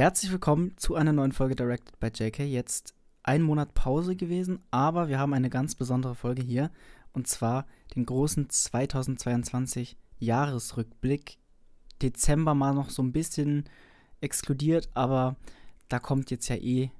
Herzlich 0.00 0.32
willkommen 0.32 0.72
zu 0.78 0.94
einer 0.94 1.12
neuen 1.12 1.32
Folge 1.32 1.54
Directed 1.54 2.00
by 2.00 2.06
JK. 2.06 2.38
Jetzt 2.38 2.94
ein 3.22 3.42
Monat 3.42 3.74
Pause 3.74 4.16
gewesen, 4.16 4.60
aber 4.70 5.08
wir 5.08 5.18
haben 5.18 5.34
eine 5.34 5.50
ganz 5.50 5.74
besondere 5.74 6.14
Folge 6.14 6.40
hier 6.40 6.70
und 7.12 7.28
zwar 7.28 7.66
den 7.94 8.06
großen 8.06 8.48
2022 8.48 9.98
Jahresrückblick. 10.18 11.36
Dezember 12.00 12.54
mal 12.54 12.72
noch 12.72 12.88
so 12.88 13.02
ein 13.02 13.12
bisschen 13.12 13.64
exkludiert, 14.22 14.88
aber 14.94 15.36
da 15.90 15.98
kommt 15.98 16.30
jetzt 16.30 16.48
ja 16.48 16.56
eh 16.56 16.90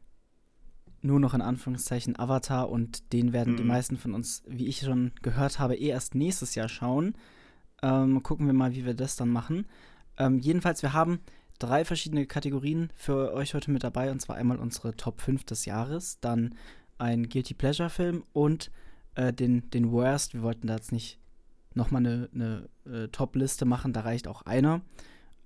nur 1.01 1.21
noch 1.21 1.33
in 1.33 1.41
Anführungszeichen 1.41 2.19
Avatar 2.19 2.69
und 2.69 3.15
den 3.15 3.33
werden 3.33 3.55
mhm. 3.55 3.57
die 3.57 3.65
meisten 3.65 3.97
von 3.97 4.13
uns, 4.13 4.43
wie 4.47 4.67
ich 4.67 4.81
schon 4.81 5.13
gehört 5.23 5.59
habe, 5.59 5.75
eh 5.75 5.89
erst 5.89 6.15
nächstes 6.15 6.55
Jahr 6.55 6.69
schauen. 6.69 7.15
Ähm, 7.81 8.23
gucken 8.23 8.45
wir 8.45 8.53
mal, 8.53 8.75
wie 8.75 8.85
wir 8.85 8.93
das 8.93 9.17
dann 9.17 9.31
machen. 9.31 9.65
Ähm, 10.19 10.39
jedenfalls, 10.39 10.83
wir 10.83 10.93
haben 10.93 11.21
drei 11.61 11.85
verschiedene 11.85 12.27
Kategorien 12.27 12.91
für 12.97 13.33
euch 13.33 13.55
heute 13.55 13.71
mit 13.71 13.85
dabei 13.85 14.11
und 14.11 14.21
zwar 14.21 14.37
einmal 14.37 14.59
unsere 14.59 14.97
Top 14.97 15.21
5 15.21 15.45
des 15.45 15.65
Jahres, 15.67 16.19
dann 16.21 16.57
ein 16.99 17.29
Guilty 17.29 17.55
Pleasure 17.55 17.91
Film 17.91 18.25
und 18.33 18.73
äh, 19.15 19.33
den, 19.33 19.71
den 19.71 19.93
Worst. 19.93 20.35
Wir 20.35 20.43
wollten 20.43 20.67
da 20.67 20.75
jetzt 20.75 20.93
nicht 20.93 21.19
nochmal 21.75 22.05
eine, 22.05 22.29
eine 22.35 22.69
äh, 22.87 23.09
Top-Liste 23.09 23.65
machen, 23.65 23.93
da 23.93 24.01
reicht 24.01 24.27
auch 24.27 24.43
einer. 24.43 24.81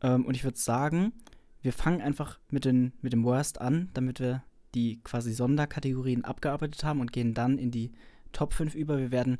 Ähm, 0.00 0.24
und 0.24 0.34
ich 0.34 0.44
würde 0.44 0.58
sagen, 0.58 1.12
wir 1.60 1.72
fangen 1.72 2.00
einfach 2.00 2.38
mit, 2.50 2.64
den, 2.64 2.92
mit 3.02 3.12
dem 3.12 3.24
Worst 3.24 3.60
an, 3.60 3.90
damit 3.94 4.20
wir 4.20 4.42
die 4.74 5.00
quasi 5.02 5.32
Sonderkategorien 5.32 6.24
abgearbeitet 6.24 6.84
haben 6.84 7.00
und 7.00 7.12
gehen 7.12 7.34
dann 7.34 7.58
in 7.58 7.70
die 7.70 7.92
Top 8.32 8.52
5 8.52 8.74
über. 8.74 8.98
Wir 8.98 9.10
werden 9.10 9.38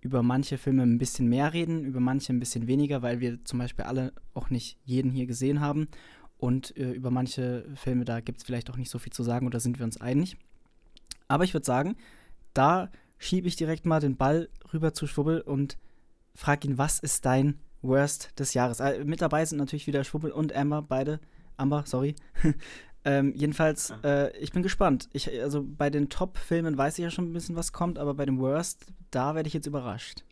über 0.00 0.22
manche 0.22 0.56
Filme 0.56 0.84
ein 0.84 0.98
bisschen 0.98 1.28
mehr 1.28 1.52
reden, 1.52 1.84
über 1.84 2.00
manche 2.00 2.32
ein 2.32 2.38
bisschen 2.38 2.66
weniger, 2.66 3.02
weil 3.02 3.20
wir 3.20 3.44
zum 3.44 3.58
Beispiel 3.58 3.84
alle 3.84 4.12
auch 4.34 4.50
nicht 4.50 4.78
jeden 4.84 5.10
hier 5.10 5.26
gesehen 5.26 5.60
haben. 5.60 5.88
Und 6.38 6.76
äh, 6.76 6.92
über 6.92 7.10
manche 7.10 7.64
Filme, 7.76 8.04
da 8.04 8.20
gibt 8.20 8.38
es 8.38 8.44
vielleicht 8.44 8.70
auch 8.70 8.76
nicht 8.76 8.90
so 8.90 8.98
viel 8.98 9.12
zu 9.12 9.22
sagen 9.22 9.46
oder 9.46 9.60
sind 9.60 9.78
wir 9.78 9.84
uns 9.84 10.00
einig. 10.00 10.36
Aber 11.28 11.44
ich 11.44 11.54
würde 11.54 11.66
sagen, 11.66 11.96
da 12.52 12.90
schiebe 13.18 13.48
ich 13.48 13.56
direkt 13.56 13.86
mal 13.86 14.00
den 14.00 14.16
Ball 14.16 14.48
rüber 14.72 14.92
zu 14.92 15.06
Schwubbel 15.06 15.40
und 15.40 15.78
frage 16.34 16.68
ihn, 16.68 16.78
was 16.78 16.98
ist 16.98 17.24
dein 17.24 17.58
Worst 17.82 18.38
des 18.38 18.54
Jahres? 18.54 18.80
Äh, 18.80 19.04
mit 19.04 19.22
dabei 19.22 19.44
sind 19.44 19.58
natürlich 19.58 19.86
wieder 19.86 20.04
Schwubbel 20.04 20.30
und 20.30 20.54
Amber, 20.54 20.82
beide. 20.82 21.20
Amber, 21.56 21.84
sorry. 21.86 22.14
ähm, 23.04 23.32
jedenfalls, 23.34 23.94
äh, 24.04 24.36
ich 24.36 24.52
bin 24.52 24.62
gespannt. 24.62 25.08
Ich, 25.12 25.30
also 25.40 25.64
bei 25.66 25.88
den 25.88 26.10
Top-Filmen 26.10 26.76
weiß 26.76 26.98
ich 26.98 27.04
ja 27.04 27.10
schon 27.10 27.30
ein 27.30 27.32
bisschen, 27.32 27.56
was 27.56 27.72
kommt, 27.72 27.98
aber 27.98 28.14
bei 28.14 28.26
dem 28.26 28.38
Worst, 28.38 28.92
da 29.10 29.34
werde 29.34 29.46
ich 29.46 29.54
jetzt 29.54 29.66
überrascht. 29.66 30.25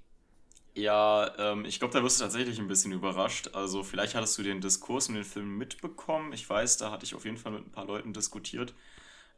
Ja, 0.75 1.33
ähm, 1.39 1.65
ich 1.65 1.79
glaube, 1.79 1.95
da 1.95 2.03
wirst 2.03 2.21
du 2.21 2.25
tatsächlich 2.25 2.59
ein 2.59 2.67
bisschen 2.67 2.93
überrascht. 2.93 3.51
Also 3.53 3.85
vielleicht 3.85 4.17
hattest 4.17 4.37
du 4.39 4.43
den 4.43 4.61
Diskurs 4.61 5.09
in 5.09 5.15
den 5.15 5.25
Film 5.25 5.57
mitbekommen. 5.57 6.33
Ich 6.33 6.49
weiß, 6.49 6.79
da 6.79 6.91
hatte 6.91 7.05
ich 7.05 7.15
auf 7.15 7.25
jeden 7.25 7.37
Fall 7.37 7.53
mit 7.53 7.67
ein 7.67 7.71
paar 7.71 7.87
Leuten 7.87 8.13
diskutiert. 8.13 8.75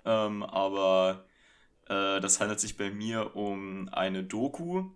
Ähm, 0.06 0.42
aber 0.42 1.26
äh, 1.88 2.20
das 2.20 2.40
handelt 2.40 2.60
sich 2.60 2.78
bei 2.78 2.90
mir 2.90 3.36
um 3.36 3.88
eine 3.92 4.24
Doku 4.24 4.86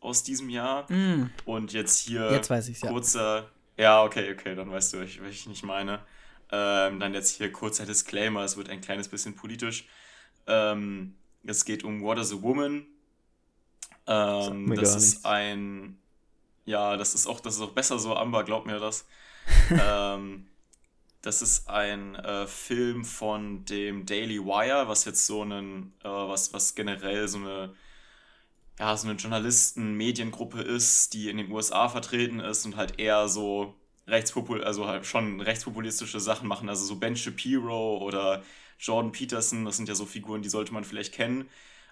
aus 0.00 0.22
diesem 0.22 0.50
Jahr. 0.50 0.90
Mm. 0.92 1.30
Und 1.44 1.72
jetzt 1.72 1.98
hier 1.98 2.30
jetzt 2.30 2.80
kurzer. 2.80 3.50
Ja. 3.76 3.82
ja, 3.82 4.04
okay, 4.04 4.32
okay, 4.32 4.54
dann 4.54 4.70
weißt 4.70 4.92
du, 4.92 5.00
was 5.00 5.08
ich 5.08 5.46
nicht 5.48 5.64
meine. 5.64 6.00
Ähm, 6.50 7.00
dann 7.00 7.12
jetzt 7.12 7.36
hier 7.36 7.50
kurzer 7.52 7.86
Disclaimer, 7.86 8.44
es 8.44 8.56
wird 8.56 8.70
ein 8.70 8.80
kleines 8.80 9.08
bisschen 9.08 9.34
politisch. 9.34 9.86
Ähm, 10.46 11.16
es 11.44 11.64
geht 11.64 11.82
um 11.82 12.02
What 12.02 12.18
is 12.18 12.32
a 12.32 12.40
Woman? 12.40 12.86
Ähm, 14.08 14.74
das 14.74 14.96
ist 14.96 15.12
nichts. 15.12 15.24
ein. 15.24 15.98
Ja, 16.64 16.96
das 16.96 17.14
ist 17.14 17.26
auch, 17.26 17.40
das 17.40 17.56
ist 17.56 17.60
auch 17.60 17.72
besser 17.72 17.98
so, 17.98 18.16
Amber, 18.16 18.44
glaub 18.44 18.66
mir 18.66 18.80
das. 18.80 19.06
ähm, 19.70 20.46
das 21.22 21.42
ist 21.42 21.68
ein 21.68 22.14
äh, 22.14 22.46
Film 22.46 23.04
von 23.04 23.64
dem 23.64 24.06
Daily 24.06 24.38
Wire, 24.44 24.88
was 24.88 25.04
jetzt 25.04 25.26
so 25.26 25.44
ein, 25.44 25.92
äh, 26.04 26.08
was, 26.08 26.52
was 26.52 26.74
generell 26.74 27.28
so 27.28 27.38
eine, 27.38 27.74
ja, 28.78 28.96
so 28.96 29.08
eine 29.08 29.16
Journalisten-Mediengruppe 29.18 30.62
ist, 30.62 31.14
die 31.14 31.28
in 31.28 31.38
den 31.38 31.50
USA 31.50 31.88
vertreten 31.88 32.40
ist 32.40 32.64
und 32.66 32.76
halt 32.76 32.98
eher 32.98 33.28
so 33.28 33.74
rechtspopul 34.06 34.64
also 34.64 34.86
halt 34.86 35.06
schon 35.06 35.40
rechtspopulistische 35.40 36.20
Sachen 36.20 36.48
machen, 36.48 36.68
also 36.68 36.84
so 36.84 36.96
Ben 36.96 37.16
Shapiro 37.16 37.98
oder 37.98 38.42
Jordan 38.78 39.12
Peterson, 39.12 39.64
das 39.64 39.76
sind 39.76 39.88
ja 39.88 39.94
so 39.94 40.06
Figuren, 40.06 40.42
die 40.42 40.48
sollte 40.48 40.72
man 40.72 40.84
vielleicht 40.84 41.12
kennen. 41.12 41.48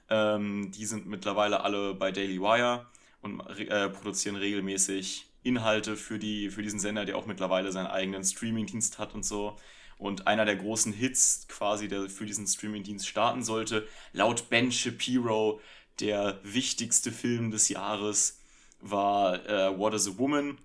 Ähm, 0.09 0.71
die 0.73 0.87
sind 0.87 1.07
mittlerweile 1.07 1.63
alle 1.63 1.95
bei 1.95 2.13
Daily 2.13 2.41
Wire 2.41 2.87
und 3.23 3.41
äh, 3.59 3.89
produzieren 3.89 4.37
regelmäßig 4.37 5.27
Inhalte 5.43 5.97
für, 5.97 6.19
die, 6.19 6.51
für 6.51 6.63
diesen 6.63 6.81
Sender, 6.81 7.05
der 7.05 7.17
auch 7.17 7.27
mittlerweile 7.27 7.73
seinen 7.73 7.87
eigenen 7.87 8.25
Streamingdienst 8.25 8.99
hat 8.99 9.15
und 9.15 9.25
so. 9.25 9.57
Und 9.99 10.27
einer 10.27 10.45
der 10.45 10.57
großen 10.57 10.93
Hits 10.93 11.47
quasi, 11.49 11.89
der 11.89 12.09
für 12.11 12.27
diesen 12.27 12.47
Streamingdienst 12.47 13.09
starten 13.09 13.43
sollte, 13.43 13.87
laut 14.13 14.51
Ben 14.51 14.71
Shapiro, 14.71 15.61
der 16.01 16.39
wichtigste 16.43 17.11
Film 17.13 17.51
des 17.51 17.69
Jahres, 17.69 18.41
war 18.81 19.47
äh, 19.49 19.79
What 19.79 19.95
is 19.95 20.09
a 20.09 20.19
Woman? 20.19 20.59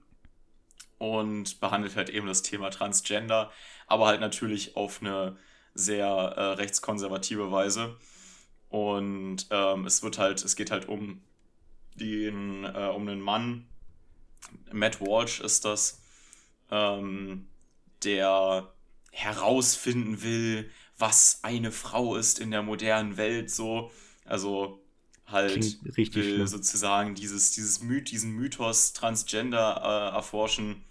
Und 0.98 1.60
behandelt 1.60 1.96
halt 1.96 2.10
eben 2.10 2.28
das 2.28 2.44
Thema 2.44 2.70
Transgender, 2.70 3.52
aber 3.88 4.08
halt 4.08 4.22
natürlich 4.22 4.76
auf 4.76 5.02
eine 5.02 5.38
sehr 5.74 6.06
äh, 6.06 6.42
rechtskonservative 6.54 7.52
Weise. 7.52 7.96
Und 8.72 9.48
ähm, 9.52 9.86
es 9.86 10.02
wird 10.02 10.18
halt, 10.18 10.44
es 10.44 10.56
geht 10.56 10.72
halt 10.72 10.88
um 10.88 11.22
den, 11.96 12.64
äh, 12.64 12.90
um 12.96 13.08
einen 13.08 13.22
Mann, 13.22 13.66
Matt 14.72 15.02
Walsh 15.02 15.42
ist 15.42 15.66
das, 15.66 16.02
ähm, 16.72 17.48
der 18.04 18.74
herausfinden 19.12 20.24
will, 20.24 20.72
was 20.98 21.40
eine 21.44 21.72
Frau 21.72 22.16
ist 22.16 22.40
in 22.40 22.52
der 22.52 22.64
modernen 22.64 23.18
Welt, 23.18 23.52
so. 23.52 23.92
Also 24.26 24.82
halt 25.26 25.78
will 25.84 26.06
schlimm. 26.06 26.48
sozusagen 26.48 27.16
dieses, 27.16 27.52
dieses 27.52 27.82
Myth, 27.82 28.12
diesen 28.12 28.32
Mythos 28.32 28.94
Transgender 28.94 29.82
äh, 29.84 30.16
erforschen 30.16 30.84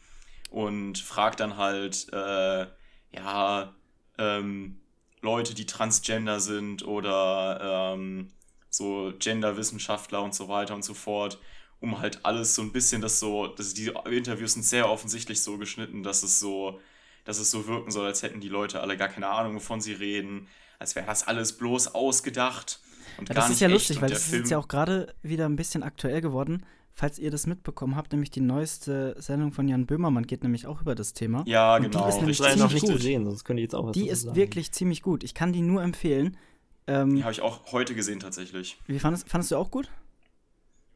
und 0.51 0.99
fragt 0.99 1.41
dann 1.41 1.57
halt, 1.57 2.09
äh, 2.13 2.67
ja, 3.13 3.75
ähm, 4.19 4.80
Leute, 5.23 5.55
die 5.55 5.67
transgender 5.67 6.41
sind 6.41 6.87
oder 6.87 7.95
ähm, 7.95 8.31
so 8.71 9.13
Genderwissenschaftler 9.19 10.23
und 10.23 10.35
so 10.35 10.49
weiter 10.49 10.75
und 10.75 10.85
so 10.85 10.95
fort, 10.95 11.39
um 11.81 11.99
halt 12.01 12.25
alles 12.25 12.55
so 12.55 12.63
ein 12.63 12.73
bisschen 12.73 13.03
das 13.03 13.21
so, 13.21 13.47
dass 13.47 13.75
die 13.75 13.93
Interviews 14.11 14.55
sind 14.55 14.65
sehr 14.65 14.89
offensichtlich 14.89 15.43
so 15.43 15.59
geschnitten, 15.59 16.03
dass 16.03 16.23
es 16.23 16.41
so, 16.41 16.81
dass 17.25 17.39
es 17.39 17.51
so 17.51 17.67
wirken 17.67 17.91
soll, 17.91 18.07
als 18.07 18.23
hätten 18.23 18.41
die 18.41 18.49
Leute 18.49 18.81
alle 18.81 18.97
gar 18.97 19.09
keine 19.09 19.29
Ahnung, 19.29 19.57
wovon 19.57 19.81
sie 19.81 19.93
reden, 19.93 20.49
als 20.79 20.95
wäre 20.95 21.07
das 21.07 21.27
alles 21.27 21.57
bloß 21.57 21.95
ausgedacht. 21.95 22.81
Und 23.19 23.29
ja, 23.29 23.35
das 23.35 23.51
ist 23.51 23.61
ja 23.61 23.69
lustig, 23.69 24.01
weil 24.01 24.11
das 24.11 24.25
Film 24.25 24.35
ist 24.35 24.39
jetzt 24.41 24.51
ja 24.51 24.59
auch 24.59 24.69
gerade 24.69 25.15
wieder 25.23 25.47
ein 25.47 25.57
bisschen 25.57 25.83
aktuell 25.83 26.21
geworden 26.21 26.65
falls 27.01 27.19
ihr 27.19 27.31
das 27.31 27.47
mitbekommen 27.47 27.97
habt, 27.97 28.13
nämlich 28.13 28.31
die 28.31 28.43
neueste 28.43 29.17
Sendung 29.19 29.53
von 29.53 29.67
Jan 29.67 29.87
Böhmermann 29.87 30.27
geht 30.27 30.43
nämlich 30.43 30.67
auch 30.67 30.83
über 30.83 30.95
das 30.95 31.15
Thema. 31.15 31.43
Ja, 31.47 31.77
und 31.77 31.85
genau. 31.85 32.03
Die 32.03 32.09
ist 32.11 32.17
nämlich 32.17 32.41
ich 32.41 32.57
noch 32.57 32.71
nicht 32.71 32.85
gut. 32.85 32.97
gesehen, 32.97 33.25
sonst 33.25 33.45
könnte 33.45 33.63
ich 33.63 33.65
jetzt 33.65 33.75
auch 33.75 33.87
was 33.87 33.93
Die 33.93 34.09
ist 34.09 34.23
sagen. 34.23 34.37
wirklich 34.37 34.71
ziemlich 34.73 35.01
gut. 35.01 35.25
Ich 35.25 35.33
kann 35.33 35.55
die 35.55 35.63
nur 35.63 35.83
empfehlen. 35.83 36.37
Ähm, 36.87 37.17
die 37.17 37.23
habe 37.23 37.33
ich 37.33 37.41
auch 37.41 37.73
heute 37.73 37.95
gesehen 37.95 38.21
tatsächlich. 38.21 38.79
Wie 38.87 38.99
fandest, 38.99 39.31
fandest 39.31 39.51
du 39.51 39.57
auch 39.57 39.71
gut? 39.71 39.91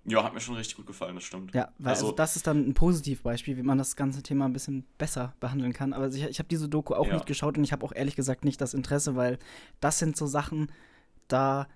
Ja, 0.04 0.22
hat 0.22 0.34
mir 0.34 0.41
schon 0.41 0.56
richtig 0.56 0.76
gut 0.76 0.87
gefallen, 0.87 1.14
das 1.14 1.25
stimmt. 1.25 1.54
Ja, 1.54 1.70
weil 1.78 1.94
also, 1.94 2.06
also 2.06 2.16
das 2.16 2.37
ist 2.37 2.47
dann 2.47 2.69
ein 2.69 2.75
Positivbeispiel, 2.75 3.56
wie 3.56 3.62
man 3.62 3.78
das 3.78 3.97
ganze 3.97 4.22
Thema 4.22 4.44
ein 4.44 4.53
bisschen 4.53 4.84
besser 4.98 5.34
behandeln 5.41 5.72
kann. 5.72 5.94
Aber 5.94 6.09
ich, 6.09 6.22
ich 6.22 6.38
habe 6.38 6.48
diese 6.50 6.69
Doku 6.69 6.93
auch 6.93 7.06
ja. 7.06 7.14
nicht 7.14 7.25
geschaut 7.25 7.56
und 7.56 7.64
ich 7.64 7.72
habe 7.72 7.82
auch 7.82 7.93
ehrlich 7.93 8.14
gesagt 8.14 8.44
nicht 8.44 8.60
das 8.60 8.75
Interesse, 8.75 9.16
weil 9.16 9.38
das 9.81 9.98
sind 9.98 10.19
so 10.19 10.26
Sachen, 10.26 10.70
da, 11.28 11.66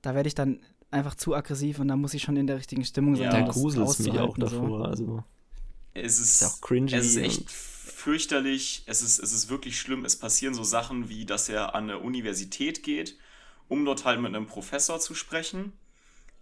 da 0.00 0.14
werde 0.14 0.28
ich 0.28 0.34
dann 0.34 0.60
einfach 0.94 1.14
zu 1.14 1.34
aggressiv 1.34 1.78
und 1.78 1.88
da 1.88 1.96
muss 1.96 2.14
ich 2.14 2.22
schon 2.22 2.36
in 2.36 2.46
der 2.46 2.56
richtigen 2.56 2.84
Stimmung 2.84 3.16
sein. 3.16 3.26
Ja, 3.26 3.40
da 3.40 3.42
gruselt 3.42 3.88
es 3.88 3.98
mich 3.98 4.18
auch 4.18 4.38
davor. 4.38 4.78
So. 4.78 4.84
Also. 4.84 5.24
Es 5.92 6.18
ist, 6.18 6.42
ist 6.42 6.44
auch 6.44 6.60
cringy. 6.60 6.94
Es 6.94 7.06
ist 7.06 7.16
echt 7.16 7.50
fürchterlich. 7.50 8.82
Es 8.86 9.02
ist, 9.02 9.18
es 9.18 9.32
ist 9.32 9.48
wirklich 9.48 9.78
schlimm. 9.78 10.04
Es 10.04 10.16
passieren 10.16 10.54
so 10.54 10.64
Sachen 10.64 11.08
wie, 11.08 11.24
dass 11.24 11.48
er 11.48 11.74
an 11.74 11.84
eine 11.84 11.98
Universität 11.98 12.82
geht, 12.82 13.16
um 13.68 13.84
dort 13.84 14.04
halt 14.04 14.20
mit 14.20 14.34
einem 14.34 14.46
Professor 14.46 14.98
zu 15.00 15.14
sprechen. 15.14 15.72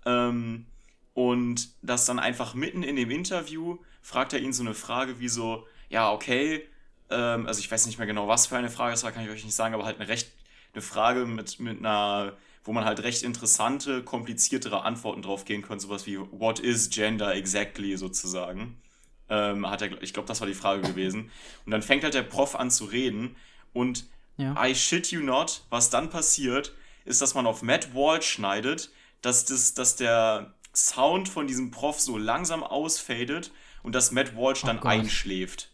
Ähm, 0.04 0.66
und 1.14 1.68
das 1.82 2.06
dann 2.06 2.18
einfach 2.18 2.54
mitten 2.54 2.82
in 2.82 2.96
dem 2.96 3.10
Interview 3.10 3.78
fragt 4.00 4.32
er 4.32 4.40
ihn 4.40 4.52
so 4.52 4.62
eine 4.62 4.74
Frage 4.74 5.20
wie 5.20 5.28
so, 5.28 5.66
ja, 5.90 6.10
okay, 6.10 6.66
ähm, 7.10 7.46
also 7.46 7.60
ich 7.60 7.70
weiß 7.70 7.86
nicht 7.86 7.98
mehr 7.98 8.06
genau, 8.06 8.28
was 8.28 8.46
für 8.46 8.56
eine 8.56 8.70
Frage 8.70 8.94
es 8.94 9.04
war, 9.04 9.12
kann 9.12 9.24
ich 9.24 9.30
euch 9.30 9.44
nicht 9.44 9.54
sagen, 9.54 9.74
aber 9.74 9.84
halt 9.84 10.00
eine 10.00 10.08
recht, 10.08 10.32
eine 10.72 10.82
Frage 10.82 11.26
mit, 11.26 11.60
mit 11.60 11.78
einer 11.78 12.36
wo 12.64 12.72
man 12.72 12.84
halt 12.84 13.02
recht 13.02 13.22
interessante, 13.22 14.02
kompliziertere 14.02 14.82
Antworten 14.82 15.22
drauf 15.22 15.44
gehen 15.44 15.62
könnte, 15.62 15.82
sowas 15.82 16.06
wie 16.06 16.18
What 16.18 16.60
is 16.60 16.90
gender 16.90 17.34
exactly 17.34 17.96
sozusagen. 17.96 18.80
Ähm, 19.28 19.68
hat 19.68 19.82
er, 19.82 20.02
ich 20.02 20.12
glaube, 20.12 20.28
das 20.28 20.40
war 20.40 20.46
die 20.46 20.54
Frage 20.54 20.82
gewesen. 20.82 21.30
Und 21.64 21.72
dann 21.72 21.82
fängt 21.82 22.04
halt 22.04 22.14
der 22.14 22.22
Prof 22.22 22.54
an 22.54 22.70
zu 22.70 22.84
reden 22.84 23.36
und 23.72 24.06
ja. 24.36 24.54
I 24.64 24.74
shit 24.74 25.10
you 25.10 25.20
not, 25.20 25.64
was 25.70 25.90
dann 25.90 26.10
passiert, 26.10 26.74
ist, 27.04 27.20
dass 27.20 27.34
man 27.34 27.46
auf 27.46 27.62
Matt 27.62 27.94
Walsh 27.94 28.26
schneidet, 28.26 28.90
dass, 29.20 29.44
das, 29.44 29.74
dass 29.74 29.96
der 29.96 30.54
Sound 30.74 31.28
von 31.28 31.46
diesem 31.46 31.70
Prof 31.70 32.00
so 32.00 32.16
langsam 32.16 32.62
ausfadet 32.62 33.52
und 33.82 33.94
dass 33.94 34.12
Matt 34.12 34.36
Walsh 34.36 34.62
dann 34.62 34.78
oh 34.78 34.86
einschläft. 34.86 35.70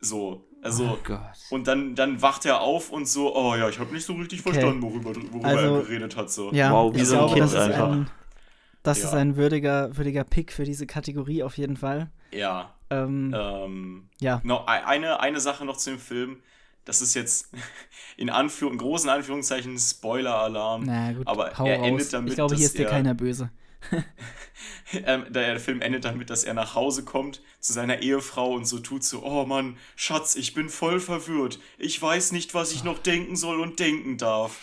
So. 0.00 0.48
Also, 0.62 0.96
oh 1.08 1.18
und 1.50 1.66
dann, 1.66 1.96
dann 1.96 2.22
wacht 2.22 2.46
er 2.46 2.60
auf 2.60 2.90
und 2.90 3.08
so, 3.08 3.34
oh 3.34 3.56
ja, 3.56 3.68
ich 3.68 3.80
habe 3.80 3.92
nicht 3.92 4.06
so 4.06 4.12
richtig 4.12 4.40
okay. 4.40 4.52
verstanden, 4.52 4.80
worüber, 4.80 5.10
worüber 5.16 5.44
also, 5.44 5.76
er 5.76 5.82
geredet 5.82 6.16
hat. 6.16 6.30
So. 6.30 6.52
Ja, 6.52 6.72
wow, 6.72 6.94
wie 6.94 7.04
so 7.04 7.20
ein 7.20 7.34
Kind 7.34 7.40
das 7.40 7.54
einfach. 7.56 7.90
Ist 7.90 7.96
ein, 7.96 8.10
das 8.84 8.98
ja. 9.00 9.08
ist 9.08 9.14
ein 9.14 9.36
würdiger, 9.36 9.96
würdiger 9.96 10.22
Pick 10.22 10.52
für 10.52 10.62
diese 10.62 10.86
Kategorie 10.86 11.42
auf 11.42 11.58
jeden 11.58 11.76
Fall. 11.76 12.10
Ja. 12.30 12.74
Ähm, 12.90 13.34
ähm, 13.36 14.08
ja. 14.20 14.40
Noch 14.44 14.68
eine, 14.68 15.18
eine 15.18 15.40
Sache 15.40 15.64
noch 15.64 15.78
zu 15.78 15.90
dem 15.90 15.98
Film. 15.98 16.38
Das 16.84 17.02
ist 17.02 17.14
jetzt 17.14 17.50
in, 18.16 18.30
Anführ 18.30 18.70
in 18.70 18.78
großen 18.78 19.10
Anführungszeichen 19.10 19.76
Spoiler-Alarm. 19.76 20.84
Na 20.84 21.12
gut, 21.12 21.26
aber 21.26 21.48
er 21.48 21.56
raus. 21.56 21.88
endet 21.88 22.12
damit. 22.12 22.30
Ich 22.30 22.36
glaube, 22.36 22.54
hier 22.54 22.66
ist 22.66 22.78
dir 22.78 22.86
keiner 22.86 23.14
böse. 23.14 23.50
Ähm, 25.06 25.24
der 25.30 25.58
Film 25.58 25.80
endet 25.80 26.04
damit, 26.04 26.28
dass 26.30 26.44
er 26.44 26.54
nach 26.54 26.74
Hause 26.74 27.04
kommt 27.04 27.40
zu 27.62 27.72
seiner 27.72 28.02
Ehefrau 28.02 28.52
und 28.52 28.66
so 28.66 28.80
tut 28.80 29.04
so, 29.04 29.22
oh 29.22 29.46
Mann, 29.46 29.78
Schatz, 29.94 30.34
ich 30.34 30.52
bin 30.52 30.68
voll 30.68 31.00
verwirrt. 31.00 31.60
Ich 31.78 32.02
weiß 32.02 32.32
nicht, 32.32 32.54
was 32.54 32.72
ich 32.72 32.82
noch 32.82 32.98
denken 32.98 33.36
soll 33.36 33.60
und 33.60 33.78
denken 33.78 34.18
darf. 34.18 34.58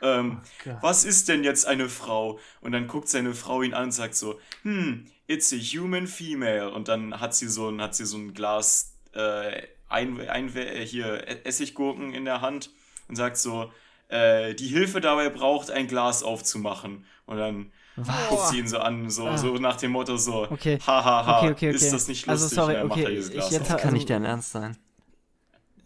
Ähm, 0.00 0.40
oh 0.66 0.70
was 0.80 1.04
ist 1.04 1.28
denn 1.28 1.42
jetzt 1.42 1.66
eine 1.66 1.88
Frau? 1.88 2.38
Und 2.60 2.72
dann 2.72 2.86
guckt 2.86 3.08
seine 3.08 3.34
Frau 3.34 3.62
ihn 3.62 3.74
an 3.74 3.84
und 3.84 3.92
sagt 3.92 4.14
so, 4.14 4.38
hm, 4.62 5.04
it's 5.26 5.52
a 5.52 5.56
human 5.56 6.06
female. 6.06 6.70
Und 6.70 6.86
dann 6.86 7.20
hat 7.20 7.34
sie 7.34 7.48
so 7.48 7.68
ein, 7.68 7.82
hat 7.82 7.96
sie 7.96 8.06
so 8.06 8.16
ein 8.16 8.34
Glas 8.34 8.94
äh, 9.14 9.62
ein, 9.88 10.20
ein, 10.28 10.54
äh, 10.56 10.86
hier 10.86 11.26
e-, 11.26 11.40
Essiggurken 11.42 12.14
in 12.14 12.24
der 12.24 12.40
Hand 12.40 12.70
und 13.08 13.16
sagt 13.16 13.36
so, 13.36 13.72
äh, 14.08 14.54
die 14.54 14.68
Hilfe 14.68 15.00
dabei 15.00 15.28
braucht, 15.28 15.72
ein 15.72 15.88
Glas 15.88 16.22
aufzumachen. 16.22 17.04
Und 17.26 17.38
dann 17.38 17.72
was? 17.96 18.28
guckt 18.28 18.48
sie 18.48 18.58
ihn 18.58 18.68
so 18.68 18.78
an, 18.78 19.10
so, 19.10 19.26
ah. 19.26 19.38
so 19.38 19.54
nach 19.56 19.76
dem 19.76 19.92
Motto 19.92 20.16
so, 20.16 20.50
okay. 20.50 20.78
hahaha, 20.86 21.26
ha, 21.26 21.38
okay, 21.38 21.50
okay, 21.50 21.68
okay. 21.68 21.76
ist 21.76 21.92
das 21.92 22.08
nicht 22.08 22.28
also 22.28 22.44
lustig? 22.44 22.58
Also 22.58 22.72
sorry, 22.72 22.84
okay, 22.84 23.18
ich 23.18 23.50
jetzt, 23.50 23.70
das 23.70 23.82
kann 23.82 23.92
nicht 23.92 24.10
dein 24.10 24.24
Ernst 24.24 24.52
sein. 24.52 24.76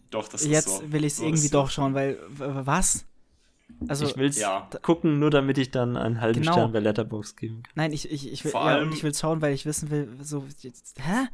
Doch, 0.09 0.27
das 0.27 0.41
ist 0.41 0.47
jetzt 0.47 0.67
so. 0.67 0.81
Jetzt 0.81 0.91
will 0.91 1.05
ich 1.05 1.13
es 1.13 1.17
so 1.17 1.23
irgendwie 1.25 1.49
doch 1.49 1.69
schauen, 1.69 1.93
weil, 1.93 2.17
was? 2.29 3.05
Also, 3.87 4.05
ich 4.07 4.17
will 4.17 4.27
es 4.27 4.39
ja. 4.39 4.67
gucken, 4.81 5.19
nur 5.19 5.29
damit 5.29 5.57
ich 5.57 5.71
dann 5.71 5.95
einen 5.95 6.19
halben 6.19 6.41
genau. 6.41 6.53
Stern 6.53 6.71
bei 6.71 6.79
Letterbox 6.79 7.35
geben 7.35 7.63
kann. 7.63 7.73
Nein, 7.75 7.93
ich, 7.93 8.11
ich, 8.11 8.31
ich 8.31 8.43
will 8.43 8.51
ja, 8.53 8.81
ich 8.89 9.03
will 9.03 9.13
schauen, 9.13 9.41
weil 9.41 9.53
ich 9.53 9.65
wissen 9.65 9.89
will, 9.89 10.09
so, 10.21 10.43
hä? 10.97 11.27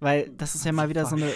Weil 0.00 0.30
das 0.30 0.54
ist 0.54 0.64
ja 0.64 0.72
mal 0.72 0.88
wieder 0.88 1.06
so 1.06 1.16
eine, 1.16 1.30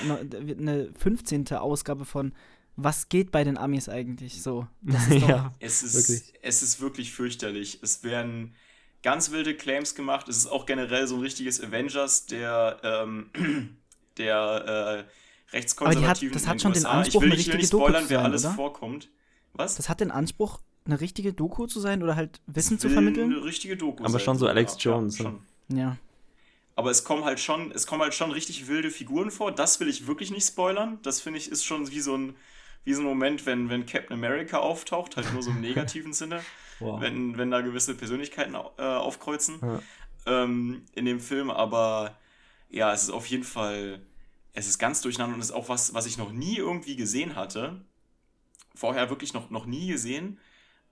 eine 0.58 0.90
15. 0.98 1.52
Ausgabe 1.52 2.04
von 2.04 2.32
was 2.76 3.08
geht 3.08 3.30
bei 3.30 3.44
den 3.44 3.56
Amis 3.56 3.88
eigentlich 3.88 4.42
so? 4.42 4.66
ja, 5.28 5.54
es 5.60 5.82
ist, 5.82 5.94
wirklich. 5.94 6.34
es 6.42 6.62
ist 6.62 6.80
wirklich 6.80 7.12
fürchterlich. 7.12 7.78
Es 7.82 8.02
werden 8.02 8.54
ganz 9.02 9.30
wilde 9.30 9.54
Claims 9.54 9.94
gemacht. 9.94 10.28
Es 10.28 10.38
ist 10.38 10.46
auch 10.46 10.66
generell 10.66 11.06
so 11.06 11.16
ein 11.16 11.20
richtiges 11.20 11.62
Avengers 11.62 12.26
der, 12.26 12.80
ähm, 12.82 13.30
der 14.18 15.06
äh, 15.06 15.54
Rechtskonservativen. 15.54 16.34
Hat, 16.34 16.42
das 16.42 16.48
hat 16.48 16.62
schon 16.62 16.72
den 16.72 16.86
Anspruch, 16.86 17.22
ich 17.22 17.22
will, 17.22 17.30
eine 17.30 17.38
richtige 17.38 17.56
nicht 17.58 17.68
spoilern, 17.68 17.92
Doku 17.92 18.02
zu 18.02 18.08
sein, 18.08 18.18
wer 18.18 18.24
alles 18.24 18.44
oder? 18.44 18.54
vorkommt. 18.54 19.08
Was? 19.52 19.76
Das 19.76 19.88
hat 19.88 20.00
den 20.00 20.10
Anspruch, 20.10 20.60
eine 20.84 21.00
richtige 21.00 21.32
Doku 21.32 21.66
zu 21.66 21.80
sein 21.80 22.02
oder 22.02 22.16
halt 22.16 22.40
Wissen 22.46 22.78
zu 22.78 22.90
vermitteln? 22.90 23.32
Eine 23.32 23.44
richtige 23.44 23.76
Doku. 23.76 24.02
Aber 24.02 24.10
sein, 24.12 24.20
schon 24.20 24.38
so 24.38 24.48
Alex 24.48 24.74
ja, 24.82 24.90
Jones. 24.90 25.18
Ja, 25.18 25.24
schon. 25.24 25.40
ja. 25.68 25.96
Aber 26.76 26.90
es 26.90 27.04
kommen 27.04 27.24
halt 27.24 27.38
schon, 27.38 27.70
es 27.70 27.86
kommen 27.86 28.02
halt 28.02 28.14
schon 28.14 28.32
richtig 28.32 28.66
wilde 28.66 28.90
Figuren 28.90 29.30
vor. 29.30 29.52
Das 29.52 29.78
will 29.78 29.88
ich 29.88 30.08
wirklich 30.08 30.32
nicht 30.32 30.46
spoilern. 30.46 30.98
Das 31.02 31.20
finde 31.20 31.38
ich 31.38 31.48
ist 31.50 31.64
schon 31.64 31.88
wie 31.90 32.00
so 32.00 32.16
ein, 32.16 32.34
wie 32.84 32.92
so 32.92 33.02
ein 33.02 33.06
Moment, 33.06 33.46
wenn, 33.46 33.70
wenn 33.70 33.86
Captain 33.86 34.14
America 34.14 34.58
auftaucht, 34.58 35.16
halt 35.16 35.32
nur 35.32 35.42
so 35.42 35.50
im 35.50 35.60
negativen 35.60 36.12
Sinne. 36.14 36.42
Wow. 36.80 37.00
Wenn, 37.00 37.38
wenn 37.38 37.50
da 37.50 37.60
gewisse 37.60 37.94
Persönlichkeiten 37.94 38.54
äh, 38.54 38.82
aufkreuzen 38.82 39.60
ja. 39.62 39.80
ähm, 40.26 40.84
in 40.92 41.04
dem 41.04 41.20
Film. 41.20 41.50
Aber 41.50 42.18
ja, 42.68 42.92
es 42.92 43.04
ist 43.04 43.10
auf 43.10 43.26
jeden 43.26 43.44
Fall, 43.44 44.00
es 44.52 44.66
ist 44.66 44.78
ganz 44.78 45.00
durcheinander 45.00 45.34
und 45.34 45.40
es 45.40 45.50
ist 45.50 45.54
auch 45.54 45.68
was, 45.68 45.94
was 45.94 46.06
ich 46.06 46.18
noch 46.18 46.32
nie 46.32 46.56
irgendwie 46.56 46.96
gesehen 46.96 47.36
hatte. 47.36 47.80
Vorher 48.74 49.08
wirklich 49.08 49.34
noch, 49.34 49.50
noch 49.50 49.66
nie 49.66 49.86
gesehen. 49.86 50.38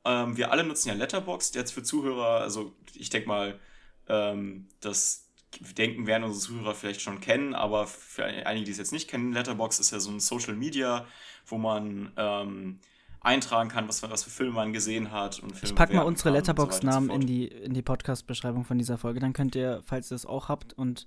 Ähm, 0.05 0.37
wir 0.37 0.51
alle 0.51 0.65
nutzen 0.65 0.89
ja 0.89 0.95
Letterboxd 0.95 1.57
jetzt 1.57 1.73
für 1.73 1.83
Zuhörer, 1.83 2.41
also 2.41 2.75
ich 2.95 3.11
denke 3.11 3.29
mal, 3.29 3.61
ähm, 4.09 4.69
das 4.81 5.22
denken 5.61 6.07
werden 6.07 6.25
unsere 6.25 6.41
Zuhörer 6.41 6.75
vielleicht 6.75 7.01
schon 7.01 7.21
kennen, 7.21 7.55
aber 7.55 7.87
für 7.87 8.25
einige, 8.25 8.67
die 8.67 8.73
es 8.73 8.79
jetzt 8.79 8.93
nicht 8.93 9.09
kennen, 9.09 9.33
Letterbox 9.33 9.79
ist 9.81 9.91
ja 9.91 10.01
so 10.01 10.11
ein 10.11 10.21
Social 10.21 10.55
Media, 10.55 11.07
wo 11.47 11.59
man 11.59 12.13
ähm, 12.17 12.79
eintragen 13.21 13.69
kann, 13.69 13.89
was, 13.89 14.03
was 14.03 14.25
für 14.25 14.31
Filme 14.31 14.53
man 14.53 14.73
gesehen 14.73 15.11
hat. 15.11 15.41
Und 15.41 15.57
Filme 15.57 15.73
ich 15.73 15.75
packe 15.75 15.95
mal 15.95 16.03
unsere 16.03 16.31
Letterbox-Namen 16.31 17.09
so 17.09 17.15
in 17.15 17.27
die, 17.27 17.47
in 17.47 17.75
die 17.75 17.83
Podcast-Beschreibung 17.83 18.65
von 18.65 18.79
dieser 18.79 18.99
Folge. 18.99 19.21
Dann 19.21 19.33
könnt 19.33 19.55
ihr, 19.55 19.83
falls 19.85 20.11
ihr 20.11 20.17
es 20.17 20.27
auch 20.27 20.49
habt 20.49 20.73
und 20.73 21.07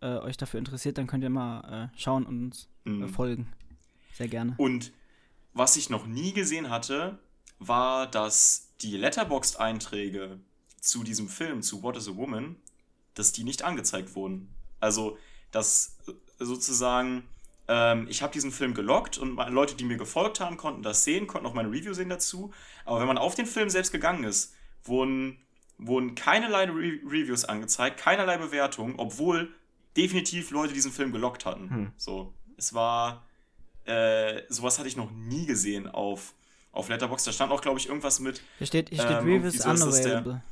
äh, 0.00 0.18
euch 0.18 0.36
dafür 0.36 0.58
interessiert, 0.58 0.98
dann 0.98 1.06
könnt 1.06 1.24
ihr 1.24 1.30
mal 1.30 1.90
äh, 1.94 1.98
schauen 1.98 2.26
und 2.26 2.44
uns 2.44 2.68
äh, 2.84 2.90
mhm. 2.90 3.08
folgen. 3.08 3.52
Sehr 4.12 4.28
gerne. 4.28 4.54
Und 4.56 4.92
was 5.54 5.76
ich 5.76 5.90
noch 5.90 6.06
nie 6.06 6.32
gesehen 6.32 6.70
hatte, 6.70 7.18
war, 7.58 8.06
dass 8.06 8.72
die 8.80 8.96
Letterboxd-Einträge 8.96 10.38
zu 10.80 11.02
diesem 11.02 11.28
Film, 11.28 11.62
zu 11.62 11.82
What 11.82 11.96
is 11.96 12.08
a 12.08 12.14
Woman, 12.14 12.56
dass 13.18 13.32
die 13.32 13.44
nicht 13.44 13.62
angezeigt 13.62 14.14
wurden. 14.14 14.48
Also, 14.80 15.18
dass 15.50 15.96
äh, 16.06 16.44
sozusagen 16.44 17.24
ähm, 17.68 18.06
ich 18.08 18.22
habe 18.22 18.32
diesen 18.32 18.50
Film 18.50 18.74
gelockt 18.74 19.18
und 19.18 19.36
Leute, 19.50 19.76
die 19.76 19.84
mir 19.84 19.98
gefolgt 19.98 20.40
haben, 20.40 20.56
konnten 20.56 20.82
das 20.82 21.04
sehen, 21.04 21.26
konnten 21.26 21.46
auch 21.46 21.54
meine 21.54 21.70
Review 21.70 21.92
sehen 21.92 22.08
dazu. 22.08 22.52
Aber 22.84 22.98
wenn 23.00 23.06
man 23.06 23.18
auf 23.18 23.34
den 23.34 23.46
Film 23.46 23.68
selbst 23.68 23.92
gegangen 23.92 24.24
ist, 24.24 24.54
wurden, 24.84 25.38
wurden 25.76 26.14
keinerlei 26.14 26.64
Re 26.64 26.98
Reviews 27.04 27.44
angezeigt, 27.44 28.00
keinerlei 28.00 28.38
Bewertungen, 28.38 28.94
obwohl 28.96 29.52
definitiv 29.96 30.50
Leute 30.50 30.72
diesen 30.72 30.92
Film 30.92 31.12
gelockt 31.12 31.44
hatten. 31.44 31.70
Hm. 31.70 31.92
So, 31.96 32.32
es 32.56 32.72
war, 32.72 33.26
äh, 33.84 34.42
sowas 34.48 34.78
hatte 34.78 34.88
ich 34.88 34.96
noch 34.96 35.10
nie 35.10 35.44
gesehen 35.44 35.86
auf, 35.86 36.32
auf 36.72 36.88
Letterboxd. 36.88 37.26
Da 37.26 37.32
stand 37.32 37.52
auch, 37.52 37.60
glaube 37.60 37.78
ich, 37.78 37.88
irgendwas 37.88 38.18
mit. 38.18 38.40
Hier 38.56 38.66
steht, 38.66 38.88
hier 38.88 38.98
steht 38.98 39.18
ähm, 39.18 39.26
Reviews 39.26 39.66
unavailable. 39.66 40.42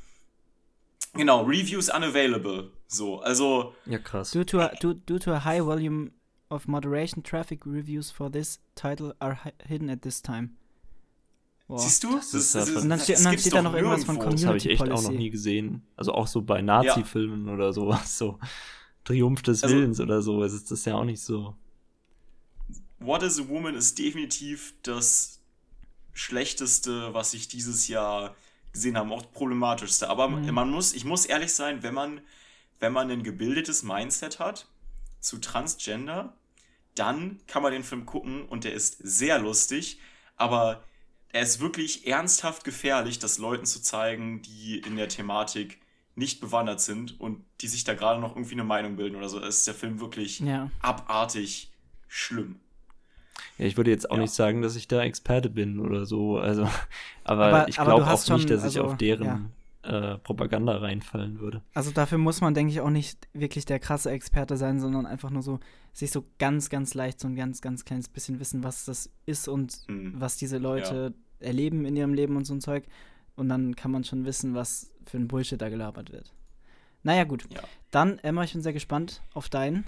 Genau, 1.17 1.43
Reviews 1.45 1.89
unavailable. 1.89 2.71
So, 2.87 3.21
also. 3.21 3.75
Ja, 3.87 3.99
krass. 3.99 4.31
Due 4.31 4.47
to 4.47 4.61
a, 4.61 4.69
due, 4.81 4.95
due 4.95 5.19
to 5.19 5.33
a 5.33 5.45
high 5.45 5.61
volume 5.61 6.13
of 6.51 6.69
moderation 6.69 7.23
traffic 7.23 7.67
reviews 7.67 8.11
for 8.11 8.31
this 8.31 8.61
title 8.75 9.15
are 9.21 9.39
hidden 9.67 9.91
at 9.91 10.03
this 10.03 10.23
time. 10.23 10.51
Boah. 11.69 11.81
Siehst 11.81 12.05
du? 12.05 12.15
Das, 12.15 12.31
das, 12.31 12.53
das, 12.53 12.71
und 12.71 12.89
dann, 12.89 13.01
steht, 13.01 13.19
und 13.19 13.25
dann 13.25 13.39
steht 13.39 13.55
da 13.55 13.63
noch 13.63 13.75
irgendwas 13.75 14.05
von 14.05 14.19
Community 14.19 14.43
Das 14.43 14.49
habe 14.49 14.59
ich 14.59 14.67
echt 14.67 14.79
Policy. 14.79 14.95
auch 14.95 15.11
noch 15.11 15.19
nie 15.19 15.31
gesehen. 15.31 15.83
Also 15.97 16.13
auch 16.13 16.29
so 16.29 16.43
bei 16.43 16.63
Nazi-Filmen 16.63 17.47
ja. 17.47 17.55
oder 17.55 17.73
sowas. 17.73 18.17
So 18.19 18.39
Triumph 19.05 19.43
des 19.43 19.65
also, 19.65 19.75
Willens 19.75 20.01
oder 20.01 20.23
so. 20.23 20.43
Es 20.45 20.53
ist 20.53 20.71
das 20.71 20.85
ja 20.85 20.95
auch 20.95 21.05
nicht 21.05 21.21
so. 21.21 21.57
What 23.01 23.23
is 23.23 23.41
a 23.41 23.49
Woman 23.49 23.75
ist 23.75 23.99
definitiv 23.99 24.75
das 24.83 25.41
schlechteste, 26.13 27.13
was 27.13 27.35
ich 27.35 27.49
dieses 27.49 27.89
Jahr 27.89 28.35
gesehen 28.77 28.97
habe, 28.97 29.13
auch 29.13 29.31
problematischste. 29.33 30.09
Aber 30.09 30.29
mhm. 30.29 30.55
man 30.55 30.71
muss, 30.71 30.93
ich 30.93 31.05
muss 31.05 31.27
ehrlich 31.27 31.53
sein, 31.53 31.83
wenn 31.83 31.95
man, 31.95 32.21
wenn 32.79 32.93
man 32.93 33.11
ein 33.11 33.23
gebildetes 33.23 33.83
Mindset 33.83 34.39
hat, 34.39 34.69
zu 35.21 35.39
Transgender, 35.39 36.35
dann 36.95 37.41
kann 37.47 37.63
man 37.63 37.73
den 37.73 37.85
Film 37.85 38.07
gucken 38.07 38.45
und 38.47 38.65
der 38.65 38.73
ist 38.73 38.99
sehr 38.99 39.39
lustig, 39.39 39.99
aber 40.37 40.85
er 41.31 41.43
ist 41.43 41.61
wirklich 41.61 42.07
ernsthaft 42.07 42.65
gefährlich, 42.65 43.19
das 43.19 43.39
Leuten 43.39 43.67
zu 43.67 43.83
zeigen, 43.83 44.43
die 44.43 44.79
in 44.79 44.97
der 44.97 45.09
Thematik 45.09 45.79
nicht 46.15 46.41
bewandert 46.41 46.81
sind 46.81 47.21
und 47.21 47.45
die 47.61 47.69
sich 47.69 47.85
da 47.85 47.95
gerade 47.95 48.21
noch 48.21 48.37
irgendwie 48.37 48.55
eine 48.55 48.65
Meinung 48.65 48.97
bilden 48.97 49.17
oder 49.17 49.29
so. 49.29 49.39
Es 49.41 49.59
ist 49.59 49.67
der 49.67 49.75
Film 49.75 50.01
wirklich 50.01 50.41
ja. 50.41 50.71
abartig 50.81 51.71
schlimm. 52.09 52.61
Ja, 53.59 53.67
ich 53.67 53.77
würde 53.77 53.91
jetzt 53.91 54.11
auch 54.11 54.17
ja. 54.17 54.23
nicht 54.23 54.35
sagen, 54.35 54.63
dass 54.63 54.77
ich 54.77 54.89
da 54.89 55.03
Experte 55.03 55.51
bin 55.51 55.81
oder 55.81 56.05
so. 56.05 56.39
Also, 56.39 56.69
aber, 57.25 57.47
aber 57.47 57.69
ich 57.69 57.77
glaube 57.77 58.07
auch 58.07 58.25
schon, 58.25 58.37
nicht, 58.37 58.51
dass 58.51 58.63
also, 58.63 58.81
ich 58.81 58.85
auf 58.85 58.97
deren 58.97 59.25
ja 59.25 59.41
äh, 59.87 60.19
Propaganda 60.19 60.77
reinfallen 60.77 61.39
würde. 61.41 61.63
Also 61.75 61.91
dafür 61.91 62.19
muss 62.19 62.41
man, 62.41 62.55
denke 62.55 62.73
ich, 62.73 62.81
auch 62.81 62.91
nicht 62.91 63.29
wirklich 63.33 63.65
der 63.65 63.79
krasse 63.79 64.11
Experte 64.11 64.57
sein, 64.57 64.81
sondern 64.81 65.07
einfach 65.07 65.31
nur 65.31 65.43
so 65.43 65.61
sich 65.93 66.11
so 66.11 66.25
ganz, 66.39 66.69
ganz 66.69 66.95
leicht 66.95 67.21
so 67.21 67.29
ein 67.29 67.37
ganz, 67.37 67.63
ganz 67.63 67.85
kleines 67.85 68.09
bisschen 68.09 68.41
wissen, 68.41 68.65
was 68.65 68.85
das 68.85 69.11
ist 69.25 69.49
und 69.49 69.89
mhm. 69.89 70.15
was 70.17 70.37
diese 70.37 70.59
Leute 70.59 71.15
ja. 71.41 71.47
erleben 71.47 71.85
in 71.85 71.97
ihrem 71.97 72.15
Leben 72.15 72.37
und 72.37 72.45
so 72.45 72.55
ein 72.55 72.61
Zeug. 72.61 72.85
Und 73.37 73.49
dann 73.49 73.77
kann 73.77 73.91
man 73.91 74.05
schon 74.05 74.25
wissen, 74.25 74.55
was 74.55 74.91
für 75.07 75.19
ein 75.19 75.29
Bullshit 75.29 75.61
da 75.61 75.69
gelabert 75.69 76.11
wird. 76.11 76.33
Naja, 77.03 77.25
gut. 77.25 77.47
Ja. 77.55 77.61
Dann, 77.91 78.19
Emma, 78.19 78.43
ich 78.43 78.53
bin 78.53 78.63
sehr 78.63 78.73
gespannt 78.73 79.23
auf 79.35 79.49
deinen 79.49 79.85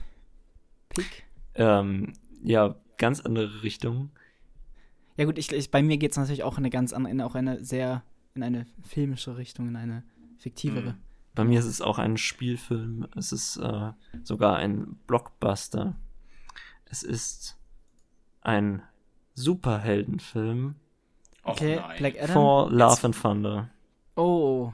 Pick. 0.91 1.25
Ähm, 1.57 2.13
ja, 2.45 2.77
ganz 2.99 3.21
andere 3.21 3.63
Richtung. 3.63 4.11
Ja, 5.17 5.25
gut, 5.25 5.39
ich, 5.39 5.51
ich 5.53 5.71
bei 5.71 5.83
mir 5.83 5.97
geht 5.97 6.13
es 6.13 6.17
natürlich 6.17 6.45
auch 6.45 6.55
in 6.55 6.59
eine 6.59 6.71
ganz 6.71 6.93
andere, 6.93 7.13
in 7.13 7.21
auch 7.21 7.35
eine 7.35 7.65
sehr 7.65 8.03
in 8.35 8.43
eine 8.43 8.67
filmische 8.83 9.37
Richtung, 9.37 9.69
in 9.69 9.77
eine 9.77 10.05
fiktivere. 10.39 10.93
Mhm. 10.93 10.99
Bei 11.35 11.45
mir 11.45 11.59
ist 11.59 11.67
es 11.67 11.81
auch 11.81 11.99
ein 11.99 12.17
Spielfilm. 12.17 13.07
Es 13.17 13.33
ist 13.33 13.57
äh, 13.59 13.93
sogar 14.23 14.57
ein 14.57 14.97
Blockbuster. 15.07 15.95
Es 16.85 17.03
ist 17.03 17.57
ein 18.41 18.83
Superheldenfilm. 19.35 20.75
Okay, 21.45 21.81
Black 21.99 22.17
Adam. 22.17 22.33
For 22.33 22.71
Love 22.71 22.93
Jetzt. 22.93 23.05
and 23.05 23.21
Thunder. 23.21 23.71
Oh. 24.17 24.73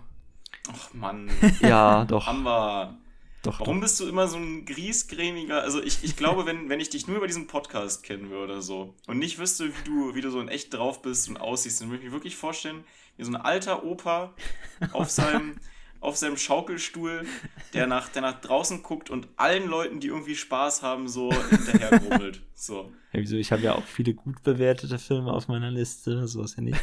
Ach 0.70 0.94
Mann. 0.94 1.30
ja, 1.60 2.04
doch. 2.08 2.26
Haben 2.26 2.44
wir. 2.44 2.96
Doch, 3.44 3.60
Warum 3.60 3.76
doch. 3.76 3.82
bist 3.82 4.00
du 4.00 4.08
immer 4.08 4.26
so 4.26 4.38
ein 4.38 4.64
griesgrämiger? 4.64 5.60
Also 5.60 5.82
ich, 5.82 6.02
ich 6.02 6.16
glaube, 6.16 6.46
wenn, 6.46 6.70
wenn 6.70 6.80
ich 6.80 6.88
dich 6.88 7.06
nur 7.06 7.18
über 7.18 7.26
diesen 7.26 7.46
Podcast 7.46 8.02
kennen 8.02 8.30
würde 8.30 8.62
so 8.62 8.94
und 9.06 9.18
nicht 9.18 9.38
wüsste, 9.38 9.68
wie 9.68 9.84
du, 9.84 10.14
wie 10.14 10.22
du 10.22 10.30
so 10.30 10.40
in 10.40 10.48
echt 10.48 10.72
drauf 10.72 11.02
bist 11.02 11.28
und 11.28 11.36
aussiehst, 11.36 11.80
dann 11.80 11.90
würde 11.90 11.98
ich 12.02 12.08
mir 12.08 12.12
wirklich 12.12 12.36
vorstellen, 12.36 12.84
wie 13.18 13.24
so 13.24 13.30
ein 13.30 13.36
alter 13.36 13.84
Opa 13.84 14.34
auf 14.92 15.10
seinem, 15.10 15.60
auf 16.04 16.16
seinem 16.16 16.36
Schaukelstuhl, 16.36 17.24
der 17.72 17.86
nach, 17.86 18.08
der 18.08 18.22
nach 18.22 18.40
draußen 18.40 18.82
guckt 18.82 19.10
und 19.10 19.28
allen 19.36 19.68
Leuten, 19.68 20.00
die 20.00 20.08
irgendwie 20.08 20.36
Spaß 20.36 20.82
haben, 20.82 21.08
so 21.08 21.30
hinterher 21.50 21.98
grummelt. 21.98 22.42
So. 22.54 22.92
Ja, 23.12 23.20
wieso? 23.20 23.36
Ich 23.36 23.50
habe 23.52 23.62
ja 23.62 23.74
auch 23.74 23.84
viele 23.84 24.14
gut 24.14 24.42
bewertete 24.42 24.98
Filme 24.98 25.32
auf 25.32 25.48
meiner 25.48 25.70
Liste, 25.70 26.26
so 26.28 26.42
ist 26.42 26.56
ja 26.56 26.62
nicht. 26.62 26.78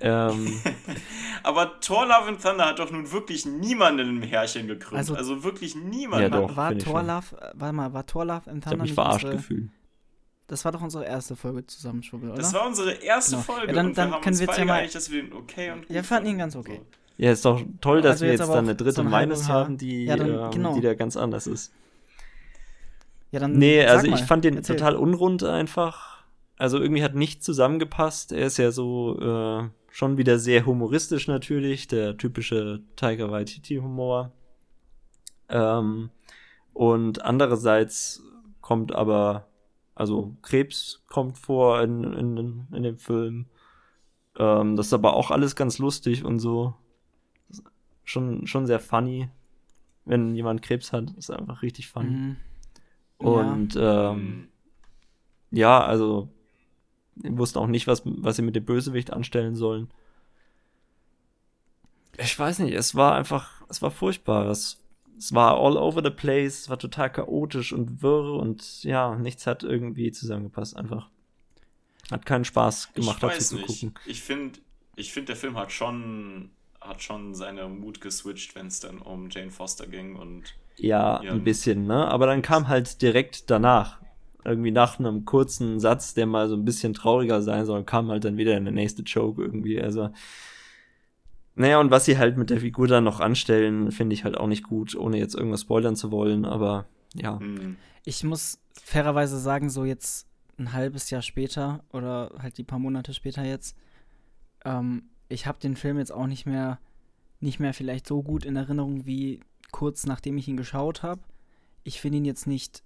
ähm, 0.00 0.60
Aber 1.42 1.80
Thor 1.80 2.04
Love 2.06 2.28
and 2.28 2.42
Thunder 2.42 2.66
hat 2.66 2.78
doch 2.78 2.90
nun 2.90 3.10
wirklich 3.10 3.46
niemanden 3.46 4.08
im 4.18 4.22
Härchen 4.22 4.66
gekrümmt. 4.66 4.98
Also- 4.98 5.14
Also, 5.14 5.44
wirklich 5.44 5.74
Ja, 5.74 5.80
niemanden. 5.80 6.30
doch. 6.32 6.56
war, 6.56 6.72
ich 6.72 6.84
Thor. 6.84 7.02
Love, 7.02 7.36
äh, 7.40 7.50
warte 7.54 7.72
mal, 7.74 7.92
war 7.92 8.06
Thor 8.06 8.24
Love 8.24 8.50
im 8.50 8.58
ich 8.58 8.64
Thunder 8.64 8.66
habe 8.66 8.76
mich 8.78 8.82
nicht 8.90 8.94
verarscht 8.94 9.24
unsere, 9.24 9.36
gefühlt. 9.36 9.70
Das 10.48 10.64
war 10.66 10.72
doch 10.72 10.82
unsere 10.82 11.04
erste 11.06 11.36
Folge 11.36 11.66
zusammen, 11.66 12.02
Schwubbel, 12.02 12.30
oder? 12.30 12.38
Das 12.42 12.52
war 12.52 12.66
unsere 12.66 12.92
erste 12.92 13.32
Genau. 13.32 13.42
Folge 13.42 13.66
Ja, 13.68 13.72
dann- 13.72 13.86
und 13.86 13.96
dann 13.98 14.08
wir 14.10 14.14
haben 14.16 14.22
können 14.22 14.32
uns 14.34 14.40
wir 14.40 14.46
jetzt 14.46 14.56
beide 14.56 14.68
ja 14.68 14.74
mal- 14.74 14.88
dass 14.88 15.10
wir 15.10 15.22
den 15.22 15.32
okay 15.32 15.70
und 15.70 15.80
gut 15.82 15.88
Ja, 15.88 15.94
wir 15.96 16.04
fanden 16.04 16.28
ihn 16.30 16.38
ganz 16.38 16.56
okay. 16.56 16.80
Ja, 17.18 17.30
ist 17.30 17.44
doch 17.44 17.60
toll, 17.80 18.00
dass 18.02 18.12
Also 18.12 18.24
wir 18.24 18.30
jetzt 18.32 18.40
jetzt 18.40 18.48
dann 18.48 18.64
eine 18.64 18.74
dritte 18.74 18.92
so 18.92 19.02
ein 19.02 19.10
Meinung 19.10 19.46
haben, 19.48 19.76
die, 19.78 20.04
Ja, 20.06 20.16
dann- 20.16 20.28
ähm, 20.28 20.50
genau. 20.50 20.74
die 20.74 20.80
da 20.80 20.94
ganz 20.94 21.16
anders 21.16 21.46
ist. 21.46 21.72
Ja, 23.30 23.40
dann 23.40 23.52
Nee, 23.58 23.84
also 23.84 24.08
mal, 24.10 24.18
ich 24.18 24.24
fand 24.24 24.44
den 24.44 24.56
erzähl. 24.56 24.76
total 24.76 24.96
unrund 24.96 25.42
einfach. 25.44 26.24
Also 26.58 26.78
irgendwie 26.80 27.02
hat 27.02 27.14
nicht 27.14 27.42
zusammengepasst. 27.42 28.32
Er 28.32 28.46
ist 28.46 28.56
ja 28.58 28.70
so 28.72 29.18
äh, 29.20 29.68
schon 29.90 30.16
wieder 30.16 30.38
sehr 30.38 30.66
humoristisch 30.66 31.28
natürlich, 31.28 31.86
der 31.88 32.16
typische 32.16 32.80
Tiger 32.96 33.30
Waititi-Humor. 33.30 34.32
Ähm, 35.48 36.10
und 36.72 37.24
andererseits 37.24 38.22
kommt 38.60 38.94
aber, 38.94 39.46
also 39.94 40.34
Krebs 40.42 41.02
kommt 41.08 41.36
vor 41.38 41.82
in, 41.82 42.04
in, 42.12 42.66
in 42.72 42.82
dem 42.82 42.98
Film. 42.98 43.46
Ähm, 44.38 44.76
das 44.76 44.86
ist 44.86 44.92
aber 44.94 45.14
auch 45.14 45.30
alles 45.30 45.56
ganz 45.56 45.78
lustig 45.78 46.24
und 46.24 46.38
so. 46.38 46.74
Schon, 48.12 48.46
schon 48.46 48.66
sehr 48.66 48.78
funny. 48.80 49.28
Wenn 50.04 50.34
jemand 50.34 50.62
Krebs 50.62 50.92
hat, 50.92 51.10
ist 51.12 51.30
einfach 51.30 51.62
richtig 51.62 51.88
funny. 51.88 52.10
Mhm. 52.10 52.36
Und 53.18 53.76
ähm, 53.76 54.16
Mhm. 54.18 54.48
ja, 55.50 55.82
also 55.84 56.28
wussten 57.16 57.58
auch 57.58 57.66
nicht, 57.66 57.86
was, 57.86 58.02
was 58.04 58.36
sie 58.36 58.42
mit 58.42 58.56
dem 58.56 58.64
Bösewicht 58.64 59.12
anstellen 59.12 59.54
sollen. 59.54 59.88
Ich 62.18 62.38
weiß 62.38 62.58
nicht, 62.60 62.74
es 62.74 62.94
war 62.94 63.14
einfach, 63.14 63.62
es 63.68 63.80
war 63.80 63.90
furchtbar. 63.90 64.46
Es, 64.50 64.78
es 65.16 65.32
war 65.34 65.54
all 65.56 65.76
over 65.76 66.02
the 66.02 66.10
place, 66.10 66.60
es 66.60 66.68
war 66.68 66.78
total 66.78 67.10
chaotisch 67.10 67.72
und 67.72 68.02
wirr 68.02 68.34
und 68.34 68.82
ja, 68.84 69.14
nichts 69.16 69.46
hat 69.46 69.62
irgendwie 69.62 70.10
zusammengepasst 70.12 70.76
einfach. 70.76 71.08
Hat 72.10 72.26
keinen 72.26 72.44
Spaß 72.44 72.92
gemacht, 72.92 73.16
ich 73.16 73.20
dazu 73.20 73.36
weiß 73.36 73.48
zu 73.48 73.56
nicht. 73.56 73.66
gucken. 73.66 73.94
Ich 74.06 74.20
finde, 74.22 74.58
ich 74.96 75.12
find, 75.12 75.28
der 75.28 75.36
Film 75.36 75.56
hat 75.56 75.72
schon, 75.72 76.50
hat 76.84 77.02
schon 77.02 77.34
seine 77.34 77.68
Mut 77.68 78.00
geswitcht, 78.00 78.54
wenn 78.54 78.66
es 78.68 78.80
dann 78.80 78.98
um 79.00 79.28
Jane 79.30 79.50
Foster 79.50 79.86
ging 79.86 80.16
und 80.16 80.54
Ja, 80.76 81.20
ein 81.30 81.44
bisschen, 81.44 81.86
ne? 81.86 82.08
Aber 82.08 82.26
dann 82.26 82.42
kam 82.42 82.68
halt 82.68 83.02
direkt 83.02 83.50
danach, 83.50 84.00
irgendwie 84.44 84.70
nach 84.72 84.98
einem 84.98 85.24
kurzen 85.24 85.78
Satz, 85.78 86.14
der 86.14 86.26
mal 86.26 86.48
so 86.48 86.56
ein 86.56 86.64
bisschen 86.64 86.94
trauriger 86.94 87.42
sein 87.42 87.64
soll, 87.66 87.84
kam 87.84 88.08
halt 88.10 88.24
dann 88.24 88.36
wieder 88.36 88.58
der 88.58 88.72
nächste 88.72 89.02
Joke 89.02 89.42
irgendwie. 89.42 89.80
Also, 89.80 90.10
naja, 91.54 91.80
und 91.80 91.90
was 91.90 92.06
sie 92.06 92.16
halt 92.18 92.38
mit 92.38 92.50
der 92.50 92.60
Figur 92.60 92.88
dann 92.88 93.04
noch 93.04 93.20
anstellen, 93.20 93.92
finde 93.92 94.14
ich 94.14 94.24
halt 94.24 94.36
auch 94.38 94.46
nicht 94.46 94.62
gut, 94.64 94.94
ohne 94.96 95.18
jetzt 95.18 95.34
irgendwas 95.34 95.62
spoilern 95.62 95.96
zu 95.96 96.10
wollen, 96.10 96.44
aber 96.44 96.86
ja. 97.14 97.38
hm, 97.38 97.76
Ich 98.04 98.24
muss 98.24 98.58
fairerweise 98.74 99.38
sagen, 99.38 99.70
so 99.70 99.84
jetzt 99.84 100.26
ein 100.58 100.72
halbes 100.72 101.10
Jahr 101.10 101.22
später 101.22 101.84
oder 101.92 102.30
halt 102.38 102.58
die 102.58 102.64
paar 102.64 102.78
Monate 102.78 103.14
später 103.14 103.44
jetzt, 103.44 103.76
ähm, 104.64 105.10
ich 105.32 105.46
habe 105.46 105.58
den 105.58 105.76
Film 105.76 105.98
jetzt 105.98 106.12
auch 106.12 106.26
nicht 106.26 106.46
mehr, 106.46 106.78
nicht 107.40 107.58
mehr 107.58 107.74
vielleicht 107.74 108.06
so 108.06 108.22
gut 108.22 108.44
in 108.44 108.56
Erinnerung 108.56 109.06
wie 109.06 109.40
kurz 109.70 110.06
nachdem 110.06 110.36
ich 110.38 110.48
ihn 110.48 110.56
geschaut 110.56 111.02
habe. 111.02 111.22
Ich 111.82 112.00
finde 112.00 112.18
ihn 112.18 112.24
jetzt 112.24 112.46
nicht 112.46 112.82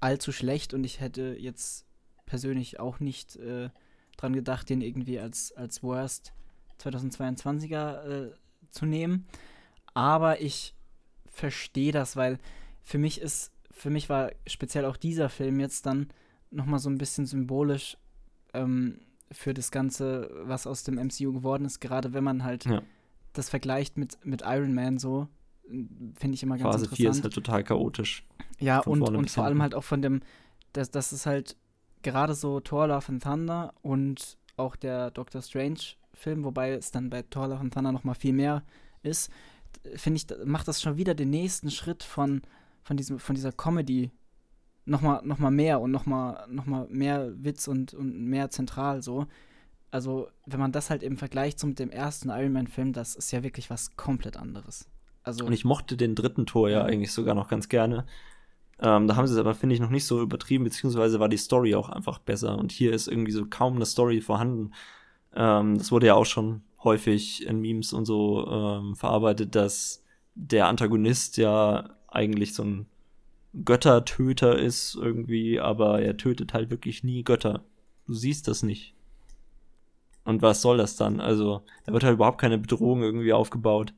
allzu 0.00 0.32
schlecht 0.32 0.74
und 0.74 0.84
ich 0.84 1.00
hätte 1.00 1.36
jetzt 1.38 1.86
persönlich 2.26 2.80
auch 2.80 2.98
nicht 2.98 3.36
äh, 3.36 3.70
dran 4.16 4.32
gedacht, 4.32 4.68
den 4.68 4.80
irgendwie 4.80 5.20
als, 5.20 5.52
als 5.52 5.82
Worst 5.82 6.32
2022er 6.80 8.04
äh, 8.04 8.32
zu 8.70 8.86
nehmen. 8.86 9.26
Aber 9.94 10.40
ich 10.40 10.74
verstehe 11.26 11.92
das, 11.92 12.16
weil 12.16 12.38
für 12.82 12.98
mich 12.98 13.20
ist, 13.20 13.52
für 13.70 13.90
mich 13.90 14.08
war 14.08 14.32
speziell 14.46 14.86
auch 14.86 14.96
dieser 14.96 15.28
Film 15.28 15.60
jetzt 15.60 15.86
dann 15.86 16.08
nochmal 16.50 16.78
so 16.78 16.90
ein 16.90 16.98
bisschen 16.98 17.26
symbolisch 17.26 17.96
ähm, 18.54 19.00
für 19.32 19.54
das 19.54 19.70
Ganze, 19.70 20.30
was 20.44 20.66
aus 20.66 20.84
dem 20.84 20.94
MCU 20.96 21.32
geworden 21.32 21.64
ist, 21.64 21.80
gerade 21.80 22.12
wenn 22.12 22.24
man 22.24 22.44
halt 22.44 22.64
Ja. 22.64 22.82
das 23.32 23.48
vergleicht 23.48 23.96
mit, 23.96 24.18
mit 24.24 24.42
Iron 24.44 24.74
Man 24.74 24.98
so, 24.98 25.28
finde 26.14 26.34
ich 26.34 26.42
immer 26.42 26.58
ganz 26.58 26.70
Phase 26.74 26.88
4 26.88 27.10
ist 27.10 27.16
interessant. 27.18 27.24
halt 27.24 27.34
total 27.34 27.64
chaotisch. 27.64 28.26
Ja, 28.58 28.80
und, 28.80 29.02
und 29.02 29.30
vor 29.30 29.44
allem 29.44 29.62
halt 29.62 29.74
auch 29.74 29.84
von 29.84 30.02
dem, 30.02 30.20
das, 30.72 30.90
das 30.90 31.12
ist 31.12 31.26
halt 31.26 31.56
gerade 32.02 32.34
so 32.34 32.60
Thor 32.60 32.88
Love 32.88 33.08
and 33.08 33.22
Thunder 33.22 33.74
und 33.82 34.36
auch 34.56 34.76
der 34.76 35.10
Doctor 35.10 35.40
Strange 35.42 35.78
Film, 36.14 36.44
wobei 36.44 36.72
es 36.72 36.90
dann 36.90 37.08
bei 37.10 37.22
Thor 37.22 37.48
Love 37.48 37.60
and 37.60 37.72
Thunder 37.74 37.90
noch 37.92 38.04
mal 38.04 38.14
viel 38.14 38.32
mehr 38.34 38.62
ist, 39.02 39.30
finde 39.96 40.18
ich, 40.18 40.46
macht 40.46 40.68
das 40.68 40.82
schon 40.82 40.96
wieder 40.96 41.14
den 41.14 41.30
nächsten 41.30 41.70
Schritt 41.70 42.02
von, 42.02 42.42
von, 42.82 42.96
diesem, 42.96 43.18
von 43.18 43.34
dieser 43.34 43.52
Comedy 43.52 44.10
noch 44.84 45.00
mal, 45.00 45.22
noch 45.24 45.38
mal 45.38 45.50
mehr 45.50 45.80
und 45.80 45.90
noch 45.90 46.06
mal, 46.06 46.46
noch 46.48 46.66
mal 46.66 46.86
mehr 46.88 47.32
Witz 47.36 47.68
und, 47.68 47.94
und 47.94 48.18
mehr 48.24 48.50
zentral 48.50 49.02
so. 49.02 49.26
Also, 49.90 50.28
wenn 50.46 50.58
man 50.58 50.72
das 50.72 50.88
halt 50.90 51.02
eben 51.02 51.16
vergleicht 51.18 51.58
so 51.58 51.66
mit 51.66 51.78
dem 51.78 51.90
ersten 51.90 52.30
Iron 52.30 52.52
Man 52.52 52.66
Film, 52.66 52.92
das 52.92 53.14
ist 53.14 53.30
ja 53.30 53.42
wirklich 53.42 53.68
was 53.70 53.94
komplett 53.96 54.36
anderes. 54.36 54.88
Also, 55.22 55.44
Und 55.44 55.52
ich 55.52 55.64
mochte 55.64 55.96
den 55.96 56.14
dritten 56.14 56.46
Tor 56.46 56.68
ja 56.70 56.78
Ja. 56.80 56.84
eigentlich 56.84 57.12
sogar 57.12 57.34
noch 57.34 57.48
ganz 57.48 57.68
gerne. 57.68 58.06
Ähm, 58.80 59.06
da 59.06 59.14
haben 59.16 59.26
sie 59.26 59.34
es 59.34 59.38
aber, 59.38 59.54
finde 59.54 59.74
ich, 59.74 59.80
noch 59.80 59.90
nicht 59.90 60.06
so 60.06 60.20
übertrieben, 60.20 60.64
beziehungsweise 60.64 61.20
war 61.20 61.28
die 61.28 61.36
Story 61.36 61.74
auch 61.74 61.88
einfach 61.88 62.18
besser. 62.18 62.58
Und 62.58 62.72
hier 62.72 62.92
ist 62.92 63.06
irgendwie 63.06 63.30
so 63.32 63.46
kaum 63.46 63.76
eine 63.76 63.86
Story 63.86 64.20
vorhanden. 64.20 64.72
Ähm, 65.34 65.78
das 65.78 65.92
wurde 65.92 66.06
ja 66.08 66.14
auch 66.14 66.26
schon 66.26 66.62
häufig 66.82 67.46
in 67.46 67.60
Memes 67.60 67.92
und 67.92 68.06
so 68.06 68.46
ähm, 68.50 68.96
verarbeitet, 68.96 69.54
dass 69.54 70.02
der 70.34 70.66
Antagonist 70.66 71.36
ja 71.36 71.90
eigentlich 72.08 72.54
so 72.54 72.64
ein 72.64 72.86
Göttertöter 73.64 74.58
ist 74.58 74.94
irgendwie, 74.94 75.60
aber 75.60 76.00
er 76.00 76.16
tötet 76.16 76.54
halt 76.54 76.70
wirklich 76.70 77.04
nie 77.04 77.22
Götter. 77.22 77.64
Du 78.06 78.14
siehst 78.14 78.48
das 78.48 78.62
nicht. 78.62 78.94
Und 80.24 80.40
was 80.40 80.62
soll 80.62 80.78
das 80.78 80.96
dann? 80.96 81.20
Also, 81.20 81.62
da 81.84 81.92
wird 81.92 82.04
halt 82.04 82.14
überhaupt 82.14 82.40
keine 82.40 82.58
Bedrohung 82.58 83.02
irgendwie 83.02 83.32
aufgebaut. 83.32 83.92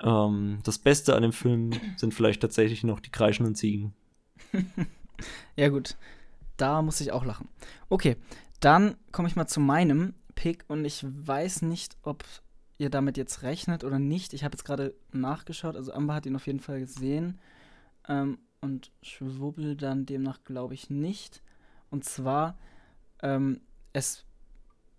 Ähm, 0.00 0.58
das 0.64 0.78
Beste 0.78 1.14
an 1.14 1.22
dem 1.22 1.32
Film 1.32 1.70
sind 1.96 2.14
vielleicht 2.14 2.40
tatsächlich 2.40 2.82
noch 2.82 3.00
die 3.00 3.10
kreischenden 3.10 3.54
Ziegen. 3.54 3.94
Ja, 5.56 5.68
gut. 5.68 5.96
Da 6.56 6.82
muss 6.82 7.00
ich 7.00 7.12
auch 7.12 7.24
lachen. 7.24 7.48
Okay, 7.88 8.16
dann 8.58 8.96
komme 9.12 9.28
ich 9.28 9.36
mal 9.36 9.46
zu 9.46 9.60
meinem 9.60 10.14
Pick 10.34 10.64
und 10.66 10.84
ich 10.84 11.04
weiß 11.04 11.62
nicht, 11.62 11.96
ob 12.02 12.24
ihr 12.78 12.90
damit 12.90 13.16
jetzt 13.16 13.42
rechnet 13.42 13.84
oder 13.84 14.00
nicht. 14.00 14.34
Ich 14.34 14.42
habe 14.42 14.54
jetzt 14.54 14.64
gerade 14.64 14.92
nachgeschaut, 15.12 15.76
also 15.76 15.92
Amber 15.92 16.14
hat 16.14 16.26
ihn 16.26 16.34
auf 16.34 16.48
jeden 16.48 16.58
Fall 16.58 16.80
gesehen 16.80 17.38
ähm, 18.08 18.38
und 18.60 18.90
Schwubbel 19.02 19.76
dann 19.76 20.06
demnach 20.06 20.42
glaube 20.44 20.74
ich 20.74 20.90
nicht. 20.90 21.42
Und 21.90 22.04
zwar, 22.04 22.58
ähm, 23.22 23.60
es, 23.92 24.24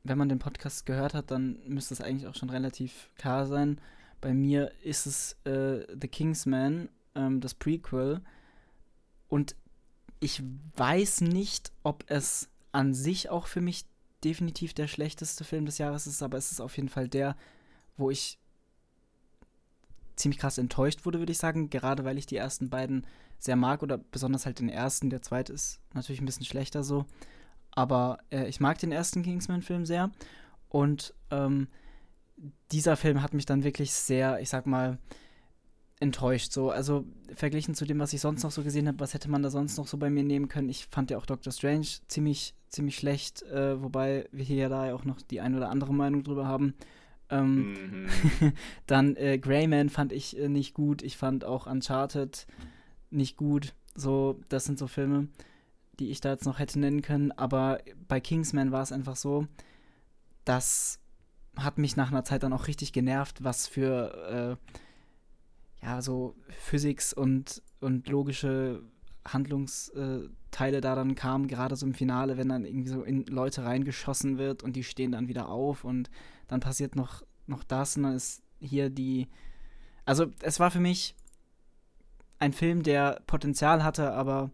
wenn 0.03 0.17
man 0.17 0.29
den 0.29 0.39
Podcast 0.39 0.85
gehört 0.85 1.13
hat, 1.13 1.31
dann 1.31 1.59
müsste 1.67 1.93
es 1.93 2.01
eigentlich 2.01 2.27
auch 2.27 2.35
schon 2.35 2.49
relativ 2.49 3.09
klar 3.17 3.45
sein. 3.45 3.79
Bei 4.21 4.33
mir 4.33 4.71
ist 4.83 5.05
es 5.05 5.33
äh, 5.43 5.85
The 5.99 6.07
Kingsman, 6.07 6.89
ähm, 7.15 7.41
das 7.41 7.53
Prequel. 7.53 8.21
Und 9.27 9.55
ich 10.19 10.41
weiß 10.75 11.21
nicht, 11.21 11.71
ob 11.83 12.03
es 12.07 12.49
an 12.71 12.93
sich 12.93 13.29
auch 13.29 13.47
für 13.47 13.61
mich 13.61 13.85
definitiv 14.23 14.73
der 14.73 14.87
schlechteste 14.87 15.43
Film 15.43 15.65
des 15.65 15.77
Jahres 15.77 16.07
ist, 16.07 16.23
aber 16.23 16.37
es 16.37 16.51
ist 16.51 16.61
auf 16.61 16.75
jeden 16.77 16.89
Fall 16.89 17.07
der, 17.07 17.35
wo 17.97 18.09
ich 18.09 18.39
ziemlich 20.15 20.39
krass 20.39 20.57
enttäuscht 20.57 21.05
wurde, 21.05 21.19
würde 21.19 21.31
ich 21.31 21.37
sagen, 21.37 21.69
gerade 21.69 22.05
weil 22.05 22.17
ich 22.17 22.25
die 22.25 22.37
ersten 22.37 22.69
beiden 22.69 23.05
sehr 23.39 23.55
mag 23.55 23.83
oder 23.83 23.97
besonders 23.97 24.45
halt 24.45 24.59
den 24.59 24.69
ersten, 24.69 25.09
der 25.09 25.21
zweite 25.21 25.53
ist 25.53 25.79
natürlich 25.93 26.21
ein 26.21 26.25
bisschen 26.25 26.45
schlechter 26.45 26.83
so, 26.83 27.05
aber 27.71 28.19
äh, 28.31 28.47
ich 28.47 28.59
mag 28.59 28.79
den 28.79 28.91
ersten 28.91 29.23
Kingsman-Film 29.23 29.85
sehr 29.85 30.11
und 30.69 31.13
ähm, 31.31 31.67
dieser 32.71 32.97
Film 32.97 33.21
hat 33.21 33.33
mich 33.33 33.45
dann 33.45 33.63
wirklich 33.63 33.93
sehr, 33.93 34.39
ich 34.39 34.49
sag 34.49 34.65
mal, 34.65 34.97
enttäuscht. 35.99 36.51
So, 36.51 36.71
also 36.71 37.05
verglichen 37.33 37.75
zu 37.75 37.85
dem, 37.85 37.99
was 37.99 38.13
ich 38.13 38.21
sonst 38.21 38.43
noch 38.43 38.51
so 38.51 38.63
gesehen 38.63 38.87
habe, 38.87 38.99
was 38.99 39.13
hätte 39.13 39.29
man 39.29 39.43
da 39.43 39.49
sonst 39.49 39.77
noch 39.77 39.87
so 39.87 39.97
bei 39.97 40.09
mir 40.09 40.23
nehmen 40.23 40.47
können? 40.47 40.69
Ich 40.69 40.87
fand 40.87 41.11
ja 41.11 41.17
auch 41.17 41.25
Doctor 41.25 41.53
Strange 41.53 41.87
ziemlich, 42.07 42.53
ziemlich 42.69 42.97
schlecht, 42.97 43.43
äh, 43.43 43.81
wobei 43.81 44.27
wir 44.31 44.43
hier 44.43 44.57
ja 44.57 44.69
da 44.69 44.93
auch 44.93 45.05
noch 45.05 45.21
die 45.21 45.41
ein 45.41 45.55
oder 45.55 45.69
andere 45.69 45.93
Meinung 45.93 46.23
drüber 46.23 46.47
haben. 46.47 46.75
Ähm, 47.29 47.73
Mhm. 47.73 48.07
dann 48.87 49.15
äh, 49.15 49.37
Greyman 49.37 49.89
fand 49.89 50.11
ich 50.11 50.37
äh, 50.37 50.49
nicht 50.49 50.73
gut. 50.73 51.01
Ich 51.01 51.17
fand 51.17 51.43
auch 51.45 51.67
Uncharted 51.67 52.45
nicht 53.09 53.37
gut. 53.37 53.73
So, 53.95 54.39
das 54.49 54.65
sind 54.65 54.77
so 54.77 54.87
Filme, 54.87 55.27
die 55.99 56.11
ich 56.11 56.21
da 56.21 56.31
jetzt 56.31 56.45
noch 56.45 56.59
hätte 56.59 56.79
nennen 56.79 57.01
können. 57.01 57.31
Aber 57.31 57.79
bei 58.07 58.19
Kingsman 58.19 58.71
war 58.71 58.83
es 58.83 58.91
einfach 58.91 59.15
so, 59.15 59.47
das 60.43 60.99
hat 61.57 61.77
mich 61.77 61.95
nach 61.95 62.11
einer 62.11 62.25
Zeit 62.25 62.43
dann 62.43 62.53
auch 62.53 62.67
richtig 62.67 62.91
genervt, 62.93 63.43
was 63.43 63.67
für 63.67 64.57
äh, 65.81 65.85
ja 65.85 66.01
so 66.01 66.35
Physics 66.59 67.13
und, 67.13 67.61
und 67.79 68.09
logische 68.09 68.83
Handlungsteile 69.25 70.81
da 70.81 70.95
dann 70.95 71.15
kamen, 71.15 71.47
gerade 71.47 71.75
so 71.75 71.85
im 71.85 71.93
Finale, 71.93 72.37
wenn 72.37 72.49
dann 72.49 72.65
irgendwie 72.65 72.89
so 72.89 73.03
in 73.03 73.25
Leute 73.25 73.63
reingeschossen 73.63 74.37
wird 74.37 74.63
und 74.63 74.75
die 74.75 74.83
stehen 74.83 75.13
dann 75.13 75.27
wieder 75.27 75.49
auf 75.49 75.83
und 75.83 76.09
dann 76.47 76.59
passiert 76.59 76.95
noch, 76.95 77.23
noch 77.47 77.63
das 77.63 77.97
und 77.97 78.03
dann 78.03 78.15
ist 78.15 78.41
hier 78.59 78.89
die. 78.89 79.27
Also, 80.05 80.27
es 80.41 80.59
war 80.59 80.71
für 80.71 80.79
mich 80.79 81.15
ein 82.39 82.53
Film, 82.53 82.83
der 82.83 83.21
Potenzial 83.27 83.83
hatte, 83.83 84.11
aber 84.13 84.51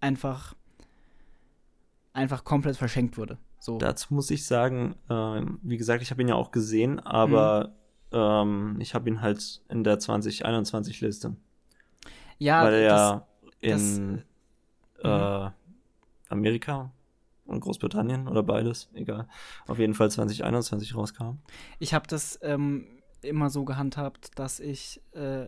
einfach 0.00 0.54
einfach 2.12 2.44
komplett 2.44 2.76
verschenkt 2.76 3.16
wurde. 3.16 3.38
So. 3.60 3.78
Dazu 3.78 4.12
muss 4.14 4.30
ich 4.30 4.46
sagen, 4.46 4.96
ähm, 5.08 5.58
wie 5.62 5.76
gesagt, 5.76 6.02
ich 6.02 6.10
habe 6.10 6.22
ihn 6.22 6.28
ja 6.28 6.34
auch 6.34 6.50
gesehen, 6.50 6.98
aber 7.00 7.72
ähm, 8.12 8.76
ich 8.80 8.94
habe 8.94 9.08
ihn 9.08 9.20
halt 9.20 9.62
in 9.68 9.84
der 9.84 9.98
2021-Liste. 9.98 11.36
ja, 12.38 12.64
weil 12.64 12.74
er 12.74 12.88
das, 12.88 13.00
ja 13.60 13.72
das- 13.72 13.80
in 13.98 14.24
äh, 15.04 15.50
Amerika 16.28 16.90
und 17.50 17.60
Großbritannien 17.60 18.28
oder 18.28 18.42
beides, 18.42 18.88
egal, 18.94 19.28
auf 19.66 19.78
jeden 19.78 19.94
Fall 19.94 20.10
2021 20.10 20.94
rauskam. 20.94 21.38
ich 21.78 21.92
habe 21.94 22.06
das 22.06 22.38
ähm, 22.42 22.86
immer 23.22 23.50
so 23.50 23.64
gehandhabt, 23.64 24.30
dass 24.38 24.60
ich 24.60 25.00
äh, 25.12 25.46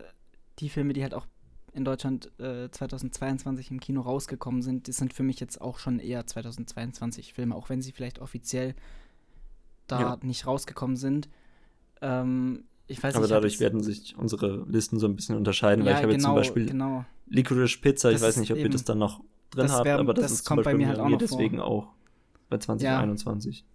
die 0.59 0.69
Filme, 0.69 0.93
die 0.93 1.01
halt 1.01 1.13
auch 1.13 1.25
in 1.73 1.85
Deutschland 1.85 2.31
äh, 2.39 2.69
2022 2.69 3.71
im 3.71 3.79
Kino 3.79 4.01
rausgekommen 4.01 4.61
sind, 4.61 4.87
das 4.87 4.97
sind 4.97 5.11
für 5.13 5.23
mich 5.23 5.39
jetzt 5.39 5.59
auch 5.59 5.79
schon 5.79 5.97
eher 5.99 6.27
2022 6.27 7.33
Filme, 7.33 7.55
auch 7.55 7.69
wenn 7.69 7.81
sie 7.81 7.91
vielleicht 7.91 8.19
offiziell 8.19 8.75
da 9.87 9.99
Ja. 9.99 10.17
nicht 10.21 10.45
rausgekommen 10.45 10.95
sind. 10.97 11.29
Ähm, 12.01 12.65
ich 12.85 13.01
weiß 13.01 13.15
aber 13.15 13.25
ich 13.25 13.31
dadurch 13.31 13.59
werden 13.59 13.81
sich 13.81 14.15
unsere 14.17 14.65
Listen 14.67 14.99
so 14.99 15.07
ein 15.07 15.15
bisschen 15.15 15.35
unterscheiden, 15.35 15.83
weil 15.83 15.93
ja, 15.93 15.97
ich 15.97 16.03
habe 16.03 16.13
jetzt 16.13 16.21
zum 16.23 16.31
genau, 16.31 16.39
Beispiel 16.39 16.65
genau. 16.67 17.05
Licorice 17.27 17.79
Pizza, 17.79 18.09
ich 18.09 18.15
Das 18.17 18.21
weiß 18.23 18.35
ist 18.35 18.41
nicht, 18.41 18.51
ob 18.51 18.57
ihr 18.59 18.69
das 18.69 18.83
dann 18.83 18.99
noch 18.99 19.23
drin 19.53 19.63
das 19.67 19.71
habt, 19.73 19.85
wär- 19.85 19.99
aber 19.99 20.13
das, 20.13 20.23
das 20.23 20.31
ist 20.33 20.45
zum 20.45 20.55
kommt 20.57 20.65
bei 20.65 20.73
mir 20.73 20.87
halt 20.87 20.99
auch 20.99 21.05
mir 21.05 21.11
noch 21.11 21.19
vor. 21.19 21.27
deswegen 21.27 21.59
auch 21.59 21.87
bei 22.49 22.57
2021. 22.57 23.65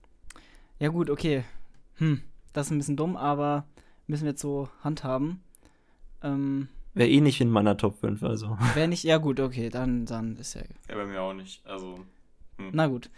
Ja, 0.78 0.88
gut, 0.88 1.10
okay. 1.10 1.44
Hm, 1.96 2.22
das 2.52 2.66
ist 2.66 2.72
ein 2.72 2.78
bisschen 2.78 2.96
dumm, 2.96 3.16
aber 3.16 3.64
müssen 4.06 4.24
wir 4.24 4.30
jetzt 4.30 4.40
so 4.42 4.68
handhaben. 4.82 5.42
Ähm, 6.22 6.68
Wäre 6.94 7.08
eh 7.10 7.20
nicht 7.20 7.40
in 7.40 7.50
meiner 7.50 7.76
Top 7.76 7.98
5, 8.00 8.22
also. 8.22 8.56
Wenn 8.74 8.90
nicht, 8.90 9.04
ja 9.04 9.18
gut, 9.18 9.40
okay, 9.40 9.68
dann, 9.68 10.06
dann 10.06 10.36
ist 10.36 10.54
ja. 10.54 10.62
Ja, 10.88 10.94
bei 10.96 11.06
mir 11.06 11.20
auch 11.22 11.34
nicht. 11.34 11.64
Also, 11.66 12.00
Na 12.58 12.86
gut. 12.86 13.10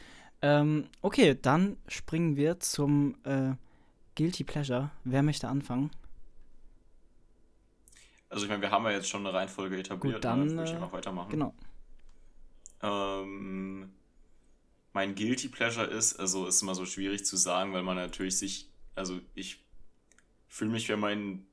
Ähm, 0.43 0.87
okay, 1.03 1.37
dann 1.41 1.77
springen 1.87 2.37
wir 2.37 2.61
zum 2.61 3.15
äh, 3.25 3.53
Guilty 4.17 4.45
Pleasure. 4.45 4.91
Wer 5.05 5.23
möchte 5.23 5.49
anfangen? 5.49 5.91
also 8.31 8.45
ich 8.45 8.51
meine, 8.51 8.63
wir 8.63 8.71
haben 8.71 8.85
ja 8.85 8.93
jetzt 8.93 9.09
schon 9.09 9.27
eine 9.27 9.37
Reihenfolge 9.37 9.79
etabliert. 9.79 10.17
Gut, 10.17 10.25
dann, 10.25 10.47
ne? 10.47 10.53
Würde 10.53 10.65
ich 10.65 10.71
äh, 10.71 10.75
einfach 10.77 10.93
weitermachen. 10.93 11.31
Genau. 11.31 11.53
Ähm, 12.83 13.93
mein 14.93 15.15
Guilty 15.15 15.49
Pleasure 15.49 15.87
ist, 15.87 16.19
also 16.19 16.47
ist 16.47 16.63
immer 16.63 16.75
so 16.75 16.87
schwierig 16.87 17.25
zu 17.25 17.37
sagen, 17.37 17.73
weil 17.73 17.83
man 17.83 17.97
natürlich 17.97 18.39
sich, 18.39 18.71
also 18.95 19.21
ich 19.35 19.65
fühle 20.49 20.71
mich, 20.71 20.89
wenn 20.89 21.01
mein 21.01 21.47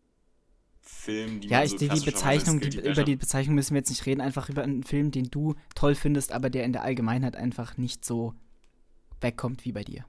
Film, 0.82 1.42
die 1.42 1.50
Ja, 1.50 1.64
ich, 1.64 1.72
so 1.72 1.78
die, 1.78 1.88
Bezeichnung, 1.88 2.60
die, 2.60 2.80
über 2.80 3.04
die 3.04 3.16
Bezeichnung 3.16 3.56
müssen 3.56 3.74
wir 3.74 3.80
jetzt 3.80 3.90
nicht 3.90 4.06
reden, 4.06 4.22
einfach 4.22 4.50
über 4.50 4.64
einen 4.64 4.84
Film, 4.84 5.12
den 5.12 5.30
du 5.30 5.56
toll 5.76 5.96
findest, 5.96 6.32
aber 6.32 6.50
der 6.50 6.64
in 6.64 6.74
der 6.74 6.84
Allgemeinheit 6.84 7.36
einfach 7.36 7.78
nicht 7.78 8.06
so 8.06 8.34
wegkommt 9.22 9.66
wie 9.66 9.72
bei 9.74 9.84
dir. 9.84 10.06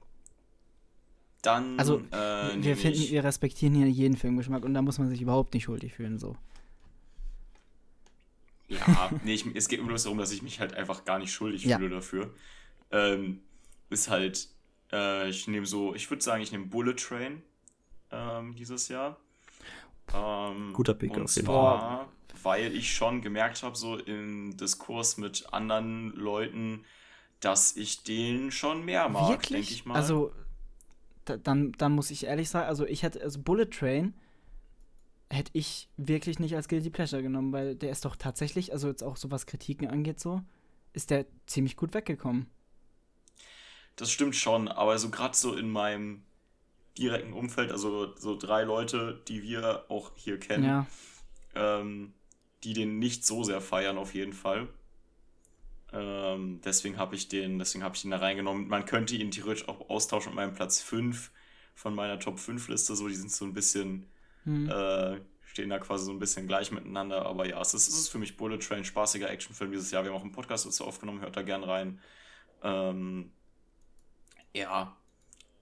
Dann, 1.41 1.79
Also, 1.79 1.99
äh, 2.11 2.63
wir 2.63 2.75
finden, 2.75 2.99
wir 2.99 3.23
respektieren 3.23 3.73
hier 3.73 3.87
jeden 3.87 4.17
Filmgeschmack 4.17 4.63
und 4.65 4.73
da 4.73 4.81
muss 4.81 4.99
man 4.99 5.09
sich 5.09 5.21
überhaupt 5.21 5.53
nicht 5.53 5.63
schuldig 5.63 5.93
fühlen, 5.93 6.17
so. 6.17 6.35
Ja, 8.69 9.17
nee, 9.23 9.33
ich, 9.33 9.45
es 9.55 9.67
geht 9.67 9.81
mir 9.81 9.87
bloß 9.87 10.03
darum, 10.03 10.19
dass 10.19 10.31
ich 10.31 10.41
mich 10.43 10.59
halt 10.59 10.73
einfach 10.75 11.03
gar 11.05 11.19
nicht 11.19 11.33
schuldig 11.33 11.65
Ja. 11.65 11.77
fühle 11.77 11.89
dafür. 11.89 12.33
Ähm, 12.91 13.41
ist 13.89 14.09
halt, 14.09 14.49
äh, 14.91 15.29
ich 15.29 15.47
nehme 15.47 15.65
so, 15.65 15.95
ich 15.95 16.09
würde 16.09 16.23
sagen, 16.23 16.43
ich 16.43 16.51
nehme 16.51 16.67
Bullet 16.67 16.95
Train 16.95 17.43
ähm, 18.11 18.55
dieses 18.55 18.89
Jahr. 18.89 19.17
Ähm, 20.13 20.73
Guter 20.73 20.93
Pick 20.93 21.11
und 21.11 21.25
auf 21.25 21.35
jeden 21.35 21.47
zwar, 21.47 22.09
weil 22.43 22.75
ich 22.75 22.93
schon 22.93 23.21
gemerkt 23.21 23.63
habe, 23.63 23.75
so 23.77 23.97
im 23.97 24.55
Diskurs 24.57 25.17
mit 25.17 25.51
anderen 25.53 26.11
Leuten, 26.15 26.85
dass 27.41 27.75
ich 27.75 28.03
den 28.03 28.51
schon 28.51 28.85
mehr 28.85 29.09
mag, 29.09 29.41
denke 29.51 29.73
Wirklich? 29.73 29.73
ich 29.73 29.85
mal. 29.85 29.97
Also, 29.99 30.31
da, 31.25 31.37
dann, 31.37 31.73
dann 31.73 31.93
muss 31.93 32.11
ich 32.11 32.25
ehrlich 32.25 32.49
sagen, 32.49 32.67
also 32.67 32.85
ich 32.85 33.03
hätte, 33.03 33.21
also 33.21 33.41
Bullet 33.41 33.67
Train 33.67 34.13
hätte 35.29 35.51
ich 35.53 35.89
wirklich 35.97 36.39
nicht 36.39 36.55
als 36.55 36.67
Guilty 36.67 36.89
Pleasure 36.89 37.21
genommen, 37.21 37.53
weil 37.53 37.75
der 37.75 37.91
ist 37.91 38.05
doch 38.05 38.15
tatsächlich, 38.15 38.73
also 38.73 38.87
jetzt 38.87 39.03
auch 39.03 39.17
so 39.17 39.31
was 39.31 39.45
Kritiken 39.45 39.87
angeht, 39.87 40.19
so, 40.19 40.41
ist 40.93 41.11
der 41.11 41.25
ziemlich 41.47 41.75
gut 41.77 41.93
weggekommen. 41.93 42.47
Das 43.95 44.11
stimmt 44.11 44.35
schon, 44.35 44.67
aber 44.67 44.97
so 44.97 45.09
gerade 45.09 45.35
so 45.35 45.55
in 45.55 45.69
meinem 45.69 46.23
direkten 46.97 47.33
Umfeld, 47.33 47.71
also 47.71 48.15
so 48.17 48.37
drei 48.37 48.63
Leute, 48.63 49.21
die 49.27 49.43
wir 49.43 49.85
auch 49.89 50.11
hier 50.15 50.39
kennen, 50.39 50.65
Ja, 50.65 50.87
ähm, 51.55 52.13
die 52.63 52.73
den 52.73 52.99
nicht 52.99 53.25
so 53.25 53.43
sehr 53.43 53.61
feiern 53.61 53.97
auf 53.97 54.13
jeden 54.15 54.33
Fall. 54.33 54.69
Ähm, 55.91 56.61
deswegen 56.63 56.97
habe 56.97 57.15
ich 57.15 57.27
den, 57.29 57.57
deswegen 57.59 57.83
habe 57.83 57.95
ich 57.95 58.01
den 58.03 58.11
da 58.11 58.17
reingenommen. 58.17 58.67
Man 58.67 58.85
könnte 58.85 59.15
ihn 59.15 59.31
theoretisch 59.31 59.67
auch 59.67 59.89
austauschen 59.89 60.31
mit 60.31 60.35
meinem 60.37 60.53
Platz 60.53 60.81
5 60.81 61.31
von 61.75 61.95
meiner 61.95 62.19
Top 62.19 62.39
5 62.39 62.67
Liste, 62.69 62.95
so 62.95 63.07
die 63.07 63.15
sind 63.15 63.31
so 63.31 63.45
ein 63.45 63.53
bisschen 63.53 64.05
hm. 64.43 64.69
äh, 64.69 65.19
stehen 65.43 65.69
da 65.69 65.79
quasi 65.79 66.05
so 66.05 66.11
ein 66.11 66.19
bisschen 66.19 66.47
gleich 66.47 66.71
miteinander, 66.71 67.25
aber 67.25 67.47
ja, 67.47 67.59
es 67.59 67.73
ist, 67.73 67.87
es 67.87 67.95
ist 67.95 68.09
für 68.09 68.19
mich 68.19 68.37
Bullet 68.37 68.59
Train, 68.59 68.85
spaßiger 68.85 69.29
Actionfilm 69.29 69.71
dieses 69.71 69.91
Jahr. 69.91 70.03
Wir 70.03 70.11
haben 70.11 70.17
auch 70.17 70.23
einen 70.23 70.31
Podcast 70.31 70.65
dazu 70.65 70.85
aufgenommen, 70.85 71.21
hört 71.21 71.35
da 71.35 71.41
gern 71.41 71.63
rein. 71.63 71.99
Ähm, 72.63 73.31
ja, 74.53 74.95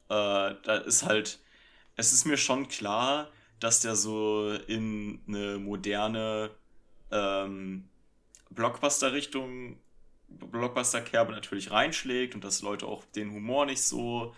äh, 0.09 0.55
da 0.63 0.83
ist 0.85 1.03
halt, 1.03 1.39
es 1.95 2.13
ist 2.13 2.25
mir 2.25 2.37
schon 2.37 2.67
klar, 2.67 3.29
dass 3.59 3.79
der 3.79 3.95
so 3.95 4.51
in 4.67 5.19
eine 5.27 5.57
moderne 5.57 6.51
ähm, 7.11 7.85
Blockbuster-Richtung, 8.51 9.77
Blockbuster-Kerbe 10.27 11.31
natürlich 11.31 11.71
reinschlägt 11.71 12.35
und 12.35 12.43
dass 12.43 12.61
Leute 12.61 12.85
auch 12.85 13.03
den 13.15 13.31
Humor 13.31 13.65
nicht 13.65 13.81
so, 13.81 14.35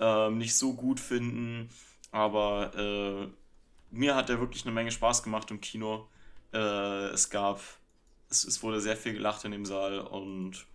ähm, 0.00 0.38
nicht 0.38 0.56
so 0.56 0.74
gut 0.74 1.00
finden. 1.00 1.68
Aber 2.10 2.74
äh, 2.74 3.28
mir 3.90 4.14
hat 4.14 4.28
der 4.28 4.40
wirklich 4.40 4.64
eine 4.64 4.72
Menge 4.74 4.90
Spaß 4.90 5.22
gemacht 5.22 5.50
im 5.50 5.60
Kino. 5.60 6.08
Äh, 6.52 7.08
es 7.08 7.30
gab, 7.30 7.60
es, 8.30 8.44
es 8.44 8.62
wurde 8.62 8.80
sehr 8.80 8.96
viel 8.96 9.12
gelacht 9.14 9.44
in 9.44 9.52
dem 9.52 9.64
Saal 9.64 10.00
und 10.00 10.66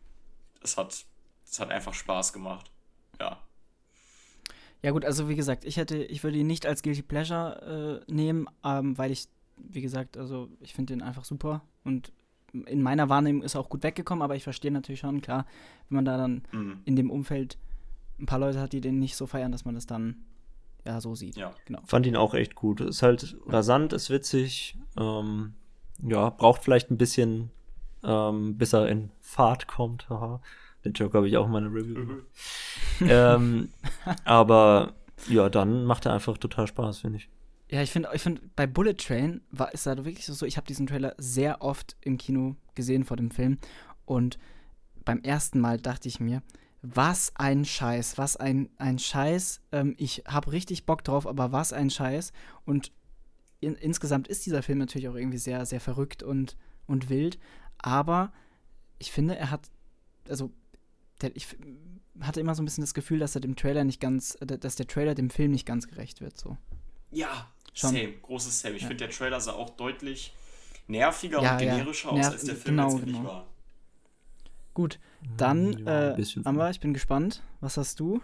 es 0.61 0.77
hat, 0.77 1.05
es 1.45 1.59
hat 1.59 1.71
einfach 1.71 1.93
Spaß 1.93 2.33
gemacht. 2.33 2.71
Ja. 3.19 3.39
Ja 4.81 4.91
gut, 4.91 5.05
also 5.05 5.29
wie 5.29 5.35
gesagt, 5.35 5.63
ich 5.63 5.77
hätte, 5.77 6.03
ich 6.03 6.23
würde 6.23 6.37
ihn 6.37 6.47
nicht 6.47 6.65
als 6.65 6.83
Guilty 6.83 7.03
Pleasure 7.03 8.01
äh, 8.07 8.11
nehmen, 8.11 8.47
ähm, 8.65 8.97
weil 8.97 9.11
ich, 9.11 9.27
wie 9.57 9.81
gesagt, 9.81 10.17
also 10.17 10.49
ich 10.59 10.73
finde 10.73 10.93
den 10.93 11.01
einfach 11.01 11.23
super 11.23 11.61
und 11.85 12.11
in 12.65 12.81
meiner 12.83 13.07
Wahrnehmung 13.09 13.43
ist 13.43 13.55
er 13.55 13.61
auch 13.61 13.69
gut 13.69 13.81
weggekommen, 13.83 14.21
aber 14.21 14.35
ich 14.35 14.43
verstehe 14.43 14.71
natürlich 14.71 14.99
schon, 14.99 15.21
klar, 15.21 15.45
wenn 15.89 15.95
man 15.95 16.05
da 16.05 16.17
dann 16.17 16.43
Mhm. 16.51 16.81
in 16.85 16.95
dem 16.95 17.09
Umfeld 17.09 17.57
ein 18.19 18.25
paar 18.25 18.39
Leute 18.39 18.59
hat, 18.59 18.73
die 18.73 18.81
den 18.81 18.99
nicht 18.99 19.15
so 19.15 19.25
feiern, 19.25 19.51
dass 19.51 19.65
man 19.65 19.73
das 19.73 19.85
dann 19.87 20.23
ja 20.85 21.01
so 21.01 21.15
sieht. 21.15 21.35
Ja. 21.35 21.53
Genau. 21.65 21.81
Fand 21.85 22.05
ihn 22.05 22.15
auch 22.15 22.33
echt 22.33 22.55
gut. 22.55 22.81
Ist 22.81 23.03
halt 23.03 23.37
rasant, 23.47 23.93
ist 23.93 24.09
witzig. 24.09 24.77
Ähm, 24.97 25.53
ja, 26.01 26.29
braucht 26.29 26.63
vielleicht 26.63 26.91
ein 26.91 26.97
bisschen, 26.97 27.51
ähm, 28.03 28.57
bis 28.57 28.73
er 28.73 28.87
in 28.89 29.11
Fahrt 29.21 29.67
kommt. 29.67 30.09
Haha. 30.09 30.41
Den 30.83 30.93
Joke 30.93 31.17
habe 31.17 31.27
ich 31.27 31.37
auch 31.37 31.45
in 31.45 31.51
meiner 31.51 31.73
Review. 31.73 31.93
gemacht. 31.95 32.23
ähm, 33.01 33.69
aber 34.25 34.93
ja, 35.29 35.49
dann 35.49 35.85
macht 35.85 36.05
er 36.05 36.13
einfach 36.13 36.37
total 36.37 36.67
Spaß, 36.67 36.99
finde 36.99 37.17
ich. 37.17 37.29
Ja, 37.69 37.81
ich 37.81 37.91
finde, 37.91 38.09
ich 38.13 38.21
find, 38.21 38.55
bei 38.55 38.67
Bullet 38.67 38.93
Train 38.93 39.41
war 39.49 39.73
ist 39.73 39.87
da 39.87 39.95
wirklich 39.97 40.25
so, 40.25 40.45
ich 40.45 40.57
habe 40.57 40.67
diesen 40.67 40.85
Trailer 40.85 41.15
sehr 41.17 41.61
oft 41.61 41.95
im 42.01 42.17
Kino 42.17 42.55
gesehen 42.75 43.03
vor 43.03 43.17
dem 43.17 43.31
Film 43.31 43.57
und 44.05 44.37
beim 45.05 45.21
ersten 45.21 45.59
Mal 45.59 45.79
dachte 45.79 46.07
ich 46.07 46.19
mir, 46.19 46.43
was 46.85 47.31
ein 47.35 47.63
Scheiß, 47.63 48.17
was 48.17 48.35
ein, 48.35 48.69
ein 48.77 48.99
Scheiß. 48.99 49.61
Ähm, 49.71 49.95
ich 49.97 50.23
habe 50.27 50.51
richtig 50.51 50.85
Bock 50.85 51.03
drauf, 51.03 51.25
aber 51.25 51.51
was 51.53 51.71
ein 51.73 51.89
Scheiß. 51.89 52.33
Und 52.65 52.91
in, 53.61 53.75
insgesamt 53.75 54.27
ist 54.27 54.45
dieser 54.45 54.61
Film 54.61 54.79
natürlich 54.79 55.07
auch 55.07 55.15
irgendwie 55.15 55.37
sehr, 55.37 55.65
sehr 55.65 55.79
verrückt 55.79 56.21
und, 56.23 56.57
und 56.85 57.09
wild. 57.09 57.39
Aber 57.77 58.33
ich 58.99 59.11
finde, 59.13 59.37
er 59.37 59.49
hat, 59.49 59.69
also, 60.27 60.51
der, 61.21 61.33
ich 61.35 61.47
hatte 62.19 62.41
immer 62.41 62.53
so 62.53 62.61
ein 62.61 62.65
bisschen 62.65 62.83
das 62.83 62.93
Gefühl, 62.93 63.19
dass 63.19 63.33
er 63.33 63.41
dem 63.41 63.55
Trailer 63.55 63.85
nicht 63.85 64.01
ganz, 64.01 64.37
äh, 64.41 64.45
dass 64.45 64.75
der 64.75 64.87
Trailer 64.87 65.15
dem 65.15 65.29
Film 65.29 65.51
nicht 65.51 65.65
ganz 65.65 65.87
gerecht 65.87 66.19
wird. 66.19 66.37
So. 66.37 66.57
Ja, 67.11 67.49
Schon. 67.73 67.91
same, 67.91 68.11
großes 68.21 68.59
Same. 68.59 68.75
Ich 68.75 68.81
Ja. 68.81 68.89
finde, 68.89 69.05
der 69.07 69.15
Trailer 69.15 69.39
sah 69.39 69.53
auch 69.53 69.69
deutlich 69.71 70.33
nerviger 70.87 71.41
Ja, 71.41 71.53
und 71.55 71.63
ja. 71.63 71.75
generischer 71.77 72.11
aus, 72.11 72.19
Nerv- 72.19 72.31
als 72.31 72.43
der 72.43 72.55
Film 72.55 72.75
genau, 72.75 72.87
letztendlich 72.89 73.15
genau. 73.17 73.29
war. 73.29 73.47
Gut, 74.73 74.99
dann, 75.37 75.85
Ja, 75.85 76.15
äh. 76.15 76.25
Amber, 76.43 76.69
ich 76.69 76.79
bin 76.79 76.93
gespannt. 76.93 77.43
Was 77.61 77.77
hast 77.77 77.99
du? 77.99 78.21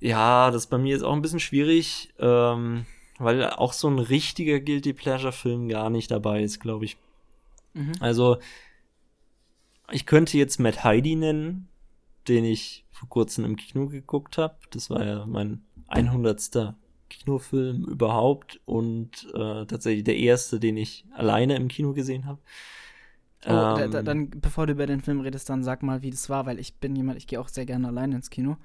Ja, 0.00 0.50
das 0.50 0.66
bei 0.66 0.78
mir 0.78 0.96
ist 0.96 1.02
auch 1.02 1.12
ein 1.12 1.22
bisschen 1.22 1.40
schwierig, 1.40 2.12
ähm, 2.18 2.86
weil 3.18 3.48
auch 3.50 3.72
so 3.72 3.88
ein 3.88 4.00
richtiger 4.00 4.58
Guilty 4.58 4.92
Pleasure 4.92 5.32
Film 5.32 5.68
gar 5.68 5.90
nicht 5.90 6.10
dabei 6.10 6.42
ist, 6.42 6.58
glaube 6.58 6.84
ich. 6.84 6.96
Mhm. 7.74 7.92
Also, 8.00 8.38
ich 9.92 10.06
könnte 10.06 10.36
jetzt 10.38 10.58
Matt 10.58 10.82
Heidi 10.82 11.14
nennen, 11.14 11.68
den 12.26 12.44
ich 12.44 12.84
vor 12.90 13.08
kurzem 13.08 13.44
im 13.44 13.56
Kino 13.56 13.86
geguckt 13.86 14.38
habe. 14.38 14.56
Das 14.70 14.90
war 14.90 15.04
ja 15.04 15.24
mein 15.26 15.62
100. 15.88 16.74
Kinofilm 17.08 17.84
überhaupt 17.84 18.60
und 18.64 19.28
äh, 19.34 19.66
tatsächlich 19.66 20.04
der 20.04 20.16
erste, 20.16 20.58
den 20.58 20.76
ich 20.76 21.04
alleine 21.14 21.56
im 21.56 21.68
Kino 21.68 21.92
gesehen 21.92 22.26
habe. 22.26 22.40
Oh, 23.44 23.72
da, 23.74 23.88
da, 23.88 24.00
Ähm, 24.00 24.04
dann, 24.04 24.30
bevor 24.30 24.66
du 24.66 24.72
über 24.72 24.86
den 24.86 25.00
Film 25.00 25.20
redest, 25.20 25.50
dann 25.50 25.64
sag 25.64 25.82
mal, 25.82 26.02
wie 26.02 26.10
das 26.10 26.30
war, 26.30 26.46
weil 26.46 26.58
ich 26.58 26.76
bin 26.76 26.94
jemand, 26.96 27.18
ich 27.18 27.26
gehe 27.26 27.40
auch 27.40 27.48
sehr 27.48 27.66
gerne 27.66 27.88
alleine 27.88 28.16
ins 28.16 28.30
Kino. 28.30 28.56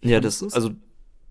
Wie 0.00 0.10
Ja, 0.10 0.20
das, 0.20 0.38
du's? 0.38 0.54
also 0.54 0.70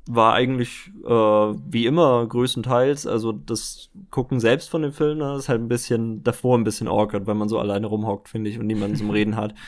war 0.07 0.33
eigentlich 0.33 0.91
äh, 1.05 1.09
wie 1.09 1.85
immer 1.85 2.25
größtenteils, 2.27 3.05
also 3.07 3.31
das 3.31 3.89
Gucken 4.09 4.39
selbst 4.39 4.69
von 4.69 4.81
dem 4.81 4.93
Film, 4.93 5.19
ne, 5.19 5.35
ist 5.35 5.49
halt 5.49 5.61
ein 5.61 5.67
bisschen 5.67 6.23
davor 6.23 6.57
ein 6.57 6.63
bisschen 6.63 6.87
awkward, 6.87 7.27
weil 7.27 7.35
man 7.35 7.49
so 7.49 7.59
alleine 7.59 7.87
rumhockt, 7.87 8.29
finde 8.29 8.49
ich, 8.49 8.59
und 8.59 8.67
niemanden 8.67 8.95
zum 8.97 9.09
Reden 9.09 9.35
hat. 9.35 9.53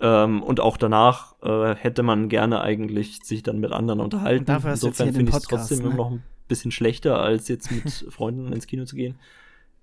Ähm, 0.00 0.44
und 0.44 0.60
auch 0.60 0.76
danach 0.76 1.34
äh, 1.42 1.74
hätte 1.74 2.04
man 2.04 2.28
gerne 2.28 2.60
eigentlich 2.60 3.18
sich 3.24 3.42
dann 3.42 3.58
mit 3.58 3.72
anderen 3.72 3.98
unterhalten. 4.00 4.42
Und 4.42 4.48
dafür 4.48 4.70
Insofern 4.70 5.12
finde 5.12 5.30
ich 5.30 5.36
es 5.36 5.42
Podcast, 5.42 5.68
trotzdem 5.68 5.78
ne? 5.80 5.86
immer 5.86 5.96
noch 5.96 6.10
ein 6.12 6.22
bisschen 6.46 6.70
schlechter, 6.70 7.18
als 7.20 7.48
jetzt 7.48 7.72
mit 7.72 7.90
Freunden 8.10 8.52
ins 8.52 8.68
Kino 8.68 8.84
zu 8.84 8.94
gehen. 8.94 9.18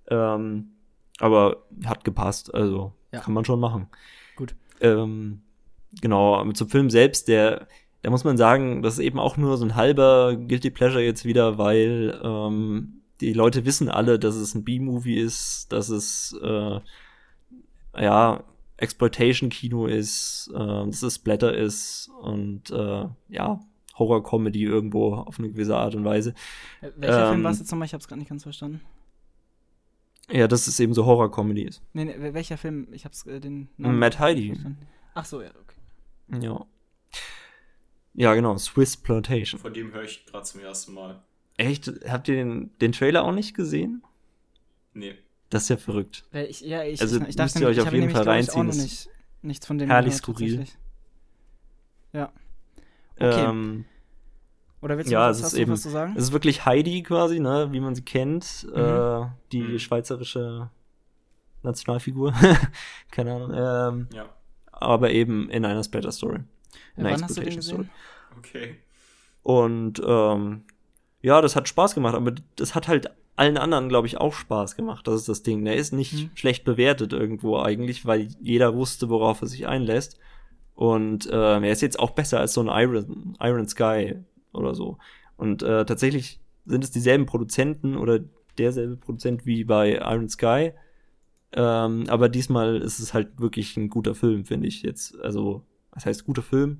Ähm, 0.07 0.74
aber 1.19 1.63
hat 1.85 2.03
gepasst, 2.03 2.53
also 2.53 2.93
Ja. 3.11 3.19
kann 3.21 3.33
man 3.33 3.45
schon 3.45 3.59
machen. 3.59 3.87
Gut. 4.35 4.55
Ähm, 4.81 5.41
genau, 6.01 6.49
zum 6.51 6.69
Film 6.69 6.89
selbst, 6.89 7.27
der, 7.27 7.67
da 8.01 8.09
muss 8.09 8.23
man 8.23 8.37
sagen, 8.37 8.81
das 8.81 8.95
ist 8.95 8.99
eben 8.99 9.19
auch 9.19 9.37
nur 9.37 9.57
so 9.57 9.65
ein 9.65 9.75
halber 9.75 10.35
Guilty 10.35 10.69
Pleasure 10.69 11.03
jetzt 11.03 11.25
wieder, 11.25 11.57
weil 11.57 12.19
ähm, 12.23 13.01
die 13.21 13.33
Leute 13.33 13.65
wissen 13.65 13.89
alle, 13.89 14.19
dass 14.19 14.35
es 14.35 14.53
ein 14.55 14.63
B-Movie 14.65 15.17
ist, 15.17 15.71
dass 15.71 15.89
es 15.89 16.37
äh, 16.43 16.79
ja 17.97 18.43
Exploitation-Kino 18.77 19.85
ist, 19.87 20.51
äh, 20.53 20.57
dass 20.57 21.01
es 21.01 21.15
Splatter 21.15 21.55
ist 21.55 22.09
und 22.21 22.69
äh, 22.71 23.05
ja 23.29 23.59
Horror-Comedy 23.97 24.63
irgendwo 24.63 25.13
auf 25.13 25.39
eine 25.39 25.49
gewisse 25.49 25.77
Art 25.77 25.95
und 25.95 26.03
Weise. 26.03 26.33
Äh, 26.81 26.89
Welcher 26.97 27.27
Film 27.27 27.39
ähm, 27.39 27.43
war 27.45 27.51
es 27.51 27.59
jetzt 27.59 27.71
nochmal? 27.71 27.85
Ich 27.85 27.93
hab's 27.93 28.07
gerade 28.07 28.19
nicht 28.19 28.27
ganz 28.29 28.43
verstanden. 28.43 28.81
Ja, 30.31 30.47
dass 30.47 30.67
es 30.67 30.79
eben 30.79 30.93
so 30.93 31.05
Horror-Comedy 31.05 31.63
ist. 31.63 31.81
Nee, 31.93 32.05
nee, 32.05 32.15
wel- 32.17 32.33
welcher 32.33 32.57
Film? 32.57 32.87
Ich 32.91 33.05
hab's 33.05 33.25
äh, 33.27 33.39
den 33.39 33.69
Matt 33.77 34.19
Heidi. 34.19 34.57
Ach 35.13 35.25
so, 35.25 35.41
ja, 35.41 35.51
okay. 35.51 36.41
Ja. 36.43 36.65
Ja, 38.13 38.33
genau, 38.33 38.57
Swiss 38.57 38.97
Plantation. 38.97 39.59
Von 39.59 39.73
dem 39.73 39.93
höre 39.93 40.03
ich 40.03 40.25
gerade 40.25 40.45
zum 40.45 40.61
ersten 40.61 40.93
Mal. 40.93 41.21
Echt? 41.57 41.91
Habt 42.07 42.27
ihr 42.27 42.35
den, 42.35 42.71
den 42.79 42.91
Trailer 42.91 43.23
auch 43.23 43.31
nicht 43.33 43.53
gesehen? 43.55 44.01
Nee. 44.93 45.15
Das 45.49 45.63
ist 45.63 45.69
ja 45.69 45.77
verrückt. 45.77 46.25
Weil 46.31 46.47
ich, 46.47 46.61
ja, 46.61 46.83
ich, 46.83 46.99
Also 47.01 47.17
ich, 47.17 47.21
ich 47.21 47.27
müsst 47.27 47.39
dachte 47.39 47.59
ihr 47.59 47.67
euch 47.67 47.79
auf 47.81 47.93
jeden 47.93 48.09
Fall 48.09 48.23
glaub 48.23 48.35
ich, 48.39 48.49
auch 48.49 48.55
reinziehen, 48.55 48.67
noch 48.67 48.73
nicht, 48.75 49.09
nichts 49.41 49.67
von 49.67 49.77
dem 49.77 49.89
herrlich 49.89 50.21
gehört, 50.21 50.37
skurril. 50.37 50.65
Ja. 52.13 52.31
Okay. 53.19 53.45
Ähm, 53.49 53.85
Oder 54.85 54.97
willst 54.97 55.09
du 55.09 55.13
ja, 55.13 55.27
was, 55.29 55.37
es 55.39 55.43
hast 55.43 55.51
ist 55.53 55.57
du 55.57 55.61
eben- 55.63 55.71
was 55.71 55.81
zu 55.81 55.89
sagen? 55.89 56.13
es 56.15 56.25
ist 56.25 56.31
wirklich 56.31 56.65
Heidi 56.65 57.01
quasi, 57.01 57.39
ne, 57.39 57.69
wie 57.71 57.79
man 57.79 57.95
sie 57.95 58.03
kennt. 58.03 58.67
Äh, 58.73 59.21
die 59.51 59.61
Mhm. 59.61 59.79
schweizerische 59.79 60.69
Nationalfigur. 61.63 62.33
Keine 63.11 63.33
Ahnung. 63.33 63.51
Ähm, 63.53 64.07
Ja. 64.13 64.25
aber 64.71 65.09
eben 65.11 65.49
in 65.49 65.65
einer 65.65 65.83
Splatter-Story. 65.83 66.37
Ja, 66.37 66.41
Eine 66.97 67.11
wann 67.13 67.23
hast 67.23 67.35
du 67.37 67.41
den 67.41 67.47
Exploitation-Story. 67.53 67.87
Okay. 68.37 68.75
Und 69.41 70.01
ähm, 70.05 70.63
ja, 71.23 71.41
das 71.41 71.55
hat 71.55 71.67
Spaß 71.67 71.95
gemacht, 71.95 72.13
aber 72.15 72.33
das 72.55 72.75
hat 72.75 72.87
halt 72.87 73.09
allen 73.37 73.57
anderen, 73.57 73.89
glaube 73.89 74.07
ich, 74.07 74.17
auch 74.17 74.33
Spaß 74.33 74.75
gemacht. 74.75 75.07
Das 75.07 75.15
ist 75.15 75.29
das 75.29 75.41
Ding. 75.43 75.65
Der 75.65 75.75
ist 75.75 75.93
nicht 75.93 76.13
Mhm. 76.13 76.29
schlecht 76.35 76.63
bewertet 76.63 77.11
irgendwo 77.11 77.59
eigentlich, 77.59 78.05
weil 78.05 78.27
jeder 78.39 78.75
wusste, 78.75 79.09
worauf 79.09 79.41
er 79.41 79.47
sich 79.47 79.67
einlässt. 79.67 80.19
Und 80.75 81.27
ähm, 81.31 81.63
er 81.63 81.71
ist 81.71 81.81
jetzt 81.81 81.97
auch 81.99 82.11
besser 82.11 82.39
als 82.39 82.53
so 82.53 82.61
ein 82.61 82.67
Iron, 82.67 83.35
Iron 83.39 83.67
Sky 83.67 84.15
oder 84.55 84.75
so. 84.75 84.97
Und 85.37 85.63
äh, 85.63 85.85
tatsächlich 85.85 86.39
sind 86.65 86.83
es 86.83 86.91
dieselben 86.91 87.25
Produzenten 87.25 87.97
oder 87.97 88.19
derselbe 88.57 88.95
Produzent 88.97 89.45
wie 89.45 89.63
bei 89.63 89.93
Iron 89.95 90.29
Sky. 90.29 90.71
Ähm, 91.51 92.05
aber 92.07 92.29
diesmal 92.29 92.77
ist 92.77 92.99
es 92.99 93.13
halt 93.13 93.39
wirklich 93.39 93.77
ein 93.77 93.89
guter 93.89 94.15
Film, 94.15 94.45
finde 94.45 94.67
ich 94.67 94.81
jetzt. 94.81 95.19
Also, 95.21 95.63
was 95.91 96.05
heißt 96.05 96.25
guter 96.25 96.41
Film? 96.41 96.79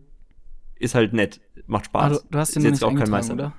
Ist 0.78 0.96
halt 0.96 1.14
nett, 1.14 1.40
macht 1.68 1.86
Spaß. 1.86 2.20
Ah, 2.20 2.26
du, 2.30 2.38
hast 2.38 2.56
den 2.56 2.66
Ist 2.66 2.72
jetzt 2.72 2.84
auch 2.84 2.96
kein 2.96 3.10
Meister. 3.10 3.34
oder? 3.34 3.54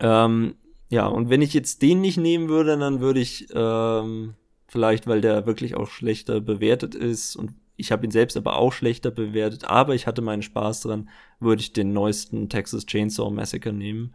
Ähm, 0.00 0.54
ja, 0.88 1.06
und 1.06 1.30
wenn 1.30 1.42
ich 1.42 1.54
jetzt 1.54 1.82
den 1.82 2.00
nicht 2.00 2.16
nehmen 2.16 2.48
würde, 2.48 2.76
dann 2.76 3.00
würde 3.00 3.20
ich 3.20 3.46
ähm, 3.54 4.34
vielleicht, 4.66 5.06
weil 5.06 5.20
der 5.20 5.46
wirklich 5.46 5.76
auch 5.76 5.86
schlechter 5.86 6.40
bewertet 6.40 6.94
ist 6.94 7.36
und 7.36 7.52
ich 7.80 7.92
habe 7.92 8.04
ihn 8.04 8.10
selbst 8.10 8.36
aber 8.36 8.56
auch 8.56 8.72
schlechter 8.72 9.10
bewertet, 9.10 9.64
aber 9.64 9.94
ich 9.94 10.06
hatte 10.06 10.22
meinen 10.22 10.42
Spaß 10.42 10.82
dran, 10.82 11.08
würde 11.40 11.62
ich 11.62 11.72
den 11.72 11.92
neuesten 11.92 12.48
Texas 12.48 12.86
Chainsaw 12.86 13.30
Massacre 13.30 13.72
nehmen. 13.72 14.14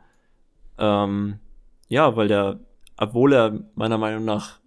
Ähm, 0.78 1.39
ja, 1.88 2.15
weil 2.15 2.28
der, 2.28 2.60
obwohl 2.97 3.34
er 3.34 3.60
meiner 3.75 3.97
Meinung 3.97 4.25
nach 4.25 4.60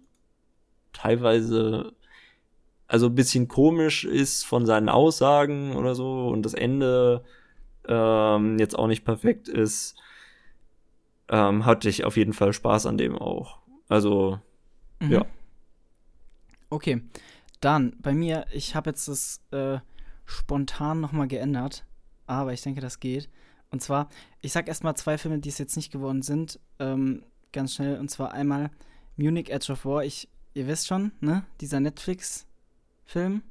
teilweise 0.93 1.93
also 2.87 3.05
ein 3.07 3.15
bisschen 3.15 3.47
komisch 3.47 4.03
ist 4.03 4.45
von 4.45 4.65
seinen 4.65 4.89
Aussagen 4.89 5.75
oder 5.75 5.93
so 5.95 6.27
und 6.29 6.43
das 6.43 6.55
Ende 6.55 7.23
ähm, 7.87 8.57
jetzt 8.59 8.77
auch 8.77 8.87
nicht 8.87 9.05
perfekt 9.05 9.47
ist, 9.47 9.95
ähm, 11.29 11.65
hatte 11.65 11.87
ich 11.87 12.03
auf 12.03 12.17
jeden 12.17 12.33
Fall 12.33 12.53
Spaß 12.53 12.87
an 12.87 12.97
dem 12.97 13.17
auch. 13.17 13.59
Also, 13.87 14.39
Mhm. 14.99 15.11
Ja. 15.11 15.25
Okay, 16.69 17.01
dann 17.59 17.95
bei 18.01 18.13
mir, 18.13 18.45
ich 18.51 18.75
habe 18.75 18.89
jetzt 18.91 19.07
das 19.07 19.41
äh, 19.51 19.79
spontan 20.25 21.01
nochmal 21.01 21.27
geändert, 21.27 21.85
aber 22.25 22.53
ich 22.53 22.61
denke, 22.61 22.81
das 22.81 22.99
geht. 22.99 23.29
Und 23.71 23.81
zwar, 23.81 24.09
ich 24.41 24.51
sag 24.51 24.67
erstmal 24.67 24.95
zwei 24.95 25.17
Filme, 25.17 25.39
die 25.39 25.49
es 25.49 25.57
jetzt 25.57 25.75
nicht 25.75 25.91
geworden 25.91 26.21
sind, 26.21 26.59
ähm, 26.79 27.23
ganz 27.51 27.75
schnell. 27.75 27.99
Und 27.99 28.09
zwar 28.09 28.31
einmal 28.31 28.71
Munich 29.15 29.51
Edge 29.51 29.71
of 29.71 29.85
War. 29.85 30.03
Ich, 30.03 30.27
ihr 30.53 30.67
wisst 30.67 30.87
schon, 30.87 31.11
ne? 31.19 31.45
Dieser 31.61 31.79
Netflix-Film, 31.79 33.43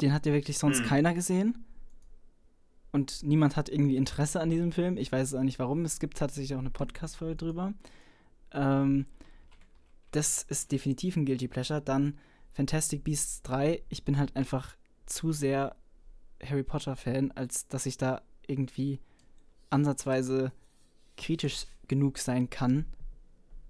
den 0.00 0.12
hat 0.12 0.26
ja 0.26 0.32
wirklich 0.32 0.58
sonst 0.58 0.80
Hm. 0.80 0.86
keiner 0.86 1.14
gesehen. 1.14 1.64
Und 2.92 3.22
niemand 3.22 3.56
hat 3.56 3.68
irgendwie 3.68 3.96
Interesse 3.96 4.40
an 4.40 4.50
diesem 4.50 4.72
Film. 4.72 4.96
Ich 4.96 5.12
weiß 5.12 5.28
es 5.28 5.34
auch 5.34 5.42
nicht 5.42 5.58
warum. 5.58 5.84
Es 5.84 6.00
gibt 6.00 6.16
tatsächlich 6.16 6.54
auch 6.54 6.60
eine 6.60 6.70
Podcast-Folge 6.70 7.36
drüber. 7.36 7.72
Ähm, 8.52 9.06
das 10.10 10.42
ist 10.42 10.72
definitiv 10.72 11.16
ein 11.16 11.24
Guilty 11.24 11.46
Pleasure. 11.46 11.80
Dann 11.80 12.18
Fantastic 12.52 13.04
Beasts 13.04 13.42
3. 13.42 13.82
Ich 13.88 14.04
bin 14.04 14.18
halt 14.18 14.36
einfach 14.36 14.76
zu 15.06 15.32
sehr 15.32 15.76
Harry 16.44 16.62
Potter-Fan, 16.62 17.32
als 17.32 17.68
dass 17.68 17.86
ich 17.86 17.96
da 17.96 18.22
irgendwie 18.46 19.00
ansatzweise 19.70 20.52
kritisch 21.16 21.66
genug 21.88 22.18
sein 22.18 22.50
kann. 22.50 22.86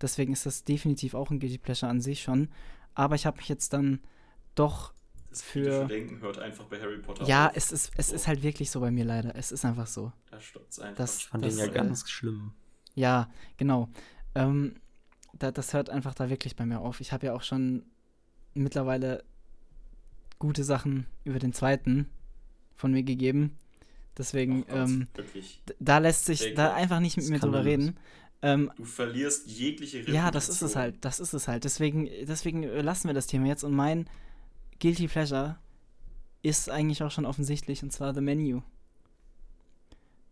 Deswegen 0.00 0.32
ist 0.32 0.46
das 0.46 0.64
definitiv 0.64 1.14
auch 1.14 1.30
ein 1.30 1.40
Guilty 1.40 1.58
Pleasure 1.58 1.90
an 1.90 2.00
sich 2.00 2.22
schon. 2.22 2.48
Aber 2.94 3.14
ich 3.14 3.26
habe 3.26 3.36
mich 3.38 3.48
jetzt 3.48 3.72
dann 3.72 4.00
doch. 4.54 4.92
Das 5.28 5.42
Für- 5.42 5.86
Denken 5.86 6.20
hört 6.20 6.38
einfach 6.38 6.64
bei 6.64 6.80
Harry 6.80 6.98
Potter 6.98 7.24
Ja, 7.24 7.48
auf. 7.48 7.52
es 7.56 7.70
ist, 7.70 7.92
es 7.96 8.08
So. 8.08 8.14
ist 8.16 8.26
halt 8.26 8.42
wirklich 8.42 8.70
so 8.70 8.80
bei 8.80 8.90
mir 8.90 9.04
leider. 9.04 9.36
Es 9.36 9.52
ist 9.52 9.64
einfach 9.64 9.86
so. 9.86 10.12
Da 10.30 10.40
stoppt's 10.40 10.78
einfach. 10.80 10.96
Das- 10.96 11.18
ich 11.18 11.26
fand 11.26 11.44
das, 11.44 11.54
den 11.56 11.66
ja 11.66 11.70
äh, 11.70 11.74
ganz 11.74 12.08
schlimm. 12.10 12.52
Ja, 12.94 13.30
genau. 13.56 13.88
Ähm, 14.34 14.76
da, 15.34 15.52
das 15.52 15.72
hört 15.72 15.90
einfach 15.90 16.14
da 16.14 16.28
wirklich 16.30 16.56
bei 16.56 16.66
mir 16.66 16.80
auf. 16.80 17.00
Ich 17.00 17.12
habe 17.12 17.26
ja 17.26 17.34
auch 17.34 17.42
schon 17.42 17.84
mittlerweile 18.54 19.22
gute 20.38 20.64
Sachen 20.64 21.06
über 21.24 21.38
den 21.38 21.52
zweiten 21.52 22.08
von 22.74 22.92
mir 22.92 23.02
gegeben. 23.02 23.56
Deswegen, 24.18 24.64
Ach 24.70 24.86
ähm, 24.88 25.06
da 25.78 25.98
lässt 25.98 26.24
sich 26.26 26.54
da 26.54 26.74
einfach 26.74 27.00
nicht 27.00 27.16
mit 27.16 27.28
mir 27.28 27.38
drüber 27.38 27.64
reden. 27.64 27.96
Ähm, 28.42 28.70
Du 28.76 28.84
verlierst 28.84 29.46
jegliche 29.48 30.00
ja, 30.10 30.30
das 30.30 30.48
ist 30.48 30.56
es 30.56 30.74
Reputation. 30.74 30.82
halt. 30.82 31.04
Das 31.04 31.20
ist 31.20 31.32
es 31.34 31.46
halt. 31.48 31.64
Deswegen, 31.64 32.08
deswegen 32.26 32.62
äh, 32.62 32.80
lassen 32.82 33.08
wir 33.08 33.14
das 33.14 33.26
Thema 33.26 33.46
jetzt. 33.46 33.64
Und 33.64 33.74
mein 33.74 34.08
Guilty 34.80 35.08
Pleasure 35.08 35.58
ist 36.42 36.70
eigentlich 36.70 37.02
auch 37.02 37.10
schon 37.10 37.26
offensichtlich, 37.26 37.82
und 37.82 37.92
zwar 37.92 38.14
The 38.14 38.22
Menu. 38.22 38.62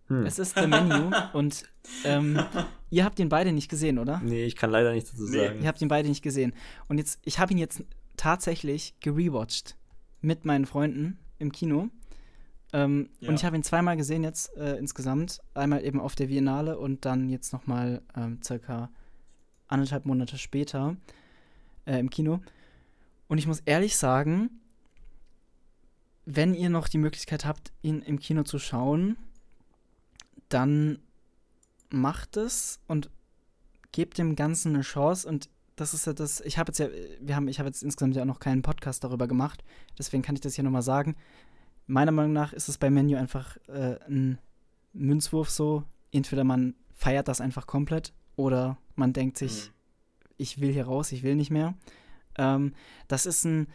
Hm. 0.07 0.24
Es 0.24 0.38
ist 0.38 0.54
The 0.59 0.66
Menu 0.66 1.11
und 1.35 1.64
ähm, 2.04 2.42
ihr 2.90 3.04
habt 3.04 3.18
ihn 3.18 3.28
beide 3.28 3.52
nicht 3.52 3.68
gesehen, 3.68 3.98
oder? 3.98 4.20
Nee, 4.24 4.44
ich 4.44 4.57
kann 4.57 4.70
leider 4.70 4.92
nichts 4.92 5.11
dazu 5.11 5.24
Nee. 5.28 5.46
sagen. 5.48 5.61
Ihr 5.62 5.68
habt 5.68 5.83
ihn 5.83 5.88
beide 5.88 6.09
nicht 6.09 6.22
gesehen. 6.22 6.54
Und 6.88 6.96
jetzt, 6.98 7.20
ich 7.24 7.38
habe 7.38 7.52
ihn 7.52 7.59
jetzt 7.59 7.83
tatsächlich 8.18 8.94
gerewatcht 9.00 9.76
mit 10.20 10.44
meinen 10.44 10.66
Freunden 10.66 11.18
im 11.38 11.52
Kino. 11.52 11.88
Ähm, 12.72 13.09
Ja. 13.20 13.31
Und 13.31 13.37
ich 13.37 13.44
habe 13.44 13.57
ihn 13.57 13.62
zweimal 13.62 13.96
gesehen 13.96 14.22
jetzt 14.22 14.54
äh, 14.57 14.76
insgesamt. 14.76 15.40
Einmal 15.54 15.83
eben 15.85 16.00
auf 16.00 16.14
der 16.14 16.26
Biennale 16.26 16.78
und 16.78 17.07
dann 17.07 17.31
jetzt 17.31 17.52
nochmal 17.52 18.02
ähm, 18.14 18.40
circa 18.42 18.90
anderthalb 19.68 20.04
Monate 20.04 20.37
später 20.37 20.96
äh, 21.87 21.98
im 21.98 22.11
Kino. 22.11 22.40
Und 23.28 23.38
ich 23.38 23.46
muss 23.46 23.61
ehrlich 23.61 23.96
sagen, 23.96 24.50
wenn 26.24 26.52
ihr 26.54 26.68
noch 26.68 26.88
die 26.88 26.98
Möglichkeit 26.98 27.46
habt, 27.46 27.72
ihn 27.83 28.02
im 28.02 28.18
Kino 28.18 28.42
zu 28.42 28.59
schauen, 28.59 29.16
dann 30.48 30.98
macht 31.90 32.37
es 32.37 32.81
und 32.87 33.11
gebt 33.92 34.18
dem 34.18 34.37
Ganzen 34.37 34.74
eine 34.74 34.83
Chance. 34.83 35.26
Und 35.26 35.48
das 35.81 35.95
ist 35.95 36.07
ja 36.07 36.12
das, 36.12 36.41
ich 36.43 36.59
habe 36.59 36.71
jetzt 36.71 36.79
ja, 36.79 36.88
wir 37.21 37.37
haben, 37.37 37.49
ich 37.49 37.59
habe 37.59 37.69
jetzt 37.69 37.83
insgesamt 37.83 38.17
ja 38.17 38.23
auch 38.23 38.27
noch 38.27 38.41
keinen 38.41 38.62
Podcast 38.62 39.05
darüber 39.05 39.27
gemacht, 39.27 39.64
deswegen 39.99 40.23
kann 40.23 40.35
ich 40.35 40.41
das 40.41 40.55
hier 40.55 40.64
nochmal 40.64 40.83
sagen. 40.83 41.17
Meiner 41.87 42.12
Meinung 42.12 42.33
nach 42.33 42.53
ist 42.53 42.69
es 42.69 42.77
bei 42.79 42.91
Menu 42.91 43.17
einfach 43.17 43.57
äh, 43.69 43.99
ein 44.07 44.38
Münzwurf 44.93 45.49
so. 45.51 45.85
Entweder 46.12 46.45
man 46.45 46.75
feiert 46.95 47.29
das 47.29 47.41
einfach 47.41 47.67
komplett 47.67 48.12
oder 48.37 48.77
man 48.95 49.12
denkt 49.12 49.38
sich, 49.38 49.69
Mhm. 49.69 49.73
ich 50.37 50.61
will 50.61 50.73
hier 50.73 50.85
raus, 50.87 51.12
ich 51.12 51.23
will 51.23 51.35
nicht 51.35 51.51
mehr. 51.51 51.75
Ähm, 52.37 52.75
das 53.09 53.25
ist 53.27 53.45
ein 53.45 53.69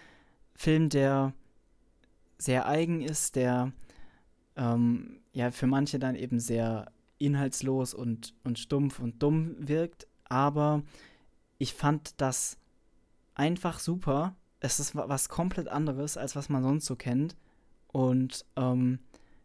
Film, 0.56 0.90
der 0.90 1.34
sehr 2.38 2.68
eigen 2.68 3.02
ist, 3.02 3.36
der 3.36 3.72
ähm, 4.56 5.22
ja 5.32 5.50
für 5.52 5.68
manche 5.68 5.98
dann 5.98 6.16
eben 6.16 6.40
sehr 6.40 6.92
inhaltslos 7.18 7.94
und, 7.94 8.34
und 8.44 8.60
stumpf 8.60 9.00
und 9.00 9.24
dumm 9.24 9.56
wirkt, 9.58 10.08
aber 10.26 10.84
ich 11.64 11.74
fand 11.74 12.20
das 12.20 12.58
einfach 13.36 13.80
super. 13.80 14.36
Es 14.60 14.80
ist 14.82 14.96
wa- 14.96 15.08
was 15.08 15.30
komplett 15.30 15.70
anderes, 15.70 16.18
als 16.18 16.36
was 16.36 16.50
man 16.50 16.62
sonst 16.62 16.86
so 16.86 16.96
kennt 16.98 17.38
und 17.88 18.46
ähm, 18.58 19.00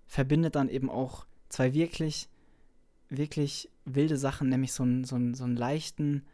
verbindet 0.06 0.56
dann 0.56 0.68
eben 0.68 0.90
auch 0.90 1.26
zwei 1.48 1.72
wirklich, 1.74 2.28
wirklich 3.08 3.70
wilde 3.84 4.16
Sachen, 4.16 4.48
nämlich 4.48 4.72
so 4.72 4.82
einen, 4.82 5.04
so 5.04 5.14
einen, 5.14 5.34
so 5.34 5.44
einen 5.44 5.56
leichten, 5.56 6.26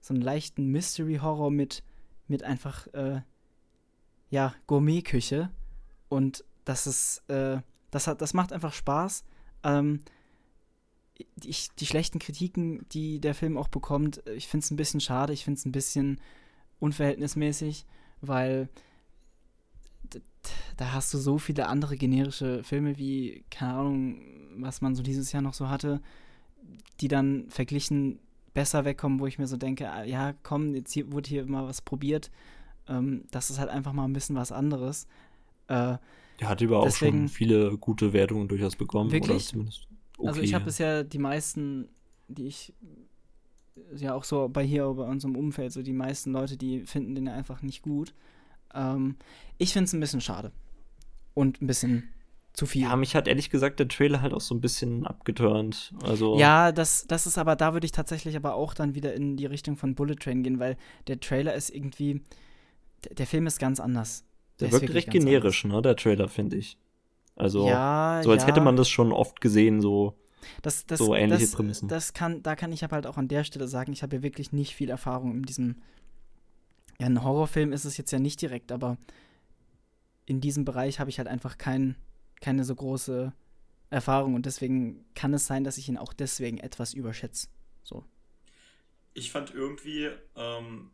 so 0.00 0.12
einen 0.12 0.22
leichten 0.22 0.66
Mystery-Horror 0.66 1.50
mit, 1.50 1.82
mit 2.28 2.42
einfach, 2.42 2.86
äh, 2.88 3.22
ja, 4.28 4.54
Gourmet-Küche. 4.66 5.50
Und 6.10 6.44
das 6.64 6.86
ist, 6.86 7.22
äh, 7.30 7.60
das 7.90 8.06
hat, 8.06 8.20
das 8.20 8.34
macht 8.34 8.52
einfach 8.52 8.74
Spaß. 8.74 9.24
Ähm, 9.62 10.00
ich, 11.42 11.70
die 11.78 11.86
schlechten 11.86 12.18
Kritiken, 12.18 12.86
die 12.92 13.20
der 13.20 13.34
Film 13.34 13.56
auch 13.56 13.68
bekommt, 13.68 14.22
ich 14.36 14.48
finde 14.48 14.64
es 14.64 14.70
ein 14.70 14.76
bisschen 14.76 15.00
schade, 15.00 15.32
ich 15.32 15.44
finde 15.44 15.58
es 15.58 15.66
ein 15.66 15.72
bisschen 15.72 16.20
unverhältnismäßig, 16.80 17.86
weil 18.20 18.68
da 20.76 20.92
hast 20.92 21.12
du 21.14 21.18
so 21.18 21.38
viele 21.38 21.68
andere 21.68 21.96
generische 21.96 22.64
Filme 22.64 22.98
wie, 22.98 23.44
keine 23.50 23.74
Ahnung, 23.74 24.22
was 24.56 24.80
man 24.80 24.94
so 24.94 25.02
dieses 25.02 25.32
Jahr 25.32 25.42
noch 25.42 25.54
so 25.54 25.68
hatte, 25.68 26.00
die 27.00 27.08
dann 27.08 27.46
verglichen 27.48 28.18
besser 28.54 28.84
wegkommen, 28.84 29.20
wo 29.20 29.26
ich 29.26 29.38
mir 29.38 29.46
so 29.46 29.56
denke, 29.56 29.90
ah, 29.90 30.04
ja, 30.04 30.34
komm, 30.42 30.74
jetzt 30.74 30.92
hier, 30.92 31.10
wurde 31.12 31.28
hier 31.28 31.46
mal 31.46 31.66
was 31.66 31.80
probiert. 31.80 32.30
Ähm, 32.88 33.24
das 33.30 33.50
ist 33.50 33.58
halt 33.58 33.70
einfach 33.70 33.92
mal 33.92 34.04
ein 34.04 34.12
bisschen 34.12 34.36
was 34.36 34.52
anderes. 34.52 35.06
Äh, 35.68 35.96
Der 36.40 36.48
hat 36.48 36.62
aber 36.62 36.80
auch 36.80 36.90
schon 36.90 37.28
viele 37.28 37.78
gute 37.78 38.12
Wertungen 38.12 38.48
durchaus 38.48 38.76
bekommen. 38.76 39.08
Oder 39.08 39.14
Wirklich? 39.14 39.54
Zumindest 40.22 40.38
Also 40.38 40.42
ich 40.42 40.54
habe 40.54 40.62
okay. 40.62 40.68
bisher 40.68 41.04
die 41.04 41.18
meisten, 41.18 41.88
die 42.28 42.46
ich 42.46 42.72
ja 43.96 44.14
auch 44.14 44.24
so 44.24 44.48
bei 44.48 44.64
hier 44.64 44.86
bei 44.88 45.04
unserem 45.04 45.36
Umfeld, 45.36 45.72
so 45.72 45.82
die 45.82 45.92
meisten 45.92 46.32
Leute, 46.32 46.56
die 46.56 46.84
finden 46.84 47.14
den 47.14 47.28
einfach 47.28 47.62
nicht 47.62 47.82
gut. 47.82 48.14
Ähm, 48.74 49.16
ich 49.58 49.72
finde 49.72 49.84
es 49.84 49.92
ein 49.92 50.00
bisschen 50.00 50.20
schade. 50.20 50.52
Und 51.34 51.62
ein 51.62 51.66
bisschen 51.66 52.10
zu 52.52 52.66
viel. 52.66 52.82
Ja, 52.82 52.96
mich 52.96 53.14
hat 53.14 53.26
ehrlich 53.26 53.48
gesagt 53.48 53.80
der 53.80 53.88
Trailer 53.88 54.20
halt 54.20 54.34
auch 54.34 54.40
so 54.40 54.54
ein 54.54 54.60
bisschen 54.60 55.06
abgeturnt. 55.06 55.94
Also, 56.02 56.38
Ja, 56.38 56.72
das, 56.72 57.06
das 57.06 57.26
ist 57.26 57.38
aber, 57.38 57.56
da 57.56 57.72
würde 57.72 57.86
ich 57.86 57.92
tatsächlich 57.92 58.36
aber 58.36 58.54
auch 58.54 58.74
dann 58.74 58.94
wieder 58.94 59.14
in 59.14 59.36
die 59.36 59.46
Richtung 59.46 59.76
von 59.76 59.94
Bullet 59.94 60.16
Train 60.16 60.42
gehen, 60.42 60.58
weil 60.58 60.76
der 61.06 61.18
Trailer 61.20 61.54
ist 61.54 61.70
irgendwie, 61.70 62.20
der, 63.04 63.14
der 63.14 63.26
Film 63.26 63.46
ist 63.46 63.58
ganz 63.58 63.80
anders. 63.80 64.24
der 64.60 64.68
ist 64.68 64.72
wirkt 64.74 64.92
recht 64.92 65.10
generisch, 65.10 65.64
ne, 65.64 65.80
der 65.80 65.96
Trailer, 65.96 66.28
finde 66.28 66.56
ich. 66.56 66.76
Also, 67.36 67.66
ja, 67.66 68.20
so 68.22 68.30
als 68.30 68.42
ja. 68.42 68.48
hätte 68.48 68.60
man 68.60 68.76
das 68.76 68.88
schon 68.88 69.12
oft 69.12 69.40
gesehen, 69.40 69.80
so. 69.80 70.18
Das, 70.60 70.86
das, 70.86 70.98
So 70.98 71.14
ähnliche 71.14 71.44
das, 71.44 71.52
Prämissen. 71.52 71.88
Das 71.88 72.12
kann, 72.12 72.42
da 72.42 72.56
kann 72.56 72.72
ich 72.72 72.84
aber 72.84 72.96
halt 72.96 73.06
auch 73.06 73.16
an 73.16 73.28
der 73.28 73.44
Stelle 73.44 73.68
sagen, 73.68 73.92
ich 73.92 74.02
habe 74.02 74.16
ja 74.16 74.22
wirklich 74.22 74.52
nicht 74.52 74.74
viel 74.74 74.90
Erfahrung 74.90 75.36
in 75.36 75.42
diesem. 75.42 75.76
Ja, 76.98 77.06
ein 77.06 77.22
Horrorfilm 77.22 77.72
ist 77.72 77.84
es 77.84 77.96
jetzt 77.96 78.10
ja 78.12 78.18
nicht 78.18 78.40
direkt, 78.42 78.70
aber 78.70 78.96
in 80.26 80.40
diesem 80.40 80.64
Bereich 80.64 81.00
habe 81.00 81.10
ich 81.10 81.18
halt 81.18 81.28
einfach 81.28 81.58
kein, 81.58 81.96
keine 82.40 82.64
so 82.64 82.74
große 82.74 83.32
Erfahrung 83.90 84.34
und 84.34 84.46
deswegen 84.46 85.04
kann 85.14 85.34
es 85.34 85.46
sein, 85.46 85.64
dass 85.64 85.78
ich 85.78 85.88
ihn 85.88 85.98
auch 85.98 86.12
deswegen 86.12 86.58
etwas 86.58 86.94
überschätze. 86.94 87.48
So. 87.82 88.04
Ich 89.14 89.30
fand 89.30 89.52
irgendwie, 89.52 90.08
ähm, 90.36 90.90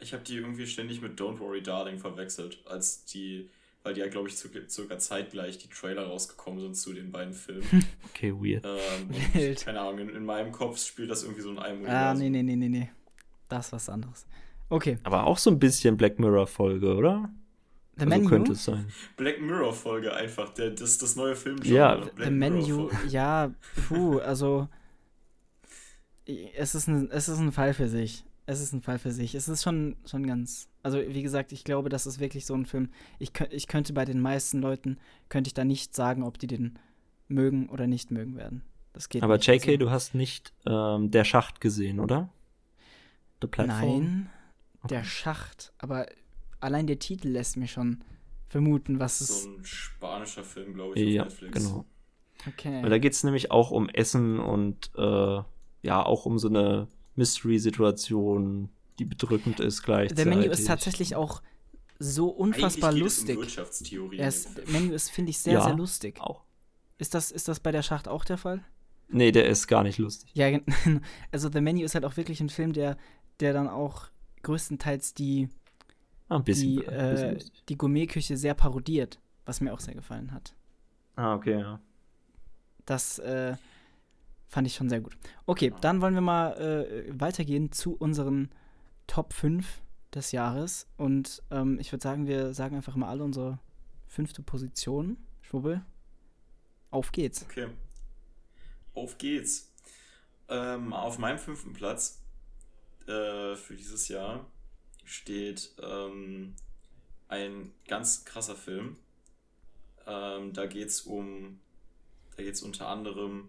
ich 0.00 0.12
habe 0.12 0.22
die 0.22 0.36
irgendwie 0.36 0.66
ständig 0.66 1.00
mit 1.00 1.18
Don't 1.18 1.38
Worry 1.38 1.62
Darling 1.62 1.98
verwechselt, 1.98 2.58
als 2.66 3.04
die, 3.04 3.48
weil 3.82 3.94
die 3.94 4.00
ja, 4.00 4.08
glaube 4.08 4.28
ich, 4.28 4.36
zu, 4.36 4.48
circa 4.68 4.98
zeitgleich 4.98 5.58
die 5.58 5.68
Trailer 5.68 6.06
rausgekommen 6.06 6.60
sind 6.60 6.76
zu 6.76 6.92
den 6.92 7.10
beiden 7.12 7.32
Filmen. 7.34 7.64
Okay, 8.14 8.32
weird. 8.32 8.64
ähm, 8.66 9.54
keine 9.64 9.80
Ahnung, 9.80 9.98
in, 10.00 10.08
in 10.10 10.24
meinem 10.24 10.52
Kopf 10.52 10.78
spielt 10.78 11.10
das 11.10 11.22
irgendwie 11.24 11.42
so 11.42 11.50
in 11.50 11.58
einem 11.58 11.84
Ah, 11.86 12.12
Universum. 12.12 12.18
nee, 12.20 12.30
nee, 12.30 12.42
nee, 12.42 12.56
nee, 12.56 12.68
nee. 12.68 12.90
Das 13.48 13.66
ist 13.66 13.72
was 13.72 13.88
anderes. 13.88 14.26
Okay. 14.68 14.98
Aber 15.02 15.26
auch 15.26 15.38
so 15.38 15.50
ein 15.50 15.58
bisschen 15.58 15.96
Black 15.96 16.18
Mirror-Folge, 16.18 16.94
oder? 16.94 17.28
The 17.96 18.04
also 18.04 18.16
Menu. 18.16 18.28
könnte 18.28 18.52
es 18.52 18.64
sein. 18.64 18.86
Black 19.16 19.40
Mirror 19.42 19.72
Folge 19.74 20.14
einfach, 20.14 20.48
der, 20.54 20.70
das, 20.70 20.96
das 20.98 21.14
neue 21.16 21.36
Film. 21.36 21.58
Ja, 21.62 22.02
The 22.22 22.30
Menu, 22.30 22.88
ja, 23.08 23.52
puh, 23.88 24.18
also 24.18 24.68
es 26.56 26.74
ist, 26.74 26.88
ein, 26.88 27.10
es 27.10 27.28
ist 27.28 27.38
ein 27.38 27.52
Fall 27.52 27.74
für 27.74 27.88
sich. 27.88 28.24
Es 28.46 28.60
ist 28.60 28.72
ein 28.72 28.82
Fall 28.82 28.98
für 28.98 29.12
sich. 29.12 29.34
Es 29.34 29.48
ist 29.48 29.62
schon, 29.62 29.96
schon 30.04 30.26
ganz. 30.26 30.68
Also, 30.82 30.98
wie 30.98 31.22
gesagt, 31.22 31.52
ich 31.52 31.62
glaube, 31.64 31.88
das 31.88 32.06
ist 32.06 32.18
wirklich 32.18 32.44
so 32.44 32.54
ein 32.54 32.66
Film. 32.66 32.90
Ich, 33.18 33.30
ich 33.50 33.68
könnte 33.68 33.92
bei 33.92 34.04
den 34.04 34.20
meisten 34.20 34.60
Leuten, 34.60 34.98
könnte 35.28 35.48
ich 35.48 35.54
da 35.54 35.64
nicht 35.64 35.94
sagen, 35.94 36.22
ob 36.24 36.38
die 36.38 36.48
den 36.48 36.78
mögen 37.28 37.68
oder 37.68 37.86
nicht 37.86 38.10
mögen 38.10 38.36
werden. 38.36 38.62
Das 38.92 39.08
geht 39.08 39.22
Aber 39.22 39.36
nicht. 39.36 39.46
JK, 39.46 39.66
Also, 39.68 39.76
du 39.78 39.90
hast 39.90 40.14
nicht 40.14 40.52
ähm, 40.66 41.10
der 41.10 41.24
Schacht 41.24 41.60
gesehen, 41.60 42.00
oder? 42.00 42.30
The 43.40 43.46
Platform? 43.46 44.00
Nein, 44.00 44.30
der 44.90 45.04
Schacht. 45.04 45.72
Aber 45.78 46.06
allein 46.60 46.86
der 46.86 46.98
Titel 46.98 47.28
lässt 47.28 47.56
mich 47.56 47.70
schon 47.72 48.02
vermuten, 48.48 48.98
was 48.98 49.20
es. 49.20 49.44
So 49.44 49.50
ein 49.50 49.64
spanischer 49.64 50.44
Film, 50.44 50.74
glaube 50.74 50.94
ich, 50.98 51.06
auf 51.06 51.12
Ja, 51.14 51.24
Netflix. 51.24 51.58
genau. 51.58 51.84
Okay. 52.48 52.82
Weil 52.82 52.90
da 52.90 52.98
geht 52.98 53.12
es 53.12 53.22
nämlich 53.24 53.50
auch 53.52 53.70
um 53.70 53.88
Essen 53.88 54.40
und 54.40 54.90
äh, 54.96 55.40
ja, 55.82 56.02
auch 56.04 56.26
um 56.26 56.38
so 56.38 56.48
eine 56.48 56.88
Mystery-Situation, 57.16 58.68
die 58.98 59.04
bedrückend 59.04 59.60
ist 59.60 59.82
gleichzeitig. 59.82 60.24
Der 60.24 60.26
Menu 60.34 60.50
ist 60.50 60.66
tatsächlich 60.66 61.14
auch 61.16 61.42
so 61.98 62.28
unfassbar 62.28 62.90
Eigentlich 62.90 63.02
geht 63.02 63.06
es 63.12 63.18
lustig. 63.18 63.36
Um 63.36 63.42
Wirtschaftstheorie. 63.42 64.18
Er 64.18 64.28
ist. 64.28 64.68
Menu 64.68 64.92
ist, 64.92 65.10
finde 65.10 65.30
ich, 65.30 65.38
sehr, 65.38 65.54
Ja. 65.54 65.64
sehr 65.64 65.74
lustig. 65.74 66.20
auch. 66.20 66.42
Ist 66.98 67.14
das, 67.14 67.30
ist 67.30 67.48
das 67.48 67.60
bei 67.60 67.72
der 67.72 67.82
Schacht 67.82 68.08
auch 68.08 68.24
der 68.24 68.38
Fall? 68.38 68.64
Nee, 69.08 69.30
der 69.32 69.46
ist 69.46 69.66
gar 69.66 69.82
nicht 69.82 69.98
lustig. 69.98 70.30
Ja, 70.34 70.46
also 71.32 71.50
The 71.52 71.60
Menu 71.60 71.84
ist 71.84 71.94
halt 71.94 72.04
auch 72.04 72.16
wirklich 72.16 72.40
ein 72.40 72.48
Film, 72.48 72.72
der, 72.72 72.96
der 73.40 73.52
dann 73.52 73.68
auch 73.68 74.06
größtenteils 74.42 75.14
die, 75.14 75.48
Ah, 76.28 76.36
ein 76.36 76.44
bisschen, 76.44 76.76
die, 76.78 76.84
äh, 76.86 77.38
die 77.68 77.76
Gourmetküche 77.76 78.36
sehr 78.36 78.54
parodiert, 78.54 79.20
was 79.44 79.60
mir 79.60 79.72
auch 79.74 79.80
sehr 79.80 79.94
gefallen 79.94 80.32
hat. 80.32 80.54
Ah, 81.16 81.34
okay, 81.34 81.58
ja. 81.60 81.80
Das 82.86 83.18
äh, 83.18 83.54
fand 84.52 84.66
ich 84.66 84.74
schon 84.74 84.90
sehr 84.90 85.00
gut. 85.00 85.16
Okay, 85.46 85.72
dann 85.80 86.02
wollen 86.02 86.12
wir 86.12 86.20
mal 86.20 86.52
äh, 86.60 87.18
weitergehen 87.18 87.72
zu 87.72 87.96
unseren 87.96 88.50
Top 89.06 89.32
5 89.32 89.80
des 90.14 90.30
Jahres. 90.30 90.86
Und 90.98 91.42
ähm, 91.50 91.78
ich 91.80 91.90
würde 91.90 92.02
sagen, 92.02 92.26
wir 92.26 92.52
sagen 92.52 92.76
einfach 92.76 92.94
mal 92.94 93.08
alle 93.08 93.24
unsere 93.24 93.58
fünfte 94.08 94.42
Position. 94.42 95.16
Schwubbel. 95.40 95.82
Auf 96.90 97.12
geht's. 97.12 97.44
Okay. 97.44 97.68
Auf 98.92 99.16
geht's. 99.16 99.72
Ähm, 100.50 100.92
auf 100.92 101.16
meinem 101.16 101.38
fünften 101.38 101.72
Platz 101.72 102.20
äh, 103.06 103.56
für 103.56 103.74
dieses 103.74 104.08
Jahr 104.08 104.44
steht 105.06 105.70
ähm, 105.82 106.54
ein 107.28 107.72
ganz 107.88 108.26
krasser 108.26 108.54
Film. 108.54 108.98
Ähm, 110.06 110.52
da 110.52 110.66
geht's 110.66 111.00
um, 111.00 111.58
da 112.36 112.42
geht's 112.42 112.60
unter 112.60 112.88
anderem 112.88 113.48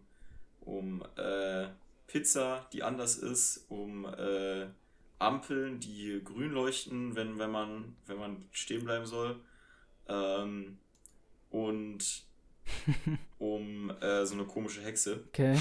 um 0.65 1.04
äh, 1.17 1.67
Pizza, 2.08 2.67
die 2.73 2.84
anders 2.84 3.17
ist, 3.17 3.65
um 3.69 4.06
äh, 4.06 4.67
Ampeln, 5.19 5.80
die 5.80 6.21
grün 6.23 6.52
leuchten, 6.52 7.15
wenn, 7.15 7.39
wenn 7.39 7.52
man, 7.52 7.95
wenn 8.06 8.17
man 8.17 8.45
stehen 8.52 8.84
bleiben 8.84 9.06
soll. 9.06 9.39
Ähm, 10.08 10.78
und 11.49 12.23
um 13.39 13.89
äh, 14.02 14.26
so 14.26 14.34
eine 14.34 14.45
komische 14.45 14.82
Hexe. 14.82 15.23
Okay. 15.30 15.58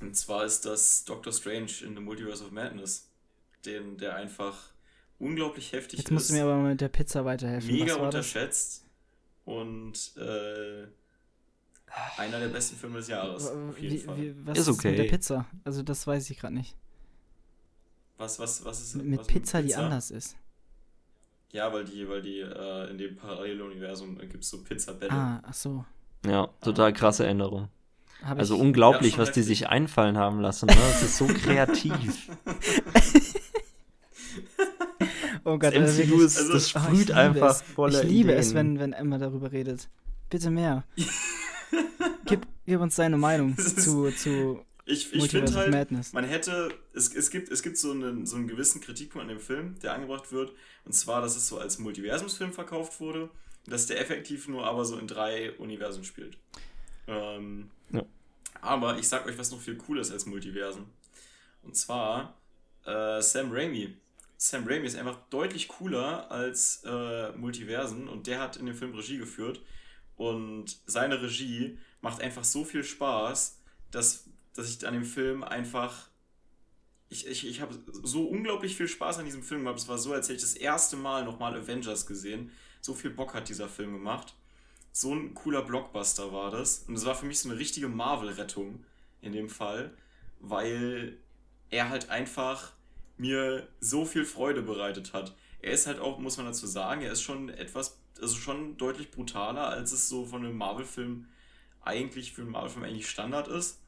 Und 0.00 0.16
zwar 0.16 0.44
ist 0.44 0.66
das 0.66 1.04
Doctor 1.04 1.32
Strange 1.32 1.72
in 1.82 1.94
the 1.94 2.00
Multiverse 2.00 2.44
of 2.44 2.50
Madness, 2.50 3.08
den, 3.64 3.98
der 3.98 4.16
einfach 4.16 4.72
unglaublich 5.18 5.72
heftig 5.72 6.00
Jetzt 6.00 6.10
musst 6.10 6.26
ist, 6.26 6.30
du 6.30 6.34
mir 6.34 6.42
aber 6.42 6.56
mal 6.56 6.70
mit 6.70 6.80
der 6.80 6.88
Pizza 6.88 7.24
weiterhelfen. 7.24 7.70
mega 7.70 7.94
war 7.94 8.10
das? 8.10 8.14
unterschätzt 8.16 8.84
und 9.44 10.16
äh, 10.16 10.88
einer 12.16 12.40
der 12.40 12.48
besten 12.48 12.76
Filme 12.76 12.98
des 12.98 13.08
Jahres. 13.08 13.48
Auf 13.48 13.78
jeden 13.78 13.94
Wie, 13.94 13.98
Fall. 13.98 14.16
wie, 14.16 14.34
was 14.46 14.58
Ist 14.58 14.68
ist, 14.68 14.76
mit 14.84 14.86
der 14.98 15.00
okay. 15.04 15.08
Pizza? 15.10 15.46
Also 15.64 15.82
das 15.82 16.06
weiß 16.06 16.30
ich 16.30 16.38
gerade 16.38 16.54
nicht. 16.54 16.74
Was, 18.18 18.38
was, 18.38 18.64
was 18.64 18.80
ist 18.80 18.94
Mit 18.96 19.20
was 19.20 19.26
Pizza, 19.26 19.62
die 19.62 19.74
anders 19.74 20.10
ist. 20.10 20.36
Ja, 21.50 21.72
weil 21.72 21.84
die, 21.84 22.08
weil 22.08 22.22
die 22.22 22.40
äh, 22.40 22.90
in 22.90 22.98
dem 22.98 23.16
Paralleluniversum 23.16 24.18
gibt 24.18 24.44
es 24.44 24.50
so 24.50 24.62
Pizzabälle. 24.62 25.12
Ah, 25.12 25.42
ach 25.46 25.54
so. 25.54 25.84
Ja, 26.24 26.48
total 26.62 26.92
krasse 26.92 27.26
Änderung. 27.26 27.68
Hab 28.24 28.38
Also 28.38 28.54
ich, 28.54 28.60
unglaublich, 28.60 29.12
Ja, 29.14 29.18
was 29.18 29.32
die 29.32 29.42
sich 29.42 29.68
einfallen 29.68 30.16
haben 30.16 30.40
lassen. 30.40 30.66
Ne? 30.66 30.74
Das 30.76 31.02
ist 31.02 31.18
so 31.18 31.26
kreativ. 31.26 32.30
oh 35.44 35.58
Gott, 35.58 35.74
das 35.74 35.98
äh, 35.98 36.04
MCU 36.04 36.10
wirklich- 36.12 36.20
ist, 36.26 36.38
Also- 36.38 36.52
das 36.52 36.76
Ah, 36.76 36.80
ich 36.80 36.84
sprüht 36.86 36.98
liebe 37.08 37.16
einfach 37.16 37.50
es. 37.50 37.62
voller 37.62 38.02
Ich 38.04 38.08
liebe 38.08 38.28
Ideen. 38.30 38.40
es, 38.40 38.54
wenn, 38.54 38.78
wenn 38.78 38.92
Emma 38.92 39.18
darüber 39.18 39.50
redet. 39.52 39.88
Bitte 40.30 40.50
mehr. 40.50 40.84
gib, 42.26 42.46
gib 42.66 42.80
uns 42.80 42.96
deine 42.96 43.16
Meinung 43.16 43.54
ist- 43.56 43.80
zu, 43.80 44.10
zu 44.10 44.64
Ich, 44.84 45.12
ich 45.12 45.30
finde 45.30 45.54
halt, 45.54 45.70
Madness. 45.72 46.12
man 46.12 46.24
hätte, 46.24 46.72
es, 46.94 47.14
es 47.14 47.30
gibt, 47.30 47.50
es 47.50 47.62
gibt 47.62 47.78
so, 47.78 47.92
einen, 47.92 48.26
so 48.26 48.36
einen 48.36 48.48
gewissen 48.48 48.80
Kritikpunkt 48.80 49.22
an 49.22 49.28
dem 49.28 49.40
Film, 49.40 49.76
der 49.82 49.94
angebracht 49.94 50.32
wird, 50.32 50.52
und 50.84 50.92
zwar, 50.92 51.20
dass 51.22 51.36
es 51.36 51.46
so 51.48 51.58
als 51.58 51.78
Multiversumsfilm 51.78 52.52
verkauft 52.52 53.00
wurde, 53.00 53.28
dass 53.66 53.86
der 53.86 54.00
effektiv 54.00 54.48
nur 54.48 54.66
aber 54.66 54.84
so 54.84 54.98
in 54.98 55.06
drei 55.06 55.52
Universen 55.58 56.04
spielt. 56.04 56.36
Ähm, 57.06 57.70
Ja. 57.90 58.04
Aber 58.60 58.98
ich 58.98 59.08
sag 59.08 59.26
euch, 59.26 59.38
was 59.38 59.50
noch 59.50 59.60
viel 59.60 59.76
cooler 59.76 60.00
ist 60.02 60.12
als 60.12 60.26
Multiversen. 60.26 60.84
Und 61.62 61.76
zwar 61.76 62.34
äh, 62.84 63.20
Sam 63.22 63.50
Raimi. 63.52 63.96
Sam 64.36 64.64
Raimi 64.66 64.86
ist 64.86 64.96
einfach 64.96 65.18
deutlich 65.30 65.68
cooler 65.68 66.28
als 66.30 66.82
äh, 66.84 67.30
Multiversen 67.36 68.08
und 68.08 68.26
der 68.26 68.40
hat 68.40 68.56
in 68.56 68.66
dem 68.66 68.74
Film 68.74 68.94
Regie 68.94 69.18
geführt. 69.18 69.60
Und 70.16 70.78
seine 70.86 71.20
Regie 71.22 71.78
macht 72.00 72.20
einfach 72.20 72.44
so 72.44 72.64
viel 72.64 72.84
Spaß, 72.84 73.58
dass, 73.90 74.24
dass 74.54 74.68
ich 74.68 74.86
an 74.86 74.94
dem 74.94 75.04
Film 75.04 75.42
einfach. 75.42 76.08
Ich, 77.08 77.26
ich, 77.26 77.46
ich 77.46 77.60
habe 77.60 77.78
so 78.02 78.24
unglaublich 78.24 78.76
viel 78.76 78.88
Spaß 78.88 79.18
an 79.18 79.26
diesem 79.26 79.42
Film 79.42 79.64
gehabt. 79.64 79.78
Es 79.78 79.88
war 79.88 79.98
so, 79.98 80.12
als 80.14 80.28
hätte 80.28 80.36
ich 80.36 80.42
das 80.42 80.54
erste 80.54 80.96
Mal 80.96 81.24
nochmal 81.24 81.54
Avengers 81.54 82.06
gesehen. 82.06 82.50
So 82.80 82.94
viel 82.94 83.10
Bock 83.10 83.34
hat 83.34 83.48
dieser 83.48 83.68
Film 83.68 83.92
gemacht. 83.92 84.34
So 84.92 85.14
ein 85.14 85.34
cooler 85.34 85.62
Blockbuster 85.62 86.32
war 86.32 86.50
das. 86.50 86.84
Und 86.88 86.94
es 86.94 87.04
war 87.04 87.14
für 87.14 87.26
mich 87.26 87.40
so 87.40 87.50
eine 87.50 87.58
richtige 87.58 87.88
Marvel-Rettung 87.88 88.84
in 89.20 89.32
dem 89.32 89.50
Fall, 89.50 89.92
weil 90.40 91.18
er 91.70 91.90
halt 91.90 92.10
einfach 92.10 92.72
mir 93.16 93.68
so 93.80 94.04
viel 94.04 94.24
Freude 94.24 94.62
bereitet 94.62 95.12
hat. 95.12 95.34
Er 95.60 95.72
ist 95.72 95.86
halt 95.86 96.00
auch, 96.00 96.18
muss 96.18 96.36
man 96.36 96.46
dazu 96.46 96.66
sagen, 96.66 97.02
er 97.02 97.12
ist 97.12 97.22
schon 97.22 97.48
etwas, 97.48 97.98
also 98.22 98.36
schon 98.36 98.76
deutlich 98.76 99.10
brutaler, 99.10 99.68
als 99.68 99.92
es 99.92 100.08
so 100.08 100.24
von 100.24 100.44
einem 100.44 100.56
Marvel-Film 100.56 101.26
eigentlich 101.82 102.32
für 102.32 102.42
einen 102.42 102.52
Marvel-Film 102.52 102.84
eigentlich 102.84 103.10
Standard 103.10 103.48
ist. 103.48 103.80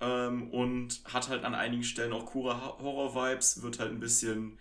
Ähm, 0.00 0.50
und 0.50 1.00
hat 1.04 1.28
halt 1.28 1.44
an 1.44 1.54
einigen 1.54 1.84
Stellen 1.84 2.12
auch 2.12 2.26
coole 2.26 2.60
Horror-Vibes, 2.60 3.62
wird 3.62 3.78
halt 3.78 3.90
ein 3.90 4.00
bisschen 4.00 4.58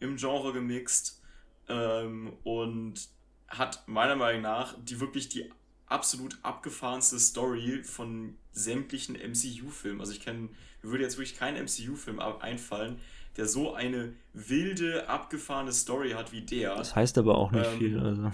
im 0.00 0.16
Genre 0.16 0.52
gemixt 0.52 1.20
ähm, 1.68 2.32
und 2.44 3.08
hat 3.48 3.86
meiner 3.86 4.16
Meinung 4.16 4.42
nach 4.42 4.74
die 4.82 5.00
wirklich 5.00 5.28
die 5.28 5.50
absolut 5.86 6.38
abgefahrenste 6.42 7.18
Story 7.20 7.82
von 7.84 8.36
sämtlichen 8.52 9.14
MCU-Filmen. 9.14 10.00
Also 10.00 10.12
ich 10.12 10.20
kenne, 10.20 10.48
würde 10.82 11.04
jetzt 11.04 11.18
wirklich 11.18 11.36
kein 11.36 11.54
MCU-Film 11.54 12.18
einfallen, 12.18 12.98
der 13.36 13.46
so 13.46 13.74
eine 13.74 14.12
wilde, 14.32 15.08
abgefahrene 15.08 15.72
Story 15.72 16.10
hat 16.12 16.32
wie 16.32 16.42
der. 16.42 16.76
Das 16.76 16.94
heißt 16.94 17.18
aber 17.18 17.36
auch 17.38 17.50
nicht 17.52 17.66
Ähm, 17.66 17.78
viel. 17.78 17.98
Also. 18.00 18.30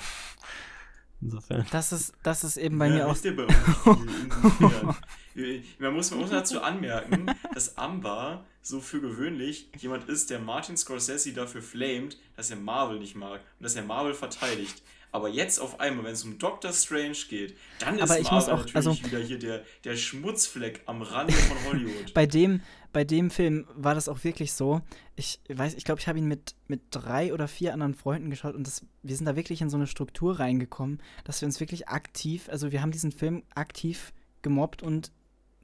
Insofern. 1.21 1.67
Das 1.73 1.93
ist, 1.93 2.13
das 2.23 2.45
ist 2.45 2.57
eben 2.57 2.79
bei 2.79 2.87
Ja, 2.89 2.95
mir 2.95 3.09
auch. 3.09 3.17
bei 3.19 3.45
uns 3.45 3.55
viel 3.57 4.09
inwiefern? 4.09 4.97
man, 5.81 5.95
muss, 5.95 6.11
man 6.13 6.21
muss 6.21 6.31
dazu 6.31 6.63
anmerken, 6.63 7.27
dass 7.55 7.77
Amber 7.77 8.45
so 8.63 8.81
für 8.81 9.01
gewöhnlich 9.01 9.69
jemand 9.79 10.09
ist, 10.09 10.31
der 10.31 10.39
Martin 10.39 10.77
Scorsese 10.77 11.33
dafür 11.33 11.63
flamed, 11.63 12.19
dass 12.37 12.51
er 12.51 12.57
Marvel 12.57 12.99
nicht 13.01 13.17
mag 13.17 13.41
und 13.59 13.65
dass 13.65 13.75
er 13.75 13.83
Marvel 13.83 14.15
verteidigt. 14.15 14.83
Aber 15.11 15.29
jetzt 15.29 15.59
auf 15.59 15.81
einmal, 15.81 16.05
wenn 16.05 16.12
es 16.12 16.25
um 16.25 16.38
Doctor 16.38 16.73
Strange 16.73 17.16
geht, 17.29 17.57
dann 17.81 17.97
ist 17.97 18.03
Aber 18.03 18.21
ich 18.21 18.31
Marvel 18.31 18.53
auch- 18.55 18.59
natürlich 18.59 18.77
also- 18.77 19.05
wieder 19.05 19.18
hier 19.18 19.38
der, 19.38 19.64
der 19.85 19.97
Schmutzfleck 19.97 20.83
am 20.87 21.03
Rande 21.03 21.33
von 21.33 21.57
Hollywood. 21.66 22.12
Bei 22.14 22.27
dem, 22.27 22.61
bei 22.92 23.05
dem 23.05 23.31
Film 23.31 23.66
war 23.75 23.94
das 23.94 24.09
auch 24.09 24.25
wirklich 24.25 24.53
so. 24.53 24.81
Ich 25.16 25.40
weiß, 25.49 25.75
ich 25.75 25.85
glaube, 25.85 26.01
ich 26.01 26.09
habe 26.09 26.18
ihn 26.18 26.27
mit, 26.29 26.55
mit 26.68 26.81
drei 26.90 27.33
oder 27.33 27.49
vier 27.49 27.73
anderen 27.73 27.94
Freunden 27.94 28.31
geschaut 28.31 28.55
und 28.55 28.66
das, 28.66 28.85
wir 29.03 29.16
sind 29.16 29.27
da 29.27 29.37
wirklich 29.37 29.61
in 29.61 29.71
so 29.71 29.77
eine 29.77 29.87
Struktur 29.87 30.38
reingekommen, 30.38 31.01
dass 31.25 31.40
wir 31.40 31.47
uns 31.47 31.61
wirklich 31.61 31.88
aktiv, 31.88 32.49
also 32.51 32.73
wir 32.73 32.81
haben 32.83 32.90
diesen 32.92 33.12
Film 33.12 33.42
aktiv 33.55 34.12
gemobbt 34.42 34.83
und 34.83 35.12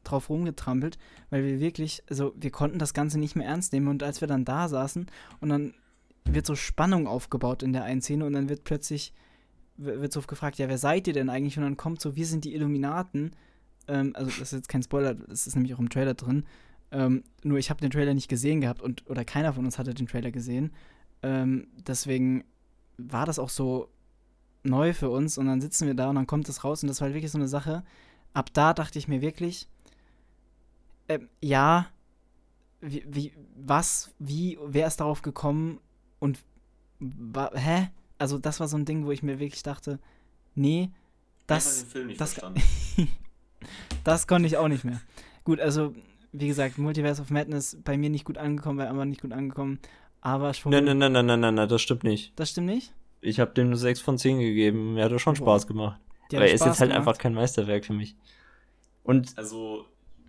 drauf 0.05 0.29
rumgetrampelt, 0.29 0.99
weil 1.31 1.45
wir 1.45 1.61
wirklich, 1.61 2.03
also 2.11 2.35
wir 2.37 2.51
konnten 2.51 2.79
das 2.79 2.93
Ganze 2.93 3.19
nicht 3.19 3.37
mehr 3.37 3.47
ernst 3.49 3.73
nehmen 3.73 3.89
und 3.89 4.03
als 4.03 4.21
wir 4.21 4.29
dann 4.29 4.45
da 4.45 4.69
saßen 4.69 5.07
und 5.41 5.49
dann 5.49 5.75
wird 6.27 6.45
so 6.47 6.55
Spannung 6.57 7.07
aufgebaut 7.07 7.63
in 7.63 7.73
der 7.73 7.85
einen 7.85 8.03
Szene 8.03 8.25
und 8.27 8.35
dann 8.35 8.49
wird 8.51 8.65
plötzlich 8.65 9.13
wird 9.77 10.13
so 10.13 10.21
gefragt, 10.23 10.59
ja, 10.59 10.69
wer 10.69 10.79
seid 10.79 11.07
ihr 11.07 11.13
denn 11.13 11.29
eigentlich? 11.29 11.57
Und 11.57 11.65
dann 11.65 11.77
kommt 11.77 12.01
so, 12.01 12.17
wir 12.17 12.27
sind 12.27 12.45
die 12.45 12.55
Illuminaten. 12.55 13.33
Ähm, 13.89 14.13
also 14.15 14.31
das 14.31 14.41
ist 14.41 14.53
jetzt 14.53 14.69
kein 14.69 14.83
Spoiler, 14.83 15.15
das 15.15 15.47
ist 15.47 15.57
nämlich 15.57 15.75
auch 15.75 15.79
im 15.79 15.89
Trailer 15.89 16.15
drin. 16.15 16.45
Ähm, 16.93 17.25
nur 17.43 17.59
ich 17.59 17.71
habe 17.71 17.81
den 17.81 17.91
Trailer 17.91 18.15
nicht 18.15 18.29
gesehen 18.29 18.61
gehabt 18.61 18.81
und 18.81 19.09
oder 19.11 19.25
keiner 19.25 19.53
von 19.53 19.65
uns 19.65 19.79
hatte 19.79 19.95
den 19.95 20.07
Trailer 20.07 20.31
gesehen. 20.31 20.73
Ähm, 21.23 21.67
deswegen 21.87 22.45
war 22.99 23.27
das 23.27 23.39
auch 23.39 23.51
so 23.51 23.89
neu 24.63 24.95
für 24.95 25.11
uns 25.11 25.37
und 25.39 25.47
dann 25.47 25.61
sitzen 25.61 25.87
wir 25.87 25.95
da 25.95 26.09
und 26.09 26.17
dann 26.17 26.27
kommt 26.27 26.49
es 26.49 26.65
raus 26.65 26.83
und 26.83 26.89
das 26.89 27.01
war 27.01 27.07
halt 27.07 27.15
wirklich 27.15 27.33
so 27.33 27.39
eine 27.39 27.49
Sache. 27.49 27.85
Ab 28.33 28.51
da 28.53 28.75
dachte 28.75 28.99
ich 28.99 29.09
mir 29.09 29.21
wirklich, 29.21 29.69
ähm, 31.09 31.29
ja, 31.41 31.89
wie, 32.81 33.05
wie, 33.07 33.33
was, 33.57 34.15
wie, 34.19 34.59
wer 34.65 34.87
ist 34.87 35.01
darauf 35.01 35.23
gekommen 35.23 35.81
und 36.19 36.39
hä? 37.55 37.89
Also 38.25 38.39
das 38.39 38.59
war 38.59 38.69
so 38.69 38.79
ein 38.79 38.87
Ding, 38.87 39.05
wo 39.05 39.11
ich 39.11 39.23
mir 39.23 39.39
wirklich 39.39 39.63
dachte, 39.63 39.99
nee, 40.55 40.89
das, 41.47 41.81
den 41.83 41.89
Film 41.91 42.07
nicht 42.07 42.19
das- 42.23 42.33
verstanden. 42.33 42.63
das 44.05 44.27
konnte 44.27 44.47
ich 44.47 44.57
auch 44.57 44.67
nicht 44.69 44.83
mehr. 44.83 44.99
Gut, 45.45 45.61
also 45.61 45.93
wie 46.33 46.47
gesagt, 46.49 46.79
Multiverse 46.79 47.21
of 47.21 47.29
Madness 47.29 47.77
bei 47.85 47.99
mir 47.99 48.09
nicht 48.09 48.25
gut 48.25 48.39
angekommen, 48.39 48.79
bei 48.79 48.89
Amber 48.89 49.05
nicht 49.05 49.21
gut 49.21 49.33
angekommen, 49.33 49.79
aber 50.23 50.55
schon. 50.55 50.73
Nein, 50.73 50.85
nein, 50.87 50.97
nein, 50.97 51.13
nein, 51.13 51.27
nein, 51.27 51.39
nein, 51.41 51.55
nein, 51.55 51.69
das 51.69 51.83
stimmt 51.83 52.03
nicht. 52.03 52.33
Das 52.37 52.49
stimmt 52.49 52.69
nicht? 52.69 52.95
Ich 53.21 53.41
habe 53.41 53.53
dem 53.53 53.67
eine 53.67 53.77
6 53.77 54.01
von 54.01 54.17
10 54.17 54.39
gegeben. 54.39 54.95
Mir 54.95 55.05
hat 55.05 55.13
er 55.13 55.19
schon 55.19 55.35
Wow. 55.39 55.45
Spaß 55.45 55.67
gemacht. 55.67 56.01
Die 56.31 56.37
Aber 56.37 56.47
er 56.47 56.55
ist 56.55 56.65
jetzt 56.65 56.81
halt 56.81 56.93
gemacht. 56.93 57.07
einfach 57.09 57.19
kein 57.19 57.35
Meisterwerk 57.35 57.85
für 57.85 57.93
mich. 57.93 58.17
Und 59.03 59.37
Also, 59.37 59.85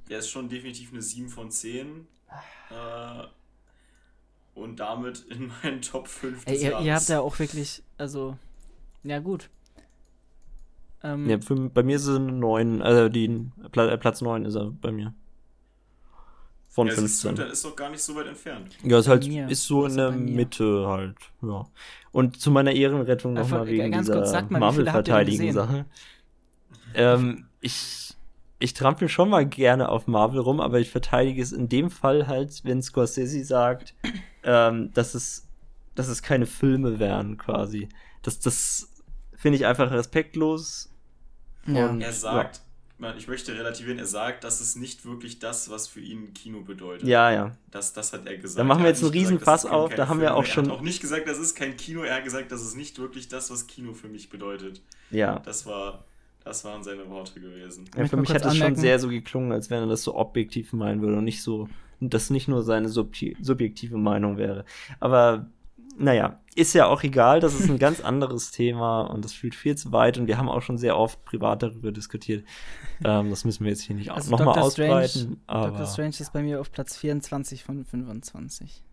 er 0.09 0.19
ist 0.19 0.29
schon 0.29 0.49
definitiv 0.49 0.91
eine 0.91 1.01
7 1.01 1.29
von 1.29 1.49
10. 1.49 2.07
Äh, 2.71 3.23
und 4.55 4.79
damit 4.79 5.23
in 5.29 5.51
meinen 5.61 5.81
Top 5.81 6.07
5 6.07 6.45
Ey, 6.47 6.53
des 6.53 6.63
ihr, 6.63 6.69
Jahres. 6.71 6.85
ihr 6.85 6.95
habt 6.95 7.09
ja 7.09 7.19
auch 7.19 7.37
wirklich, 7.37 7.83
also, 7.97 8.37
ja 9.03 9.19
gut. 9.19 9.49
Ähm, 11.03 11.29
ja, 11.29 11.39
für, 11.39 11.55
bei 11.69 11.83
mir 11.83 11.97
ist 11.97 12.07
es 12.07 12.15
eine 12.17 12.31
9, 12.31 12.81
also 12.81 13.09
die, 13.09 13.25
äh, 13.63 13.97
Platz 13.97 14.21
9 14.21 14.45
ist 14.45 14.55
er 14.55 14.71
bei 14.71 14.91
mir. 14.91 15.13
Von 16.69 16.87
ja, 16.87 16.93
siehst 16.93 17.23
du, 17.23 17.27
15. 17.29 17.35
dann 17.35 17.53
ist 17.53 17.63
doch 17.63 17.75
gar 17.75 17.89
nicht 17.89 18.01
so 18.01 18.15
weit 18.15 18.27
entfernt. 18.27 18.75
Ja, 18.83 18.99
ist 18.99 19.05
Bei 19.05 19.11
halt, 19.11 19.27
mir. 19.27 19.47
ist 19.47 19.63
so 19.65 19.85
in 19.85 19.85
Also 19.85 19.97
der 19.97 20.09
bei 20.09 20.15
mir. 20.17 20.35
Mitte 20.35 20.87
halt, 20.87 21.15
ja. 21.41 21.65
Und 22.11 22.41
zu 22.41 22.51
meiner 22.51 22.71
Ehrenrettung 22.73 23.33
nochmal 23.33 23.67
wegen 23.67 23.91
ganz 23.91 24.07
dieser 24.07 24.41
ihr? 24.41 24.59
Marvel-Verteidigen-Sache. 24.59 25.85
Ähm, 26.93 27.45
ich, 27.61 28.15
ich 28.59 28.73
trampel 28.73 29.07
schon 29.07 29.29
mal 29.29 29.45
gerne 29.45 29.87
auf 29.89 30.07
Marvel 30.07 30.39
rum, 30.41 30.59
aber 30.59 30.79
ich 30.79 30.89
verteidige 30.89 31.41
es 31.41 31.51
in 31.53 31.69
dem 31.69 31.89
Fall 31.89 32.27
halt, 32.27 32.61
wenn 32.65 32.81
Scorsese 32.81 33.43
sagt, 33.45 33.95
ähm, 34.45 34.91
dass 34.93 35.13
es, 35.15 35.47
dass 35.95 36.07
es 36.07 36.21
keine 36.21 36.45
Filme 36.45 36.99
wären, 36.99 37.37
quasi. 37.37 37.89
Das, 38.21 38.39
das 38.39 38.89
finde 39.35 39.57
ich 39.57 39.65
einfach 39.65 39.91
respektlos. 39.91 40.89
ja. 41.67 41.87
und- 41.89 42.01
Er 42.01 42.13
sagt, 42.13 42.61
man, 42.97 43.17
ich 43.17 43.27
möchte 43.27 43.53
relativieren, 43.53 43.99
er 43.99 44.05
sagt, 44.05 44.45
das 44.45 44.61
ist 44.61 44.77
nicht 44.77 45.03
wirklich 45.05 45.39
das, 45.39 45.69
was 45.69 45.87
für 45.87 45.99
ihn 45.99 46.33
Kino 46.33 46.61
bedeutet. 46.61 47.05
Ja, 47.07 47.29
ja. 47.29 47.51
Das, 47.69 47.91
das 47.91 48.13
hat 48.13 48.25
er 48.25 48.37
gesagt. 48.37 48.57
Da 48.59 48.63
machen 48.63 48.79
wir 48.79 48.85
Er 48.85 48.91
jetzt 48.91 49.03
einen 49.03 49.11
nicht 49.11 49.19
riesen 49.21 49.37
gesagt, 49.39 49.47
das 49.47 49.61
Fass 49.63 49.69
können 49.69 49.83
auf, 49.83 49.93
da 49.95 50.07
haben 50.07 50.19
wir 50.21 50.27
Filme. 50.27 50.35
auch 50.37 50.43
Er 50.43 50.45
schon- 50.49 50.65
hat 50.71 50.77
auch 50.77 50.81
nicht 50.81 51.01
gesagt, 51.01 51.27
das 51.27 51.37
ist 51.37 51.55
kein 51.55 51.75
Kino, 51.75 52.03
er 52.03 52.15
hat 52.15 52.23
gesagt, 52.23 52.51
das 52.53 52.61
ist 52.61 52.75
nicht 52.75 52.97
wirklich 52.99 53.27
das, 53.27 53.51
was 53.51 53.67
Kino 53.67 53.93
für 53.93 54.07
mich 54.07 54.29
bedeutet. 54.29 54.81
Ja. 55.11 55.39
Das 55.39 55.65
war, 55.65 56.05
das 56.45 56.63
waren 56.63 56.83
seine 56.83 57.09
Worte 57.09 57.39
gewesen. 57.41 57.85
Ja, 57.97 58.05
für 58.07 58.15
mich 58.17 58.29
hat 58.33 58.45
das 58.45 58.55
schon 58.55 58.75
sehr 58.75 58.97
so 58.99 59.09
geklungen, 59.09 59.51
als 59.51 59.69
wenn 59.69 59.81
er 59.83 59.87
das 59.87 60.03
so 60.03 60.15
objektiv 60.15 60.71
meinen 60.71 61.01
würde 61.01 61.17
und 61.17 61.25
nicht 61.25 61.41
so, 61.43 61.67
das 61.99 62.29
nicht 62.29 62.47
nur 62.47 62.63
seine 62.63 62.89
subjektive 62.89 63.97
Meinung 63.97 64.37
wäre. 64.37 64.65
Aber 64.99 65.47
naja, 65.97 66.39
ist 66.55 66.73
ja 66.73 66.87
auch 66.87 67.03
egal, 67.03 67.39
das 67.39 67.53
ist 67.57 67.69
ein 67.69 67.79
ganz 67.79 68.01
anderes 68.03 68.51
Thema 68.51 69.01
und 69.03 69.23
das 69.23 69.31
führt 69.33 69.55
viel 69.55 69.77
zu 69.77 69.91
weit 69.93 70.17
und 70.17 70.27
wir 70.27 70.37
haben 70.37 70.49
auch 70.49 70.61
schon 70.61 70.77
sehr 70.77 70.97
oft 70.97 71.23
privat 71.23 71.63
darüber 71.63 71.91
diskutiert. 71.93 72.45
Ähm, 73.03 73.29
das 73.29 73.45
müssen 73.45 73.63
wir 73.63 73.71
jetzt 73.71 73.81
hier 73.83 73.95
nicht 73.95 74.11
Also 74.11 74.31
nochmal 74.31 74.55
Doctor 74.55 74.71
Strange- 74.71 75.03
ausbreiten. 75.05 75.41
aber 75.47 75.67
Doctor 75.69 75.87
Strange 75.87 76.15
ist 76.19 76.33
bei 76.33 76.43
mir 76.43 76.59
auf 76.59 76.71
Platz 76.71 76.97
24 76.97 77.63
von 77.63 77.85
25. 77.85 78.83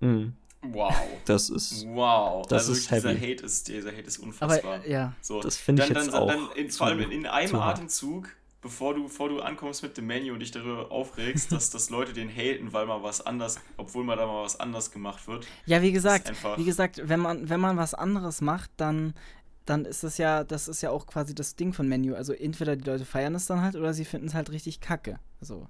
mh. 0.00 0.32
Wow. 0.64 0.94
Das 1.24 1.50
ist. 1.50 1.84
Wow. 1.88 2.46
Das 2.46 2.68
also 2.68 2.72
ist 2.72 2.88
dieser 2.90 3.10
heavy. 3.10 3.32
Hate 3.34 3.44
ist, 3.44 3.66
dieser 3.66 3.90
Hate 3.90 4.02
ist 4.02 4.18
unfassbar. 4.18 4.74
Aber 4.76 4.88
ja, 4.88 5.12
so, 5.20 5.40
Das 5.40 5.56
finde 5.56 5.82
ich 5.82 5.88
dann, 5.88 6.04
jetzt 6.04 6.14
dann, 6.14 6.22
auch 6.22 6.28
Dann 6.28 6.48
in, 6.54 6.70
vor 6.70 6.86
allem 6.86 7.10
in 7.10 7.26
einem 7.26 7.48
zu 7.48 7.64
hart. 7.64 7.78
Atemzug, 7.78 8.28
bevor 8.62 8.94
du, 8.94 9.02
bevor 9.04 9.28
du 9.28 9.40
ankommst 9.40 9.82
mit 9.82 9.96
dem 9.96 10.06
Menü 10.06 10.30
und 10.32 10.40
dich 10.40 10.50
darüber 10.52 10.90
aufregst, 10.90 11.52
dass, 11.52 11.68
dass 11.70 11.90
Leute 11.90 12.12
den 12.12 12.28
haten, 12.30 12.72
weil 12.72 12.86
mal 12.86 13.02
was 13.02 13.20
anders, 13.26 13.60
obwohl 13.76 14.04
mal 14.04 14.16
da 14.16 14.26
mal 14.26 14.44
was 14.44 14.58
anders 14.58 14.90
gemacht 14.92 15.26
wird. 15.28 15.46
ja, 15.66 15.82
wie 15.82 15.92
gesagt, 15.92 16.28
einfach- 16.28 16.56
wie 16.58 16.64
gesagt, 16.64 17.00
wenn 17.04 17.20
man, 17.20 17.48
wenn 17.48 17.60
man 17.60 17.76
was 17.76 17.92
anderes 17.94 18.40
macht, 18.40 18.70
dann, 18.76 19.14
dann 19.66 19.84
ist 19.84 20.02
das 20.04 20.16
ja, 20.18 20.44
das 20.44 20.68
ist 20.68 20.80
ja 20.80 20.90
auch 20.90 21.06
quasi 21.06 21.34
das 21.34 21.54
Ding 21.56 21.72
von 21.72 21.88
Menu. 21.88 22.14
Also 22.14 22.32
entweder 22.32 22.76
die 22.76 22.88
Leute 22.88 23.04
feiern 23.04 23.34
es 23.34 23.46
dann 23.46 23.60
halt 23.60 23.76
oder 23.76 23.92
sie 23.94 24.04
finden 24.04 24.28
es 24.28 24.34
halt 24.34 24.50
richtig 24.50 24.80
kacke. 24.80 25.18
Also, 25.40 25.68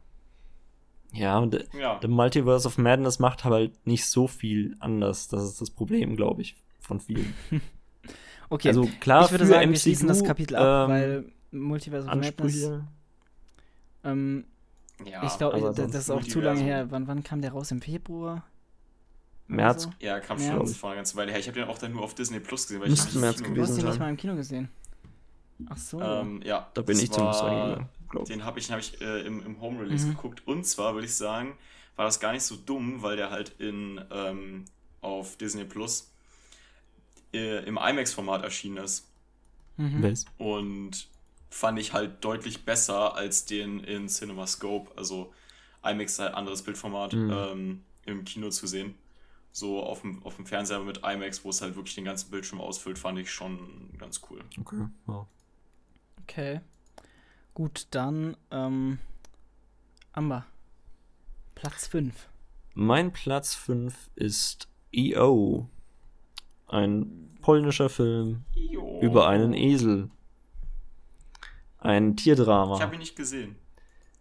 Ja, 1.14 1.38
und 1.38 1.66
Ja. 1.78 1.98
der 1.98 2.08
Multiverse 2.08 2.66
of 2.66 2.78
Madness 2.78 3.18
macht 3.18 3.44
halt 3.44 3.86
nicht 3.86 4.06
so 4.06 4.26
viel 4.28 4.76
anders. 4.80 5.28
Das 5.28 5.42
ist 5.44 5.60
das 5.60 5.70
Problem, 5.70 6.16
glaube 6.16 6.40
ich, 6.42 6.56
von 6.80 7.00
vielen. 7.00 7.34
okay. 8.50 8.68
Also 8.68 8.88
klar, 9.00 9.26
ich 9.26 9.30
würde 9.30 9.44
sagen, 9.46 9.60
wir 9.70 9.76
MCU, 9.76 9.78
schließen 9.80 10.08
das 10.08 10.24
Kapitel 10.24 10.56
ab, 10.56 10.88
ähm, 10.88 10.94
weil 10.94 11.32
Multiverse 11.52 12.08
of 12.08 12.14
Madness, 12.14 12.32
Ansprüche. 12.34 12.84
ähm, 14.04 14.44
ja, 15.04 15.24
ich 15.24 15.36
glaube, 15.38 15.72
das, 15.74 15.94
ist 15.94 16.10
auch 16.10 16.22
zu 16.22 16.40
lange 16.40 16.60
her. 16.62 16.90
Wann, 16.90 17.06
wann 17.08 17.22
kam 17.22 17.40
der 17.42 17.52
raus? 17.52 17.70
Im 17.70 17.80
Februar? 17.82 18.44
März. 19.48 19.82
so? 19.84 19.92
Ja, 20.00 20.20
kam 20.20 20.38
schon 20.38 20.66
vor 20.66 20.90
einer 20.90 20.96
ganzen 20.96 21.16
Weile 21.16 21.30
her. 21.32 21.40
Ich 21.40 21.48
habe 21.48 21.58
den 21.58 21.68
auch 21.68 21.78
dann 21.78 21.92
nur 21.92 22.02
auf 22.02 22.14
Disney 22.14 22.40
Plus 22.40 22.66
gesehen, 22.66 22.80
weil 22.80 22.88
Müsste 22.88 23.08
ich 23.10 23.14
ihn 23.16 23.20
März 23.20 23.38
nicht 23.40 23.48
im 23.48 23.54
Du 23.54 23.62
hast 23.62 23.68
gewesen 23.70 23.80
ihn 23.84 23.90
nicht 23.90 23.98
mal 24.00 24.08
im 24.08 24.16
Kino 24.16 24.34
gesehen. 24.36 24.68
Ach 25.68 25.76
so. 25.76 26.00
Ähm, 26.00 26.40
ja, 26.44 26.68
Da 26.74 26.82
bin 26.82 26.98
ich 26.98 27.10
glaube 27.10 27.84
ich. 28.22 28.28
Den 28.28 28.44
habe 28.44 28.58
ich, 28.58 28.66
den 28.66 28.74
hab 28.74 28.80
ich 28.80 29.00
äh, 29.00 29.20
im, 29.26 29.44
im 29.44 29.60
Home 29.60 29.80
Release 29.80 30.06
Mhm. 30.06 30.10
geguckt. 30.10 30.46
Und 30.46 30.66
zwar 30.66 30.94
würde 30.94 31.06
ich 31.06 31.14
sagen, 31.14 31.54
war 31.96 32.04
das 32.04 32.20
gar 32.20 32.32
nicht 32.32 32.42
so 32.44 32.56
dumm, 32.56 33.02
weil 33.02 33.16
der 33.16 33.30
halt 33.30 33.54
in 33.58 34.00
ähm, 34.10 34.64
auf 35.00 35.36
Disney 35.36 35.64
Plus 35.64 36.10
äh, 37.34 37.64
im 37.66 37.76
IMAX-Format 37.78 38.42
erschienen 38.44 38.78
ist. 38.78 39.06
mhm. 39.76 40.14
Und 40.38 41.08
fand 41.52 41.78
ich 41.78 41.92
halt 41.92 42.24
deutlich 42.24 42.64
besser 42.64 43.14
als 43.14 43.44
den 43.44 43.80
in 43.80 44.08
CinemaScope. 44.08 44.90
Also 44.96 45.32
IMAX 45.84 46.12
ist 46.14 46.18
halt 46.20 46.34
anderes 46.34 46.62
Bildformat 46.62 47.12
Mhm. 47.12 47.30
ähm, 47.30 47.84
im 48.06 48.24
Kino 48.24 48.48
zu 48.50 48.66
sehen. 48.66 48.94
So 49.52 49.82
auf 49.82 50.00
dem, 50.00 50.22
auf 50.24 50.36
dem 50.36 50.46
Fernseher 50.46 50.80
mit 50.80 50.98
IMAX, 51.04 51.44
wo 51.44 51.50
es 51.50 51.60
halt 51.60 51.76
wirklich 51.76 51.94
den 51.94 52.04
ganzen 52.06 52.30
Bildschirm 52.30 52.60
ausfüllt, 52.60 52.98
fand 52.98 53.18
ich 53.18 53.30
schon 53.30 53.90
ganz 53.98 54.22
cool. 54.30 54.40
Okay, 54.58 54.86
ja. 55.08 55.26
Okay. 56.22 56.60
Gut, 57.52 57.86
dann, 57.90 58.36
ähm, 58.50 58.98
Amber. 60.12 60.46
Platz 61.54 61.86
5. 61.86 62.28
Mein 62.74 63.12
Platz 63.12 63.54
5 63.54 64.10
ist 64.14 64.68
EO. 64.90 65.68
Ein 66.66 67.36
polnischer 67.42 67.90
Film 67.90 68.44
Jo. 68.54 69.00
über 69.02 69.28
einen 69.28 69.52
Esel. 69.52 70.08
Ein 71.82 72.16
Tierdrama. 72.16 72.76
Ich 72.76 72.82
habe 72.82 72.94
ihn 72.94 73.00
nicht 73.00 73.16
gesehen. 73.16 73.56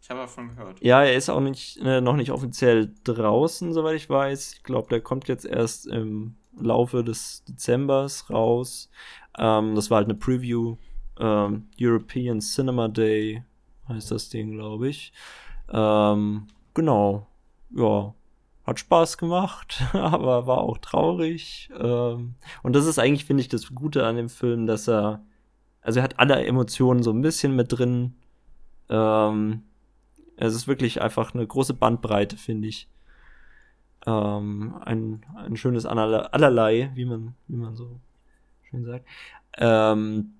Ich 0.01 0.09
habe 0.09 0.21
davon 0.21 0.49
gehört. 0.49 0.81
Ja, 0.81 1.03
er 1.03 1.15
ist 1.15 1.29
auch 1.29 1.39
nicht, 1.39 1.77
äh, 1.77 2.01
noch 2.01 2.15
nicht 2.15 2.31
offiziell 2.31 2.93
draußen, 3.03 3.71
soweit 3.71 3.95
ich 3.95 4.09
weiß. 4.09 4.53
Ich 4.53 4.63
glaube, 4.63 4.89
der 4.89 5.01
kommt 5.01 5.27
jetzt 5.27 5.45
erst 5.45 5.85
im 5.87 6.35
Laufe 6.57 7.03
des 7.03 7.43
Dezembers 7.45 8.29
raus. 8.29 8.89
Ähm, 9.37 9.75
das 9.75 9.89
war 9.89 9.97
halt 9.97 10.07
eine 10.07 10.17
Preview. 10.17 10.77
Ähm, 11.19 11.67
European 11.79 12.39
Cinema 12.39 12.87
Day 12.87 13.43
heißt 13.87 14.11
das 14.11 14.29
Ding, 14.29 14.53
glaube 14.53 14.89
ich. 14.89 15.13
Ähm, 15.71 16.47
genau. 16.73 17.27
Ja. 17.75 18.13
Hat 18.63 18.79
Spaß 18.79 19.17
gemacht, 19.17 19.81
aber 19.93 20.45
war 20.45 20.59
auch 20.59 20.77
traurig. 20.77 21.69
Ähm, 21.79 22.35
und 22.63 22.75
das 22.75 22.85
ist 22.85 22.99
eigentlich, 22.99 23.25
finde 23.25 23.41
ich, 23.41 23.49
das 23.49 23.73
Gute 23.73 24.05
an 24.05 24.15
dem 24.15 24.29
Film, 24.29 24.67
dass 24.67 24.87
er, 24.87 25.23
also 25.81 25.99
er 25.99 26.03
hat 26.03 26.19
alle 26.19 26.43
Emotionen 26.45 27.03
so 27.03 27.11
ein 27.11 27.21
bisschen 27.21 27.55
mit 27.55 27.71
drin. 27.71 28.15
Ähm, 28.89 29.63
es 30.37 30.55
ist 30.55 30.67
wirklich 30.67 31.01
einfach 31.01 31.33
eine 31.33 31.45
große 31.45 31.73
Bandbreite, 31.73 32.37
finde 32.37 32.67
ich. 32.67 32.87
Ähm, 34.05 34.75
ein, 34.81 35.23
ein 35.35 35.55
schönes 35.57 35.85
Allerlei, 35.85 36.19
allerlei, 36.21 36.91
wie 36.95 37.05
man, 37.05 37.35
wie 37.47 37.55
man 37.57 37.75
so 37.75 37.99
schön 38.69 38.83
sagt. 38.83 39.05
Ähm, 39.57 40.33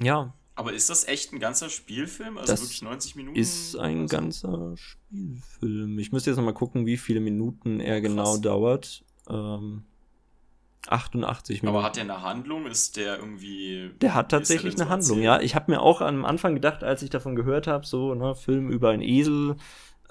ja, 0.00 0.32
Aber 0.54 0.72
ist 0.72 0.88
das 0.88 1.06
echt 1.06 1.32
ein 1.32 1.38
ganzer 1.40 1.68
Spielfilm? 1.68 2.38
Also 2.38 2.52
Das 2.52 2.62
wirklich 2.62 2.80
90 2.82 3.16
Minuten? 3.16 3.36
ist 3.38 3.76
ein 3.76 4.08
so? 4.08 4.16
ganzer 4.16 4.76
Spielfilm. 4.76 5.98
Ich 5.98 6.12
müsste 6.12 6.30
jetzt 6.30 6.38
noch 6.38 6.44
mal 6.44 6.52
gucken, 6.54 6.86
wie 6.86 6.96
viele 6.96 7.20
Minuten 7.20 7.80
er 7.80 8.00
genau 8.00 8.32
Krass. 8.32 8.40
dauert. 8.40 9.04
Ähm, 9.28 9.84
88 10.88 11.62
Minuten. 11.62 11.76
Aber 11.76 11.84
hat 11.84 11.96
der 11.96 12.04
eine 12.04 12.22
Handlung? 12.22 12.66
Ist 12.66 12.96
der 12.96 13.18
irgendwie. 13.18 13.90
Der 14.00 14.14
hat 14.14 14.30
tatsächlich 14.30 14.74
eine 14.74 14.84
so 14.84 14.90
Handlung, 14.90 15.20
ja. 15.22 15.40
Ich 15.40 15.54
habe 15.54 15.70
mir 15.70 15.80
auch 15.80 16.00
am 16.00 16.24
Anfang 16.24 16.54
gedacht, 16.54 16.84
als 16.84 17.02
ich 17.02 17.10
davon 17.10 17.36
gehört 17.36 17.66
habe, 17.66 17.86
so, 17.86 18.14
ne, 18.14 18.34
Film 18.34 18.70
über 18.70 18.90
einen 18.90 19.02
Esel, 19.02 19.56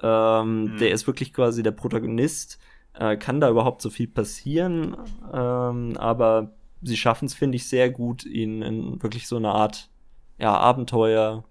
ähm, 0.01 0.63
Mhm. 0.65 0.77
der 0.77 0.91
ist 0.91 1.07
wirklich 1.07 1.33
quasi 1.33 1.63
der 1.63 1.71
Protagonist. 1.71 2.59
Äh, 2.93 3.17
kann 3.17 3.39
da 3.41 3.49
überhaupt 3.49 3.81
so 3.81 3.89
viel 3.89 4.07
passieren? 4.07 4.95
Ähm, 5.33 5.97
aber 5.97 6.53
sie 6.81 6.97
schaffen 6.97 7.25
es, 7.25 7.33
finde 7.33 7.55
ich, 7.57 7.67
sehr 7.67 7.89
gut, 7.89 8.25
ihn 8.25 8.61
in 8.61 9.01
wirklich 9.03 9.27
so 9.27 9.37
eine 9.37 9.49
Art 9.51 9.89
ja, 10.37 10.55
Abenteuer 10.57 11.43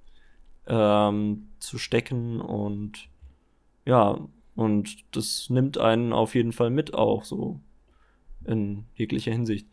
ähm, 0.67 1.49
zu 1.59 1.79
stecken 1.79 2.41
und 2.41 3.09
ja, 3.87 4.19
und 4.55 4.97
das 5.17 5.51
nimmt 5.51 5.79
einen 5.79 6.13
auf 6.13 6.35
jeden 6.35 6.53
Fall 6.53 6.71
mit 6.71 6.95
auch 6.95 7.25
so 7.25 7.61
in 8.47 8.85
jeglicher 8.95 9.33
Hinsicht. 9.33 9.67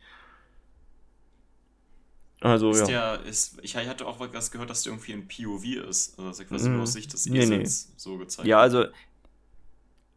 Also 2.39 2.71
Ist 2.71 2.79
ja. 2.89 3.17
der, 3.17 3.25
ist, 3.25 3.59
ich 3.61 3.75
hatte 3.77 4.07
auch 4.07 4.19
was 4.19 4.49
gehört, 4.51 4.69
dass 4.69 4.81
der 4.83 4.93
irgendwie 4.93 5.13
ein 5.13 5.27
POV 5.27 5.63
ist. 5.87 6.17
Also 6.17 6.29
dass 6.29 6.39
er 6.39 6.45
quasi 6.45 6.69
Mhm. 6.69 6.75
nur 6.75 6.83
aus 6.83 6.93
Sicht 6.93 7.13
des 7.13 7.27
Nee, 7.27 7.39
Esels 7.39 7.93
so 7.97 8.17
gezeigt 8.17 8.47
Ja, 8.47 8.59
also 8.59 8.85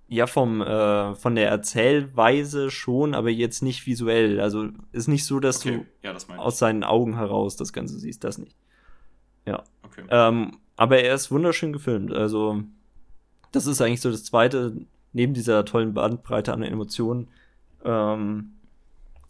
ja 0.09 0.26
vom 0.26 0.61
äh, 0.62 1.14
von 1.16 1.34
der 1.34 1.48
Erzählweise 1.48 2.70
schon, 2.70 3.14
aber 3.14 3.30
jetzt 3.30 3.62
nicht 3.62 3.86
visuell. 3.86 4.40
Also 4.40 4.68
ist 4.92 5.09
nicht 5.09 5.24
so, 5.26 5.38
dass 5.40 5.64
Okay, 5.66 5.84
ja, 6.02 6.12
das 6.12 6.26
du 6.26 6.32
aus 6.34 6.59
seinen 6.59 6.84
Augen 6.84 7.16
heraus 7.16 7.57
das 7.57 7.72
Ganze 7.72 7.98
siehst, 7.98 8.24
das 8.24 8.38
nicht. 8.38 8.57
ich. 9.46 9.55
Okay. 9.82 10.05
Ähm, 10.11 10.59
aber 10.76 10.98
er 11.00 11.14
ist 11.14 11.30
wunderschön 11.30 11.72
gefilmt. 11.72 12.12
Also 12.12 12.62
das 13.52 13.66
ist 13.66 13.80
eigentlich 13.80 14.00
so 14.00 14.11
das 14.11 14.24
Zweite 14.24 14.76
neben 15.12 15.34
dieser 15.34 15.64
tollen 15.64 15.94
Bandbreite 15.94 16.52
an 16.52 16.62
Emotionen. 16.62 17.28
Ähm, 17.85 18.53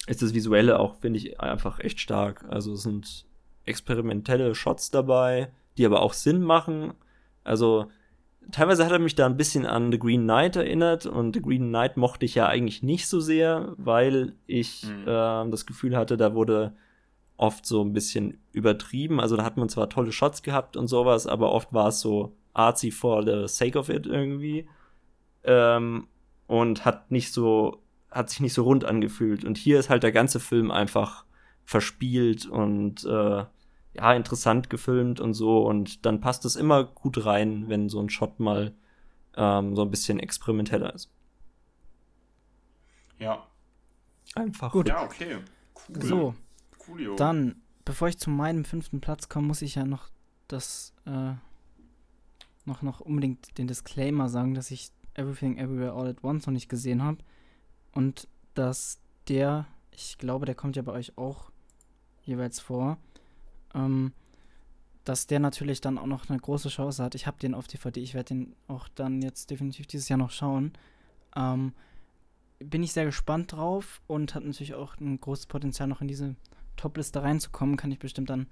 ist 0.07 0.22
das 0.22 0.34
Visuelle 0.34 0.78
auch, 0.78 0.96
finde 0.96 1.18
ich, 1.18 1.40
einfach 1.40 1.80
echt 1.80 1.98
stark. 2.00 2.44
Also 2.48 2.72
es 2.74 2.82
sind 2.82 3.24
experimentelle 3.64 4.55
Shots 4.55 4.90
dabei, 4.90 5.50
die 5.78 5.86
aber 5.86 6.02
auch 6.02 6.12
Sinn 6.12 6.42
machen. 6.42 6.92
Also 7.42 7.86
teilweise 8.50 8.84
hat 8.84 8.92
er 8.92 8.98
mich 8.98 9.14
da 9.14 9.24
ein 9.26 9.36
bisschen 9.38 9.64
an 9.66 9.90
The 9.90 9.98
Green 9.98 10.22
Knight 10.24 10.57
erinnert 10.57 11.07
und 11.07 11.34
The 11.34 11.42
Green 11.42 11.68
Knight 11.68 11.96
mochte 11.96 12.26
ich 12.26 12.34
ja 12.34 12.46
eigentlich 12.46 12.82
nicht 12.82 13.09
so 13.09 13.20
sehr, 13.20 13.72
weil 13.78 14.34
ich 14.46 14.84
Mhm. 14.84 15.05
ähm, 15.07 15.50
das 15.50 15.64
Gefühl 15.66 15.96
hatte, 15.96 16.16
da 16.18 16.34
wurde 16.34 16.74
oft 17.38 17.64
so 17.66 17.82
ein 17.82 17.92
bisschen 17.94 18.38
übertrieben. 18.52 19.18
Also 19.20 19.36
da 19.36 19.44
hat 19.44 19.57
man 19.57 19.68
zwar 19.70 19.88
tolle 19.88 20.12
Shots 20.12 20.42
gehabt 20.42 20.76
und 20.76 20.86
sowas, 20.88 21.26
aber 21.26 21.50
oft 21.52 21.72
war 21.72 21.88
es 21.88 22.00
so 22.00 22.36
artsy 22.52 22.90
for 22.90 23.24
the 23.24 23.48
sake 23.52 23.78
of 23.78 23.88
it 23.88 24.07
irgendwie. 24.07 24.68
Ähm, 25.44 26.07
und 26.46 26.84
hat 26.84 27.11
nicht 27.11 27.32
so, 27.32 27.78
hat 28.14 28.30
sich 28.30 28.40
nicht 28.40 28.54
so 28.54 28.62
rund 28.62 28.84
angefühlt. 28.84 29.44
Und 29.44 29.58
hier 29.58 29.78
ist 29.78 29.90
halt 29.90 30.02
der 30.02 30.12
ganze 30.12 30.40
Film 30.40 30.70
einfach 30.70 31.24
verspielt 31.64 32.46
und 32.46 33.04
äh, 33.04 33.44
ja, 33.94 34.12
interessant 34.14 34.70
gefilmt 34.70 35.20
und 35.20 35.34
so. 35.34 35.66
Und 35.66 36.06
dann 36.06 36.20
passt 36.20 36.44
es 36.44 36.56
immer 36.56 36.84
gut 36.84 37.26
rein, 37.26 37.68
wenn 37.68 37.88
so 37.88 38.00
ein 38.00 38.08
Shot 38.08 38.40
mal 38.40 38.72
ähm, 39.36 39.74
so 39.74 39.82
ein 39.82 39.90
bisschen 39.90 40.20
experimenteller 40.20 40.94
ist. 40.94 41.10
Ja. 43.18 43.46
Einfach. 44.34 44.72
Gut. 44.72 44.88
Ja, 44.88 45.02
okay. 45.02 45.38
Cool. 45.88 46.02
So, 46.02 46.34
Coolio. 46.78 47.16
dann, 47.16 47.62
bevor 47.84 48.08
ich 48.08 48.18
zu 48.18 48.30
meinem 48.30 48.64
fünften 48.64 49.00
Platz 49.00 49.28
komme, 49.28 49.48
muss 49.48 49.62
ich 49.62 49.74
ja 49.74 49.84
noch 49.84 50.08
das, 50.48 50.94
äh, 51.06 51.32
noch, 52.64 52.82
noch 52.82 53.00
unbedingt 53.00 53.58
den 53.58 53.66
Disclaimer 53.66 54.28
sagen, 54.28 54.54
dass 54.54 54.70
ich 54.70 54.90
Everything 55.14 55.58
Everywhere 55.58 55.92
All 55.92 56.08
at 56.08 56.22
Once 56.24 56.46
noch 56.46 56.52
nicht 56.52 56.68
gesehen 56.68 57.02
habe. 57.02 57.18
Und 57.95 58.28
dass 58.55 58.99
der, 59.28 59.66
ich 59.92 60.18
glaube, 60.18 60.47
der 60.47 60.55
kommt 60.55 60.76
ja 60.76 60.82
bei 60.82 60.92
euch 60.92 61.16
auch 61.16 61.51
jeweils 62.24 62.61
vor, 62.61 62.99
ähm, 63.74 64.12
dass 65.05 65.26
der 65.26 65.38
natürlich 65.38 65.80
dann 65.80 65.99
auch 65.99 66.07
noch 66.07 66.28
eine 66.28 66.38
große 66.38 66.70
Chance 66.70 67.03
hat. 67.03 67.14
Ich 67.14 67.26
habe 67.26 67.38
den 67.38 67.55
auf 67.55 67.68
DVD, 67.68 68.01
ich 68.01 68.14
werde 68.14 68.34
den 68.34 68.57
auch 68.68 68.88
dann 68.88 69.22
jetzt 69.22 69.51
definitiv 69.51 69.86
dieses 69.86 70.09
Jahr 70.09 70.18
noch 70.18 70.30
schauen. 70.30 70.72
Ähm, 71.36 71.72
bin 72.59 72.82
ich 72.82 72.92
sehr 72.92 73.05
gespannt 73.05 73.53
drauf 73.53 74.01
und 74.07 74.34
hat 74.34 74.45
natürlich 74.45 74.74
auch 74.74 74.97
ein 74.99 75.20
großes 75.20 75.47
Potenzial, 75.47 75.88
noch 75.88 76.01
in 76.01 76.09
diese 76.09 76.34
Top-Liste 76.76 77.22
reinzukommen. 77.22 77.76
Kann 77.76 77.92
ich 77.92 77.99
bestimmt 77.99 78.30
dann 78.30 78.47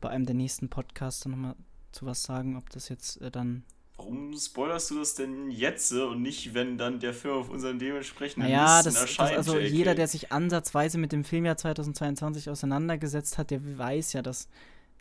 bei 0.00 0.08
einem 0.08 0.26
der 0.26 0.34
nächsten 0.34 0.68
Podcasts 0.68 1.26
nochmal 1.26 1.54
zu 1.92 2.06
was 2.06 2.22
sagen, 2.22 2.56
ob 2.56 2.70
das 2.70 2.88
jetzt 2.88 3.20
äh, 3.20 3.30
dann 3.30 3.64
warum 3.98 4.36
spoilerst 4.38 4.90
du 4.90 4.98
das 5.00 5.14
denn 5.14 5.50
jetzt 5.50 5.92
und 5.92 6.22
nicht, 6.22 6.54
wenn 6.54 6.78
dann 6.78 7.00
der 7.00 7.12
Film 7.12 7.34
auf 7.34 7.50
unseren 7.50 7.78
dementsprechenden 7.78 8.48
naja, 8.48 8.76
Listen 8.78 8.94
das, 8.94 9.02
erscheint? 9.02 9.30
das 9.30 9.36
also 9.38 9.58
JK? 9.58 9.70
jeder, 9.70 9.94
der 9.94 10.08
sich 10.08 10.32
ansatzweise 10.32 10.98
mit 10.98 11.12
dem 11.12 11.24
Filmjahr 11.24 11.56
2022 11.56 12.48
auseinandergesetzt 12.48 13.38
hat, 13.38 13.50
der 13.50 13.60
weiß 13.78 14.12
ja, 14.14 14.22
dass, 14.22 14.48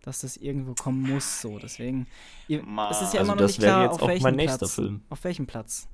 dass 0.01 0.21
das 0.21 0.35
irgendwo 0.37 0.73
kommen 0.73 1.01
muss. 1.03 1.41
So, 1.41 1.59
deswegen. 1.59 2.07
Ihr, 2.47 2.63
es 2.91 3.01
ist 3.01 3.13
ja 3.13 3.19
Also 3.19 3.33
immer 3.33 3.35
noch 3.35 3.37
das 3.37 3.51
nicht 3.51 3.59
klar, 3.59 3.83
jetzt 3.83 3.93
auf 3.93 4.01
auch 4.01 4.07
welchem 4.07 4.23
mein 4.23 4.35
nächster 4.35 4.57
Platz. 4.59 4.73
Film. 4.75 5.01
Auf 5.09 5.23
welchem 5.23 5.47
Platz? 5.47 5.87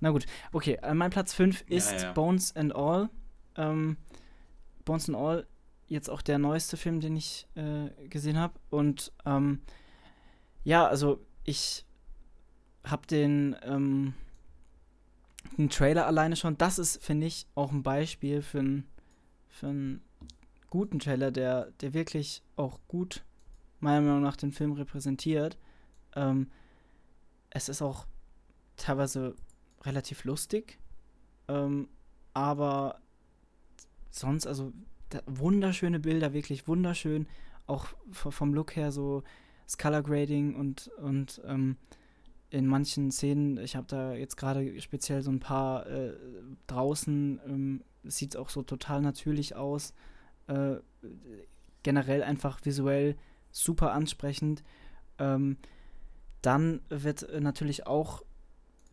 Na 0.00 0.10
gut, 0.10 0.26
okay. 0.52 0.78
Äh, 0.82 0.92
mein 0.94 1.10
Platz 1.10 1.32
5 1.34 1.64
Ja, 1.68 1.76
ist 1.76 2.02
ja. 2.02 2.12
Bones 2.12 2.54
and 2.56 2.74
All. 2.74 3.08
Ähm, 3.56 3.96
Bones 4.84 5.08
and 5.08 5.16
All, 5.16 5.46
jetzt 5.86 6.10
auch 6.10 6.20
der 6.20 6.38
neueste 6.38 6.76
Film, 6.76 7.00
den 7.00 7.16
ich 7.16 7.46
äh, 7.54 7.88
gesehen 8.08 8.38
habe. 8.38 8.54
Und 8.70 9.12
ähm, 9.24 9.60
ja, 10.64 10.86
also 10.86 11.20
ich 11.44 11.84
habe 12.84 13.06
den, 13.06 13.56
ähm, 13.62 14.14
den 15.56 15.70
Trailer 15.70 16.06
alleine 16.06 16.36
schon. 16.36 16.58
Das 16.58 16.78
ist, 16.78 17.02
finde 17.02 17.26
ich, 17.26 17.46
auch 17.54 17.72
ein 17.72 17.82
Beispiel 17.82 18.42
für 18.42 18.60
einen 18.60 18.88
für 19.48 20.00
guten 20.68 20.98
Trailer, 20.98 21.30
der, 21.30 21.70
der 21.80 21.94
wirklich 21.94 22.42
auch 22.56 22.80
gut, 22.88 23.24
meiner 23.78 24.00
Meinung 24.00 24.22
nach, 24.22 24.36
den 24.36 24.50
Film 24.50 24.72
repräsentiert. 24.72 25.56
Ähm, 26.16 26.50
es 27.50 27.68
ist 27.68 27.80
auch 27.80 28.06
teilweise 28.76 29.36
relativ 29.82 30.24
lustig, 30.24 30.78
ähm, 31.46 31.88
aber 32.32 33.00
sonst, 34.10 34.46
also 34.48 34.72
da, 35.10 35.20
wunderschöne 35.26 36.00
Bilder, 36.00 36.32
wirklich 36.32 36.66
wunderschön, 36.66 37.28
auch 37.68 37.86
vom 38.10 38.52
Look 38.52 38.74
her 38.74 38.90
so 38.90 39.22
das 39.66 39.78
Color 39.78 40.02
Grading 40.02 40.56
und, 40.56 40.88
und 40.98 41.40
ähm, 41.46 41.76
in 42.54 42.68
manchen 42.68 43.10
Szenen, 43.10 43.58
ich 43.58 43.74
habe 43.74 43.88
da 43.88 44.14
jetzt 44.14 44.36
gerade 44.36 44.80
speziell 44.80 45.22
so 45.22 45.30
ein 45.32 45.40
paar 45.40 45.86
äh, 45.88 46.12
draußen, 46.68 47.40
ähm, 47.46 47.82
sieht 48.04 48.36
auch 48.36 48.48
so 48.48 48.62
total 48.62 49.00
natürlich 49.00 49.56
aus, 49.56 49.92
äh, 50.46 50.76
generell 51.82 52.22
einfach 52.22 52.64
visuell 52.64 53.16
super 53.50 53.92
ansprechend. 53.92 54.62
Ähm, 55.18 55.56
dann 56.42 56.80
wird 56.90 57.24
äh, 57.24 57.40
natürlich 57.40 57.88
auch 57.88 58.22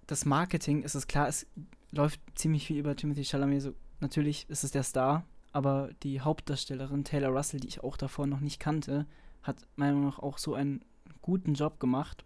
das 0.07 0.25
Marketing, 0.25 0.81
ist 0.81 0.95
es 0.95 1.05
klar, 1.05 1.27
es 1.27 1.45
läuft 1.91 2.19
ziemlich 2.33 2.65
viel 2.65 2.79
über 2.79 2.95
Timothy 2.95 3.25
Chalamet. 3.25 3.61
So, 3.61 3.75
natürlich 3.99 4.49
ist 4.49 4.63
es 4.63 4.71
der 4.71 4.83
Star, 4.83 5.23
aber 5.51 5.91
die 6.01 6.19
Hauptdarstellerin 6.21 7.03
Taylor 7.03 7.29
Russell, 7.29 7.59
die 7.59 7.67
ich 7.67 7.83
auch 7.83 7.95
davor 7.95 8.25
noch 8.25 8.39
nicht 8.39 8.59
kannte, 8.59 9.05
hat 9.43 9.67
meiner 9.75 9.93
Meinung 9.93 10.09
nach 10.09 10.19
auch 10.19 10.39
so 10.39 10.55
einen 10.55 10.83
guten 11.21 11.53
Job 11.53 11.79
gemacht. 11.79 12.25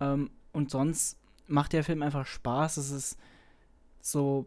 Ähm, 0.00 0.30
und 0.52 0.70
sonst 0.70 1.18
macht 1.46 1.72
der 1.72 1.84
Film 1.84 2.02
einfach 2.02 2.26
Spaß. 2.26 2.76
Es 2.76 2.90
ist 2.90 3.18
so 4.00 4.46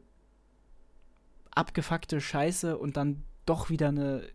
abgefuckte 1.51 2.20
Scheiße 2.22 2.78
und 2.78 2.97
dann 2.97 3.24
doch 3.45 3.70
wieder 3.70 3.89
eine 3.89 4.28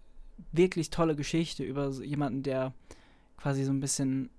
wirklich 0.53 0.91
tolle 0.91 1.17
Geschichte 1.17 1.65
über 1.65 1.91
jemanden, 1.91 2.43
der 2.43 2.73
quasi 3.37 3.65
so 3.65 3.73
ein 3.73 3.81
bisschen 3.81 4.31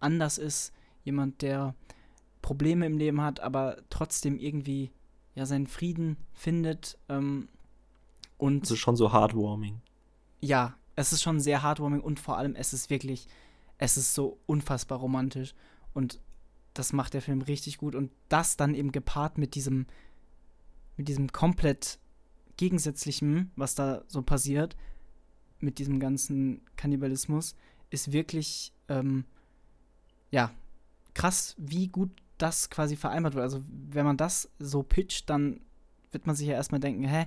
anders 0.00 0.38
ist. 0.38 0.72
Jemand, 1.04 1.42
der 1.42 1.74
Probleme 2.42 2.86
im 2.86 2.98
Leben 2.98 3.20
hat, 3.20 3.40
aber 3.40 3.76
trotzdem 3.90 4.38
irgendwie 4.38 4.90
ja 5.34 5.46
seinen 5.46 5.66
Frieden 5.66 6.16
findet. 6.32 6.98
Ähm, 7.08 7.48
und 8.38 8.62
Das 8.62 8.72
ist 8.72 8.78
schon 8.80 8.96
so 8.96 9.12
heartwarming. 9.12 9.80
ja, 10.40 10.74
es 10.98 11.12
ist 11.12 11.22
schon 11.22 11.40
sehr 11.40 11.62
heartwarming 11.62 12.00
und 12.00 12.18
vor 12.18 12.38
allem 12.38 12.54
es 12.54 12.72
ist 12.72 12.88
wirklich, 12.88 13.26
es 13.76 13.98
ist 13.98 14.14
so 14.14 14.38
unfassbar 14.46 14.98
romantisch 14.98 15.54
und 15.92 16.20
das 16.78 16.92
macht 16.92 17.14
der 17.14 17.22
Film 17.22 17.42
richtig 17.42 17.78
gut 17.78 17.94
und 17.94 18.10
das 18.28 18.56
dann 18.56 18.74
eben 18.74 18.92
gepaart 18.92 19.38
mit 19.38 19.54
diesem, 19.54 19.86
mit 20.96 21.08
diesem 21.08 21.32
komplett 21.32 21.98
gegensätzlichen, 22.56 23.50
was 23.56 23.74
da 23.74 24.02
so 24.06 24.22
passiert, 24.22 24.76
mit 25.58 25.78
diesem 25.78 26.00
ganzen 26.00 26.62
Kannibalismus, 26.76 27.54
ist 27.90 28.12
wirklich, 28.12 28.72
ähm, 28.88 29.24
ja, 30.30 30.52
krass, 31.14 31.54
wie 31.58 31.88
gut 31.88 32.10
das 32.38 32.68
quasi 32.70 32.96
vereinbart 32.96 33.34
wird. 33.34 33.44
Also 33.44 33.62
wenn 33.68 34.04
man 34.04 34.16
das 34.16 34.50
so 34.58 34.82
pitcht, 34.82 35.30
dann 35.30 35.60
wird 36.12 36.26
man 36.26 36.36
sich 36.36 36.48
ja 36.48 36.54
erstmal 36.54 36.80
denken, 36.80 37.04
hä, 37.04 37.26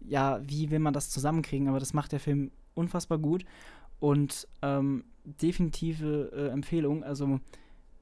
ja, 0.00 0.40
wie 0.46 0.70
will 0.70 0.78
man 0.78 0.94
das 0.94 1.10
zusammenkriegen? 1.10 1.68
Aber 1.68 1.78
das 1.78 1.92
macht 1.92 2.12
der 2.12 2.20
Film 2.20 2.50
unfassbar 2.74 3.18
gut 3.18 3.44
und 3.98 4.48
ähm, 4.62 5.04
definitive 5.24 6.32
äh, 6.34 6.48
Empfehlung. 6.48 7.04
Also 7.04 7.40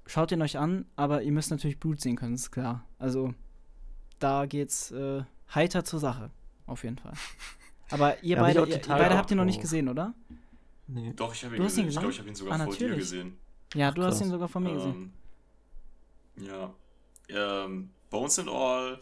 schaut 0.08 0.32
ihn 0.32 0.42
euch 0.42 0.58
an, 0.58 0.86
aber 0.96 1.22
ihr 1.22 1.30
müsst 1.32 1.50
natürlich 1.52 1.78
Blut 1.78 2.00
sehen 2.00 2.16
können, 2.16 2.34
ist 2.34 2.50
klar. 2.50 2.84
Also 2.98 3.32
da 4.18 4.46
geht's 4.46 4.90
äh, 4.90 5.22
heiter 5.54 5.84
zur 5.84 6.00
Sache, 6.00 6.30
auf 6.66 6.82
jeden 6.82 6.98
Fall. 6.98 7.12
Aber 7.90 8.22
ihr 8.22 8.36
Ja, 8.36 8.42
beide, 8.42 8.60
ihr, 8.66 8.76
ihr 8.76 8.80
beide 8.86 9.16
habt 9.16 9.30
ihn 9.30 9.38
noch 9.38 9.46
nicht 9.46 9.60
gesehen, 9.62 9.88
oder? 9.88 10.12
Nee. 10.88 11.12
Doch, 11.16 11.32
ich 11.32 11.42
habe 11.44 11.56
Du 11.56 11.62
ihn 11.62 11.64
hast 11.66 11.78
ihn 11.78 11.86
gesehen. 11.86 11.88
Ich 11.88 11.94
gesehen? 11.94 12.00
glaube, 12.00 12.12
ich 12.12 12.18
habe 12.18 12.28
ihn 12.28 12.34
sogar 12.34 12.54
Ah, 12.60 12.64
vor 12.64 12.74
dir 12.74 12.88
natürlich. 12.88 12.98
gesehen. 12.98 13.38
Ja, 13.74 13.90
du 13.90 14.02
hast 14.02 14.16
krass. 14.18 14.26
ihn 14.26 14.30
sogar 14.30 14.48
von 14.48 14.62
mir 14.62 14.72
gesehen. 14.74 15.12
Ähm, 16.36 16.46
ja. 16.46 16.74
Ähm, 17.30 17.90
Bones 18.10 18.38
and 18.38 18.48
All 18.50 18.98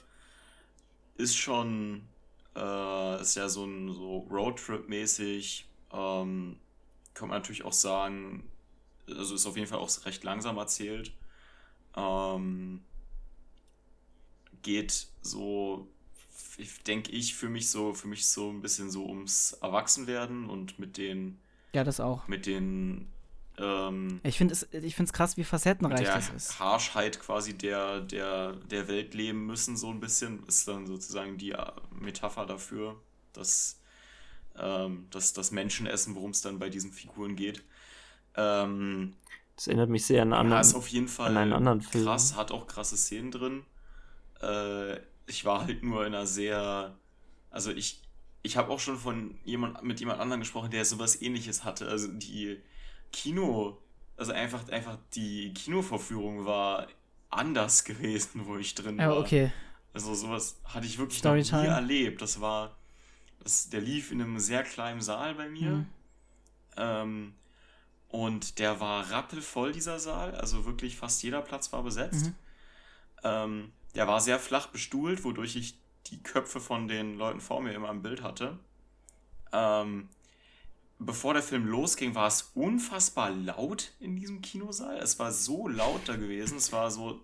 ist 1.16 1.36
schon, 1.36 2.02
äh, 2.54 3.20
ist 3.20 3.34
ja 3.36 3.48
so 3.48 3.64
ein 3.64 3.92
so 3.92 4.26
Roadtrip-mäßig. 4.30 5.64
Ähm, 5.92 6.56
kann 7.14 7.28
man 7.28 7.38
natürlich 7.38 7.64
auch 7.64 7.72
sagen, 7.72 8.44
also 9.08 9.34
ist 9.34 9.46
auf 9.46 9.56
jeden 9.56 9.68
Fall 9.68 9.78
auch 9.78 9.90
recht 10.04 10.24
langsam 10.24 10.56
erzählt. 10.58 11.12
Ähm, 11.96 12.82
geht 14.62 15.06
so, 15.22 15.88
denke 16.86 17.12
ich, 17.12 17.34
für 17.34 17.48
mich 17.48 17.70
so, 17.70 17.94
für 17.94 18.08
mich 18.08 18.26
so 18.26 18.50
ein 18.50 18.60
bisschen 18.62 18.90
so 18.90 19.06
ums 19.06 19.52
Erwachsenwerden 19.62 20.48
und 20.48 20.78
mit 20.78 20.96
den, 20.96 21.38
Ja, 21.72 21.84
das 21.84 22.00
auch. 22.00 22.26
mit 22.28 22.46
den 22.46 23.06
ähm, 23.58 24.20
Ich 24.24 24.36
finde 24.38 24.52
es 24.54 24.66
ich 24.72 24.94
find's 24.96 25.12
krass, 25.12 25.36
wie 25.36 25.44
facettenreich 25.44 26.00
der 26.00 26.14
das 26.14 26.30
ist. 26.30 26.58
Harschheit 26.58 27.20
quasi 27.20 27.54
der, 27.56 28.00
der, 28.00 28.52
der 28.54 28.88
Welt 28.88 29.14
leben 29.14 29.46
müssen, 29.46 29.76
so 29.76 29.88
ein 29.90 30.00
bisschen, 30.00 30.44
ist 30.46 30.68
dann 30.68 30.86
sozusagen 30.86 31.38
die 31.38 31.52
äh, 31.52 31.72
Metapher 31.90 32.46
dafür, 32.46 33.00
dass 33.32 33.80
ähm, 34.58 35.06
dass 35.10 35.32
das 35.34 35.50
Menschenessen, 35.50 36.14
worum 36.14 36.30
es 36.30 36.40
dann 36.40 36.58
bei 36.58 36.70
diesen 36.70 36.90
Figuren 36.92 37.36
geht. 37.36 37.62
Ähm, 38.36 39.14
Das 39.56 39.66
erinnert 39.66 39.90
mich 39.90 40.04
sehr 40.06 40.22
an 40.22 40.32
einen 40.32 40.32
ja, 40.32 40.38
anderen. 40.40 40.60
ist 40.60 40.74
auf 40.74 40.88
jeden 40.88 41.08
Fall 41.08 41.36
einen 41.36 41.52
anderen 41.52 41.80
Film. 41.80 42.04
krass, 42.04 42.36
hat 42.36 42.50
auch 42.52 42.66
krasse 42.66 42.96
Szenen 42.96 43.30
drin. 43.30 43.64
Äh, 44.42 44.96
ich 45.26 45.44
war 45.44 45.62
halt 45.66 45.82
nur 45.82 46.06
in 46.06 46.14
einer 46.14 46.26
sehr, 46.26 46.94
also 47.50 47.70
ich, 47.72 48.02
ich 48.42 48.56
habe 48.56 48.70
auch 48.70 48.80
schon 48.80 48.96
von 48.98 49.38
jemand 49.44 49.82
mit 49.82 49.98
jemand 50.00 50.20
anderem 50.20 50.40
gesprochen, 50.40 50.70
der 50.70 50.84
sowas 50.84 51.20
ähnliches 51.20 51.64
hatte. 51.64 51.88
Also 51.88 52.08
die 52.12 52.60
Kino, 53.12 53.78
also 54.16 54.32
einfach, 54.32 54.68
einfach 54.68 54.98
die 55.14 55.52
Kinovorführung 55.54 56.44
war 56.44 56.86
anders 57.30 57.84
gewesen, 57.84 58.46
wo 58.46 58.56
ich 58.56 58.74
drin 58.74 58.98
Ja, 58.98 59.10
war. 59.10 59.18
okay. 59.18 59.52
Also 59.94 60.14
sowas 60.14 60.60
hatte 60.64 60.86
ich 60.86 60.98
wirklich 60.98 61.22
noch 61.24 61.30
Storytime. 61.30 61.62
nie 61.62 61.68
erlebt. 61.68 62.20
Das 62.20 62.40
war, 62.42 62.76
das, 63.42 63.70
der 63.70 63.80
lief 63.80 64.12
in 64.12 64.20
einem 64.20 64.38
sehr 64.38 64.62
kleinen 64.62 65.00
Saal 65.00 65.34
bei 65.34 65.48
mir. 65.48 65.70
Mhm. 65.70 65.86
Ähm, 66.76 67.34
und 68.08 68.58
der 68.58 68.80
war 68.80 69.10
rappelvoll, 69.10 69.72
dieser 69.72 69.98
Saal. 69.98 70.34
Also 70.34 70.64
wirklich 70.64 70.96
fast 70.96 71.22
jeder 71.22 71.42
Platz 71.42 71.72
war 71.72 71.82
besetzt. 71.82 72.26
Mhm. 72.26 72.34
Ähm, 73.24 73.72
der 73.94 74.06
war 74.06 74.20
sehr 74.20 74.38
flach 74.38 74.68
bestuhlt, 74.68 75.24
wodurch 75.24 75.56
ich 75.56 75.78
die 76.06 76.22
Köpfe 76.22 76.60
von 76.60 76.88
den 76.88 77.16
Leuten 77.16 77.40
vor 77.40 77.60
mir 77.60 77.72
immer 77.72 77.90
im 77.90 78.02
Bild 78.02 78.22
hatte. 78.22 78.58
Ähm, 79.52 80.08
bevor 80.98 81.34
der 81.34 81.42
Film 81.42 81.66
losging, 81.66 82.14
war 82.14 82.28
es 82.28 82.52
unfassbar 82.54 83.30
laut 83.30 83.92
in 84.00 84.16
diesem 84.16 84.40
Kinosaal. 84.42 84.98
Es 84.98 85.18
war 85.18 85.32
so 85.32 85.66
laut 85.66 86.02
da 86.06 86.16
gewesen. 86.16 86.58
Es 86.58 86.72
war 86.72 86.90
so 86.90 87.20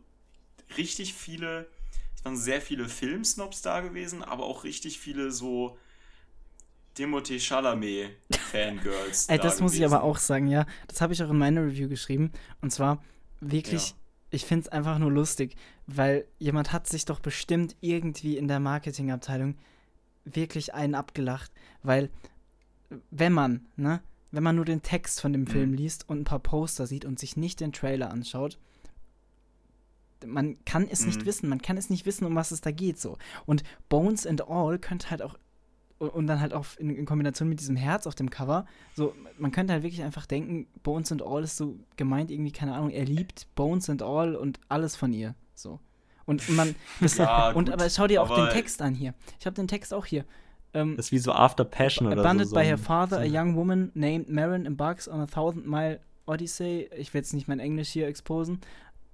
richtig 0.76 1.14
viele, 1.14 1.68
es 2.16 2.24
waren 2.24 2.36
sehr 2.36 2.60
viele 2.60 2.88
Filmsnobs 2.88 3.62
da 3.62 3.80
gewesen, 3.80 4.22
aber 4.22 4.44
auch 4.44 4.64
richtig 4.64 4.98
viele 4.98 5.30
so 5.30 5.78
Timothée 6.96 7.40
Chalamet 7.40 8.16
Fangirls. 8.52 9.26
Ey, 9.28 9.36
da 9.38 9.42
das 9.44 9.60
muss 9.60 9.74
ich 9.74 9.84
aber 9.84 10.02
auch 10.02 10.18
sagen, 10.18 10.46
ja. 10.46 10.66
Das 10.88 11.00
habe 11.00 11.12
ich 11.12 11.22
auch 11.22 11.30
in 11.30 11.38
meiner 11.38 11.64
Review 11.64 11.88
geschrieben. 11.88 12.30
Und 12.60 12.70
zwar 12.72 13.02
wirklich, 13.40 13.90
Ja. 13.90 13.96
ich 14.30 14.44
finde 14.46 14.62
es 14.66 14.68
einfach 14.68 14.98
nur 14.98 15.10
lustig, 15.10 15.56
weil 15.86 16.26
jemand 16.38 16.72
hat 16.72 16.86
sich 16.88 17.04
doch 17.04 17.20
bestimmt 17.20 17.76
irgendwie 17.80 18.36
in 18.36 18.48
der 18.48 18.60
Marketingabteilung 18.60 19.56
wirklich 20.24 20.74
einen 20.74 20.94
abgelacht. 20.94 21.50
Weil, 21.82 22.10
wenn 23.10 23.32
man, 23.32 23.66
ne, 23.76 24.00
wenn 24.30 24.42
man 24.42 24.56
nur 24.56 24.64
den 24.64 24.82
Text 24.82 25.20
von 25.20 25.32
dem 25.32 25.46
Film 25.46 25.70
Mhm. 25.70 25.76
liest 25.76 26.08
und 26.08 26.20
ein 26.20 26.24
paar 26.24 26.38
Poster 26.38 26.86
sieht 26.86 27.04
und 27.04 27.18
sich 27.18 27.36
nicht 27.36 27.60
den 27.60 27.72
Trailer 27.72 28.10
anschaut, 28.10 28.58
man 30.24 30.56
kann 30.64 30.86
es 30.88 31.04
nicht 31.04 31.22
Mhm. 31.22 31.26
wissen, 31.26 31.48
man 31.48 31.60
kann 31.60 31.76
es 31.76 31.90
nicht 31.90 32.06
wissen, 32.06 32.24
um 32.26 32.36
was 32.36 32.52
es 32.52 32.60
da 32.60 32.70
geht 32.70 33.00
so. 33.00 33.18
Und 33.44 33.64
Bones 33.88 34.26
and 34.26 34.48
All 34.48 34.78
könnte 34.78 35.10
halt 35.10 35.20
auch 35.20 35.36
und, 36.08 36.26
dann 36.26 36.40
halt 36.40 36.52
auch 36.52 36.66
in, 36.78 36.90
in, 36.90 37.06
Kombination 37.06 37.48
mit 37.48 37.60
diesem 37.60 37.76
Herz 37.76 38.06
auf 38.06 38.14
dem 38.14 38.30
Cover. 38.30 38.66
So, 38.94 39.14
man 39.38 39.52
könnte 39.52 39.72
halt 39.72 39.82
wirklich 39.82 40.02
einfach 40.02 40.26
denken, 40.26 40.66
Bones 40.82 41.12
and 41.12 41.22
All 41.22 41.42
ist 41.42 41.56
so 41.56 41.78
gemeint, 41.96 42.30
irgendwie, 42.30 42.52
keine 42.52 42.74
Ahnung, 42.74 42.90
er 42.90 43.04
liebt 43.04 43.46
Bones 43.54 43.88
and 43.88 44.02
All 44.02 44.34
und 44.34 44.60
alles 44.68 44.96
von 44.96 45.12
ihr. 45.12 45.34
So. 45.54 45.80
Und 46.24 46.48
man. 46.50 46.74
Ja, 47.16 47.48
und 47.48 47.66
gut, 47.66 47.70
aber 47.70 47.88
schau 47.90 48.06
dir 48.06 48.22
auch 48.22 48.34
den 48.34 48.48
Text 48.50 48.80
an 48.82 48.94
hier. 48.94 49.14
Ich 49.38 49.46
habe 49.46 49.54
den 49.54 49.68
Text 49.68 49.92
auch 49.92 50.06
hier. 50.06 50.24
Ähm, 50.74 50.96
das 50.96 51.06
ist 51.06 51.12
wie 51.12 51.18
so 51.18 51.32
After 51.32 51.64
Passion 51.64 52.06
oder 52.06 52.20
Abandoned 52.20 52.50
so. 52.50 52.56
by 52.56 52.64
her 52.64 52.78
father, 52.78 53.18
a 53.18 53.24
young 53.24 53.56
woman 53.56 53.90
named 53.94 54.28
Marin 54.28 54.64
embarks 54.66 55.08
on 55.08 55.20
a 55.20 55.26
thousand 55.26 55.66
mile 55.66 56.00
Odyssey. 56.26 56.88
Ich 56.96 57.12
will 57.12 57.20
jetzt 57.20 57.34
nicht 57.34 57.48
mein 57.48 57.60
Englisch 57.60 57.90
hier 57.90 58.06
exposen, 58.06 58.60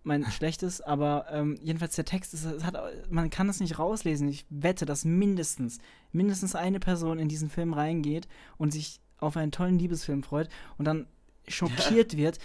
mein 0.09 0.25
schlechtes, 0.33 0.81
aber 0.81 1.27
ähm, 1.31 1.57
jedenfalls 1.63 1.95
der 1.95 2.05
Text 2.05 2.35
ist, 2.35 2.47
hat, 2.65 2.77
man 3.09 3.31
kann 3.31 3.47
das 3.47 3.61
nicht 3.61 3.79
rauslesen. 3.79 4.29
Ich 4.29 4.45
wette, 4.51 4.85
dass 4.87 5.05
mindestens, 5.05 5.79
mindestens 6.11 6.57
eine 6.57 6.81
Person 6.81 7.21
in 7.21 7.29
diesen 7.29 7.51
Film 7.51 7.73
reingeht 7.73 8.27
und 8.57 8.73
sich 8.73 9.01
auf 9.19 9.37
einen 9.37 9.53
tollen 9.53 9.79
Liebesfilm 9.79 10.23
freut 10.23 10.49
und 10.77 10.85
dann 10.85 11.07
schockiert 11.47 12.17
wird. 12.17 12.39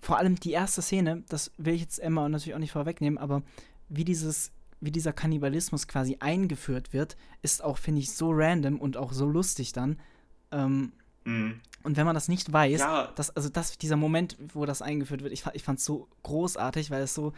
Vor 0.00 0.18
allem 0.18 0.38
die 0.38 0.52
erste 0.52 0.82
Szene, 0.82 1.24
das 1.28 1.50
will 1.58 1.74
ich 1.74 1.80
jetzt 1.80 1.98
Emma 1.98 2.28
natürlich 2.28 2.54
auch 2.54 2.60
nicht 2.60 2.72
vorwegnehmen, 2.72 3.18
aber 3.18 3.42
wie 3.88 4.04
dieses 4.04 4.52
wie 4.80 4.90
dieser 4.90 5.12
Kannibalismus 5.12 5.88
quasi 5.88 6.18
eingeführt 6.20 6.92
wird, 6.92 7.16
ist 7.42 7.64
auch, 7.64 7.78
finde 7.78 8.02
ich, 8.02 8.12
so 8.12 8.30
random 8.30 8.78
und 8.78 8.96
auch 8.96 9.12
so 9.12 9.26
lustig 9.26 9.72
dann. 9.72 9.98
Ähm, 10.52 10.92
mhm. 11.24 11.60
Und 11.86 11.96
wenn 11.96 12.04
man 12.04 12.16
das 12.16 12.26
nicht 12.26 12.52
weiß, 12.52 12.80
ja. 12.80 13.12
dass, 13.14 13.30
also 13.36 13.48
das, 13.48 13.78
dieser 13.78 13.94
Moment, 13.94 14.36
wo 14.52 14.66
das 14.66 14.82
eingeführt 14.82 15.22
wird, 15.22 15.32
ich, 15.32 15.44
ich 15.52 15.62
fand 15.62 15.78
es 15.78 15.84
so 15.84 16.08
großartig, 16.24 16.90
weil 16.90 17.02
es 17.02 17.14
so, 17.14 17.32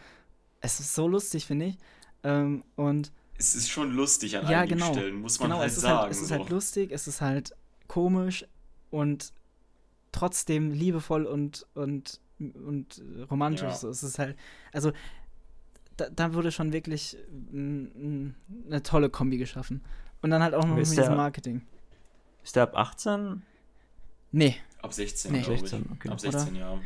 es 0.59 0.79
ist 0.79 0.95
so 0.95 1.07
lustig, 1.07 1.45
finde 1.45 1.67
ich. 1.67 1.77
Ähm, 2.23 2.63
und 2.75 3.11
es 3.37 3.53
ist 3.53 3.69
schon 3.69 3.91
lustig 3.91 4.37
an 4.37 4.49
ja, 4.49 4.61
einigen 4.61 4.79
genau, 4.79 4.91
Stellen, 4.91 5.21
muss 5.21 5.39
man 5.39 5.49
genau, 5.49 5.59
halt 5.61 5.69
es 5.69 5.79
sagen. 5.79 5.99
Halt, 5.99 6.11
es 6.13 6.21
ist 6.23 6.31
halt 6.31 6.49
lustig, 6.49 6.91
es 6.91 7.07
ist 7.07 7.21
halt 7.21 7.53
komisch 7.87 8.43
und 8.89 9.33
trotzdem 10.11 10.71
liebevoll 10.71 11.27
und, 11.27 11.67
und, 11.75 12.19
und 12.39 13.03
romantisch. 13.29 13.61
Ja. 13.61 13.75
So, 13.75 13.89
es 13.89 14.01
ist 14.01 14.17
halt, 14.17 14.35
also 14.73 14.91
da, 15.95 16.09
da 16.09 16.33
wurde 16.33 16.51
schon 16.51 16.73
wirklich 16.73 17.15
eine 17.53 18.33
tolle 18.81 19.11
Kombi 19.11 19.37
geschaffen. 19.37 19.83
Und 20.23 20.31
dann 20.31 20.41
halt 20.41 20.55
auch 20.55 20.65
noch 20.65 20.75
mit 20.75 20.87
diesem 20.87 21.15
Marketing. 21.15 21.61
Ist 22.43 22.55
der 22.55 22.63
ab 22.63 22.75
18? 22.75 23.43
Nee. 24.31 24.55
Ab 24.81 24.93
16, 24.93 25.31
nee. 25.31 25.43
16 25.43 25.89
okay. 25.93 26.09
Ab 26.09 26.19
16, 26.19 26.55
Oder? 26.55 26.59
ja. 26.59 26.79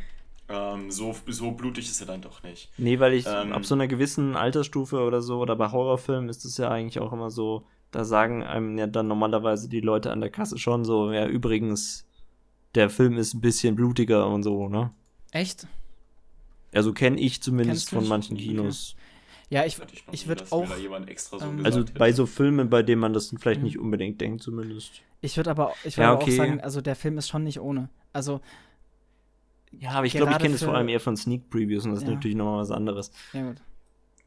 Ähm, 0.46 0.90
so, 0.90 1.14
so 1.26 1.52
blutig 1.52 1.88
ist 1.88 2.00
er 2.00 2.06
dann 2.06 2.20
doch 2.20 2.42
nicht. 2.42 2.70
Nee, 2.76 3.00
weil 3.00 3.14
ich 3.14 3.26
ähm, 3.26 3.52
ab 3.52 3.64
so 3.64 3.74
einer 3.74 3.88
gewissen 3.88 4.36
Altersstufe 4.36 5.00
oder 5.00 5.22
so, 5.22 5.38
oder 5.38 5.56
bei 5.56 5.70
Horrorfilmen 5.70 6.28
ist 6.28 6.44
es 6.44 6.58
ja 6.58 6.70
eigentlich 6.70 6.98
auch 6.98 7.12
immer 7.12 7.30
so, 7.30 7.66
da 7.90 8.04
sagen 8.04 8.42
einem 8.42 8.76
ja 8.76 8.86
dann 8.86 9.08
normalerweise 9.08 9.68
die 9.68 9.80
Leute 9.80 10.10
an 10.10 10.20
der 10.20 10.30
Kasse 10.30 10.58
schon 10.58 10.84
so, 10.84 11.12
ja, 11.12 11.26
übrigens, 11.26 12.06
der 12.74 12.90
Film 12.90 13.16
ist 13.16 13.34
ein 13.34 13.40
bisschen 13.40 13.74
blutiger 13.76 14.26
und 14.26 14.42
so, 14.42 14.68
ne? 14.68 14.90
Echt? 15.30 15.66
Also 16.74 16.92
kenne 16.92 17.20
ich 17.20 17.40
zumindest 17.40 17.90
von 17.90 18.06
manchen 18.06 18.36
Kinos. 18.36 18.96
Ja, 19.50 19.64
ich, 19.64 19.78
ich, 19.92 20.04
ich 20.10 20.26
würde 20.26 20.44
auch. 20.50 20.66
So 20.66 21.40
ähm, 21.40 21.64
also 21.64 21.84
bei 21.96 22.12
so 22.12 22.26
Filmen, 22.26 22.70
bei 22.70 22.82
denen 22.82 23.00
man 23.00 23.12
das 23.12 23.34
vielleicht 23.38 23.60
mhm. 23.60 23.66
nicht 23.66 23.78
unbedingt 23.78 24.20
denkt, 24.20 24.42
zumindest. 24.42 25.02
Ich 25.20 25.36
würde 25.36 25.50
aber, 25.50 25.74
ich 25.84 25.96
würd 25.96 26.04
ja, 26.04 26.14
okay. 26.14 26.32
auch 26.32 26.36
sagen, 26.36 26.60
also 26.60 26.80
der 26.80 26.96
Film 26.96 27.18
ist 27.18 27.28
schon 27.28 27.44
nicht 27.44 27.60
ohne. 27.60 27.88
Also. 28.12 28.40
Ja, 29.72 29.90
aber 29.90 30.06
ich 30.06 30.14
glaube, 30.14 30.32
ich 30.32 30.38
kenne 30.38 30.52
das 30.52 30.62
vor 30.62 30.74
allem 30.74 30.88
eher 30.88 31.00
von 31.00 31.16
Sneak 31.16 31.50
Previews 31.50 31.84
und 31.84 31.92
das 31.92 32.02
ja. 32.02 32.08
ist 32.08 32.14
natürlich 32.14 32.36
nochmal 32.36 32.60
was 32.60 32.70
anderes. 32.70 33.10
Ja, 33.32 33.42
gut. 33.42 33.56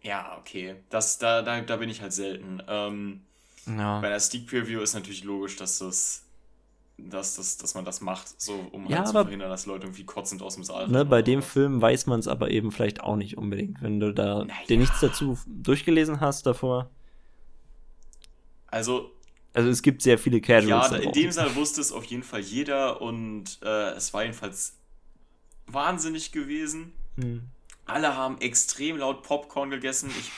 Ja, 0.01 0.37
okay. 0.39 0.75
Das, 0.89 1.17
da, 1.17 1.41
da, 1.41 1.61
da 1.61 1.75
bin 1.77 1.89
ich 1.89 2.01
halt 2.01 2.13
selten. 2.13 2.61
Ähm, 2.67 3.21
ja. 3.65 3.99
Bei 3.99 4.09
der 4.09 4.19
Sneak 4.19 4.47
Preview 4.47 4.81
ist 4.81 4.93
natürlich 4.93 5.23
logisch, 5.23 5.55
dass 5.57 5.79
das 5.79 6.26
dass, 6.97 7.35
dass, 7.35 7.57
dass 7.57 7.75
man 7.75 7.85
das 7.85 8.01
macht, 8.01 8.41
so 8.41 8.53
um 8.71 8.87
ja, 8.87 8.97
halt 8.97 9.07
zu 9.07 9.13
verhindern, 9.13 9.49
dass 9.49 9.65
Leute 9.65 9.85
irgendwie 9.85 10.03
kotzend 10.03 10.41
aus 10.41 10.55
dem 10.55 10.63
Saal 10.63 10.87
ne, 10.87 11.05
Bei 11.05 11.21
dem 11.21 11.41
Film 11.41 11.81
weiß 11.81 12.07
man 12.07 12.19
es 12.19 12.27
aber 12.27 12.49
eben 12.49 12.71
vielleicht 12.71 13.01
auch 13.01 13.15
nicht 13.15 13.37
unbedingt, 13.37 13.81
wenn 13.81 13.99
du 13.99 14.13
da 14.13 14.45
naja. 14.45 14.53
dir 14.67 14.77
nichts 14.77 14.99
dazu 14.99 15.37
durchgelesen 15.47 16.19
hast 16.19 16.45
davor. 16.45 16.89
Also. 18.67 19.11
Also 19.53 19.69
es 19.69 19.81
gibt 19.81 20.01
sehr 20.01 20.19
viele 20.19 20.41
Casuals. 20.41 20.91
Ja, 20.91 20.97
in 20.97 21.11
dem 21.11 21.31
Saal 21.31 21.55
wusste 21.55 21.81
es 21.81 21.91
auf 21.91 22.03
jeden 22.05 22.23
Fall 22.23 22.41
jeder 22.41 23.01
und 23.01 23.59
äh, 23.63 23.91
es 23.91 24.13
war 24.13 24.23
jedenfalls 24.23 24.77
wahnsinnig 25.67 26.31
gewesen. 26.31 26.93
Hm. 27.19 27.43
Alle 27.85 28.15
haben 28.15 28.39
extrem 28.41 28.97
laut 28.97 29.23
Popcorn 29.23 29.69
gegessen. 29.69 30.11
Ich 30.19 30.31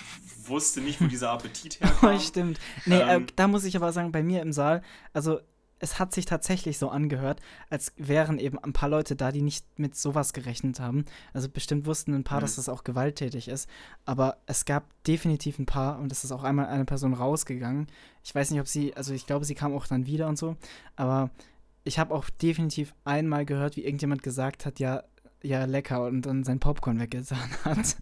wusste 0.47 0.81
nicht, 0.81 1.01
wo 1.01 1.07
dieser 1.07 1.31
Appetit 1.31 1.79
herkam. 1.79 2.15
Oh, 2.15 2.19
stimmt. 2.21 2.59
Nee, 2.85 2.99
äh, 2.99 3.15
ähm, 3.15 3.23
äh, 3.23 3.27
da 3.35 3.47
muss 3.47 3.63
ich 3.63 3.75
aber 3.75 3.91
sagen, 3.91 4.11
bei 4.11 4.23
mir 4.23 4.41
im 4.41 4.53
Saal, 4.53 4.83
also 5.13 5.39
es 5.79 5.97
hat 5.97 6.13
sich 6.13 6.25
tatsächlich 6.25 6.77
so 6.77 6.89
angehört, 6.89 7.39
als 7.69 7.93
wären 7.97 8.37
eben 8.37 8.59
ein 8.59 8.73
paar 8.73 8.89
Leute 8.89 9.15
da, 9.15 9.31
die 9.31 9.41
nicht 9.41 9.65
mit 9.79 9.95
sowas 9.95 10.33
gerechnet 10.33 10.79
haben. 10.79 11.05
Also 11.33 11.49
bestimmt 11.49 11.85
wussten 11.85 12.13
ein 12.13 12.23
paar, 12.23 12.39
mhm. 12.39 12.41
dass 12.41 12.55
das 12.55 12.69
auch 12.69 12.83
gewalttätig 12.83 13.47
ist. 13.47 13.69
Aber 14.05 14.37
es 14.45 14.65
gab 14.65 14.85
definitiv 15.05 15.57
ein 15.57 15.65
paar 15.65 15.99
und 15.99 16.11
es 16.11 16.23
ist 16.23 16.31
auch 16.31 16.43
einmal 16.43 16.67
eine 16.67 16.85
Person 16.85 17.13
rausgegangen. 17.13 17.87
Ich 18.23 18.35
weiß 18.35 18.51
nicht, 18.51 18.59
ob 18.59 18.67
sie, 18.67 18.95
also 18.95 19.13
ich 19.13 19.25
glaube, 19.25 19.45
sie 19.45 19.55
kam 19.55 19.73
auch 19.73 19.87
dann 19.87 20.05
wieder 20.05 20.27
und 20.27 20.37
so. 20.37 20.57
Aber 20.95 21.29
ich 21.85 21.97
habe 21.97 22.13
auch 22.13 22.29
definitiv 22.29 22.93
einmal 23.05 23.45
gehört, 23.45 23.77
wie 23.77 23.85
irgendjemand 23.85 24.21
gesagt 24.21 24.65
hat, 24.65 24.79
ja, 24.79 25.03
ja, 25.41 25.63
lecker 25.63 26.03
und 26.05 26.23
dann 26.23 26.43
sein 26.43 26.59
Popcorn 26.59 26.99
weggetan 26.99 27.49
hat. 27.63 27.95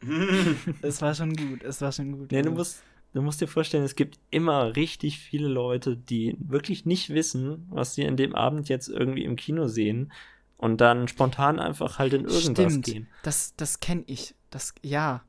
es 0.82 1.02
war 1.02 1.14
schon 1.14 1.34
gut, 1.34 1.64
es 1.64 1.80
war 1.80 1.90
schon 1.90 2.12
gut. 2.12 2.30
Nee, 2.30 2.42
du 2.42 2.52
musst, 2.52 2.82
du 3.18 3.22
musst 3.22 3.40
dir 3.40 3.48
vorstellen, 3.48 3.82
es 3.82 3.96
gibt 3.96 4.20
immer 4.30 4.76
richtig 4.76 5.18
viele 5.18 5.48
Leute, 5.48 5.96
die 5.96 6.36
wirklich 6.38 6.86
nicht 6.86 7.10
wissen, 7.10 7.66
was 7.68 7.96
sie 7.96 8.02
in 8.02 8.16
dem 8.16 8.32
Abend 8.32 8.68
jetzt 8.68 8.88
irgendwie 8.88 9.24
im 9.24 9.34
Kino 9.34 9.66
sehen 9.66 10.12
und 10.56 10.80
dann 10.80 11.08
spontan 11.08 11.58
einfach 11.58 11.98
halt 11.98 12.12
in 12.12 12.26
irgendwas 12.26 12.72
Stimmt, 12.72 12.86
gehen. 12.86 13.08
Das, 13.24 13.56
das 13.56 13.80
kenne 13.80 14.04
ich. 14.06 14.36
Das, 14.50 14.72
ja. 14.82 15.24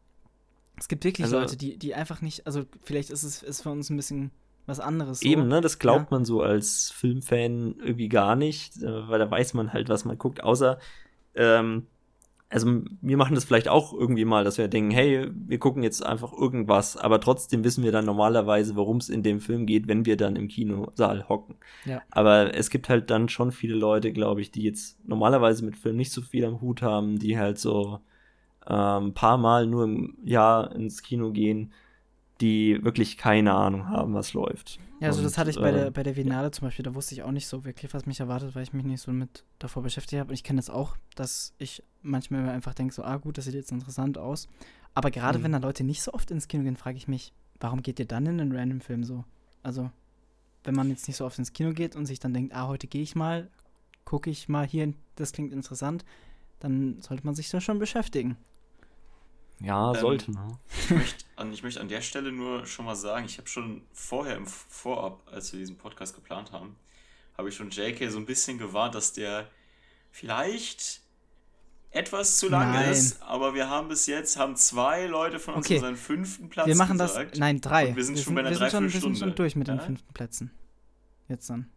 Es 0.78 0.88
gibt 0.88 1.04
wirklich 1.04 1.26
also, 1.26 1.40
Leute, 1.40 1.58
die, 1.58 1.80
die 1.80 1.96
einfach 1.96 2.22
nicht, 2.22 2.46
also 2.46 2.64
vielleicht 2.84 3.10
ist 3.10 3.24
es 3.24 3.42
ist 3.42 3.64
für 3.64 3.72
uns 3.72 3.90
ein 3.90 3.98
bisschen 3.98 4.30
was 4.68 4.80
anderes. 4.80 5.22
So. 5.22 5.28
Eben, 5.28 5.48
ne? 5.48 5.60
Das 5.60 5.80
glaubt 5.80 6.12
ja. 6.12 6.18
man 6.18 6.26
so 6.26 6.44
als 6.44 6.92
Filmfan 6.92 7.76
irgendwie 7.80 8.08
gar 8.08 8.36
nicht, 8.36 8.84
äh, 8.84 9.08
weil 9.08 9.18
da 9.18 9.32
weiß 9.32 9.56
man 9.56 9.74
halt, 9.74 9.90
was 9.90 10.06
man 10.06 10.20
guckt, 10.20 10.44
außer 10.44 10.78
ähm, 11.34 11.88
also 12.50 12.82
wir 13.02 13.16
machen 13.16 13.36
das 13.36 13.43
vielleicht 13.43 13.70
auch 13.70 13.93
irgendwie 13.93 14.26
mal, 14.26 14.43
dass 14.43 14.58
wir 14.58 14.68
denken, 14.68 14.89
hey, 14.89 15.30
wir 15.34 15.60
gucken 15.60 15.84
jetzt 15.84 16.04
einfach 16.04 16.34
irgendwas, 16.34 16.97
aber 16.97 17.22
trotzdem 17.22 17.64
wissen 17.64 17.84
wir 17.84 17.91
dann 17.91 18.06
normalerweise, 18.06 18.76
worum 18.76 18.97
es 18.97 19.10
in 19.10 19.22
dem 19.22 19.39
Film 19.39 19.68
geht, 19.68 19.88
wenn 19.88 20.06
wir 20.06 20.18
dann 20.18 20.36
im 20.36 20.47
Kinosaal 20.47 21.30
hocken. 21.30 21.56
Ja. 21.86 22.02
Aber 22.10 22.56
es 22.56 22.72
gibt 22.72 22.89
halt 22.89 23.12
dann 23.12 23.30
schon 23.30 23.52
viele 23.52 23.76
Leute, 23.76 24.12
glaube 24.12 24.41
ich, 24.41 24.50
die 24.52 24.64
jetzt 24.64 24.97
normalerweise 25.08 25.64
mit 25.64 25.78
Film 25.78 25.97
nicht 25.97 26.12
so 26.12 26.22
viel 26.22 26.43
am 26.43 26.60
Hut 26.60 26.82
haben, 26.82 27.20
die 27.20 27.38
halt 27.38 27.60
so 27.60 28.00
ein 28.66 29.04
ähm, 29.04 29.14
paar 29.14 29.38
Mal 29.38 29.68
nur 29.68 29.84
im 29.84 30.18
Jahr 30.26 30.76
ins 30.76 31.04
Kino 31.04 31.32
gehen 31.32 31.72
die 32.42 32.84
wirklich 32.84 33.18
keine 33.18 33.54
Ahnung 33.54 33.88
haben, 33.88 34.14
was 34.14 34.34
läuft. 34.34 34.80
Ja, 35.00 35.08
also 35.08 35.20
und, 35.20 35.26
das 35.26 35.38
hatte 35.38 35.50
ich 35.50 35.58
bei, 35.58 35.70
äh, 35.70 35.74
der, 35.74 35.92
bei 35.92 36.04
der 36.04 36.16
Vinale 36.16 36.52
zum 36.52 36.68
Beispiel, 36.68 36.84
da 36.84 36.96
wusste 36.96 37.14
ich 37.14 37.24
auch 37.24 37.32
nicht 37.32 37.48
so 37.48 37.66
wirklich, 37.66 37.94
was 37.94 38.06
mich 38.06 38.20
erwartet, 38.20 38.56
weil 38.56 38.64
ich 38.64 38.74
mich 38.74 38.86
nicht 38.86 39.02
so 39.02 39.12
mit 39.12 39.44
davor 39.60 39.84
beschäftigt 39.84 40.20
habe. 40.20 40.30
Und 40.30 40.36
ich 40.36 40.44
kenne 40.44 40.58
das 40.58 40.70
auch, 40.70 40.96
dass 41.16 41.54
ich 41.58 41.84
manchmal 42.02 42.50
einfach 42.50 42.74
denke, 42.74 42.94
so, 42.94 43.04
ah 43.04 43.18
gut, 43.18 43.38
das 43.38 43.46
sieht 43.46 43.56
jetzt 43.56 43.72
interessant 43.72 44.18
aus. 44.18 44.48
Aber 44.94 45.12
gerade 45.12 45.40
mhm. 45.40 45.44
wenn 45.44 45.52
da 45.54 45.58
Leute 45.60 45.84
nicht 45.84 46.02
so 46.02 46.14
oft 46.14 46.32
ins 46.32 46.48
Kino 46.48 46.64
gehen, 46.64 46.78
frage 46.78 46.98
ich 46.98 47.08
mich, 47.08 47.34
warum 47.60 47.82
geht 47.82 48.00
ihr 48.00 48.06
dann 48.06 48.26
in 48.26 48.40
einen 48.40 48.56
random 48.56 48.82
Film 48.82 49.04
so? 49.04 49.24
Also, 49.64 49.92
wenn 50.64 50.76
man 50.76 50.90
jetzt 50.90 51.08
nicht 51.08 51.18
so 51.18 51.26
oft 51.26 51.40
ins 51.40 51.54
Kino 51.54 51.74
geht 51.74 51.96
und 51.96 52.06
sich 52.06 52.20
dann 52.20 52.34
denkt, 52.34 52.54
ah, 52.54 52.68
heute 52.68 52.88
gehe 52.88 53.02
ich 53.02 53.16
mal, 53.16 53.50
gucke 54.06 54.30
ich 54.30 54.50
mal 54.50 54.66
hier, 54.66 54.94
das 55.16 55.32
klingt 55.32 55.54
interessant, 55.54 56.06
dann 56.60 57.02
sollte 57.02 57.26
man 57.26 57.36
sich 57.36 57.50
da 57.50 57.62
schon 57.62 57.80
beschäftigen. 57.80 58.38
Ja, 59.62 59.93
ähm, 59.93 59.99
sollte. 59.99 60.32
Ne? 60.32 60.57
Ich, 60.72 60.89
möchte 60.89 61.26
an, 61.36 61.53
ich 61.53 61.64
möchte 61.64 61.82
an 61.82 61.89
der 61.89 62.01
Stelle 62.01 62.32
nur 62.32 62.66
schon 62.66 62.86
mal 62.86 62.95
sagen, 62.95 63.26
ich 63.26 63.38
habe 63.38 63.47
schon 63.47 63.82
vorher 63.93 64.36
im 64.36 64.45
Vorab, 64.45 65.22
als 65.32 65.51
wir 65.51 65.60
diesen 65.60 65.78
Podcast 65.78 66.16
geplant 66.16 66.51
haben, 66.51 66.76
habe 67.38 67.49
ich 67.49 67.55
schon 67.55 67.70
JK 67.70 68.10
so 68.10 68.18
ein 68.18 68.26
bisschen 68.26 68.57
gewarnt, 68.57 68.95
dass 68.95 69.14
der 69.14 69.47
vielleicht 70.12 71.01
etwas 71.91 72.38
zu 72.38 72.49
lang 72.49 72.72
nein. 72.72 72.91
ist, 72.91 73.22
aber 73.24 73.55
wir 73.55 73.70
haben 73.70 73.88
bis 73.88 74.05
jetzt 74.05 74.38
haben 74.38 74.55
zwei 74.55 75.07
Leute 75.07 75.39
von 75.39 75.55
uns 75.55 75.66
okay. 75.66 75.76
unseren 75.76 75.95
fünften 75.95 76.49
Platz 76.49 76.68
Wir 76.68 76.76
machen 76.76 76.97
gesagt. 76.97 77.32
das, 77.32 77.39
nein, 77.39 77.62
drei. 77.62 77.89
Und 77.89 77.95
wir 77.95 78.03
sind 78.03 78.16
wir 78.16 78.24
schon 78.24 78.36
bei 78.36 78.41
einer 78.41 78.51
Dreiviertelstunde. 78.51 78.93
Wir 78.93 79.01
sind 79.01 79.18
schon 79.18 79.36
durch 79.36 79.55
mit 79.55 79.68
ja? 79.68 79.76
den 79.76 79.82
fünften 79.82 80.14
Plätzen. 80.14 80.51
Jetzt 81.28 81.49
dann. 81.49 81.70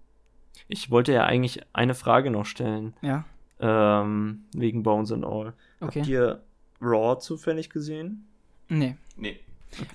Ich 0.69 0.91
wollte 0.91 1.13
ja 1.13 1.25
eigentlich 1.25 1.63
eine 1.73 1.95
Frage 1.95 2.31
noch 2.31 2.45
stellen. 2.45 2.95
Ja. 3.01 3.25
Ähm, 3.59 4.45
wegen 4.55 4.83
Bones 4.83 5.13
and 5.13 5.25
All. 5.25 5.55
Okay. 5.81 6.01
Habt 6.01 6.09
ihr 6.09 6.43
Raw 6.83 7.19
zufällig 7.19 7.71
gesehen? 7.71 8.27
Nee. 8.69 8.97
Nee. 9.17 9.39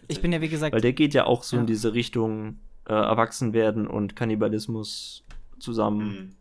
Ich 0.08 0.22
bin 0.22 0.32
ja, 0.32 0.42
wie 0.42 0.50
gesagt. 0.50 0.74
Weil 0.74 0.82
der 0.82 0.94
geht 0.94 1.14
ja 1.14 1.26
auch 1.26 1.44
so 1.44 1.56
ja. 1.56 1.62
in 1.62 1.68
diese 1.68 1.94
Richtung 1.94 2.58
äh, 2.88 2.94
Erwachsenwerden 2.94 3.88
und 3.88 4.16
Kannibalismus 4.16 5.24
zusammen. 5.60 6.36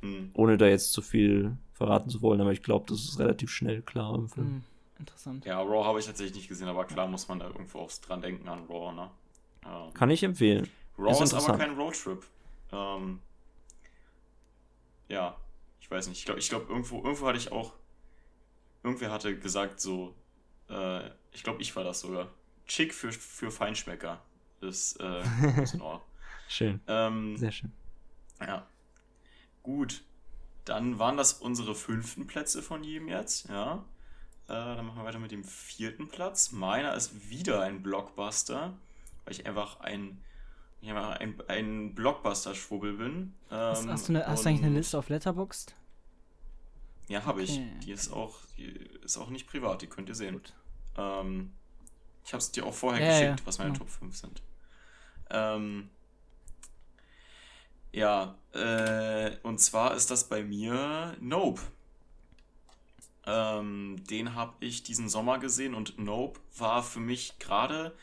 Mhm. 0.00 0.08
Mhm. 0.08 0.30
Ohne 0.34 0.56
da 0.58 0.66
jetzt 0.66 0.92
zu 0.92 1.02
viel 1.02 1.56
verraten 1.72 2.10
zu 2.10 2.22
wollen, 2.22 2.40
aber 2.40 2.52
ich 2.52 2.62
glaube, 2.62 2.86
das 2.88 3.00
ist 3.00 3.18
relativ 3.18 3.50
schnell 3.50 3.82
klar 3.82 4.14
im 4.14 4.28
Film. 4.28 4.46
Mhm. 4.46 4.62
Interessant. 4.98 5.44
Ja, 5.44 5.60
Raw 5.60 5.84
habe 5.84 5.98
ich 5.98 6.06
tatsächlich 6.06 6.36
nicht 6.36 6.48
gesehen, 6.48 6.68
aber 6.68 6.84
klar 6.84 7.08
muss 7.08 7.26
man 7.26 7.40
da 7.40 7.48
irgendwo 7.48 7.80
aufs 7.80 8.00
dran 8.00 8.20
denken 8.20 8.48
an 8.48 8.64
Raw, 8.68 8.92
ne? 8.92 9.10
Ähm, 9.64 9.92
Kann 9.94 10.10
ich 10.10 10.22
empfehlen. 10.22 10.68
Raw 10.98 11.10
ist, 11.10 11.20
ist 11.20 11.34
aber 11.34 11.58
kein 11.58 11.74
Roadtrip. 11.74 12.24
Ähm, 12.70 13.18
ja, 15.08 15.36
ich 15.80 15.90
weiß 15.90 16.08
nicht. 16.08 16.18
Ich 16.18 16.24
glaube, 16.24 16.40
ich 16.40 16.48
glaub, 16.48 16.68
irgendwo, 16.68 17.02
irgendwo 17.02 17.26
hatte 17.26 17.38
ich 17.38 17.50
auch. 17.50 17.72
Irgendwer 18.82 19.10
hatte 19.10 19.38
gesagt, 19.38 19.80
so. 19.80 20.14
Äh, 20.68 21.08
ich 21.32 21.42
glaube, 21.42 21.62
ich 21.62 21.74
war 21.76 21.84
das 21.84 22.00
sogar. 22.00 22.28
Chick 22.66 22.94
für, 22.94 23.12
für 23.12 23.50
Feinschmecker. 23.50 24.20
Ist, 24.60 25.00
äh, 25.00 25.22
ist 25.62 25.74
in 25.74 25.80
Ordnung. 25.80 26.02
schön. 26.48 26.80
Ähm, 26.86 27.36
Sehr 27.36 27.52
schön. 27.52 27.72
Ja. 28.40 28.66
Gut. 29.62 30.02
Dann 30.64 30.98
waren 30.98 31.16
das 31.16 31.34
unsere 31.34 31.74
fünften 31.74 32.26
Plätze 32.26 32.62
von 32.62 32.84
jedem 32.84 33.08
jetzt, 33.08 33.48
ja. 33.48 33.84
Äh, 34.46 34.52
dann 34.52 34.86
machen 34.86 34.98
wir 34.98 35.04
weiter 35.04 35.18
mit 35.18 35.32
dem 35.32 35.44
vierten 35.44 36.08
Platz. 36.08 36.52
Meiner 36.52 36.94
ist 36.94 37.30
wieder 37.30 37.62
ein 37.62 37.82
Blockbuster, 37.82 38.74
weil 39.24 39.32
ich 39.32 39.46
einfach 39.46 39.80
ein, 39.80 40.22
ich 40.80 40.90
einfach 40.90 41.18
ein, 41.18 41.40
ein 41.48 41.94
Blockbuster-Schwubbel 41.94 42.92
bin. 42.94 43.34
Ähm, 43.50 43.90
hast, 43.90 44.08
du, 44.08 44.12
eine, 44.12 44.26
hast 44.26 44.44
du 44.44 44.50
eigentlich 44.50 44.64
eine 44.64 44.76
Liste 44.76 44.98
auf 44.98 45.08
Letterboxd? 45.08 45.74
Ja, 47.12 47.26
habe 47.26 47.42
okay. 47.42 47.70
ich. 47.78 47.84
Die 47.84 47.92
ist 47.92 48.10
auch, 48.10 48.38
die 48.56 48.68
ist 49.04 49.18
auch 49.18 49.28
nicht 49.28 49.46
privat, 49.46 49.82
die 49.82 49.86
könnt 49.86 50.08
ihr 50.08 50.14
sehen. 50.14 50.40
Ähm, 50.96 51.52
ich 52.24 52.32
habe 52.32 52.38
es 52.38 52.50
dir 52.50 52.64
auch 52.64 52.72
vorher 52.72 53.04
ja, 53.04 53.12
geschickt, 53.12 53.40
ja. 53.40 53.46
was 53.46 53.58
meine 53.58 53.72
ja. 53.72 53.78
Top 53.78 53.90
5 53.90 54.16
sind. 54.16 54.42
Ähm, 55.28 55.90
ja, 57.92 58.34
äh, 58.54 59.36
und 59.42 59.60
zwar 59.60 59.94
ist 59.94 60.10
das 60.10 60.26
bei 60.30 60.42
mir 60.42 61.14
Nope. 61.20 61.60
Ähm, 63.26 64.02
den 64.08 64.34
habe 64.34 64.54
ich 64.60 64.82
diesen 64.82 65.10
Sommer 65.10 65.38
gesehen 65.38 65.74
und 65.74 65.98
Nope 65.98 66.40
war 66.56 66.82
für 66.82 67.00
mich 67.00 67.38
gerade, 67.38 67.94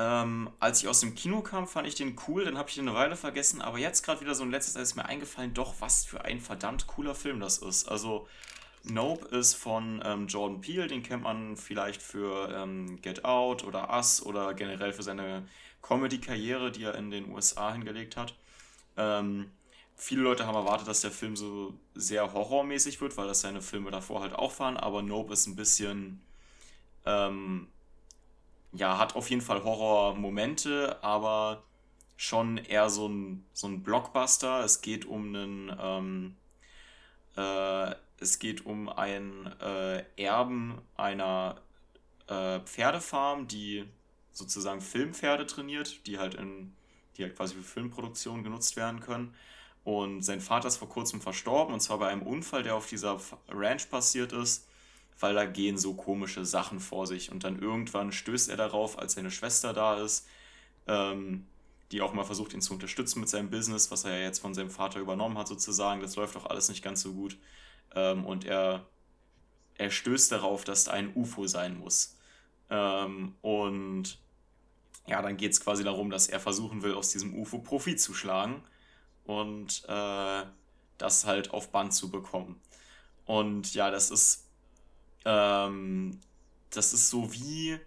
ähm, 0.00 0.50
als 0.60 0.80
ich 0.80 0.88
aus 0.88 1.00
dem 1.00 1.14
Kino 1.14 1.42
kam, 1.42 1.66
fand 1.66 1.86
ich 1.86 1.94
den 1.94 2.16
cool, 2.26 2.46
dann 2.46 2.56
habe 2.56 2.70
ich 2.70 2.74
den 2.74 2.88
eine 2.88 2.96
Weile 2.96 3.16
vergessen, 3.16 3.60
aber 3.60 3.76
jetzt 3.76 4.02
gerade 4.02 4.22
wieder 4.22 4.34
so 4.34 4.42
ein 4.42 4.50
letztes, 4.50 4.74
ist 4.76 4.96
mir 4.96 5.04
eingefallen, 5.04 5.52
doch, 5.52 5.74
was 5.80 6.06
für 6.06 6.24
ein 6.24 6.40
verdammt 6.40 6.86
cooler 6.86 7.14
Film 7.14 7.38
das 7.38 7.58
ist. 7.58 7.86
Also, 7.86 8.26
Nope 8.82 9.26
ist 9.36 9.54
von 9.54 10.00
ähm, 10.02 10.26
Jordan 10.26 10.62
Peele, 10.62 10.86
den 10.86 11.02
kennt 11.02 11.22
man 11.22 11.54
vielleicht 11.58 12.00
für 12.00 12.50
ähm, 12.50 13.02
Get 13.02 13.26
Out 13.26 13.62
oder 13.62 13.94
Us 13.94 14.24
oder 14.24 14.54
generell 14.54 14.94
für 14.94 15.02
seine 15.02 15.46
Comedy-Karriere, 15.82 16.72
die 16.72 16.84
er 16.84 16.94
in 16.94 17.10
den 17.10 17.30
USA 17.30 17.72
hingelegt 17.72 18.16
hat. 18.16 18.34
Ähm, 18.96 19.50
viele 19.96 20.22
Leute 20.22 20.46
haben 20.46 20.54
erwartet, 20.54 20.88
dass 20.88 21.02
der 21.02 21.10
Film 21.10 21.36
so 21.36 21.74
sehr 21.94 22.32
horrormäßig 22.32 23.02
wird, 23.02 23.18
weil 23.18 23.26
das 23.26 23.42
seine 23.42 23.60
Filme 23.60 23.90
davor 23.90 24.22
halt 24.22 24.32
auch 24.32 24.58
waren, 24.60 24.78
aber 24.78 25.02
Nope 25.02 25.34
ist 25.34 25.46
ein 25.46 25.56
bisschen, 25.56 26.22
ähm, 27.04 27.68
ja, 28.72 28.98
hat 28.98 29.16
auf 29.16 29.30
jeden 29.30 29.42
Fall 29.42 29.64
Horror-Momente, 29.64 31.02
aber 31.02 31.62
schon 32.16 32.58
eher 32.58 32.90
so 32.90 33.08
ein, 33.08 33.44
so 33.52 33.66
ein 33.66 33.82
Blockbuster. 33.82 34.64
Es 34.64 34.82
geht 34.82 35.04
um 35.04 35.34
einen, 35.34 35.76
ähm, 35.80 36.36
äh, 37.36 37.94
es 38.18 38.38
geht 38.38 38.66
um 38.66 38.88
einen 38.88 39.46
äh, 39.60 40.04
Erben 40.16 40.80
einer 40.96 41.60
äh, 42.28 42.60
Pferdefarm, 42.60 43.48
die 43.48 43.86
sozusagen 44.32 44.80
Filmpferde 44.80 45.46
trainiert, 45.46 46.06
die 46.06 46.18
halt 46.18 46.34
in 46.34 46.72
die 47.20 47.24
halt 47.24 47.36
quasi 47.36 47.54
für 47.54 47.62
Filmproduktion 47.62 48.42
genutzt 48.42 48.76
werden 48.76 49.00
können. 49.00 49.34
Und 49.84 50.22
sein 50.22 50.40
Vater 50.40 50.68
ist 50.68 50.76
vor 50.76 50.88
kurzem 50.88 51.20
verstorben, 51.20 51.74
und 51.74 51.80
zwar 51.80 51.98
bei 51.98 52.08
einem 52.08 52.22
Unfall, 52.22 52.62
der 52.62 52.74
auf 52.74 52.86
dieser 52.86 53.18
Ranch 53.48 53.88
passiert 53.90 54.32
ist, 54.32 54.66
weil 55.20 55.34
da 55.34 55.44
gehen 55.44 55.78
so 55.78 55.94
komische 55.94 56.44
Sachen 56.44 56.80
vor 56.80 57.06
sich. 57.06 57.30
Und 57.30 57.44
dann 57.44 57.58
irgendwann 57.58 58.12
stößt 58.12 58.48
er 58.48 58.56
darauf, 58.56 58.98
als 58.98 59.12
seine 59.14 59.30
Schwester 59.30 59.72
da 59.72 60.00
ist, 60.00 60.26
ähm, 60.86 61.46
die 61.92 62.00
auch 62.00 62.12
mal 62.12 62.24
versucht, 62.24 62.54
ihn 62.54 62.60
zu 62.60 62.72
unterstützen 62.72 63.20
mit 63.20 63.28
seinem 63.28 63.50
Business, 63.50 63.90
was 63.90 64.04
er 64.04 64.16
ja 64.16 64.24
jetzt 64.24 64.38
von 64.38 64.54
seinem 64.54 64.70
Vater 64.70 65.00
übernommen 65.00 65.36
hat, 65.38 65.48
sozusagen. 65.48 66.00
Das 66.00 66.16
läuft 66.16 66.36
doch 66.36 66.46
alles 66.46 66.68
nicht 66.68 66.82
ganz 66.82 67.02
so 67.02 67.12
gut. 67.12 67.36
Ähm, 67.94 68.24
und 68.24 68.44
er, 68.44 68.86
er 69.76 69.90
stößt 69.90 70.32
darauf, 70.32 70.64
dass 70.64 70.84
da 70.84 70.92
ein 70.92 71.14
UFO 71.14 71.46
sein 71.46 71.78
muss. 71.78 72.16
Ähm, 72.70 73.34
und 73.42 74.18
ja, 75.06 75.20
dann 75.22 75.36
geht 75.36 75.52
es 75.52 75.60
quasi 75.60 75.82
darum, 75.82 76.10
dass 76.10 76.28
er 76.28 76.40
versuchen 76.40 76.82
will, 76.82 76.94
aus 76.94 77.10
diesem 77.10 77.34
UFO 77.34 77.58
Profit 77.58 78.00
zu 78.00 78.14
schlagen 78.14 78.62
und 79.24 79.84
äh, 79.88 80.42
das 80.98 81.26
halt 81.26 81.50
auf 81.50 81.70
Band 81.70 81.92
zu 81.92 82.10
bekommen. 82.10 82.60
Und 83.26 83.74
ja, 83.74 83.90
das 83.90 84.10
ist, 84.10 84.46
ähm, 85.24 86.18
das 86.70 86.92
ist 86.92 87.10
so 87.10 87.32
wie 87.32 87.78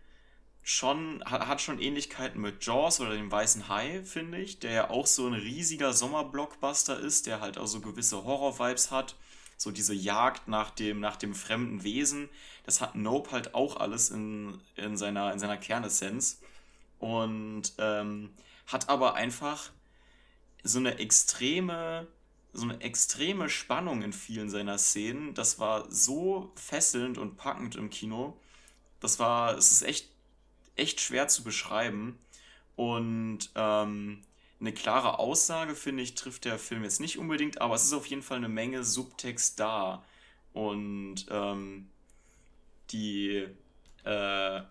schon, 0.64 1.24
hat, 1.26 1.62
schon 1.62 1.80
Ähnlichkeiten 1.80 2.42
mit 2.42 2.66
Jaws 2.66 3.00
oder 3.02 3.12
dem 3.12 3.32
Weißen 3.32 3.68
Hai, 3.68 4.02
finde 4.04 4.40
ich, 4.40 4.60
der 4.60 4.72
ja 4.72 4.90
auch 4.90 5.06
so 5.06 5.28
ein 5.28 5.34
riesiger 5.34 5.94
Sommerblockbuster 5.94 7.00
ist, 7.00 7.28
der 7.28 7.42
halt 7.42 7.58
auch 7.58 7.68
so 7.68 7.82
gewisse 7.82 8.24
Horror-Vibes 8.24 8.90
hat. 8.92 9.16
So 9.58 9.72
diese 9.72 9.94
Jagd 9.94 10.48
nach 10.48 10.72
dem, 10.72 11.00
nach 11.00 11.16
dem 11.16 11.36
fremden 11.36 11.84
Wesen. 11.84 12.30
Das 12.66 12.82
hat 12.82 12.96
Nope 12.96 13.32
halt 13.32 13.54
auch 13.56 13.78
alles 13.78 14.10
in, 14.10 14.60
in, 14.76 14.98
seiner, 14.98 15.32
in 15.32 15.40
seiner 15.40 15.58
Kernessenz 15.58 16.40
und 17.00 17.74
ähm, 17.78 18.34
hat 18.68 18.90
aber 18.90 19.16
einfach 19.16 19.70
so 20.64 20.80
eine 20.80 20.98
extreme 20.98 22.08
so 22.54 22.64
eine 22.64 22.80
extreme 22.82 23.50
Spannung 23.50 24.04
in 24.04 24.14
vielen 24.14 24.50
seiner 24.50 24.78
Szenen. 24.78 25.34
Das 25.34 25.60
war 25.60 25.92
so 25.92 26.52
fesselnd 26.56 27.18
und 27.18 27.36
packend 27.36 27.76
im 27.76 27.90
Kino. 27.90 28.38
Das 29.00 29.20
war, 29.20 29.58
es 29.58 29.72
ist 29.72 29.82
echt, 29.82 30.10
echt 30.76 31.02
schwer 31.02 31.28
zu 31.28 31.44
beschreiben. 31.44 32.20
Und 32.76 33.50
ähm, 33.56 34.22
eine 34.60 34.74
klare 34.74 35.20
Aussage, 35.20 35.76
finde 35.76 36.04
ich, 36.04 36.16
trifft 36.16 36.46
der 36.46 36.58
Film 36.58 36.84
jetzt 36.84 37.02
nicht 37.02 37.18
unbedingt, 37.18 37.60
aber 37.60 37.76
es 37.76 37.84
ist 37.84 37.94
auf 37.94 38.06
jeden 38.06 38.22
Fall 38.22 38.38
eine 38.38 38.50
Menge 38.50 38.84
Subtext 38.84 39.60
da. 39.60 40.04
Und 40.54 41.26
ähm, 41.30 41.90
die, 42.92 43.48
äh, 44.06 44.62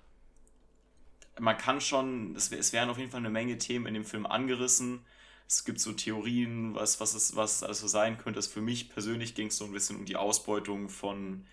man 1.39 1.59
kann 1.59 1.80
schon, 1.80 2.37
es, 2.37 2.53
es 2.53 2.72
werden 2.72 2.91
auf 2.91 2.99
jeden 2.99 3.11
Fall 3.11 3.20
eine 3.20 3.30
Menge 3.30 3.59
Themen 3.59 3.87
in 3.87 3.95
dem 3.95 4.05
Film 4.05 4.24
angerissen. 4.24 5.05
Es 5.53 5.64
gibt 5.64 5.80
so 5.80 5.92
Theorien, 5.92 6.74
was, 6.74 6.98
was, 6.98 7.12
es, 7.12 7.36
was 7.36 7.57
es 7.57 7.62
alles 7.62 7.80
so 7.80 7.86
sein 7.86 8.16
könnte. 8.16 8.40
für 8.40 8.62
mich 8.62 8.88
persönlich 8.88 9.34
ging 9.34 9.48
es 9.48 9.59
so 9.59 9.66
ein 9.66 9.72
bisschen 9.72 9.96
um 9.98 10.07
die 10.07 10.16
Ausbeutung 10.16 10.88
von, 10.88 11.44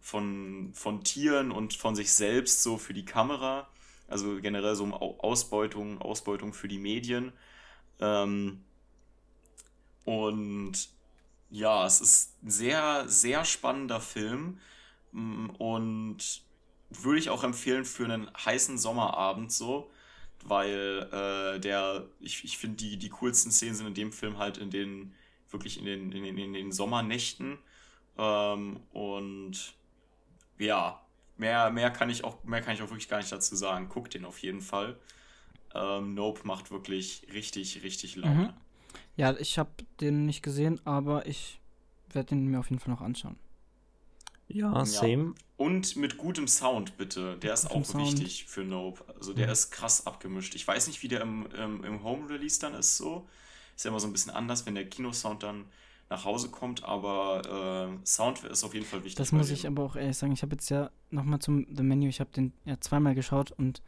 von, 0.00 0.72
von 0.72 1.04
Tieren 1.04 1.52
und 1.52 1.74
von 1.74 1.94
sich 1.94 2.10
selbst 2.14 2.62
so 2.62 2.78
für 2.78 2.94
die 2.94 3.04
Kamera. 3.04 3.68
Also 4.08 4.40
generell 4.40 4.74
so 4.74 4.84
um 4.84 4.94
Ausbeutung, 4.94 6.00
Ausbeutung 6.00 6.54
für 6.54 6.68
die 6.68 6.78
Medien. 6.78 7.34
Ähm, 8.00 8.64
und 10.06 10.88
ja, 11.50 11.84
es 11.84 12.00
ist 12.00 12.42
ein 12.42 12.50
sehr, 12.50 13.06
sehr 13.10 13.44
spannender 13.44 14.00
Film. 14.00 14.58
Mm, 15.12 15.50
und 15.58 16.42
würde 16.88 17.18
ich 17.18 17.28
auch 17.28 17.44
empfehlen 17.44 17.84
für 17.84 18.04
einen 18.04 18.30
heißen 18.34 18.78
Sommerabend 18.78 19.52
so, 19.52 19.90
weil 20.44 21.08
äh, 21.10 21.58
der, 21.58 22.06
ich, 22.20 22.44
ich 22.44 22.58
finde, 22.58 22.76
die, 22.76 22.98
die 22.98 23.08
coolsten 23.08 23.50
Szenen 23.50 23.74
sind 23.74 23.86
in 23.88 23.94
dem 23.94 24.12
Film 24.12 24.38
halt 24.38 24.58
in 24.58 24.70
den, 24.70 25.14
wirklich 25.50 25.78
in 25.78 25.86
den, 25.86 26.12
in 26.12 26.22
den, 26.24 26.38
in 26.38 26.52
den 26.52 26.72
Sommernächten. 26.72 27.58
Ähm, 28.18 28.80
und 28.92 29.74
ja, 30.58 31.00
mehr, 31.36 31.70
mehr, 31.70 31.90
kann 31.90 32.10
ich 32.10 32.24
auch, 32.24 32.44
mehr 32.44 32.60
kann 32.60 32.74
ich 32.74 32.82
auch 32.82 32.90
wirklich 32.90 33.08
gar 33.08 33.18
nicht 33.18 33.32
dazu 33.32 33.56
sagen. 33.56 33.88
Guckt 33.88 34.14
den 34.14 34.24
auf 34.24 34.38
jeden 34.38 34.60
Fall. 34.60 34.98
Ähm, 35.74 36.14
nope 36.14 36.46
macht 36.46 36.70
wirklich 36.70 37.26
richtig, 37.32 37.82
richtig 37.82 38.16
Laune. 38.16 38.34
Mhm. 38.34 38.52
Ja, 39.16 39.34
ich 39.36 39.58
habe 39.58 39.70
den 40.00 40.26
nicht 40.26 40.42
gesehen, 40.42 40.80
aber 40.84 41.26
ich 41.26 41.60
werde 42.12 42.28
den 42.30 42.46
mir 42.46 42.60
auf 42.60 42.70
jeden 42.70 42.80
Fall 42.80 42.92
noch 42.92 43.00
anschauen. 43.00 43.36
Ja, 44.48 44.84
same. 44.84 45.24
Ja. 45.24 45.32
Und 45.56 45.96
mit 45.96 46.18
gutem 46.18 46.48
Sound, 46.48 46.96
bitte. 46.96 47.36
Der 47.38 47.54
ist 47.54 47.70
auch 47.70 47.84
Sound. 47.84 48.04
wichtig 48.04 48.46
für 48.46 48.64
Nope. 48.64 49.04
Also 49.16 49.32
der 49.32 49.46
mhm. 49.46 49.52
ist 49.52 49.70
krass 49.70 50.06
abgemischt. 50.06 50.54
Ich 50.54 50.66
weiß 50.66 50.86
nicht, 50.88 51.02
wie 51.02 51.08
der 51.08 51.20
im, 51.20 51.46
im, 51.56 51.84
im 51.84 52.02
Home-Release 52.02 52.60
dann 52.60 52.74
ist 52.74 52.96
so. 52.96 53.26
Ist 53.76 53.84
ja 53.84 53.90
immer 53.90 54.00
so 54.00 54.06
ein 54.06 54.12
bisschen 54.12 54.32
anders, 54.32 54.66
wenn 54.66 54.74
der 54.74 54.88
Kinosound 54.88 55.42
dann 55.42 55.66
nach 56.10 56.24
Hause 56.24 56.50
kommt, 56.50 56.84
aber 56.84 57.88
äh, 58.00 58.06
Sound 58.06 58.44
ist 58.44 58.62
auf 58.62 58.74
jeden 58.74 58.86
Fall 58.86 59.00
wichtig. 59.00 59.16
Das 59.16 59.32
muss 59.32 59.50
ich 59.50 59.66
aber 59.66 59.82
auch 59.82 59.96
ehrlich 59.96 60.16
sagen. 60.16 60.32
Ich 60.32 60.42
habe 60.42 60.54
jetzt 60.54 60.68
ja 60.68 60.90
nochmal 61.10 61.38
zum 61.38 61.66
The 61.74 61.82
Menu, 61.82 62.08
ich 62.08 62.20
habe 62.20 62.30
den 62.30 62.52
ja 62.64 62.78
zweimal 62.80 63.14
geschaut 63.14 63.52
und 63.52 63.82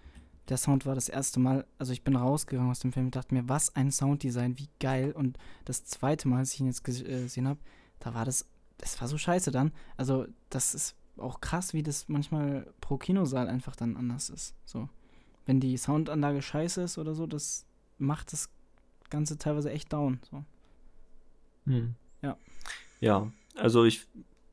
der 0.49 0.57
Sound 0.57 0.87
war 0.87 0.95
das 0.95 1.09
erste 1.09 1.41
Mal, 1.41 1.67
also 1.79 1.93
ich 1.93 2.03
bin 2.03 2.17
rausgegangen 2.17 2.71
aus 2.71 2.79
dem 2.79 2.93
Film 2.93 3.07
und 3.07 3.17
dachte 3.17 3.35
mir, 3.35 3.49
was 3.49 3.75
ein 3.75 3.91
Sounddesign, 3.91 4.59
wie 4.59 4.69
geil. 4.81 5.13
Und 5.13 5.39
das 5.65 5.85
zweite 5.85 6.29
Mal, 6.29 6.39
als 6.39 6.55
ich 6.55 6.61
ihn 6.61 6.67
jetzt 6.67 6.89
äh, 6.89 7.23
gesehen 7.23 7.49
habe, 7.49 7.61
da 7.99 8.15
war 8.15 8.25
das 8.25 8.47
das 8.79 9.01
war 9.01 9.09
so 9.09 9.19
scheiße 9.19 9.51
dann. 9.51 9.73
Also, 9.97 10.27
das 10.51 10.75
ist 10.75 10.97
auch 11.19 11.41
krass, 11.41 11.73
wie 11.73 11.83
das 11.83 12.09
manchmal 12.09 12.67
pro 12.81 12.97
Kinosaal 12.97 13.49
einfach 13.49 13.77
dann 13.77 13.97
anders 13.97 14.29
ist. 14.29 14.55
So. 14.65 14.89
Wenn 15.47 15.61
die 15.61 15.77
Soundanlage 15.77 16.43
scheiße 16.43 16.83
ist 16.83 16.99
oder 16.99 17.15
so, 17.15 17.27
das 17.27 17.65
macht 17.99 18.33
das 18.33 18.51
Ganze 19.11 19.39
teilweise 19.39 19.71
echt 19.71 19.93
down. 19.93 20.21
So. 20.31 20.45
Hm. 21.67 21.95
Ja. 22.23 22.37
Ja, 23.01 23.31
also 23.55 23.85
ich 23.85 24.07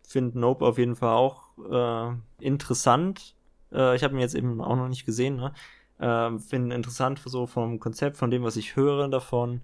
finde 0.07 0.39
Nope 0.39 0.65
auf 0.65 0.77
jeden 0.77 0.95
Fall 0.95 1.13
auch 1.13 1.43
äh, 1.57 2.15
interessant. 2.39 3.35
Äh, 3.71 3.95
ich 3.95 4.03
habe 4.03 4.13
ihn 4.13 4.19
jetzt 4.19 4.35
eben 4.35 4.61
auch 4.61 4.75
noch 4.75 4.89
nicht 4.89 5.05
gesehen, 5.05 5.35
ne? 5.37 5.53
Ähm, 5.99 6.39
Finde 6.39 6.75
interessant 6.75 7.21
so 7.23 7.45
vom 7.47 7.79
Konzept, 7.79 8.17
von 8.17 8.31
dem, 8.31 8.43
was 8.43 8.57
ich 8.57 8.75
höre 8.75 9.07
davon. 9.07 9.61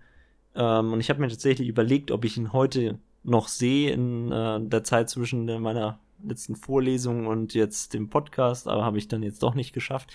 Ähm, 0.56 0.94
und 0.94 1.00
ich 1.00 1.10
habe 1.10 1.20
mir 1.20 1.28
tatsächlich 1.28 1.68
überlegt, 1.68 2.12
ob 2.12 2.24
ich 2.24 2.38
ihn 2.38 2.54
heute 2.54 3.00
noch 3.24 3.48
sehe 3.48 3.92
in 3.92 4.32
äh, 4.32 4.60
der 4.62 4.84
Zeit 4.84 5.10
zwischen 5.10 5.46
meiner 5.62 6.00
letzten 6.24 6.56
Vorlesung 6.56 7.28
und 7.28 7.54
jetzt 7.54 7.94
dem 7.94 8.10
Podcast, 8.10 8.68
aber 8.68 8.84
habe 8.84 8.98
ich 8.98 9.08
dann 9.08 9.24
jetzt 9.24 9.44
doch 9.44 9.56
nicht 9.56 9.74
geschafft. 9.74 10.12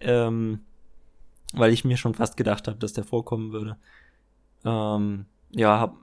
Ähm, 0.00 0.60
weil 1.52 1.72
ich 1.72 1.84
mir 1.84 1.96
schon 1.96 2.14
fast 2.14 2.36
gedacht 2.36 2.68
habe, 2.68 2.78
dass 2.78 2.92
der 2.92 3.04
vorkommen 3.04 3.52
würde. 3.52 3.76
Ähm, 4.64 5.26
ja, 5.50 5.78
hab, 5.78 5.96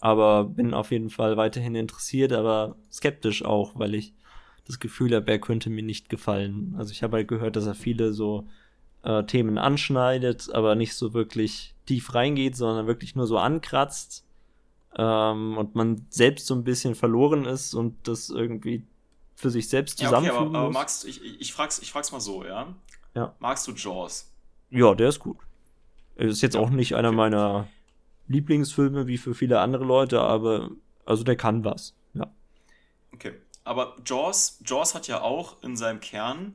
aber 0.00 0.44
bin 0.44 0.74
auf 0.74 0.90
jeden 0.90 1.10
Fall 1.10 1.36
weiterhin 1.36 1.74
interessiert, 1.74 2.32
aber 2.32 2.76
skeptisch 2.92 3.44
auch, 3.44 3.78
weil 3.78 3.94
ich 3.94 4.12
das 4.66 4.78
Gefühl 4.80 5.14
habe, 5.14 5.30
er 5.30 5.38
könnte 5.38 5.70
mir 5.70 5.82
nicht 5.82 6.08
gefallen. 6.08 6.74
Also 6.78 6.92
ich 6.92 7.02
habe 7.02 7.16
halt 7.16 7.28
gehört, 7.28 7.56
dass 7.56 7.66
er 7.66 7.74
viele 7.74 8.12
so 8.12 8.46
äh, 9.02 9.24
Themen 9.24 9.58
anschneidet, 9.58 10.52
aber 10.54 10.74
nicht 10.74 10.94
so 10.94 11.12
wirklich 11.12 11.74
tief 11.86 12.14
reingeht, 12.14 12.56
sondern 12.56 12.86
wirklich 12.86 13.14
nur 13.14 13.26
so 13.26 13.38
ankratzt. 13.38 14.24
Ähm, 14.96 15.58
und 15.58 15.74
man 15.74 16.06
selbst 16.10 16.46
so 16.46 16.54
ein 16.54 16.64
bisschen 16.64 16.94
verloren 16.94 17.44
ist 17.44 17.74
und 17.74 18.06
das 18.06 18.30
irgendwie 18.30 18.86
für 19.34 19.50
sich 19.50 19.68
selbst 19.68 19.98
zusammenfügen 19.98 20.36
ja, 20.36 20.40
okay, 20.40 20.56
aber, 20.56 20.66
aber 20.66 20.72
magst 20.72 21.04
ich, 21.04 21.40
ich, 21.40 21.52
frag's, 21.52 21.80
ich 21.80 21.90
frag's 21.90 22.12
mal 22.12 22.20
so, 22.20 22.44
ja? 22.44 22.74
Ja. 23.14 23.34
Magst 23.40 23.66
du 23.66 23.72
Jaws? 23.72 24.30
Ja, 24.70 24.94
der 24.94 25.08
ist 25.08 25.18
gut. 25.18 25.38
Ist 26.16 26.42
jetzt 26.42 26.54
ja, 26.54 26.60
auch 26.60 26.70
nicht 26.70 26.94
einer 26.94 27.08
okay. 27.08 27.16
meiner 27.16 27.68
Lieblingsfilme 28.28 29.06
wie 29.06 29.18
für 29.18 29.34
viele 29.34 29.60
andere 29.60 29.84
Leute, 29.84 30.20
aber 30.20 30.70
also 31.04 31.24
der 31.24 31.36
kann 31.36 31.64
was. 31.64 31.94
Ja. 32.14 32.32
Okay. 33.12 33.34
Aber 33.64 33.96
Jaws, 34.04 34.60
Jaws 34.64 34.94
hat 34.94 35.08
ja 35.08 35.22
auch 35.22 35.62
in 35.62 35.76
seinem 35.76 36.00
Kern 36.00 36.54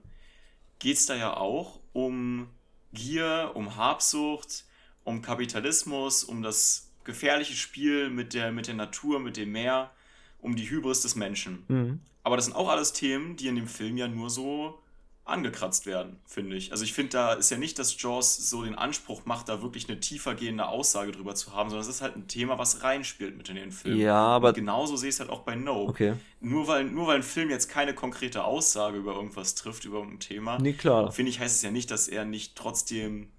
geht's 0.79 1.05
da 1.05 1.15
ja 1.15 1.35
auch 1.35 1.79
um 1.93 2.47
Gier, 2.93 3.51
um 3.53 3.75
Habsucht, 3.75 4.65
um 5.03 5.21
Kapitalismus, 5.21 6.23
um 6.23 6.41
das 6.41 6.88
gefährliche 7.09 7.55
Spiel 7.55 8.09
mit 8.09 8.33
der, 8.33 8.51
mit 8.51 8.67
der 8.67 8.75
Natur, 8.75 9.19
mit 9.19 9.35
dem 9.35 9.51
Meer, 9.51 9.91
um 10.39 10.55
die 10.55 10.69
Hybris 10.69 11.01
des 11.01 11.15
Menschen. 11.15 11.63
Mhm. 11.67 11.99
Aber 12.23 12.35
das 12.35 12.45
sind 12.45 12.55
auch 12.55 12.69
alles 12.69 12.93
Themen, 12.93 13.35
die 13.35 13.47
in 13.47 13.55
dem 13.55 13.67
Film 13.67 13.97
ja 13.97 14.07
nur 14.07 14.29
so 14.29 14.79
angekratzt 15.25 15.85
werden, 15.85 16.17
finde 16.25 16.55
ich. 16.55 16.71
Also 16.71 16.83
ich 16.83 16.93
finde, 16.93 17.11
da 17.11 17.33
ist 17.33 17.49
ja 17.51 17.57
nicht, 17.57 17.77
dass 17.79 18.01
Jaws 18.01 18.49
so 18.49 18.63
den 18.63 18.75
Anspruch 18.75 19.25
macht, 19.25 19.47
da 19.47 19.61
wirklich 19.61 19.87
eine 19.87 19.99
tiefergehende 19.99 20.67
Aussage 20.67 21.11
drüber 21.11 21.35
zu 21.35 21.53
haben, 21.53 21.69
sondern 21.69 21.87
es 21.87 21.95
ist 21.95 22.01
halt 22.01 22.15
ein 22.15 22.27
Thema, 22.27 22.57
was 22.57 22.83
reinspielt 22.83 23.37
mit 23.37 23.47
in 23.49 23.55
den 23.55 23.71
Film. 23.71 23.97
Ja, 23.97 24.15
aber... 24.15 24.49
Und 24.49 24.55
genauso 24.55 24.95
sehe 24.95 25.09
ich 25.09 25.15
es 25.15 25.19
halt 25.19 25.29
auch 25.29 25.41
bei 25.41 25.55
No. 25.55 25.87
Okay. 25.87 26.13
Nur 26.41 26.67
weil, 26.67 26.85
nur 26.85 27.07
weil 27.07 27.17
ein 27.17 27.23
Film 27.23 27.49
jetzt 27.49 27.69
keine 27.69 27.93
konkrete 27.93 28.43
Aussage 28.43 28.97
über 28.97 29.13
irgendwas 29.13 29.55
trifft, 29.55 29.85
über 29.85 29.97
irgendein 29.97 30.19
Thema, 30.19 30.57
nee, 30.59 30.73
klar. 30.73 31.11
finde 31.11 31.29
ich, 31.29 31.39
heißt 31.39 31.55
es 31.55 31.61
ja 31.61 31.71
nicht, 31.71 31.91
dass 31.91 32.07
er 32.07 32.25
nicht 32.25 32.55
trotzdem 32.55 33.29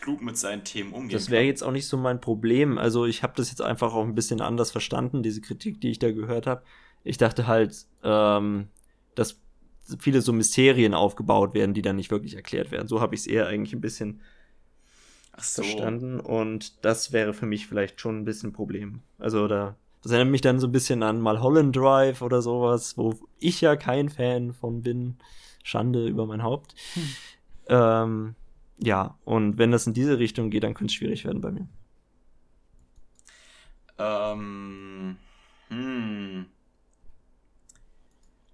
klug 0.00 0.22
mit 0.22 0.36
seinen 0.36 0.64
Themen 0.64 0.92
umgeht. 0.92 1.14
Das 1.14 1.30
wäre 1.30 1.44
jetzt 1.44 1.62
auch 1.62 1.72
nicht 1.72 1.86
so 1.86 1.96
mein 1.96 2.20
Problem. 2.20 2.78
Also 2.78 3.06
ich 3.06 3.22
habe 3.22 3.32
das 3.36 3.50
jetzt 3.50 3.62
einfach 3.62 3.94
auch 3.94 4.04
ein 4.04 4.14
bisschen 4.14 4.40
anders 4.40 4.70
verstanden, 4.70 5.22
diese 5.22 5.40
Kritik, 5.40 5.80
die 5.80 5.90
ich 5.90 5.98
da 5.98 6.12
gehört 6.12 6.46
habe. 6.46 6.62
Ich 7.02 7.18
dachte 7.18 7.46
halt, 7.46 7.86
ähm, 8.02 8.68
dass 9.14 9.40
viele 9.98 10.20
so 10.20 10.32
Mysterien 10.32 10.94
aufgebaut 10.94 11.54
werden, 11.54 11.74
die 11.74 11.82
dann 11.82 11.96
nicht 11.96 12.10
wirklich 12.10 12.34
erklärt 12.34 12.70
werden. 12.70 12.88
So 12.88 13.00
habe 13.00 13.14
ich 13.14 13.22
es 13.22 13.26
eher 13.26 13.46
eigentlich 13.46 13.72
ein 13.72 13.80
bisschen 13.80 14.20
so. 15.38 15.62
verstanden. 15.62 16.20
Und 16.20 16.84
das 16.84 17.12
wäre 17.12 17.34
für 17.34 17.46
mich 17.46 17.66
vielleicht 17.66 18.00
schon 18.00 18.18
ein 18.18 18.24
bisschen 18.24 18.50
ein 18.50 18.52
Problem. 18.52 19.00
Also 19.18 19.48
da, 19.48 19.76
das 20.02 20.12
erinnert 20.12 20.32
mich 20.32 20.40
dann 20.40 20.60
so 20.60 20.66
ein 20.66 20.72
bisschen 20.72 21.02
an 21.02 21.20
mal 21.20 21.40
Holland 21.40 21.74
Drive 21.74 22.22
oder 22.22 22.42
sowas, 22.42 22.96
wo 22.96 23.14
ich 23.38 23.60
ja 23.60 23.76
kein 23.76 24.08
Fan 24.08 24.52
von 24.52 24.82
bin. 24.82 25.16
Schande 25.62 26.06
über 26.06 26.26
mein 26.26 26.42
Haupt. 26.44 26.74
Hm. 26.94 27.08
Ähm, 27.68 28.34
ja, 28.78 29.18
und 29.24 29.58
wenn 29.58 29.70
das 29.70 29.86
in 29.86 29.94
diese 29.94 30.18
Richtung 30.18 30.50
geht, 30.50 30.62
dann 30.62 30.74
könnte 30.74 30.92
es 30.92 30.94
schwierig 30.94 31.24
werden 31.24 31.40
bei 31.40 31.50
mir. 31.50 31.68
Ähm, 33.98 35.16
hm. 35.68 36.46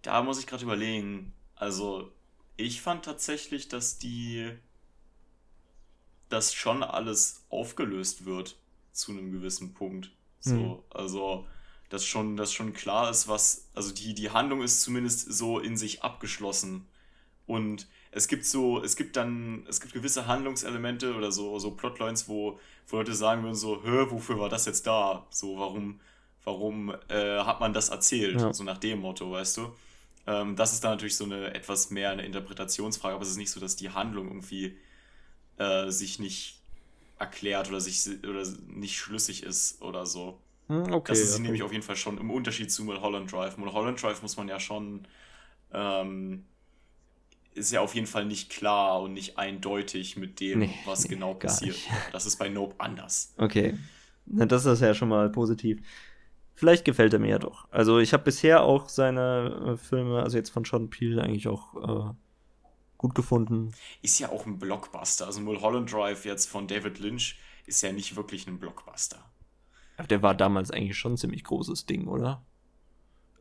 Da 0.02 0.22
muss 0.22 0.38
ich 0.38 0.46
gerade 0.46 0.64
überlegen. 0.64 1.32
Also, 1.56 2.12
ich 2.56 2.82
fand 2.82 3.04
tatsächlich, 3.04 3.68
dass 3.68 3.98
die. 3.98 4.50
dass 6.28 6.54
schon 6.54 6.82
alles 6.82 7.44
aufgelöst 7.50 8.24
wird 8.24 8.56
zu 8.92 9.12
einem 9.12 9.32
gewissen 9.32 9.74
Punkt. 9.74 10.12
So, 10.40 10.54
mhm. 10.54 10.78
also, 10.90 11.46
dass 11.88 12.04
schon, 12.04 12.36
dass 12.36 12.52
schon 12.52 12.72
klar 12.72 13.10
ist, 13.10 13.26
was. 13.28 13.68
Also, 13.74 13.92
die, 13.92 14.14
die 14.14 14.30
Handlung 14.30 14.62
ist 14.62 14.82
zumindest 14.82 15.32
so 15.32 15.58
in 15.58 15.76
sich 15.76 16.02
abgeschlossen. 16.02 16.86
Und 17.46 17.88
es 18.14 18.28
gibt 18.28 18.44
so, 18.44 18.82
es 18.82 18.94
gibt 18.94 19.16
dann, 19.16 19.64
es 19.68 19.80
gibt 19.80 19.94
gewisse 19.94 20.26
Handlungselemente 20.26 21.14
oder 21.14 21.32
so, 21.32 21.58
so 21.58 21.70
Plotlines, 21.70 22.28
wo, 22.28 22.60
wo 22.86 22.96
Leute 22.96 23.14
sagen 23.14 23.42
würden, 23.42 23.54
so, 23.54 23.82
hör, 23.82 24.10
wofür 24.10 24.38
war 24.38 24.50
das 24.50 24.66
jetzt 24.66 24.86
da? 24.86 25.26
So, 25.30 25.58
warum, 25.58 25.98
warum 26.44 26.94
äh, 27.08 27.38
hat 27.40 27.60
man 27.60 27.72
das 27.72 27.88
erzählt? 27.88 28.38
Ja. 28.40 28.52
So 28.52 28.64
nach 28.64 28.76
dem 28.76 29.00
Motto, 29.00 29.30
weißt 29.30 29.56
du? 29.56 29.72
Ähm, 30.26 30.56
das 30.56 30.74
ist 30.74 30.84
dann 30.84 30.92
natürlich 30.92 31.16
so 31.16 31.24
eine 31.24 31.54
etwas 31.54 31.90
mehr 31.90 32.10
eine 32.10 32.24
Interpretationsfrage, 32.26 33.14
aber 33.14 33.22
es 33.22 33.30
ist 33.30 33.38
nicht 33.38 33.50
so, 33.50 33.60
dass 33.60 33.76
die 33.76 33.90
Handlung 33.90 34.28
irgendwie 34.28 34.76
äh, 35.56 35.90
sich 35.90 36.18
nicht 36.18 36.60
erklärt 37.18 37.70
oder 37.70 37.80
sich 37.80 38.06
oder 38.28 38.44
nicht 38.68 38.98
schlüssig 38.98 39.42
ist 39.42 39.80
oder 39.80 40.04
so. 40.04 40.38
Hm, 40.68 40.92
okay, 40.92 41.12
das 41.12 41.20
ist 41.20 41.34
okay. 41.34 41.42
nämlich 41.44 41.62
auf 41.62 41.72
jeden 41.72 41.82
Fall 41.82 41.96
schon 41.96 42.18
im 42.18 42.30
Unterschied 42.30 42.70
zu 42.70 42.84
Mulholland 42.84 43.32
Drive. 43.32 43.56
Mulholland 43.56 44.02
Drive 44.02 44.20
muss 44.20 44.36
man 44.36 44.48
ja 44.48 44.60
schon 44.60 45.06
ähm, 45.72 46.44
ist 47.55 47.72
ja 47.72 47.80
auf 47.80 47.94
jeden 47.94 48.07
Fall 48.07 48.24
nicht 48.24 48.50
klar 48.50 49.03
und 49.03 49.12
nicht 49.12 49.38
eindeutig 49.38 50.16
mit 50.16 50.40
dem, 50.40 50.61
nee, 50.61 50.74
was 50.84 51.05
nee, 51.05 51.09
genau 51.11 51.34
passiert. 51.34 51.74
Nicht. 51.74 51.88
Das 52.12 52.26
ist 52.26 52.36
bei 52.36 52.48
Nope 52.48 52.74
anders. 52.78 53.34
Okay. 53.36 53.74
Das 54.26 54.64
ist 54.64 54.80
ja 54.80 54.94
schon 54.94 55.09
mal 55.09 55.30
positiv. 55.30 55.80
Vielleicht 56.55 56.84
gefällt 56.84 57.12
er 57.12 57.18
mir 57.18 57.30
ja 57.30 57.38
doch. 57.38 57.66
Also 57.70 57.98
ich 57.98 58.12
habe 58.12 58.24
bisher 58.24 58.62
auch 58.62 58.88
seine 58.88 59.72
äh, 59.72 59.76
Filme, 59.76 60.22
also 60.22 60.36
jetzt 60.36 60.50
von 60.50 60.64
Sean 60.64 60.90
Peel, 60.90 61.18
eigentlich 61.20 61.48
auch 61.48 62.11
äh, 62.11 62.14
gut 62.98 63.14
gefunden. 63.14 63.72
Ist 64.00 64.18
ja 64.18 64.30
auch 64.30 64.46
ein 64.46 64.59
Blockbuster. 64.59 65.26
Also 65.26 65.40
Mulholland 65.40 65.92
Drive 65.92 66.24
jetzt 66.24 66.48
von 66.48 66.68
David 66.68 67.00
Lynch 67.00 67.38
ist 67.66 67.82
ja 67.82 67.92
nicht 67.92 68.16
wirklich 68.16 68.46
ein 68.46 68.59
Blockbuster. 68.59 69.18
Aber 69.96 70.09
der 70.09 70.22
war 70.22 70.34
damals 70.34 70.70
eigentlich 70.70 70.96
schon 70.96 71.14
ein 71.14 71.18
ziemlich 71.18 71.44
großes 71.44 71.86
Ding, 71.86 72.07
oder? 72.07 72.44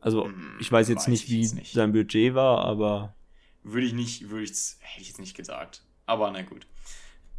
Also 0.00 0.24
hm, 0.24 0.56
ich 0.58 0.70
weiß 0.70 0.88
jetzt 0.88 1.02
weiß 1.02 1.08
nicht, 1.08 1.30
wie 1.30 1.42
jetzt 1.42 1.54
nicht. 1.54 1.72
sein 1.72 1.92
Budget 1.92 2.34
war, 2.34 2.64
aber 2.64 3.14
würde 3.62 3.86
ich 3.86 3.92
nicht, 3.92 4.30
würde 4.30 4.44
ich, 4.44 4.52
hätte 4.80 5.02
ich 5.02 5.08
jetzt 5.08 5.20
nicht 5.20 5.36
gesagt. 5.36 5.82
Aber 6.06 6.30
na 6.30 6.42
gut. 6.42 6.66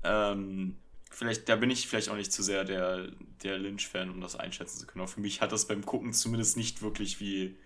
Ähm, 0.04 0.78
vielleicht, 1.10 1.48
da 1.50 1.56
bin 1.56 1.70
ich 1.70 1.88
vielleicht 1.88 2.10
auch 2.10 2.16
nicht 2.16 2.32
zu 2.32 2.44
sehr 2.44 2.64
der, 2.64 3.10
der 3.44 3.58
Lynch-Fan, 3.58 4.10
um 4.10 4.22
das 4.22 4.36
einschätzen 4.36 4.80
zu 4.80 4.88
können. 4.88 5.02
Aber 5.02 5.12
für 5.12 5.22
mich 5.22 5.42
hat 5.42 5.52
das 5.52 5.68
beim 5.68 5.86
Gucken 5.86 6.14
zumindest 6.14 6.58
nicht 6.58 6.82
wirklich 6.82 7.20
wie, 7.20 7.58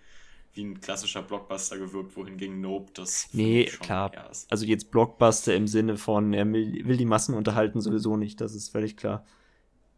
wie 0.52 0.64
ein 0.64 0.80
klassischer 0.80 1.22
Blockbuster 1.22 1.78
gewirkt, 1.78 2.16
wohingegen 2.16 2.60
Nope 2.60 2.92
das. 2.94 3.28
Nee, 3.32 3.64
klar. 3.64 4.10
Also 4.50 4.66
jetzt 4.66 4.90
Blockbuster 4.90 5.54
im 5.54 5.66
Sinne 5.66 5.96
von, 5.96 6.32
er 6.32 6.50
will, 6.52 6.86
will, 6.86 6.96
die 6.96 7.04
Massen 7.04 7.34
unterhalten 7.34 7.80
sowieso 7.80 8.16
nicht, 8.16 8.40
das 8.40 8.54
ist 8.54 8.70
völlig 8.70 8.96
klar. 8.96 9.24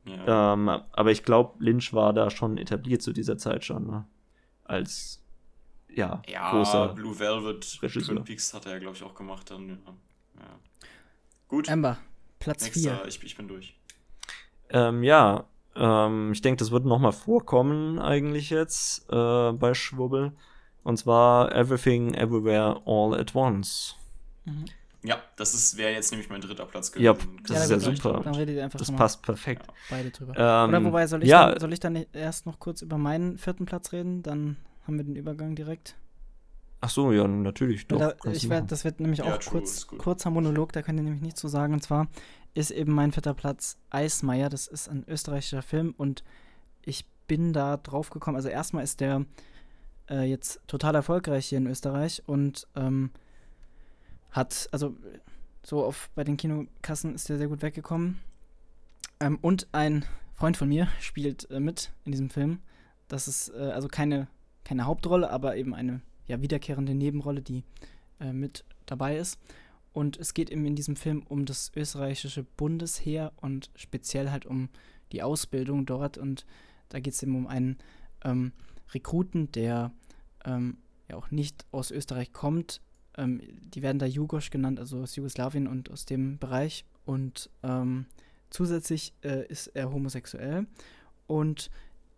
Ja. 0.05 0.55
Ähm, 0.55 0.69
aber 0.69 1.11
ich 1.11 1.25
glaube, 1.25 1.63
Lynch 1.63 1.93
war 1.93 2.13
da 2.13 2.31
schon 2.31 2.57
etabliert 2.57 3.03
zu 3.03 3.13
dieser 3.13 3.37
Zeit 3.37 3.65
schon, 3.65 3.87
ne? 3.87 4.07
Als 4.65 5.20
ja, 5.95 6.23
ja 6.29 6.51
großer 6.51 6.89
Blue 6.89 7.19
Velvet, 7.19 7.79
Regisseur. 7.83 8.17
Twin 8.17 8.25
Peaks 8.25 8.55
hat 8.55 8.67
er 8.67 8.73
ja, 8.73 8.79
glaube 8.79 8.97
ich, 8.97 9.03
auch 9.03 9.15
gemacht 9.15 9.51
dann. 9.51 9.69
Ja. 9.69 9.75
ja. 10.39 10.59
Gut. 11.49 11.69
Amber, 11.69 11.99
Platz 12.39 12.69
4. 12.69 13.03
Ich, 13.07 13.23
ich 13.23 13.37
bin 13.37 13.49
durch. 13.49 13.77
Ähm, 14.71 15.03
ja, 15.03 15.45
ähm, 15.75 16.33
ich 16.33 16.43
denke, 16.43 16.59
das 16.59 16.71
wird 16.71 16.85
nochmal 16.85 17.13
vorkommen 17.13 17.99
eigentlich 17.99 18.51
jetzt 18.51 19.11
äh, 19.11 19.53
bei 19.53 19.75
Schwubbel. 19.75 20.33
Und 20.83 20.97
zwar 20.97 21.55
Everything, 21.55 22.15
Everywhere, 22.15 22.81
All 22.87 23.19
at 23.19 23.35
Once. 23.35 23.97
Mhm. 24.45 24.65
Ja, 25.03 25.17
das 25.37 25.77
wäre 25.77 25.93
jetzt 25.93 26.11
nämlich 26.11 26.29
mein 26.29 26.43
dritter 26.43 26.67
Platz 26.67 26.93
gewesen. 26.93 27.05
Ja, 27.05 27.15
das 27.47 27.57
ja, 27.57 27.77
ist 27.77 27.87
ja 27.87 27.95
super. 27.95 28.21
Dann 28.23 28.35
redet 28.35 28.57
ihr 28.57 28.65
einfach 28.65 28.79
das 28.79 28.93
passt 28.93 29.23
perfekt. 29.23 29.67
Ja. 29.67 29.73
Beide 29.89 30.11
drüber. 30.11 30.35
Ähm, 30.37 30.69
Oder 30.69 30.85
wobei, 30.85 31.07
soll 31.07 31.23
ich, 31.23 31.29
ja, 31.29 31.51
dann, 31.51 31.61
soll 31.61 31.73
ich 31.73 31.81
dann 31.81 31.97
erst 32.13 32.45
noch 32.45 32.59
kurz 32.59 32.83
über 32.83 32.99
meinen 32.99 33.39
vierten 33.39 33.65
Platz 33.65 33.93
reden? 33.93 34.23
Dann 34.23 34.57
haben 34.87 34.97
wir 34.97 35.05
den 35.05 35.17
Übergang 35.17 35.55
direkt. 35.55 35.97
Ach 36.81 36.89
so, 36.89 37.13
ja, 37.13 37.27
natürlich. 37.29 37.87
Doch, 37.87 37.99
da, 37.99 38.15
ich 38.31 38.49
werd, 38.49 38.73
das 38.73 38.85
wird 38.85 39.01
nämlich 39.01 39.23
auch 39.23 39.37
true, 39.39 39.61
kurz, 39.61 39.87
kurzer 39.87 40.31
Monolog, 40.31 40.73
da 40.73 40.83
könnt 40.83 40.99
ihr 40.99 41.03
nämlich 41.03 41.21
nichts 41.21 41.41
zu 41.41 41.49
sagen. 41.49 41.75
Und 41.75 41.83
zwar 41.83 42.09
ist 42.55 42.71
eben 42.71 42.93
mein 42.93 43.13
vierter 43.13 43.35
Platz 43.35 43.77
Eismeier. 43.91 44.49
Das 44.49 44.67
ist 44.67 44.89
ein 44.89 45.05
österreichischer 45.07 45.63
Film 45.63 45.95
und 45.97 46.25
ich 46.83 47.07
bin 47.27 47.53
da 47.53 47.77
drauf 47.77 48.11
gekommen. 48.11 48.37
Also 48.37 48.49
erstmal 48.49 48.83
ist 48.83 49.01
der 49.01 49.27
äh, 50.09 50.25
jetzt 50.25 50.61
total 50.67 50.95
erfolgreich 50.95 51.47
hier 51.47 51.59
in 51.59 51.67
Österreich 51.67 52.23
und 52.27 52.67
ähm, 52.75 53.11
hat, 54.31 54.69
also 54.73 54.97
so 55.63 55.85
auf 55.85 56.11
bei 56.15 56.25
den 56.25 56.37
Kinokassen 56.37 57.15
ist 57.15 57.29
der 57.29 57.37
sehr 57.37 57.49
gut 57.49 57.63
weggekommen. 57.63 58.19
Ähm, 59.21 59.39
und 59.43 59.69
ein 59.73 60.07
Freund 60.33 60.57
von 60.57 60.69
mir 60.69 60.89
spielt 60.99 61.51
äh, 61.51 61.61
mit 61.61 61.93
in 62.05 62.13
diesem 62.13 62.31
Film. 62.31 62.61
Das 63.09 63.29
ist 63.29 63.51
äh, 63.51 63.71
also 63.73 63.89
keine 63.89 64.29
keine 64.65 64.87
Hauptrolle, 64.87 65.31
aber 65.31 65.57
eben 65.57 65.75
eine 65.75 66.01
ja, 66.27 66.41
wiederkehrende 66.41 66.95
Nebenrolle, 66.95 67.43
die 67.43 67.65
äh, 68.21 68.33
mit 68.33 68.65
dabei 68.87 69.17
ist. 69.17 69.39
Und 69.93 70.19
es 70.19 70.35
geht 70.35 70.51
eben 70.51 70.65
in 70.67 70.77
diesem 70.77 70.97
Film 70.97 71.25
um 71.29 71.47
das 71.47 71.73
österreichische 71.75 72.45
Bundesheer 72.45 73.33
und 73.37 73.71
speziell 73.75 74.31
halt 74.31 74.47
um 74.47 74.69
die 75.13 75.23
Ausbildung 75.23 75.87
dort. 75.87 76.17
Und 76.17 76.47
da 76.89 77.01
geht 77.01 77.15
es 77.15 77.23
eben 77.23 77.35
um 77.35 77.47
einen 77.47 77.79
ähm, 78.25 78.53
Rekruten, 78.93 79.51
der 79.53 79.93
ähm, 80.45 80.79
ja 81.09 81.17
auch 81.17 81.31
nicht 81.31 81.67
aus 81.73 81.91
Österreich 81.91 82.33
kommt. 82.33 82.81
Ähm, 83.17 83.41
die 83.75 83.83
werden 83.83 83.99
da 83.99 84.07
Jugosch 84.07 84.51
genannt, 84.51 84.79
also 84.79 85.01
aus 85.01 85.17
Jugoslawien 85.17 85.67
und 85.67 85.91
aus 85.91 86.07
dem 86.07 86.39
Bereich. 86.39 86.85
Und 87.05 87.51
ähm, 87.65 88.07
zusätzlich 88.51 89.13
äh, 89.23 89.47
ist 89.49 89.69
er 89.69 89.93
homosexuell. 89.93 90.67
Und 91.27 91.71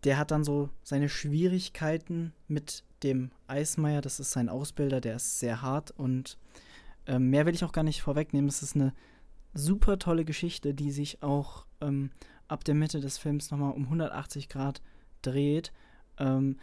der 0.05 0.19
hat 0.19 0.31
dann 0.31 0.45
so 0.45 0.71
seine 0.83 1.09
Schwierigkeiten 1.09 2.33
mit 2.49 2.85
dem 3.03 3.31
Eismeier. 3.47 4.01
Das 4.01 4.21
ist 4.21 4.33
sein 4.33 4.49
Ausbilder, 4.49 5.01
der 5.01 5.17
ist 5.17 5.39
sehr 5.39 5.63
hart. 5.63 5.91
Und 5.93 6.39
äh, 7.07 7.19
mehr 7.19 7.47
will 7.47 7.55
ich 7.55 7.65
auch 7.65 7.73
gar 7.73 7.85
nicht 7.85 8.03
vorwegnehmen. 8.03 8.49
Es 8.49 8.63
ist 8.63 8.75
eine 8.75 8.93
super 9.55 9.99
tolle 9.99 10.25
Geschichte, 10.25 10.75
die 10.75 10.91
sich 10.91 11.23
auch 11.23 11.67
ähm, 11.81 12.11
ab 12.49 12.65
der 12.65 12.75
Mitte 12.75 13.01
des 13.01 13.19
Films 13.19 13.51
nochmal 13.51 13.73
um 13.73 13.85
180 13.85 14.49
Grad 14.49 14.83
dreht. 15.23 15.73
Ähm, 16.19 16.57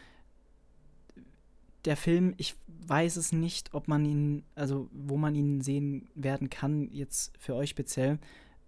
der 1.85 1.95
Film, 1.95 2.33
ich 2.37 2.55
weiß 2.67 3.15
es 3.15 3.31
nicht, 3.31 3.73
ob 3.73 3.87
man 3.87 4.05
ihn, 4.05 4.43
also 4.55 4.89
wo 4.91 5.17
man 5.17 5.33
ihn 5.33 5.61
sehen 5.61 6.09
werden 6.13 6.49
kann, 6.49 6.89
jetzt 6.91 7.37
für 7.37 7.55
euch 7.55 7.69
speziell. 7.69 8.19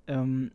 Ähm, 0.07 0.51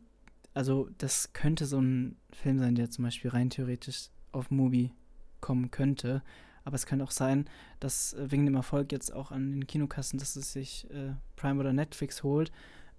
also 0.57 0.89
das 0.97 1.33
könnte 1.33 1.67
so 1.67 1.79
ein 1.79 2.17
Film 2.31 2.57
sein, 2.57 2.73
der 2.73 2.89
zum 2.89 3.05
Beispiel 3.05 3.29
rein 3.29 3.51
theoretisch 3.51 4.09
auf 4.31 4.49
Movie 4.49 4.91
kommen 5.39 5.69
könnte. 5.69 6.23
Aber 6.63 6.75
es 6.75 6.87
könnte 6.87 7.05
auch 7.05 7.11
sein, 7.11 7.47
dass 7.79 8.13
äh, 8.13 8.31
wegen 8.31 8.45
dem 8.45 8.55
Erfolg 8.55 8.91
jetzt 8.91 9.13
auch 9.13 9.29
an 9.29 9.51
den 9.51 9.67
Kinokassen, 9.67 10.17
dass 10.17 10.35
es 10.35 10.51
sich 10.51 10.89
äh, 10.89 11.13
Prime 11.35 11.59
oder 11.59 11.73
Netflix 11.73 12.23
holt. 12.23 12.51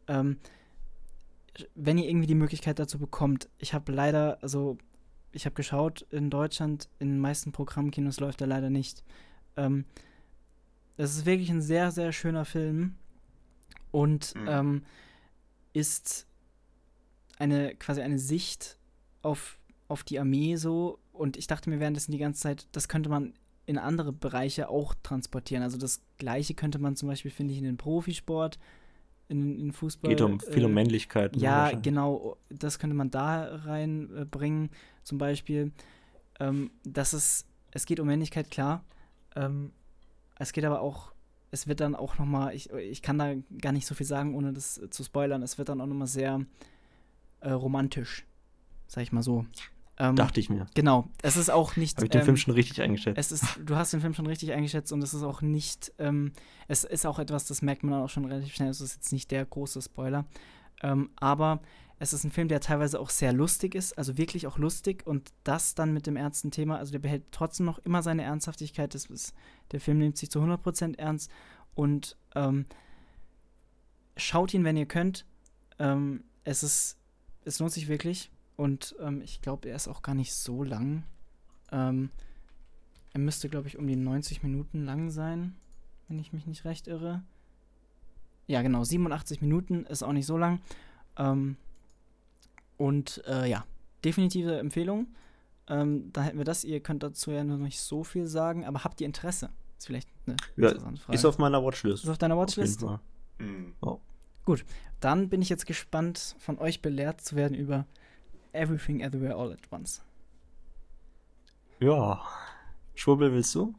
Ähm, 0.06 0.38
wenn 1.74 1.98
ihr 1.98 2.08
irgendwie 2.08 2.28
die 2.28 2.36
Möglichkeit 2.36 2.78
dazu 2.78 2.96
bekommt, 2.96 3.48
ich 3.58 3.74
habe 3.74 3.90
leider, 3.90 4.38
also 4.40 4.78
ich 5.32 5.44
habe 5.44 5.54
geschaut, 5.54 6.06
in 6.10 6.30
Deutschland, 6.30 6.88
in 7.00 7.08
den 7.08 7.18
meisten 7.18 7.50
Programmkinos 7.50 8.20
läuft 8.20 8.40
er 8.40 8.46
leider 8.46 8.70
nicht. 8.70 9.02
Ähm, 9.56 9.84
es 10.96 11.16
ist 11.16 11.26
wirklich 11.26 11.50
ein 11.50 11.60
sehr, 11.60 11.90
sehr 11.90 12.12
schöner 12.12 12.44
Film 12.44 12.94
und 13.90 14.36
mhm. 14.36 14.46
ähm, 14.48 14.82
ist 15.72 16.28
eine 17.38 17.74
quasi 17.76 18.00
eine 18.00 18.18
Sicht 18.18 18.78
auf, 19.22 19.58
auf 19.88 20.04
die 20.04 20.18
Armee 20.18 20.56
so. 20.56 20.98
Und 21.12 21.36
ich 21.36 21.46
dachte 21.46 21.70
mir 21.70 21.80
währenddessen 21.80 22.12
die 22.12 22.18
ganze 22.18 22.40
Zeit, 22.40 22.68
das 22.72 22.88
könnte 22.88 23.08
man 23.08 23.34
in 23.66 23.78
andere 23.78 24.12
Bereiche 24.12 24.68
auch 24.68 24.94
transportieren. 25.02 25.62
Also 25.62 25.76
das 25.76 26.00
gleiche 26.16 26.54
könnte 26.54 26.78
man 26.78 26.96
zum 26.96 27.08
Beispiel, 27.08 27.30
finde 27.30 27.52
ich, 27.52 27.58
in 27.58 27.64
den 27.64 27.76
Profisport, 27.76 28.58
in, 29.28 29.58
in 29.58 29.72
Fußball. 29.72 30.08
Geht 30.08 30.22
um 30.22 30.40
viel 30.40 30.64
um 30.64 30.70
äh, 30.70 30.74
Männlichkeit. 30.74 31.36
Ja, 31.36 31.70
genau. 31.72 32.38
Das 32.48 32.78
könnte 32.78 32.96
man 32.96 33.10
da 33.10 33.56
reinbringen, 33.64 34.66
äh, 34.66 35.04
zum 35.04 35.18
Beispiel. 35.18 35.72
Ähm, 36.40 36.70
das 36.84 37.12
ist, 37.12 37.46
es 37.70 37.84
geht 37.84 38.00
um 38.00 38.06
Männlichkeit, 38.06 38.50
klar. 38.50 38.84
Ähm, 39.36 39.72
es 40.38 40.52
geht 40.52 40.64
aber 40.64 40.80
auch, 40.80 41.12
es 41.50 41.66
wird 41.66 41.80
dann 41.80 41.94
auch 41.94 42.18
nochmal, 42.18 42.54
ich, 42.54 42.70
ich 42.70 43.02
kann 43.02 43.18
da 43.18 43.34
gar 43.60 43.72
nicht 43.72 43.86
so 43.86 43.94
viel 43.94 44.06
sagen, 44.06 44.34
ohne 44.34 44.52
das 44.52 44.80
zu 44.90 45.04
spoilern, 45.04 45.42
es 45.42 45.58
wird 45.58 45.68
dann 45.68 45.80
auch 45.80 45.86
nochmal 45.86 46.06
sehr 46.06 46.40
äh, 47.40 47.50
romantisch, 47.50 48.26
sag 48.86 49.02
ich 49.02 49.12
mal 49.12 49.22
so. 49.22 49.46
Ähm, 50.00 50.14
Dachte 50.14 50.38
ich 50.38 50.48
mir. 50.48 50.66
Genau. 50.74 51.08
Es 51.22 51.36
ist 51.36 51.50
auch 51.50 51.74
nicht. 51.74 51.96
Habe 51.96 52.06
ich 52.06 52.10
den 52.10 52.20
ähm, 52.20 52.24
Film 52.24 52.36
schon 52.36 52.54
richtig 52.54 52.80
eingeschätzt? 52.80 53.18
Es 53.18 53.32
ist, 53.32 53.58
du 53.64 53.74
hast 53.74 53.92
den 53.92 54.00
Film 54.00 54.14
schon 54.14 54.26
richtig 54.26 54.52
eingeschätzt 54.52 54.92
und 54.92 55.02
es 55.02 55.12
ist 55.12 55.24
auch 55.24 55.42
nicht. 55.42 55.92
Ähm, 55.98 56.32
es 56.68 56.84
ist 56.84 57.04
auch 57.04 57.18
etwas, 57.18 57.46
das 57.46 57.62
merkt 57.62 57.82
man 57.82 58.02
auch 58.02 58.08
schon 58.08 58.24
relativ 58.24 58.54
schnell. 58.54 58.68
Es 58.68 58.80
ist 58.80 58.94
jetzt 58.94 59.12
nicht 59.12 59.30
der 59.32 59.44
große 59.44 59.82
Spoiler. 59.82 60.24
Ähm, 60.82 61.10
aber 61.16 61.60
es 61.98 62.12
ist 62.12 62.22
ein 62.22 62.30
Film, 62.30 62.46
der 62.46 62.60
teilweise 62.60 63.00
auch 63.00 63.10
sehr 63.10 63.32
lustig 63.32 63.74
ist, 63.74 63.98
also 63.98 64.16
wirklich 64.16 64.46
auch 64.46 64.56
lustig 64.56 65.04
und 65.04 65.32
das 65.42 65.74
dann 65.74 65.92
mit 65.92 66.06
dem 66.06 66.14
ernsten 66.16 66.52
Thema. 66.52 66.78
Also 66.78 66.92
der 66.92 67.00
behält 67.00 67.24
trotzdem 67.32 67.66
noch 67.66 67.80
immer 67.80 68.02
seine 68.02 68.22
Ernsthaftigkeit. 68.22 68.94
Das 68.94 69.06
ist, 69.06 69.34
der 69.72 69.80
Film 69.80 69.98
nimmt 69.98 70.16
sich 70.16 70.30
zu 70.30 70.40
100% 70.40 70.96
ernst 70.98 71.30
und 71.74 72.16
ähm, 72.36 72.66
schaut 74.16 74.54
ihn, 74.54 74.62
wenn 74.62 74.76
ihr 74.76 74.86
könnt. 74.86 75.26
Ähm, 75.80 76.22
es 76.44 76.62
ist, 76.62 76.98
es 77.48 77.58
lohnt 77.58 77.72
sich 77.72 77.88
wirklich. 77.88 78.30
Und 78.56 78.94
ähm, 79.00 79.22
ich 79.22 79.40
glaube, 79.40 79.68
er 79.68 79.76
ist 79.76 79.88
auch 79.88 80.02
gar 80.02 80.14
nicht 80.14 80.34
so 80.34 80.62
lang. 80.62 81.04
Ähm, 81.72 82.10
er 83.12 83.20
müsste, 83.20 83.48
glaube 83.48 83.68
ich, 83.68 83.78
um 83.78 83.86
die 83.86 83.96
90 83.96 84.42
Minuten 84.42 84.84
lang 84.84 85.10
sein, 85.10 85.56
wenn 86.08 86.18
ich 86.18 86.32
mich 86.32 86.46
nicht 86.46 86.64
recht 86.64 86.86
irre. 86.88 87.22
Ja, 88.46 88.62
genau, 88.62 88.84
87 88.84 89.40
Minuten 89.40 89.84
ist 89.86 90.02
auch 90.02 90.12
nicht 90.12 90.26
so 90.26 90.36
lang. 90.36 90.60
Ähm, 91.16 91.56
und 92.76 93.22
äh, 93.26 93.48
ja, 93.48 93.64
definitive 94.04 94.58
Empfehlung. 94.58 95.08
Ähm, 95.68 96.12
da 96.12 96.22
hätten 96.22 96.38
wir 96.38 96.44
das. 96.44 96.64
Ihr 96.64 96.80
könnt 96.80 97.02
dazu 97.02 97.30
ja 97.30 97.44
noch 97.44 97.58
nicht 97.58 97.80
so 97.80 98.04
viel 98.04 98.26
sagen, 98.26 98.64
aber 98.64 98.84
habt 98.84 99.00
ihr 99.00 99.06
Interesse? 99.06 99.50
Ist 99.76 99.86
vielleicht 99.86 100.08
eine 100.26 100.36
ja, 100.56 100.68
interessante 100.68 101.00
Frage. 101.00 101.16
Ist 101.16 101.24
auf 101.24 101.38
meiner 101.38 101.62
Watchlist. 101.62 102.04
Ist 102.04 102.10
auf 102.10 102.18
deiner 102.18 102.36
Watchlist? 102.36 102.82
Auf 102.84 103.00
mhm. 103.38 103.74
oh. 103.80 104.00
Gut, 104.48 104.64
dann 105.00 105.28
bin 105.28 105.42
ich 105.42 105.50
jetzt 105.50 105.66
gespannt, 105.66 106.34
von 106.38 106.58
euch 106.58 106.80
belehrt 106.80 107.20
zu 107.20 107.36
werden 107.36 107.52
über 107.52 107.84
Everything 108.54 109.00
Everywhere 109.00 109.34
All 109.34 109.52
at 109.52 109.58
Once. 109.70 110.02
Ja. 111.80 112.22
Schwurbel, 112.94 113.30
willst 113.34 113.54
du? 113.54 113.74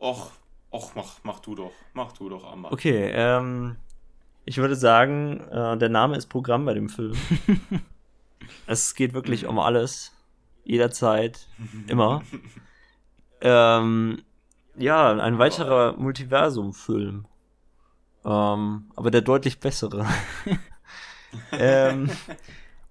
Och, 0.00 0.32
och, 0.70 0.96
mach, 0.96 1.20
mach 1.22 1.38
du 1.38 1.54
doch. 1.54 1.70
Mach 1.94 2.10
du 2.14 2.28
doch, 2.28 2.42
Amber. 2.50 2.72
Okay, 2.72 3.12
ähm, 3.14 3.76
ich 4.44 4.56
würde 4.56 4.74
sagen, 4.74 5.38
äh, 5.48 5.78
der 5.78 5.88
Name 5.88 6.16
ist 6.16 6.26
Programm 6.26 6.64
bei 6.64 6.74
dem 6.74 6.88
Film. 6.88 7.14
es 8.66 8.96
geht 8.96 9.14
wirklich 9.14 9.46
um 9.46 9.60
alles. 9.60 10.12
Jederzeit. 10.64 11.46
Immer. 11.86 12.24
ähm, 13.40 14.20
ja, 14.74 15.12
ein 15.12 15.38
weiterer 15.38 15.96
Multiversum-Film. 15.96 17.28
Ähm, 18.26 18.90
aber 18.96 19.10
der 19.12 19.22
deutlich 19.22 19.60
bessere. 19.60 20.04
ähm, 21.52 22.10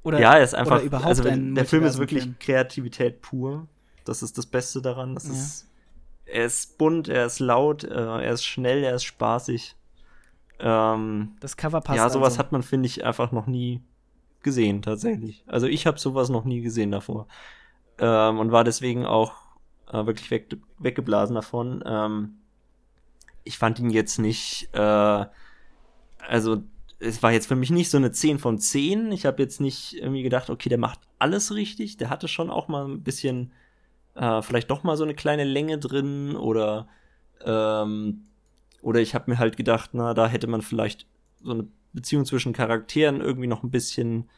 oder, 0.02 0.20
ja, 0.20 0.36
er 0.36 0.44
ist 0.44 0.56
einfach. 0.56 0.82
überhaupt 0.82 1.08
also, 1.08 1.24
der 1.24 1.66
Film 1.66 1.84
ist 1.84 1.98
wirklich 1.98 2.24
Film. 2.24 2.36
Kreativität 2.40 3.22
pur. 3.22 3.68
Das 4.06 4.24
ist 4.24 4.38
das 4.38 4.46
Beste 4.46 4.82
daran. 4.82 5.16
Das 5.16 5.28
ja. 5.28 5.34
ist, 5.34 5.68
er 6.26 6.46
ist 6.46 6.78
bunt, 6.78 7.10
er 7.10 7.26
ist 7.26 7.40
laut, 7.40 7.84
äh, 7.84 7.90
er 7.90 8.32
ist 8.32 8.46
schnell, 8.46 8.84
er 8.84 8.96
ist 8.96 9.04
spaßig. 9.04 9.76
Ähm, 10.60 11.36
das 11.42 11.58
Cover 11.58 11.82
passt. 11.82 11.98
Ja, 11.98 12.10
sowas 12.10 12.34
also. 12.34 12.40
hat 12.40 12.52
man, 12.54 12.64
finde 12.64 12.88
ich, 12.88 13.04
einfach 13.04 13.34
noch 13.34 13.48
nie 13.48 13.82
gesehen, 14.42 14.82
tatsächlich. 14.82 15.44
Also 15.48 15.68
ich 15.68 15.86
habe 15.86 16.00
sowas 16.00 16.30
noch 16.30 16.46
nie 16.46 16.62
gesehen 16.62 16.92
davor. 16.92 17.28
Ähm, 17.98 18.40
und 18.40 18.52
war 18.54 18.64
deswegen 18.64 19.06
auch 19.06 19.34
äh, 19.92 20.06
wirklich 20.06 20.32
weg, 20.32 20.56
weggeblasen 20.80 21.36
davon. 21.36 21.84
Ähm, 21.86 22.38
ich 23.46 23.58
fand 23.58 23.80
ihn 23.80 23.90
jetzt 23.90 24.20
nicht, 24.20 24.70
äh, 24.74 25.26
also 26.20 26.64
es 27.00 27.24
war 27.24 27.32
jetzt 27.32 27.48
für 27.48 27.56
mich 27.56 27.70
nicht 27.70 27.90
so 27.90 27.98
eine 27.98 28.12
10 28.12 28.40
von 28.40 28.58
10. 28.58 29.12
Ich 29.12 29.26
habe 29.26 29.42
jetzt 29.42 29.62
nicht 29.62 29.94
irgendwie 29.94 30.24
gedacht, 30.24 30.50
okay, 30.50 30.70
der 30.70 30.78
macht 30.78 31.00
alles 31.20 31.54
richtig. 31.54 31.98
Der 31.98 32.10
hatte 32.10 32.28
schon 32.28 32.50
auch 32.50 32.68
mal 32.68 32.86
ein 32.86 33.04
bisschen, 33.04 33.54
äh, 34.16 34.42
vielleicht 34.42 34.72
doch 34.72 34.84
mal 34.84 34.98
so 34.98 35.04
eine 35.04 35.14
kleine 35.14 35.44
Länge 35.44 35.78
drin 35.78 36.36
oder, 36.36 36.88
ähm, 37.46 38.24
oder 38.82 39.00
ich 39.00 39.14
habe 39.16 39.32
mir 39.32 39.38
halt 39.40 39.58
gedacht, 39.58 39.92
na, 39.94 40.14
da 40.14 40.28
hätte 40.28 40.48
man 40.48 40.62
vielleicht 40.62 41.06
so 41.44 41.52
eine 41.52 41.68
Beziehung 41.94 42.26
zwischen 42.26 42.54
Charakteren 42.54 43.22
irgendwie 43.22 43.48
noch 43.48 43.64
ein 43.64 43.72
bisschen 43.72 44.30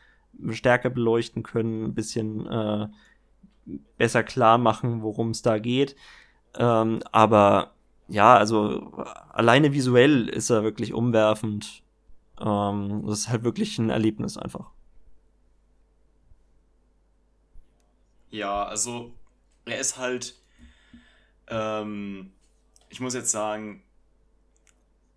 stärker 0.49 0.89
beleuchten 0.89 1.43
können, 1.43 1.85
ein 1.85 1.95
bisschen 1.95 2.47
äh, 2.47 2.87
besser 3.97 4.23
klar 4.23 4.57
machen, 4.57 5.01
worum 5.01 5.31
es 5.31 5.41
da 5.41 5.57
geht. 5.57 5.95
Ähm, 6.57 7.01
aber 7.11 7.76
ja, 8.07 8.37
also 8.37 8.91
alleine 9.31 9.73
visuell 9.73 10.29
ist 10.29 10.49
er 10.49 10.63
wirklich 10.63 10.93
umwerfend 10.93 11.83
ähm, 12.39 13.03
das 13.07 13.19
ist 13.19 13.29
halt 13.29 13.43
wirklich 13.43 13.77
ein 13.79 13.89
Erlebnis 13.89 14.37
einfach. 14.37 14.69
Ja, 18.29 18.65
also 18.65 19.11
er 19.65 19.79
ist 19.79 19.97
halt, 19.97 20.35
ähm, 21.47 22.31
ich 22.89 22.99
muss 22.99 23.13
jetzt 23.13 23.31
sagen, 23.31 23.81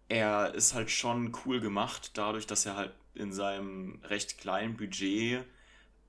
er 0.08 0.54
ist 0.54 0.74
halt 0.74 0.90
schon 0.90 1.36
cool 1.44 1.60
gemacht, 1.60 2.12
dadurch, 2.14 2.46
dass 2.46 2.66
er 2.66 2.76
halt 2.76 2.92
in 3.14 3.32
seinem 3.32 4.00
recht 4.04 4.38
kleinen 4.38 4.76
Budget 4.76 5.44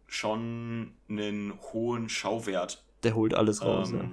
schon 0.08 0.94
einen 1.10 1.60
hohen 1.74 2.10
Schauwert. 2.10 2.84
Der 3.04 3.16
holt 3.16 3.34
alles 3.34 3.62
raus, 3.62 3.92
ähm, 3.92 3.98
ja. 3.98 4.10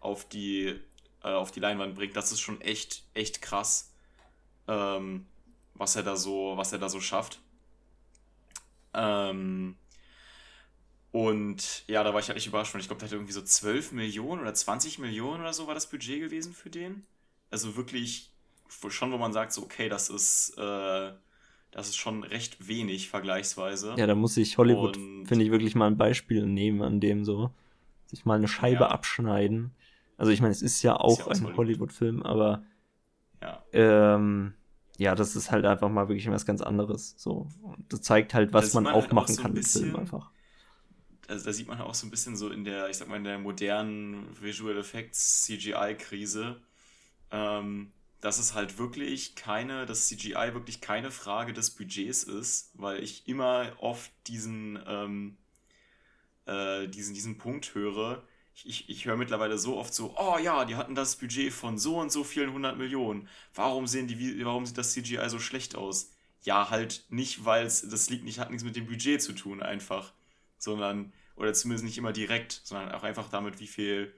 Auf 0.00 0.28
die, 0.28 0.80
äh, 1.24 1.28
auf 1.28 1.50
die 1.50 1.60
Leinwand 1.60 1.94
bringt. 1.94 2.16
Das 2.16 2.30
ist 2.30 2.40
schon 2.40 2.60
echt, 2.60 3.02
echt 3.14 3.42
krass. 3.42 3.92
Ähm, 4.68 5.26
was 5.74 5.96
er 5.96 6.02
da 6.02 6.16
so, 6.16 6.52
was 6.56 6.72
er 6.72 6.78
da 6.78 6.88
so 6.88 7.00
schafft. 7.00 7.40
Ähm, 8.92 9.74
und 11.10 11.84
ja, 11.88 12.02
da 12.04 12.12
war 12.12 12.20
ich 12.20 12.28
halt 12.28 12.36
echt 12.36 12.46
überrascht. 12.46 12.74
Ich 12.74 12.86
glaube, 12.86 13.00
der 13.00 13.06
hatte 13.08 13.16
irgendwie 13.16 13.32
so 13.32 13.42
12 13.42 13.92
Millionen 13.92 14.42
oder 14.42 14.54
20 14.54 14.98
Millionen 14.98 15.40
oder 15.40 15.52
so 15.52 15.66
war 15.66 15.74
das 15.74 15.88
Budget 15.88 16.20
gewesen 16.20 16.52
für 16.52 16.70
den. 16.70 17.04
Also 17.50 17.76
wirklich 17.76 18.30
schon, 18.88 19.12
wo 19.12 19.18
man 19.18 19.32
sagt, 19.32 19.52
so, 19.52 19.62
okay, 19.62 19.88
das 19.88 20.10
ist, 20.10 20.54
äh, 20.58 21.12
das 21.70 21.88
ist 21.88 21.96
schon 21.96 22.24
recht 22.24 22.68
wenig 22.68 23.08
vergleichsweise. 23.08 23.94
Ja, 23.96 24.06
da 24.06 24.14
muss 24.14 24.36
ich 24.36 24.58
Hollywood, 24.58 24.96
finde 24.96 25.44
ich, 25.44 25.50
wirklich 25.50 25.74
mal 25.74 25.86
ein 25.86 25.96
Beispiel 25.96 26.46
nehmen, 26.46 26.82
an 26.82 27.00
dem 27.00 27.24
so 27.24 27.50
sich 28.06 28.24
mal 28.24 28.36
eine 28.36 28.48
Scheibe 28.48 28.84
ja. 28.84 28.88
abschneiden. 28.88 29.72
Also 30.16 30.32
ich 30.32 30.40
meine, 30.40 30.52
es 30.52 30.62
ist 30.62 30.82
ja 30.82 30.96
auch 30.96 31.30
ist 31.30 31.40
ja 31.40 31.48
ein 31.48 31.56
Hollywood-Film, 31.56 32.22
aber 32.22 32.64
ja. 33.42 33.62
Ähm, 33.72 34.54
ja, 34.96 35.14
das 35.14 35.34
ist 35.36 35.50
halt 35.50 35.64
einfach 35.64 35.88
mal 35.88 36.08
wirklich 36.08 36.28
was 36.30 36.46
ganz 36.46 36.60
anderes. 36.60 37.14
So. 37.16 37.48
Und 37.62 37.92
das 37.92 38.02
zeigt 38.02 38.32
halt, 38.32 38.52
was 38.52 38.74
man, 38.74 38.84
man, 38.84 38.94
auch 38.94 39.02
halt 39.02 39.12
machen 39.12 39.24
auch 39.32 39.36
so 39.36 39.42
kann 39.42 39.52
mit 39.52 39.66
Film 39.66 39.96
einfach. 39.96 40.30
Also 41.26 41.46
da 41.46 41.52
sieht 41.52 41.68
man 41.68 41.80
auch 41.80 41.94
so 41.94 42.06
ein 42.06 42.10
bisschen 42.10 42.36
so 42.36 42.50
in 42.50 42.64
der, 42.64 42.90
ich 42.90 42.98
sag 42.98 43.08
mal, 43.08 43.16
in 43.16 43.24
der 43.24 43.38
modernen 43.38 44.26
Visual 44.40 44.76
Effects 44.76 45.42
CGI-Krise, 45.44 46.60
ähm, 47.30 47.92
dass 48.20 48.38
es 48.38 48.54
halt 48.54 48.78
wirklich 48.78 49.34
keine, 49.34 49.86
dass 49.86 50.08
CGI 50.08 50.52
wirklich 50.52 50.80
keine 50.80 51.10
Frage 51.10 51.52
des 51.52 51.70
Budgets 51.70 52.24
ist, 52.24 52.70
weil 52.74 53.02
ich 53.02 53.26
immer 53.26 53.72
oft 53.78 54.12
diesen, 54.26 54.78
ähm, 54.86 55.36
äh, 56.46 56.86
diesen, 56.88 57.14
diesen 57.14 57.38
Punkt 57.38 57.74
höre, 57.74 58.22
ich, 58.62 58.88
ich 58.88 59.04
höre 59.04 59.16
mittlerweile 59.16 59.58
so 59.58 59.76
oft 59.76 59.92
so, 59.92 60.14
oh 60.16 60.38
ja, 60.38 60.64
die 60.64 60.76
hatten 60.76 60.94
das 60.94 61.16
Budget 61.16 61.52
von 61.52 61.78
so 61.78 61.98
und 61.98 62.12
so 62.12 62.22
vielen 62.22 62.52
hundert 62.52 62.78
Millionen. 62.78 63.28
Warum 63.54 63.86
sehen 63.86 64.06
die, 64.06 64.44
warum 64.44 64.64
sieht 64.64 64.78
das 64.78 64.92
CGI 64.92 65.28
so 65.28 65.38
schlecht 65.38 65.74
aus? 65.74 66.12
Ja, 66.42 66.70
halt 66.70 67.04
nicht, 67.08 67.44
weil 67.44 67.66
es, 67.66 67.88
das 67.88 68.10
liegt 68.10 68.24
nicht, 68.24 68.38
hat 68.38 68.50
nichts 68.50 68.64
mit 68.64 68.76
dem 68.76 68.86
Budget 68.86 69.20
zu 69.22 69.32
tun, 69.32 69.62
einfach. 69.62 70.12
Sondern, 70.58 71.12
oder 71.36 71.52
zumindest 71.52 71.84
nicht 71.84 71.98
immer 71.98 72.12
direkt, 72.12 72.60
sondern 72.64 72.92
auch 72.92 73.02
einfach 73.02 73.28
damit, 73.28 73.60
wie 73.60 73.66
viel, 73.66 74.14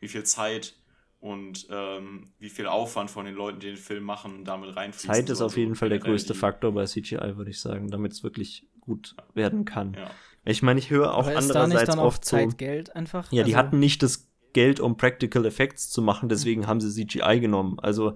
wie 0.00 0.08
viel 0.08 0.24
Zeit 0.24 0.76
und 1.20 1.66
ähm, 1.70 2.32
wie 2.38 2.50
viel 2.50 2.66
Aufwand 2.66 3.10
von 3.10 3.26
den 3.26 3.34
Leuten, 3.34 3.60
die 3.60 3.68
den 3.68 3.76
Film 3.76 4.04
machen, 4.04 4.44
damit 4.44 4.76
reinfließt. 4.76 5.06
Zeit 5.06 5.30
ist 5.30 5.40
auf 5.40 5.56
jeden 5.56 5.74
Fall 5.74 5.88
der 5.88 5.98
größte 5.98 6.34
Faktor 6.34 6.72
bei 6.72 6.84
CGI, 6.84 7.36
würde 7.36 7.50
ich 7.50 7.60
sagen, 7.60 7.90
damit 7.90 8.12
es 8.12 8.22
wirklich 8.22 8.66
gut 8.80 9.14
werden 9.34 9.64
kann. 9.64 9.94
Ja. 9.94 10.10
Ich 10.44 10.62
meine, 10.62 10.78
ich 10.78 10.90
höre 10.90 11.14
auch 11.14 11.26
andererseits 11.26 11.96
oft 11.96 12.24
Zeit, 12.24 12.50
so, 12.50 12.56
Geld 12.56 12.94
einfach. 12.94 13.32
Ja, 13.32 13.42
also, 13.42 13.50
die 13.50 13.56
hatten 13.56 13.78
nicht 13.78 14.02
das 14.02 14.28
Geld, 14.52 14.80
um 14.80 14.96
Practical 14.96 15.44
Effects 15.46 15.90
zu 15.90 16.02
machen, 16.02 16.28
deswegen 16.28 16.62
mhm. 16.62 16.66
haben 16.66 16.80
sie 16.80 17.06
CGI 17.06 17.40
genommen. 17.40 17.78
Also, 17.80 18.14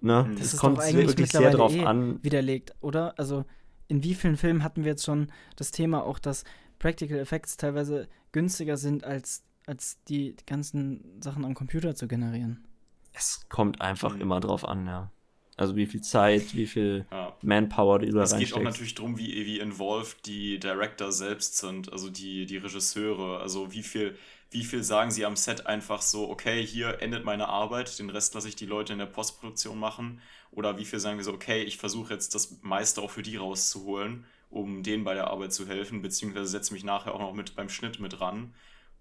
ne, 0.00 0.30
das, 0.38 0.52
das 0.52 0.60
kommt 0.60 0.78
wirklich 0.78 1.30
sehr 1.30 1.50
drauf 1.50 1.74
eh 1.74 1.84
an. 1.84 2.22
Widerlegt, 2.22 2.74
oder? 2.80 3.18
Also, 3.18 3.44
in 3.88 4.02
wie 4.04 4.14
vielen 4.14 4.36
Filmen 4.36 4.62
hatten 4.62 4.84
wir 4.84 4.92
jetzt 4.92 5.04
schon 5.04 5.28
das 5.56 5.70
Thema 5.70 6.04
auch, 6.04 6.18
dass 6.18 6.44
Practical 6.78 7.18
Effects 7.18 7.56
teilweise 7.56 8.08
günstiger 8.32 8.76
sind, 8.76 9.04
als, 9.04 9.44
als 9.66 10.02
die 10.04 10.36
ganzen 10.46 11.20
Sachen 11.22 11.44
am 11.44 11.54
Computer 11.54 11.94
zu 11.94 12.06
generieren? 12.08 12.66
Es 13.12 13.46
kommt 13.48 13.80
einfach 13.80 14.14
mhm. 14.14 14.20
immer 14.20 14.40
drauf 14.40 14.66
an, 14.66 14.86
ja. 14.86 15.10
Also 15.56 15.76
wie 15.76 15.86
viel 15.86 16.00
Zeit, 16.00 16.54
wie 16.54 16.66
viel 16.66 17.04
ja. 17.10 17.36
Manpower 17.42 17.98
die 17.98 18.06
du 18.06 18.12
da 18.12 18.20
reinsteckst. 18.20 18.42
Es 18.42 18.48
geht 18.50 18.58
auch 18.58 18.62
natürlich 18.62 18.94
darum, 18.94 19.18
wie, 19.18 19.46
wie 19.46 19.60
involved 19.60 20.24
die 20.26 20.58
Director 20.58 21.12
selbst 21.12 21.58
sind, 21.58 21.92
also 21.92 22.08
die, 22.08 22.46
die 22.46 22.56
Regisseure. 22.56 23.40
Also 23.40 23.72
wie 23.72 23.82
viel, 23.82 24.16
wie 24.50 24.64
viel 24.64 24.82
sagen 24.82 25.10
sie 25.10 25.26
am 25.26 25.36
Set 25.36 25.66
einfach 25.66 26.00
so, 26.00 26.30
okay, 26.30 26.64
hier 26.64 27.02
endet 27.02 27.24
meine 27.24 27.48
Arbeit, 27.48 27.98
den 27.98 28.08
Rest 28.08 28.34
lasse 28.34 28.48
ich 28.48 28.56
die 28.56 28.66
Leute 28.66 28.94
in 28.94 28.98
der 28.98 29.06
Postproduktion 29.06 29.78
machen. 29.78 30.20
Oder 30.52 30.78
wie 30.78 30.84
viel 30.86 31.00
sagen 31.00 31.18
wir 31.18 31.24
so, 31.24 31.32
okay, 31.32 31.62
ich 31.62 31.76
versuche 31.76 32.14
jetzt 32.14 32.34
das 32.34 32.58
meiste 32.62 33.02
auch 33.02 33.10
für 33.10 33.22
die 33.22 33.36
rauszuholen, 33.36 34.24
um 34.50 34.82
denen 34.82 35.04
bei 35.04 35.14
der 35.14 35.28
Arbeit 35.28 35.52
zu 35.52 35.66
helfen, 35.66 36.02
beziehungsweise 36.02 36.46
setze 36.46 36.72
mich 36.72 36.84
nachher 36.84 37.14
auch 37.14 37.20
noch 37.20 37.34
mit 37.34 37.56
beim 37.56 37.68
Schnitt 37.68 38.00
mit 38.00 38.20
ran 38.20 38.52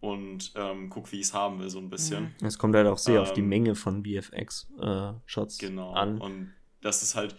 und 0.01 0.51
ähm, 0.55 0.89
guck, 0.89 1.11
wie 1.11 1.19
ich 1.19 1.27
es 1.27 1.33
haben 1.33 1.59
will, 1.59 1.69
so 1.69 1.79
ein 1.79 1.89
bisschen. 1.89 2.35
Es 2.41 2.57
kommt 2.57 2.75
halt 2.75 2.87
auch 2.87 2.97
sehr 2.97 3.17
ähm, 3.17 3.21
auf 3.21 3.33
die 3.33 3.41
ähm, 3.41 3.49
Menge 3.49 3.75
von 3.75 4.03
VFX-Shots 4.03 5.61
äh, 5.61 5.67
genau. 5.67 5.93
an. 5.93 6.19
Und 6.19 6.53
das 6.81 7.03
ist 7.03 7.15
halt, 7.15 7.35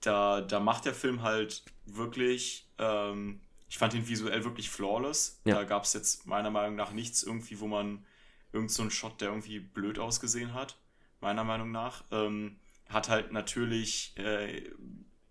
da, 0.00 0.40
da 0.40 0.58
macht 0.60 0.84
der 0.84 0.92
Film 0.92 1.22
halt 1.22 1.62
wirklich, 1.86 2.68
ähm, 2.78 3.40
ich 3.68 3.78
fand 3.78 3.94
ihn 3.94 4.08
visuell 4.08 4.44
wirklich 4.44 4.70
flawless. 4.70 5.40
Ja. 5.44 5.54
Da 5.54 5.64
gab 5.64 5.84
es 5.84 5.92
jetzt 5.92 6.26
meiner 6.26 6.50
Meinung 6.50 6.74
nach 6.74 6.92
nichts 6.92 7.22
irgendwie, 7.22 7.60
wo 7.60 7.68
man 7.68 8.04
irgend 8.52 8.72
so 8.72 8.82
einen 8.82 8.90
Shot, 8.90 9.20
der 9.20 9.28
irgendwie 9.28 9.60
blöd 9.60 10.00
ausgesehen 10.00 10.52
hat, 10.52 10.76
meiner 11.20 11.44
Meinung 11.44 11.70
nach. 11.70 12.02
Ähm, 12.10 12.56
hat 12.88 13.08
halt 13.08 13.32
natürlich, 13.32 14.14
äh, 14.16 14.62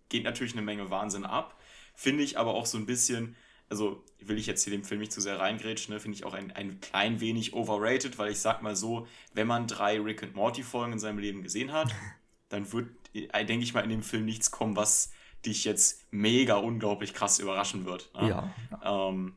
geht 0.07 0.23
natürlich 0.23 0.53
eine 0.53 0.61
Menge 0.61 0.89
Wahnsinn 0.89 1.25
ab. 1.25 1.59
Finde 1.93 2.23
ich 2.23 2.39
aber 2.39 2.53
auch 2.53 2.65
so 2.65 2.77
ein 2.77 2.85
bisschen, 2.85 3.35
also 3.73 4.03
will 4.19 4.37
ich 4.37 4.45
jetzt 4.45 4.63
hier 4.63 4.71
dem 4.71 4.83
Film 4.83 5.01
nicht 5.01 5.11
zu 5.11 5.19
sehr 5.19 5.39
reingrätschen, 5.39 5.95
ne, 5.95 5.99
finde 5.99 6.15
ich 6.15 6.25
auch 6.25 6.35
ein, 6.35 6.51
ein 6.51 6.79
klein 6.79 7.19
wenig 7.19 7.53
overrated, 7.53 8.19
weil 8.19 8.31
ich 8.31 8.39
sag 8.39 8.61
mal 8.61 8.75
so, 8.75 9.07
wenn 9.33 9.47
man 9.47 9.65
drei 9.65 9.99
Rick 9.99 10.21
and 10.21 10.35
Morty 10.35 10.61
Folgen 10.61 10.93
in 10.93 10.99
seinem 10.99 11.17
Leben 11.17 11.41
gesehen 11.41 11.73
hat, 11.73 11.91
dann 12.49 12.71
wird, 12.71 12.87
äh, 13.13 13.45
denke 13.45 13.63
ich 13.63 13.73
mal, 13.73 13.81
in 13.81 13.89
dem 13.89 14.03
Film 14.03 14.25
nichts 14.25 14.51
kommen, 14.51 14.75
was 14.75 15.11
dich 15.43 15.65
jetzt 15.65 16.05
mega 16.11 16.55
unglaublich 16.55 17.15
krass 17.15 17.39
überraschen 17.39 17.85
wird. 17.85 18.11
Ne? 18.13 18.29
Ja. 18.29 19.09
Ähm, 19.09 19.35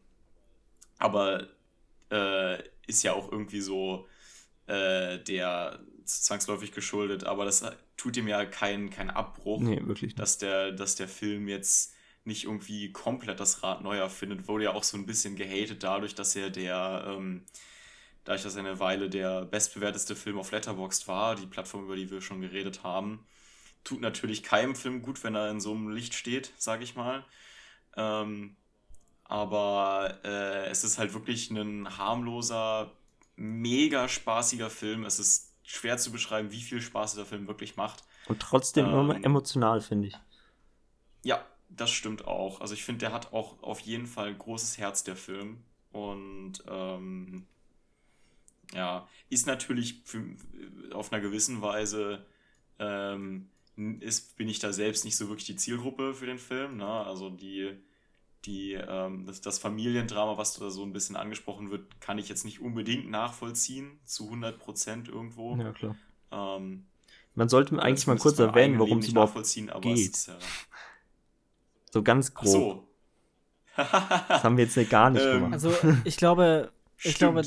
aber 0.98 1.48
äh, 2.10 2.62
ist 2.86 3.02
ja 3.02 3.14
auch 3.14 3.32
irgendwie 3.32 3.62
so 3.62 4.06
äh, 4.66 5.18
der 5.18 5.80
zwangsläufig 6.04 6.72
geschuldet, 6.72 7.24
aber 7.24 7.46
das 7.46 7.64
tut 7.96 8.18
ihm 8.18 8.28
ja 8.28 8.44
keinen 8.44 8.90
kein 8.90 9.08
Abbruch, 9.08 9.60
nee, 9.62 9.80
wirklich 9.84 10.14
dass 10.14 10.36
der, 10.36 10.72
dass 10.72 10.94
der 10.94 11.08
Film 11.08 11.48
jetzt 11.48 11.95
nicht 12.26 12.44
irgendwie 12.44 12.92
komplett 12.92 13.40
das 13.40 13.62
Rad 13.62 13.82
neu 13.82 13.96
erfindet, 13.98 14.48
wurde 14.48 14.64
ja 14.64 14.74
auch 14.74 14.82
so 14.82 14.96
ein 14.96 15.06
bisschen 15.06 15.36
gehatet 15.36 15.82
dadurch, 15.82 16.14
dass 16.14 16.36
er 16.36 16.50
der, 16.50 17.04
ähm, 17.08 17.44
dadurch, 18.24 18.42
dass 18.42 18.56
er 18.56 18.60
eine 18.60 18.80
Weile 18.80 19.08
der 19.08 19.44
bestbewerteste 19.44 20.16
Film 20.16 20.38
auf 20.38 20.50
Letterboxd 20.50 21.08
war, 21.08 21.36
die 21.36 21.46
Plattform, 21.46 21.84
über 21.84 21.96
die 21.96 22.10
wir 22.10 22.20
schon 22.20 22.40
geredet 22.40 22.82
haben. 22.82 23.26
Tut 23.84 24.00
natürlich 24.00 24.42
keinem 24.42 24.74
Film 24.74 25.02
gut, 25.02 25.22
wenn 25.22 25.34
er 25.34 25.50
in 25.50 25.60
so 25.60 25.72
einem 25.72 25.88
Licht 25.90 26.14
steht, 26.14 26.52
sage 26.56 26.82
ich 26.82 26.96
mal. 26.96 27.24
Ähm, 27.96 28.56
aber 29.24 30.18
äh, 30.24 30.66
es 30.66 30.84
ist 30.84 30.98
halt 30.98 31.14
wirklich 31.14 31.50
ein 31.50 31.98
harmloser, 31.98 32.92
mega 33.36 34.08
spaßiger 34.08 34.70
Film. 34.70 35.04
Es 35.04 35.18
ist 35.18 35.52
schwer 35.62 35.98
zu 35.98 36.12
beschreiben, 36.12 36.52
wie 36.52 36.60
viel 36.60 36.80
Spaß 36.80 37.12
dieser 37.12 37.26
Film 37.26 37.46
wirklich 37.48 37.76
macht. 37.76 38.04
Und 38.28 38.40
trotzdem 38.40 38.86
ähm, 38.86 38.94
immer 38.94 39.24
emotional, 39.24 39.80
finde 39.80 40.08
ich. 40.08 40.18
Ja, 41.22 41.44
das 41.68 41.90
stimmt 41.90 42.26
auch. 42.26 42.60
Also 42.60 42.74
ich 42.74 42.84
finde, 42.84 43.00
der 43.00 43.12
hat 43.12 43.32
auch 43.32 43.62
auf 43.62 43.80
jeden 43.80 44.06
Fall 44.06 44.28
ein 44.28 44.38
großes 44.38 44.78
Herz, 44.78 45.04
der 45.04 45.16
Film. 45.16 45.58
Und 45.92 46.62
ähm, 46.68 47.46
ja, 48.72 49.08
ist 49.30 49.46
natürlich 49.46 50.02
für, 50.04 50.22
auf 50.92 51.12
einer 51.12 51.22
gewissen 51.22 51.62
Weise, 51.62 52.24
ähm, 52.78 53.48
ist, 54.00 54.36
bin 54.36 54.48
ich 54.48 54.58
da 54.58 54.72
selbst 54.72 55.04
nicht 55.04 55.16
so 55.16 55.28
wirklich 55.28 55.46
die 55.46 55.56
Zielgruppe 55.56 56.14
für 56.14 56.26
den 56.26 56.38
Film. 56.38 56.78
Ne? 56.78 56.86
Also 56.86 57.30
die, 57.30 57.72
die, 58.44 58.72
ähm, 58.74 59.26
das, 59.26 59.40
das, 59.40 59.58
Familiendrama, 59.58 60.38
was 60.38 60.54
da 60.54 60.70
so 60.70 60.82
ein 60.82 60.92
bisschen 60.92 61.16
angesprochen 61.16 61.70
wird, 61.70 62.00
kann 62.00 62.18
ich 62.18 62.28
jetzt 62.28 62.44
nicht 62.44 62.60
unbedingt 62.60 63.10
nachvollziehen, 63.10 63.98
zu 64.04 64.24
100 64.24 64.58
Prozent 64.58 65.08
irgendwo. 65.08 65.56
Ja, 65.56 65.72
klar. 65.72 65.96
Ähm, 66.32 66.86
Man 67.34 67.48
sollte 67.48 67.80
eigentlich 67.80 68.06
mal 68.06 68.18
kurz 68.18 68.38
erwähnen, 68.38 68.78
worum 68.78 68.98
es 68.98 69.08
überhaupt 69.08 69.34
geht. 69.82 70.10
Ist, 70.10 70.28
ja, 70.28 70.38
so 71.96 72.02
ganz 72.02 72.34
grob. 72.34 72.52
So. 72.52 72.88
das 73.76 74.44
haben 74.44 74.56
wir 74.56 74.64
jetzt 74.64 74.90
gar 74.90 75.10
nicht 75.10 75.22
ähm, 75.24 75.32
gemacht. 75.32 75.52
Also 75.54 75.72
ich 76.04 76.16
glaube, 76.16 76.70
ich 77.02 77.14
glaube, 77.14 77.42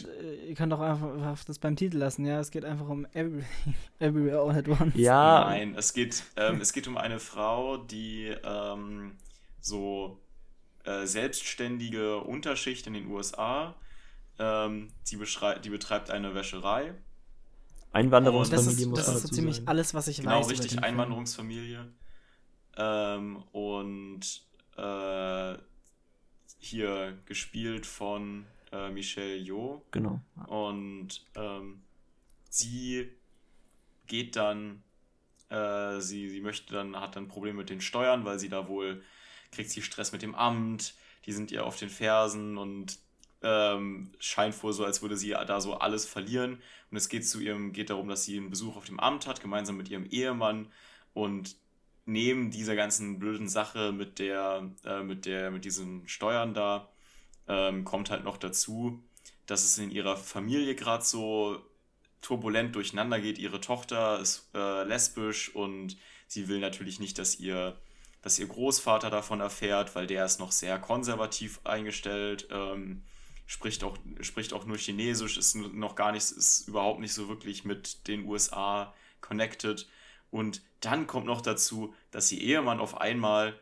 ihr 0.47 0.55
könnt 0.55 0.73
auch 0.73 0.79
einfach 0.79 1.43
das 1.45 1.59
beim 1.59 1.75
Titel 1.75 1.97
lassen, 1.97 2.25
ja. 2.25 2.39
Es 2.39 2.51
geht 2.51 2.65
einfach 2.65 2.87
um 2.87 3.05
every, 3.13 3.43
Everywhere 3.99 4.39
All 4.41 4.57
at 4.57 4.67
Once. 4.67 4.95
Ja. 4.95 5.45
Nein, 5.45 5.75
es 5.75 5.93
geht, 5.93 6.23
ähm, 6.35 6.61
es 6.61 6.73
geht 6.73 6.87
um 6.87 6.97
eine 6.97 7.19
Frau, 7.19 7.77
die 7.77 8.33
ähm, 8.43 9.17
so 9.61 10.19
äh, 10.83 11.05
selbstständige 11.05 12.17
Unterschicht 12.17 12.87
in 12.87 12.93
den 12.93 13.07
USA. 13.07 13.75
Ähm, 14.39 14.89
die, 15.11 15.19
die 15.63 15.69
betreibt 15.69 16.09
eine 16.09 16.33
Wäscherei. 16.33 16.93
Einwanderungsfamilie 17.91 18.87
muss 18.87 18.99
Das 18.99 19.07
ist, 19.07 19.15
das 19.15 19.23
ist 19.23 19.29
so 19.29 19.35
ziemlich 19.35 19.67
alles, 19.67 19.93
was 19.93 20.07
ich 20.07 20.17
genau, 20.17 20.39
weiß. 20.39 20.47
Genau, 20.47 20.61
richtig, 20.61 20.83
Einwanderungsfamilie. 20.83 21.87
Ähm, 22.79 23.43
und 23.51 24.41
äh, 24.77 25.57
hier 26.59 27.17
gespielt 27.25 27.85
von 27.85 28.45
äh, 28.71 28.89
Michelle 28.89 29.35
Yeoh. 29.35 29.83
Genau. 29.91 30.21
Und 30.47 31.25
ähm, 31.35 31.81
sie 32.49 33.11
geht 34.07 34.37
dann, 34.37 34.81
äh, 35.49 35.99
sie, 35.99 36.29
sie 36.29 36.41
möchte 36.41 36.73
dann, 36.73 36.99
hat 36.99 37.17
dann 37.17 37.27
Probleme 37.27 37.57
mit 37.57 37.69
den 37.69 37.81
Steuern, 37.81 38.23
weil 38.23 38.39
sie 38.39 38.49
da 38.49 38.69
wohl, 38.69 39.03
kriegt 39.51 39.69
sie 39.69 39.81
Stress 39.81 40.13
mit 40.13 40.21
dem 40.21 40.33
Amt, 40.33 40.93
die 41.25 41.33
sind 41.33 41.51
ihr 41.51 41.65
auf 41.65 41.77
den 41.77 41.89
Fersen 41.89 42.57
und 42.57 42.97
ähm, 43.41 44.11
scheint 44.19 44.61
wohl 44.63 44.73
so, 44.73 44.85
als 44.85 45.01
würde 45.01 45.17
sie 45.17 45.31
da 45.31 45.61
so 45.61 45.75
alles 45.75 46.05
verlieren. 46.05 46.61
Und 46.91 46.97
es 46.97 47.09
geht 47.09 47.27
zu 47.27 47.39
ihrem, 47.39 47.73
geht 47.73 47.89
darum, 47.89 48.07
dass 48.07 48.23
sie 48.23 48.37
einen 48.37 48.49
Besuch 48.49 48.77
auf 48.77 48.85
dem 48.85 48.99
Amt 48.99 49.27
hat, 49.27 49.41
gemeinsam 49.41 49.77
mit 49.77 49.89
ihrem 49.89 50.05
Ehemann. 50.05 50.71
Und 51.13 51.55
neben 52.09 52.51
dieser 52.51 52.75
ganzen 52.75 53.19
blöden 53.19 53.47
Sache 53.47 53.91
mit 53.91 54.19
der, 54.19 54.69
äh, 54.83 55.03
mit 55.03 55.25
der, 55.25 55.51
mit 55.51 55.65
diesen 55.65 56.07
Steuern 56.07 56.53
da, 56.53 56.89
ähm, 57.47 57.85
kommt 57.85 58.09
halt 58.09 58.23
noch 58.23 58.37
dazu, 58.37 59.01
dass 59.45 59.63
es 59.63 59.77
in 59.77 59.91
ihrer 59.91 60.17
Familie 60.17 60.75
gerade 60.75 61.03
so 61.03 61.61
turbulent 62.21 62.75
durcheinander 62.75 63.19
geht. 63.19 63.37
Ihre 63.37 63.61
Tochter 63.61 64.19
ist 64.19 64.49
äh, 64.53 64.83
lesbisch 64.83 65.55
und 65.55 65.97
sie 66.27 66.47
will 66.47 66.59
natürlich 66.59 66.99
nicht, 66.99 67.17
dass 67.17 67.39
ihr, 67.39 67.79
dass 68.21 68.39
ihr 68.39 68.47
Großvater 68.47 69.09
davon 69.09 69.39
erfährt, 69.39 69.95
weil 69.95 70.07
der 70.07 70.25
ist 70.25 70.39
noch 70.39 70.51
sehr 70.51 70.77
konservativ 70.79 71.61
eingestellt, 71.63 72.47
ähm, 72.51 73.03
spricht, 73.45 73.83
auch, 73.83 73.97
spricht 74.21 74.53
auch 74.53 74.65
nur 74.65 74.77
Chinesisch, 74.77 75.37
ist 75.37 75.55
noch 75.55 75.95
gar 75.95 76.11
nicht, 76.11 76.31
ist 76.31 76.67
überhaupt 76.67 76.99
nicht 76.99 77.13
so 77.13 77.29
wirklich 77.29 77.65
mit 77.65 78.07
den 78.07 78.25
USA 78.25 78.93
connected. 79.21 79.87
Und 80.29 80.61
dann 80.81 81.07
kommt 81.07 81.25
noch 81.25 81.41
dazu, 81.41 81.93
dass 82.11 82.31
ihr 82.31 82.41
Ehemann 82.41 82.79
auf 82.79 82.99
einmal 82.99 83.59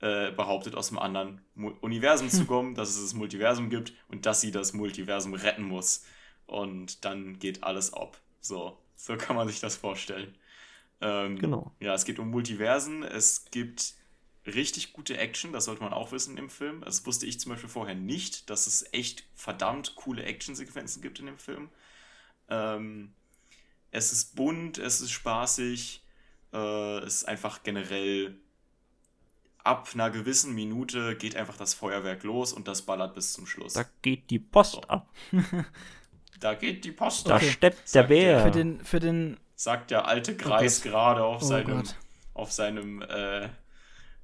äh, 0.00 0.30
behauptet, 0.32 0.74
aus 0.74 0.90
einem 0.90 0.98
anderen 0.98 1.40
Universum 1.80 2.28
zu 2.28 2.44
kommen, 2.46 2.74
dass 2.74 2.90
es 2.90 3.00
das 3.00 3.14
Multiversum 3.14 3.70
gibt 3.70 3.92
und 4.08 4.26
dass 4.26 4.40
sie 4.40 4.50
das 4.50 4.72
Multiversum 4.72 5.34
retten 5.34 5.62
muss. 5.62 6.04
Und 6.46 7.04
dann 7.04 7.38
geht 7.38 7.64
alles 7.64 7.92
ab. 7.92 8.20
So, 8.40 8.78
so 8.94 9.16
kann 9.16 9.36
man 9.36 9.48
sich 9.48 9.60
das 9.60 9.76
vorstellen. 9.76 10.34
Ähm, 11.00 11.38
genau. 11.38 11.72
Ja, 11.80 11.94
es 11.94 12.04
geht 12.04 12.18
um 12.18 12.30
Multiversen. 12.30 13.02
Es 13.02 13.46
gibt 13.50 13.94
richtig 14.46 14.92
gute 14.92 15.16
Action, 15.18 15.52
das 15.52 15.64
sollte 15.64 15.82
man 15.82 15.92
auch 15.92 16.12
wissen 16.12 16.36
im 16.36 16.50
Film. 16.50 16.82
Das 16.82 17.04
wusste 17.06 17.26
ich 17.26 17.40
zum 17.40 17.50
Beispiel 17.52 17.68
vorher 17.68 17.94
nicht, 17.94 18.48
dass 18.50 18.66
es 18.66 18.84
echt 18.92 19.24
verdammt 19.34 19.96
coole 19.96 20.22
Actionsequenzen 20.22 21.02
gibt 21.02 21.18
in 21.18 21.26
dem 21.26 21.38
Film. 21.38 21.68
Ähm, 22.48 23.12
es 23.90 24.12
ist 24.12 24.36
bunt, 24.36 24.78
es 24.78 25.00
ist 25.00 25.10
spaßig, 25.10 26.02
äh, 26.52 27.04
ist 27.06 27.26
einfach 27.26 27.62
generell 27.62 28.36
ab 29.66 29.88
einer 29.92 30.10
gewissen 30.10 30.54
Minute 30.54 31.16
geht 31.16 31.36
einfach 31.36 31.56
das 31.56 31.74
Feuerwerk 31.74 32.22
los 32.22 32.52
und 32.52 32.68
das 32.68 32.82
ballert 32.82 33.14
bis 33.14 33.32
zum 33.32 33.46
Schluss. 33.46 33.74
Da 33.74 33.84
geht 34.00 34.30
die 34.30 34.38
Post 34.38 34.72
so. 34.74 34.80
ab. 34.82 35.08
da 36.40 36.54
geht 36.54 36.84
die 36.84 36.92
Post 36.92 37.30
ab. 37.30 37.40
Da 37.40 37.46
steppt 37.46 37.94
der 37.94 38.02
Bär. 38.04 38.42
Für 38.42 38.50
den, 38.50 38.84
für 38.84 39.00
den 39.00 39.36
sagt 39.56 39.90
der 39.90 40.06
alte 40.06 40.36
Greis 40.36 40.80
oh 40.80 40.88
gerade 40.88 41.24
auf 41.24 41.42
oh 41.42 41.44
seinem, 41.44 41.82
auf 42.34 42.52
seinem, 42.52 43.02
äh, 43.02 43.48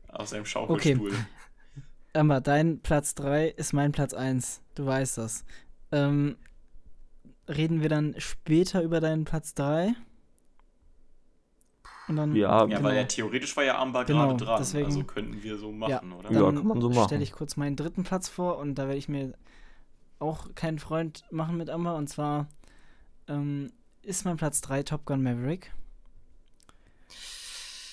auf 0.08 0.28
seinem 0.28 0.46
Schaukelstuhl. 0.46 1.10
Okay. 1.10 1.24
Amber, 2.14 2.40
dein 2.40 2.80
Platz 2.80 3.14
3 3.14 3.48
ist 3.48 3.72
mein 3.72 3.90
Platz 3.92 4.14
1. 4.14 4.60
Du 4.74 4.86
weißt 4.86 5.18
das. 5.18 5.44
Ähm, 5.90 6.36
reden 7.48 7.80
wir 7.80 7.88
dann 7.88 8.14
später 8.18 8.82
über 8.82 9.00
deinen 9.00 9.24
Platz 9.24 9.54
3? 9.54 9.94
Und 12.08 12.16
dann, 12.16 12.34
ja, 12.34 12.60
ja 12.60 12.64
genau. 12.66 12.82
weil 12.82 12.96
ja 12.96 13.04
theoretisch 13.04 13.56
war 13.56 13.64
ja 13.64 13.78
Amber 13.78 14.04
genau, 14.04 14.28
gerade 14.28 14.44
dran. 14.44 14.58
Deswegen, 14.58 14.86
also 14.86 15.04
könnten 15.04 15.42
wir 15.42 15.56
so 15.56 15.70
machen, 15.70 15.90
ja, 15.90 16.16
oder? 16.16 16.28
Dann 16.30 16.34
ja, 16.34 16.52
kann 16.52 16.66
man 16.66 16.80
so 16.80 16.90
machen. 16.90 17.06
stelle 17.06 17.22
ich 17.22 17.32
kurz 17.32 17.56
meinen 17.56 17.76
dritten 17.76 18.02
Platz 18.02 18.28
vor 18.28 18.58
und 18.58 18.74
da 18.74 18.86
werde 18.86 18.98
ich 18.98 19.08
mir 19.08 19.34
auch 20.18 20.54
keinen 20.54 20.78
Freund 20.78 21.24
machen 21.30 21.56
mit 21.56 21.70
Amber. 21.70 21.94
Und 21.94 22.08
zwar 22.08 22.48
ähm, 23.28 23.72
ist 24.02 24.24
mein 24.24 24.36
Platz 24.36 24.60
3 24.62 24.82
Top 24.82 25.04
Gun 25.04 25.22
Maverick. 25.22 25.72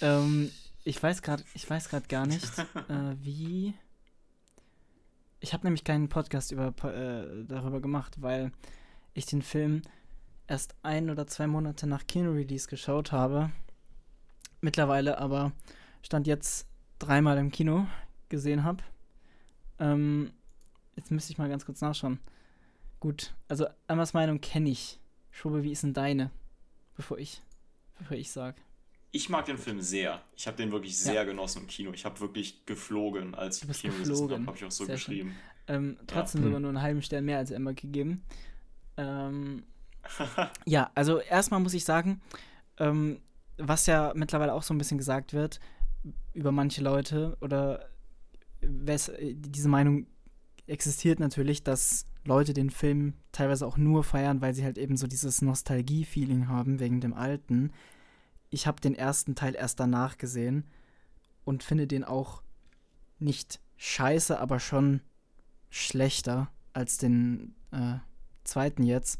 Ähm, 0.01 0.51
ich 0.83 1.01
weiß 1.01 1.21
gerade, 1.21 1.43
ich 1.53 1.69
weiß 1.69 1.89
gerade 1.89 2.07
gar 2.07 2.25
nicht, 2.25 2.47
äh, 2.89 3.15
wie. 3.21 3.75
Ich 5.39 5.53
habe 5.53 5.65
nämlich 5.65 5.85
keinen 5.85 6.09
Podcast 6.09 6.51
über, 6.51 6.73
äh, 6.83 7.45
darüber 7.47 7.79
gemacht, 7.79 8.21
weil 8.21 8.51
ich 9.13 9.25
den 9.25 9.41
Film 9.41 9.83
erst 10.47 10.75
ein 10.83 11.09
oder 11.09 11.27
zwei 11.27 11.47
Monate 11.47 11.87
nach 11.87 12.05
Kino-Release 12.07 12.67
geschaut 12.67 13.11
habe 13.11 13.51
mittlerweile 14.61 15.17
aber 15.17 15.51
Stand 16.01 16.27
jetzt 16.27 16.67
dreimal 16.99 17.37
im 17.37 17.51
Kino 17.51 17.87
gesehen 18.29 18.63
habe. 18.63 18.83
Ähm, 19.79 20.31
jetzt 20.95 21.11
müsste 21.11 21.31
ich 21.31 21.37
mal 21.37 21.49
ganz 21.49 21.65
kurz 21.65 21.81
nachschauen. 21.81 22.19
Gut, 22.99 23.33
also 23.47 23.65
Emmas 23.87 24.13
Meinung 24.13 24.41
kenne 24.41 24.69
ich. 24.69 24.99
Schobe, 25.31 25.63
wie 25.63 25.71
ist 25.71 25.83
denn 25.83 25.93
deine? 25.93 26.31
Bevor 26.95 27.17
ich, 27.17 27.41
bevor 27.97 28.17
ich 28.17 28.31
sag. 28.31 28.55
Ich 29.11 29.29
mag 29.29 29.45
den 29.45 29.57
Film 29.57 29.81
sehr. 29.81 30.21
Ich 30.35 30.45
habe 30.47 30.57
den 30.57 30.71
wirklich 30.71 30.97
sehr 30.97 31.13
ja. 31.13 31.23
genossen 31.23 31.63
im 31.63 31.67
Kino. 31.67 31.93
Ich 31.93 32.05
habe 32.05 32.19
wirklich 32.19 32.65
geflogen, 32.65 33.33
als 33.33 33.63
ich 33.63 33.81
Kino 33.81 33.93
gesessen 33.97 34.31
habe, 34.31 34.45
habe 34.45 34.57
ich 34.57 34.65
auch 34.65 34.71
so 34.71 34.85
sehr 34.85 34.95
geschrieben. 34.95 35.35
Ähm, 35.67 35.97
trotzdem 36.07 36.41
ja. 36.41 36.47
sogar 36.47 36.59
nur 36.59 36.69
einen 36.69 36.81
halben 36.81 37.01
Stern 37.01 37.25
mehr 37.25 37.37
als 37.37 37.51
Emma 37.51 37.71
gegeben. 37.71 38.23
Ähm, 38.97 39.63
ja, 40.65 40.91
also 40.93 41.19
erstmal 41.19 41.61
muss 41.61 41.73
ich 41.73 41.85
sagen, 41.85 42.21
ähm, 42.79 43.21
was 43.59 43.85
ja 43.85 44.13
mittlerweile 44.15 44.53
auch 44.53 44.63
so 44.63 44.73
ein 44.73 44.77
bisschen 44.77 44.97
gesagt 44.97 45.33
wird 45.33 45.59
über 46.33 46.51
manche 46.51 46.81
Leute 46.81 47.37
oder 47.41 47.89
diese 48.61 49.69
Meinung 49.69 50.07
existiert 50.67 51.19
natürlich, 51.19 51.63
dass 51.63 52.05
Leute 52.25 52.53
den 52.53 52.69
Film 52.69 53.13
teilweise 53.31 53.65
auch 53.65 53.77
nur 53.77 54.03
feiern, 54.03 54.41
weil 54.41 54.53
sie 54.53 54.63
halt 54.63 54.77
eben 54.77 54.97
so 54.97 55.07
dieses 55.07 55.41
Nostalgie-Feeling 55.41 56.47
haben 56.47 56.79
wegen 56.79 57.01
dem 57.01 57.13
Alten. 57.13 57.71
Ich 58.49 58.67
habe 58.67 58.81
den 58.81 58.95
ersten 58.95 59.35
Teil 59.35 59.55
erst 59.55 59.79
danach 59.79 60.17
gesehen 60.17 60.65
und 61.43 61.63
finde 61.63 61.87
den 61.87 62.03
auch 62.03 62.43
nicht 63.19 63.59
scheiße, 63.77 64.39
aber 64.39 64.59
schon 64.59 65.01
schlechter 65.69 66.49
als 66.73 66.97
den 66.97 67.55
äh, 67.71 67.95
zweiten 68.43 68.83
jetzt. 68.83 69.19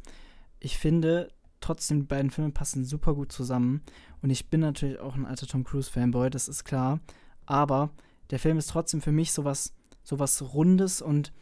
Ich 0.60 0.78
finde, 0.78 1.32
trotzdem, 1.60 2.02
die 2.02 2.06
beiden 2.06 2.32
Filme 2.32 2.52
passen 2.52 2.86
super 2.86 3.14
gut 3.14 3.32
zusammen. 3.32 3.82
Und 4.22 4.30
ich 4.30 4.50
bin 4.50 4.62
natürlich 4.62 5.00
auch 5.00 5.16
ein 5.16 5.26
alter 5.26 5.48
Tom 5.48 5.64
Cruise-Fanboy, 5.64 6.30
das 6.30 6.48
ist 6.48 6.64
klar. 6.64 7.00
Aber 7.46 7.92
der 8.30 8.40
Film 8.40 8.58
ist 8.58 8.70
trotzdem 8.70 9.02
für 9.02 9.12
mich 9.12 9.32
sowas, 9.32 9.74
sowas 10.04 10.54
Rundes 10.54 11.02
und, 11.02 11.34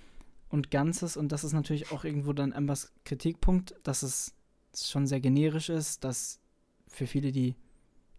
und 0.50 0.72
Ganzes. 0.72 1.18
Und 1.18 1.32
das 1.32 1.44
ist 1.44 1.54
natürlich 1.54 1.92
auch 1.92 2.04
irgendwo 2.04 2.34
dann 2.34 2.54
Ambers 2.54 2.94
Kritikpunkt, 3.04 3.76
dass 3.84 4.04
es 4.04 4.34
schon 4.76 5.08
sehr 5.08 5.20
generisch 5.20 5.70
ist, 5.70 6.04
dass 6.04 6.40
für 6.88 7.08
viele 7.08 7.32
die, 7.32 7.56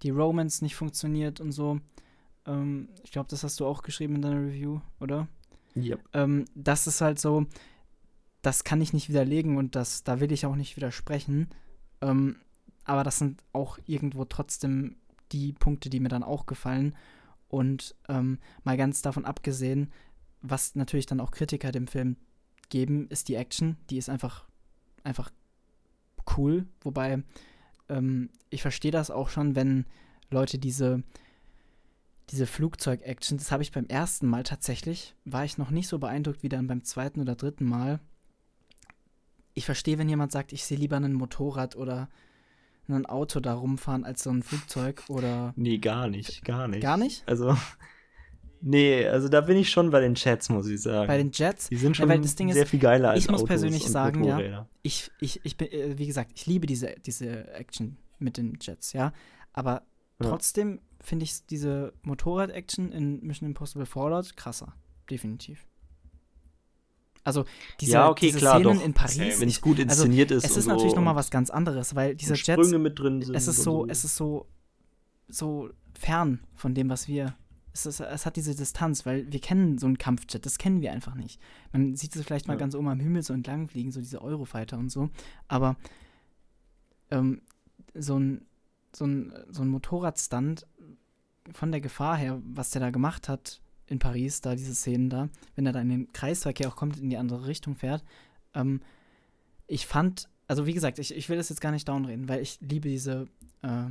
die 0.02 0.10
Romance 0.10 0.62
nicht 0.62 0.76
funktioniert 0.76 1.40
und 1.40 1.52
so. 1.52 1.80
Ähm, 2.46 2.88
ich 3.04 3.12
glaube, 3.12 3.28
das 3.28 3.44
hast 3.44 3.60
du 3.60 3.66
auch 3.66 3.82
geschrieben 3.82 4.16
in 4.16 4.22
deiner 4.22 4.40
Review, 4.40 4.80
oder? 5.00 5.28
Ja. 5.74 5.96
Yep. 5.96 6.08
Ähm, 6.14 6.44
das 6.54 6.86
ist 6.86 7.00
halt 7.00 7.18
so, 7.20 7.46
das 8.42 8.64
kann 8.64 8.80
ich 8.80 8.92
nicht 8.92 9.08
widerlegen 9.08 9.56
und 9.56 9.74
das, 9.74 10.04
da 10.04 10.20
will 10.20 10.32
ich 10.32 10.46
auch 10.46 10.56
nicht 10.56 10.76
widersprechen. 10.76 11.48
Ähm, 12.00 12.36
aber 12.84 13.04
das 13.04 13.18
sind 13.18 13.42
auch 13.52 13.78
irgendwo 13.86 14.24
trotzdem 14.24 14.96
die 15.32 15.52
Punkte, 15.52 15.90
die 15.90 16.00
mir 16.00 16.08
dann 16.08 16.22
auch 16.22 16.46
gefallen. 16.46 16.94
Und 17.48 17.94
ähm, 18.08 18.38
mal 18.64 18.76
ganz 18.76 19.02
davon 19.02 19.24
abgesehen, 19.24 19.92
was 20.42 20.74
natürlich 20.74 21.06
dann 21.06 21.20
auch 21.20 21.30
Kritiker 21.30 21.72
dem 21.72 21.86
Film 21.86 22.16
geben, 22.68 23.08
ist 23.08 23.28
die 23.28 23.34
Action. 23.34 23.76
Die 23.90 23.98
ist 23.98 24.08
einfach, 24.08 24.46
einfach 25.04 25.30
cool. 26.36 26.66
Wobei 26.80 27.22
ähm, 27.88 28.30
ich 28.50 28.62
verstehe 28.62 28.90
das 28.90 29.10
auch 29.10 29.28
schon, 29.28 29.56
wenn 29.56 29.86
Leute 30.30 30.58
diese, 30.58 31.02
diese 32.30 32.46
Flugzeug-Action, 32.46 33.38
das 33.38 33.50
habe 33.50 33.62
ich 33.62 33.72
beim 33.72 33.86
ersten 33.86 34.26
Mal 34.26 34.42
tatsächlich, 34.42 35.14
war 35.24 35.44
ich 35.44 35.58
noch 35.58 35.70
nicht 35.70 35.88
so 35.88 35.98
beeindruckt 35.98 36.42
wie 36.42 36.48
dann 36.48 36.66
beim 36.66 36.84
zweiten 36.84 37.20
oder 37.20 37.34
dritten 37.34 37.64
Mal 37.64 38.00
ich 39.58 39.66
verstehe, 39.66 39.98
wenn 39.98 40.08
jemand 40.08 40.32
sagt, 40.32 40.52
ich 40.52 40.64
sehe 40.64 40.78
lieber 40.78 40.96
ein 40.96 41.12
Motorrad 41.12 41.76
oder 41.76 42.08
ein 42.88 43.04
Auto 43.04 43.40
da 43.40 43.54
rumfahren 43.54 44.04
als 44.04 44.22
so 44.22 44.30
ein 44.30 44.42
Flugzeug 44.42 45.02
oder. 45.08 45.52
Nee, 45.56 45.78
gar 45.78 46.08
nicht, 46.08 46.44
gar 46.44 46.68
nicht. 46.68 46.80
Gar 46.80 46.96
nicht? 46.96 47.22
Also. 47.26 47.56
Nee, 48.60 49.06
also 49.06 49.28
da 49.28 49.42
bin 49.42 49.56
ich 49.56 49.70
schon 49.70 49.90
bei 49.90 50.00
den 50.00 50.14
Jets, 50.16 50.48
muss 50.48 50.66
ich 50.66 50.82
sagen. 50.82 51.06
Bei 51.06 51.16
den 51.16 51.30
Jets? 51.32 51.68
Die 51.68 51.76
sind 51.76 51.96
schon 51.96 52.10
ja, 52.10 52.20
sehr 52.20 52.62
ist, 52.64 52.70
viel 52.70 52.80
geiler 52.80 53.10
als 53.10 53.20
Ich 53.20 53.30
muss 53.30 53.42
Autos 53.42 53.48
persönlich 53.48 53.86
sagen, 53.86 54.24
ja. 54.24 54.66
Ich, 54.82 55.12
ich, 55.20 55.40
ich 55.44 55.56
bin, 55.56 55.70
äh, 55.70 55.96
wie 55.96 56.08
gesagt, 56.08 56.32
ich 56.34 56.46
liebe 56.46 56.66
diese, 56.66 56.96
diese 57.06 57.52
Action 57.52 57.98
mit 58.18 58.36
den 58.36 58.58
Jets, 58.60 58.94
ja. 58.94 59.12
Aber 59.52 59.82
ja. 60.20 60.28
trotzdem 60.28 60.80
finde 61.00 61.24
ich 61.24 61.46
diese 61.46 61.92
Motorrad-Action 62.02 62.90
in 62.90 63.24
Mission 63.24 63.48
Impossible 63.48 63.86
Fallout 63.86 64.36
krasser. 64.36 64.74
Definitiv. 65.08 65.67
Also 67.24 67.44
diese, 67.80 67.92
ja, 67.92 68.08
okay, 68.08 68.26
diese 68.26 68.38
klar, 68.38 68.58
Szenen 68.58 68.78
doch. 68.78 68.84
in 68.84 68.94
Paris. 68.94 69.40
Wenn 69.40 69.48
es 69.48 69.60
gut 69.60 69.78
also 69.78 69.82
inszeniert 69.82 70.32
also, 70.32 70.44
ist. 70.44 70.50
Es 70.52 70.56
ist 70.56 70.66
natürlich 70.66 70.90
so 70.90 70.96
nochmal 70.96 71.16
was 71.16 71.30
ganz 71.30 71.50
anderes, 71.50 71.94
weil 71.94 72.14
dieser 72.14 72.34
Jet. 72.34 72.58
mit 72.78 72.98
drin 72.98 73.22
sind. 73.22 73.34
Es 73.34 73.48
ist 73.48 73.62
so, 73.62 73.84
so, 73.84 73.86
es 73.88 74.04
ist 74.04 74.16
so, 74.16 74.46
so 75.28 75.70
fern 75.98 76.40
von 76.54 76.74
dem, 76.74 76.88
was 76.88 77.08
wir. 77.08 77.34
Es, 77.72 77.86
ist, 77.86 78.00
es 78.00 78.26
hat 78.26 78.36
diese 78.36 78.56
Distanz, 78.56 79.06
weil 79.06 79.30
wir 79.30 79.40
kennen 79.40 79.78
so 79.78 79.86
einen 79.86 79.98
Kampfjet, 79.98 80.44
das 80.44 80.58
kennen 80.58 80.80
wir 80.80 80.90
einfach 80.90 81.14
nicht. 81.14 81.40
Man 81.72 81.94
sieht 81.94 82.16
es 82.16 82.24
vielleicht 82.24 82.48
mal 82.48 82.54
ja. 82.54 82.58
ganz 82.58 82.74
oben 82.74 82.88
am 82.88 82.98
Himmel 82.98 83.22
so 83.22 83.32
entlang 83.32 83.68
fliegen, 83.68 83.92
so 83.92 84.00
diese 84.00 84.20
Eurofighter 84.20 84.78
und 84.78 84.88
so. 84.88 85.10
Aber 85.46 85.76
ähm, 87.10 87.42
so 87.94 88.18
ein, 88.18 88.46
so 88.92 89.06
ein, 89.06 89.32
so 89.48 89.62
ein 89.62 89.68
Motorradstand 89.68 90.66
von 91.52 91.70
der 91.70 91.80
Gefahr 91.80 92.16
her, 92.16 92.40
was 92.44 92.70
der 92.70 92.80
da 92.80 92.90
gemacht 92.90 93.28
hat, 93.28 93.60
in 93.88 93.98
Paris, 93.98 94.40
da 94.40 94.54
diese 94.54 94.74
Szenen 94.74 95.10
da, 95.10 95.28
wenn 95.54 95.66
er 95.66 95.72
da 95.72 95.80
in 95.80 95.88
den 95.88 96.12
Kreisverkehr 96.12 96.68
auch 96.68 96.76
kommt, 96.76 96.98
in 96.98 97.10
die 97.10 97.16
andere 97.16 97.46
Richtung 97.46 97.74
fährt. 97.74 98.04
Ähm, 98.54 98.80
ich 99.66 99.86
fand, 99.86 100.28
also 100.46 100.66
wie 100.66 100.74
gesagt, 100.74 100.98
ich, 100.98 101.14
ich 101.14 101.28
will 101.28 101.36
das 101.36 101.48
jetzt 101.48 101.60
gar 101.60 101.72
nicht 101.72 101.88
downreden, 101.88 102.28
weil 102.28 102.40
ich 102.40 102.58
liebe 102.60 102.88
diese, 102.88 103.28
äh, 103.62 103.86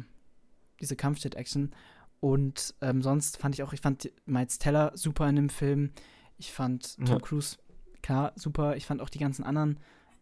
diese 0.80 0.96
Kampfjet-Action. 0.96 1.72
Und 2.20 2.74
ähm, 2.82 3.02
sonst 3.02 3.38
fand 3.38 3.56
ich 3.56 3.64
auch, 3.64 3.74
ich 3.74 3.82
fand 3.82 4.12
Miles 4.26 4.58
Teller 4.58 4.92
super 4.96 5.30
in 5.30 5.36
dem 5.36 5.50
Film. 5.50 5.92
Ich 6.38 6.52
fand 6.52 6.98
Tom 6.98 7.08
ja. 7.08 7.20
Cruise, 7.20 7.58
klar, 8.02 8.34
super. 8.36 8.76
Ich 8.76 8.86
fand 8.86 9.02
auch 9.02 9.10
die 9.10 9.20
ganzen 9.20 9.44
anderen 9.44 9.80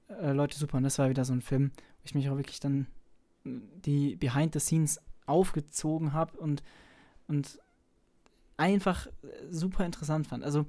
äh, 0.10 0.32
Leute 0.32 0.58
super. 0.58 0.78
Und 0.78 0.84
das 0.84 1.00
war 1.00 1.10
wieder 1.10 1.26
so 1.26 1.34
ein 1.34 1.42
Film, 1.42 1.72
wo 1.76 2.06
ich 2.06 2.16
mich 2.16 2.30
auch 2.30 2.38
wirklich 2.38 2.60
dann 2.60 2.88
die 3.44 4.16
Behind 4.16 4.54
the 4.54 4.60
Scenes 4.60 5.00
aufgezogen 5.26 6.14
habe 6.14 6.38
und, 6.38 6.64
und 7.28 7.60
einfach 8.57 9.07
super 9.49 9.86
interessant 9.86 10.27
fand. 10.27 10.44
Also 10.44 10.65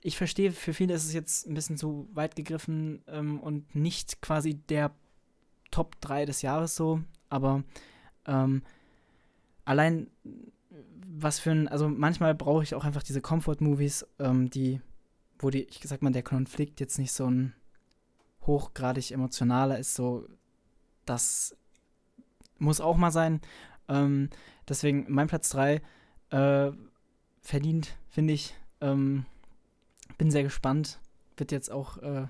ich 0.00 0.16
verstehe, 0.16 0.52
für 0.52 0.74
viele 0.74 0.94
ist 0.94 1.04
es 1.04 1.12
jetzt 1.12 1.46
ein 1.46 1.54
bisschen 1.54 1.76
zu 1.76 2.08
weit 2.12 2.36
gegriffen 2.36 3.02
ähm, 3.06 3.40
und 3.40 3.74
nicht 3.74 4.20
quasi 4.20 4.54
der 4.54 4.92
Top 5.70 6.00
3 6.00 6.26
des 6.26 6.42
Jahres 6.42 6.74
so, 6.74 7.00
aber 7.30 7.62
ähm, 8.26 8.62
allein 9.64 10.08
was 11.14 11.38
für 11.38 11.50
ein, 11.50 11.68
also 11.68 11.88
manchmal 11.88 12.34
brauche 12.34 12.62
ich 12.62 12.74
auch 12.74 12.84
einfach 12.84 13.02
diese 13.02 13.20
Comfort-Movies, 13.20 14.06
ähm, 14.18 14.50
die, 14.50 14.80
wo 15.38 15.50
die, 15.50 15.64
ich 15.64 15.80
sag 15.84 16.02
mal, 16.02 16.10
der 16.10 16.22
Konflikt 16.22 16.80
jetzt 16.80 16.98
nicht 16.98 17.12
so 17.12 17.26
ein 17.26 17.54
hochgradig 18.46 19.12
emotionaler 19.12 19.78
ist, 19.78 19.94
so, 19.94 20.26
das 21.04 21.56
muss 22.58 22.80
auch 22.80 22.96
mal 22.96 23.10
sein. 23.10 23.40
Ähm, 23.88 24.30
deswegen 24.68 25.06
mein 25.08 25.28
Platz 25.28 25.50
3 25.50 25.80
äh, 26.32 26.72
verdient, 27.40 27.94
finde 28.10 28.32
ich. 28.32 28.54
Ähm, 28.80 29.24
bin 30.18 30.30
sehr 30.30 30.42
gespannt. 30.42 30.98
Wird 31.36 31.52
jetzt 31.52 31.70
auch 31.70 31.98
äh, 31.98 32.26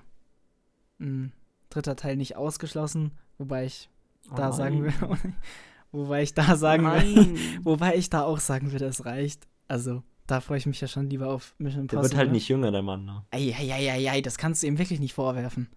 ein 0.99 1.33
dritter 1.69 1.95
Teil 1.95 2.15
nicht 2.15 2.35
ausgeschlossen, 2.35 3.11
wobei 3.37 3.65
ich 3.65 3.89
oh 4.31 4.35
da 4.35 4.51
sagen 4.51 4.83
will, 4.83 4.93
wobei 5.91 6.23
ich 6.23 6.33
da 6.33 6.55
sagen 6.55 6.85
will, 6.85 7.37
wobei 7.63 7.95
ich 7.95 8.09
da 8.09 8.23
auch 8.23 8.39
sagen 8.39 8.71
würde, 8.71 8.85
es 8.85 9.05
reicht. 9.05 9.47
Also 9.67 10.03
da 10.27 10.39
freue 10.41 10.57
ich 10.57 10.65
mich 10.65 10.79
ja 10.79 10.87
schon 10.87 11.09
lieber 11.09 11.29
auf 11.29 11.55
Mission 11.57 11.83
Impossible. 11.83 12.09
Der 12.09 12.11
wird 12.11 12.19
halt 12.19 12.31
nicht 12.31 12.47
jünger, 12.47 12.71
der 12.71 12.81
Mann. 12.81 13.05
Ne? 13.05 13.25
Ei, 13.31 13.53
ei, 13.57 13.73
ei, 13.73 13.91
ei, 13.91 14.11
ei, 14.11 14.21
das 14.21 14.37
kannst 14.37 14.63
du 14.63 14.67
ihm 14.67 14.77
wirklich 14.77 14.99
nicht 14.99 15.13
vorwerfen. 15.13 15.69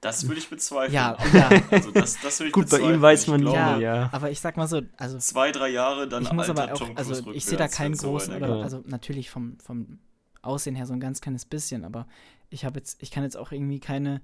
Das 0.00 0.28
würde 0.28 0.38
ich 0.38 0.48
bezweifeln. 0.48 0.94
Ja, 0.94 1.16
ja. 1.34 1.50
Also 1.70 1.90
das, 1.90 2.20
das 2.20 2.40
ich 2.40 2.52
Gut, 2.52 2.70
bei 2.70 2.80
ihm 2.80 3.00
weiß 3.00 3.26
man 3.26 3.40
nicht. 3.40 3.52
Ja, 3.52 3.78
ja, 3.78 4.08
aber 4.12 4.30
ich 4.30 4.40
sag 4.40 4.56
mal 4.56 4.68
so, 4.68 4.82
also 4.96 5.18
zwei, 5.18 5.50
drei 5.50 5.68
Jahre, 5.68 6.08
dann 6.08 6.22
ich 6.22 6.32
muss 6.32 6.48
aber 6.48 6.72
auch, 6.72 6.96
also 6.96 7.32
ich 7.32 7.44
sehe 7.44 7.58
da 7.58 7.68
keinen 7.68 7.96
großen, 7.96 8.34
oder, 8.34 8.62
also 8.62 8.82
natürlich 8.86 9.30
vom, 9.30 9.58
vom 9.58 9.98
Aussehen 10.42 10.76
her 10.76 10.86
so 10.86 10.92
ein 10.92 11.00
ganz 11.00 11.20
kleines 11.20 11.44
bisschen, 11.44 11.84
aber 11.84 12.06
ich 12.50 12.64
habe 12.64 12.78
jetzt, 12.78 13.02
ich 13.02 13.10
kann 13.10 13.24
jetzt 13.24 13.36
auch 13.36 13.50
irgendwie 13.50 13.80
keine, 13.80 14.22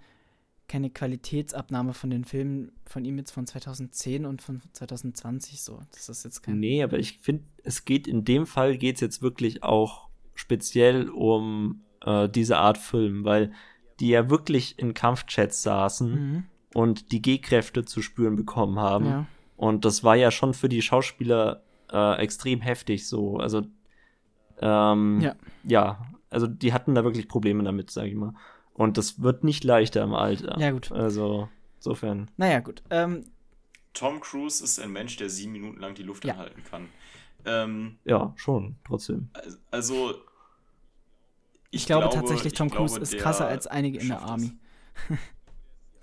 keine 0.68 0.90
Qualitätsabnahme 0.90 1.92
von 1.92 2.10
den 2.10 2.24
Filmen 2.24 2.72
von 2.86 3.04
ihm 3.04 3.18
jetzt 3.18 3.32
von 3.32 3.46
2010 3.46 4.24
und 4.24 4.42
von 4.42 4.62
2020 4.72 5.60
so. 5.60 5.80
Das 5.92 6.08
ist 6.08 6.24
jetzt 6.24 6.42
kein. 6.42 6.60
Nee, 6.60 6.82
aber 6.82 6.98
ich 6.98 7.18
finde, 7.18 7.44
es 7.64 7.84
geht 7.84 8.06
in 8.06 8.24
dem 8.24 8.46
Fall 8.46 8.78
geht 8.78 8.96
es 8.96 9.00
jetzt 9.00 9.22
wirklich 9.22 9.62
auch 9.62 10.08
speziell 10.34 11.10
um 11.10 11.82
äh, 12.04 12.28
diese 12.28 12.58
Art 12.58 12.78
Film, 12.78 13.24
weil 13.24 13.52
die 14.00 14.08
ja 14.08 14.30
wirklich 14.30 14.78
in 14.78 14.94
Kampfchats 14.94 15.62
saßen 15.62 16.10
mhm. 16.10 16.44
und 16.74 17.12
die 17.12 17.22
G-Kräfte 17.22 17.84
zu 17.84 18.02
spüren 18.02 18.36
bekommen 18.36 18.78
haben. 18.78 19.06
Ja. 19.06 19.26
Und 19.56 19.84
das 19.84 20.02
war 20.02 20.16
ja 20.16 20.30
schon 20.30 20.54
für 20.54 20.68
die 20.68 20.82
Schauspieler 20.82 21.62
äh, 21.92 22.18
extrem 22.18 22.60
heftig 22.60 23.06
so. 23.06 23.38
Also 23.38 23.62
ähm, 24.60 25.20
ja. 25.20 25.36
ja, 25.64 26.06
also 26.30 26.46
die 26.46 26.72
hatten 26.72 26.94
da 26.94 27.04
wirklich 27.04 27.28
Probleme 27.28 27.62
damit, 27.62 27.90
sag 27.90 28.06
ich 28.06 28.14
mal. 28.14 28.34
Und 28.74 28.98
das 28.98 29.22
wird 29.22 29.44
nicht 29.44 29.64
leichter 29.64 30.02
im 30.02 30.14
Alter. 30.14 30.58
Ja, 30.58 30.72
gut. 30.72 30.90
Also, 30.90 31.48
insofern. 31.76 32.30
Naja, 32.36 32.58
gut. 32.60 32.82
Ähm, 32.90 33.24
Tom 33.92 34.20
Cruise 34.20 34.62
ist 34.62 34.80
ein 34.80 34.90
Mensch, 34.90 35.16
der 35.16 35.30
sieben 35.30 35.52
Minuten 35.52 35.78
lang 35.80 35.94
die 35.94 36.02
Luft 36.02 36.24
ja. 36.24 36.34
anhalten 36.34 36.64
kann. 36.64 36.88
Ähm, 37.46 37.98
ja, 38.04 38.32
schon, 38.36 38.76
trotzdem. 38.84 39.30
Also, 39.70 40.14
ich, 41.74 41.86
glaube, 41.86 42.08
glaube, 42.08 42.16
tatsächlich, 42.16 42.52
Tom 42.52 42.70
Cruise 42.70 42.98
ist 42.98 43.16
krasser 43.18 43.46
als 43.46 43.66
einige 43.66 43.98
in 43.98 44.08
der 44.08 44.22
Army. 44.22 44.52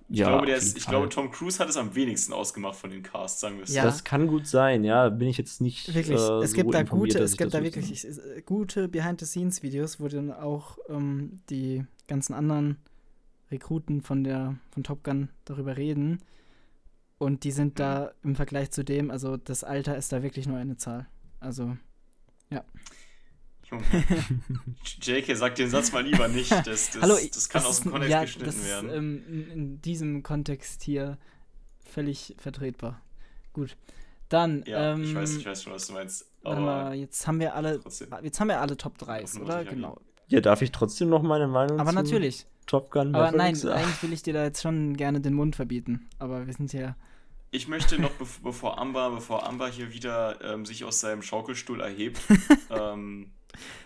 Ich, 0.10 0.18
ja, 0.20 0.28
glaube, 0.28 0.52
ist, 0.52 0.78
ich 0.78 0.86
glaube, 0.86 1.10
Tom 1.10 1.32
Cruise 1.32 1.60
hat 1.60 1.70
es 1.70 1.78
am 1.78 1.96
wenigsten 1.96 2.34
ausgemacht 2.34 2.76
von 2.76 2.90
den 2.90 3.04
Casts, 3.04 3.40
sagen 3.42 3.58
wir 3.58 3.64
es 3.64 3.74
ja. 3.74 3.84
Das 3.84 4.04
kann 4.04 4.28
gut 4.28 4.48
sein, 4.48 4.84
ja, 4.84 5.10
bin 5.10 5.28
ich 5.28 5.38
jetzt 5.38 5.62
nicht. 5.62 5.94
Wirklich, 5.94 6.20
äh, 6.20 6.44
es 6.44 6.54
gibt 6.54 6.74
da 6.74 6.84
gute, 6.84 7.20
es 7.20 7.38
gibt 7.38 7.54
da 7.54 7.64
wirklich 7.64 7.92
ich, 7.92 8.46
gute 8.46 8.88
Behind-the-Scenes-Videos, 8.88 10.00
wo 10.00 10.08
dann 10.08 10.32
auch 10.32 10.78
ähm, 10.90 11.42
die 11.50 11.86
ganzen 12.08 12.34
anderen 12.34 12.78
Rekruten 13.52 14.02
von 14.02 14.24
der 14.24 14.58
von 14.72 14.84
Top 14.84 15.04
Gun 15.04 15.30
darüber 15.46 15.78
reden. 15.78 16.20
Und 17.18 17.44
die 17.44 17.52
sind 17.52 17.80
da 17.80 18.14
im 18.24 18.36
Vergleich 18.36 18.72
zu 18.72 18.84
dem, 18.84 19.12
also 19.12 19.38
das 19.38 19.64
Alter 19.64 19.96
ist 19.96 20.12
da 20.12 20.24
wirklich 20.24 20.48
nur 20.48 20.58
eine 20.58 20.78
Zahl. 20.78 21.08
Also, 21.40 21.78
ja. 22.50 22.64
JK, 25.02 25.36
sag 25.36 25.56
den 25.56 25.70
Satz 25.70 25.92
mal 25.92 26.04
lieber 26.04 26.28
nicht. 26.28 26.52
Das, 26.66 26.92
das, 26.92 27.02
Hallo, 27.02 27.16
das 27.16 27.50
kann 27.50 27.62
das 27.62 27.70
aus 27.70 27.82
dem 27.82 27.92
Kontext 27.92 28.12
ja, 28.12 28.22
geschnitten 28.22 28.46
das 28.46 28.66
werden. 28.66 28.90
Ist, 28.90 28.96
ähm, 28.96 29.50
in 29.52 29.82
diesem 29.82 30.24
Kontext 30.24 30.84
hier 30.84 31.18
völlig 31.86 32.36
vertretbar. 32.38 33.02
Gut. 33.54 33.78
Dann. 34.30 34.64
Ja, 34.66 34.94
ähm, 34.94 35.04
ich, 35.04 35.16
weiß, 35.16 35.38
ich 35.38 35.46
weiß 35.46 35.64
schon, 35.64 35.74
was 35.74 35.88
du 35.88 35.94
meinst. 35.94 36.26
Warte 36.44 36.62
mal, 36.62 36.96
jetzt 36.96 37.28
haben 37.28 37.40
wir 37.40 37.56
alle. 37.56 37.80
Trotzdem. 37.80 38.10
Jetzt 38.24 38.40
haben 38.40 38.48
wir 38.48 38.62
alle 38.62 38.78
Top 38.78 38.98
3, 38.98 39.26
oder? 39.42 39.64
Genau. 39.66 40.00
Ja, 40.28 40.40
darf 40.40 40.62
ich 40.62 40.72
trotzdem 40.72 41.10
noch 41.10 41.22
meine 41.22 41.48
Meinung 41.48 41.80
Aber 41.80 41.92
natürlich. 41.92 42.46
Top 42.66 42.90
Gun 42.92 43.14
Aber 43.16 43.32
nein, 43.32 43.56
sagen? 43.56 43.76
eigentlich 43.76 44.02
will 44.02 44.14
ich 44.14 44.24
dir 44.24 44.34
da 44.34 44.44
jetzt 44.44 44.62
schon 44.62 44.96
gerne 44.96 45.20
den 45.20 45.34
Mund 45.34 45.58
verbieten. 45.58 46.08
Aber 46.20 46.48
wir 46.48 46.54
sind 46.54 46.72
ja. 46.72 46.96
Ich 47.50 47.68
möchte 47.68 48.00
noch, 48.00 48.12
bevor 48.42 48.80
Amber, 48.80 49.12
bevor 49.12 49.46
Amber 49.46 49.68
hier 49.68 49.92
wieder 49.92 50.40
ähm, 50.42 50.66
sich 50.66 50.86
aus 50.86 51.02
seinem 51.02 51.22
Schaukelstuhl 51.22 51.82
erhebt, 51.82 52.22
ähm, 52.70 53.32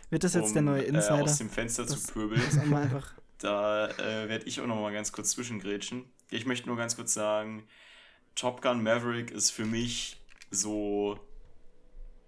wird 0.10 0.24
das 0.24 0.34
jetzt 0.34 0.50
um, 0.50 0.54
der 0.54 0.62
neue 0.62 0.82
Insider? 0.84 1.20
Äh, 1.20 1.22
aus 1.24 1.38
dem 1.38 1.50
Fenster 1.50 1.84
das, 1.86 2.04
zu 2.04 2.14
pöbeln. 2.14 2.42
Da 3.38 3.90
äh, 3.90 4.30
werde 4.30 4.46
ich 4.46 4.62
auch 4.62 4.66
noch 4.66 4.80
mal 4.80 4.94
ganz 4.94 5.12
kurz 5.12 5.32
zwischengrätschen. 5.32 6.06
Ich 6.32 6.46
möchte 6.46 6.68
nur 6.68 6.78
ganz 6.78 6.96
kurz 6.96 7.14
sagen, 7.14 7.68
Top 8.34 8.62
Gun 8.62 8.82
Maverick 8.82 9.30
ist 9.30 9.52
für 9.52 9.66
mich 9.66 10.22
so 10.52 11.20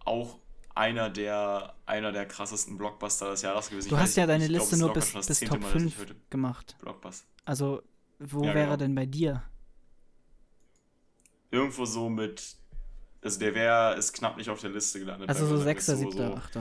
auch 0.04 0.40
einer 0.76 1.10
der, 1.10 1.74
einer 1.86 2.12
der 2.12 2.26
krassesten 2.26 2.78
Blockbuster 2.78 3.32
des 3.32 3.42
Jahres 3.42 3.70
gewesen. 3.70 3.90
Du 3.90 3.96
ich 3.96 4.02
hast 4.02 4.16
ja 4.16 4.26
deine 4.26 4.48
Liste 4.48 4.78
glaub, 4.78 4.88
nur 4.88 4.94
bis, 4.94 5.14
bis 5.14 5.40
Top 5.42 5.62
Mal, 5.62 5.72
5 5.72 6.30
gemacht. 6.30 6.76
Blockbuster. 6.80 7.26
Also, 7.46 7.82
wo 8.20 8.44
ja, 8.44 8.54
wäre 8.54 8.66
genau. 8.66 8.78
denn 8.78 8.96
bei 8.96 9.06
dir? 9.06 9.44
Irgendwo 11.52 11.86
so 11.86 12.10
mit. 12.10 12.56
Also, 13.22 13.40
der 13.40 13.56
wäre, 13.56 13.96
ist 13.96 14.14
knapp 14.14 14.38
nicht 14.38 14.50
auf 14.50 14.62
der 14.62 14.70
Liste 14.70 15.00
gelandet. 15.00 15.30
Also, 15.30 15.48
so 15.48 15.58
6., 15.58 15.86
7., 15.86 16.22
8. 16.34 16.60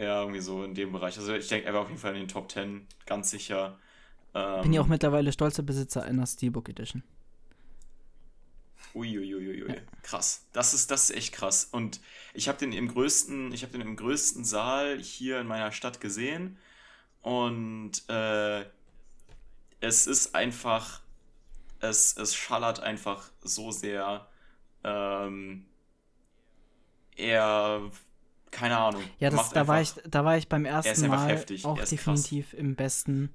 Ja, 0.00 0.22
irgendwie 0.22 0.40
so 0.40 0.64
in 0.64 0.74
dem 0.74 0.92
Bereich. 0.92 1.18
Also 1.18 1.34
ich 1.34 1.48
denke, 1.48 1.66
er 1.66 1.74
war 1.74 1.82
auf 1.82 1.88
jeden 1.88 2.00
Fall 2.00 2.14
in 2.14 2.20
den 2.20 2.28
Top 2.28 2.50
10, 2.50 2.86
ganz 3.04 3.30
sicher. 3.30 3.78
Ähm, 4.34 4.62
Bin 4.62 4.72
ja 4.72 4.80
auch 4.80 4.86
mittlerweile 4.86 5.30
stolzer 5.30 5.62
Besitzer 5.62 6.02
einer 6.02 6.26
Steelbook 6.26 6.70
Edition. 6.70 7.02
Uiuiuiui, 8.94 9.68
ja. 9.68 9.74
krass. 10.02 10.46
Das 10.54 10.72
ist, 10.72 10.90
das 10.90 11.10
ist 11.10 11.16
echt 11.16 11.34
krass. 11.34 11.68
Und 11.70 12.00
ich 12.32 12.48
habe 12.48 12.56
den 12.56 12.72
im 12.72 12.88
größten, 12.88 13.52
ich 13.52 13.62
habe 13.62 13.72
den 13.72 13.82
im 13.82 13.94
größten 13.94 14.42
Saal 14.42 14.98
hier 14.98 15.38
in 15.38 15.46
meiner 15.46 15.70
Stadt 15.70 16.00
gesehen. 16.00 16.56
Und 17.20 18.08
äh, 18.08 18.64
es 19.80 20.06
ist 20.06 20.34
einfach, 20.34 21.02
es, 21.80 22.16
es 22.16 22.34
schallert 22.34 22.80
einfach 22.80 23.30
so 23.42 23.70
sehr. 23.70 24.26
Ähm, 24.82 25.66
er 27.16 27.90
keine 28.50 28.76
Ahnung. 28.76 29.02
Ja, 29.18 29.30
das, 29.30 29.50
da, 29.50 29.60
einfach, 29.60 29.74
war 29.74 29.80
ich, 29.80 29.94
da 30.08 30.24
war 30.24 30.36
ich 30.36 30.48
beim 30.48 30.64
ersten 30.64 31.08
Mal 31.08 31.28
heftig. 31.28 31.64
auch 31.64 31.78
definitiv 31.78 32.50
krass. 32.50 32.60
im 32.60 32.74
besten 32.74 33.30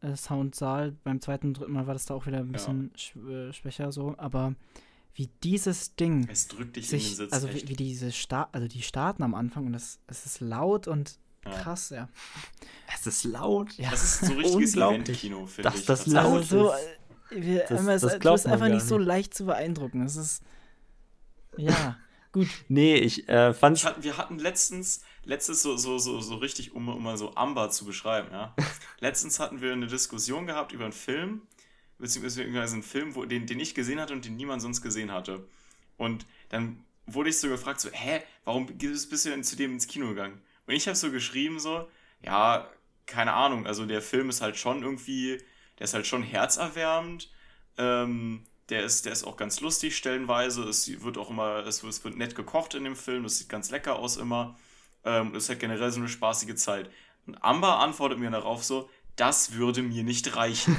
äh, 0.00 0.16
Soundsaal. 0.16 0.92
Beim 1.04 1.20
zweiten, 1.20 1.54
dritten 1.54 1.72
Mal 1.72 1.86
war 1.86 1.94
das 1.94 2.06
da 2.06 2.14
auch 2.14 2.26
wieder 2.26 2.38
ein 2.38 2.52
bisschen 2.52 2.90
ja. 2.92 2.98
sch 2.98 3.16
äh, 3.16 3.52
schwächer 3.52 3.92
so. 3.92 4.14
Aber 4.18 4.54
wie 5.14 5.28
dieses 5.42 5.94
Ding 5.96 6.28
es 6.30 6.48
drückt 6.48 6.76
dich 6.76 6.88
sich, 6.88 7.04
in 7.04 7.10
den 7.10 7.16
Sitz, 7.16 7.32
also 7.32 7.52
wie, 7.52 7.68
wie, 7.68 7.76
diese 7.76 8.12
Sta 8.12 8.48
also 8.52 8.68
die 8.68 8.82
starten 8.82 9.22
am 9.22 9.34
Anfang 9.34 9.66
und 9.66 9.74
es, 9.74 9.98
es 10.06 10.26
ist 10.26 10.40
laut 10.40 10.88
und 10.88 11.18
ja. 11.44 11.52
krass, 11.52 11.90
ja. 11.90 12.08
Es 12.92 13.06
ist 13.06 13.24
laut. 13.24 13.72
Ja. 13.78 13.90
Das 13.90 14.02
ist 14.02 14.26
so 14.26 14.34
richtiges 14.34 14.76
Event-Kino, 14.76 15.46
finde 15.46 15.72
ich. 15.74 15.86
Das 15.86 16.06
laut 16.06 16.38
also 16.38 16.70
so, 16.70 16.74
wir, 17.30 17.60
das, 17.68 17.84
das, 17.84 18.02
das 18.02 18.18
du 18.18 18.32
bist 18.32 18.46
einfach 18.46 18.68
nicht 18.68 18.84
so 18.84 18.98
leicht 18.98 19.34
zu 19.34 19.46
beeindrucken. 19.46 20.02
Es 20.02 20.16
ist 20.16 20.42
ja. 21.56 21.96
Gut. 22.36 22.48
Nee, 22.68 22.96
ich 22.96 23.30
äh, 23.30 23.54
fand. 23.54 23.82
Hatten, 23.82 24.02
wir 24.02 24.18
hatten 24.18 24.38
letztens, 24.38 25.02
letztens 25.24 25.62
so, 25.62 25.78
so, 25.78 25.96
so, 25.96 26.20
so 26.20 26.34
richtig, 26.34 26.74
um, 26.74 26.86
um 26.86 27.02
mal 27.02 27.16
so 27.16 27.34
Amber 27.34 27.70
zu 27.70 27.86
beschreiben, 27.86 28.28
ja. 28.30 28.54
letztens 29.00 29.40
hatten 29.40 29.62
wir 29.62 29.72
eine 29.72 29.86
Diskussion 29.86 30.46
gehabt 30.46 30.72
über 30.72 30.84
einen 30.84 30.92
Film, 30.92 31.40
beziehungsweise 31.96 32.42
einen 32.42 32.82
Film, 32.82 33.14
wo, 33.14 33.24
den, 33.24 33.46
den 33.46 33.58
ich 33.58 33.74
gesehen 33.74 33.98
hatte 33.98 34.12
und 34.12 34.26
den 34.26 34.36
niemand 34.36 34.60
sonst 34.60 34.82
gesehen 34.82 35.12
hatte. 35.12 35.48
Und 35.96 36.26
dann 36.50 36.84
wurde 37.06 37.30
ich 37.30 37.38
so 37.38 37.48
gefragt, 37.48 37.80
so, 37.80 37.88
hä, 37.90 38.20
warum 38.44 38.66
bist 38.66 39.24
du 39.24 39.30
denn 39.30 39.42
zu 39.42 39.56
dem 39.56 39.72
ins 39.72 39.86
Kino 39.86 40.08
gegangen? 40.08 40.42
Und 40.66 40.74
ich 40.74 40.86
habe 40.88 40.94
so 40.94 41.10
geschrieben, 41.10 41.58
so, 41.58 41.88
ja, 42.22 42.70
keine 43.06 43.32
Ahnung, 43.32 43.66
also 43.66 43.86
der 43.86 44.02
Film 44.02 44.28
ist 44.28 44.42
halt 44.42 44.58
schon 44.58 44.82
irgendwie, 44.82 45.38
der 45.78 45.84
ist 45.84 45.94
halt 45.94 46.06
schon 46.06 46.22
herzerwärmend. 46.22 47.30
Ähm, 47.78 48.44
der 48.68 48.84
ist, 48.84 49.04
der 49.04 49.12
ist 49.12 49.24
auch 49.24 49.36
ganz 49.36 49.60
lustig 49.60 49.96
stellenweise. 49.96 50.64
Es 50.64 50.90
wird 51.02 51.18
auch 51.18 51.30
immer, 51.30 51.64
es 51.66 51.82
wird, 51.82 51.92
es 51.92 52.04
wird 52.04 52.16
nett 52.16 52.34
gekocht 52.34 52.74
in 52.74 52.84
dem 52.84 52.96
Film. 52.96 53.22
Das 53.22 53.38
sieht 53.38 53.48
ganz 53.48 53.70
lecker 53.70 53.98
aus 53.98 54.16
immer. 54.16 54.56
Ähm, 55.04 55.34
es 55.34 55.48
hat 55.48 55.60
generell 55.60 55.90
so 55.90 56.00
eine 56.00 56.08
spaßige 56.08 56.56
Zeit. 56.56 56.90
Und 57.26 57.42
Amber 57.42 57.78
antwortet 57.80 58.18
mir 58.18 58.30
darauf 58.30 58.64
so, 58.64 58.88
das 59.14 59.52
würde 59.52 59.82
mir 59.82 60.02
nicht 60.02 60.36
reichen. 60.36 60.76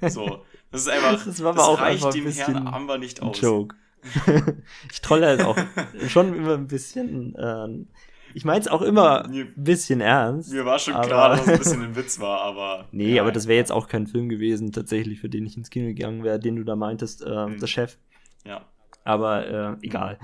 so, 0.08 0.44
das 0.70 0.82
ist 0.82 0.88
einfach, 0.88 1.24
das, 1.24 1.42
war 1.42 1.50
aber 1.50 1.66
auch 1.66 1.80
reicht 1.80 2.14
dem 2.14 2.30
Herrn 2.30 2.66
Amber 2.66 2.98
nicht 2.98 3.22
aus. 3.22 3.40
Joke. 3.40 3.74
ich 4.90 5.00
trolle 5.00 5.26
halt 5.26 5.42
auch 5.42 5.58
schon 6.08 6.34
immer 6.34 6.54
ein 6.54 6.68
bisschen. 6.68 7.34
ähm, 7.38 7.88
ich 8.34 8.44
meine 8.44 8.60
es 8.60 8.68
auch 8.68 8.82
immer 8.82 9.24
ein 9.24 9.52
bisschen 9.56 10.00
ernst. 10.00 10.52
mir 10.52 10.64
war 10.64 10.78
schon 10.78 10.94
aber- 10.94 11.06
klar, 11.06 11.28
dass 11.30 11.40
es 11.42 11.48
ein 11.48 11.58
bisschen 11.58 11.82
ein 11.82 11.96
Witz 11.96 12.20
war, 12.20 12.40
aber. 12.42 12.86
Nee, 12.92 13.14
ja, 13.14 13.22
aber 13.22 13.32
das 13.32 13.46
wäre 13.48 13.58
jetzt 13.58 13.72
auch 13.72 13.88
kein 13.88 14.06
Film 14.06 14.28
gewesen, 14.28 14.72
tatsächlich, 14.72 15.20
für 15.20 15.28
den 15.28 15.46
ich 15.46 15.56
ins 15.56 15.70
Kino 15.70 15.86
gegangen 15.86 16.22
wäre, 16.24 16.38
den 16.40 16.56
du 16.56 16.64
da 16.64 16.76
meintest, 16.76 17.22
äh, 17.24 17.46
Mhm. 17.46 17.58
der 17.60 17.66
Chef. 17.66 17.98
Ja. 18.44 18.64
Aber 19.04 19.46
äh, 19.46 19.86
egal. 19.86 20.18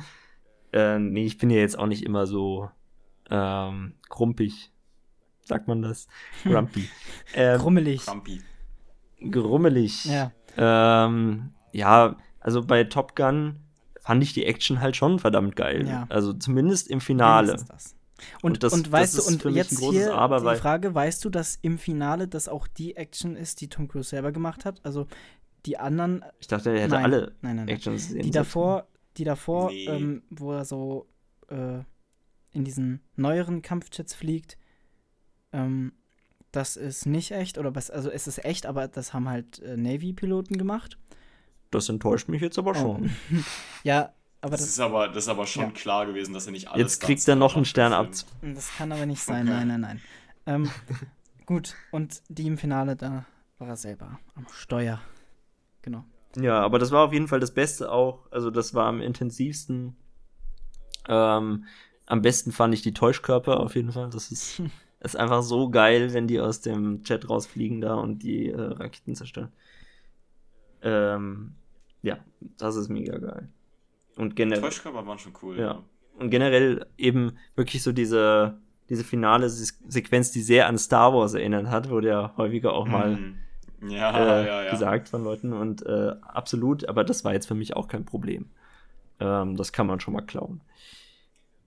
Äh, 0.73 0.99
nee, 0.99 1.25
ich 1.25 1.39
bin 1.39 1.51
ja 1.51 1.59
jetzt 1.59 1.79
auch 1.79 1.87
nicht 1.87 2.05
immer 2.05 2.27
so 2.27 2.69
ähm, 3.31 3.95
krumpig. 4.09 4.73
Sagt 5.45 5.69
man 5.69 5.81
das? 5.83 6.09
Grumpy. 6.45 6.89
ähm, 7.35 7.59
Krummelig. 7.61 8.05
Crumpy. 8.05 8.41
grummelig. 9.31 10.05
Ja. 10.07 10.33
Ähm, 10.57 11.51
ja, 11.73 12.17
also 12.41 12.63
bei 12.65 12.85
Top 12.85 13.15
Gun 13.17 13.57
fand 14.07 14.23
ich 14.23 14.33
die 14.33 14.47
Action 14.47 14.81
halt 14.81 14.97
schon 14.97 15.19
verdammt 15.19 15.57
geil. 15.57 15.87
Ja. 15.87 16.07
Also 16.09 16.33
zumindest 16.33 16.89
im 16.89 17.01
Finale. 17.01 17.49
Wenigstens 17.49 17.69
Das. 17.69 17.97
Und, 18.41 18.53
Und 18.53 18.63
das- 18.63 18.73
und 18.73 18.87
das 18.87 18.93
weißt 18.93 19.19
ist 19.19 19.29
du, 19.29 19.33
und 19.35 19.43
für 19.43 19.49
mich 19.49 19.57
ein 19.57 19.59
jetzt 19.69 19.79
großes 19.79 20.01
hier 20.05 20.15
Aber, 20.15 20.39
die 20.55 20.59
Frage, 20.61 20.95
weißt 20.95 21.23
du, 21.25 21.29
dass 21.29 21.57
im 21.61 21.77
Finale 21.77 22.29
das 22.29 22.49
auch 22.49 22.67
die 22.67 22.97
Action 22.97 23.37
ist, 23.37 23.61
die 23.61 23.69
Tom 23.69 23.89
Cruise 23.89 24.09
selber 24.09 24.33
gemacht 24.33 24.65
hat? 24.65 24.81
Also 24.85 25.07
die 25.67 25.77
anderen, 25.79 26.25
Ich 26.39 26.47
dachte, 26.47 26.71
er 26.71 26.81
hätte 26.83 26.95
Nein. 26.95 27.05
alle 27.05 27.21
nein, 27.43 27.57
nein, 27.57 27.67
nein. 27.67 27.69
Action-Szenen. 27.69 28.23
Die 28.23 28.31
davor, 28.31 28.87
die 29.19 29.25
davor, 29.25 29.71
Nee. 29.71 29.85
ähm, 29.87 30.23
wo 30.31 30.53
er 30.53 30.65
so 30.65 31.09
äh, 31.49 31.81
in 32.53 32.65
diesen 32.65 33.01
neueren 33.17 33.61
Kampfjets 33.61 34.15
fliegt, 34.15 34.57
ähm, 35.53 35.93
das 36.53 36.77
ist 36.77 37.05
nicht 37.05 37.33
echt, 37.33 37.59
oder 37.59 37.75
was, 37.75 37.91
also 37.91 38.09
es 38.11 38.27
ist 38.27 38.43
echt, 38.45 38.65
aber 38.65 38.89
das 38.89 39.13
haben 39.13 39.29
halt 39.29 39.59
äh, 39.59 39.77
Navy-Piloten 39.77 40.57
gemacht. 40.57 40.97
Das 41.71 41.89
enttäuscht 41.89 42.29
mich 42.29 42.41
jetzt 42.43 42.59
aber 42.59 42.75
schon. 42.75 43.11
Oh. 43.33 43.37
Ja, 43.85 44.13
aber 44.41 44.53
Das 44.53 44.61
das, 44.61 44.69
ist 44.71 44.81
aber, 44.81 45.09
das 45.09 45.25
ist 45.25 45.29
aber 45.29 45.47
schon 45.47 45.65
Ja. 45.65 45.71
klar 45.71 46.07
gewesen, 46.07 46.33
dass 46.35 46.47
er 46.47 46.53
nicht 46.53 46.69
alles. 46.69 46.81
Jetzt 46.81 47.03
kriegt 47.03 47.27
er 47.29 47.37
noch 47.37 47.57
einen 47.57 47.65
Stern 47.65 47.93
ab. 47.93 48.09
das 48.43 48.71
kann 48.77 48.93
aber 48.93 49.07
nicht 49.07 49.23
sein, 49.23 49.47
Okay. 49.49 49.57
nein, 49.57 49.69
nein, 49.69 49.81
nein. 49.81 50.01
Ähm, 50.47 50.71
gut, 51.47 51.75
und 51.91 52.23
die 52.29 52.47
im 52.47 52.59
Finale, 52.59 52.97
da 52.97 53.25
war 53.59 53.69
er 53.69 53.77
selber 53.77 54.19
am 54.35 54.47
Steuer. 54.53 55.01
Genau. 55.83 56.05
Ja, 56.37 56.61
aber 56.61 56.79
das 56.79 56.91
war 56.91 57.05
auf 57.07 57.13
jeden 57.13 57.29
Fall 57.29 57.41
das 57.41 57.55
Beste 57.55 57.91
auch. 57.91 58.31
Also 58.31 58.51
das 58.51 58.75
war 58.75 58.87
am 58.87 59.01
intensivsten. 59.01 59.97
Ähm, 61.09 61.65
am 62.07 62.23
besten 62.23 62.53
fand 62.53 62.75
ich 62.75 62.83
die 62.83 62.93
Täuschkörper 62.95 63.61
auf 63.61 63.75
jeden 63.75 63.93
Fall. 63.93 64.11
Das 64.11 64.31
ist, 64.31 64.61
ist 65.01 65.17
einfach 65.17 65.43
so 65.43 65.71
geil, 65.71 66.13
wenn 66.13 66.27
die 66.29 66.41
aus 66.41 66.61
dem 66.61 67.03
Jet 67.05 67.29
rausfliegen 67.29 67.81
da 67.81 67.95
und 67.95 68.23
die 68.23 68.51
äh, 68.51 68.61
Raketen 68.61 69.15
zerstören. 69.15 69.53
Ähm, 70.87 71.55
ja, 72.03 72.19
das 72.59 72.77
ist 72.77 72.89
mega 72.89 73.19
geil. 73.19 73.49
Und 74.17 74.37
generell. 74.37 74.63
Täuschkörper 74.63 75.07
waren 75.07 75.19
schon 75.19 75.33
cool. 75.43 75.59
Ja. 75.59 75.83
Und 76.19 76.31
generell 76.31 76.87
eben 76.97 77.37
wirklich 77.57 77.83
so 77.83 77.93
diese, 77.93 78.59
diese 78.89 79.05
finale 79.05 79.51
Se 79.51 79.75
Sequenz, 79.89 80.31
die 80.31 80.43
sehr 80.43 80.69
an 80.69 80.79
Star 80.79 81.13
Wars 81.13 81.35
erinnert 81.35 81.67
hat, 81.67 81.91
wurde 81.91 82.09
ja 82.09 82.35
häufiger 82.37 82.73
auch 82.73 82.87
mal 82.87 83.17
Mhm. 83.17 83.39
Ja, 83.83 84.41
äh, 84.41 84.47
ja, 84.47 84.63
ja. 84.65 84.71
gesagt 84.71 85.09
von 85.09 85.23
Leuten 85.23 85.53
und 85.53 85.85
äh, 85.85 86.15
absolut, 86.23 86.89
aber 86.89 87.05
das 87.05 87.25
war 87.25 87.35
jetzt 87.35 87.47
für 87.47 87.55
mich 87.55 87.77
auch 87.77 87.89
kein 87.89 88.07
Problem. 88.07 88.51
Ähm, 89.21 89.57
das 89.57 89.73
kann 89.73 89.87
man 89.87 90.01
schon 90.01 90.15
mal 90.15 90.23
klauen. 90.23 90.63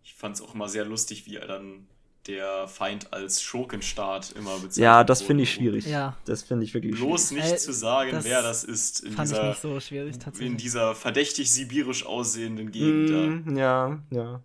Ich 0.04 0.16
fand 0.16 0.36
es 0.36 0.42
auch 0.42 0.56
immer 0.56 0.68
sehr 0.68 0.86
lustig, 0.86 1.28
wie 1.28 1.36
er 1.36 1.48
dann 1.48 1.88
der 2.30 2.68
Feind 2.68 3.12
als 3.14 3.42
Schurkenstaat 3.42 4.32
immer 4.38 4.54
bezeichnet 4.56 4.78
Ja, 4.78 5.04
das 5.04 5.22
finde 5.22 5.44
ich 5.44 5.54
schwierig. 5.54 5.86
Ja. 5.86 6.16
Das 6.26 6.44
finde 6.44 6.64
ich 6.66 6.74
wirklich 6.74 6.96
Bloß 6.96 7.30
schwierig. 7.30 7.44
nicht 7.44 7.54
Äh, 7.56 7.58
zu 7.58 7.74
sagen, 7.74 8.12
das 8.12 8.26
wer 8.26 8.42
das 8.42 8.64
ist 8.64 9.02
in 9.02 9.12
Fand 9.14 9.30
ich 9.30 9.36
dieser, 9.36 9.50
nicht 9.50 9.62
so 9.62 9.80
schwierig 9.80 10.16
in 10.40 10.58
dieser 10.58 10.96
verdächtig 10.96 11.52
sibirisch 11.52 12.06
aussehenden 12.06 12.72
Gegend. 12.72 13.10
da. 13.10 13.52
Mm, 13.52 13.58
ja, 13.58 14.00
ja. 14.12 14.42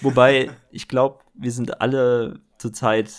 Wobei, 0.00 0.50
ich 0.70 0.88
glaube, 0.88 1.20
wir 1.34 1.52
sind 1.52 1.80
alle 1.80 2.40
zurzeit 2.58 3.12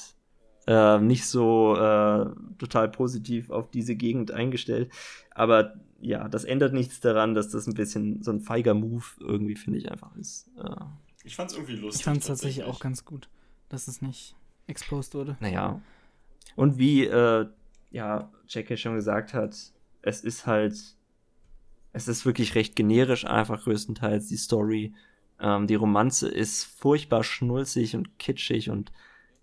äh, 0.68 1.00
nicht 1.00 1.26
so 1.26 1.76
äh, 1.76 2.26
total 2.60 2.90
positiv 2.90 3.50
auf 3.50 3.72
diese 3.72 3.96
Gegend 3.96 4.32
eingestellt. 4.32 4.92
Aber 5.32 5.74
ja, 6.02 6.28
das 6.28 6.44
ändert 6.44 6.74
nichts 6.74 7.00
daran, 7.00 7.34
dass 7.34 7.50
das 7.50 7.68
ein 7.68 7.74
bisschen 7.76 8.22
so 8.24 8.32
ein 8.32 8.42
feiger 8.42 8.74
Move 8.74 9.04
irgendwie, 9.20 9.56
finde 9.56 9.80
ich, 9.80 9.92
einfach 9.92 10.16
ist. 10.16 10.50
Äh, 10.58 10.76
Ich 11.24 11.36
fand 11.36 11.52
es 11.52 11.58
irgendwie 11.58 11.76
lustig. 11.76 12.02
Ich 12.02 12.06
fand 12.06 12.18
es 12.18 12.28
tatsächlich 12.28 12.66
auch 12.66 12.80
ganz 12.80 13.06
gut, 13.06 13.30
dass 13.72 13.88
es 13.88 14.02
nicht 14.02 14.36
exposed 14.68 15.14
wurde. 15.16 15.38
Naja. 15.40 15.82
Und 16.56 16.78
wie 16.78 17.06
äh, 17.06 17.48
ja, 17.92 18.32
Jackie 18.48 18.78
schon 18.78 18.96
gesagt 18.96 19.34
hat, 19.34 19.56
es 20.02 20.22
ist 20.22 20.46
halt, 20.48 20.76
es 21.94 22.08
ist 22.08 22.26
wirklich 22.26 22.56
recht 22.56 22.76
generisch 22.76 23.26
einfach 23.26 23.64
größtenteils 23.64 24.28
die 24.28 24.38
Story. 24.38 24.94
Ähm, 25.40 25.68
die 25.68 25.76
Romanze 25.76 26.30
ist 26.30 26.64
furchtbar 26.66 27.24
schnulzig 27.24 27.96
und 27.96 28.18
kitschig 28.20 28.70
und 28.70 28.92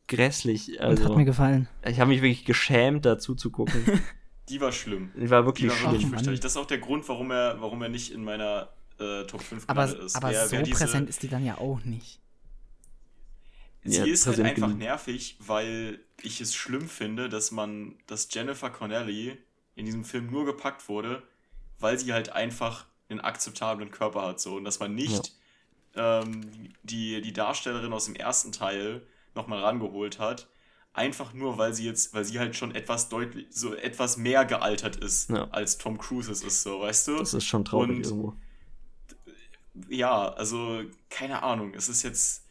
grässlich. 0.07 0.69
Und 0.71 0.79
hat 0.81 1.01
Also, 1.01 1.17
mir 1.17 1.25
gefallen. 1.25 1.69
ich 1.85 2.01
habe 2.01 2.09
mich 2.11 2.23
wirklich 2.23 2.45
geschämt, 2.45 3.05
dazu 3.05 3.35
zu 3.35 3.51
gucken. 3.51 3.83
Die 4.49 4.61
war 4.63 4.73
schlimm. 4.73 5.11
Die 5.15 5.29
war 5.29 5.43
Die 5.43 5.47
wirklich 5.47 5.71
war 5.71 5.77
schlimm. 5.99 6.11
wirklich 6.13 6.39
Oh. 6.39 6.43
Das 6.43 6.53
ist 6.53 6.57
auch 6.57 6.65
der 6.67 6.79
Grund, 6.79 7.07
warum 7.09 7.31
er, 7.31 7.61
warum 7.61 7.83
er 7.83 7.91
nicht 7.91 8.13
in 8.13 8.25
meiner 8.25 8.71
äh, 8.99 9.25
Top 9.25 9.43
5 9.43 9.65
Aber, 9.67 9.85
ist. 9.85 10.17
aber 10.17 10.31
Wer- 10.31 10.47
so 10.47 10.53
wer 10.53 10.63
diese- 10.63 10.79
präsent 10.79 11.09
ist 11.11 11.23
die 11.23 11.29
dann 11.29 11.45
ja 11.45 11.59
auch 11.59 11.85
nicht. 11.85 12.19
Sie 13.90 13.98
Ja, 13.98 14.05
ist 14.06 14.27
halt 14.27 14.40
einfach 14.40 14.66
genug. 14.66 14.78
nervig, 14.78 15.36
weil 15.40 16.01
ich 16.23 16.40
es 16.40 16.55
schlimm 16.55 16.89
finde, 16.89 17.28
dass 17.28 17.51
man, 17.51 17.97
dass 18.06 18.28
Jennifer 18.32 18.70
Connelly 18.70 19.39
in 19.77 19.86
diesem 19.86 20.05
Film 20.05 20.31
nur 20.31 20.44
gepackt 20.44 20.89
wurde, 20.89 21.23
weil 21.78 21.98
sie 21.98 22.12
halt 22.12 22.31
einfach 22.31 22.86
einen 23.09 23.20
akzeptablen 23.20 23.90
Körper 23.90 24.23
hat, 24.27 24.40
so 24.40 24.56
und 24.56 24.65
dass 24.65 24.81
man 24.81 24.94
nicht 24.94 25.32
ähm, 25.94 26.73
die, 26.82 27.20
die 27.23 27.32
Darstellerin 27.32 27.93
aus 27.93 28.05
dem 28.06 28.15
ersten 28.16 28.52
Teil 28.52 29.06
nochmal 29.35 29.60
rangeholt 29.62 30.19
hat, 30.19 30.48
einfach 30.93 31.32
nur, 31.32 31.59
weil 31.59 31.73
sie 31.74 31.85
jetzt, 31.86 32.12
weil 32.12 32.24
sie 32.24 32.39
halt 32.40 32.56
schon 32.56 32.74
etwas 32.74 33.09
deutlich, 33.09 33.47
so 33.51 33.74
etwas 33.74 34.16
mehr 34.16 34.44
gealtert 34.44 34.97
ist, 34.97 35.31
Ja. 35.31 35.48
als 35.51 35.78
Tom 35.78 35.97
Cruise 35.98 36.31
es 36.31 36.43
ist, 36.43 36.62
so, 36.62 36.81
weißt 36.81 37.09
du? 37.09 37.16
Das 37.19 37.35
ist 37.35 37.44
schon 37.44 37.65
traurig 37.65 37.90
Und- 37.90 38.05
irgendwo. 38.05 38.35
ja, 39.89 40.28
also 40.35 40.82
keine 41.09 41.43
Ahnung, 41.43 41.73
es 41.74 41.89
ist 41.89 42.02
jetzt, 42.02 42.44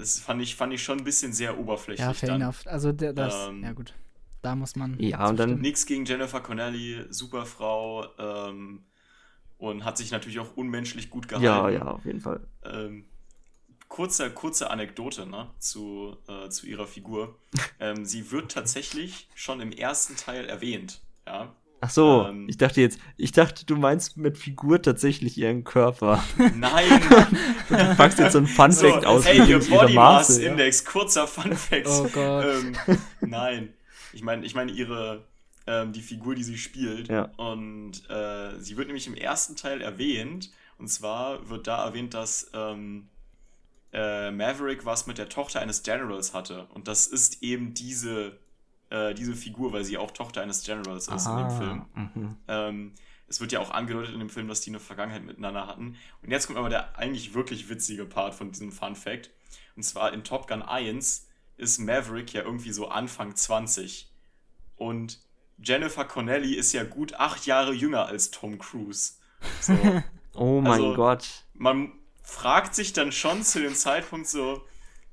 das 0.00 0.18
fand 0.18 0.42
ich, 0.42 0.56
fand 0.56 0.72
ich 0.72 0.82
schon 0.82 0.98
ein 0.98 1.04
bisschen 1.04 1.32
sehr 1.32 1.58
oberflächlich. 1.58 2.04
Ja, 2.04 2.12
fair 2.12 2.30
dann. 2.30 2.42
enough. 2.42 2.66
Also 2.66 2.92
der, 2.92 3.12
das, 3.12 3.48
Ähm, 3.48 3.62
ja 3.62 3.72
gut. 3.72 3.94
Da 4.42 4.56
muss 4.56 4.74
man. 4.74 4.98
Ja, 4.98 5.28
und 5.28 5.38
dann-. 5.38 5.60
Nix 5.60 5.86
gegen 5.86 6.04
Jennifer 6.04 6.40
Connelly, 6.40 7.04
super 7.10 7.44
Frau 7.44 8.06
ähm, 8.18 8.84
und 9.58 9.84
hat 9.84 9.98
sich 9.98 10.10
natürlich 10.10 10.40
auch 10.40 10.56
unmenschlich 10.56 11.10
gut 11.10 11.28
gehalten. 11.28 11.44
Ja, 11.44 11.68
ja, 11.68 11.82
auf 11.82 12.04
jeden 12.06 12.20
Fall. 12.20 12.40
Ähm, 12.64 13.04
kurze, 13.88 14.30
kurze 14.30 14.70
Anekdote 14.70 15.26
ne, 15.26 15.50
zu, 15.58 16.16
äh, 16.26 16.48
zu 16.48 16.66
ihrer 16.66 16.86
Figur. 16.86 17.36
ähm, 17.80 18.06
sie 18.06 18.30
wird 18.30 18.52
tatsächlich 18.52 19.28
schon 19.34 19.60
im 19.60 19.72
ersten 19.72 20.16
Teil 20.16 20.46
erwähnt. 20.46 21.02
Ja? 21.26 21.54
Ach 21.80 21.90
so, 21.90 22.26
Ähm, 22.28 22.46
ich 22.48 22.58
dachte 22.58 22.80
jetzt, 22.80 22.98
ich 23.16 23.32
dachte, 23.32 23.64
du 23.64 23.76
meinst 23.76 24.16
mit 24.16 24.36
Figur 24.36 24.82
tatsächlich 24.82 25.38
ihren 25.38 25.64
Körper. 25.64 26.22
Nein! 26.56 27.02
Du 27.68 27.96
packst 27.96 28.18
jetzt 28.18 28.32
so 28.32 28.38
ein 28.38 28.46
Fun 28.46 28.72
so, 28.72 28.88
Fact 28.88 29.06
aus 29.06 29.24
hey, 29.24 29.38
ihr 29.48 29.58
Body 29.58 29.94
Mass 29.94 30.28
Maße. 30.28 30.42
Ja? 30.42 30.50
Index, 30.50 30.84
kurzer 30.84 31.26
Fun 31.26 31.56
Fact. 31.56 31.86
Oh 31.88 32.08
Gott. 32.12 32.44
ähm, 32.44 32.76
nein, 33.20 33.72
ich 34.12 34.22
meine, 34.22 34.44
ich 34.44 34.54
meine 34.54 34.72
ihre 34.72 35.24
ähm, 35.66 35.92
die 35.92 36.02
Figur, 36.02 36.34
die 36.34 36.42
sie 36.42 36.58
spielt. 36.58 37.08
Ja. 37.08 37.30
Und 37.36 38.08
äh, 38.10 38.58
sie 38.58 38.76
wird 38.76 38.88
nämlich 38.88 39.06
im 39.06 39.14
ersten 39.14 39.56
Teil 39.56 39.80
erwähnt. 39.80 40.50
Und 40.78 40.88
zwar 40.88 41.48
wird 41.48 41.66
da 41.66 41.84
erwähnt, 41.84 42.14
dass 42.14 42.50
ähm, 42.54 43.08
äh, 43.92 44.30
Maverick 44.30 44.84
was 44.84 45.06
mit 45.06 45.18
der 45.18 45.28
Tochter 45.28 45.60
eines 45.60 45.82
Generals 45.82 46.34
hatte. 46.34 46.66
Und 46.74 46.88
das 46.88 47.06
ist 47.06 47.42
eben 47.42 47.74
diese, 47.74 48.38
äh, 48.90 49.14
diese 49.14 49.34
Figur, 49.34 49.72
weil 49.72 49.84
sie 49.84 49.98
auch 49.98 50.10
Tochter 50.10 50.42
eines 50.42 50.62
Generals 50.64 51.08
ist 51.08 51.26
in 51.26 51.36
dem 51.36 51.50
Film. 51.50 51.84
Mhm. 51.94 52.36
Ähm, 52.48 52.92
es 53.26 53.40
wird 53.40 53.52
ja 53.52 53.60
auch 53.60 53.70
angedeutet 53.70 54.12
in 54.12 54.18
dem 54.18 54.28
Film, 54.30 54.48
dass 54.48 54.60
die 54.60 54.70
eine 54.70 54.80
Vergangenheit 54.80 55.24
miteinander 55.24 55.66
hatten. 55.66 55.96
Und 56.22 56.30
jetzt 56.30 56.46
kommt 56.48 56.58
aber 56.58 56.68
der 56.68 56.98
eigentlich 56.98 57.32
wirklich 57.34 57.68
witzige 57.68 58.04
Part 58.04 58.34
von 58.34 58.50
diesem 58.50 58.72
Fun 58.72 58.96
Fact. 58.96 59.30
Und 59.76 59.84
zwar 59.84 60.12
in 60.12 60.24
Top 60.24 60.48
Gun 60.48 60.62
1 60.62 61.28
ist 61.56 61.78
Maverick 61.78 62.32
ja 62.32 62.42
irgendwie 62.42 62.72
so 62.72 62.88
Anfang 62.88 63.36
20. 63.36 64.10
Und 64.76 65.20
Jennifer 65.62 66.04
Connelly 66.04 66.54
ist 66.54 66.72
ja 66.72 66.84
gut 66.84 67.14
acht 67.14 67.46
Jahre 67.46 67.72
jünger 67.72 68.06
als 68.06 68.30
Tom 68.30 68.58
Cruise. 68.58 69.12
So, 69.60 69.74
Oh 70.34 70.60
mein 70.60 70.72
Also- 70.72 70.94
Gott. 70.94 71.44
man 71.54 71.92
fragt 72.22 72.74
sich 72.74 72.92
dann 72.92 73.12
schon 73.12 73.42
zu 73.42 73.60
dem 73.60 73.74
Zeitpunkt 73.74 74.26
so, 74.28 74.64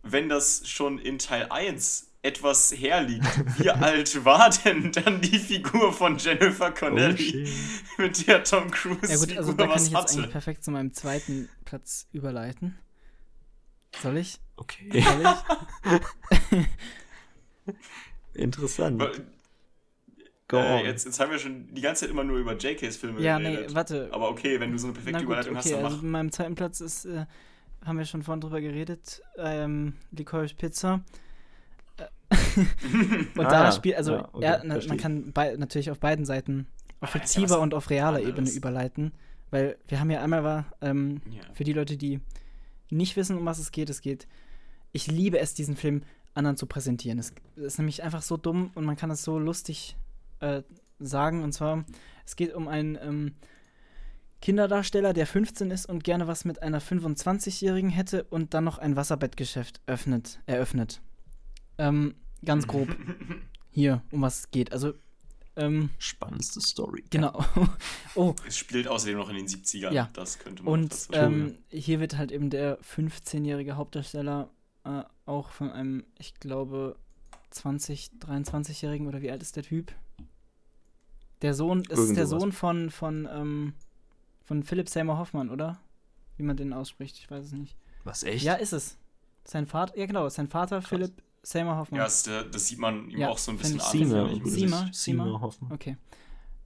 wenn 0.04 0.30
das 0.30 0.68
schon 0.68 1.00
in 1.00 1.20
Teil 1.20 1.48
1 1.52 2.07
etwas 2.22 2.72
herliegt, 2.72 3.60
wie 3.60 3.70
alt 3.70 4.26
war 4.26 4.50
denn 4.50 4.92
dann 4.92 5.22
die 5.22 5.40
Figur 5.40 5.94
von 5.94 6.18
Jennifer 6.18 6.70
Oh, 6.70 6.80
Connelly, 6.80 7.18
shit. 7.18 7.50
mit 7.98 8.28
der 8.28 8.44
Tom 8.44 8.70
Cruise 8.72 9.12
Ja 9.12 9.18
gut, 9.18 9.38
also 9.38 9.52
Figur 9.52 9.56
da 9.56 9.66
kann 9.66 9.76
was 9.76 9.84
ich 9.88 9.92
jetzt 9.92 10.02
hatte? 10.02 10.14
eigentlich 10.14 10.32
perfekt 10.32 10.64
zu 10.64 10.72
meinem 10.72 10.94
zweiten 10.94 11.50
Platz 11.66 12.08
überleiten. 12.12 12.78
Soll 14.02 14.18
ich? 14.18 14.40
Okay. 14.58 15.02
Soll 15.02 15.36
ich? 16.54 16.66
Interessant. 18.34 19.04
Go 20.48 20.58
äh, 20.58 20.86
jetzt, 20.86 21.06
jetzt 21.06 21.20
haben 21.20 21.32
wir 21.32 21.40
schon 21.40 21.74
die 21.74 21.82
ganze 21.82 22.02
Zeit 22.02 22.10
immer 22.10 22.24
nur 22.24 22.38
über 22.38 22.56
JKs 22.56 22.98
Filme 22.98 23.22
ja, 23.22 23.38
geredet. 23.38 23.62
Ja, 23.62 23.68
nee, 23.68 23.76
warte. 23.76 24.10
Aber 24.12 24.30
okay, 24.30 24.60
wenn 24.60 24.72
du 24.72 24.78
so 24.78 24.88
eine 24.88 24.94
perfekte 24.94 25.20
gut, 25.20 25.26
Überleitung 25.26 25.52
okay, 25.52 25.60
hast, 25.60 25.72
dann 25.72 25.76
also 25.84 25.88
mach. 25.90 25.96
Also 25.96 26.08
meinem 26.08 26.32
zweiten 26.32 26.56
Platz 26.56 26.80
ist, 26.80 27.06
äh, 27.06 27.26
haben 27.86 27.98
wir 27.98 28.06
schon 28.06 28.24
vorhin 28.24 28.42
drüber 28.42 28.62
geredet, 28.62 29.22
ähm, 29.38 29.94
Licorice 30.12 30.56
Pizza. 30.56 31.02
und 33.38 33.46
ah, 33.46 33.50
da 33.50 33.72
spielt, 33.72 33.96
also 33.96 34.14
ja, 34.14 34.30
okay, 34.34 34.60
na, 34.64 34.80
man 34.88 34.98
kann 34.98 35.32
bei, 35.32 35.56
natürlich 35.56 35.92
auf 35.92 36.00
beiden 36.00 36.26
Seiten 36.26 36.68
auf 37.00 37.12
fiktiver 37.12 37.56
ja 37.56 37.62
und 37.62 37.74
auf 37.74 37.90
realer 37.90 38.18
anderes. 38.18 38.30
Ebene 38.30 38.50
überleiten, 38.52 39.14
weil 39.50 39.78
wir 39.88 40.00
haben 40.00 40.10
ja 40.12 40.22
einmal 40.22 40.44
war, 40.44 40.66
ähm, 40.82 41.22
ja. 41.30 41.42
für 41.54 41.64
die 41.64 41.74
Leute, 41.74 41.96
die 41.96 42.20
nicht 42.90 43.16
wissen, 43.16 43.38
um 43.38 43.46
was 43.46 43.60
es 43.60 43.72
geht, 43.72 43.90
es 43.90 44.02
geht, 44.02 44.28
ich 44.92 45.08
liebe 45.08 45.40
es, 45.40 45.54
diesen 45.54 45.76
Film 45.76 46.02
anderen 46.34 46.58
zu 46.58 46.68
präsentieren. 46.68 47.20
Es 47.20 47.34
ist 47.56 47.78
nämlich 47.78 48.04
einfach 48.04 48.22
so 48.22 48.38
dumm 48.38 48.72
und 48.76 48.86
man 48.86 48.96
kann 48.96 49.12
es 49.12 49.24
so 49.24 49.40
lustig 49.40 49.98
äh, 50.40 50.62
sagen. 51.00 51.44
Und 51.44 51.52
zwar, 51.52 51.84
es 52.26 52.36
geht 52.36 52.54
um 52.54 52.68
einen 52.68 52.98
ähm, 53.02 53.36
Kinderdarsteller, 54.42 55.14
der 55.14 55.28
15 55.28 55.72
ist 55.72 55.88
und 55.88 56.04
gerne 56.04 56.28
was 56.28 56.46
mit 56.46 56.62
einer 56.62 56.82
25-Jährigen 56.82 57.90
hätte 57.90 58.24
und 58.26 58.54
dann 58.54 58.64
noch 58.64 58.78
ein 58.78 58.96
Wasserbettgeschäft 58.96 59.82
öffnet, 59.88 60.40
eröffnet. 60.46 61.02
Ähm, 61.78 62.16
ganz 62.44 62.68
grob. 62.68 62.90
Hier, 63.70 64.02
um 64.12 64.22
was 64.22 64.40
es 64.40 64.52
geht. 64.52 64.72
Also, 64.72 64.94
ähm, 65.58 65.90
Spannendste 65.98 66.62
Story. 66.62 67.04
Genau. 67.10 67.44
oh. 68.16 68.36
Es 68.48 68.58
spielt 68.58 68.88
außerdem 68.88 69.18
noch 69.18 69.30
in 69.30 69.36
den 69.38 69.48
70ern. 69.48 69.92
Ja. 69.92 70.10
Das 70.14 70.40
könnte 70.40 70.64
man 70.64 70.74
Und 70.74 71.08
ähm, 71.12 71.58
hier 71.70 72.00
wird 72.00 72.18
halt 72.18 72.32
eben 72.32 72.50
der 72.50 72.80
15-jährige 72.82 73.76
Hauptdarsteller 73.76 74.50
äh, 74.84 75.04
auch 75.26 75.50
von 75.50 75.72
einem, 75.72 76.06
ich 76.20 76.36
glaube, 76.36 76.96
20, 77.50 78.12
23-jährigen 78.20 79.08
oder 79.08 79.22
wie 79.22 79.32
alt 79.32 79.42
ist 79.42 79.56
der 79.56 79.64
Typ? 79.64 79.94
Der 81.42 81.54
Sohn, 81.54 81.82
ist 81.82 81.98
Irgend 81.98 82.18
der 82.18 82.28
Sohn 82.28 82.52
von, 82.52 82.92
von, 82.92 83.28
ähm, 83.32 83.74
von 84.44 84.64
Philip 84.64 84.90
Seymour 84.90 85.18
Hoffmann, 85.18 85.50
oder? 85.50 85.80
Wie 86.36 86.44
man 86.44 86.58
den 86.58 86.74
ausspricht, 86.74 87.18
ich 87.18 87.30
weiß 87.30 87.46
es 87.46 87.52
nicht. 87.52 87.76
Was, 88.04 88.24
echt? 88.24 88.44
Ja, 88.44 88.54
ist 88.54 88.74
es. 88.74 88.98
Sein 89.44 89.66
Vater, 89.66 89.98
ja 89.98 90.06
genau, 90.06 90.30
sein 90.30 90.48
Vater 90.48 90.80
Krass. 90.80 90.90
Philip 90.90 91.14
Seymour 91.48 91.78
Hoffmann. 91.78 92.00
Ja, 92.00 92.04
das, 92.04 92.24
das, 92.24 92.68
sieht 92.68 92.78
man 92.78 93.10
ihm 93.10 93.20
ja, 93.20 93.30
auch 93.30 93.38
so 93.38 93.52
ein 93.52 93.58
bisschen 93.58 93.80
an. 93.80 93.88
Seymour, 93.90 94.42
Seymour, 94.44 94.90
Seymour 94.92 95.42
Hoffmann. 95.42 95.72
Okay. 95.72 95.96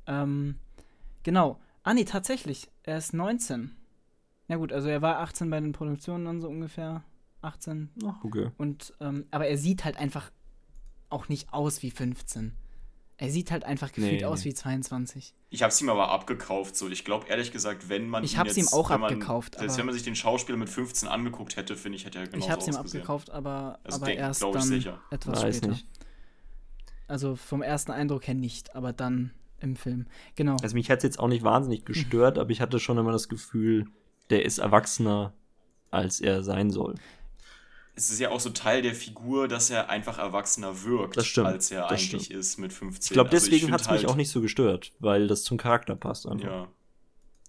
Ähm, 0.08 0.56
genau. 1.22 1.60
Ah, 1.84 1.94
nee, 1.94 2.03
tatsächlich. 2.03 2.68
Er 2.82 2.98
ist 2.98 3.14
19. 3.14 3.76
Ja 4.48 4.56
gut, 4.56 4.74
also 4.74 4.90
er 4.90 5.03
war 5.03 5.20
18 5.20 5.52
bei 5.52 5.60
den 5.60 5.72
Produktionen 5.72 6.26
dann 6.26 6.41
so 6.41 6.49
ungefähr. 6.49 7.03
18. 7.44 7.91
Ach, 8.06 8.24
okay. 8.24 8.49
Und, 8.58 8.95
ähm, 8.99 9.28
aber 9.30 9.45
er 9.45 9.58
sieht 9.60 9.86
halt 9.86 9.98
einfach 9.98 10.32
auch 11.10 11.30
nicht 11.30 11.53
aus 11.53 11.84
wie 11.84 11.91
15. 11.91 12.56
Er 13.22 13.30
sieht 13.30 13.52
halt 13.52 13.65
einfach 13.65 13.91
gefühlt 13.91 14.22
nee, 14.22 14.26
aus 14.26 14.39
nee. 14.39 14.49
wie 14.49 14.56
22. 14.56 15.35
Ich 15.52 15.61
hab's 15.61 15.80
ihm 15.80 15.89
aber 15.89 16.10
abgekauft, 16.10 16.76
so. 16.76 16.89
Ich 16.89 17.06
glaube 17.06 17.27
ehrlich 17.27 17.52
gesagt, 17.52 17.88
wenn 17.88 18.10
man. 18.10 18.23
Ich 18.23 18.35
hab's 18.35 18.56
jetzt, 18.56 18.72
ihm 18.72 18.76
auch 18.76 18.89
abgekauft. 18.89 19.60
Selbst 19.60 19.77
wenn 19.77 19.85
man 19.85 19.93
sich 19.93 20.02
den 20.02 20.15
Schauspieler 20.15 20.57
mit 20.57 20.69
15 20.69 21.07
angeguckt 21.07 21.56
hätte, 21.56 21.76
finde 21.76 21.98
ich, 21.98 22.06
hätte 22.06 22.18
er 22.18 22.26
genau 22.26 22.43
Ich 22.43 22.49
hab's 22.49 22.68
ihm 22.68 22.76
abgekauft, 22.76 23.30
aber, 23.30 23.77
also 23.84 23.98
aber 23.98 24.07
denk, 24.07 24.19
erst 24.19 24.41
dann 24.41 24.61
sicher. 24.64 24.99
etwas 25.11 25.43
Weiß 25.43 25.57
später. 25.57 25.73
Nicht. 25.73 25.85
Also 27.07 27.35
vom 27.35 27.61
ersten 27.61 27.91
Eindruck 27.91 28.26
her 28.26 28.34
nicht, 28.34 28.76
aber 28.76 28.91
dann 28.91 29.30
im 29.60 29.76
Film. 29.76 30.07
Genau. 30.35 30.57
Also 30.64 30.73
mich 30.73 30.89
hat's 30.89 31.03
jetzt 31.03 31.19
auch 31.19 31.27
nicht 31.27 31.43
wahnsinnig 31.43 31.85
gestört, 31.85 32.39
aber 32.39 32.49
ich 32.49 32.60
hatte 32.60 32.80
schon 32.80 32.98
immer 32.98 33.11
das 33.11 33.30
Gefühl, 33.30 33.85
der 34.31 34.45
ist 34.45 34.57
erwachsener, 34.57 35.35
als 35.91 36.22
er 36.22 36.41
sein 36.41 36.72
soll 36.72 36.95
es 37.96 38.10
ist 38.10 38.20
ja 38.20 38.30
auch 38.30 38.40
so 38.40 38.50
Teil 38.50 38.82
der 38.82 38.96
Figur, 38.96 39.48
dass 39.48 39.70
er 39.70 39.90
einfach 39.90 40.18
erwachsener 40.18 40.84
wirkt, 40.84 41.18
als 41.18 41.72
er 41.72 41.90
eigentlich 41.90 42.26
stimmt. 42.26 42.30
ist 42.30 42.58
mit 42.58 42.74
15. 42.74 43.04
Ich 43.04 43.14
glaube, 43.14 43.30
also 43.30 43.46
deswegen 43.46 43.66
also 43.66 43.74
hat 43.74 43.82
es 43.82 43.88
halt 43.90 44.02
mich 44.02 44.10
auch 44.10 44.16
nicht 44.16 44.30
so 44.30 44.42
gestört, 44.42 44.92
weil 45.00 45.28
das 45.28 45.44
zum 45.44 45.58
Charakter 45.58 45.96
passt 45.96 46.28
einfach. 46.28 46.48
Ja. 46.48 46.68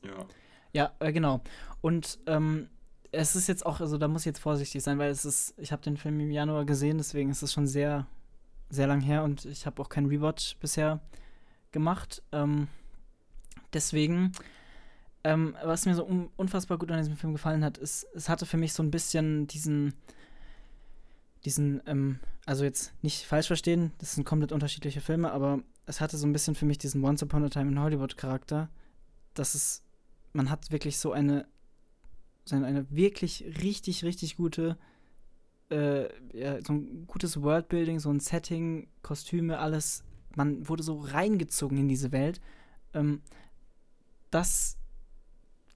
Ja. 0.05 0.27
Ja, 0.73 0.93
äh, 1.01 1.13
genau. 1.13 1.43
Und 1.81 2.19
ähm, 2.27 2.69
es 3.13 3.37
ist 3.37 3.47
jetzt 3.47 3.67
auch, 3.67 3.81
also 3.81 3.99
da 3.99 4.09
muss 4.09 4.23
ich 4.23 4.27
jetzt 4.27 4.41
vorsichtig 4.41 4.83
sein, 4.83 4.99
weil 4.99 5.11
es 5.11 5.25
ist, 5.25 5.55
ich 5.59 5.71
habe 5.71 5.83
den 5.83 5.97
Film 5.97 6.19
im 6.19 6.31
Januar 6.31 6.65
gesehen, 6.65 6.99
deswegen 6.99 7.31
ist 7.31 7.43
es 7.43 7.53
schon 7.53 7.67
sehr, 7.67 8.07
sehr 8.71 8.87
lang 8.87 9.01
her 9.01 9.23
und 9.23 9.45
ich 9.45 9.67
habe 9.67 9.81
auch 9.83 9.91
keinen 9.91 10.07
Rewatch 10.07 10.57
bisher 10.57 11.01
gemacht. 11.73 12.23
Ähm, 12.33 12.69
deswegen, 13.75 14.33
ähm, 15.25 15.55
was 15.63 15.85
mir 15.85 15.95
so 15.95 16.07
un 16.07 16.31
unfassbar 16.37 16.79
gut 16.79 16.91
an 16.91 16.99
diesem 16.99 17.17
Film 17.17 17.35
gefallen 17.35 17.65
hat, 17.65 17.77
ist, 17.77 18.07
es 18.15 18.31
hatte 18.31 18.47
für 18.47 18.57
mich 18.57 18.73
so 18.73 18.83
ein 18.83 18.91
bisschen 18.91 19.47
diesen, 19.47 19.95
diesen, 21.45 21.83
ähm, 21.87 22.21
also 22.47 22.65
jetzt 22.65 22.93
nicht 23.03 23.25
falsch 23.25 23.49
verstehen, 23.49 23.93
das 23.99 24.15
sind 24.15 24.25
komplett 24.25 24.53
unterschiedliche 24.53 25.01
Filme, 25.01 25.33
aber 25.33 25.63
es 25.87 26.01
hatte 26.01 26.17
so 26.17 26.27
ein 26.27 26.33
bisschen 26.33 26.55
für 26.55 26.67
mich 26.67 26.79
diesen 26.79 27.05
Once 27.05 27.23
Upon 27.23 27.45
a 27.45 27.49
Time 27.49 27.71
in 27.71 27.81
Hollywood 27.81 28.17
Charakter, 28.17 28.69
dass 29.35 29.55
es, 29.55 29.83
man 30.33 30.51
hat 30.51 30.71
wirklich 30.71 30.99
so 30.99 31.13
eine, 31.13 31.47
so 32.45 32.57
eine 32.57 32.91
wirklich 32.91 33.45
richtig, 33.63 34.05
richtig 34.05 34.37
gute, 34.37 34.77
äh, 35.71 36.09
ja, 36.37 36.63
so 36.63 36.75
ein 36.75 37.07
gutes 37.07 37.41
Worldbuilding, 37.41 37.99
so 37.99 38.11
ein 38.11 38.21
Setting, 38.21 38.89
Kostüme, 39.03 39.59
alles, 39.59 40.05
man 40.37 40.69
wurde 40.69 40.83
so 40.83 41.01
reingezogen 41.01 41.79
in 41.79 41.89
diese 41.89 42.13
Welt. 42.13 42.41
Ähm, 42.95 43.23
das 44.31 44.77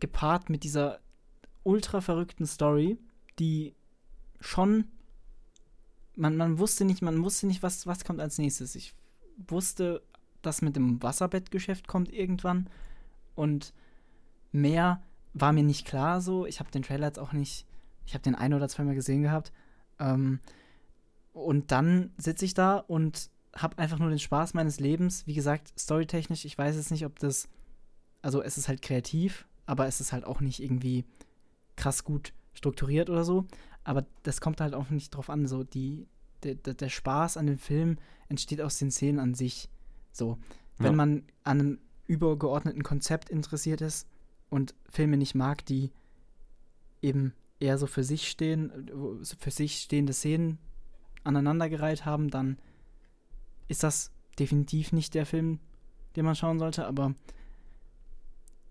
gepaart 0.01 0.51
mit 0.51 0.65
dieser 0.65 1.01
ultra 1.63 2.01
verrückten 2.01 2.47
Story, 2.47 2.99
die 3.39 3.75
schon 4.41 4.85
man, 6.17 6.37
man 6.37 6.59
wusste 6.59 6.85
nicht, 6.85 7.03
man 7.03 7.23
wusste 7.23 7.47
nicht, 7.47 7.63
was, 7.63 7.87
was 7.87 8.05
kommt 8.05 8.21
als 8.21 8.39
nächstes. 8.39 8.75
Ich 8.75 8.95
wusste, 9.49 10.03
dass 10.43 10.63
mit 10.63 10.77
dem 10.77 11.03
Wasserbettgeschäft 11.03 11.87
kommt 11.87 12.13
irgendwann 12.13 12.69
und 13.35 13.73
mehr 14.53 15.03
war 15.35 15.53
mir 15.53 15.63
nicht 15.63 15.87
klar 15.87 16.21
so. 16.21 16.47
Ich 16.47 16.61
habe 16.61 16.71
den 16.71 16.83
Trailer 16.83 17.09
jetzt 17.09 17.19
auch 17.19 17.33
nicht, 17.33 17.67
ich 18.07 18.15
habe 18.15 18.23
den 18.23 18.35
ein 18.35 18.55
oder 18.55 18.69
zweimal 18.69 18.95
gesehen 18.95 19.23
gehabt. 19.23 19.53
Ähm, 19.99 20.41
und 21.33 21.71
dann 21.71 22.11
sitze 22.17 22.47
ich 22.47 22.55
da 22.55 22.79
und 22.79 23.31
habe 23.55 23.79
einfach 23.79 23.99
nur 23.99 24.09
den 24.09 24.19
Spaß 24.19 24.55
meines 24.55 24.81
Lebens. 24.81 25.27
Wie 25.27 25.35
gesagt, 25.35 25.73
storytechnisch, 25.79 26.45
ich 26.45 26.57
weiß 26.57 26.77
jetzt 26.77 26.91
nicht, 26.91 27.05
ob 27.05 27.19
das, 27.19 27.49
also 28.23 28.43
es 28.43 28.57
ist 28.57 28.69
halt 28.69 28.81
kreativ, 28.81 29.47
aber 29.67 29.87
es 29.87 30.01
ist 30.01 30.13
halt 30.13 30.25
auch 30.25 30.41
nicht 30.41 30.63
irgendwie 30.63 31.05
krass 31.77 32.05
gut 32.05 32.33
strukturiert 32.55 33.11
oder 33.11 33.25
so. 33.25 33.47
Aber 33.87 34.05
das 34.25 34.41
kommt 34.41 34.61
halt 34.61 34.75
auch 34.75 34.91
nicht 34.91 35.11
drauf 35.11 35.31
an. 35.31 35.47
So, 35.47 35.63
die, 35.63 36.09
der, 36.43 36.57
der 36.57 36.89
Spaß 36.89 37.37
an 37.37 37.47
dem 37.47 37.57
Film 37.57 37.99
entsteht 38.29 38.61
aus 38.61 38.79
den 38.79 38.91
Szenen 38.91 39.21
an 39.21 39.35
sich. 39.35 39.71
So, 40.11 40.39
wenn 40.77 40.93
ja. 40.93 40.97
man 40.97 41.23
an 41.45 41.61
einem 41.61 41.79
übergeordneten 42.09 42.83
Konzept 42.83 43.31
interessiert 43.31 43.81
ist 43.81 44.09
und 44.51 44.75
Filme 44.89 45.17
nicht 45.17 45.37
mag, 45.37 45.65
die 45.67 45.93
eben 47.01 47.33
eher 47.61 47.79
so 47.79 47.87
für 47.87 48.03
sich 48.03 48.29
stehen, 48.29 48.91
für 49.39 49.51
sich 49.53 49.79
stehende 49.79 50.13
Szenen 50.13 50.59
aneinandergereiht 51.23 52.05
haben, 52.05 52.29
dann 52.29 52.59
ist 53.69 53.85
das 53.85 54.11
definitiv 54.37 54.91
nicht 54.91 55.15
der 55.15 55.27
Film, 55.27 55.61
den 56.17 56.25
man 56.25 56.35
schauen 56.35 56.59
sollte, 56.59 56.89
aber 56.89 57.15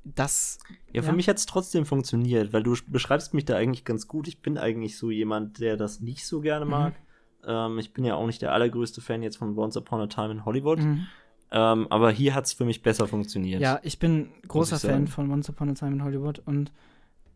das. 0.06 0.60
Ja, 0.94 1.02
für 1.02 1.10
ja. 1.10 1.14
mich 1.14 1.28
hat 1.28 1.38
es 1.38 1.46
trotzdem 1.46 1.86
funktioniert, 1.86 2.54
weil 2.54 2.64
du 2.64 2.76
beschreibst 2.88 3.34
mich 3.34 3.46
da 3.46 3.56
eigentlich 3.56 3.84
ganz 3.84 4.08
gut. 4.08 4.28
Ich 4.28 4.42
bin 4.42 4.58
eigentlich 4.58 4.98
so 4.98 5.12
jemand, 5.12 5.60
der 5.60 5.78
das 5.78 6.00
nicht 6.00 6.26
so 6.26 6.42
gerne 6.42 6.66
mag. 6.66 6.94
Mhm. 6.94 7.50
Ähm, 7.50 7.80
ich 7.80 7.94
bin 7.94 8.06
ja 8.06 8.16
auch 8.16 8.26
nicht 8.26 8.42
der 8.42 8.54
allergrößte 8.54 9.02
Fan 9.02 9.24
jetzt 9.24 9.38
von 9.38 9.58
Once 9.58 9.76
Upon 9.78 10.02
a 10.02 10.08
Time 10.08 10.32
in 10.32 10.46
Hollywood. 10.46 10.80
Mhm. 10.80 11.08
Ähm, 11.52 11.88
aber 11.90 12.12
hier 12.12 12.34
hat 12.36 12.46
es 12.46 12.54
für 12.54 12.66
mich 12.66 12.82
besser 12.82 13.08
funktioniert. 13.08 13.62
Ja, 13.62 13.80
ich 13.84 14.00
bin 14.00 14.30
großer 14.48 14.78
ich 14.78 14.82
Fan 14.82 15.08
von 15.08 15.32
Once 15.32 15.50
Upon 15.50 15.70
a 15.70 15.74
Time 15.74 15.94
in 15.94 16.04
Hollywood 16.04 16.40
und 16.46 16.72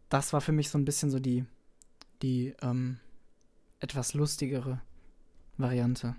das 0.09 0.33
war 0.33 0.41
für 0.41 0.51
mich 0.51 0.69
so 0.69 0.77
ein 0.77 0.85
bisschen 0.85 1.09
so 1.09 1.19
die, 1.19 1.45
die 2.21 2.53
ähm, 2.61 2.97
etwas 3.79 4.13
lustigere 4.13 4.81
Variante. 5.57 6.15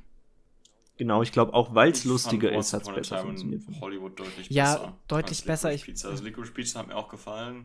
Genau, 1.01 1.23
ich 1.23 1.33
glaube 1.33 1.55
auch, 1.55 1.75
weil 1.75 1.93
es 1.93 2.05
lustiger 2.05 2.53
ist, 2.53 2.75
hat 2.75 2.83
es 2.83 2.95
besser 2.95 3.23
funktioniert. 3.23 3.63
Hollywood 3.81 4.21
deutlich 4.21 4.51
ja, 4.51 4.75
besser. 4.75 4.85
Ja, 4.85 4.97
deutlich 5.09 5.45
besser. 5.47 5.73
Ich, 5.73 5.85
Pizza. 5.85 6.11
Also 6.11 6.23
Licorice 6.23 6.53
Pizza 6.53 6.79
hat 6.79 6.89
mir 6.89 6.95
auch 6.95 7.09
gefallen. 7.09 7.65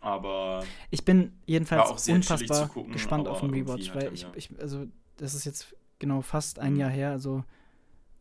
Aber. 0.00 0.64
Ich 0.90 1.04
bin 1.04 1.34
jedenfalls 1.44 2.08
unfassbar 2.08 2.68
gucken, 2.68 2.94
gespannt 2.94 3.28
auf 3.28 3.40
den 3.40 3.50
Rewatch, 3.50 3.94
weil 3.94 4.14
ich, 4.14 4.26
ich, 4.34 4.48
also, 4.58 4.86
das 5.18 5.34
ist 5.34 5.44
jetzt 5.44 5.76
genau 5.98 6.22
fast 6.22 6.58
ein 6.58 6.72
mhm. 6.72 6.80
Jahr 6.80 6.88
her, 6.88 7.10
also 7.10 7.44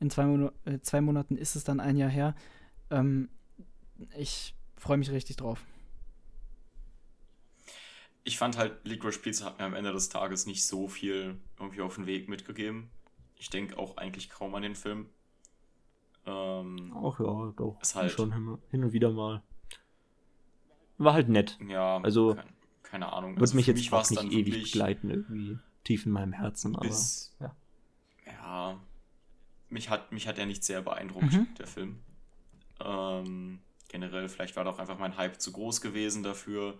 in 0.01 0.09
zwei, 0.09 0.25
Mon 0.25 0.51
äh, 0.65 0.81
zwei, 0.81 0.99
Monaten 0.99 1.37
ist 1.37 1.55
es 1.55 1.63
dann 1.63 1.79
ein 1.79 1.95
Jahr 1.95 2.09
her. 2.09 2.35
Ähm, 2.91 3.29
ich 4.17 4.55
freue 4.75 4.97
mich 4.97 5.09
richtig 5.09 5.37
drauf. 5.37 5.63
Ich 8.25 8.37
fand 8.37 8.57
halt, 8.57 8.73
Licorice 8.83 9.19
Pizza 9.19 9.45
hat 9.45 9.59
mir 9.59 9.63
am 9.63 9.73
Ende 9.73 9.93
des 9.93 10.09
Tages 10.09 10.47
nicht 10.47 10.65
so 10.65 10.89
viel 10.89 11.37
irgendwie 11.57 11.79
auf 11.79 11.95
den 11.95 12.07
Weg 12.07 12.27
mitgegeben 12.27 12.89
ich 13.38 13.49
denke 13.49 13.77
auch 13.77 13.97
eigentlich 13.97 14.30
kaum 14.30 14.53
an 14.55 14.64
den 14.64 14.76
Film. 14.76 15.09
Ähm, 16.26 16.93
Ach 16.95 17.19
ja, 17.19 17.53
doch. 17.55 17.77
Ist 17.81 17.95
halt 17.95 18.11
schon 18.11 18.59
hin 18.72 18.84
und 18.84 18.91
wieder 18.93 19.11
mal. 19.11 19.41
War 20.97 21.14
halt 21.14 21.30
nett. 21.30 21.57
Ja, 21.68 21.97
also 21.97 22.35
kein, 22.35 22.53
keine 22.84 23.14
Ahnung. 23.14 23.31
Wird 23.31 23.41
also 23.41 23.55
mich 23.55 23.68
jetzt 23.68 23.77
mich 23.77 23.93
auch 23.93 24.09
nicht 24.09 24.23
ewig 24.31 24.64
begleiten, 24.64 25.09
irgendwie 25.09 25.59
tief 25.84 26.05
in 26.05 26.11
meinem 26.11 26.34
Herzen. 26.34 26.73
Bis, 26.81 27.35
aber, 27.39 27.55
ja. 28.26 28.31
ja. 28.34 28.80
mich 29.69 29.89
hat, 29.89 30.11
mich 30.11 30.27
hat 30.27 30.38
er 30.38 30.45
nicht 30.45 30.64
sehr 30.64 30.81
beeindruckt, 30.81 31.34
Mhm. 31.34 31.47
der 31.57 31.68
Film. 31.68 31.99
Ähm, 32.84 33.59
generell, 33.88 34.27
vielleicht 34.27 34.55
war 34.55 34.64
doch 34.64 34.80
einfach 34.80 34.97
mein 34.97 35.18
Hype 35.18 35.39
zu 35.39 35.51
groß 35.51 35.81
gewesen 35.81 36.23
dafür, 36.23 36.77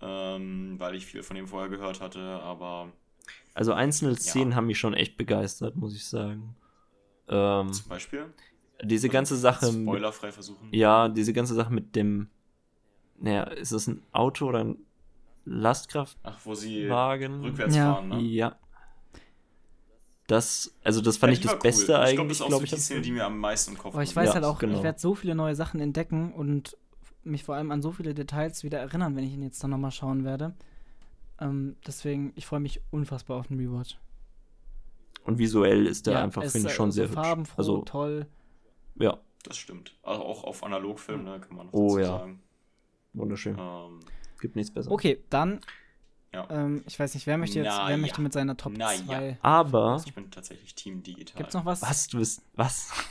ähm, 0.00 0.76
weil 0.78 0.94
ich 0.94 1.06
viel 1.06 1.22
von 1.22 1.36
ihm 1.36 1.46
vorher 1.48 1.68
gehört 1.68 2.00
hatte, 2.00 2.40
aber 2.42 2.92
Also 3.54 3.72
einzelne 3.72 4.12
Ja. 4.12 4.18
Szenen 4.18 4.54
haben 4.54 4.66
mich 4.66 4.78
schon 4.78 4.94
echt 4.94 5.16
begeistert, 5.16 5.76
muss 5.76 5.94
ich 5.94 6.04
sagen. 6.06 6.54
Ähm, 7.28 7.72
zum 7.72 7.88
Beispiel. 7.88 8.26
diese 8.82 9.06
Also, 9.08 9.12
ganze 9.12 9.36
Sache. 9.36 9.72
mit- 9.72 9.82
Spoilerfrei 9.82 10.32
versuchen. 10.32 10.68
Ja, 10.72 11.08
diese 11.08 11.32
ganze 11.32 11.54
Sache 11.54 11.72
mit 11.72 11.94
dem. 11.96 12.28
Naja, 13.18 13.42
ist 13.44 13.72
das 13.72 13.86
ein 13.86 14.02
Auto 14.12 14.46
oder 14.46 14.64
ein 14.64 14.76
Lastkraftwagen? 15.44 16.36
Ach, 16.38 16.46
wo 16.46 16.54
sie 16.54 16.86
rückwärts 16.86 17.76
Ja. 17.76 17.94
fahren, 17.94 18.08
ne? 18.08 18.20
Ja. 18.20 18.56
Das, 20.26 20.72
also 20.84 21.00
das 21.00 21.16
fand 21.16 21.32
Ja, 21.32 21.38
ich 21.38 21.42
das 21.42 21.52
war 21.52 21.58
Beste 21.58 21.80
Ich 21.82 21.86
glaube, 21.86 22.02
eigentlich, 22.04 22.28
das 22.28 22.36
ist 22.36 22.42
auch 22.42 22.46
glaube 22.48 22.66
so 22.66 22.74
ich. 22.74 22.78
die 22.78 22.80
Szene, 22.80 23.00
die 23.00 23.10
mir 23.10 23.24
am 23.26 23.38
meisten 23.38 23.72
im 23.72 23.78
Kopf 23.78 23.94
Aber 23.94 24.02
ich 24.04 24.14
weiß 24.14 24.28
Ja, 24.28 24.34
halt 24.34 24.44
auch, 24.44 24.58
genau. 24.60 24.76
ich 24.78 24.82
werde 24.84 24.98
so 24.98 25.14
viele 25.16 25.34
neue 25.34 25.56
Sachen 25.56 25.80
entdecken 25.80 26.32
und 26.32 26.76
mich 27.24 27.42
vor 27.44 27.56
allem 27.56 27.70
an 27.72 27.82
so 27.82 27.90
viele 27.90 28.14
Details 28.14 28.62
wieder 28.62 28.78
erinnern, 28.78 29.16
wenn 29.16 29.24
ich 29.24 29.32
ihn 29.34 29.42
jetzt 29.42 29.62
dann 29.62 29.70
nochmal 29.70 29.90
schauen 29.90 30.24
werde. 30.24 30.54
Ähm, 31.40 31.76
deswegen, 31.86 32.32
ich 32.36 32.46
freue 32.46 32.60
mich 32.60 32.80
unfassbar 32.90 33.38
auf 33.38 33.46
den 33.48 33.58
Rewatch. 33.58 33.98
Und 35.24 35.38
visuell 35.38 35.86
ist 35.86 36.06
der 36.06 36.22
einfach, 36.22 36.42
es 36.42 36.52
finde 36.52 36.68
ich, 36.68 36.74
schon 36.74 36.92
sehr 36.92 37.06
so 37.06 37.12
hübsch. 37.12 37.22
farbenfroh, 37.26 37.58
Also, 37.58 37.82
toll. 37.82 38.26
ja, 38.96 39.18
Das 39.44 39.56
stimmt. 39.56 39.96
Also 40.02 40.22
auch 40.24 40.44
auf 40.44 40.62
Analogfilm, 40.64 41.24
ne, 41.24 41.40
kann 41.40 41.56
man 41.56 41.66
noch 41.66 41.72
Oh, 41.72 41.88
dazu 41.96 41.98
ja. 42.00 42.18
sagen. 42.18 42.42
wunderschön. 43.14 43.56
Ähm, 43.58 44.00
Gibt 44.40 44.56
nichts 44.56 44.72
besseres. 44.72 44.92
Okay, 44.92 45.22
dann, 45.30 45.60
ja. 46.32 46.46
ähm, 46.50 46.82
ich 46.86 46.98
weiß 46.98 47.14
nicht, 47.14 47.26
wer 47.26 47.36
möchte 47.38 47.58
jetzt, 47.58 47.68
Na 47.68 47.84
wer 47.86 47.90
ja. 47.92 47.96
möchte 47.96 48.20
mit 48.22 48.32
seiner 48.32 48.56
Top 48.56 48.72
Na 48.76 48.88
2? 48.88 49.28
ja. 49.30 49.36
Aber, 49.42 50.02
Ich 50.06 50.14
bin 50.14 50.30
tatsächlich 50.30 50.74
Team 50.74 51.02
Digital. 51.02 51.36
Gibt's 51.36 51.54
noch 51.54 51.64
was? 51.66 51.82
was, 51.82 52.08
du 52.08 52.18
bist, 52.18 52.42
was? 52.54 52.92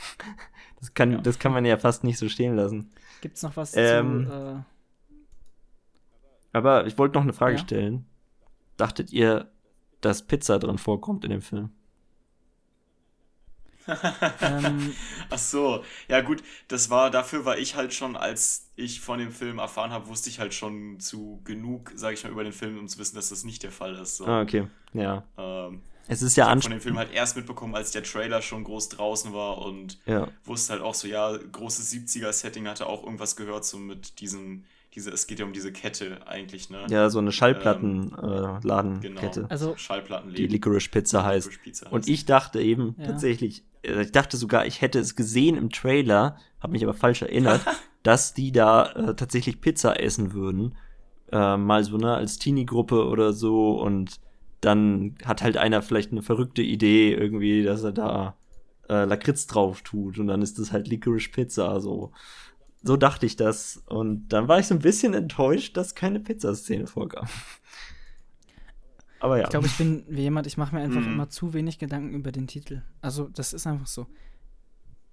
Das 0.80 0.94
kann, 0.94 1.12
Ja. 1.12 1.18
das 1.20 1.38
kann 1.38 1.52
man 1.52 1.64
ja 1.66 1.76
fast 1.76 2.04
nicht 2.04 2.16
so 2.16 2.26
stehen 2.30 2.56
lassen. 2.56 2.90
Gibt's 3.20 3.42
noch 3.42 3.54
was 3.56 3.74
Ähm, 3.76 4.26
zu, 4.26 4.32
äh, 4.32 4.56
Aber 6.52 6.86
ich 6.86 6.96
wollte 6.98 7.16
noch 7.16 7.22
eine 7.22 7.32
Frage 7.34 7.56
Ja? 7.56 7.58
stellen. 7.58 8.06
Dachtet 8.80 9.12
ihr, 9.12 9.50
dass 10.00 10.26
Pizza 10.26 10.58
drin 10.58 10.78
vorkommt 10.78 11.24
in 11.24 11.30
dem 11.30 11.42
Film? 11.42 11.70
ähm, 14.40 14.94
Ach 15.30 15.38
so, 15.38 15.84
ja 16.08 16.20
gut, 16.20 16.42
das 16.68 16.90
war, 16.90 17.10
dafür 17.10 17.44
war 17.44 17.58
ich 17.58 17.74
halt 17.76 17.92
schon, 17.92 18.16
als 18.16 18.70
ich 18.76 19.00
von 19.00 19.18
dem 19.18 19.32
Film 19.32 19.58
erfahren 19.58 19.90
habe, 19.90 20.08
wusste 20.08 20.30
ich 20.30 20.38
halt 20.38 20.54
schon 20.54 21.00
zu 21.00 21.40
genug, 21.44 21.92
sage 21.94 22.14
ich 22.14 22.22
mal, 22.24 22.30
über 22.30 22.44
den 22.44 22.52
Film, 22.52 22.78
um 22.78 22.88
zu 22.88 22.98
wissen, 22.98 23.16
dass 23.16 23.30
das 23.30 23.44
nicht 23.44 23.62
der 23.62 23.72
Fall 23.72 23.96
ist. 23.96 24.16
So. 24.16 24.26
Ah, 24.26 24.42
okay. 24.42 24.68
Ja. 24.92 25.24
Ähm, 25.36 25.82
Es 26.06 26.22
ist 26.22 26.36
ich 26.36 26.36
ja 26.36 26.46
habe 26.46 26.60
von 26.60 26.70
dem 26.70 26.80
Film 26.80 26.98
halt 26.98 27.12
erst 27.12 27.36
mitbekommen, 27.36 27.74
als 27.74 27.90
der 27.90 28.02
Trailer 28.02 28.42
schon 28.42 28.64
groß 28.64 28.90
draußen 28.90 29.32
war 29.32 29.58
und 29.58 29.98
Ja. 30.06 30.28
wusste 30.44 30.72
halt 30.74 30.82
auch 30.82 30.94
so, 30.94 31.08
ja, 31.08 31.36
großes 31.36 31.90
70er-Setting, 31.90 32.68
hatte 32.68 32.86
auch 32.86 33.02
irgendwas 33.04 33.36
gehört, 33.36 33.64
so 33.64 33.78
mit 33.78 34.20
diesem, 34.20 34.64
diese, 34.94 35.10
es 35.10 35.26
geht 35.26 35.38
ja 35.38 35.44
um 35.44 35.52
diese 35.52 35.72
Kette 35.72 36.26
eigentlich, 36.26 36.70
ne? 36.70 36.86
ja, 36.90 37.10
so 37.10 37.18
eine 37.18 37.26
Genau. 37.26 37.32
Schallplattenladenkette, 37.32 39.46
Also- 39.48 39.76
Schallplatten 39.76 40.34
die 40.34 40.46
Licorice 40.46 40.88
Pizza 40.90 41.24
heißt. 41.24 41.50
Pizza 41.62 41.92
Und 41.92 42.08
ich 42.08 42.24
dachte 42.24 42.60
eben 42.60 42.96
Ja. 42.98 43.06
tatsächlich, 43.06 43.64
äh, 43.82 44.02
ich 44.02 44.12
dachte 44.12 44.36
sogar, 44.36 44.66
ich 44.66 44.80
hätte 44.80 44.98
es 44.98 45.16
gesehen 45.16 45.56
im 45.56 45.70
Trailer, 45.70 46.36
habe 46.60 46.72
mich 46.72 46.82
aber 46.82 46.94
falsch 46.94 47.22
erinnert, 47.22 47.60
dass 48.02 48.34
die 48.34 48.52
da 48.52 48.90
äh, 48.92 49.14
tatsächlich 49.14 49.60
Pizza 49.60 50.00
essen 50.00 50.32
würden. 50.32 50.74
Äh, 51.32 51.56
mal 51.56 51.84
so, 51.84 51.96
ne, 51.96 52.14
als 52.14 52.38
Teenie-Gruppe 52.38 53.06
oder 53.06 53.32
so. 53.32 53.80
Und 53.80 54.20
dann 54.60 55.14
hat 55.24 55.42
halt 55.42 55.56
einer 55.56 55.82
vielleicht 55.82 56.10
eine 56.12 56.22
verrückte 56.22 56.62
Idee 56.62 57.14
irgendwie, 57.14 57.62
dass 57.62 57.82
er 57.84 57.92
da 57.92 58.36
äh, 58.88 59.04
Lakritz 59.04 59.46
drauf 59.46 59.82
tut. 59.82 60.18
Und 60.18 60.26
dann 60.26 60.42
ist 60.42 60.58
das 60.58 60.72
halt 60.72 60.88
Licorice 60.88 61.30
Pizza. 61.30 61.80
So. 61.80 62.12
So 62.82 62.96
dachte 62.96 63.26
ich 63.26 63.36
das. 63.36 63.82
Und 63.86 64.28
dann 64.28 64.48
war 64.48 64.58
ich 64.58 64.66
so 64.66 64.74
ein 64.74 64.80
bisschen 64.80 65.14
enttäuscht, 65.14 65.76
dass 65.76 65.94
keine 65.94 66.20
Pizzaszene 66.20 66.86
vorkam. 66.86 67.26
Aber 69.20 69.36
ja. 69.38 69.44
ich 69.44 69.50
glaube, 69.50 69.66
ich 69.66 69.76
bin 69.76 70.04
wie 70.08 70.22
jemand, 70.22 70.46
ich 70.46 70.56
mache 70.56 70.74
mir 70.74 70.80
einfach 70.80 71.02
Mhm. 71.02 71.12
immer 71.12 71.28
zu 71.28 71.52
wenig 71.52 71.78
Gedanken 71.78 72.14
über 72.14 72.32
den 72.32 72.46
Titel. 72.46 72.82
Also, 73.02 73.28
das 73.28 73.52
ist 73.52 73.66
einfach 73.66 73.86
so. 73.86 74.06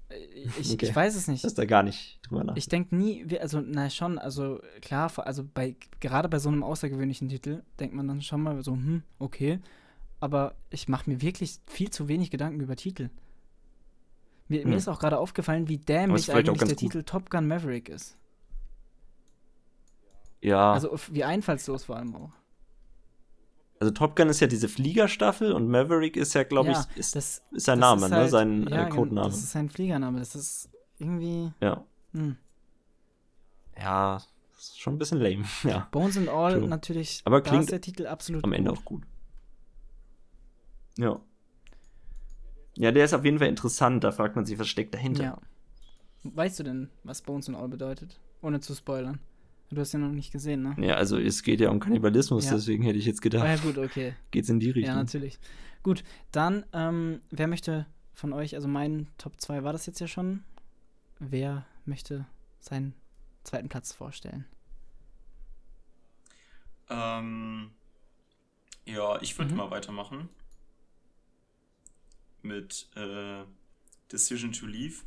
Äh, 0.09 0.15
Ich, 0.59 0.71
Okay. 0.71 0.85
ich 0.87 0.95
weiß 0.95 1.15
es 1.17 1.27
nicht. 1.27 1.43
dass 1.43 1.55
da 1.55 1.65
gar 1.65 1.83
nicht 1.83 2.19
drüber 2.23 2.45
nach. 2.45 2.55
Ich 2.55 2.69
denke 2.69 2.95
nie, 2.95 3.25
also 3.39 3.59
na 3.59 3.89
schon, 3.89 4.17
also 4.17 4.61
klar, 4.81 5.11
also 5.17 5.43
bei 5.53 5.75
gerade 5.99 6.29
bei 6.29 6.39
so 6.39 6.47
einem 6.47 6.63
außergewöhnlichen 6.63 7.27
Titel 7.27 7.63
denkt 7.81 7.95
man 7.95 8.07
dann 8.07 8.21
schon 8.21 8.41
mal 8.41 8.63
so, 8.63 8.71
hm, 8.73 9.03
okay, 9.19 9.59
aber 10.21 10.55
ich 10.69 10.87
mache 10.87 11.09
mir 11.09 11.21
wirklich 11.21 11.59
viel 11.67 11.89
zu 11.89 12.07
wenig 12.07 12.31
Gedanken 12.31 12.61
über 12.61 12.77
Titel. 12.77 13.09
Mir, 14.47 14.63
Hm. 14.63 14.69
mir 14.69 14.75
ist 14.77 14.87
auch 14.87 14.99
gerade 14.99 15.17
aufgefallen, 15.17 15.67
wie 15.67 15.77
dämlich 15.77 16.31
eigentlich 16.31 16.57
der 16.59 16.67
gut. 16.69 16.77
Titel 16.77 17.03
Top 17.03 17.29
Gun 17.29 17.47
Maverick 17.47 17.89
ist. 17.89 18.17
ja. 20.41 20.73
Also 20.73 20.97
wie 21.11 21.23
einfallslos 21.23 21.85
vor 21.85 21.97
allem 21.97 22.15
auch. 22.15 22.31
Also 23.79 23.91
Top 23.93 24.15
Gun 24.15 24.29
ist 24.29 24.39
ja 24.39 24.47
diese 24.47 24.69
Fliegerstaffel 24.69 25.51
und 25.51 25.67
Maverick 25.67 26.17
ist 26.17 26.33
ja, 26.33 26.43
glaube 26.43 26.71
Ja, 26.71 26.85
ich, 26.91 26.97
ist, 26.97 27.15
das, 27.15 27.43
ist 27.51 27.65
sein 27.65 27.77
Name, 27.79 28.05
ist 28.05 28.09
ne? 28.09 28.15
halt- 28.17 28.31
Sein 28.31 28.67
ja, 28.67 28.81
äh, 28.81 28.85
gen- 28.85 28.95
Codename. 28.95 29.27
Das 29.27 29.37
ist 29.37 29.51
sein 29.51 29.69
Fliegername. 29.69 30.19
Das 30.19 30.35
ist 30.35 30.69
irgendwie. 30.97 31.51
Ja. 31.61 31.83
Hm. 32.13 32.37
Ja, 33.77 34.13
das 34.55 34.63
ist 34.69 34.79
schon 34.79 34.95
ein 34.95 34.97
bisschen 34.97 35.19
lame. 35.19 35.45
Ja. 35.63 35.87
Bones 35.91 36.17
and 36.17 36.29
All 36.29 36.57
True. 36.57 36.67
natürlich. 36.67 37.21
Aber 37.25 37.41
klingt 37.41 37.65
ist 37.65 37.71
der 37.71 37.81
Titel 37.81 38.07
absolut 38.07 38.43
Am 38.43 38.53
Ende 38.53 38.71
gut. 38.71 38.79
auch 38.79 38.85
gut. 38.85 39.03
Ja. 40.97 41.19
Ja, 42.77 42.91
der 42.91 43.05
ist 43.05 43.13
auf 43.13 43.25
jeden 43.25 43.39
Fall 43.39 43.47
interessant. 43.47 44.03
Da 44.03 44.11
fragt 44.11 44.35
man 44.35 44.45
sich, 44.45 44.57
was 44.59 44.67
steckt 44.67 44.93
dahinter. 44.93 45.23
Ja. 45.23 45.37
Weißt 46.23 46.59
du 46.59 46.63
denn, 46.63 46.89
was 47.03 47.21
Bones 47.21 47.47
and 47.47 47.57
All 47.57 47.67
bedeutet? 47.67 48.19
Ohne 48.41 48.59
zu 48.59 48.75
spoilern. 48.75 49.19
Du 49.69 49.81
hast 49.81 49.91
ja 49.93 49.99
noch 49.99 50.11
nicht 50.11 50.31
gesehen, 50.31 50.61
ne? 50.63 50.75
Ja, 50.79 50.95
also 50.95 51.17
es 51.17 51.43
geht 51.43 51.59
ja 51.59 51.69
um 51.69 51.79
Kannibalismus, 51.79 52.45
Ja. 52.45 52.53
deswegen 52.53 52.83
hätte 52.83 52.97
ich 52.99 53.05
jetzt 53.05 53.19
Ah, 53.19 53.23
gedacht, 53.23 53.45
ja, 53.47 53.55
gut, 53.57 53.77
okay. 53.77 54.13
geht's 54.31 54.47
in 54.49 54.59
die 54.59 54.67
Ja, 54.67 54.73
Richtung. 54.73 54.95
natürlich. 54.95 55.39
Gut, 55.83 56.03
dann, 56.31 56.65
ähm, 56.71 57.19
wer 57.31 57.47
möchte 57.47 57.85
von 58.13 58.31
euch, 58.31 58.55
also 58.55 58.67
mein 58.67 59.07
Top 59.17 59.39
2 59.41 59.63
war 59.63 59.73
das 59.73 59.85
jetzt 59.85 59.99
ja 59.99 60.07
schon. 60.07 60.43
Wer 61.19 61.65
möchte 61.85 62.25
seinen 62.59 62.93
zweiten 63.43 63.67
Platz 63.69 63.91
vorstellen? 63.91 64.45
Ähm, 66.89 67.71
ja, 68.85 69.21
ich 69.21 69.37
würde 69.37 69.51
Mhm. 69.51 69.57
mal 69.57 69.71
weitermachen. 69.71 70.29
Mit 72.47 72.87
äh, 72.95 73.43
Decision 74.11 74.53
to 74.53 74.65
Leave. 74.65 75.03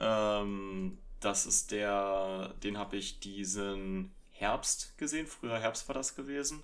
Ähm, 0.00 0.98
das 1.20 1.46
ist 1.46 1.70
der, 1.70 2.54
den 2.62 2.78
habe 2.78 2.96
ich 2.96 3.20
diesen 3.20 4.12
Herbst 4.30 4.96
gesehen. 4.98 5.26
Früher 5.26 5.58
Herbst 5.58 5.86
war 5.88 5.94
das 5.94 6.14
gewesen. 6.14 6.62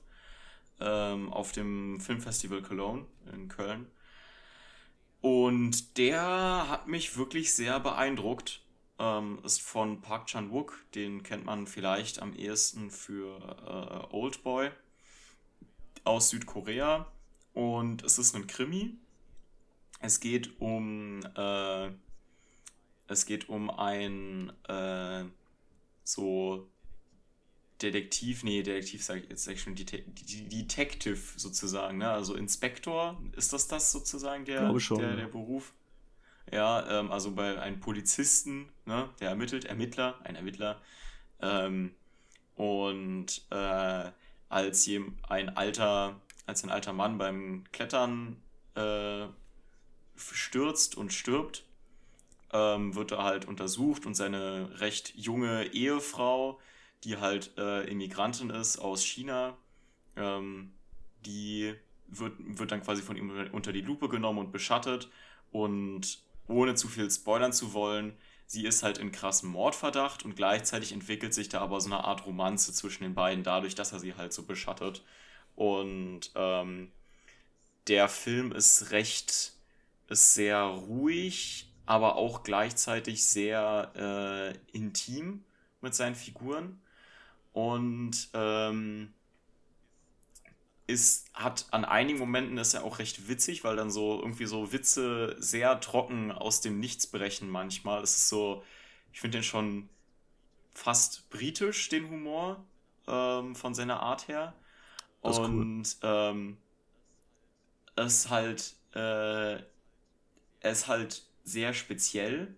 Ähm, 0.80 1.32
auf 1.32 1.52
dem 1.52 2.00
Filmfestival 2.00 2.62
Cologne 2.62 3.06
in 3.32 3.48
Köln. 3.48 3.86
Und 5.20 5.98
der 5.98 6.66
hat 6.68 6.88
mich 6.88 7.16
wirklich 7.16 7.54
sehr 7.54 7.78
beeindruckt. 7.80 8.60
Ähm, 8.98 9.38
ist 9.44 9.62
von 9.62 10.00
Park 10.00 10.26
Chan-wook, 10.26 10.78
den 10.94 11.22
kennt 11.22 11.44
man 11.44 11.66
vielleicht 11.66 12.20
am 12.20 12.34
ehesten 12.34 12.90
für 12.90 13.38
äh, 14.10 14.14
Old 14.14 14.42
Boy 14.42 14.70
aus 16.04 16.30
Südkorea. 16.30 17.06
Und 17.54 18.02
es 18.02 18.18
ist 18.18 18.34
ein 18.34 18.46
Krimi. 18.46 18.96
Es 20.00 20.20
geht 20.20 20.60
um 20.60 21.20
äh, 21.36 21.90
es 23.08 23.26
geht 23.26 23.48
um 23.48 23.70
ein 23.70 24.52
äh, 24.68 25.24
so 26.04 26.68
Detektiv, 27.80 28.44
nee, 28.44 28.62
Detektiv 28.62 29.02
sage 29.02 29.20
ich 29.20 29.28
jetzt 29.28 29.44
sag 29.44 29.54
ich 29.54 29.62
schon, 29.62 29.74
Det 29.74 29.92
Det- 29.92 30.48
Detective 30.48 31.18
sozusagen, 31.36 31.98
ne? 31.98 32.10
Also 32.10 32.34
Inspektor, 32.36 33.20
ist 33.36 33.52
das 33.52 33.66
das 33.68 33.90
sozusagen 33.92 34.44
der, 34.44 34.78
schon, 34.78 34.98
der, 34.98 35.16
der 35.16 35.26
Beruf? 35.26 35.72
Ja, 36.50 37.00
ähm, 37.00 37.10
also 37.10 37.32
bei 37.32 37.60
einem 37.60 37.80
Polizisten, 37.80 38.68
ne, 38.86 39.08
der 39.20 39.30
ermittelt, 39.30 39.64
Ermittler, 39.64 40.20
ein 40.24 40.36
Ermittler. 40.36 40.80
Ähm, 41.40 41.94
und 42.54 43.42
äh, 43.50 44.10
als 44.48 44.86
ein 45.28 45.56
alter, 45.56 46.20
als 46.46 46.64
ein 46.64 46.70
alter 46.70 46.92
Mann 46.92 47.18
beim 47.18 47.64
Klettern 47.72 48.42
äh, 48.74 49.26
stürzt 50.16 50.96
und 50.96 51.12
stirbt, 51.12 51.64
ähm, 52.52 52.94
wird 52.94 53.12
er 53.12 53.22
halt 53.22 53.46
untersucht 53.46 54.06
und 54.06 54.14
seine 54.14 54.80
recht 54.80 55.14
junge 55.16 55.66
Ehefrau, 55.72 56.60
die 57.04 57.16
halt 57.16 57.56
äh, 57.58 57.90
Immigrantin 57.90 58.50
ist 58.50 58.78
aus 58.78 59.02
China, 59.02 59.56
ähm, 60.16 60.72
die 61.24 61.74
wird, 62.08 62.34
wird 62.38 62.72
dann 62.72 62.82
quasi 62.82 63.02
von 63.02 63.16
ihm 63.16 63.30
unter 63.52 63.72
die 63.72 63.80
Lupe 63.80 64.08
genommen 64.08 64.38
und 64.38 64.52
beschattet 64.52 65.10
und 65.50 66.18
ohne 66.46 66.74
zu 66.74 66.88
viel 66.88 67.10
spoilern 67.10 67.52
zu 67.52 67.72
wollen, 67.72 68.16
sie 68.46 68.66
ist 68.66 68.82
halt 68.82 68.98
in 68.98 69.12
krassem 69.12 69.50
Mordverdacht 69.50 70.24
und 70.24 70.36
gleichzeitig 70.36 70.92
entwickelt 70.92 71.32
sich 71.32 71.48
da 71.48 71.60
aber 71.60 71.80
so 71.80 71.86
eine 71.86 72.04
Art 72.04 72.26
Romanze 72.26 72.72
zwischen 72.72 73.04
den 73.04 73.14
beiden 73.14 73.44
dadurch, 73.44 73.74
dass 73.74 73.92
er 73.92 73.98
sie 73.98 74.14
halt 74.14 74.32
so 74.32 74.42
beschattet. 74.42 75.02
Und 75.56 76.30
ähm, 76.34 76.90
der 77.88 78.08
Film 78.08 78.52
ist 78.52 78.90
recht, 78.90 79.52
ist 80.08 80.34
sehr 80.34 80.62
ruhig, 80.62 81.68
aber 81.86 82.16
auch 82.16 82.42
gleichzeitig 82.42 83.24
sehr 83.24 83.92
äh, 83.96 84.76
intim 84.76 85.44
mit 85.80 85.94
seinen 85.94 86.14
Figuren. 86.14 86.80
Und 87.52 88.30
ähm, 88.34 89.12
ist, 90.86 91.30
hat 91.34 91.66
an 91.70 91.84
einigen 91.84 92.18
Momenten 92.18 92.58
ist 92.58 92.74
er 92.74 92.84
auch 92.84 92.98
recht 92.98 93.28
witzig, 93.28 93.64
weil 93.64 93.76
dann 93.76 93.90
so 93.90 94.20
irgendwie 94.20 94.46
so 94.46 94.72
Witze 94.72 95.36
sehr 95.38 95.80
trocken 95.80 96.32
aus 96.32 96.60
dem 96.60 96.80
Nichts 96.80 97.06
brechen 97.06 97.48
manchmal. 97.48 98.02
Es 98.02 98.16
ist 98.16 98.28
so, 98.28 98.62
ich 99.12 99.20
finde 99.20 99.38
den 99.38 99.44
schon 99.44 99.88
fast 100.74 101.28
britisch, 101.30 101.88
den 101.88 102.08
Humor 102.08 102.64
ähm, 103.06 103.54
von 103.54 103.74
seiner 103.74 104.00
Art 104.00 104.28
her. 104.28 104.54
Und 105.22 105.48
cool. 105.48 105.86
ähm, 106.02 106.56
es 107.96 108.30
halt, 108.30 108.74
äh, 108.94 109.62
ist 110.62 110.88
halt 110.88 111.22
sehr 111.44 111.74
speziell. 111.74 112.54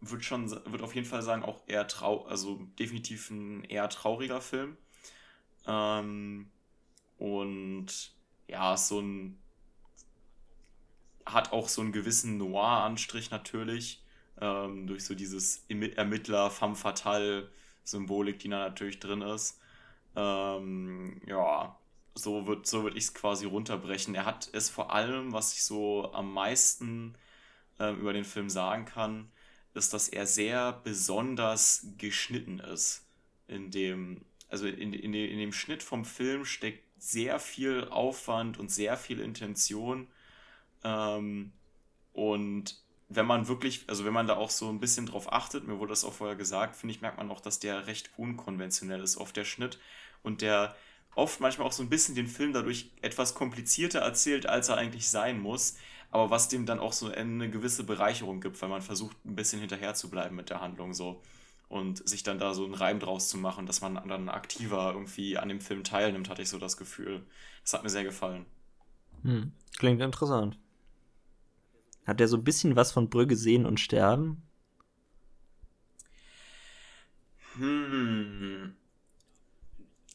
Wird 0.00 0.24
schon, 0.24 0.50
wird 0.50 0.82
auf 0.82 0.94
jeden 0.94 1.06
Fall 1.06 1.22
sagen, 1.22 1.44
auch 1.44 1.62
eher 1.66 1.86
trau, 1.86 2.24
also 2.26 2.60
definitiv 2.78 3.30
ein 3.30 3.64
eher 3.64 3.88
trauriger 3.88 4.40
Film. 4.40 4.76
Ähm, 5.66 6.50
und 7.18 8.12
ja, 8.48 8.76
so 8.76 9.00
ein 9.00 9.38
hat 11.26 11.52
auch 11.52 11.68
so 11.68 11.82
einen 11.82 11.92
gewissen 11.92 12.36
Noir-Anstrich 12.38 13.30
natürlich. 13.30 14.02
Ähm, 14.40 14.86
durch 14.86 15.04
so 15.04 15.14
dieses 15.14 15.64
Ermittler 15.68 16.50
femme 16.50 16.74
fatale 16.76 17.50
Symbolik, 17.84 18.38
die 18.40 18.48
da 18.48 18.58
natürlich 18.58 18.98
drin 18.98 19.22
ist. 19.22 19.60
Ähm, 20.16 21.20
ja, 21.26 21.76
so 22.14 22.46
wird 22.46 22.66
so 22.66 22.84
würd 22.84 22.96
ich 22.96 23.04
es 23.04 23.14
quasi 23.14 23.46
runterbrechen. 23.46 24.14
Er 24.14 24.26
hat 24.26 24.50
es 24.52 24.70
vor 24.70 24.92
allem, 24.92 25.32
was 25.32 25.54
ich 25.54 25.64
so 25.64 26.12
am 26.12 26.32
meisten 26.32 27.14
äh, 27.78 27.92
über 27.92 28.12
den 28.12 28.24
Film 28.24 28.50
sagen 28.50 28.84
kann, 28.84 29.30
ist, 29.74 29.92
dass 29.94 30.08
er 30.08 30.26
sehr 30.26 30.72
besonders 30.84 31.86
geschnitten 31.98 32.58
ist. 32.60 33.06
In 33.48 33.70
dem, 33.70 34.24
also 34.48 34.66
in, 34.66 34.92
in, 34.92 35.14
in 35.14 35.38
dem 35.38 35.52
Schnitt 35.52 35.82
vom 35.82 36.04
Film 36.04 36.44
steckt 36.44 36.84
sehr 36.98 37.40
viel 37.40 37.88
Aufwand 37.88 38.58
und 38.58 38.70
sehr 38.70 38.96
viel 38.96 39.20
Intention. 39.20 40.08
Ähm, 40.84 41.52
und 42.12 42.82
wenn 43.16 43.26
man 43.26 43.48
wirklich, 43.48 43.84
also 43.88 44.04
wenn 44.04 44.12
man 44.12 44.26
da 44.26 44.36
auch 44.36 44.50
so 44.50 44.68
ein 44.68 44.80
bisschen 44.80 45.06
drauf 45.06 45.32
achtet, 45.32 45.66
mir 45.66 45.78
wurde 45.78 45.90
das 45.90 46.04
auch 46.04 46.12
vorher 46.12 46.36
gesagt, 46.36 46.76
finde 46.76 46.94
ich, 46.94 47.00
merkt 47.00 47.18
man 47.18 47.30
auch, 47.30 47.40
dass 47.40 47.58
der 47.58 47.86
recht 47.86 48.10
unkonventionell 48.16 49.00
ist, 49.02 49.16
oft 49.16 49.36
der 49.36 49.44
Schnitt. 49.44 49.78
Und 50.22 50.40
der 50.42 50.74
oft 51.14 51.40
manchmal 51.40 51.66
auch 51.66 51.72
so 51.72 51.82
ein 51.82 51.88
bisschen 51.88 52.14
den 52.14 52.26
Film 52.26 52.52
dadurch 52.52 52.90
etwas 53.02 53.34
komplizierter 53.34 54.00
erzählt, 54.00 54.46
als 54.46 54.68
er 54.68 54.76
eigentlich 54.76 55.08
sein 55.08 55.40
muss. 55.40 55.76
Aber 56.10 56.30
was 56.30 56.48
dem 56.48 56.66
dann 56.66 56.78
auch 56.78 56.92
so 56.92 57.10
eine 57.10 57.50
gewisse 57.50 57.84
Bereicherung 57.84 58.40
gibt, 58.40 58.60
weil 58.60 58.68
man 58.68 58.82
versucht, 58.82 59.16
ein 59.24 59.34
bisschen 59.34 59.60
hinterher 59.60 59.94
zu 59.94 60.10
bleiben 60.10 60.36
mit 60.36 60.50
der 60.50 60.60
Handlung 60.60 60.92
so. 60.92 61.22
Und 61.68 62.06
sich 62.06 62.22
dann 62.22 62.38
da 62.38 62.52
so 62.52 62.64
einen 62.64 62.74
Reim 62.74 63.00
draus 63.00 63.28
zu 63.28 63.38
machen, 63.38 63.64
dass 63.64 63.80
man 63.80 63.94
dann 64.06 64.28
aktiver 64.28 64.92
irgendwie 64.92 65.38
an 65.38 65.48
dem 65.48 65.60
Film 65.60 65.84
teilnimmt, 65.84 66.28
hatte 66.28 66.42
ich 66.42 66.50
so 66.50 66.58
das 66.58 66.76
Gefühl. 66.76 67.24
Das 67.62 67.72
hat 67.72 67.82
mir 67.82 67.88
sehr 67.88 68.04
gefallen. 68.04 68.44
Hm. 69.22 69.52
Klingt 69.78 70.02
interessant. 70.02 70.58
Hat 72.06 72.20
der 72.20 72.28
so 72.28 72.36
ein 72.36 72.44
bisschen 72.44 72.76
was 72.76 72.92
von 72.92 73.08
Brügge 73.08 73.36
sehen 73.36 73.66
und 73.66 73.78
sterben? 73.78 74.42
Hm. 77.56 78.74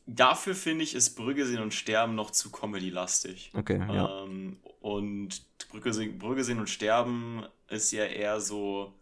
Dafür 0.06 0.56
finde 0.56 0.84
ich, 0.84 0.96
ist 0.96 1.16
Brügge 1.16 1.46
sehen 1.46 1.62
und 1.62 1.74
sterben 1.74 2.16
noch 2.16 2.32
zu 2.32 2.50
comedy-lastig. 2.50 3.52
Okay, 3.54 3.78
ja. 3.78 4.24
Ähm, 4.24 4.58
und 4.80 5.46
Brügge 5.70 5.94
sehen, 5.94 6.18
Brügge 6.18 6.44
sehen 6.44 6.60
und 6.60 6.70
sterben 6.70 7.46
ist 7.70 7.92
ja 7.92 8.06
eher 8.06 8.40
so. 8.40 8.94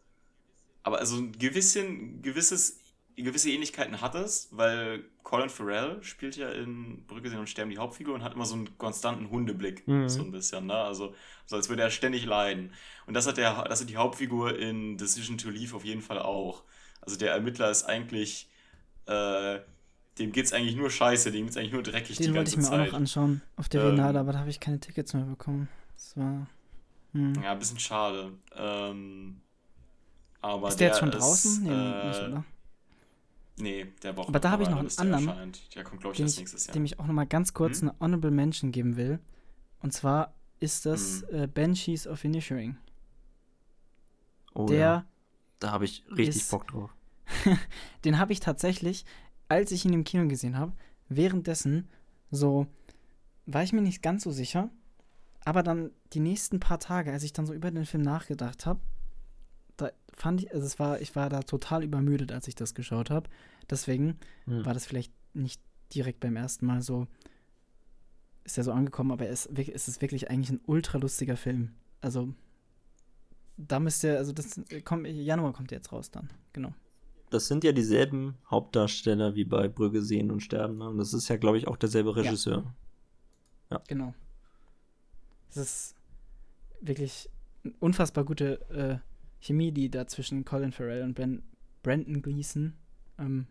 Aber 0.84 0.99
also 0.99 1.18
ein 1.18 1.32
gewissen, 1.38 2.22
gewisses, 2.22 2.80
gewisse 3.24 3.50
Ähnlichkeiten 3.50 4.02
hat 4.02 4.16
es, 4.16 4.50
weil 4.52 5.06
Colin 5.24 5.50
Farrell 5.50 6.04
spielt 6.04 6.36
ja 6.36 6.50
in 6.50 7.06
Brücke 7.06 7.30
sehen 7.30 7.40
und 7.40 7.50
sterben 7.50 7.72
die 7.72 7.78
Hauptfigur 7.78 8.14
und 8.14 8.24
hat 8.24 8.34
immer 8.34 8.46
so 8.46 8.56
einen 8.56 8.78
konstanten 8.78 9.30
Hundeblick, 9.30 9.88
mhm. 9.88 10.10
so 10.10 10.22
ein 10.22 10.32
bisschen, 10.32 10.68
ne? 10.68 10.76
Also, 10.76 11.16
so 11.46 11.56
als 11.56 11.70
würde 11.70 11.84
er 11.84 11.92
ständig 11.92 12.26
leiden. 12.26 12.74
Und 13.06 13.14
das 13.14 13.26
hat 13.28 13.38
der, 13.38 13.64
das 13.64 13.82
hat 13.82 13.90
die 13.90 13.98
Hauptfigur 13.98 14.58
in 14.58 14.98
Decision 14.98 15.38
to 15.38 15.50
Leave 15.50 15.76
auf 15.76 15.86
jeden 15.86 16.02
Fall 16.02 16.20
auch. 16.20 16.64
Also 17.02 17.18
der 17.18 17.32
Ermittler 17.32 17.70
ist 17.70 17.84
eigentlich, 17.84 18.50
äh, 19.06 19.60
dem 20.18 20.32
geht's 20.32 20.54
eigentlich 20.54 20.76
nur 20.76 20.90
scheiße, 20.90 21.32
dem 21.32 21.46
geht's 21.46 21.58
eigentlich 21.58 21.74
nur 21.74 21.84
dreckig 21.84 22.18
Den 22.18 22.28
die 22.28 22.34
ganze 22.34 22.34
Zeit. 22.34 22.34
Den 22.34 22.36
wollte 22.36 22.50
ich 22.50 22.58
mir 22.58 22.64
Zeit. 22.64 22.80
auch 22.80 22.92
noch 22.92 23.00
anschauen 23.00 23.42
auf 23.58 23.70
der 23.70 23.84
ähm, 23.84 24.00
aber 24.00 24.34
da 24.34 24.40
habe 24.40 24.50
ich 24.50 24.60
keine 24.60 24.80
Tickets 24.80 25.14
mehr 25.14 25.26
bekommen. 25.26 25.70
Das 25.94 26.18
war. 26.18 26.48
Hm. 27.14 27.34
Ja, 27.42 27.52
ein 27.52 27.60
bisschen 27.60 27.80
schade. 27.80 28.34
Ähm, 28.56 29.42
aber 30.42 30.68
ist 30.68 30.80
der, 30.80 30.90
der 30.90 30.96
jetzt 30.96 31.00
schon 31.00 31.12
draußen? 31.12 31.64
Nee, 31.64 31.70
äh, 31.70 32.08
nicht, 32.08 32.22
oder? 32.22 32.44
Nee, 33.57 33.88
der 34.03 34.18
Woche. 34.18 34.27
Aber 34.27 34.40
da 34.40 34.52
habe 34.52 34.64
ich 34.64 34.69
noch 34.69 34.80
einen 34.80 35.14
anderen, 35.14 35.53
der 35.73 35.84
kommt, 35.84 36.02
glaube 36.02 36.15
ich, 36.15 36.22
erst 36.22 36.40
nächstes 36.40 36.68
Jahr. 36.68 36.73
Dem 36.73 36.86
ich 36.86 36.99
auch 36.99 37.07
noch 37.07 37.14
mal 37.14 37.26
ganz 37.26 37.53
kurz 37.53 37.82
hm? 37.82 37.90
eine 37.90 37.99
Honorable 37.99 38.32
Mention 38.32 38.72
geben 38.72 38.98
will. 38.98 39.19
Und 39.80 39.91
zwar 39.94 40.34
ist 40.60 40.86
das 40.86 41.26
hm. 41.30 41.44
äh, 41.44 41.48
Banshees 41.48 42.07
of 42.07 42.23
Inisherin. 42.23 42.77
Oh, 44.53 44.65
der 44.65 44.77
ja. 44.77 45.06
Da 45.60 45.72
habe 45.72 45.86
ich 45.86 46.03
richtig 46.10 46.38
ist, 46.41 46.52
Bock 46.52 46.68
drauf. 46.68 46.94
den 48.06 48.19
habe 48.19 48.34
ich 48.34 48.40
tatsächlich, 48.40 49.06
als 49.48 49.72
ich 49.72 49.86
ihn 49.86 49.94
im 49.94 50.03
Kino 50.03 50.27
gesehen 50.27 50.57
habe, 50.57 50.73
währenddessen 51.07 51.88
so, 52.32 52.68
war 53.45 53.64
ich 53.64 53.73
mir 53.73 53.82
nicht 53.82 54.02
ganz 54.02 54.23
so 54.23 54.32
sicher. 54.32 54.69
Aber 55.45 55.64
dann 55.64 55.91
die 56.14 56.19
nächsten 56.19 56.60
paar 56.60 56.80
Tage, 56.80 57.11
als 57.11 57.23
ich 57.23 57.32
dann 57.32 57.45
so 57.45 57.53
über 57.53 57.72
den 57.72 57.86
Film 57.86 58.03
nachgedacht 58.03 58.65
habe, 58.65 58.82
da 59.77 59.91
fand 60.14 60.43
ich, 60.43 60.53
also 60.53 60.65
es 60.65 60.80
war, 60.80 61.02
ich 61.02 61.15
war 61.15 61.30
da 61.30 61.41
total 61.41 61.84
übermüdet, 61.84 62.31
als 62.31 62.47
ich 62.47 62.56
das 62.56 62.73
geschaut 62.73 63.10
habe. 63.10 63.30
Deswegen 63.69 64.19
hm. 64.45 64.65
war 64.65 64.73
das 64.73 64.85
vielleicht 64.85 65.11
nicht 65.34 65.61
direkt 65.93 66.19
beim 66.19 66.35
ersten 66.35 66.65
Mal 66.65 66.81
so, 66.81 67.07
ist 68.43 68.57
er 68.57 68.64
so 68.64 68.72
angekommen, 68.72 69.11
aber 69.11 69.27
es, 69.27 69.45
es 69.45 69.88
ist 69.88 70.02
wirklich 70.02 70.30
eigentlich 70.30 70.52
ein 70.52 70.61
ultra 70.65 70.97
lustiger 70.97 71.38
Film. 71.38 71.73
Also, 72.02 72.34
da 73.57 73.80
müsst 73.80 74.03
ihr, 74.03 74.18
also 74.18 74.34
das 74.34 74.60
kommt, 74.84 75.07
Januar 75.07 75.53
kommt 75.53 75.72
jetzt 75.72 75.91
raus 75.91 76.11
dann, 76.11 76.30
genau. 76.53 76.73
Das 77.31 77.47
sind 77.47 77.64
ja 77.64 77.72
dieselben 77.72 78.35
Hauptdarsteller 78.49 79.35
wie 79.35 79.45
bei 79.45 79.68
Brügge 79.68 80.02
sehen 80.02 80.31
und 80.31 80.41
sterben. 80.41 80.77
Ne? 80.77 80.89
Und 80.89 80.99
das 80.99 81.14
ist 81.14 81.27
ja, 81.27 81.38
glaube 81.38 81.57
ich, 81.57 81.68
auch 81.68 81.76
derselbe 81.76 82.15
Regisseur. 82.15 82.64
Ja. 83.72 83.77
ja. 83.77 83.84
Genau. 83.88 84.14
Es 85.49 85.57
ist 85.57 85.95
wirklich 86.81 87.30
unfassbar 87.80 88.23
gute 88.26 88.61
äh, 88.69 89.15
Chemie, 89.46 89.72
die 89.72 89.92
da 89.92 90.08
zwischen 90.08 90.44
Colin 90.44 90.72
Farrell 90.72 91.04
und 91.04 91.14
ben, 91.14 91.44
Brandon 91.84 92.22
Gleason 92.22 92.74
ähm, 93.20 93.46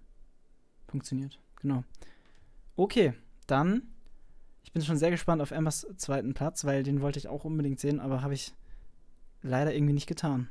funktioniert. 0.88 1.38
Genau. 1.60 1.84
Okay, 2.76 3.14
dann. 3.46 3.82
Ich 4.64 4.72
bin 4.72 4.82
schon 4.82 4.96
sehr 4.96 5.10
gespannt 5.10 5.40
auf 5.40 5.52
Emmas 5.52 5.86
zweiten 5.96 6.34
Platz, 6.34 6.64
weil 6.64 6.82
den 6.82 7.00
wollte 7.00 7.18
ich 7.18 7.28
auch 7.28 7.44
unbedingt 7.44 7.78
sehen, 7.78 8.00
aber 8.00 8.22
habe 8.22 8.34
ich 8.34 8.52
leider 9.42 9.72
irgendwie 9.72 9.92
nicht 9.92 10.08
getan. 10.08 10.48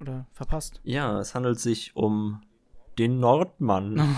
Oder 0.00 0.26
verpasst. 0.32 0.80
Ja, 0.84 1.18
es 1.18 1.34
handelt 1.34 1.58
sich 1.58 1.96
um 1.96 2.42
den 2.98 3.18
Nordmann. 3.18 4.16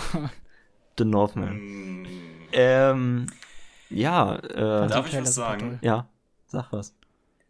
The 0.99 1.05
Northman. 1.05 2.03
Mm. 2.03 2.07
Ähm, 2.53 3.27
ja, 3.89 4.37
äh, 4.37 4.89
Darf 4.89 5.07
ich 5.07 5.19
was 5.19 5.35
sagen? 5.35 5.79
Ja, 5.83 6.09
sag 6.47 6.73
was. 6.73 6.95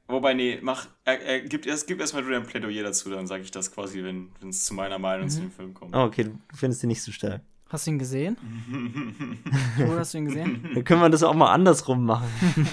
Wobei, 0.09 0.35
nee, 0.35 0.59
mach, 0.63 0.87
er, 1.05 1.21
er, 1.21 1.41
gib, 1.41 1.67
erst, 1.67 1.89
gib 1.89 2.01
erstmal 2.01 2.23
du 2.23 2.31
dein 2.31 2.45
Plädoyer 2.45 2.85
dazu, 2.85 3.11
dann 3.11 3.27
sage 3.27 3.43
ich 3.43 3.51
das 3.51 3.73
quasi, 3.73 4.05
wenn 4.05 4.31
es 4.49 4.65
zu 4.65 4.75
meiner 4.75 4.99
Meinung 4.99 5.27
mhm. 5.27 5.31
zu 5.31 5.41
dem 5.41 5.51
Film 5.51 5.75
kommt. 5.75 5.97
Oh, 5.97 6.05
okay, 6.05 6.25
du 6.25 6.57
findest 6.57 6.83
ihn 6.85 6.89
nicht 6.89 7.03
so 7.03 7.11
stark. 7.11 7.43
Hast 7.69 7.87
du 7.87 7.91
ihn 7.91 7.99
gesehen? 7.99 8.37
Wo 9.79 9.97
hast 9.97 10.15
du 10.15 10.19
ihn 10.19 10.27
gesehen? 10.27 10.71
Dann 10.73 10.85
können 10.85 11.01
wir 11.01 11.11
das 11.11 11.25
auch 11.25 11.35
mal 11.35 11.53
andersrum 11.53 12.05
machen. 12.05 12.29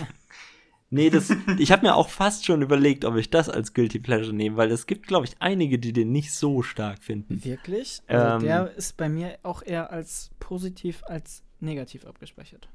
nee, 0.92 1.10
das, 1.10 1.36
ich 1.58 1.72
habe 1.72 1.88
mir 1.88 1.96
auch 1.96 2.10
fast 2.10 2.46
schon 2.46 2.62
überlegt, 2.62 3.04
ob 3.04 3.16
ich 3.16 3.32
das 3.32 3.50
als 3.50 3.74
Guilty 3.74 3.98
Pleasure 3.98 4.34
nehme, 4.34 4.56
weil 4.56 4.70
es 4.70 4.86
gibt, 4.86 5.08
glaube 5.08 5.26
ich, 5.26 5.36
einige, 5.40 5.80
die 5.80 5.94
den 5.94 6.12
nicht 6.12 6.32
so 6.32 6.62
stark 6.62 7.04
finden. 7.04 7.44
Wirklich? 7.44 8.04
Also 8.06 8.36
ähm, 8.36 8.42
der 8.44 8.72
ist 8.76 8.96
bei 8.96 9.10
mir 9.10 9.40
auch 9.42 9.64
eher 9.64 9.92
als 9.92 10.30
positiv 10.40 11.02
als 11.08 11.42
negativ 11.60 12.06
abgespeichert. 12.06 12.70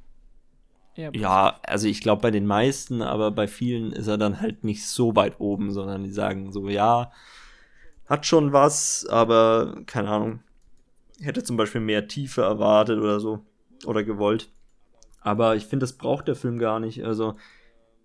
Ja, 0.98 1.60
also 1.62 1.86
ich 1.86 2.00
glaube 2.00 2.22
bei 2.22 2.30
den 2.30 2.46
meisten, 2.46 3.02
aber 3.02 3.30
bei 3.30 3.46
vielen 3.46 3.92
ist 3.92 4.08
er 4.08 4.18
dann 4.18 4.40
halt 4.40 4.64
nicht 4.64 4.86
so 4.86 5.14
weit 5.14 5.38
oben, 5.38 5.70
sondern 5.70 6.02
die 6.02 6.10
sagen 6.10 6.52
so, 6.52 6.68
ja, 6.68 7.12
hat 8.06 8.26
schon 8.26 8.52
was, 8.52 9.06
aber 9.06 9.82
keine 9.86 10.08
Ahnung, 10.08 10.40
hätte 11.20 11.44
zum 11.44 11.56
Beispiel 11.56 11.80
mehr 11.80 12.08
Tiefe 12.08 12.42
erwartet 12.42 12.98
oder 12.98 13.20
so 13.20 13.40
oder 13.86 14.02
gewollt. 14.02 14.48
Aber 15.20 15.56
ich 15.56 15.66
finde, 15.66 15.84
das 15.84 15.92
braucht 15.92 16.26
der 16.26 16.34
Film 16.34 16.58
gar 16.58 16.80
nicht. 16.80 17.04
Also 17.04 17.36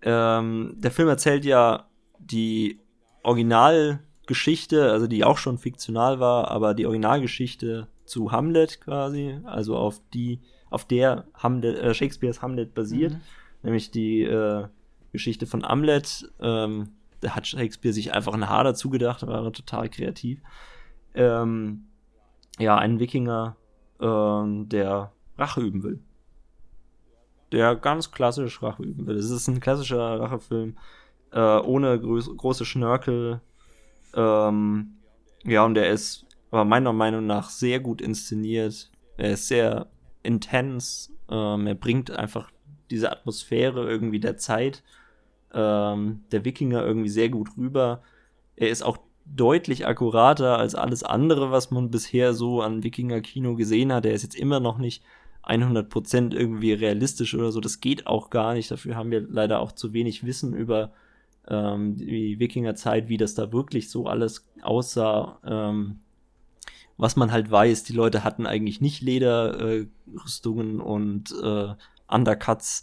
ähm, 0.03 0.75
der 0.77 0.91
Film 0.91 1.07
erzählt 1.07 1.45
ja 1.45 1.87
die 2.19 2.79
Originalgeschichte, 3.23 4.91
also 4.91 5.07
die 5.07 5.23
auch 5.23 5.37
schon 5.37 5.57
fiktional 5.57 6.19
war, 6.19 6.51
aber 6.51 6.73
die 6.73 6.85
Originalgeschichte 6.85 7.87
zu 8.05 8.31
Hamlet 8.31 8.81
quasi, 8.81 9.39
also 9.45 9.77
auf 9.77 10.01
die 10.13 10.41
auf 10.73 10.85
der 10.85 11.25
Hamlet, 11.35 11.77
äh, 11.77 11.93
Shakespeares 11.93 12.41
Hamlet 12.41 12.73
basiert, 12.73 13.13
mhm. 13.13 13.21
nämlich 13.61 13.91
die 13.91 14.23
äh, 14.23 14.65
Geschichte 15.11 15.45
von 15.45 15.63
Hamlet, 15.63 16.31
ähm, 16.39 16.89
da 17.21 17.35
hat 17.35 17.47
Shakespeare 17.47 17.93
sich 17.93 18.13
einfach 18.13 18.33
ein 18.33 18.49
Haar 18.49 18.63
dazu 18.63 18.89
gedacht, 18.89 19.25
war 19.25 19.53
total 19.53 19.89
kreativ. 19.89 20.41
Ähm, 21.13 21.85
ja, 22.59 22.75
ein 22.77 22.99
Wikinger, 22.99 23.55
ähm, 24.01 24.67
der 24.67 25.11
Rache 25.37 25.61
üben 25.61 25.83
will. 25.83 25.99
Der 27.51 27.75
ganz 27.75 28.11
klassisch 28.11 28.61
Rache 28.61 28.83
üben 28.83 29.05
will. 29.05 29.15
Es 29.15 29.29
ist 29.29 29.47
ein 29.47 29.59
klassischer 29.59 30.19
Rachefilm, 30.19 30.77
äh, 31.31 31.39
ohne 31.39 31.99
groß, 31.99 32.35
große 32.35 32.65
Schnörkel. 32.65 33.41
Ähm, 34.15 34.95
ja, 35.43 35.63
und 35.63 35.75
der 35.75 35.91
ist 35.91 36.25
aber 36.51 36.65
meiner 36.65 36.93
Meinung 36.93 37.25
nach 37.25 37.49
sehr 37.49 37.79
gut 37.79 38.01
inszeniert. 38.01 38.91
Er 39.17 39.31
ist 39.31 39.47
sehr 39.47 39.87
intens. 40.23 41.11
Ähm, 41.29 41.67
er 41.67 41.75
bringt 41.75 42.11
einfach 42.11 42.51
diese 42.89 43.11
Atmosphäre 43.11 43.87
irgendwie 43.89 44.19
der 44.19 44.37
Zeit 44.37 44.83
ähm, 45.53 46.23
der 46.31 46.45
Wikinger 46.45 46.83
irgendwie 46.83 47.09
sehr 47.09 47.29
gut 47.29 47.49
rüber. 47.57 48.01
Er 48.55 48.69
ist 48.69 48.83
auch 48.83 48.97
deutlich 49.25 49.85
akkurater 49.85 50.57
als 50.57 50.75
alles 50.75 51.03
andere, 51.03 51.51
was 51.51 51.71
man 51.71 51.91
bisher 51.91 52.33
so 52.33 52.61
an 52.61 52.83
Wikinger-Kino 52.83 53.55
gesehen 53.55 53.93
hat. 53.93 54.05
Er 54.05 54.13
ist 54.13 54.23
jetzt 54.23 54.35
immer 54.35 54.59
noch 54.59 54.77
nicht 54.77 55.03
100% 55.43 56.33
irgendwie 56.33 56.73
realistisch 56.73 57.33
oder 57.35 57.51
so. 57.51 57.59
Das 57.59 57.79
geht 57.79 58.07
auch 58.07 58.29
gar 58.29 58.53
nicht. 58.53 58.71
Dafür 58.71 58.95
haben 58.95 59.11
wir 59.11 59.21
leider 59.21 59.59
auch 59.59 59.71
zu 59.71 59.93
wenig 59.93 60.25
Wissen 60.25 60.53
über 60.53 60.91
ähm, 61.47 61.95
die 61.95 62.39
Wikingerzeit, 62.39 63.09
wie 63.09 63.17
das 63.17 63.35
da 63.35 63.51
wirklich 63.51 63.89
so 63.89 64.07
alles 64.07 64.45
aussah. 64.61 65.39
Ähm, 65.45 65.99
was 67.03 67.17
man 67.17 67.33
halt 67.33 67.51
weiß, 67.51 67.83
die 67.83 67.91
Leute 67.91 68.23
hatten 68.23 68.45
eigentlich 68.45 68.79
nicht 68.79 69.01
Lederrüstungen 69.01 70.79
äh, 70.79 70.83
und 70.83 71.35
äh, 71.43 71.73
Undercuts. 72.07 72.81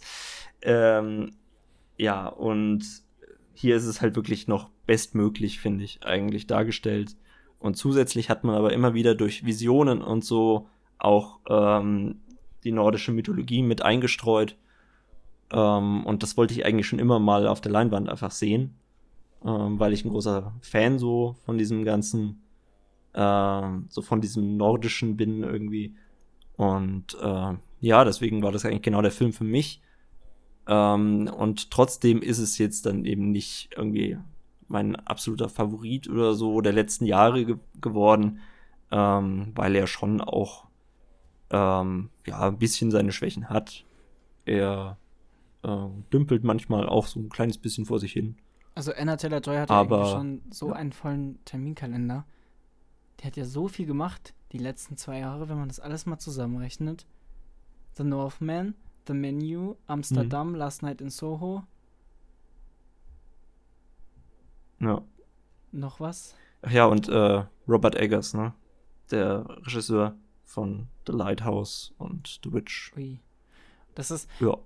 Ähm, 0.61 1.31
ja, 1.97 2.27
und 2.27 2.85
hier 3.55 3.75
ist 3.75 3.85
es 3.85 3.99
halt 3.99 4.15
wirklich 4.15 4.47
noch 4.47 4.69
bestmöglich, 4.85 5.59
finde 5.59 5.85
ich, 5.85 6.03
eigentlich 6.05 6.45
dargestellt. 6.45 7.17
Und 7.57 7.77
zusätzlich 7.77 8.29
hat 8.29 8.43
man 8.43 8.53
aber 8.53 8.73
immer 8.73 8.93
wieder 8.93 9.15
durch 9.15 9.43
Visionen 9.43 10.03
und 10.03 10.23
so 10.23 10.67
auch 10.99 11.39
ähm, 11.49 12.21
die 12.63 12.71
nordische 12.71 13.11
Mythologie 13.11 13.63
mit 13.63 13.81
eingestreut. 13.81 14.55
Ähm, 15.51 16.05
und 16.05 16.21
das 16.21 16.37
wollte 16.37 16.53
ich 16.53 16.63
eigentlich 16.63 16.85
schon 16.85 16.99
immer 16.99 17.17
mal 17.17 17.47
auf 17.47 17.59
der 17.59 17.71
Leinwand 17.71 18.07
einfach 18.07 18.29
sehen, 18.29 18.75
ähm, 19.43 19.79
weil 19.79 19.93
ich 19.93 20.05
ein 20.05 20.11
großer 20.11 20.53
Fan 20.61 20.99
so 20.99 21.37
von 21.43 21.57
diesem 21.57 21.83
ganzen, 21.85 22.43
äh, 23.13 23.61
so 23.89 24.01
von 24.01 24.21
diesem 24.21 24.57
nordischen 24.57 25.17
bin 25.17 25.43
irgendwie. 25.43 25.95
Und 26.57 27.17
äh, 27.21 27.53
ja, 27.79 28.03
deswegen 28.03 28.43
war 28.43 28.51
das 28.51 28.65
eigentlich 28.65 28.83
genau 28.83 29.01
der 29.01 29.11
Film 29.11 29.33
für 29.33 29.43
mich. 29.43 29.81
Ähm, 30.67 31.29
und 31.35 31.71
trotzdem 31.71 32.21
ist 32.21 32.39
es 32.39 32.57
jetzt 32.57 32.85
dann 32.85 33.05
eben 33.05 33.31
nicht 33.31 33.69
irgendwie 33.75 34.17
mein 34.67 34.95
absoluter 34.95 35.49
Favorit 35.49 36.09
oder 36.09 36.33
so 36.33 36.61
der 36.61 36.73
letzten 36.73 37.05
Jahre 37.05 37.45
ge 37.45 37.57
geworden, 37.81 38.39
ähm, 38.91 39.51
weil 39.55 39.75
er 39.75 39.87
schon 39.87 40.21
auch 40.21 40.67
ähm, 41.49 42.09
ja 42.25 42.47
ein 42.47 42.57
bisschen 42.57 42.91
seine 42.91 43.11
Schwächen 43.11 43.49
hat. 43.49 43.85
Er 44.45 44.97
äh, 45.63 45.87
dümpelt 46.13 46.43
manchmal 46.43 46.87
auch 46.87 47.07
so 47.07 47.19
ein 47.19 47.29
kleines 47.29 47.57
bisschen 47.57 47.85
vor 47.85 47.99
sich 47.99 48.13
hin. 48.13 48.35
Also 48.73 48.93
Anna 48.93 49.17
Taylor 49.17 49.41
Joy 49.41 49.57
hat 49.57 49.69
Aber, 49.69 49.99
ja 49.99 50.05
schon 50.05 50.41
so 50.49 50.69
ja. 50.69 50.75
einen 50.75 50.93
vollen 50.93 51.43
Terminkalender. 51.45 52.25
Die 53.21 53.27
hat 53.27 53.37
ja 53.37 53.45
so 53.45 53.67
viel 53.67 53.85
gemacht 53.85 54.33
die 54.51 54.57
letzten 54.57 54.97
zwei 54.97 55.19
Jahre, 55.19 55.47
wenn 55.47 55.57
man 55.57 55.67
das 55.67 55.79
alles 55.79 56.05
mal 56.05 56.17
zusammenrechnet. 56.17 57.05
The 57.95 58.03
Northman, 58.03 58.73
The 59.07 59.13
Menu, 59.13 59.75
Amsterdam, 59.87 60.49
mhm. 60.49 60.55
Last 60.55 60.81
Night 60.81 61.01
in 61.01 61.09
Soho. 61.09 61.63
Ja. 64.79 65.01
Noch 65.71 65.99
was? 65.99 66.35
Ach 66.63 66.71
ja, 66.71 66.85
und 66.85 67.07
äh, 67.09 67.45
Robert 67.67 67.95
Eggers, 67.95 68.33
ne? 68.33 68.53
Der 69.11 69.45
Regisseur 69.65 70.15
von 70.43 70.87
The 71.05 71.13
Lighthouse 71.13 71.93
und 71.97 72.39
The 72.43 72.51
Witch. 72.53 72.91
Ui. 72.95 73.19
Das 73.95 74.11
ist. 74.11 74.29
Ja. 74.39 74.57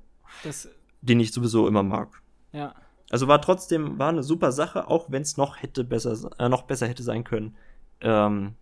Das, 0.44 0.70
den 1.02 1.20
ich 1.20 1.32
sowieso 1.32 1.68
immer 1.68 1.84
mag. 1.84 2.22
Ja. 2.52 2.74
Also 3.10 3.28
war 3.28 3.42
trotzdem, 3.42 4.00
war 4.00 4.10
eine 4.10 4.24
super 4.24 4.52
Sache, 4.52 4.88
auch 4.88 5.12
wenn 5.12 5.22
es 5.22 5.38
noch 5.38 5.62
hätte 5.62 5.84
besser, 5.84 6.32
äh, 6.40 6.50
noch 6.50 6.64
besser 6.64 6.88
hätte 6.88 7.04
sein 7.04 7.24
können. 7.24 7.56
Ähm, 8.02 8.56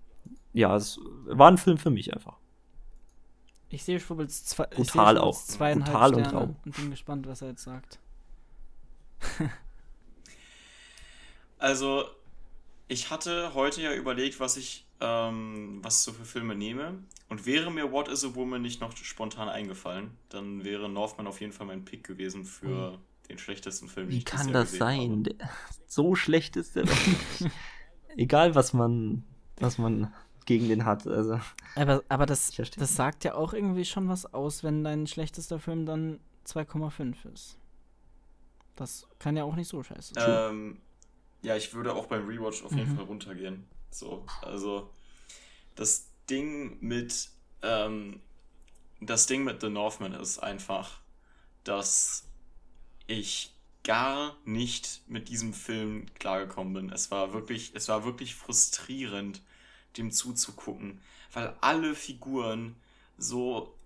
ja, 0.54 0.76
es 0.76 1.00
war 1.26 1.50
ein 1.50 1.58
Film 1.58 1.78
für 1.78 1.90
mich 1.90 2.14
einfach. 2.14 2.38
Ich 3.70 3.84
sehe 3.84 4.00
Schwubbels 4.00 4.46
zwei, 4.46 4.66
Brutal 4.66 5.18
auch. 5.18 5.44
zweieinhalb 5.44 5.92
Brutal 5.92 6.10
Sterne 6.14 6.42
und, 6.44 6.66
und 6.66 6.76
bin 6.76 6.92
gespannt, 6.92 7.28
was 7.28 7.42
er 7.42 7.50
jetzt 7.50 7.64
sagt. 7.64 8.00
also, 11.58 12.06
ich 12.88 13.10
hatte 13.10 13.54
heute 13.56 13.82
ja 13.82 13.94
überlegt, 13.94 14.40
was 14.40 14.58
ich 14.58 14.86
ähm, 15.04 15.80
was 15.82 16.04
so 16.04 16.14
für 16.14 16.26
Filme 16.26 16.56
nehme. 16.56 16.98
Und 17.30 17.46
wäre 17.46 17.72
mir 17.72 17.92
What 17.92 18.08
is 18.08 18.24
a 18.24 18.34
Woman 18.36 18.62
nicht 18.62 18.82
noch 18.82 18.96
spontan 18.96 19.50
eingefallen, 19.50 20.12
dann 20.30 20.64
wäre 20.64 20.90
Northman 20.90 21.28
auf 21.28 21.42
jeden 21.42 21.52
Fall 21.52 21.68
mein 21.68 21.84
Pick 21.84 22.04
gewesen 22.04 22.46
für 22.46 22.92
mhm. 22.92 22.98
den 23.30 23.38
schlechtesten 23.38 23.90
Film. 23.90 24.10
Wie 24.10 24.24
kann 24.24 24.54
das 24.54 24.72
sein? 24.72 25.26
Habe. 25.42 25.52
So 25.88 26.16
schlecht 26.16 26.56
ist 26.56 26.76
der 26.76 26.84
doch 26.84 27.08
nicht. 27.08 27.52
Egal, 28.18 28.56
was 28.56 28.74
man, 28.74 29.24
was 29.58 29.78
man 29.78 30.14
gegen 30.46 30.68
den 30.68 30.86
hat. 30.86 31.08
Also, 31.08 31.40
aber 31.76 32.04
aber 32.10 32.26
das, 32.26 32.52
das 32.52 32.96
sagt 32.96 33.24
ja 33.24 33.36
auch 33.36 33.54
irgendwie 33.54 33.86
schon 33.86 34.10
was 34.10 34.34
aus, 34.34 34.64
wenn 34.64 34.84
dein 34.84 35.08
schlechtester 35.08 35.60
Film 35.60 35.86
dann 35.86 36.20
2,5 36.46 37.34
ist. 37.34 37.58
Das 38.76 39.08
kann 39.20 39.38
ja 39.38 39.44
auch 39.44 39.56
nicht 39.56 39.68
so 39.68 39.84
scheiße 39.84 40.14
sein. 40.16 40.52
Ähm, 40.52 40.78
ja, 41.42 41.56
ich 41.56 41.74
würde 41.74 41.94
auch 41.94 42.08
beim 42.08 42.28
Rewatch 42.28 42.64
auf 42.64 42.72
jeden 42.72 42.92
mhm. 42.92 42.96
Fall 42.96 43.06
runtergehen. 43.06 43.68
So, 43.92 44.26
also 44.42 44.90
das 45.76 46.08
Ding 46.30 46.78
mit 46.82 47.30
ähm, 47.62 48.20
das 49.06 49.28
Ding 49.28 49.44
mit 49.44 49.62
The 49.62 49.70
Northman 49.70 50.14
ist 50.14 50.40
einfach, 50.40 51.00
dass 51.64 52.26
ich 53.08 53.53
gar 53.84 54.38
nicht 54.46 55.02
mit 55.08 55.30
diesem 55.30 55.54
Film 55.54 56.06
klargekommen 56.16 56.74
bin. 56.74 56.90
Es 56.90 57.12
war 57.12 57.34
wirklich, 57.34 57.72
es 57.76 57.90
war 57.90 58.06
wirklich 58.06 58.36
frustrierend, 58.36 59.42
dem 59.98 60.12
zuzugucken, 60.12 61.02
weil 61.34 61.56
alle 61.62 61.94
Figuren 61.94 62.76
so, 63.18 63.78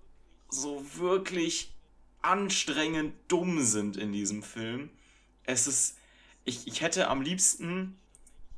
so 0.50 0.86
wirklich 0.96 1.74
anstrengend 2.22 3.14
dumm 3.28 3.64
sind 3.64 3.98
in 3.98 4.12
diesem 4.12 4.44
Film. 4.44 4.90
Es 5.44 5.68
ist, 5.68 5.98
ich, 6.46 6.68
ich 6.68 6.82
hätte 6.82 7.08
am 7.10 7.22
liebsten, 7.22 7.98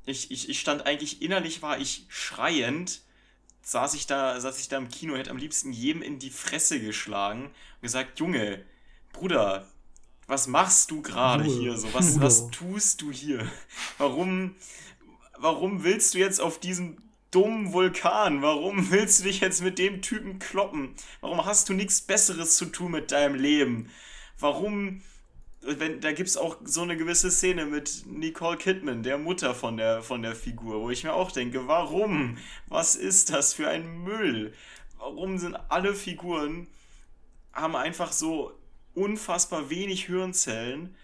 ich, 0.05 0.31
ich, 0.31 0.49
ich 0.49 0.59
stand 0.59 0.85
eigentlich 0.85 1.21
innerlich, 1.21 1.61
war 1.61 1.79
ich 1.79 2.05
schreiend, 2.09 3.01
saß 3.61 3.93
ich 3.93 4.07
da, 4.07 4.39
saß 4.39 4.59
ich 4.59 4.69
da 4.69 4.77
im 4.77 4.89
Kino, 4.89 5.15
hätte 5.15 5.31
am 5.31 5.37
liebsten 5.37 5.71
jedem 5.71 6.01
in 6.01 6.19
die 6.19 6.31
Fresse 6.31 6.79
geschlagen 6.79 7.45
und 7.45 7.81
gesagt, 7.81 8.19
Junge, 8.19 8.63
Bruder, 9.13 9.67
was 10.29 10.47
machst 10.47 10.91
du 10.91 11.01
gerade 11.01 11.43
hier 11.43 11.75
so? 11.75 11.93
Was, 11.93 12.21
was 12.21 12.49
tust 12.51 13.01
du 13.01 13.11
hier? 13.11 13.45
Warum, 13.97 14.55
warum 15.37 15.83
willst 15.83 16.13
du 16.13 16.19
jetzt 16.19 16.39
auf 16.39 16.59
diesem 16.59 16.97
dummen 17.31 17.73
Vulkan. 17.73 18.41
Warum 18.41 18.91
willst 18.91 19.19
du 19.19 19.23
dich 19.25 19.39
jetzt 19.39 19.61
mit 19.61 19.79
dem 19.79 20.01
Typen 20.01 20.39
kloppen? 20.39 20.95
Warum 21.21 21.45
hast 21.45 21.69
du 21.69 21.73
nichts 21.73 22.01
Besseres 22.01 22.57
zu 22.57 22.65
tun 22.65 22.91
mit 22.91 23.11
deinem 23.11 23.35
Leben? 23.35 23.89
Warum, 24.39 25.01
wenn, 25.61 26.01
da 26.01 26.11
gibt 26.11 26.29
es 26.29 26.37
auch 26.37 26.57
so 26.63 26.81
eine 26.81 26.97
gewisse 26.97 27.29
Szene 27.29 27.65
mit 27.65 28.03
Nicole 28.07 28.57
Kidman, 28.57 29.03
der 29.03 29.17
Mutter 29.17 29.53
von 29.53 29.77
der, 29.77 30.01
von 30.01 30.21
der 30.21 30.35
Figur, 30.35 30.81
wo 30.81 30.89
ich 30.89 31.03
mir 31.03 31.13
auch 31.13 31.31
denke, 31.31 31.67
warum? 31.67 32.37
Was 32.67 32.95
ist 32.95 33.31
das 33.31 33.53
für 33.53 33.67
ein 33.67 34.03
Müll? 34.03 34.53
Warum 34.97 35.37
sind 35.37 35.55
alle 35.69 35.93
Figuren, 35.93 36.67
haben 37.53 37.75
einfach 37.75 38.11
so 38.11 38.58
unfassbar 38.99 39.69
wenig 39.69 40.05
Hirnzellen? 40.05 40.95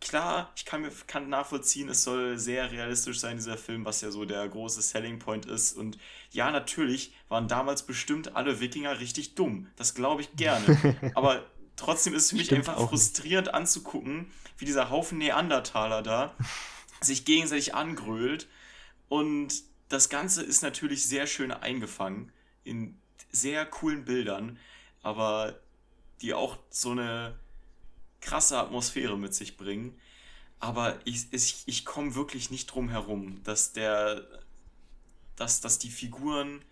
klar, 0.00 0.52
ich 0.56 0.64
kann, 0.64 0.82
mir, 0.82 0.90
kann 1.06 1.28
nachvollziehen, 1.28 1.88
es 1.88 2.04
soll 2.04 2.38
sehr 2.38 2.70
realistisch 2.70 3.18
sein, 3.18 3.36
dieser 3.36 3.56
Film, 3.56 3.84
was 3.84 4.00
ja 4.00 4.10
so 4.10 4.24
der 4.24 4.48
große 4.48 4.82
Selling 4.82 5.18
Point 5.18 5.46
ist. 5.46 5.72
Und 5.72 5.98
ja, 6.30 6.50
natürlich 6.50 7.12
waren 7.28 7.48
damals 7.48 7.82
bestimmt 7.82 8.36
alle 8.36 8.60
Wikinger 8.60 9.00
richtig 9.00 9.34
dumm. 9.34 9.68
Das 9.76 9.94
glaube 9.94 10.22
ich 10.22 10.34
gerne. 10.36 11.10
Aber 11.14 11.44
trotzdem 11.76 12.14
ist 12.14 12.24
es 12.24 12.30
für 12.30 12.36
mich 12.36 12.46
Stimmt 12.46 12.68
einfach 12.68 12.88
frustrierend 12.88 13.54
anzugucken, 13.54 14.30
wie 14.56 14.64
dieser 14.64 14.90
Haufen 14.90 15.18
Neandertaler 15.18 16.02
da 16.02 16.34
sich 17.00 17.24
gegenseitig 17.24 17.74
angrölt. 17.74 18.48
Und 19.08 19.62
das 19.88 20.08
Ganze 20.08 20.42
ist 20.42 20.62
natürlich 20.62 21.06
sehr 21.06 21.26
schön 21.26 21.50
eingefangen 21.50 22.32
in 22.64 22.98
sehr 23.30 23.64
coolen 23.66 24.04
Bildern, 24.04 24.58
aber 25.02 25.60
die 26.22 26.34
auch 26.34 26.58
so 26.70 26.90
eine 26.92 27.38
krasse 28.20 28.58
Atmosphäre 28.58 29.16
mit 29.18 29.34
sich 29.34 29.56
bringen. 29.56 29.98
Aber 30.60 30.98
ich, 31.04 31.26
ich, 31.32 31.62
ich 31.66 31.84
komme 31.84 32.14
wirklich 32.14 32.50
nicht 32.50 32.66
drum 32.66 32.88
herum, 32.88 33.42
dass 33.44 33.72
der, 33.72 34.26
dass, 35.36 35.60
dass 35.60 35.78
die 35.78 35.90
Figuren 35.90 36.64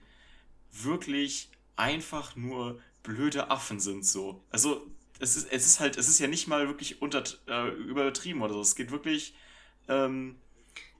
wirklich 0.72 1.50
einfach 1.76 2.36
nur 2.36 2.80
blöde 3.02 3.50
Affen 3.50 3.80
sind 3.80 4.04
so. 4.04 4.42
Also 4.50 4.86
es 5.18 5.36
ist, 5.36 5.50
es 5.52 5.66
ist 5.66 5.80
halt, 5.80 5.96
es 5.96 6.08
ist 6.08 6.18
ja 6.18 6.26
nicht 6.28 6.48
mal 6.48 6.66
wirklich 6.68 7.00
unter, 7.02 7.24
äh, 7.48 7.68
übertrieben 7.70 8.42
oder 8.42 8.54
so. 8.54 8.60
Es 8.60 8.74
geht 8.76 8.90
wirklich 8.90 9.34
Ähm, 9.88 10.36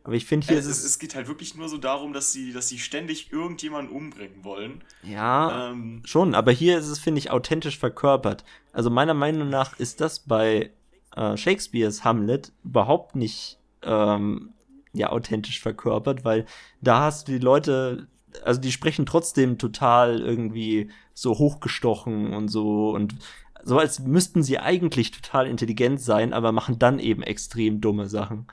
aber 0.07 0.15
ich 0.15 0.25
finde 0.25 0.47
hier 0.47 0.57
es, 0.57 0.67
es, 0.67 0.85
es, 0.85 1.01
geht 1.01 1.17
halt 1.17 1.27
wirklich 1.27 1.57
nur 1.57 1.69
so 1.69 1.79
darum, 1.79 2.13
dass 2.13 2.31
sie, 2.31 2.53
dass 2.53 2.69
sie 2.69 2.79
ständig 2.79 3.33
irgendjemanden 3.33 3.93
umbringen 3.93 4.45
wollen. 4.45 4.85
Ja, 5.03 5.71
ähm, 5.73 6.01
schon, 6.05 6.37
aber 6.37 6.53
hier 6.53 6.79
ist 6.79 6.87
es, 6.87 7.01
finde 7.01 7.19
ich, 7.19 7.33
authentisch 7.33 7.77
verkörpert. 7.77 8.45
Also 8.73 8.89
meiner 8.89 9.15
Meinung 9.15 9.51
nach 9.51 9.77
ist 9.81 10.01
das 10.01 10.21
bei 10.21 10.71
äh, 11.17 11.37
Shakespeares 11.37 12.05
Hamlet 12.05 12.53
überhaupt 12.63 13.17
nicht 13.17 13.59
ähm, 13.83 14.51
ja, 14.93 15.11
authentisch 15.11 15.61
verkörpert, 15.61 16.25
weil 16.25 16.47
da 16.81 17.01
hast 17.01 17.27
du 17.27 17.33
die 17.33 17.39
Leute, 17.39 18.07
also 18.45 18.61
die 18.61 18.71
sprechen 18.71 19.07
trotzdem 19.07 19.59
total 19.59 20.21
irgendwie 20.21 20.89
so 21.15 21.37
hochgestochen 21.37 22.33
und 22.33 22.47
so 22.47 22.91
und 22.91 23.17
so 23.65 23.81
als 23.81 23.99
müssten 23.99 24.45
sie 24.45 24.61
eigentlich 24.61 25.11
total 25.11 25.49
intelligent 25.49 26.01
sein, 26.01 26.33
aber 26.33 26.53
machen 26.53 26.79
dann 26.79 27.01
eben 27.01 27.25
extrem 27.25 27.81
dumme 27.81 28.09
Sachen. 28.09 28.47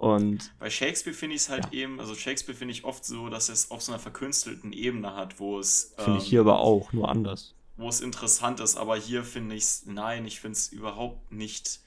Und 0.00 0.54
bei 0.58 0.70
Shakespeare 0.70 1.14
finde 1.14 1.36
ich 1.36 1.42
es 1.42 1.50
halt 1.50 1.66
ja. 1.66 1.80
eben, 1.80 2.00
also 2.00 2.14
Shakespeare 2.14 2.56
finde 2.56 2.72
ich 2.72 2.84
oft 2.84 3.04
so, 3.04 3.28
dass 3.28 3.50
es 3.50 3.70
auf 3.70 3.82
so 3.82 3.92
einer 3.92 3.98
verkünstelten 3.98 4.72
Ebene 4.72 5.14
hat, 5.14 5.38
wo 5.38 5.58
es. 5.58 5.92
Finde 5.98 6.12
ähm, 6.12 6.16
ich 6.16 6.24
hier 6.24 6.40
aber 6.40 6.60
auch, 6.60 6.94
nur 6.94 7.10
anders. 7.10 7.54
Wo 7.76 7.86
es 7.86 8.00
interessant 8.00 8.60
ist, 8.60 8.78
aber 8.78 8.96
hier 8.96 9.24
finde 9.24 9.56
ich 9.56 9.64
es, 9.64 9.84
nein, 9.84 10.24
ich 10.24 10.40
finde 10.40 10.56
es 10.56 10.68
überhaupt 10.72 11.30
nicht. 11.30 11.80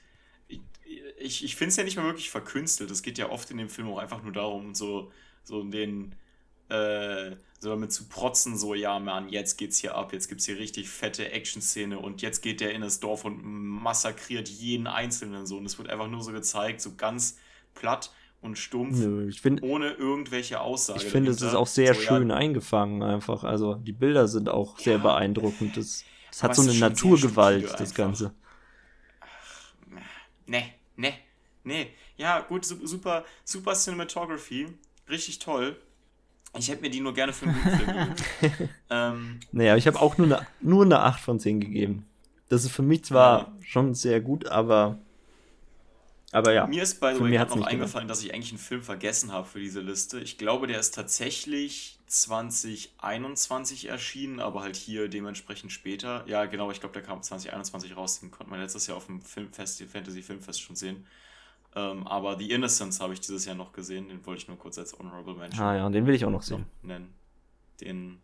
Ich, 1.18 1.42
ich 1.42 1.56
finde 1.56 1.70
es 1.70 1.76
ja 1.76 1.82
nicht 1.82 1.96
mal 1.96 2.04
wirklich 2.04 2.30
verkünstelt. 2.30 2.92
Es 2.92 3.02
geht 3.02 3.18
ja 3.18 3.30
oft 3.30 3.50
in 3.50 3.56
dem 3.56 3.68
Film 3.68 3.88
auch 3.88 3.98
einfach 3.98 4.22
nur 4.22 4.32
darum, 4.32 4.76
so, 4.76 5.10
so 5.42 5.64
den, 5.64 6.14
äh, 6.68 7.32
so 7.58 7.70
damit 7.70 7.92
zu 7.92 8.04
protzen, 8.04 8.56
so, 8.56 8.76
ja, 8.76 8.96
Mann, 9.00 9.28
jetzt 9.28 9.56
geht's 9.56 9.78
hier 9.78 9.96
ab, 9.96 10.12
jetzt 10.12 10.28
gibt's 10.28 10.44
hier 10.44 10.58
richtig 10.58 10.88
fette 10.88 11.32
Action-Szene 11.32 11.98
und 11.98 12.22
jetzt 12.22 12.42
geht 12.42 12.60
der 12.60 12.74
in 12.74 12.82
das 12.82 13.00
Dorf 13.00 13.24
und 13.24 13.42
massakriert 13.42 14.48
jeden 14.48 14.86
Einzelnen 14.86 15.46
so. 15.46 15.56
Und 15.56 15.66
es 15.66 15.78
wird 15.78 15.90
einfach 15.90 16.08
nur 16.08 16.22
so 16.22 16.30
gezeigt, 16.30 16.80
so 16.80 16.94
ganz 16.94 17.38
platt 17.74 18.10
und 18.40 18.58
stumpf, 18.58 18.98
Nö, 18.98 19.32
find, 19.32 19.62
ohne 19.62 19.92
irgendwelche 19.92 20.60
Aussagen. 20.60 21.00
Ich 21.00 21.06
finde, 21.06 21.30
es 21.30 21.40
ist 21.40 21.54
auch 21.54 21.66
sehr 21.66 21.94
so, 21.94 22.00
schön 22.00 22.28
ja, 22.28 22.36
eingefangen 22.36 23.02
einfach. 23.02 23.42
Also 23.42 23.74
die 23.76 23.92
Bilder 23.92 24.28
sind 24.28 24.50
auch 24.50 24.78
ja, 24.78 24.84
sehr 24.84 24.98
beeindruckend. 24.98 25.76
Das, 25.76 26.04
das 26.30 26.42
hat 26.42 26.54
so 26.54 26.62
eine 26.62 26.74
Naturgewalt, 26.74 27.74
das 27.78 27.94
Ganze. 27.94 28.34
Ach, 29.20 29.74
ne, 30.46 30.62
ne, 30.96 31.14
ne. 31.64 31.86
Ja, 32.16 32.40
gut, 32.40 32.64
super, 32.64 33.24
super 33.44 33.72
Cinematography. 33.72 34.66
Richtig 35.08 35.38
toll. 35.38 35.76
Ich 36.56 36.68
hätte 36.68 36.82
mir 36.82 36.90
die 36.90 37.00
nur 37.00 37.14
gerne 37.14 37.32
für 37.32 37.46
einen 37.46 37.54
guten 37.54 37.78
Film 37.78 38.14
gegeben. 38.40 38.70
ähm, 38.90 39.40
naja, 39.52 39.76
ich 39.76 39.86
habe 39.86 40.00
auch 40.00 40.18
nur 40.18 40.26
eine, 40.26 40.46
nur 40.60 40.84
eine 40.84 41.00
8 41.00 41.20
von 41.20 41.40
10 41.40 41.60
gegeben. 41.60 42.06
Das 42.48 42.64
ist 42.64 42.72
für 42.72 42.82
mich 42.82 43.04
zwar 43.04 43.38
ja. 43.38 43.52
schon 43.62 43.94
sehr 43.94 44.20
gut, 44.20 44.46
aber 44.46 44.98
aber 46.34 46.52
ja. 46.52 46.66
Mir 46.66 46.82
ist 46.82 47.00
bei 47.00 47.14
the 47.14 47.20
way 47.20 47.38
noch 47.38 47.66
eingefallen, 47.66 48.08
dass 48.08 48.22
ich 48.22 48.34
eigentlich 48.34 48.50
einen 48.50 48.58
Film 48.58 48.82
vergessen 48.82 49.32
habe 49.32 49.46
für 49.46 49.60
diese 49.60 49.80
Liste. 49.80 50.18
Ich 50.20 50.36
glaube, 50.36 50.66
der 50.66 50.80
ist 50.80 50.94
tatsächlich 50.94 51.98
2021 52.06 53.88
erschienen, 53.88 54.40
aber 54.40 54.62
halt 54.62 54.76
hier 54.76 55.08
dementsprechend 55.08 55.70
später. 55.70 56.24
Ja, 56.26 56.46
genau, 56.46 56.70
ich 56.70 56.80
glaube, 56.80 56.92
der 56.92 57.02
kam 57.02 57.22
2021 57.22 57.96
raus. 57.96 58.20
Den 58.20 58.30
konnte 58.30 58.50
man 58.50 58.60
letztes 58.60 58.86
Jahr 58.88 58.96
auf 58.96 59.06
dem 59.06 59.22
Filmfest, 59.22 59.82
Fantasy 59.84 60.22
Filmfest 60.22 60.60
schon 60.60 60.74
sehen. 60.74 61.06
Ähm, 61.76 62.06
aber 62.06 62.36
The 62.36 62.50
Innocence 62.50 63.00
habe 63.00 63.12
ich 63.12 63.20
dieses 63.20 63.44
Jahr 63.44 63.54
noch 63.54 63.72
gesehen. 63.72 64.08
Den 64.08 64.24
wollte 64.26 64.42
ich 64.42 64.48
nur 64.48 64.58
kurz 64.58 64.76
als 64.78 64.98
Honorable 64.98 65.34
Mention 65.34 65.64
ah, 65.64 65.76
ja, 65.76 65.88
den 65.88 66.06
will 66.06 66.14
ich 66.14 66.24
auch 66.24 66.30
noch 66.30 66.42
sehen. 66.42 66.66
nennen. 66.82 67.14
Den, 67.80 68.20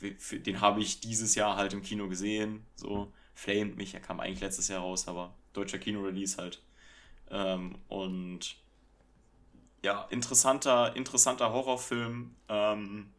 den 0.00 0.60
habe 0.60 0.80
ich 0.80 1.00
dieses 1.00 1.34
Jahr 1.34 1.56
halt 1.56 1.72
im 1.72 1.82
Kino 1.82 2.08
gesehen. 2.08 2.64
So, 2.76 3.12
flamed 3.34 3.76
mich. 3.76 3.94
Er 3.94 4.00
kam 4.00 4.20
eigentlich 4.20 4.40
letztes 4.40 4.68
Jahr 4.68 4.80
raus, 4.80 5.08
aber 5.08 5.34
deutscher 5.54 5.78
Kino-Release 5.78 6.36
halt. 6.36 6.62
Ähm, 7.30 7.78
und 7.88 8.56
ja, 9.82 10.06
interessanter, 10.10 10.96
interessanter 10.96 11.52
Horrorfilm, 11.52 12.34
ähm, 12.48 13.10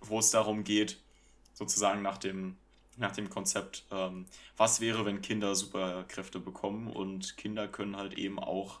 wo 0.00 0.18
es 0.18 0.30
darum 0.30 0.64
geht, 0.64 0.98
sozusagen 1.54 2.02
nach 2.02 2.18
dem, 2.18 2.56
nach 2.96 3.12
dem 3.12 3.30
Konzept, 3.30 3.84
ähm, 3.90 4.26
was 4.56 4.80
wäre, 4.80 5.04
wenn 5.04 5.22
Kinder 5.22 5.54
Superkräfte 5.54 6.40
bekommen 6.40 6.88
und 6.88 7.36
Kinder 7.36 7.68
können 7.68 7.96
halt 7.96 8.14
eben 8.14 8.38
auch 8.38 8.80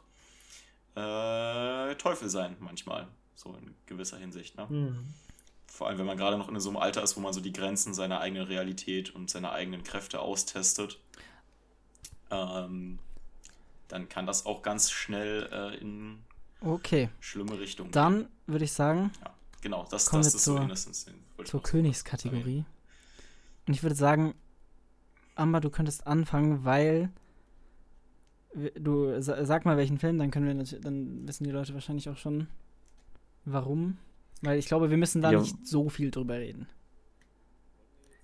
äh, 0.96 1.94
Teufel 1.94 2.28
sein, 2.28 2.56
manchmal, 2.58 3.06
so 3.34 3.54
in 3.54 3.74
gewisser 3.86 4.18
Hinsicht. 4.18 4.56
Ne? 4.56 4.66
Mhm. 4.68 5.14
Vor 5.66 5.86
allem, 5.86 5.98
wenn 5.98 6.06
man 6.06 6.18
gerade 6.18 6.36
noch 6.36 6.48
in 6.48 6.58
so 6.58 6.70
einem 6.70 6.78
Alter 6.78 7.02
ist, 7.02 7.16
wo 7.16 7.20
man 7.20 7.32
so 7.32 7.40
die 7.40 7.52
Grenzen 7.52 7.94
seiner 7.94 8.20
eigenen 8.20 8.46
Realität 8.46 9.14
und 9.14 9.30
seiner 9.30 9.52
eigenen 9.52 9.84
Kräfte 9.84 10.20
austestet. 10.20 10.98
Ähm, 12.30 12.98
dann 13.92 14.08
kann 14.08 14.26
das 14.26 14.46
auch 14.46 14.62
ganz 14.62 14.90
schnell 14.90 15.48
äh, 15.52 15.76
in 15.76 16.22
okay. 16.60 17.10
schlimme 17.20 17.58
Richtungen 17.58 17.90
Dann 17.90 18.28
würde 18.46 18.64
ich 18.64 18.72
sagen, 18.72 19.10
ja, 19.22 19.34
genau, 19.60 19.86
das, 19.90 20.06
kommen 20.06 20.22
das 20.22 20.32
wir 20.32 20.36
ist 20.36 20.44
zur, 20.44 20.56
so 20.58 20.62
Innocence. 20.62 21.06
Zur 21.44 21.62
Königskategorie. 21.62 22.64
Und 23.66 23.74
ich 23.74 23.82
würde 23.82 23.96
sagen, 23.96 24.34
Amber, 25.34 25.60
du 25.60 25.70
könntest 25.70 26.06
anfangen, 26.06 26.64
weil 26.64 27.10
du 28.74 29.20
sag 29.22 29.64
mal 29.64 29.76
welchen 29.76 29.98
Film, 29.98 30.18
dann 30.18 30.30
können 30.30 30.46
wir 30.46 30.80
dann 30.80 31.26
wissen 31.26 31.44
die 31.44 31.50
Leute 31.50 31.72
wahrscheinlich 31.74 32.08
auch 32.08 32.16
schon 32.16 32.48
warum. 33.44 33.98
Weil 34.42 34.58
ich 34.58 34.66
glaube, 34.66 34.90
wir 34.90 34.96
müssen 34.96 35.22
da 35.22 35.30
ja. 35.30 35.40
nicht 35.40 35.66
so 35.66 35.88
viel 35.88 36.10
drüber 36.10 36.34
reden. 36.34 36.66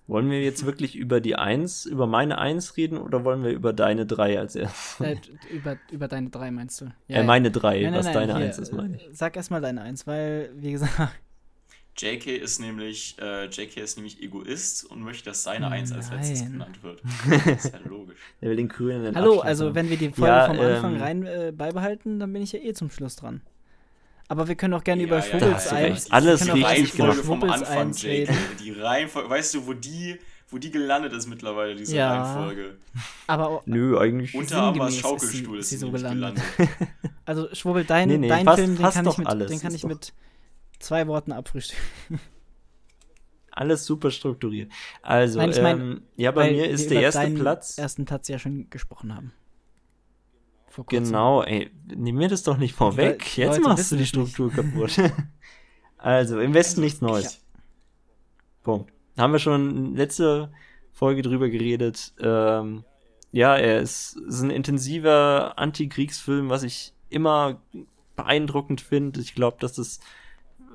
Wollen 0.07 0.31
wir 0.31 0.41
jetzt 0.41 0.65
wirklich 0.65 0.95
über 0.95 1.19
die 1.19 1.35
Eins, 1.35 1.85
über 1.85 2.07
meine 2.07 2.37
Eins 2.37 2.77
reden 2.77 2.97
oder 2.97 3.25
wollen 3.25 3.43
wir 3.43 3.51
über 3.51 3.73
deine 3.73 4.05
drei 4.05 4.39
als 4.39 4.55
erstes? 4.55 5.01
Äh, 5.01 5.17
über, 5.53 5.77
über 5.91 6.07
deine 6.07 6.29
drei 6.29 6.49
meinst 6.49 6.79
du? 6.79 6.85
Ja, 7.09 7.17
äh, 7.17 7.23
meine 7.23 7.51
drei, 7.51 7.81
nein, 7.81 7.91
nein, 7.91 7.99
was 7.99 8.05
nein, 8.05 8.13
deine 8.13 8.37
hier, 8.37 8.45
Eins 8.45 8.57
ist, 8.57 8.71
meine 8.71 8.95
ich. 8.95 9.09
Sag 9.11 9.35
erstmal 9.35 9.59
deine 9.59 9.81
Eins, 9.81 10.07
weil, 10.07 10.49
wie 10.55 10.71
gesagt. 10.71 10.97
JK 11.97 12.27
ist 12.27 12.59
nämlich, 12.59 13.17
äh, 13.19 13.47
JK 13.47 13.77
ist 13.77 13.97
nämlich 13.97 14.21
Egoist 14.21 14.85
und 14.85 15.01
möchte, 15.01 15.25
dass 15.25 15.43
seine 15.43 15.67
Eins 15.69 15.91
als 15.91 16.09
letztes 16.11 16.45
genannt 16.45 16.81
wird. 16.83 17.01
Das 17.45 17.65
ist 17.65 17.73
ja 17.73 17.79
logisch. 17.83 18.19
Er 18.39 18.49
will 18.49 18.55
den 18.55 18.69
grünen 18.69 19.13
Hallo, 19.15 19.31
Abschluss 19.31 19.45
also 19.45 19.65
haben. 19.65 19.75
wenn 19.75 19.89
wir 19.89 19.97
die 19.97 20.11
Folge 20.11 20.31
ja, 20.31 20.45
vom 20.45 20.59
Anfang 20.59 20.95
ähm, 20.95 21.01
rein 21.01 21.25
äh, 21.25 21.51
beibehalten, 21.51 22.19
dann 22.19 22.31
bin 22.31 22.43
ich 22.43 22.53
ja 22.53 22.59
eh 22.59 22.73
zum 22.73 22.89
Schluss 22.91 23.17
dran. 23.17 23.41
Aber 24.27 24.47
wir 24.47 24.55
können 24.55 24.73
auch 24.73 24.83
gerne 24.83 25.01
ja, 25.01 25.07
über 25.07 25.21
Schwubbels 25.21 25.71
ja, 25.71 25.77
1. 25.77 26.11
Alles 26.11 26.53
richtig 26.53 26.93
gemacht. 26.93 27.17
Vom 27.19 27.43
Anfang, 27.43 27.93
JK. 27.93 28.29
Die 28.59 28.71
Reihenfolge, 28.71 29.29
weißt 29.29 29.55
du, 29.55 29.67
wo 29.67 29.73
die 29.73 30.19
wo 30.49 30.57
die 30.57 30.71
gelandet 30.71 31.13
ist 31.13 31.27
mittlerweile, 31.27 31.75
diese 31.75 31.95
ja, 31.95 32.23
Reihenfolge. 32.23 32.77
Aber 33.27 33.61
Nö, 33.65 33.97
eigentlich 33.99 34.33
unter 34.33 34.63
Ambers 34.63 34.95
Schaukelstuhl 34.95 35.59
ist 35.59 35.69
sie, 35.69 35.75
ist 35.75 35.81
sie 35.81 35.85
so 35.85 35.91
gelandet. 35.91 36.41
gelandet. 36.55 36.87
also 37.25 37.53
Schwurbel, 37.53 37.83
dein, 37.83 38.07
nee, 38.07 38.17
nee, 38.17 38.27
dein 38.29 38.45
fast, 38.45 38.59
Film, 38.59 38.77
den 38.77 38.89
kann, 38.89 39.07
ich 39.07 39.17
mit, 39.17 39.27
alles, 39.27 39.51
den 39.51 39.59
kann 39.59 39.75
ich 39.75 39.83
mit 39.83 40.13
zwei 40.79 41.07
Worten 41.07 41.31
abfrühstücken. 41.31 41.83
Alles 43.51 43.85
super 43.85 44.11
strukturiert. 44.11 44.71
Also, 45.01 45.39
Nein, 45.39 45.49
ich 45.49 45.59
mein, 45.59 45.81
ähm, 45.81 46.01
ja, 46.15 46.29
bei 46.29 46.51
mir 46.51 46.69
ist 46.69 46.91
der 46.91 47.01
erste 47.01 47.27
Platz. 47.31 47.79
ersten 47.79 48.05
Platz 48.05 48.27
ja 48.27 48.37
schon 48.37 48.69
gesprochen 48.69 49.15
haben. 49.15 49.33
Genau, 50.85 51.43
ey, 51.43 51.71
nimm 51.95 52.15
mir 52.15 52.27
das 52.27 52.43
doch 52.43 52.57
nicht 52.57 52.73
vorweg. 52.73 53.37
Jetzt 53.37 53.57
Leute 53.57 53.61
machst 53.61 53.91
du 53.91 53.95
die 53.95 54.05
Struktur 54.05 54.51
kaputt. 54.53 54.99
also, 55.97 56.39
im 56.39 56.53
Westen 56.53 56.81
also, 56.81 56.81
nichts 56.81 57.01
Neues. 57.01 57.33
Ja. 57.33 57.59
Punkt 58.63 58.91
haben 59.17 59.33
wir 59.33 59.39
schon 59.39 59.95
letzte 59.95 60.51
Folge 60.91 61.21
drüber 61.21 61.49
geredet. 61.49 62.13
Ähm, 62.19 62.83
ja, 63.31 63.55
er 63.55 63.79
ist, 63.79 64.17
ist 64.27 64.41
ein 64.41 64.51
intensiver 64.51 65.57
Antikriegsfilm, 65.57 66.49
was 66.49 66.63
ich 66.63 66.93
immer 67.09 67.61
beeindruckend 68.15 68.81
finde. 68.81 69.19
Ich 69.19 69.35
glaube, 69.35 69.57
das 69.59 69.77
ist 69.77 70.01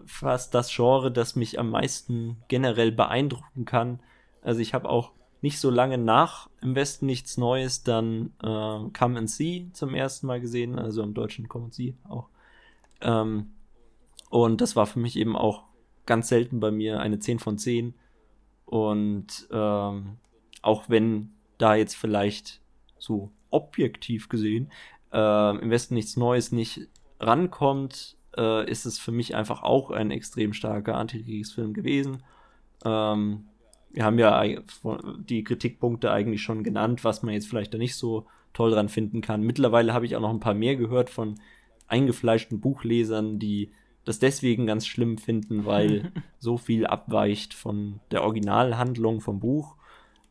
fast 0.04 0.54
das 0.54 0.74
Genre, 0.74 1.10
das 1.10 1.36
mich 1.36 1.58
am 1.58 1.70
meisten 1.70 2.36
generell 2.48 2.92
beeindrucken 2.92 3.64
kann. 3.64 4.00
Also 4.42 4.60
ich 4.60 4.74
habe 4.74 4.88
auch 4.88 5.12
nicht 5.42 5.58
so 5.58 5.70
lange 5.70 5.98
nach 5.98 6.48
im 6.62 6.74
Westen 6.74 7.06
nichts 7.06 7.36
Neues 7.36 7.82
dann 7.82 8.32
äh, 8.42 8.90
Come 8.96 9.18
and 9.18 9.28
See 9.28 9.68
zum 9.72 9.94
ersten 9.94 10.26
Mal 10.26 10.40
gesehen, 10.40 10.78
also 10.78 11.02
im 11.02 11.14
Deutschen 11.14 11.48
Come 11.48 11.66
and 11.66 11.74
See 11.74 11.94
auch. 12.08 12.28
Ähm, 13.00 13.50
und 14.30 14.60
das 14.60 14.76
war 14.76 14.86
für 14.86 15.00
mich 15.00 15.16
eben 15.16 15.36
auch 15.36 15.64
ganz 16.06 16.28
selten 16.28 16.60
bei 16.60 16.70
mir 16.70 17.00
eine 17.00 17.18
10 17.18 17.38
von 17.40 17.58
10. 17.58 17.94
Und 18.64 19.48
ähm, 19.50 20.16
auch 20.62 20.88
wenn 20.88 21.32
da 21.58 21.74
jetzt 21.74 21.96
vielleicht 21.96 22.60
so 22.98 23.30
objektiv 23.50 24.28
gesehen 24.28 24.70
äh, 25.12 25.58
im 25.58 25.70
Westen 25.70 25.94
nichts 25.94 26.16
Neues 26.16 26.52
nicht 26.52 26.88
rankommt, 27.20 28.16
äh, 28.36 28.68
ist 28.70 28.86
es 28.86 28.98
für 28.98 29.12
mich 29.12 29.34
einfach 29.34 29.62
auch 29.62 29.90
ein 29.90 30.10
extrem 30.10 30.52
starker 30.52 30.96
Antikriegsfilm 30.96 31.74
gewesen. 31.74 32.22
Ähm, 32.84 33.44
wir 33.92 34.04
haben 34.04 34.18
ja 34.18 34.42
die 35.28 35.44
Kritikpunkte 35.44 36.10
eigentlich 36.10 36.42
schon 36.42 36.64
genannt, 36.64 37.04
was 37.04 37.22
man 37.22 37.34
jetzt 37.34 37.48
vielleicht 37.48 37.74
da 37.74 37.78
nicht 37.78 37.96
so 37.96 38.26
toll 38.52 38.70
dran 38.70 38.88
finden 38.88 39.20
kann. 39.20 39.42
Mittlerweile 39.42 39.92
habe 39.92 40.06
ich 40.06 40.16
auch 40.16 40.20
noch 40.20 40.30
ein 40.30 40.40
paar 40.40 40.54
mehr 40.54 40.76
gehört 40.76 41.10
von 41.10 41.36
eingefleischten 41.88 42.60
Buchlesern, 42.60 43.38
die 43.38 43.70
das 44.04 44.18
deswegen 44.18 44.66
ganz 44.66 44.86
schlimm 44.86 45.18
finden, 45.18 45.64
weil 45.64 46.10
so 46.38 46.56
viel 46.56 46.86
abweicht 46.86 47.54
von 47.54 48.00
der 48.10 48.24
Originalhandlung 48.24 49.20
vom 49.20 49.40
Buch. 49.40 49.76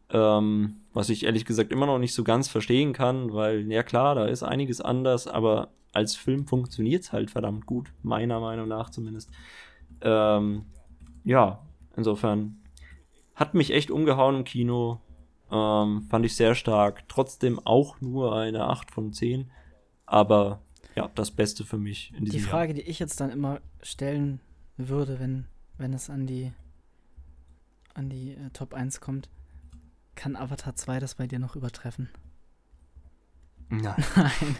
Ähm, 0.09 0.77
was 0.93 1.09
ich 1.09 1.25
ehrlich 1.25 1.45
gesagt 1.45 1.71
immer 1.71 1.85
noch 1.85 1.99
nicht 1.99 2.13
so 2.13 2.23
ganz 2.23 2.49
verstehen 2.49 2.91
kann, 2.91 3.31
weil, 3.31 3.71
ja 3.71 3.81
klar, 3.81 4.15
da 4.15 4.25
ist 4.25 4.43
einiges 4.43 4.81
anders, 4.81 5.27
aber 5.27 5.69
als 5.93 6.15
Film 6.15 6.47
funktioniert 6.47 7.03
es 7.03 7.13
halt 7.13 7.31
verdammt 7.31 7.65
gut, 7.65 7.93
meiner 8.03 8.39
Meinung 8.39 8.67
nach 8.67 8.89
zumindest. 8.89 9.31
Ähm, 10.01 10.65
ja, 11.23 11.59
insofern 11.95 12.60
hat 13.41 13.55
mich 13.55 13.71
echt 13.73 13.89
umgehauen 13.89 14.35
im 14.35 14.43
Kino. 14.43 15.01
Ähm, 15.51 16.03
fand 16.03 16.23
ich 16.25 16.35
sehr 16.35 16.53
stark. 16.53 17.09
Trotzdem 17.09 17.59
auch 17.65 17.99
nur 17.99 18.35
eine 18.37 18.65
8 18.65 18.91
von 18.91 19.11
10. 19.11 19.49
Aber 20.05 20.61
ja, 20.95 21.09
das 21.15 21.31
Beste 21.31 21.65
für 21.65 21.79
mich 21.79 22.13
in 22.15 22.25
diesem 22.25 22.39
Die 22.39 22.45
Frage, 22.45 22.73
Jahr. 22.73 22.83
die 22.83 22.89
ich 22.89 22.99
jetzt 22.99 23.19
dann 23.19 23.31
immer 23.31 23.59
stellen 23.81 24.41
würde, 24.77 25.19
wenn, 25.19 25.47
wenn 25.79 25.91
es 25.91 26.11
an 26.11 26.27
die, 26.27 26.53
an 27.95 28.09
die 28.09 28.33
äh, 28.33 28.51
Top 28.53 28.75
1 28.75 29.01
kommt, 29.01 29.27
kann 30.13 30.35
Avatar 30.35 30.75
2 30.75 30.99
das 30.99 31.15
bei 31.15 31.25
dir 31.25 31.39
noch 31.39 31.55
übertreffen? 31.55 32.09
Nein. 33.69 33.95
Nein. 34.15 34.55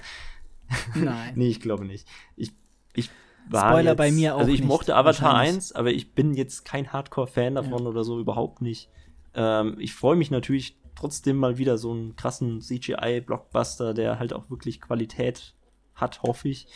Nein. 0.95 1.33
nee, 1.35 1.49
ich 1.49 1.59
glaube 1.59 1.85
nicht. 1.85 2.07
Ich, 2.35 2.51
ich 2.95 3.11
war 3.49 3.69
Spoiler 3.69 3.91
jetzt, 3.91 3.97
bei 3.97 4.11
mir 4.11 4.35
auch. 4.35 4.39
Also 4.39 4.51
ich 4.51 4.59
nicht, 4.59 4.67
mochte 4.67 4.95
Avatar 4.95 5.35
1, 5.35 5.73
aber 5.73 5.91
ich 5.91 6.13
bin 6.13 6.33
jetzt 6.33 6.65
kein 6.65 6.91
Hardcore-Fan 6.91 7.55
davon 7.55 7.83
ja. 7.83 7.89
oder 7.89 8.03
so, 8.03 8.19
überhaupt 8.19 8.61
nicht. 8.61 8.89
Ähm, 9.33 9.75
ich 9.79 9.93
freue 9.93 10.15
mich 10.15 10.31
natürlich 10.31 10.77
trotzdem 10.95 11.37
mal 11.37 11.57
wieder 11.57 11.77
so 11.77 11.91
einen 11.91 12.15
krassen 12.15 12.61
CGI-Blockbuster, 12.61 13.93
der 13.93 14.19
halt 14.19 14.33
auch 14.33 14.49
wirklich 14.49 14.81
Qualität 14.81 15.55
hat, 15.95 16.21
hoffe 16.23 16.49
ich, 16.49 16.67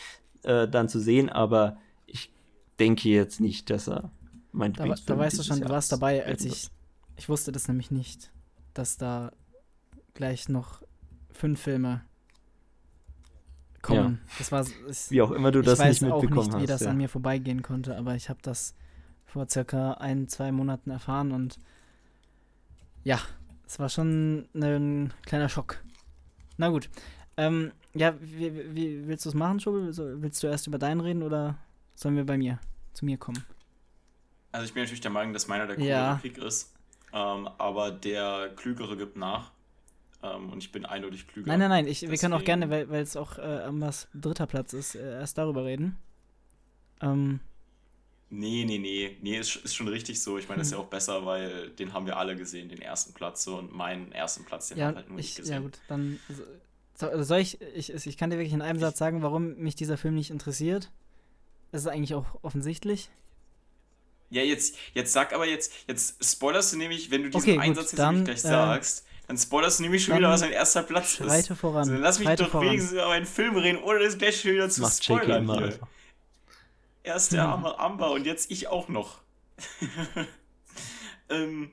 äh, 0.43 0.67
dann 0.67 0.89
zu 0.89 0.99
sehen, 0.99 1.29
aber 1.29 1.77
ich 2.05 2.31
denke 2.79 3.09
jetzt 3.09 3.39
nicht, 3.39 3.69
dass 3.69 3.87
er 3.87 4.11
mein 4.51 4.73
Da, 4.73 4.85
da 5.05 5.17
weißt 5.17 5.39
du 5.39 5.43
schon, 5.43 5.61
du 5.61 5.69
warst 5.69 5.91
dabei, 5.91 6.25
als 6.25 6.45
ich, 6.45 6.69
ich 7.17 7.29
wusste 7.29 7.51
das 7.51 7.67
nämlich 7.67 7.91
nicht, 7.91 8.31
dass 8.73 8.97
da 8.97 9.31
gleich 10.13 10.49
noch 10.49 10.81
fünf 11.31 11.61
Filme 11.61 12.01
kommen. 13.85 14.19
Ja. 14.21 14.35
Das 14.39 14.51
war, 14.51 14.65
ich, 14.89 15.11
wie 15.11 15.21
auch 15.21 15.31
immer 15.31 15.51
du 15.51 15.61
das 15.61 15.79
nicht 15.79 16.01
mitbekommen 16.01 16.21
hast. 16.21 16.29
Ich 16.29 16.37
weiß 16.37 16.53
auch 16.53 16.59
nicht, 16.59 16.63
wie 16.63 16.67
das 16.67 16.81
ja. 16.81 16.89
an 16.89 16.97
mir 16.97 17.09
vorbeigehen 17.09 17.61
konnte, 17.61 17.95
aber 17.95 18.15
ich 18.15 18.29
habe 18.29 18.39
das 18.41 18.75
vor 19.25 19.47
circa 19.49 19.93
ein, 19.93 20.27
zwei 20.27 20.51
Monaten 20.51 20.89
erfahren 20.89 21.31
und 21.31 21.59
ja, 23.03 23.19
es 23.67 23.79
war 23.79 23.89
schon 23.89 24.47
ein 24.55 25.13
kleiner 25.25 25.49
Schock. 25.49 25.83
Na 26.57 26.69
gut. 26.69 26.89
Ähm, 27.37 27.71
ja, 27.93 28.15
wie, 28.21 28.75
wie 28.75 29.07
willst 29.07 29.25
du 29.25 29.29
es 29.29 29.35
machen, 29.35 29.59
Schubel? 29.59 29.95
Willst 30.21 30.41
du 30.41 30.47
erst 30.47 30.67
über 30.67 30.77
deinen 30.77 31.01
reden 31.01 31.21
oder 31.21 31.57
sollen 31.95 32.15
wir 32.15 32.25
bei 32.25 32.37
mir, 32.37 32.59
zu 32.93 33.05
mir 33.05 33.17
kommen? 33.17 33.43
Also 34.51 34.65
ich 34.65 34.73
bin 34.73 34.83
natürlich 34.83 35.01
der 35.01 35.11
Meinung, 35.11 35.33
dass 35.33 35.47
meiner 35.47 35.67
der 35.67 35.75
coolere 35.75 35.91
ja. 35.91 36.19
Pick 36.21 36.37
ist, 36.37 36.73
ähm, 37.13 37.49
aber 37.57 37.91
der 37.91 38.51
Klügere 38.55 38.95
gibt 38.95 39.17
nach. 39.17 39.51
Ähm, 40.25 40.49
und 40.51 40.63
ich 40.63 40.71
bin 40.71 40.85
eindeutig 40.85 41.27
klüger. 41.27 41.47
Nein, 41.47 41.59
nein, 41.59 41.69
nein. 41.69 41.87
Ich, 41.87 42.09
wir 42.09 42.17
können 42.17 42.33
auch 42.33 42.43
gerne, 42.43 42.69
weil 42.69 43.01
es 43.01 43.15
auch 43.15 43.37
äh, 43.37 43.63
was 43.69 44.07
dritter 44.13 44.47
Platz 44.47 44.73
ist, 44.73 44.95
äh, 44.95 45.19
erst 45.19 45.37
darüber 45.37 45.65
reden. 45.65 45.97
Ähm. 47.01 47.39
Nee, 48.29 48.65
nee, 48.65 48.79
nee. 48.79 49.17
Nee, 49.21 49.37
ist, 49.37 49.55
ist 49.57 49.75
schon 49.75 49.87
richtig 49.87 50.21
so. 50.21 50.37
Ich 50.37 50.49
meine, 50.49 50.59
das 50.59 50.67
ist 50.67 50.71
ja 50.71 50.79
hm. 50.79 50.85
auch 50.85 50.89
besser, 50.89 51.25
weil 51.25 51.69
den 51.69 51.93
haben 51.93 52.05
wir 52.05 52.17
alle 52.17 52.35
gesehen, 52.35 52.69
den 52.69 52.81
ersten 52.81 53.13
Platz. 53.13 53.43
So, 53.43 53.57
und 53.57 53.73
meinen 53.73 54.11
ersten 54.11 54.45
Platz, 54.45 54.69
den 54.69 54.77
ja, 54.77 54.87
haben 54.87 54.95
halt 54.95 55.09
nur 55.09 55.19
ich, 55.19 55.27
nicht 55.27 55.37
gesehen. 55.37 55.53
Ja, 55.53 55.59
gut, 55.59 55.79
dann 55.87 56.19
so, 56.95 57.23
soll 57.23 57.39
ich, 57.39 57.61
ich, 57.61 57.89
ich 57.93 58.17
kann 58.17 58.29
dir 58.29 58.37
wirklich 58.37 58.53
in 58.53 58.61
einem 58.61 58.79
Satz 58.79 58.97
sagen, 58.97 59.21
warum 59.21 59.55
mich 59.55 59.75
dieser 59.75 59.97
Film 59.97 60.15
nicht 60.15 60.31
interessiert. 60.31 60.91
Das 61.71 61.81
ist 61.81 61.87
eigentlich 61.87 62.15
auch 62.15 62.25
offensichtlich. 62.41 63.09
Ja, 64.29 64.41
jetzt, 64.41 64.77
jetzt 64.93 65.13
sag 65.13 65.33
aber 65.33 65.47
jetzt, 65.47 65.71
jetzt 65.87 66.23
spoilerst 66.23 66.73
du 66.73 66.77
nämlich, 66.77 67.11
wenn 67.11 67.23
du 67.23 67.29
diesen 67.29 67.51
okay, 67.51 67.59
Einsatz 67.59 67.91
jetzt 67.91 67.99
dann, 67.99 68.23
gleich 68.23 68.37
äh, 68.37 68.47
sagst, 68.47 69.05
dann 69.27 69.37
spoilerst 69.37 69.79
du 69.79 69.83
nämlich 69.83 70.05
schon 70.05 70.17
wieder, 70.17 70.29
was 70.29 70.41
dein 70.41 70.51
erster 70.51 70.83
Platz 70.83 71.15
schreite 71.15 71.23
ist. 71.23 71.33
Schreite 71.47 71.55
voran. 71.55 71.77
Also, 71.79 71.93
dann 71.93 72.01
lass 72.01 72.19
mich 72.19 72.29
doch 72.35 72.49
voran. 72.49 72.67
wenigstens 72.67 72.93
über 72.93 73.09
einen 73.09 73.25
Film 73.25 73.55
reden, 73.57 73.81
ohne 73.81 73.99
das 73.99 74.17
gleich 74.17 74.41
schon 74.41 74.51
wieder 74.51 74.69
zu 74.69 74.81
Macht 74.81 75.03
spoilern 75.03 75.51
hier. 75.57 75.79
Erst 77.03 77.33
der 77.33 77.43
arme 77.43 77.77
Amber 77.79 78.11
und 78.11 78.25
jetzt 78.25 78.49
ich 78.51 78.67
auch 78.67 78.87
noch. 78.87 79.19
ähm, 81.29 81.71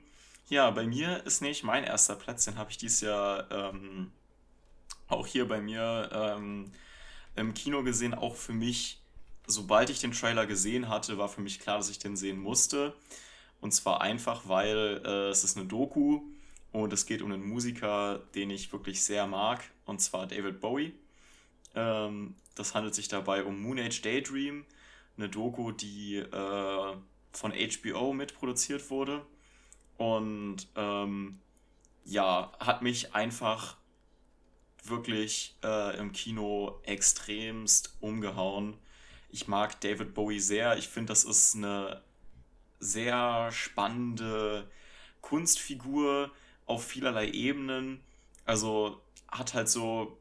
ja, 0.48 0.70
bei 0.70 0.86
mir 0.86 1.24
ist 1.24 1.40
nicht 1.40 1.62
mein 1.64 1.84
erster 1.84 2.16
Platz, 2.16 2.44
den 2.44 2.56
habe 2.56 2.70
ich 2.70 2.76
dieses 2.76 3.00
Jahr 3.00 3.50
ähm, 3.50 4.12
auch 5.08 5.26
hier 5.26 5.48
bei 5.48 5.60
mir 5.60 6.10
ähm, 6.12 6.70
im 7.36 7.54
Kino 7.54 7.82
gesehen, 7.82 8.14
auch 8.14 8.36
für 8.36 8.52
mich, 8.52 9.00
sobald 9.46 9.90
ich 9.90 10.00
den 10.00 10.12
Trailer 10.12 10.46
gesehen 10.46 10.88
hatte, 10.88 11.18
war 11.18 11.28
für 11.28 11.40
mich 11.40 11.60
klar, 11.60 11.78
dass 11.78 11.90
ich 11.90 11.98
den 11.98 12.16
sehen 12.16 12.38
musste. 12.38 12.94
Und 13.60 13.72
zwar 13.72 14.00
einfach, 14.00 14.42
weil 14.48 15.00
äh, 15.04 15.28
es 15.28 15.44
ist 15.44 15.56
eine 15.56 15.66
Doku 15.66 16.22
und 16.72 16.92
es 16.92 17.06
geht 17.06 17.22
um 17.22 17.30
einen 17.32 17.46
Musiker, 17.46 18.20
den 18.34 18.50
ich 18.50 18.72
wirklich 18.72 19.02
sehr 19.02 19.26
mag, 19.26 19.62
und 19.84 20.00
zwar 20.00 20.26
David 20.26 20.60
Bowie. 20.60 20.94
Ähm, 21.74 22.34
das 22.54 22.74
handelt 22.74 22.94
sich 22.94 23.08
dabei 23.08 23.44
um 23.44 23.62
Moon 23.62 23.78
Age 23.78 24.00
Daydream, 24.02 24.64
eine 25.16 25.28
Doku, 25.28 25.72
die 25.72 26.16
äh, 26.16 26.96
von 27.32 27.52
HBO 27.52 28.12
mitproduziert 28.12 28.90
wurde. 28.90 29.24
Und 29.98 30.66
ähm, 30.76 31.38
ja, 32.04 32.52
hat 32.58 32.82
mich 32.82 33.14
einfach 33.14 33.76
wirklich 34.84 35.56
äh, 35.62 35.96
im 35.98 36.12
Kino 36.12 36.80
extremst 36.84 37.96
umgehauen. 38.00 38.76
Ich 39.30 39.46
mag 39.46 39.80
David 39.80 40.14
Bowie 40.14 40.40
sehr. 40.40 40.76
Ich 40.76 40.88
finde, 40.88 41.12
das 41.12 41.24
ist 41.24 41.54
eine 41.54 42.02
sehr 42.80 43.50
spannende 43.52 44.68
Kunstfigur 45.20 46.30
auf 46.72 46.84
vielerlei 46.84 47.28
Ebenen. 47.28 48.00
Also 48.44 49.00
hat 49.28 49.54
halt 49.54 49.68
so 49.68 50.18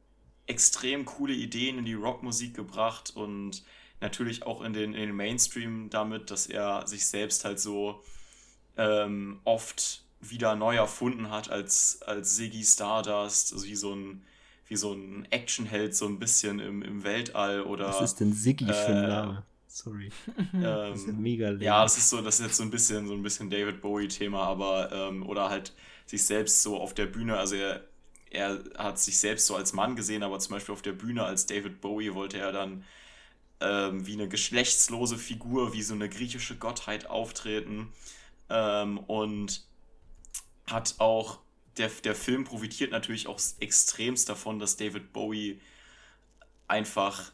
extrem 0.48 1.06
coole 1.06 1.34
Ideen 1.34 1.80
in 1.80 1.86
die 1.86 1.94
Rockmusik 1.94 2.56
gebracht 2.56 3.14
und 3.16 3.64
natürlich 4.00 4.44
auch 4.44 4.62
in 4.62 4.74
den, 4.74 4.94
in 4.94 5.02
den 5.08 5.16
Mainstream 5.16 5.90
damit, 5.90 6.32
dass 6.32 6.48
er 6.48 6.86
sich 6.88 7.06
selbst 7.06 7.46
halt 7.46 7.60
so 7.60 8.02
ähm, 8.78 9.40
oft 9.44 10.04
wieder 10.20 10.56
neu 10.56 10.76
erfunden 10.76 11.30
hat 11.30 11.50
als, 11.50 12.02
als 12.04 12.36
Ziggy 12.36 12.64
Stardust, 12.64 13.54
also 13.54 13.66
wie 13.66 13.76
so 13.76 13.94
ein 13.94 14.24
wie 14.68 14.78
so 14.78 14.94
ein 14.94 15.28
Actionheld 15.32 15.94
so 15.94 16.08
ein 16.08 16.18
bisschen 16.18 16.60
im, 16.60 16.82
im 16.82 17.04
Weltall 17.04 17.62
oder. 17.64 17.90
Was 17.90 18.02
ist 18.02 18.22
denn 18.22 18.32
Siggy 18.32 18.70
äh, 18.70 18.74
für 18.74 18.94
ein 18.94 19.08
Name? 19.08 19.44
Sorry. 19.68 20.12
Ähm, 20.54 20.62
das 20.62 21.00
ist 21.00 21.08
ja 21.08 21.14
mega 21.14 21.50
lame. 21.50 21.64
Ja, 21.64 21.84
das 21.84 21.98
ist 21.98 22.10
so, 22.10 22.22
das 22.22 22.40
ist 22.40 22.46
jetzt 22.46 22.58
so 22.58 22.64
ein 22.64 22.72
bisschen 22.72 23.08
so 23.08 23.14
ein 23.14 23.22
bisschen 23.22 23.50
David 23.50 23.82
Bowie-Thema, 23.82 24.44
aber 24.44 24.92
ähm, 24.92 25.28
oder 25.28 25.50
halt 25.50 25.74
sich 26.12 26.26
selbst 26.26 26.62
so 26.62 26.78
auf 26.78 26.94
der 26.94 27.06
Bühne, 27.06 27.38
also 27.38 27.56
er, 27.56 27.86
er 28.30 28.64
hat 28.78 29.00
sich 29.00 29.18
selbst 29.18 29.48
so 29.48 29.56
als 29.56 29.72
Mann 29.74 29.96
gesehen, 29.96 30.24
aber 30.24 30.40
zum 30.40 30.54
Beispiel 30.56 30.74
auf 30.74 30.82
der 30.82 30.92
Bühne 30.92 31.24
als 31.24 31.46
David 31.46 31.80
Bowie 31.80 32.14
wollte 32.14 32.38
er 32.38 32.52
dann 32.52 32.84
ähm, 33.62 34.06
wie 34.06 34.14
eine 34.14 34.28
geschlechtslose 34.28 35.18
Figur, 35.18 35.74
wie 35.74 35.82
so 35.82 35.94
eine 35.94 36.10
griechische 36.10 36.58
Gottheit 36.58 37.08
auftreten 37.08 37.94
ähm, 38.50 38.98
und 38.98 39.66
hat 40.68 40.96
auch 40.98 41.40
der, 41.78 41.90
der 42.04 42.16
Film 42.16 42.44
profitiert 42.44 42.92
natürlich 42.92 43.28
auch 43.28 43.40
extremst 43.60 44.28
davon, 44.28 44.60
dass 44.60 44.76
David 44.76 45.14
Bowie 45.14 45.62
einfach 46.68 47.32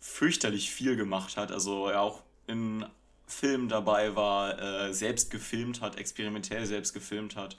fürchterlich 0.00 0.72
viel 0.72 0.96
gemacht 0.96 1.36
hat. 1.36 1.52
Also 1.52 1.86
er 1.86 2.00
auch 2.00 2.24
in 2.48 2.84
Filmen 3.28 3.68
dabei 3.68 4.16
war, 4.16 4.60
äh, 4.60 4.92
selbst 4.92 5.30
gefilmt 5.30 5.80
hat, 5.80 5.96
experimentell 5.96 6.66
selbst 6.66 6.92
gefilmt 6.92 7.36
hat, 7.36 7.56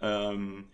ähm, 0.00 0.66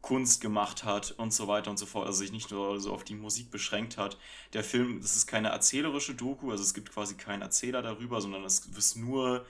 Kunst 0.00 0.40
gemacht 0.40 0.84
hat 0.84 1.12
und 1.12 1.32
so 1.32 1.46
weiter 1.46 1.70
und 1.70 1.78
so 1.78 1.86
fort. 1.86 2.06
Also 2.06 2.20
sich 2.20 2.32
nicht 2.32 2.50
nur 2.50 2.80
so 2.80 2.92
auf 2.92 3.04
die 3.04 3.14
Musik 3.14 3.50
beschränkt 3.50 3.98
hat. 3.98 4.18
Der 4.52 4.64
Film, 4.64 5.00
das 5.00 5.16
ist 5.16 5.26
keine 5.26 5.48
erzählerische 5.48 6.14
Doku, 6.14 6.50
also 6.50 6.62
es 6.62 6.74
gibt 6.74 6.92
quasi 6.92 7.16
keinen 7.16 7.42
Erzähler 7.42 7.82
darüber, 7.82 8.20
sondern 8.20 8.44
es 8.44 8.60
ist 8.60 8.96
nur 8.96 9.44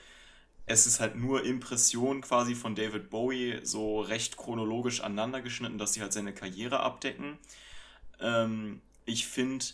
es 0.71 0.87
ist 0.87 1.01
halt 1.01 1.17
nur 1.17 1.45
Impression 1.45 2.21
quasi 2.21 2.55
von 2.55 2.75
David 2.77 3.11
Bowie 3.11 3.61
so 3.65 4.01
recht 4.01 4.37
chronologisch 4.37 5.01
aneinander 5.01 5.43
geschnitten, 5.43 5.79
dass 5.79 5.95
sie 5.95 6.01
halt 6.01 6.13
seine 6.13 6.33
Karriere 6.33 6.81
abdecken. 6.81 7.39
Ähm, 8.21 8.81
ich 9.05 9.27
finde, 9.27 9.65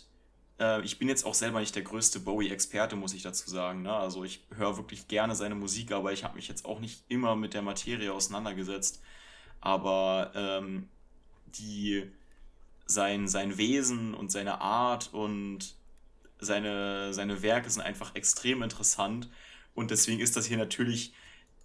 äh, 0.59 0.81
ich 0.81 0.97
bin 0.97 1.07
jetzt 1.07 1.23
auch 1.25 1.35
selber 1.35 1.59
nicht 1.59 1.75
der 1.75 1.83
größte 1.83 2.19
Bowie-Experte, 2.19 2.95
muss 2.95 3.13
ich 3.13 3.21
dazu 3.21 3.49
sagen. 3.49 3.83
Ne? 3.83 3.93
Also 3.93 4.23
ich 4.23 4.43
höre 4.55 4.77
wirklich 4.77 5.07
gerne 5.07 5.35
seine 5.35 5.55
Musik, 5.55 5.91
aber 5.91 6.13
ich 6.13 6.23
habe 6.23 6.35
mich 6.35 6.47
jetzt 6.47 6.65
auch 6.65 6.79
nicht 6.79 7.03
immer 7.09 7.35
mit 7.35 7.53
der 7.53 7.61
Materie 7.61 8.11
auseinandergesetzt. 8.11 9.01
Aber 9.61 10.31
ähm, 10.35 10.87
die, 11.47 12.09
sein, 12.85 13.27
sein 13.27 13.57
Wesen 13.57 14.13
und 14.13 14.31
seine 14.31 14.61
Art 14.61 15.13
und 15.13 15.75
seine, 16.39 17.13
seine 17.13 17.41
Werke 17.41 17.69
sind 17.69 17.81
einfach 17.81 18.15
extrem 18.15 18.61
interessant 18.61 19.29
und 19.77 19.91
deswegen 19.91 20.19
ist 20.21 20.35
das 20.35 20.47
hier 20.47 20.57
natürlich 20.57 21.13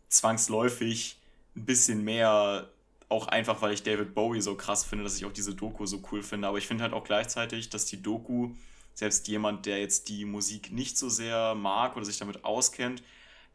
zwangsläufig 0.09 1.19
ein 1.57 1.65
bisschen 1.65 2.05
mehr, 2.05 2.69
auch 3.09 3.27
einfach, 3.29 3.63
weil 3.63 3.73
ich 3.73 3.83
David 3.83 4.15
Bowie 4.15 4.43
so 4.43 4.55
krass 4.55 4.85
finde, 4.85 5.05
dass 5.05 5.17
ich 5.17 5.25
auch 5.25 5.33
diese 5.33 5.55
Doku 5.55 5.87
so 5.87 6.03
cool 6.11 6.23
finde. 6.23 6.49
Aber 6.49 6.59
ich 6.59 6.67
finde 6.67 6.83
halt 6.85 6.93
auch 6.93 7.05
gleichzeitig, 7.05 7.71
dass 7.71 7.87
die 7.87 8.03
Doku, 8.03 8.51
selbst 8.95 9.29
jemand, 9.29 9.65
der 9.65 9.81
jetzt 9.81 10.11
die 10.11 10.27
Musik 10.27 10.73
nicht 10.73 10.99
so 10.99 11.09
sehr 11.09 11.55
mag 11.55 11.97
oder 11.97 12.05
sich 12.05 12.19
damit 12.19 12.45
auskennt, 12.45 13.03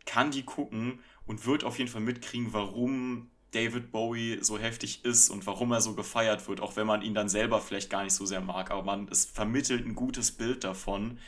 kann 0.06 0.32
die 0.32 0.44
gucken 0.44 1.00
und 1.28 1.46
wird 1.46 1.64
auf 1.64 1.78
jeden 1.78 1.92
Fall 1.92 2.02
mitkriegen, 2.02 2.54
warum 2.54 3.30
David 3.52 3.92
Bowie 3.92 4.40
so 4.42 4.60
heftig 4.60 5.06
ist 5.06 5.30
und 5.30 5.46
warum 5.48 5.72
er 5.72 5.82
so 5.82 5.94
gefeiert 5.94 6.48
wird, 6.48 6.60
auch 6.60 6.76
wenn 6.76 6.86
man 6.86 7.02
ihn 7.02 7.14
dann 7.14 7.30
selber 7.30 7.62
vielleicht 7.62 7.90
gar 7.90 8.04
nicht 8.04 8.14
so 8.14 8.26
sehr 8.26 8.42
mag. 8.42 8.72
Aber 8.72 8.84
man, 8.84 9.08
es 9.10 9.26
vermittelt 9.26 9.86
ein 9.86 9.96
gutes 9.96 10.32
Bild 10.32 10.64
davon. 10.64 11.20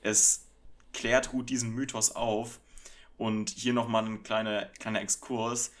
Es 0.00 0.46
klärt 0.92 1.30
gut 1.30 1.50
diesen 1.50 1.70
Mythos 1.70 2.14
auf. 2.14 2.60
Und 3.16 3.50
hier 3.50 3.72
nochmal 3.72 4.04
ein 4.04 4.22
kleiner, 4.22 4.66
kleiner 4.78 5.00
Exkurs. 5.00 5.72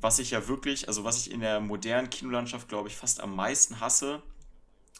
Was 0.00 0.18
ich 0.18 0.30
ja 0.30 0.48
wirklich, 0.48 0.88
also 0.88 1.04
was 1.04 1.18
ich 1.18 1.30
in 1.30 1.40
der 1.40 1.60
modernen 1.60 2.10
Kinolandschaft, 2.10 2.68
glaube 2.68 2.88
ich, 2.88 2.96
fast 2.96 3.20
am 3.20 3.36
meisten 3.36 3.80
hasse, 3.80 4.22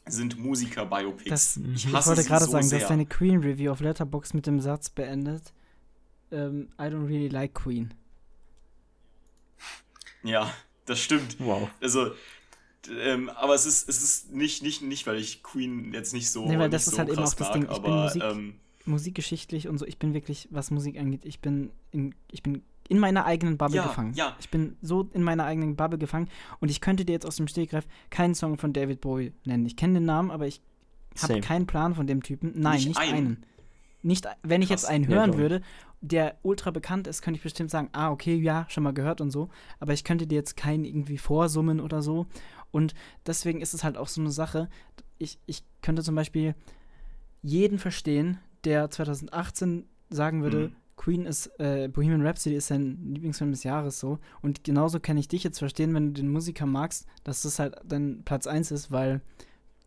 sind 0.07 0.39
Musiker-Biopics. 0.39 1.59
Ich, 1.75 1.87
ich 1.87 1.93
wollte 1.93 2.25
gerade 2.25 2.45
so 2.45 2.53
sagen, 2.53 2.67
sehr. 2.67 2.81
dass 2.81 2.89
deine 2.89 3.07
Queen-Review 3.07 3.73
auf 3.73 3.81
Letterbox 3.81 4.35
mit 4.35 4.47
dem 4.47 4.61
Satz 4.61 4.91
beendet: 4.91 5.53
um, 6.31 6.39
ähm, 6.39 6.69
I 6.79 6.83
don't 6.85 7.07
really 7.07 7.29
like 7.29 7.55
Queen. 7.55 7.95
Ja, 10.23 10.53
das 10.87 11.01
stimmt. 11.01 11.37
Wow. 11.39 11.69
Also, 11.81 12.13
ähm, 13.01 13.29
aber 13.31 13.55
es 13.55 13.67
ist, 13.67 13.89
es 13.89 14.03
ist 14.03 14.33
nicht, 14.33 14.63
nicht, 14.63 14.83
nicht, 14.83 15.07
weil 15.07 15.17
ich 15.17 15.43
Queen 15.43 15.93
jetzt 15.93 16.13
nicht 16.13 16.31
so. 16.31 16.49
Nee, 16.49 16.59
weil 16.59 16.71
das 16.71 16.87
ist 16.87 16.95
so 16.95 16.99
halt 16.99 17.09
eben 17.09 17.19
auch 17.19 17.23
das 17.23 17.39
mag, 17.39 17.53
Ding. 17.53 17.63
Ich 17.65 17.71
aber, 17.71 17.83
bin 17.83 17.95
Musik, 17.95 18.23
ähm, 18.23 18.55
musikgeschichtlich 18.85 19.69
und 19.69 19.79
so. 19.79 19.87
Ich 19.87 19.99
bin 19.99 20.15
wirklich, 20.15 20.49
was 20.51 20.71
Musik 20.71 20.99
angeht, 20.99 21.25
ich 21.25 21.41
bin 21.41 21.71
in, 21.93 22.15
ich 22.31 22.43
bin 22.43 22.63
in 22.89 22.99
meiner 22.99 23.25
eigenen 23.25 23.57
Bubble 23.57 23.77
ja, 23.77 23.87
gefangen. 23.87 24.15
Ja. 24.15 24.37
Ich 24.41 24.51
bin 24.51 24.77
so 24.83 25.09
in 25.13 25.23
meiner 25.23 25.45
eigenen 25.45 25.77
Bubble 25.77 25.99
gefangen 25.99 26.29
und 26.61 26.71
ich 26.71 26.81
könnte 26.81 27.05
dir 27.05 27.13
jetzt 27.13 27.27
aus 27.27 27.37
dem 27.37 27.49
Stegreif 27.49 27.87
keinen 28.11 28.35
Song 28.35 28.59
von 28.59 28.73
David 28.73 29.01
Bowie 29.01 29.33
nennen. 29.45 29.65
Ich 29.67 29.77
kenne 29.77 29.95
den 29.95 30.05
Namen, 30.05 30.31
aber 30.31 30.47
ich 30.47 30.61
habe 31.21 31.41
keinen 31.41 31.67
Plan 31.67 31.95
von 31.95 32.07
dem 32.07 32.23
Typen. 32.23 32.53
Nein, 32.55 32.77
nicht, 32.77 32.89
nicht 32.89 33.01
einen. 33.01 33.15
einen. 33.15 33.47
Nicht, 34.03 34.27
wenn 34.43 34.63
ich 34.63 34.69
Krass. 34.69 34.83
jetzt 34.83 34.91
einen 34.91 35.07
hören 35.07 35.33
ja, 35.33 35.39
würde, 35.39 35.63
der 36.03 36.37
ultra 36.43 36.71
bekannt 36.73 37.07
ist, 37.07 37.23
könnte 37.23 37.39
ich 37.39 37.43
bestimmt 37.43 37.71
sagen, 37.71 37.89
ah, 37.93 38.11
okay, 38.11 38.35
ja, 38.35 38.67
schon 38.69 38.83
mal 38.83 38.93
gehört 38.93 39.21
und 39.21 39.31
so. 39.31 39.49
Aber 39.79 39.93
ich 39.93 40.05
könnte 40.05 40.27
dir 40.27 40.35
jetzt 40.35 40.57
keinen 40.57 40.85
irgendwie 40.85 41.17
vorsummen 41.17 41.81
oder 41.81 42.03
so. 42.03 42.27
Und 42.73 42.95
deswegen 43.25 43.61
ist 43.61 43.73
es 43.73 43.85
halt 43.85 43.97
auch 43.97 44.09
so 44.09 44.21
eine 44.21 44.33
Sache. 44.33 44.69
Ich, 45.19 45.39
ich 45.47 45.63
könnte 45.81 46.03
zum 46.03 46.17
Beispiel 46.17 46.55
jeden 47.43 47.79
verstehen, 47.79 48.39
der 48.65 48.91
2018 48.91 49.87
sagen 50.11 50.43
würde, 50.43 50.69
mhm. 50.69 50.77
Queen 50.97 51.25
ist, 51.25 51.47
äh, 51.59 51.89
Bohemian 51.89 52.27
Rhapsody 52.27 52.57
ist 52.57 52.67
sein 52.67 52.99
Lieblingsfilm 53.15 53.53
des 53.53 53.63
Jahres 53.63 53.99
so. 53.99 54.19
Und 54.41 54.65
genauso 54.65 55.01
kann 55.01 55.17
ich 55.17 55.29
dich 55.29 55.45
jetzt 55.45 55.59
verstehen, 55.59 55.95
wenn 55.95 56.09
du 56.15 56.21
den 56.21 56.31
Musiker 56.31 56.67
magst, 56.67 57.07
dass 57.25 57.43
das 57.43 57.59
halt 57.59 57.77
dein 57.85 58.23
Platz 58.25 58.47
1 58.47 58.73
ist, 58.73 58.91
weil 58.91 59.21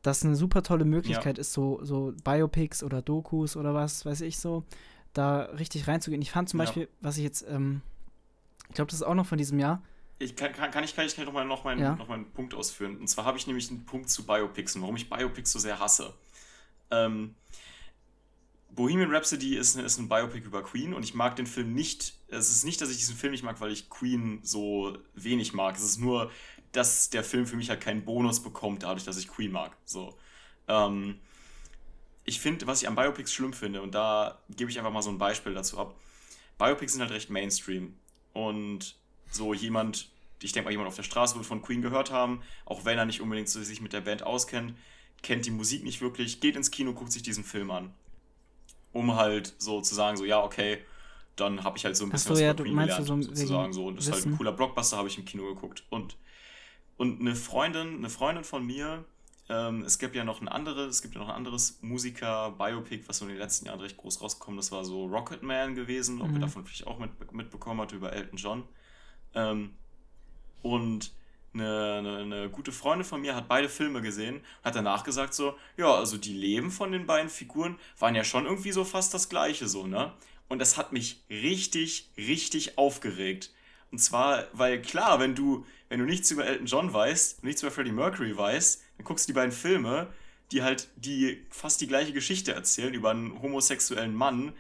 das 0.02 0.24
eine 0.24 0.36
super 0.36 0.62
tolle 0.62 0.86
Möglichkeit 0.86 1.38
ja. 1.38 1.42
ist, 1.42 1.54
so, 1.54 1.80
so 1.84 2.14
Biopics 2.24 2.84
oder 2.84 3.02
Dokus 3.02 3.58
oder 3.58 3.74
was 3.74 4.06
weiß 4.06 4.22
ich 4.22 4.38
so, 4.38 4.64
da 5.18 5.42
richtig 5.44 5.88
reinzugehen. 5.88 6.22
Ich 6.22 6.32
fand 6.32 6.50
zum 6.50 6.60
ja. 6.60 6.66
Beispiel, 6.66 6.90
was 7.02 7.18
ich 7.18 7.24
jetzt, 7.24 7.46
ähm, 7.50 7.82
ich 8.70 8.76
glaube, 8.76 8.92
das 8.92 9.00
ist 9.00 9.06
auch 9.06 9.16
noch 9.16 9.26
von 9.26 9.38
diesem 9.38 9.60
Jahr. 9.60 9.82
Ich 10.20 10.36
kann, 10.36 10.54
kann, 10.54 10.72
kann 10.72 10.84
ich, 10.84 10.96
kann 10.96 11.06
ich 11.06 11.18
noch 11.18 11.34
mal 11.34 11.46
noch 11.46 11.64
meinen, 11.64 11.82
ja. 11.82 11.96
noch 11.96 12.08
meinen 12.08 12.32
Punkt 12.32 12.54
ausführen. 12.54 12.98
Und 12.98 13.08
zwar 13.08 13.26
habe 13.26 13.38
ich 13.38 13.48
nämlich 13.48 13.70
einen 13.70 13.86
Punkt 13.86 14.10
zu 14.10 14.26
Biopics 14.26 14.76
und 14.76 14.82
warum 14.82 14.96
ich 14.96 15.10
Biopics 15.10 15.52
so 15.52 15.60
sehr 15.60 15.80
hasse. 15.80 16.14
Ähm, 16.92 17.36
Bohemian 18.70 19.14
Rhapsody 19.14 19.56
ist, 19.56 19.76
ist 19.76 19.98
ein 19.98 20.10
Biopic 20.10 20.46
über 20.46 20.62
Queen 20.64 20.94
und 20.94 21.04
ich 21.04 21.14
mag 21.14 21.36
den 21.36 21.48
Film 21.48 21.74
nicht. 21.74 22.16
Es 22.28 22.50
ist 22.50 22.66
nicht, 22.66 22.82
dass 22.82 22.92
ich 22.92 22.98
diesen 22.98 23.16
Film 23.16 23.32
nicht 23.32 23.44
mag, 23.44 23.60
weil 23.62 23.72
ich 23.72 23.90
Queen 23.90 24.40
so 24.44 24.98
wenig 25.14 25.54
mag. 25.54 25.76
Es 25.76 25.84
ist 25.84 26.00
nur, 26.00 26.32
dass 26.72 27.10
der 27.10 27.24
Film 27.24 27.46
für 27.46 27.56
mich 27.56 27.70
halt 27.70 27.82
keinen 27.82 28.04
Bonus 28.04 28.44
bekommt, 28.44 28.84
dadurch, 28.84 29.06
dass 29.06 29.18
ich 29.18 29.30
Queen 29.30 29.52
mag. 29.52 29.76
So. 29.86 30.18
Ähm, 30.68 31.20
ich 32.26 32.40
finde, 32.40 32.68
was 32.68 32.82
ich 32.82 32.88
an 32.88 32.96
Biopics 32.96 33.34
schlimm 33.34 33.54
finde, 33.54 33.82
und 33.82 33.96
da 33.96 34.40
gebe 34.50 34.70
ich 34.70 34.78
einfach 34.78 34.92
mal 34.92 35.02
so 35.02 35.10
ein 35.10 35.18
Beispiel 35.18 35.54
dazu 35.54 35.80
ab. 35.80 35.96
Biopics 36.58 36.94
sind 36.94 37.02
halt 37.02 37.12
recht 37.12 37.30
Mainstream. 37.30 37.96
Und 38.34 38.96
so 39.32 39.54
jemand, 39.54 40.10
ich 40.42 40.52
denke 40.52 40.66
mal, 40.66 40.72
jemand 40.72 40.88
auf 40.88 40.96
der 40.96 41.04
Straße 41.04 41.36
wird 41.36 41.46
von 41.46 41.62
Queen 41.62 41.82
gehört 41.82 42.12
haben, 42.12 42.42
auch 42.66 42.84
wenn 42.84 42.98
er 42.98 43.06
nicht 43.06 43.22
unbedingt 43.22 43.50
so 43.50 43.62
sich 43.62 43.82
mit 43.82 43.94
der 43.94 44.02
Band 44.02 44.24
auskennt, 44.24 44.74
kennt 45.22 45.46
die 45.46 45.52
Musik 45.52 45.84
nicht 45.84 46.02
wirklich, 46.02 46.42
geht 46.42 46.56
ins 46.56 46.72
Kino, 46.72 46.94
guckt 46.94 47.12
sich 47.12 47.24
diesen 47.24 47.44
Film 47.44 47.72
an 47.72 47.94
um 48.96 49.14
halt 49.16 49.54
so 49.58 49.82
zu 49.82 49.94
sagen, 49.94 50.16
so 50.16 50.24
ja, 50.24 50.42
okay, 50.42 50.80
dann 51.36 51.66
habe 51.66 51.78
ich 51.78 51.84
halt 51.84 51.98
so 51.98 52.06
ein 52.06 52.12
bisschen 52.12 52.30
so, 52.30 52.34
was 52.36 52.40
ja, 52.40 52.56
von 52.56 52.64
Queen 52.64 52.78
gelernt, 52.78 53.06
so 53.06 53.22
sozusagen 53.22 53.74
so. 53.74 53.88
Und 53.88 53.98
das 53.98 54.08
ist 54.08 54.14
halt 54.14 54.26
ein 54.26 54.38
cooler 54.38 54.54
Blockbuster, 54.54 54.96
habe 54.96 55.10
ich 55.10 55.18
im 55.18 55.26
Kino 55.26 55.46
geguckt. 55.54 55.84
Und, 55.90 56.16
und 56.96 57.20
eine 57.20 57.36
Freundin, 57.36 57.98
eine 57.98 58.10
Freundin 58.10 58.46
von 58.46 58.66
mir, 58.66 59.04
ähm, 59.48 59.84
es 59.84 60.00
gibt 60.00 60.16
ja 60.16 60.24
noch 60.24 60.42
ein 60.42 60.48
anderes, 60.48 60.96
es 60.96 61.02
gibt 61.02 61.14
ja 61.14 61.22
noch 61.22 61.30
ein 61.30 61.36
anderes 61.36 61.78
Musiker-Biopic, 61.82 63.08
was 63.08 63.20
so 63.20 63.26
in 63.26 63.32
den 63.32 63.38
letzten 63.38 63.68
Jahren 63.68 63.80
recht 63.80 63.98
groß 63.98 64.22
rausgekommen 64.22 64.60
ist, 64.60 64.72
das 64.72 64.78
war 64.78 64.86
so 64.86 65.06
Rocketman 65.06 65.76
gewesen, 65.76 66.22
ob 66.22 66.30
mhm. 66.30 66.36
ihr 66.36 66.40
davon 66.42 66.66
vielleicht 66.66 66.88
auch 66.88 66.98
mit, 66.98 67.32
mitbekommen 67.32 67.80
habt 67.82 67.92
über 67.92 68.12
Elton 68.12 68.38
John. 68.38 68.64
Ähm, 69.36 69.76
und 70.64 71.12
eine, 71.54 71.96
eine, 72.00 72.18
eine, 72.18 72.50
gute 72.50 72.72
Freundin 72.72 73.06
von 73.06 73.22
mir 73.22 73.36
hat 73.36 73.48
beide 73.48 73.70
Filme 73.70 74.02
gesehen 74.02 74.38
und 74.38 74.66
hat 74.66 74.76
danach 74.76 75.04
gesagt 75.04 75.34
so, 75.34 75.56
ja, 75.78 75.94
also 75.94 76.18
die 76.18 76.34
Leben 76.34 76.72
von 76.72 76.92
den 76.92 77.06
beiden 77.06 77.30
Figuren 77.30 77.78
waren 78.00 78.16
ja 78.16 78.24
schon 78.24 78.46
irgendwie 78.46 78.72
so 78.72 78.84
fast 78.84 79.14
das 79.14 79.30
gleiche 79.30 79.68
so, 79.68 79.88
ne? 79.88 80.12
Und 80.48 80.60
das 80.60 80.78
hat 80.78 80.92
mich 80.92 81.24
richtig, 81.30 82.10
richtig 82.18 82.78
aufgeregt. 82.78 83.52
Und 83.92 84.00
zwar, 84.00 84.46
weil 84.54 84.82
klar, 84.82 85.20
wenn 85.20 85.34
du, 85.34 85.66
wenn 85.90 86.00
du 86.00 86.06
nichts 86.06 86.30
über 86.30 86.46
Elton 86.46 86.68
John 86.68 86.94
weißt, 86.94 87.44
nichts 87.44 87.64
über 87.64 87.72
Freddie 87.72 87.92
Mercury 87.92 88.36
weißt, 88.36 88.84
dann 88.98 89.06
guckst 89.06 89.28
du 89.28 89.34
die 89.34 89.36
beiden 89.36 89.52
Filme, 89.52 90.08
die 90.52 90.64
halt 90.64 90.90
die 90.96 91.46
fast 91.50 91.82
die 91.82 91.88
gleiche 91.88 92.14
Geschichte 92.14 92.54
erzählen 92.54 92.94
über 92.94 93.12
einen 93.12 93.42
homosexuellen 93.42 94.14
Mann, 94.14 94.54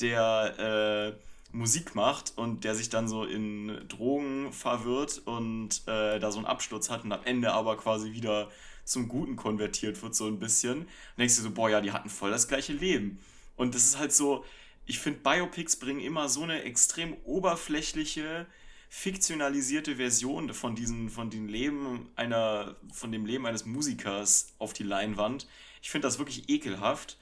der 0.00 1.16
äh, 1.18 1.56
Musik 1.56 1.94
macht 1.94 2.32
und 2.36 2.64
der 2.64 2.74
sich 2.74 2.88
dann 2.88 3.08
so 3.08 3.24
in 3.24 3.86
Drogen 3.88 4.52
verwirrt 4.52 5.20
und 5.26 5.82
äh, 5.86 6.18
da 6.18 6.30
so 6.30 6.38
einen 6.38 6.46
Absturz 6.46 6.90
hat 6.90 7.04
und 7.04 7.12
am 7.12 7.24
Ende 7.24 7.52
aber 7.52 7.76
quasi 7.76 8.12
wieder 8.12 8.50
zum 8.84 9.08
Guten 9.08 9.36
konvertiert 9.36 10.02
wird, 10.02 10.14
so 10.14 10.26
ein 10.26 10.38
bisschen. 10.38 10.80
Und 10.80 10.88
denkst 11.18 11.36
du 11.36 11.42
so, 11.42 11.50
boah, 11.50 11.70
ja, 11.70 11.80
die 11.80 11.92
hatten 11.92 12.08
voll 12.08 12.30
das 12.30 12.48
gleiche 12.48 12.72
Leben. 12.72 13.20
Und 13.56 13.74
das 13.74 13.84
ist 13.84 13.98
halt 13.98 14.12
so, 14.12 14.44
ich 14.86 14.98
finde, 14.98 15.20
Biopics 15.20 15.76
bringen 15.76 16.00
immer 16.00 16.28
so 16.28 16.42
eine 16.42 16.62
extrem 16.62 17.14
oberflächliche, 17.24 18.46
fiktionalisierte 18.94 19.96
Version 19.96 20.52
von 20.52 20.74
diesen, 20.74 21.08
von 21.08 21.30
den 21.30 21.48
Leben 21.48 22.10
einer, 22.14 22.76
von 22.92 23.10
dem 23.10 23.24
Leben 23.24 23.46
eines 23.46 23.64
Musikers 23.64 24.48
auf 24.58 24.74
die 24.74 24.82
Leinwand. 24.82 25.48
Ich 25.80 25.90
finde 25.90 26.06
das 26.06 26.18
wirklich 26.18 26.50
ekelhaft 26.50 27.16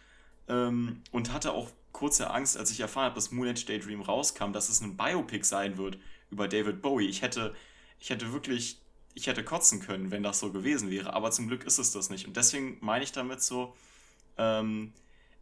ähm, 0.48 1.00
und 1.12 1.32
hatte 1.32 1.52
auch 1.52 1.70
kurze 1.92 2.30
Angst, 2.30 2.56
als 2.56 2.72
ich 2.72 2.80
erfahren 2.80 3.04
habe, 3.04 3.14
dass 3.14 3.30
Moon 3.30 3.46
Age 3.46 3.64
Daydream 3.66 4.00
rauskam, 4.00 4.52
dass 4.52 4.68
es 4.68 4.80
ein 4.80 4.96
Biopic 4.96 5.44
sein 5.44 5.78
wird 5.78 5.96
über 6.32 6.48
David 6.48 6.82
Bowie. 6.82 7.06
Ich 7.06 7.22
hätte, 7.22 7.54
ich 8.00 8.10
hätte 8.10 8.32
wirklich, 8.32 8.80
ich 9.14 9.28
hätte 9.28 9.44
kotzen 9.44 9.78
können, 9.78 10.10
wenn 10.10 10.24
das 10.24 10.40
so 10.40 10.50
gewesen 10.50 10.90
wäre. 10.90 11.14
Aber 11.14 11.30
zum 11.30 11.46
Glück 11.46 11.62
ist 11.62 11.78
es 11.78 11.92
das 11.92 12.10
nicht. 12.10 12.26
Und 12.26 12.36
deswegen 12.36 12.78
meine 12.80 13.04
ich 13.04 13.12
damit 13.12 13.42
so, 13.42 13.76
ähm, 14.38 14.92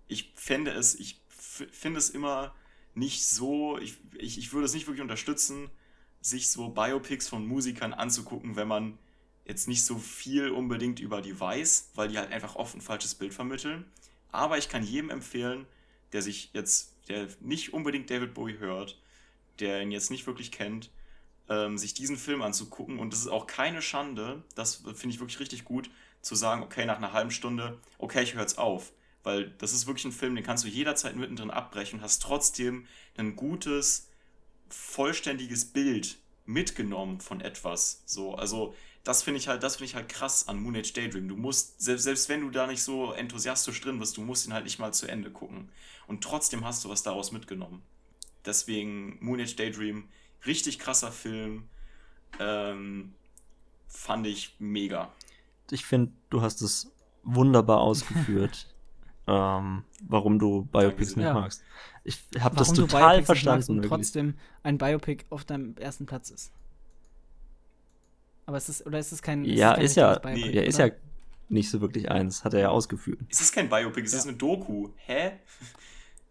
ich 0.08 0.30
fände 0.34 0.72
es, 0.72 0.94
ich 0.94 1.22
finde 1.28 1.98
es 1.98 2.10
immer 2.10 2.54
nicht 2.94 3.24
so, 3.24 3.78
ich, 3.78 3.96
ich, 4.18 4.36
ich 4.36 4.52
würde 4.52 4.66
es 4.66 4.74
nicht 4.74 4.86
wirklich 4.86 5.02
unterstützen, 5.02 5.70
sich 6.20 6.48
so 6.48 6.68
Biopics 6.68 7.28
von 7.28 7.46
Musikern 7.46 7.92
anzugucken, 7.92 8.56
wenn 8.56 8.68
man 8.68 8.98
jetzt 9.44 9.68
nicht 9.68 9.84
so 9.84 9.96
viel 9.96 10.50
unbedingt 10.50 11.00
über 11.00 11.22
die 11.22 11.38
weiß, 11.38 11.90
weil 11.94 12.08
die 12.08 12.18
halt 12.18 12.32
einfach 12.32 12.56
oft 12.56 12.74
ein 12.74 12.80
falsches 12.80 13.14
Bild 13.14 13.32
vermitteln. 13.32 13.84
Aber 14.30 14.58
ich 14.58 14.68
kann 14.68 14.84
jedem 14.84 15.10
empfehlen, 15.10 15.66
der 16.12 16.22
sich 16.22 16.50
jetzt, 16.52 16.92
der 17.08 17.28
nicht 17.40 17.72
unbedingt 17.72 18.10
David 18.10 18.34
Bowie 18.34 18.58
hört, 18.58 19.00
der 19.58 19.82
ihn 19.82 19.90
jetzt 19.90 20.10
nicht 20.10 20.26
wirklich 20.26 20.52
kennt, 20.52 20.90
ähm, 21.48 21.78
sich 21.78 21.94
diesen 21.94 22.16
Film 22.16 22.42
anzugucken. 22.42 22.98
Und 22.98 23.14
es 23.14 23.20
ist 23.20 23.28
auch 23.28 23.46
keine 23.46 23.80
Schande, 23.80 24.42
das 24.54 24.76
finde 24.94 25.14
ich 25.14 25.20
wirklich 25.20 25.40
richtig 25.40 25.64
gut, 25.64 25.90
zu 26.20 26.34
sagen, 26.34 26.62
okay, 26.62 26.84
nach 26.84 26.96
einer 26.96 27.12
halben 27.12 27.30
Stunde, 27.30 27.78
okay, 27.98 28.22
ich 28.22 28.34
höre 28.34 28.42
jetzt 28.42 28.58
auf. 28.58 28.92
Weil 29.22 29.50
das 29.58 29.72
ist 29.72 29.86
wirklich 29.86 30.04
ein 30.04 30.12
Film, 30.12 30.34
den 30.34 30.44
kannst 30.44 30.64
du 30.64 30.68
jederzeit 30.68 31.16
mittendrin 31.16 31.50
abbrechen 31.50 31.98
und 31.98 32.04
hast 32.04 32.22
trotzdem 32.22 32.86
ein 33.16 33.36
gutes, 33.36 34.07
vollständiges 34.70 35.66
Bild 35.66 36.18
mitgenommen 36.46 37.20
von 37.20 37.40
etwas. 37.40 38.02
So, 38.06 38.34
also 38.34 38.74
das 39.04 39.22
finde 39.22 39.38
ich 39.38 39.48
halt, 39.48 39.62
das 39.62 39.76
finde 39.76 39.86
ich 39.86 39.94
halt 39.94 40.08
krass 40.08 40.48
an 40.48 40.60
Moon 40.62 40.76
Age 40.76 40.92
Daydream. 40.92 41.28
Du 41.28 41.36
musst, 41.36 41.80
selbst, 41.80 42.04
selbst 42.04 42.28
wenn 42.28 42.40
du 42.40 42.50
da 42.50 42.66
nicht 42.66 42.82
so 42.82 43.12
enthusiastisch 43.12 43.80
drin 43.80 43.98
bist, 43.98 44.16
du 44.16 44.22
musst 44.22 44.46
ihn 44.46 44.52
halt 44.52 44.64
nicht 44.64 44.78
mal 44.78 44.92
zu 44.92 45.06
Ende 45.06 45.30
gucken. 45.30 45.70
Und 46.06 46.22
trotzdem 46.22 46.64
hast 46.64 46.84
du 46.84 46.88
was 46.88 47.02
daraus 47.02 47.32
mitgenommen. 47.32 47.82
Deswegen 48.44 49.18
Moon 49.20 49.40
Age 49.40 49.56
Daydream, 49.56 50.08
richtig 50.46 50.78
krasser 50.78 51.12
Film. 51.12 51.68
Ähm, 52.40 53.14
fand 53.86 54.26
ich 54.26 54.56
mega. 54.58 55.12
Ich 55.70 55.84
finde, 55.84 56.12
du 56.30 56.40
hast 56.40 56.62
es 56.62 56.90
wunderbar 57.22 57.80
ausgeführt, 57.80 58.74
ähm, 59.26 59.84
warum 60.02 60.38
du 60.38 60.64
Biopics 60.72 61.16
nicht 61.16 61.26
ja. 61.26 61.34
magst. 61.34 61.62
Ich 62.08 62.42
habe 62.42 62.56
das 62.56 62.72
total 62.72 63.22
verstanden. 63.22 63.80
Und 63.80 63.82
trotzdem 63.82 64.34
ein 64.62 64.78
Biopic 64.78 65.24
auf 65.28 65.44
deinem 65.44 65.76
ersten 65.76 66.06
Platz 66.06 66.30
ist. 66.30 66.52
Aber 68.46 68.56
ist 68.56 68.70
es, 68.70 68.86
oder 68.86 68.98
ist 68.98 69.12
es 69.12 69.20
kein. 69.20 69.44
Ja, 69.44 69.72
ist, 69.74 69.90
ist 69.90 69.96
ja, 69.96 70.18
Biopic, 70.18 70.54
ja, 70.54 70.62
ist 70.62 70.78
ja 70.78 70.88
nicht 71.50 71.70
so 71.70 71.82
wirklich 71.82 72.10
eins, 72.10 72.44
hat 72.44 72.54
er 72.54 72.60
ja 72.60 72.68
ausgeführt. 72.70 73.18
Es 73.28 73.42
ist 73.42 73.54
kein 73.54 73.68
Biopic, 73.68 74.06
es 74.06 74.12
ja. 74.12 74.18
ist 74.20 74.26
eine 74.26 74.36
Doku. 74.36 74.88
Hä? 74.96 75.32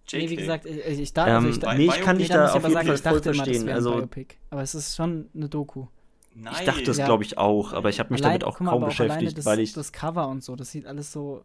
JK. 0.08 0.14
Nee, 0.14 0.30
wie 0.30 0.36
gesagt, 0.38 0.66
ich, 0.66 0.99
ich, 0.99 1.14
da, 1.14 1.26
also 1.26 1.49
ich, 1.49 1.62
ähm, 1.62 1.78
nee, 1.78 1.86
ich 1.86 2.02
kann 2.02 2.18
dich 2.18 2.30
da 2.30 2.54
auf 2.54 2.64
jeden 2.64 2.74
Fall 2.74 2.98
voll 2.98 3.22
verstehen. 3.22 3.64
Immer, 3.64 3.74
also, 3.74 3.98
Biopic, 3.98 4.36
aber 4.49 4.64
es 4.64 4.74
ist 4.74 4.95
schon 4.95 5.30
eine 5.36 5.49
Doku. 5.49 5.88
Nein. 6.34 6.54
Ich 6.58 6.66
dachte 6.66 6.84
das, 6.84 6.98
Ja. 6.98 7.06
glaube 7.06 7.24
ich, 7.24 7.38
auch, 7.38 7.74
aber 7.74 7.90
ich 7.90 7.99
habe 7.99 8.14
mich 8.14 8.24
Allein- 8.24 8.40
damit 8.40 8.45
auch 8.45 8.60
mal, 8.62 8.72
kaum 8.72 8.86
beschäftigt, 8.86 9.38
das, 9.38 9.45
weil 9.45 9.60
ich. 9.60 9.74
Das 9.74 9.91
Cover 9.91 10.28
und 10.28 10.44
so, 10.44 10.56
das 10.56 10.72
sieht 10.72 10.88
alles 10.88 11.12
so 11.12 11.44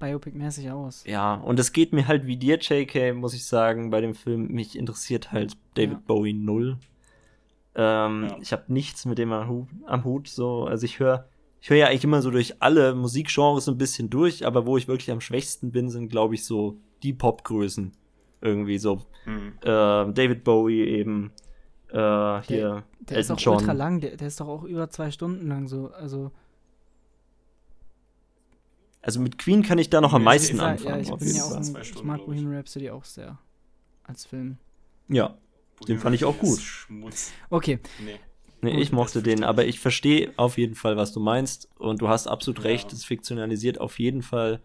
Biopic-mäßig 0.00 0.70
aus. 0.72 1.04
Ja, 1.06 1.34
und 1.34 1.58
es 1.58 1.72
geht 1.72 1.92
mir 1.92 2.06
halt 2.08 2.26
wie 2.26 2.36
dir, 2.36 2.58
JK, 2.58 3.14
muss 3.14 3.34
ich 3.34 3.44
sagen, 3.46 3.90
bei 3.90 4.00
dem 4.00 4.14
Film. 4.14 4.48
Mich 4.48 4.76
interessiert 4.78 5.32
halt 5.32 5.54
David 5.74 5.92
Ja. 5.92 6.02
Bowie 6.06 6.32
null. 6.34 6.78
Ähm, 7.74 8.24
Ja. 8.30 8.36
Ich 8.40 8.52
habe 8.52 8.64
nichts 8.68 9.04
mit 9.06 9.18
dem 9.18 9.32
am 9.32 10.04
Hut, 10.04 10.28
so. 10.28 10.64
Also 10.64 10.84
ich 10.84 10.98
höre 10.98 11.26
ich 11.60 11.70
höre 11.70 11.78
ja 11.78 11.86
eigentlich 11.88 12.04
immer 12.04 12.22
so 12.22 12.30
durch 12.30 12.62
alle 12.62 12.94
Musikgenres 12.94 13.66
ein 13.68 13.78
bisschen 13.78 14.08
durch, 14.10 14.46
aber 14.46 14.66
wo 14.66 14.76
ich 14.76 14.86
wirklich 14.88 15.10
am 15.10 15.20
schwächsten 15.20 15.72
bin, 15.72 15.88
sind, 15.88 16.08
glaube 16.10 16.34
ich, 16.34 16.44
so 16.44 16.76
die 17.02 17.12
Popgrößen. 17.12 17.92
Irgendwie 18.40 18.78
so. 18.78 19.02
Hm. 19.24 19.54
Äh, 19.62 19.66
David 20.12 20.44
Bowie 20.44 20.82
eben. 20.84 21.32
Äh, 21.88 22.40
hier. 22.42 22.84
Der 23.00 23.18
ist 23.18 23.30
Elton 23.30 23.36
auch 23.36 23.40
John. 23.40 23.56
ultra 23.56 23.72
lang, 23.72 24.00
der, 24.00 24.16
der 24.16 24.28
ist 24.28 24.38
doch 24.40 24.48
auch 24.48 24.62
über 24.64 24.90
zwei 24.90 25.10
Stunden 25.10 25.48
lang 25.48 25.66
so. 25.66 25.90
Also, 25.98 26.30
Also 29.06 29.20
mit 29.20 29.38
Queen 29.38 29.62
kann 29.62 29.78
ich 29.78 29.88
da 29.88 30.00
noch 30.00 30.12
am 30.14 30.22
Ja, 30.22 30.24
meisten 30.24 30.56
ich- 30.56 30.60
ja, 30.60 30.66
anfangen. 30.66 30.88
ja, 30.94 31.00
ich 31.00 31.06
ja 31.36 31.44
auch 31.44 31.52
ein, 31.56 31.76
ich 31.80 32.02
mag. 32.02 32.26
Bohemian 32.26 32.52
Rhapsody 32.56 32.90
auch 32.90 33.04
sehr. 33.04 33.38
Als 34.02 34.24
Film. 34.26 34.58
Ja. 35.08 35.38
Den 35.86 35.98
fand 36.00 36.16
ich 36.16 36.24
auch 36.24 36.36
gut. 36.38 36.58
Schmutz. 36.58 37.32
Okay, 37.48 37.78
Nee. 38.04 38.16
Nee, 38.62 38.80
ich 38.80 38.90
mochte 38.90 39.22
den, 39.22 39.44
aber 39.44 39.66
ich. 39.66 39.78
verstehe 39.78 40.32
auf 40.38 40.58
jeden 40.58 40.74
Fall, 40.74 40.96
was 40.96 41.12
du 41.12 41.20
meinst. 41.20 41.68
Und 41.78 42.00
du 42.02 42.08
hast 42.08 42.26
absolut 42.26 42.58
Ja. 42.64 42.70
recht, 42.70 42.92
es 42.92 43.04
fiktionalisiert 43.04 43.80
auf 43.80 43.98
jeden 44.00 44.22
Fall 44.22 44.60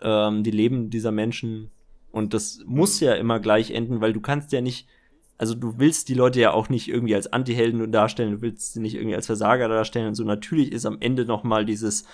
ähm, 0.00 0.44
die 0.44 0.50
Leben 0.52 0.90
dieser 0.90 1.10
Menschen. 1.10 1.70
Und 2.12 2.34
das 2.34 2.60
muss 2.66 3.00
Mhm. 3.00 3.06
ja 3.06 3.14
immer 3.14 3.40
gleich 3.40 3.70
enden, 3.72 4.00
weil 4.00 4.12
du 4.12 4.20
kannst 4.20 4.52
ja 4.52 4.60
nicht, 4.60 4.86
also 5.38 5.54
du 5.56 5.78
willst 5.78 6.08
die 6.08 6.14
Leute 6.14 6.40
ja 6.40 6.52
auch 6.52 6.68
nicht 6.68 6.88
irgendwie 6.88 7.14
als 7.16 7.32
Antihelden 7.32 7.90
darstellen, 7.90 8.32
du 8.32 8.42
willst 8.42 8.74
sie 8.74 8.80
nicht 8.80 8.94
irgendwie 8.94 9.16
als 9.16 9.26
Versager 9.26 9.66
darstellen. 9.68 10.08
Und 10.08 10.14
so 10.14 10.24
natürlich 10.24 10.70
ist 10.70 10.86
am 10.86 10.98
Ende 11.00 11.24
noch 11.24 11.42
mal 11.42 11.64
dieses, 11.64 12.04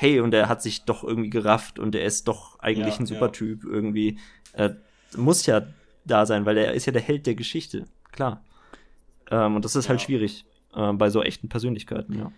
hey, 0.00 0.20
und 0.20 0.32
er 0.32 0.48
hat 0.48 0.62
sich 0.62 0.84
doch 0.84 1.02
irgendwie 1.04 1.30
gerafft 1.30 1.78
und 1.80 1.94
er 1.94 2.04
ist 2.04 2.28
doch 2.28 2.58
eigentlich 2.60 2.98
Ja, 2.98 3.00
ein 3.00 3.06
ja. 3.06 3.06
super 3.06 3.32
Typ 3.32 3.64
irgendwie. 3.64 4.18
Äh, 4.52 4.70
muss 5.16 5.46
ja 5.46 5.62
da 6.04 6.24
sein, 6.26 6.46
weil 6.46 6.56
er 6.56 6.72
ist 6.74 6.86
ja 6.86 6.92
der 6.92 7.02
Held 7.02 7.26
der 7.26 7.34
Geschichte, 7.34 7.88
klar. 8.12 8.44
Ähm, 9.30 9.56
und 9.56 9.64
das 9.64 9.76
ist 9.76 9.88
halt 9.88 10.00
Ja. 10.00 10.06
schwierig 10.06 10.46
äh, 10.74 10.92
bei 10.92 11.10
so 11.10 11.22
echten 11.22 11.48
Persönlichkeiten, 11.48 12.14
ja. 12.18 12.32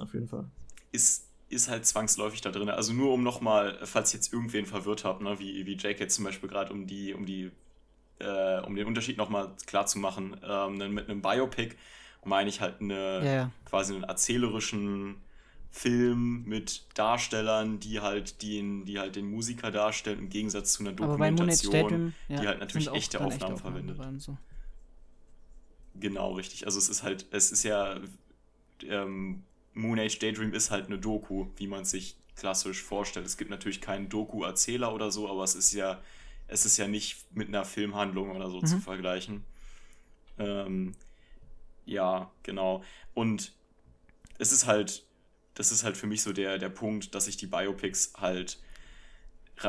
Auf 0.00 0.14
jeden 0.14 0.28
Fall. 0.28 0.46
ist, 0.92 1.26
ist 1.48 1.68
halt 1.68 1.86
zwangsläufig 1.86 2.40
da 2.40 2.50
drin. 2.50 2.68
Also 2.70 2.92
nur 2.92 3.12
um 3.12 3.22
nochmal, 3.22 3.78
falls 3.84 4.10
ich 4.10 4.14
jetzt 4.14 4.32
irgendwen 4.32 4.66
verwirrt 4.66 5.04
habe, 5.04 5.24
ne, 5.24 5.38
wie, 5.38 5.66
wie 5.66 5.76
Jake 5.76 6.00
jetzt 6.00 6.14
zum 6.16 6.24
Beispiel 6.24 6.48
gerade, 6.48 6.72
um 6.72 6.86
die, 6.86 7.14
um 7.14 7.26
die, 7.26 7.50
äh, 8.20 8.60
um 8.62 8.76
den 8.76 8.86
Unterschied 8.86 9.16
nochmal 9.18 9.52
klar 9.66 9.86
zu 9.86 9.98
machen, 9.98 10.36
ähm, 10.44 10.78
dann 10.78 10.92
mit 10.92 11.08
einem 11.08 11.22
Biopic 11.22 11.76
meine 12.24 12.48
ich 12.50 12.60
halt 12.60 12.80
eine 12.80 13.24
ja, 13.24 13.34
ja. 13.34 13.50
quasi 13.64 13.94
einen 13.94 14.04
erzählerischen 14.04 15.16
Film 15.72 16.44
mit 16.46 16.84
Darstellern, 16.94 17.78
die 17.78 18.00
halt 18.00 18.42
den, 18.42 18.84
die 18.84 18.98
halt 18.98 19.16
den 19.16 19.30
Musiker 19.30 19.70
darstellen, 19.70 20.18
im 20.18 20.28
Gegensatz 20.28 20.72
zu 20.72 20.82
einer 20.82 20.92
Dokumentation. 20.92 22.12
Ja, 22.28 22.40
die 22.40 22.48
halt 22.48 22.60
natürlich 22.60 22.88
echte 22.92 23.18
dann 23.18 23.26
Aufnahmen 23.28 23.56
verwendet. 23.56 24.20
so. 24.20 24.36
Genau, 25.94 26.32
richtig. 26.32 26.66
Also 26.66 26.78
es 26.78 26.88
ist 26.88 27.02
halt, 27.02 27.26
es 27.30 27.52
ist 27.52 27.62
ja, 27.62 28.00
ähm, 28.88 29.44
Moon 29.74 29.98
Age 29.98 30.18
Daydream 30.18 30.52
ist 30.54 30.70
halt 30.70 30.86
eine 30.86 30.98
Doku, 30.98 31.46
wie 31.56 31.66
man 31.66 31.84
sich 31.84 32.16
klassisch 32.36 32.82
vorstellt. 32.82 33.26
Es 33.26 33.36
gibt 33.36 33.50
natürlich 33.50 33.80
keinen 33.80 34.08
Doku-Erzähler 34.08 34.92
oder 34.94 35.10
so, 35.10 35.28
aber 35.28 35.44
es 35.44 35.54
ist 35.54 35.72
ja, 35.72 36.00
es 36.48 36.64
ist 36.66 36.76
ja 36.78 36.88
nicht 36.88 37.24
mit 37.36 37.48
einer 37.48 37.64
Filmhandlung 37.64 38.30
oder 38.34 38.50
so 38.50 38.60
Mhm. 38.60 38.66
zu 38.66 38.80
vergleichen. 38.80 39.44
Ähm, 40.38 40.92
ja, 41.86 42.30
genau. 42.42 42.82
Und 43.14 43.52
es 44.38 44.52
ist 44.52 44.66
halt, 44.66 45.04
das 45.60 45.70
ist 45.72 45.84
halt 45.84 45.96
für 45.98 46.06
mich 46.06 46.22
so 46.22 46.32
der, 46.32 46.56
der 46.58 46.70
Punkt, 46.70 47.14
dass 47.14 47.28
ich 47.28 47.36
die 47.36 47.46
Biopics 47.46 48.14
halt 48.16 48.58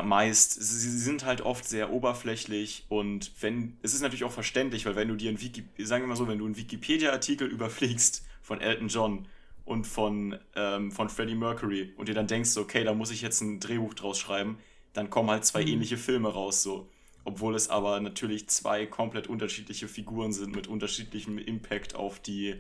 meist, 0.04 0.54
sie 0.54 0.80
sie 0.80 0.98
sind 0.98 1.26
halt 1.26 1.42
oft 1.42 1.68
sehr 1.68 1.92
oberflächlich 1.92 2.86
und 2.88 3.32
wenn, 3.42 3.78
es 3.82 3.94
ist 3.94 4.00
natürlich 4.02 4.24
auch 4.24 4.32
verständlich, 4.32 4.86
weil 4.86 4.96
wenn 4.96 5.10
du 5.10 5.16
dir 5.16 5.30
ein 5.30 5.42
Wiki, 5.42 5.66
sagen 5.80 6.04
wir 6.04 6.08
mal 6.08 6.16
so, 6.16 6.30
wenn 6.30 6.38
du 6.40 6.46
einen 6.46 6.56
Wikipedia-Artikel 6.56 7.46
überfliegst 7.50 8.24
von 8.42 8.62
Elton 8.62 8.88
John 8.88 9.28
und 9.66 9.86
von, 9.86 10.40
ähm, 10.56 10.94
von 10.94 11.10
Freddie 11.10 11.36
Mercury 11.36 11.94
und 11.98 12.08
dir 12.08 12.16
dann 12.16 12.28
denkst, 12.28 12.56
okay, 12.56 12.86
da 12.86 12.94
muss 12.94 13.12
ich 13.12 13.22
jetzt 13.22 13.42
ein 13.42 13.60
Drehbuch 13.60 13.94
draus 13.94 14.18
schreiben, 14.18 14.60
dann 14.94 15.10
kommen 15.10 15.30
halt 15.30 15.44
zwei 15.44 15.62
Mhm. 15.64 15.68
ähnliche 15.68 15.98
Filme 15.98 16.30
raus, 16.30 16.64
so. 16.64 16.88
Obwohl 17.26 17.54
es 17.56 17.70
aber 17.70 18.00
natürlich 18.00 18.48
zwei 18.48 18.86
komplett 18.86 19.28
unterschiedliche 19.28 19.90
Figuren 19.90 20.32
sind 20.32 20.56
mit 20.56 20.68
unterschiedlichem 20.68 21.38
Impact 21.38 21.96
auf 21.96 22.20
die, 22.22 22.56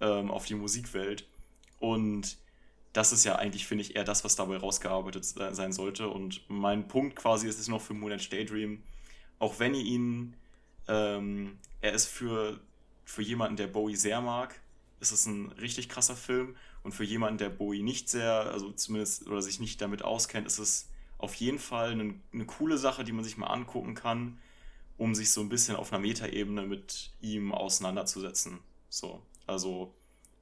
ähm, 0.00 0.30
auf 0.30 0.46
die 0.46 0.54
Musikwelt. 0.54 1.26
Und 1.80 2.36
das 2.92 3.12
ist 3.12 3.24
ja 3.24 3.36
eigentlich, 3.36 3.66
finde 3.66 3.82
ich, 3.82 3.96
eher 3.96 4.04
das, 4.04 4.24
was 4.24 4.36
dabei 4.36 4.56
rausgearbeitet 4.56 5.24
se- 5.24 5.54
sein 5.54 5.72
sollte. 5.72 6.08
Und 6.08 6.42
mein 6.48 6.88
Punkt 6.88 7.16
quasi 7.16 7.48
ist 7.48 7.60
es 7.60 7.68
noch 7.68 7.80
für 7.80 7.94
Moonage 7.94 8.30
Daydream, 8.30 8.82
auch 9.38 9.58
wenn 9.58 9.74
ihr 9.74 9.84
ihn, 9.84 10.34
ähm, 10.88 11.58
er 11.80 11.92
ist 11.92 12.06
für, 12.06 12.60
für 13.04 13.22
jemanden, 13.22 13.56
der 13.56 13.68
Bowie 13.68 13.96
sehr 13.96 14.20
mag, 14.20 14.60
ist 15.00 15.12
es 15.12 15.26
ein 15.26 15.52
richtig 15.52 15.88
krasser 15.88 16.16
Film. 16.16 16.56
Und 16.82 16.92
für 16.92 17.04
jemanden, 17.04 17.38
der 17.38 17.50
Bowie 17.50 17.82
nicht 17.82 18.08
sehr, 18.08 18.32
also 18.32 18.72
zumindest, 18.72 19.26
oder 19.26 19.42
sich 19.42 19.60
nicht 19.60 19.80
damit 19.80 20.02
auskennt, 20.02 20.46
ist 20.46 20.58
es 20.58 20.88
auf 21.18 21.34
jeden 21.34 21.58
Fall 21.58 21.92
eine, 21.92 22.14
eine 22.32 22.46
coole 22.46 22.78
Sache, 22.78 23.04
die 23.04 23.12
man 23.12 23.24
sich 23.24 23.36
mal 23.36 23.48
angucken 23.48 23.94
kann, 23.94 24.38
um 24.96 25.14
sich 25.14 25.30
so 25.30 25.40
ein 25.42 25.48
bisschen 25.48 25.76
auf 25.76 25.92
einer 25.92 26.00
Metaebene 26.00 26.62
mit 26.62 27.12
ihm 27.20 27.52
auseinanderzusetzen. 27.52 28.58
So, 28.88 29.22
also 29.46 29.94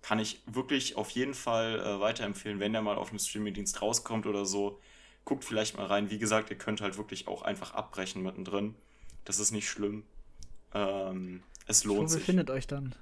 kann 0.09 0.19
ich 0.21 0.41
wirklich 0.47 0.97
auf 0.97 1.11
jeden 1.11 1.35
Fall 1.35 1.81
äh, 1.81 2.01
weiterempfehlen, 2.01 2.61
wenn 2.61 2.73
der 2.73 2.81
mal 2.81 2.97
auf 2.97 3.11
einem 3.11 3.19
Streamingdienst 3.19 3.83
rauskommt 3.83 4.25
oder 4.25 4.47
so. 4.47 4.81
Guckt 5.27 5.45
vielleicht 5.45 5.77
mal 5.77 5.85
rein. 5.85 6.09
Wie 6.09 6.17
gesagt, 6.19 6.49
ihr 6.49 6.57
könnt 6.57 6.81
halt 6.81 6.97
wirklich 6.97 7.29
auch 7.29 7.43
einfach 7.43 7.75
abbrechen 7.75 8.23
mittendrin. 8.23 8.75
Das 9.27 9.39
ist 9.39 9.51
nicht 9.53 9.69
schlimm. 9.69 10.05
Ähm, 10.73 11.43
es 11.67 11.85
lohnt 11.85 11.97
Strobel 11.99 12.09
sich. 12.09 12.25
findet 12.25 12.49
euch 12.51 12.67
dann 12.67 12.95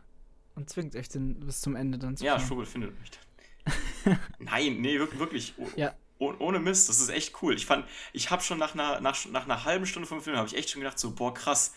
und 0.56 0.68
zwingt 0.68 0.96
euch 0.96 1.08
den 1.08 1.38
bis 1.38 1.60
zum 1.60 1.76
Ende 1.76 1.96
dann 1.96 2.16
zu 2.16 2.24
Ja, 2.24 2.38
schauen. 2.40 2.46
Strobel 2.46 2.66
findet 2.66 3.00
mich 3.00 3.10
dann. 3.12 4.18
Nein, 4.40 4.80
nee, 4.80 4.98
wirklich. 4.98 5.54
Oh, 5.58 5.68
Ja. 5.76 5.94
oh, 6.18 6.34
ohne 6.40 6.58
Mist, 6.58 6.88
das 6.88 7.00
ist 7.00 7.10
echt 7.10 7.40
cool. 7.40 7.54
Ich 7.54 7.66
fand, 7.66 7.86
ich 8.14 8.32
habe 8.32 8.42
schon 8.42 8.58
nach 8.58 8.74
einer, 8.74 9.00
nach, 9.00 9.26
nach 9.26 9.44
einer 9.44 9.62
halben 9.64 9.86
Stunde 9.86 10.08
vom 10.08 10.20
Film, 10.20 10.36
habe 10.36 10.48
ich 10.48 10.56
echt 10.56 10.70
schon 10.70 10.80
gedacht, 10.80 10.98
so, 10.98 11.12
boah, 11.12 11.32
krass. 11.32 11.72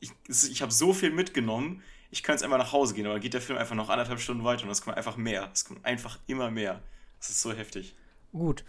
Ich, 0.00 0.10
ich 0.28 0.62
habe 0.62 0.72
so 0.72 0.92
viel 0.92 1.10
mitgenommen, 1.10 1.80
ich 2.14 2.22
könnte 2.22 2.36
jetzt 2.36 2.44
einfach 2.44 2.58
nach 2.64 2.72
Hause 2.72 2.94
gehen, 2.94 3.06
aber 3.06 3.14
dann 3.14 3.22
geht 3.22 3.34
der 3.34 3.40
Film 3.40 3.58
einfach 3.58 3.74
noch 3.74 3.88
anderthalb 3.88 4.20
Stunden 4.20 4.44
weiter 4.44 4.62
und 4.64 4.70
es 4.70 4.82
kommt 4.82 4.96
einfach 4.96 5.16
mehr. 5.16 5.50
Es 5.52 5.64
kommt 5.64 5.84
einfach 5.84 6.18
immer 6.28 6.50
mehr. 6.50 6.80
Das 7.18 7.30
ist 7.30 7.42
so 7.42 7.52
heftig. 7.52 7.94
Gut, 8.32 8.64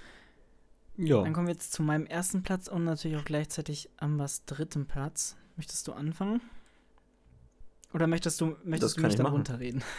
Ja. 0.97 1.21
dann 1.21 1.31
kommen 1.33 1.47
wir 1.47 1.53
jetzt 1.53 1.71
zu 1.71 1.83
meinem 1.83 2.05
ersten 2.07 2.41
Platz 2.43 2.67
und 2.67 2.83
natürlich 2.85 3.17
auch 3.17 3.25
gleichzeitig 3.25 3.89
Ambers 3.97 4.45
dritten 4.45 4.87
Platz. 4.87 5.35
Möchtest 5.57 5.87
du 5.87 5.93
anfangen? 5.93 6.41
Oder 7.93 8.07
möchtest 8.07 8.41
du, 8.41 8.55
möchtest 8.63 8.97
du 8.97 9.01
kann 9.01 9.07
mich 9.07 9.13
ich 9.13 9.17
dann 9.17 9.23
machen. 9.25 9.35
runterreden? 9.35 9.83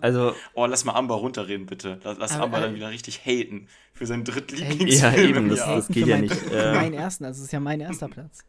Also, 0.00 0.34
Oh, 0.54 0.66
lass 0.66 0.84
mal 0.84 0.94
Amber 0.94 1.16
runterreden, 1.16 1.66
bitte. 1.66 2.00
Lass, 2.04 2.16
lass 2.18 2.32
Aber, 2.32 2.44
Amber 2.44 2.58
äh, 2.58 2.60
dann 2.62 2.74
wieder 2.74 2.90
richtig 2.90 3.26
haten 3.26 3.68
für 3.92 4.06
seinen 4.06 4.24
ja, 4.24 4.32
Drittlieblingsfilm 4.32 5.28
eben, 5.28 5.36
im 5.38 5.48
das- 5.50 5.58
das 5.66 5.88
geht 5.88 6.06
ja 6.06 6.18
nicht, 6.18 6.34
äh. 6.52 6.72
meinen 6.74 6.94
ersten, 6.94 7.24
also 7.24 7.40
es 7.40 7.46
ist 7.46 7.52
ja 7.52 7.60
mein 7.60 7.80
erster 7.80 8.08
Platz. 8.08 8.44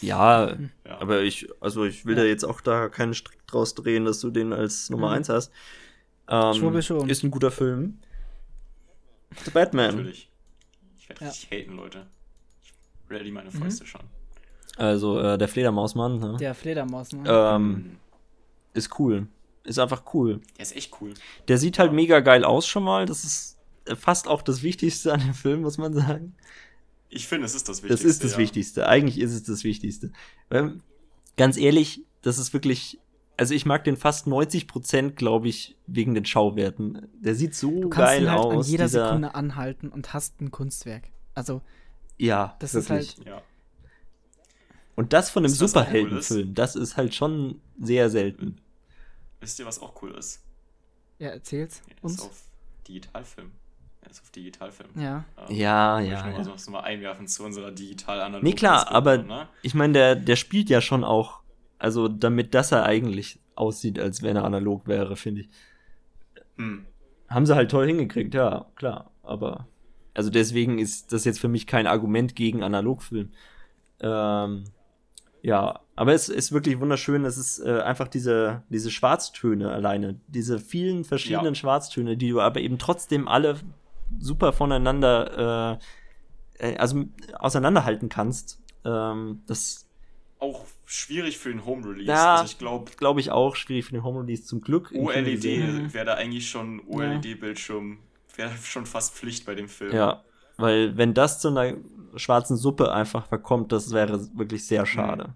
Ja, 0.00 0.48
Ja. 0.86 0.98
aber 1.00 1.22
ich, 1.22 1.48
also 1.60 1.84
ich 1.84 2.04
will 2.06 2.16
Ja. 2.16 2.22
da 2.22 2.28
jetzt 2.28 2.44
auch 2.44 2.60
da 2.60 2.88
keinen 2.88 3.14
Strick 3.14 3.46
draus 3.46 3.74
drehen, 3.74 4.04
dass 4.04 4.20
du 4.20 4.30
den 4.30 4.52
als 4.52 4.90
Nummer 4.90 5.08
Mhm. 5.08 5.14
1 5.14 5.28
hast. 5.28 5.52
Ähm, 6.28 6.54
Schwurbel 6.54 6.82
schon. 6.82 7.08
Ist 7.08 7.22
ein 7.22 7.30
guter 7.30 7.50
Film. 7.50 7.98
The 9.44 9.50
Batman. 9.50 9.96
Natürlich. 9.96 10.30
Ich 10.98 11.08
werde 11.08 11.24
Ja. 11.24 11.30
richtig 11.30 11.50
haten, 11.50 11.76
Leute. 11.76 12.06
Ready 13.10 13.30
meine 13.30 13.50
Mhm. 13.50 13.62
Fäuste 13.62 13.86
schon. 13.86 14.02
Also 14.76 15.18
äh, 15.18 15.38
der 15.38 15.48
Fledermausmann, 15.48 16.18
ne? 16.18 16.36
Der 16.38 16.54
Fledermaus, 16.54 17.12
ne? 17.12 17.24
ähm, 17.26 17.68
Mhm. 17.70 17.96
ist 18.74 18.98
cool. 18.98 19.26
Ist 19.64 19.78
einfach 19.78 20.02
cool. 20.14 20.40
Der 20.56 20.62
ist 20.62 20.76
echt 20.76 20.92
cool. 21.00 21.12
Der 21.48 21.58
sieht 21.58 21.78
halt 21.78 21.92
mega 21.92 22.20
geil 22.20 22.44
aus 22.44 22.66
schon 22.66 22.84
mal. 22.84 23.04
Das 23.06 23.24
ist 23.24 23.58
äh, 23.86 23.96
fast 23.96 24.28
auch 24.28 24.42
das 24.42 24.62
Wichtigste 24.62 25.12
an 25.12 25.20
dem 25.20 25.34
Film, 25.34 25.62
muss 25.62 25.78
man 25.78 25.92
sagen. 25.94 26.34
Ich 27.10 27.26
finde, 27.26 27.46
es 27.46 27.54
ist 27.54 27.68
das 27.68 27.80
Das 27.80 27.84
Wichtigste. 27.84 28.08
ist 28.08 28.24
das 28.24 28.32
ja. 28.32 28.38
Wichtigste. 28.38 28.88
Eigentlich 28.88 29.18
ist 29.18 29.32
es 29.32 29.42
das 29.44 29.64
Wichtigste. 29.64 30.12
Weil, 30.50 30.80
ganz 31.36 31.56
ehrlich, 31.56 32.04
das 32.22 32.38
ist 32.38 32.52
wirklich. 32.52 32.98
Also 33.36 33.54
ich 33.54 33.64
mag 33.66 33.84
den 33.84 33.96
fast 33.96 34.26
90%, 34.26 35.10
glaube 35.12 35.46
ich, 35.48 35.76
wegen 35.86 36.14
den 36.14 36.24
Schauwerten. 36.24 37.06
Der 37.20 37.36
sieht 37.36 37.54
so 37.54 37.70
du 37.82 37.88
kannst 37.88 37.96
geil 38.14 38.22
ihn 38.24 38.30
halt 38.30 38.40
aus. 38.40 38.66
an 38.66 38.70
jeder 38.72 38.84
dieser, 38.86 39.06
Sekunde 39.06 39.34
anhalten 39.36 39.88
und 39.90 40.12
hast 40.12 40.40
ein 40.40 40.50
Kunstwerk. 40.50 41.04
Also, 41.34 41.62
Ja, 42.18 42.56
Das 42.58 42.74
ist 42.74 42.90
wirklich. 42.90 43.16
halt- 43.18 43.26
Ja. 43.26 43.42
Und 44.96 45.12
das 45.12 45.30
von 45.30 45.44
einem 45.44 45.54
auch 45.54 45.60
cool 45.60 45.68
Superheldenfilm, 45.68 46.54
das 46.54 46.74
ist 46.74 46.96
halt 46.96 47.14
schon 47.14 47.60
sehr 47.78 48.10
selten. 48.10 48.56
Wisst 49.40 49.60
ihr, 49.60 49.66
was 49.66 49.78
auch 49.78 50.02
cool 50.02 50.10
ist? 50.16 50.42
ja, 51.20 51.28
erzähl's 51.30 51.80
Er 51.86 51.94
ist 51.94 52.02
uns. 52.04 52.20
auf 52.22 52.42
Digitalfilm. 52.88 53.52
Er 54.02 54.10
ist 54.10 54.22
auf 54.22 54.30
Digitalfilm. 54.30 54.90
Ja. 54.96 55.24
Ähm, 55.48 55.56
Ja, 55.56 56.00
ja. 56.00 56.30
Ich 56.30 56.46
ja. 56.46 56.58
so 56.58 56.70
mal 56.70 56.80
einwerfen 56.80 57.26
zu 57.26 57.44
unserer 57.44 57.70
digital 57.70 58.40
Nee, 58.42 58.52
klar, 58.52 58.90
aber 58.90 59.18
Ne? 59.18 59.48
ich 59.62 59.74
meine, 59.74 59.92
der, 59.92 60.16
der 60.16 60.36
spielt 60.36 60.70
ja 60.70 60.80
schon 60.80 61.04
auch 61.04 61.40
Also, 61.78 62.08
damit 62.08 62.54
das 62.54 62.72
er 62.72 62.84
eigentlich 62.84 63.38
aussieht, 63.54 63.98
als 63.98 64.22
wenn 64.22 64.36
er 64.36 64.44
analog 64.44 64.86
wäre, 64.86 65.14
finde 65.16 65.42
ich. 65.42 65.48
Hm. 66.56 66.86
Haben 67.28 67.46
sie 67.46 67.54
halt 67.54 67.70
toll 67.70 67.86
hingekriegt, 67.86 68.34
ja, 68.34 68.66
klar. 68.76 69.10
Aber, 69.22 69.68
also 70.14 70.30
deswegen 70.30 70.78
ist 70.78 71.12
das 71.12 71.24
jetzt 71.24 71.38
für 71.38 71.48
mich 71.48 71.66
kein 71.66 71.86
Argument 71.86 72.34
gegen 72.34 72.62
Analogfilm. 72.62 73.30
Ähm, 74.00 74.64
ja, 75.42 75.80
aber 75.94 76.14
es 76.14 76.28
ist 76.28 76.50
wirklich 76.52 76.80
wunderschön. 76.80 77.24
Es 77.24 77.36
ist 77.38 77.60
äh, 77.60 77.80
einfach 77.82 78.08
diese, 78.08 78.62
diese 78.70 78.90
Schwarztöne 78.90 79.70
alleine. 79.70 80.18
Diese 80.26 80.58
vielen 80.58 81.04
verschiedenen 81.04 81.54
Ja. 81.54 81.54
Schwarztöne, 81.54 82.16
die 82.16 82.30
du 82.30 82.40
aber 82.40 82.60
eben 82.60 82.78
trotzdem 82.78 83.28
alle 83.28 83.56
super 84.18 84.52
voneinander, 84.52 85.78
äh, 86.60 86.70
äh, 86.70 86.76
also 86.76 87.04
auseinanderhalten 87.38 88.08
kannst. 88.08 88.60
Ähm, 88.84 89.42
das 89.46 89.88
Auch 90.38 90.64
schwierig 90.84 91.38
für 91.38 91.50
den 91.50 91.64
Home 91.64 91.86
Release. 91.86 92.08
Ja. 92.08 92.36
Also 92.36 92.52
ich 92.52 92.58
glaube, 92.58 92.92
glaube 92.96 93.20
ich 93.20 93.30
auch 93.30 93.56
schwierig 93.56 93.86
für 93.86 93.92
den 93.92 94.04
Home 94.04 94.20
Release 94.20 94.44
zum 94.44 94.60
Glück. 94.60 94.92
OLED 94.94 95.92
wäre 95.92 96.04
da 96.04 96.14
eigentlich 96.14 96.48
schon 96.48 96.80
OLED-Bildschirm, 96.86 97.98
wäre 98.36 98.52
schon 98.62 98.86
fast 98.86 99.14
Pflicht 99.14 99.46
bei 99.46 99.54
dem 99.54 99.68
Film. 99.68 99.94
Ja, 99.94 100.22
weil 100.56 100.96
wenn 100.96 101.14
das 101.14 101.40
zu 101.40 101.48
einer 101.48 101.74
schwarzen 102.16 102.56
Suppe 102.56 102.92
einfach 102.92 103.26
verkommt, 103.26 103.72
das 103.72 103.92
wäre 103.92 104.28
wirklich 104.36 104.66
sehr 104.66 104.86
schade. 104.86 105.34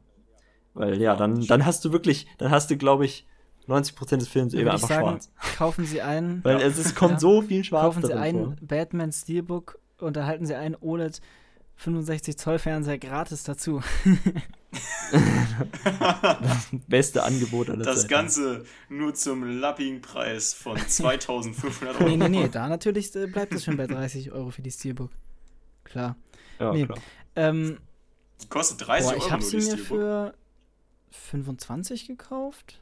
Weil 0.74 1.00
ja, 1.00 1.14
dann, 1.16 1.46
dann 1.46 1.66
hast 1.66 1.84
du 1.84 1.92
wirklich, 1.92 2.26
dann 2.38 2.50
hast 2.50 2.70
du, 2.70 2.76
glaube 2.76 3.04
ich, 3.04 3.26
90% 3.68 4.16
des 4.18 4.28
Films 4.28 4.54
eben 4.54 4.66
ich 4.66 4.72
einfach 4.72 4.88
sagen, 4.88 5.02
schwarz. 5.08 5.30
kaufen 5.56 5.84
Sie 5.86 6.02
ein, 6.02 6.40
Weil 6.44 6.60
Ja. 6.60 6.66
es, 6.66 6.78
es 6.78 6.94
kommt 6.94 7.12
Ja. 7.14 7.18
so 7.20 7.42
viel 7.42 7.62
schwarz 7.64 7.82
kaufen 7.84 8.02
Sie 8.02 8.08
darin 8.08 8.22
ein 8.22 8.34
vor. 8.34 8.56
Batman 8.60 9.12
Steelbook 9.12 9.78
und 9.98 10.16
erhalten 10.16 10.46
Sie 10.46 10.54
einen 10.54 10.76
OLED 10.80 11.20
65 11.76 12.36
Zoll 12.36 12.58
Fernseher 12.58 12.98
gratis 12.98 13.44
dazu. 13.44 13.80
Beste 16.88 17.22
Angebot 17.22 17.70
aller 17.70 17.84
Das 17.84 17.96
Zeiten. 18.02 18.08
Ganze 18.10 18.64
nur 18.88 19.14
zum 19.14 19.44
lappigen 19.60 20.00
Preis 20.00 20.54
von 20.54 20.76
2500 20.88 21.96
Euro. 22.00 22.08
nee, 22.08 22.16
nee, 22.16 22.28
nee, 22.28 22.48
da 22.48 22.68
natürlich 22.68 23.14
äh, 23.16 23.26
bleibt 23.26 23.52
es 23.54 23.64
schon 23.64 23.76
bei 23.76 23.86
30 23.86 24.32
Euro 24.32 24.50
für 24.50 24.62
die 24.62 24.70
Steelbook. 24.70 25.10
Klar. 25.84 26.16
Ja, 26.58 26.72
nee. 26.72 26.86
klar. 26.86 26.98
Ähm, 27.36 27.78
Die 28.42 28.48
kostet 28.48 28.86
30 28.86 29.08
boah, 29.10 29.16
ich 29.16 29.22
Euro 29.24 29.30
habe 29.32 29.42
nur 29.42 29.50
sie 29.50 29.56
mir 29.56 29.62
Steelbook. 29.62 29.86
für 29.86 30.34
25 31.10 32.06
gekauft. 32.06 32.80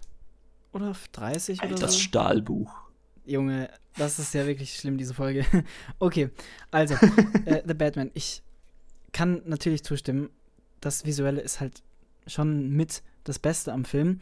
Oder 0.73 0.95
für 0.95 1.09
30 1.13 1.63
oder 1.63 1.75
Das 1.75 1.95
so. 1.95 2.01
Stahlbuch. 2.01 2.73
Junge, 3.25 3.71
das 3.97 4.19
ist 4.19 4.35
ja 4.35 4.47
wirklich 4.47 4.75
schlimm, 4.75 4.99
diese 4.99 5.15
Folge. 5.15 5.45
okay, 5.99 6.31
also, 6.71 6.95
äh, 7.45 7.63
The 7.67 7.75
Batman. 7.75 8.11
Ich 8.15 8.43
kann 9.13 9.43
natürlich 9.45 9.85
zustimmen, 9.85 10.31
das 10.81 11.05
Visuelle 11.05 11.41
ist 11.41 11.61
halt 11.61 11.83
schon 12.27 12.71
mit 12.71 13.03
das 13.25 13.39
Beste 13.39 13.73
am 13.73 13.85
Film. 13.85 14.19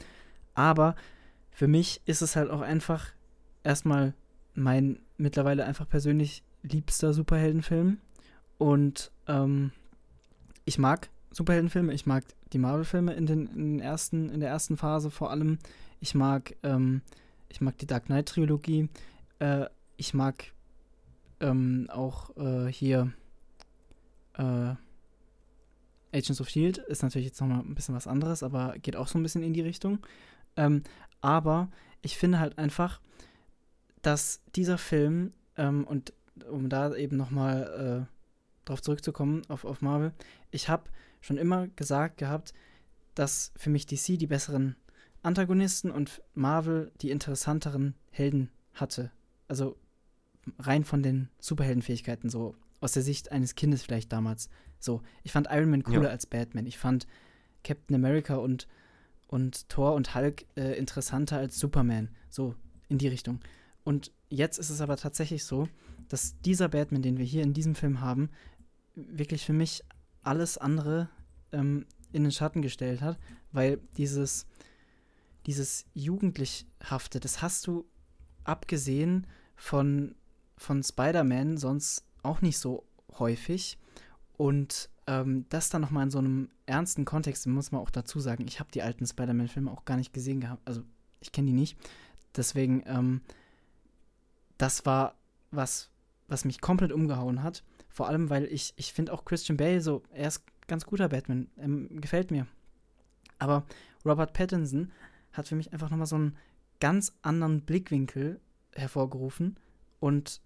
Aber 0.55 0.97
für 1.51 1.69
mich 1.69 2.01
ist 2.05 2.23
es 2.23 2.37
halt 2.37 2.51
auch 2.51 2.61
einfach 2.61 3.07
erstmal 3.63 4.15
mein 4.55 5.01
mittlerweile 5.17 5.65
einfach 5.65 5.89
persönlich 5.89 6.43
liebster 6.63 7.13
Superheldenfilm. 7.13 7.99
Und 8.59 9.13
ähm, 9.27 9.73
ich 10.65 10.79
mag 10.79 11.09
Superheldenfilme, 11.31 11.93
ich 11.95 12.07
mag 12.07 12.25
die 12.53 12.59
Marvel-Filme 12.59 13.13
in, 13.15 13.27
in, 13.27 13.47
den 13.47 13.81
ersten, 13.81 14.31
in 14.31 14.41
der 14.41 14.49
ersten 14.49 14.77
Phase 14.77 15.11
vor 15.11 15.31
allem. 15.31 15.59
Ich 16.01 16.15
mag, 16.15 16.57
ähm, 16.63 17.03
ich 17.49 17.61
mag 17.61 17.77
die 17.79 17.87
Dark 17.87 18.07
Knight-Trilogie. 18.07 18.89
Äh, 19.39 19.67
ich 19.97 20.15
mag 20.15 20.53
ähm, 21.41 21.89
auch 21.91 22.37
äh, 22.37 22.71
hier 22.73 23.13
äh, 24.35 24.75
Agents 26.13 26.41
of 26.41 26.49
Shield 26.49 26.79
ist 26.79 27.03
natürlich 27.03 27.27
jetzt 27.27 27.41
nochmal 27.41 27.61
ein 27.61 27.75
bisschen 27.75 27.95
was 27.95 28.07
anderes, 28.07 28.43
aber 28.43 28.75
geht 28.79 28.97
auch 28.97 29.09
so 29.09 29.19
ein 29.19 29.23
bisschen 29.23 29.43
in 29.43 29.53
die 29.53 29.61
Richtung. 29.61 29.99
Ähm, 30.57 30.83
aber 31.21 31.69
ich 32.03 32.17
finde 32.17 32.39
halt 32.39 32.59
einfach, 32.59 33.01
dass 34.03 34.41
dieser 34.57 34.79
Film, 34.79 35.33
ähm, 35.57 35.85
und 35.85 36.13
um 36.51 36.69
da 36.69 36.95
eben 36.95 37.17
nochmal 37.17 38.07
äh, 38.09 38.65
drauf 38.65 38.81
zurückzukommen, 38.81 39.43
auf, 39.49 39.65
auf 39.65 39.83
Marvel, 39.83 40.13
ich 40.51 40.69
habe 40.69 40.85
schon 41.21 41.37
immer 41.37 41.69
gesagt 41.69 42.19
gehabt, 42.19 42.55
dass 43.15 43.53
für 43.57 43.71
mich 43.71 43.87
DC 43.87 44.19
die 44.19 44.27
besseren 44.27 44.77
Antagonisten 45.23 45.91
und 45.91 46.23
Marvel 46.35 46.93
die 47.01 47.11
interessanteren 47.11 47.95
Helden 48.11 48.51
hatte. 48.75 49.11
Also 49.49 49.77
rein 50.59 50.85
von 50.85 51.03
den 51.03 51.29
Superheldenfähigkeiten, 51.41 52.31
so 52.31 52.55
aus 52.81 52.93
der 52.93 53.03
Sicht 53.03 53.33
eines 53.33 53.55
Kindes 53.55 53.83
vielleicht 53.83 54.13
damals. 54.13 54.49
So, 54.79 55.03
ich 55.25 55.33
fand 55.33 55.49
Iron 55.51 55.71
Man 55.71 55.83
cooler 55.83 56.05
Ja. 56.05 56.11
als 56.11 56.27
Batman. 56.27 56.67
Ich 56.67 56.79
fand 56.79 57.07
Captain 57.65 57.97
America 57.97 58.37
und, 58.37 58.69
und 59.27 59.69
Thor 59.69 59.95
und 59.95 60.15
Hulk 60.15 60.47
äh, 60.57 60.79
interessanter 60.79 61.39
als 61.39 61.59
Superman. 61.59 62.11
So, 62.31 62.55
in 62.89 62.99
die 62.99 63.09
Richtung. 63.09 63.41
Und 63.85 64.13
jetzt 64.29 64.59
ist 64.59 64.71
es 64.71 64.81
aber 64.81 64.97
tatsächlich 64.97 65.45
so, 65.45 65.69
dass 66.09 66.41
dieser 66.43 66.69
Batman, 66.69 67.03
den 67.03 67.19
wir 67.19 67.25
hier 67.25 67.43
in 67.43 67.53
diesem 67.53 67.75
Film 67.75 68.01
haben, 68.01 68.31
wirklich 68.95 69.45
für 69.45 69.53
mich 69.53 69.83
alles 70.23 70.57
andere 70.59 71.09
ähm, 71.53 71.85
in 72.13 72.23
den 72.23 72.33
Schatten 72.33 72.63
gestellt 72.63 73.01
hat, 73.01 73.19
weil 73.53 73.79
dieses, 73.97 74.47
dieses 75.49 75.87
Jugendlichhafte, 75.95 77.21
das 77.21 77.41
hast 77.41 77.67
du 77.67 77.87
abgesehen 78.45 79.27
von, 79.57 80.15
von 80.59 80.83
Spider-Man 80.83 81.57
sonst 81.57 82.05
auch 82.23 82.43
nicht 82.43 82.59
so 82.59 82.85
häufig. 83.19 83.79
Und 84.37 84.91
ähm, 85.07 85.47
das 85.49 85.71
dann 85.71 85.81
nochmal 85.81 86.05
in 86.05 86.11
so 86.11 86.19
einem 86.19 86.51
ernsten 86.67 87.07
Kontext, 87.07 87.47
muss 87.47 87.73
man 87.73 87.81
auch 87.81 87.89
dazu 87.89 88.21
sagen, 88.21 88.45
ich 88.47 88.61
habe 88.61 88.71
die 88.73 88.83
alten 88.83 89.07
Spider-Man-Filme 89.07 89.71
auch 89.71 89.87
gar 89.87 89.97
nicht 89.97 90.13
gesehen 90.13 90.43
gehabt, 90.43 90.61
also 90.69 90.83
ich 91.21 91.33
kenne 91.33 91.47
die 91.47 91.55
nicht. 91.55 91.79
Deswegen, 92.37 92.83
ähm, 92.85 93.23
das 94.59 94.85
war 94.85 95.15
was, 95.51 95.89
was 96.29 96.45
mich 96.45 96.61
komplett 96.61 96.93
umgehauen 96.93 97.43
hat. 97.43 97.65
Vor 97.89 98.07
allem, 98.07 98.29
weil 98.29 98.45
ich, 98.45 98.75
ich 98.77 98.93
finde 98.93 99.15
auch 99.15 99.25
Christian 99.25 99.57
Bale 99.57 99.81
so, 99.81 100.03
er 100.13 100.29
ist 100.29 100.45
ganz 100.67 100.85
guter 100.85 101.09
Batman, 101.09 101.49
ähm, 101.57 102.03
gefällt 102.03 102.31
mir. 102.31 102.47
Aber 103.39 103.65
Robert 104.05 104.35
Pattinson 104.35 104.93
hat 105.39 105.49
für 105.49 105.57
mich 105.57 105.73
einfach 105.73 105.91
nochmal 105.91 106.07
so 106.07 106.17
einen 106.17 106.37
ganz 106.81 107.13
anderen 107.23 107.63
Blickwinkel 107.63 108.41
hervorgerufen 108.75 109.59
und 110.01 110.41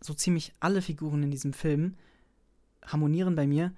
so 0.00 0.14
ziemlich 0.14 0.52
alle 0.60 0.82
Figuren 0.82 1.22
in 1.22 1.30
diesem 1.30 1.52
Film 1.52 1.96
harmonieren 2.84 3.34
bei 3.34 3.46
mir, 3.46 3.72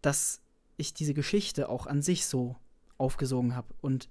dass 0.00 0.40
ich 0.76 0.94
diese 0.94 1.14
Geschichte 1.14 1.68
auch 1.68 1.86
an 1.86 2.02
sich 2.02 2.26
so 2.26 2.56
aufgesogen 2.98 3.56
habe 3.56 3.74
und 3.80 4.08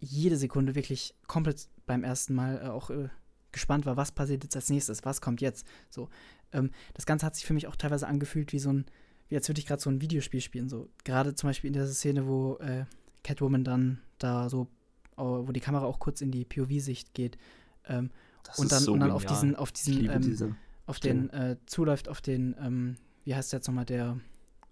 jede 0.00 0.36
Sekunde 0.36 0.74
wirklich 0.74 1.14
komplett 1.26 1.68
beim 1.86 2.04
ersten 2.04 2.34
Mal 2.34 2.60
äh, 2.62 2.68
auch 2.68 2.90
äh, 2.90 3.08
gespannt 3.52 3.86
war, 3.86 3.96
was 3.96 4.12
passiert 4.12 4.42
jetzt 4.42 4.56
als 4.56 4.68
nächstes, 4.68 5.04
was 5.04 5.20
kommt 5.20 5.40
jetzt. 5.40 5.66
So, 5.90 6.08
ähm, 6.52 6.70
das 6.94 7.06
Ganze 7.06 7.24
hat 7.24 7.36
sich 7.36 7.46
für 7.46 7.54
mich 7.54 7.66
auch 7.66 7.76
teilweise 7.76 8.06
angefühlt 8.06 8.52
wie 8.52 8.58
so 8.58 8.72
ein, 8.72 8.86
wie 9.28 9.36
als 9.36 9.48
würde 9.48 9.60
ich 9.60 9.66
gerade 9.66 9.80
so 9.80 9.90
ein 9.90 10.00
Videospiel 10.00 10.40
spielen. 10.40 10.68
So 10.68 10.88
gerade 11.04 11.34
zum 11.34 11.48
Beispiel 11.48 11.68
in 11.68 11.74
der 11.74 11.86
Szene, 11.86 12.26
wo 12.26 12.56
äh, 12.56 12.84
Catwoman 13.22 13.64
dann 13.64 14.00
da 14.18 14.48
so, 14.48 14.68
wo 15.16 15.52
die 15.52 15.60
Kamera 15.60 15.84
auch 15.84 15.98
kurz 15.98 16.20
in 16.20 16.30
die 16.30 16.44
POV-Sicht 16.44 17.14
geht 17.14 17.38
ähm, 17.86 18.10
und 18.56 18.72
dann, 18.72 18.82
so 18.82 18.92
und 18.92 19.00
dann 19.00 19.10
auf 19.10 19.24
diesen, 19.24 19.56
auf 19.56 19.72
diesen, 19.72 20.10
ähm, 20.10 20.22
diese. 20.22 20.56
auf 20.86 21.00
den 21.00 21.30
äh, 21.30 21.56
zuläuft, 21.66 22.08
auf 22.08 22.20
den, 22.20 22.54
ähm, 22.60 22.96
wie 23.24 23.34
heißt 23.34 23.52
der 23.52 23.58
jetzt 23.58 23.66
nochmal, 23.68 23.84
der 23.86 24.18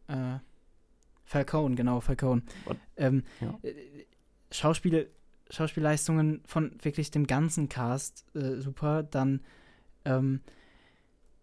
äh, 0.08 0.38
Falcone, 1.24 1.74
genau, 1.74 2.00
Falcone. 2.00 2.42
Ähm, 2.96 3.22
Ja. 3.40 3.58
äh, 3.62 3.74
Schauspiel, 4.50 5.10
Schauspielleistungen 5.50 6.42
von 6.46 6.72
wirklich 6.82 7.10
dem 7.10 7.26
ganzen 7.26 7.68
Cast 7.68 8.24
äh, 8.34 8.60
super. 8.60 9.02
Dann, 9.02 9.40
ähm, 10.04 10.40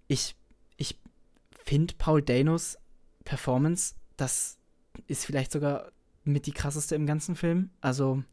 ich, 0.07 0.35
ich 0.77 0.99
finde 1.65 1.95
Paul 1.97 2.21
Danos 2.21 2.77
Performance, 3.23 3.95
das 4.17 4.57
ist 5.07 5.25
vielleicht 5.25 5.51
sogar 5.51 5.91
mit 6.23 6.45
die 6.45 6.51
krasseste 6.51 6.95
im 6.95 7.05
ganzen 7.05 7.35
Film. 7.35 7.69
Also, 7.81 8.23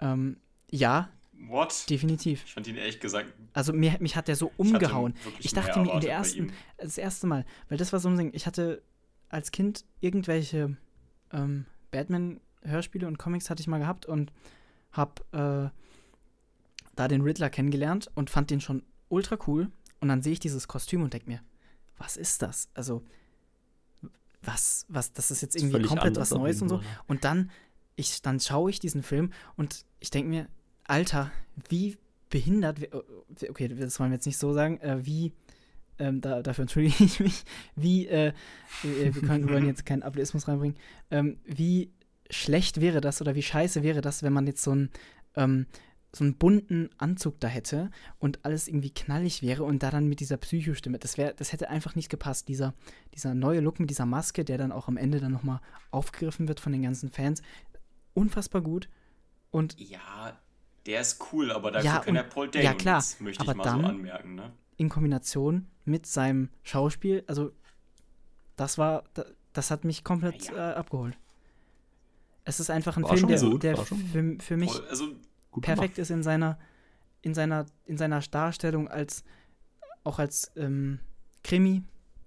ähm, 0.00 0.36
ja, 0.70 1.08
What? 1.48 1.88
definitiv. 1.90 2.44
Ich 2.44 2.54
fand 2.54 2.66
ihn 2.66 2.76
ehrlich 2.76 3.00
gesagt. 3.00 3.32
Also 3.52 3.72
mir, 3.72 3.96
mich 4.00 4.16
hat 4.16 4.28
der 4.28 4.36
so 4.36 4.50
ich 4.52 4.58
umgehauen. 4.58 5.14
Ich 5.38 5.54
mehr 5.54 5.62
dachte 5.64 5.80
mir 5.80 5.92
in 5.92 6.00
der 6.00 6.12
ersten, 6.12 6.52
das 6.78 6.98
erste 6.98 7.26
Mal, 7.26 7.44
weil 7.68 7.78
das 7.78 7.92
war 7.92 8.00
so 8.00 8.08
ein 8.08 8.16
Ding, 8.16 8.30
ich 8.34 8.46
hatte 8.46 8.82
als 9.28 9.50
Kind 9.50 9.84
irgendwelche 10.00 10.76
ähm, 11.32 11.66
Batman-Hörspiele 11.90 13.06
und 13.06 13.18
Comics 13.18 13.50
hatte 13.50 13.60
ich 13.60 13.66
mal 13.66 13.78
gehabt 13.78 14.06
und 14.06 14.32
hab 14.92 15.20
äh, 15.32 15.68
da 16.94 17.08
den 17.08 17.20
Riddler 17.20 17.50
kennengelernt 17.50 18.10
und 18.14 18.30
fand 18.30 18.50
den 18.50 18.60
schon 18.60 18.82
ultra 19.08 19.38
cool. 19.46 19.70
Und 20.00 20.08
dann 20.08 20.22
sehe 20.22 20.32
ich 20.32 20.40
dieses 20.40 20.68
Kostüm 20.68 21.02
und 21.02 21.12
denke 21.12 21.28
mir, 21.28 21.40
was 21.98 22.16
ist 22.16 22.42
das? 22.42 22.68
Also, 22.74 23.02
was, 24.42 24.86
was, 24.88 25.12
das 25.12 25.30
ist 25.30 25.42
jetzt 25.42 25.56
irgendwie 25.56 25.82
komplett 25.82 26.16
was 26.16 26.30
Neues 26.30 26.62
und 26.62 26.68
so. 26.68 26.78
Ne? 26.78 26.84
Und 27.06 27.24
dann, 27.24 27.50
ich, 27.96 28.22
dann 28.22 28.40
schaue 28.40 28.70
ich 28.70 28.78
diesen 28.78 29.02
Film 29.02 29.32
und 29.56 29.84
ich 30.00 30.10
denke 30.10 30.28
mir, 30.28 30.46
Alter, 30.84 31.32
wie 31.68 31.96
behindert, 32.30 32.82
äh, 32.82 33.48
okay, 33.48 33.68
das 33.68 33.98
wollen 33.98 34.10
wir 34.10 34.16
jetzt 34.16 34.26
nicht 34.26 34.38
so 34.38 34.52
sagen, 34.52 34.78
äh, 34.80 35.04
wie, 35.04 35.32
ähm, 35.98 36.20
da, 36.20 36.42
dafür 36.42 36.62
entschuldige 36.62 37.02
ich 37.04 37.20
mich, 37.20 37.44
wie, 37.74 38.06
äh, 38.06 38.32
wir, 38.82 39.14
wir 39.14 39.22
können, 39.22 39.48
wir 39.48 39.54
wollen 39.54 39.66
jetzt 39.66 39.86
keinen 39.86 40.02
Ableismus 40.02 40.46
reinbringen, 40.46 40.76
ähm, 41.10 41.38
wie 41.44 41.90
schlecht 42.30 42.80
wäre 42.80 43.00
das 43.00 43.20
oder 43.20 43.34
wie 43.34 43.42
scheiße 43.42 43.82
wäre 43.82 44.00
das, 44.00 44.22
wenn 44.22 44.32
man 44.32 44.46
jetzt 44.46 44.62
so 44.62 44.72
einen, 44.72 44.90
ähm, 45.36 45.66
so 46.16 46.24
einen 46.24 46.34
bunten 46.34 46.88
Anzug 46.98 47.38
da 47.40 47.48
hätte 47.48 47.90
und 48.18 48.44
alles 48.44 48.68
irgendwie 48.68 48.90
knallig 48.92 49.42
wäre 49.42 49.64
und 49.64 49.82
da 49.82 49.90
dann 49.90 50.08
mit 50.08 50.20
dieser 50.20 50.38
Psychostimme. 50.38 50.98
Das, 50.98 51.18
wär, 51.18 51.34
das 51.34 51.52
hätte 51.52 51.68
einfach 51.68 51.94
nicht 51.94 52.08
gepasst. 52.08 52.48
Dieser, 52.48 52.74
dieser 53.14 53.34
neue 53.34 53.60
Look 53.60 53.80
mit 53.80 53.90
dieser 53.90 54.06
Maske, 54.06 54.44
der 54.44 54.56
dann 54.56 54.72
auch 54.72 54.88
am 54.88 54.96
Ende 54.96 55.20
dann 55.20 55.32
nochmal 55.32 55.60
aufgegriffen 55.90 56.48
wird 56.48 56.60
von 56.60 56.72
den 56.72 56.82
ganzen 56.82 57.10
Fans. 57.10 57.42
Unfassbar 58.16 58.62
gut. 58.62 58.88
Und 59.50 59.78
Ja, 59.78 60.38
der 60.86 61.00
ist 61.02 61.22
cool, 61.32 61.52
aber 61.52 61.70
dafür 61.70 61.90
Ja, 61.90 61.98
kann 62.00 62.14
der 62.14 62.22
Paul 62.22 62.48
Dano 62.50 62.64
ja, 62.64 62.74
klar, 62.74 62.96
nichts, 62.96 63.20
möchte 63.20 63.42
aber 63.42 63.52
ich 63.52 63.56
mal 63.58 63.64
dann- 63.64 63.80
so 63.82 63.86
anmerken, 63.88 64.34
ne? 64.34 64.52
in 64.78 64.88
Kombination 64.88 65.66
mit 65.84 66.06
seinem 66.06 66.50
Schauspiel, 66.62 67.24
also 67.26 67.50
das 68.56 68.76
war, 68.78 69.04
da- 69.14 69.24
das 69.52 69.70
hat 69.70 69.84
mich 69.84 70.02
komplett 70.04 70.48
Ja. 70.50 70.72
äh, 70.72 70.74
abgeholt. 70.74 71.16
Es 72.44 72.60
ist 72.60 72.70
einfach 72.70 72.96
ein 72.96 73.02
War 73.02 73.16
Film, 73.16 73.28
der, 73.28 73.40
gut, 73.40 73.62
der 73.62 73.76
für, 73.76 74.36
für 74.38 74.56
mich 74.56 74.70
also, 74.88 75.08
Gut 75.50 75.64
perfekt 75.64 75.98
ist 75.98 76.10
in 76.10 76.22
seiner, 76.22 76.58
in 77.22 77.34
seiner, 77.34 77.66
in 77.86 77.96
seiner 77.98 78.20
Darstellung 78.20 78.88
als 78.88 79.24
auch 80.04 80.18
als 80.18 80.52
ähm, 80.56 81.00
Krimi. 81.42 81.82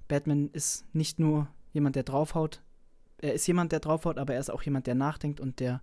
Batman 0.07 0.49
ist 0.51 0.83
nicht 0.93 1.19
nur 1.19 1.47
jemand, 1.71 1.95
der 1.95 2.03
draufhaut. 2.03 2.61
Er 3.21 3.33
ist 3.33 3.45
jemand, 3.47 3.71
der 3.71 3.79
draufhaut, 3.79 4.17
aber 4.17 4.33
er 4.33 4.39
ist 4.39 4.49
auch 4.49 4.61
jemand, 4.63 4.87
der 4.87 4.95
nachdenkt 4.95 5.39
und 5.39 5.59
der, 5.59 5.81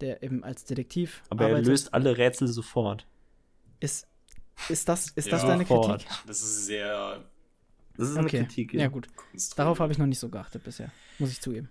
der 0.00 0.22
eben 0.22 0.42
als 0.44 0.64
Detektiv 0.64 1.22
Aber 1.30 1.44
er 1.44 1.50
arbeitet. 1.50 1.68
löst 1.68 1.94
alle 1.94 2.16
Rätsel 2.18 2.48
sofort. 2.48 3.06
Ist, 3.80 4.06
ist 4.68 4.88
das, 4.88 5.08
ist 5.10 5.30
das 5.30 5.42
Ja. 5.42 5.48
deine 5.48 5.64
Sofort. 5.66 6.00
Kritik? 6.04 6.08
das 6.26 6.42
ist 6.42 6.66
sehr 6.66 7.24
Das 7.96 8.08
ist 8.10 8.16
Okay. 8.18 8.38
eine 8.38 8.46
Kritik. 8.46 8.74
Ja, 8.74 8.88
gut. 8.88 9.08
Darauf 9.56 9.78
habe 9.80 9.92
ich 9.92 9.98
noch 9.98 10.06
nicht 10.06 10.18
so 10.18 10.28
geachtet 10.28 10.64
bisher, 10.64 10.90
muss 11.18 11.30
ich 11.30 11.40
zugeben. 11.40 11.68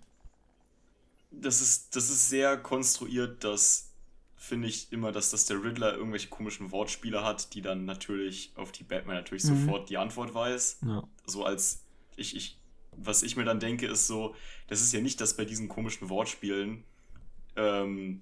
das 1.32 1.62
ist, 1.62 1.96
das 1.96 2.10
ist 2.10 2.30
sehr 2.30 2.58
konstruiert, 2.58 3.44
dass 3.44 3.92
finde 4.38 4.68
ich 4.68 4.92
immer, 4.94 5.12
dass 5.12 5.32
das 5.32 5.46
der 5.46 5.62
Riddler 5.64 5.96
irgendwelche 5.96 6.30
komischen 6.30 6.72
Wortspiele 6.72 7.24
hat, 7.24 7.54
die 7.56 7.62
dann 7.62 7.86
natürlich 7.86 8.52
auf 8.56 8.72
die 8.72 8.84
Batman 8.84 9.16
natürlich 9.16 9.44
Mhm. 9.44 9.66
sofort 9.66 9.90
die 9.90 9.98
Antwort 9.98 10.34
weiß. 10.34 10.80
Ja. 10.86 11.04
So 11.26 11.44
als 11.44 11.84
ich, 12.16 12.36
ich, 12.36 12.58
was 12.98 13.24
ich 13.24 13.36
mir 13.38 13.46
dann 13.46 13.60
denke, 13.60 13.88
ist 13.88 14.08
so, 14.08 14.36
das 14.68 14.82
ist 14.82 14.94
ja 14.94 15.02
nicht, 15.02 15.22
dass 15.22 15.36
bei 15.38 15.46
diesen 15.46 15.68
komischen 15.70 16.10
Wortspielen 16.10 16.84
ähm, 17.56 18.22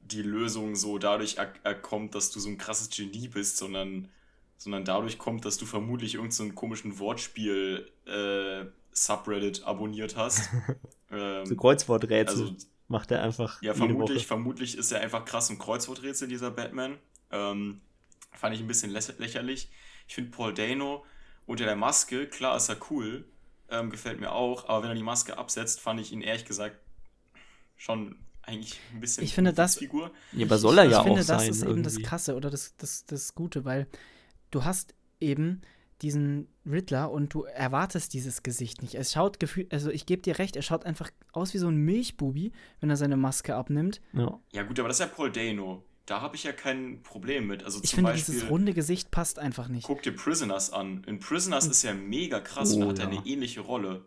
die 0.00 0.22
Lösung 0.22 0.76
so 0.76 0.98
dadurch 0.98 1.36
er 1.38 1.52
erkommt, 1.62 2.14
dass 2.14 2.30
du 2.30 2.40
so 2.40 2.48
ein 2.48 2.58
krasses 2.58 2.90
Genie 2.90 3.28
bist, 3.28 3.56
sondern, 3.56 4.08
sondern 4.56 4.84
dadurch 4.84 5.18
kommt, 5.18 5.44
dass 5.44 5.56
du 5.56 5.66
vermutlich 5.66 6.14
irgendeinen 6.14 6.48
so 6.50 6.54
komischen 6.54 6.98
Wortspiel 6.98 7.90
äh, 8.06 8.66
Subreddit 8.92 9.64
abonniert 9.64 10.16
hast. 10.16 10.50
ähm, 11.10 11.46
So 11.46 11.56
Kreuzworträtsel 11.56 12.42
also 12.42 12.56
macht 12.88 13.10
er 13.12 13.22
einfach 13.22 13.62
ja, 13.62 13.72
vermutlich, 13.74 14.18
Woche. 14.18 14.26
vermutlich 14.26 14.76
ist 14.76 14.90
er 14.90 15.00
einfach 15.00 15.24
krass 15.24 15.48
im 15.50 15.58
Kreuzworträtsel, 15.58 16.26
dieser 16.28 16.50
Batman. 16.50 16.98
Ähm, 17.30 17.80
fand 18.32 18.54
ich 18.54 18.60
ein 18.60 18.66
bisschen 18.66 18.92
lä- 18.92 19.14
lächerlich. 19.18 19.70
Ich 20.08 20.14
finde 20.14 20.30
Paul 20.30 20.52
Dano 20.52 21.04
unter 21.46 21.64
der 21.64 21.76
Maske, 21.76 22.26
klar 22.26 22.56
ist 22.56 22.68
er 22.68 22.78
cool, 22.90 23.24
ähm, 23.70 23.90
gefällt 23.90 24.20
mir 24.20 24.32
auch, 24.32 24.68
aber 24.68 24.82
wenn 24.84 24.90
er 24.90 24.94
die 24.96 25.02
Maske 25.02 25.38
absetzt, 25.38 25.80
fand 25.80 26.00
ich 26.00 26.12
ihn 26.12 26.20
ehrlich 26.22 26.44
gesagt 26.44 26.76
schon 27.76 28.16
eigentlich 28.42 28.78
ein 28.94 29.00
bisschen 29.00 29.24
Ich 29.24 29.34
finde, 29.34 29.52
das- 29.52 29.76
Figur. 29.76 30.10
Ja, 30.32 30.46
aber 30.46 30.58
soll 30.58 30.78
er 30.78 30.84
ich 30.86 30.90
ja 30.92 31.02
finde, 31.02 31.20
auch 31.20 31.26
das 31.26 31.42
sein. 31.42 31.50
ist 31.50 31.62
eben 31.62 31.82
das 31.82 31.92
irgendwie. 31.94 32.02
Krasse 32.08 32.34
oder 32.36 32.50
das, 32.50 32.76
das, 32.76 33.04
das 33.06 33.34
Gute, 33.34 33.64
weil 33.64 33.86
du 34.50 34.64
hast 34.64 34.94
eben 35.20 35.60
diesen 36.02 36.48
Riddler 36.64 37.10
und 37.10 37.34
du 37.34 37.42
erwartest 37.42 38.14
dieses 38.14 38.42
Gesicht 38.42 38.80
nicht. 38.80 38.94
Es 38.94 39.12
schaut 39.12 39.38
gefühlt, 39.38 39.70
also 39.72 39.90
ich 39.90 40.06
gebe 40.06 40.22
dir 40.22 40.38
recht, 40.38 40.56
er 40.56 40.62
schaut 40.62 40.86
einfach 40.86 41.10
aus 41.32 41.52
wie 41.52 41.58
so 41.58 41.68
ein 41.68 41.76
Milchbubi, 41.76 42.52
wenn 42.80 42.88
er 42.88 42.96
seine 42.96 43.18
Maske 43.18 43.54
abnimmt. 43.54 44.00
Ja. 44.14 44.40
Ja 44.52 44.62
gut, 44.62 44.78
aber 44.78 44.88
das 44.88 44.98
ist 44.98 45.06
ja 45.06 45.14
Paul 45.14 45.30
Dano. 45.30 45.84
Da 46.10 46.20
habe 46.22 46.34
ich 46.34 46.42
ja 46.42 46.50
kein 46.50 47.04
Problem 47.04 47.46
mit. 47.46 47.62
Also 47.62 47.78
Ich 47.84 47.90
zum 47.90 47.98
finde, 47.98 48.10
Beispiel, 48.10 48.34
dieses 48.34 48.50
runde 48.50 48.74
Gesicht 48.74 49.12
passt 49.12 49.38
einfach 49.38 49.68
nicht. 49.68 49.84
guck 49.84 50.02
dir 50.02 50.10
Prisoners 50.10 50.72
an. 50.72 51.04
In 51.04 51.20
Prisoners 51.20 51.68
ist 51.68 51.84
er 51.84 51.94
mega 51.94 52.40
krass 52.40 52.74
Oh, 52.74 52.80
und 52.80 52.88
hat 52.88 52.98
ja. 52.98 53.06
eine 53.06 53.24
ähnliche 53.24 53.60
Rolle. 53.60 54.04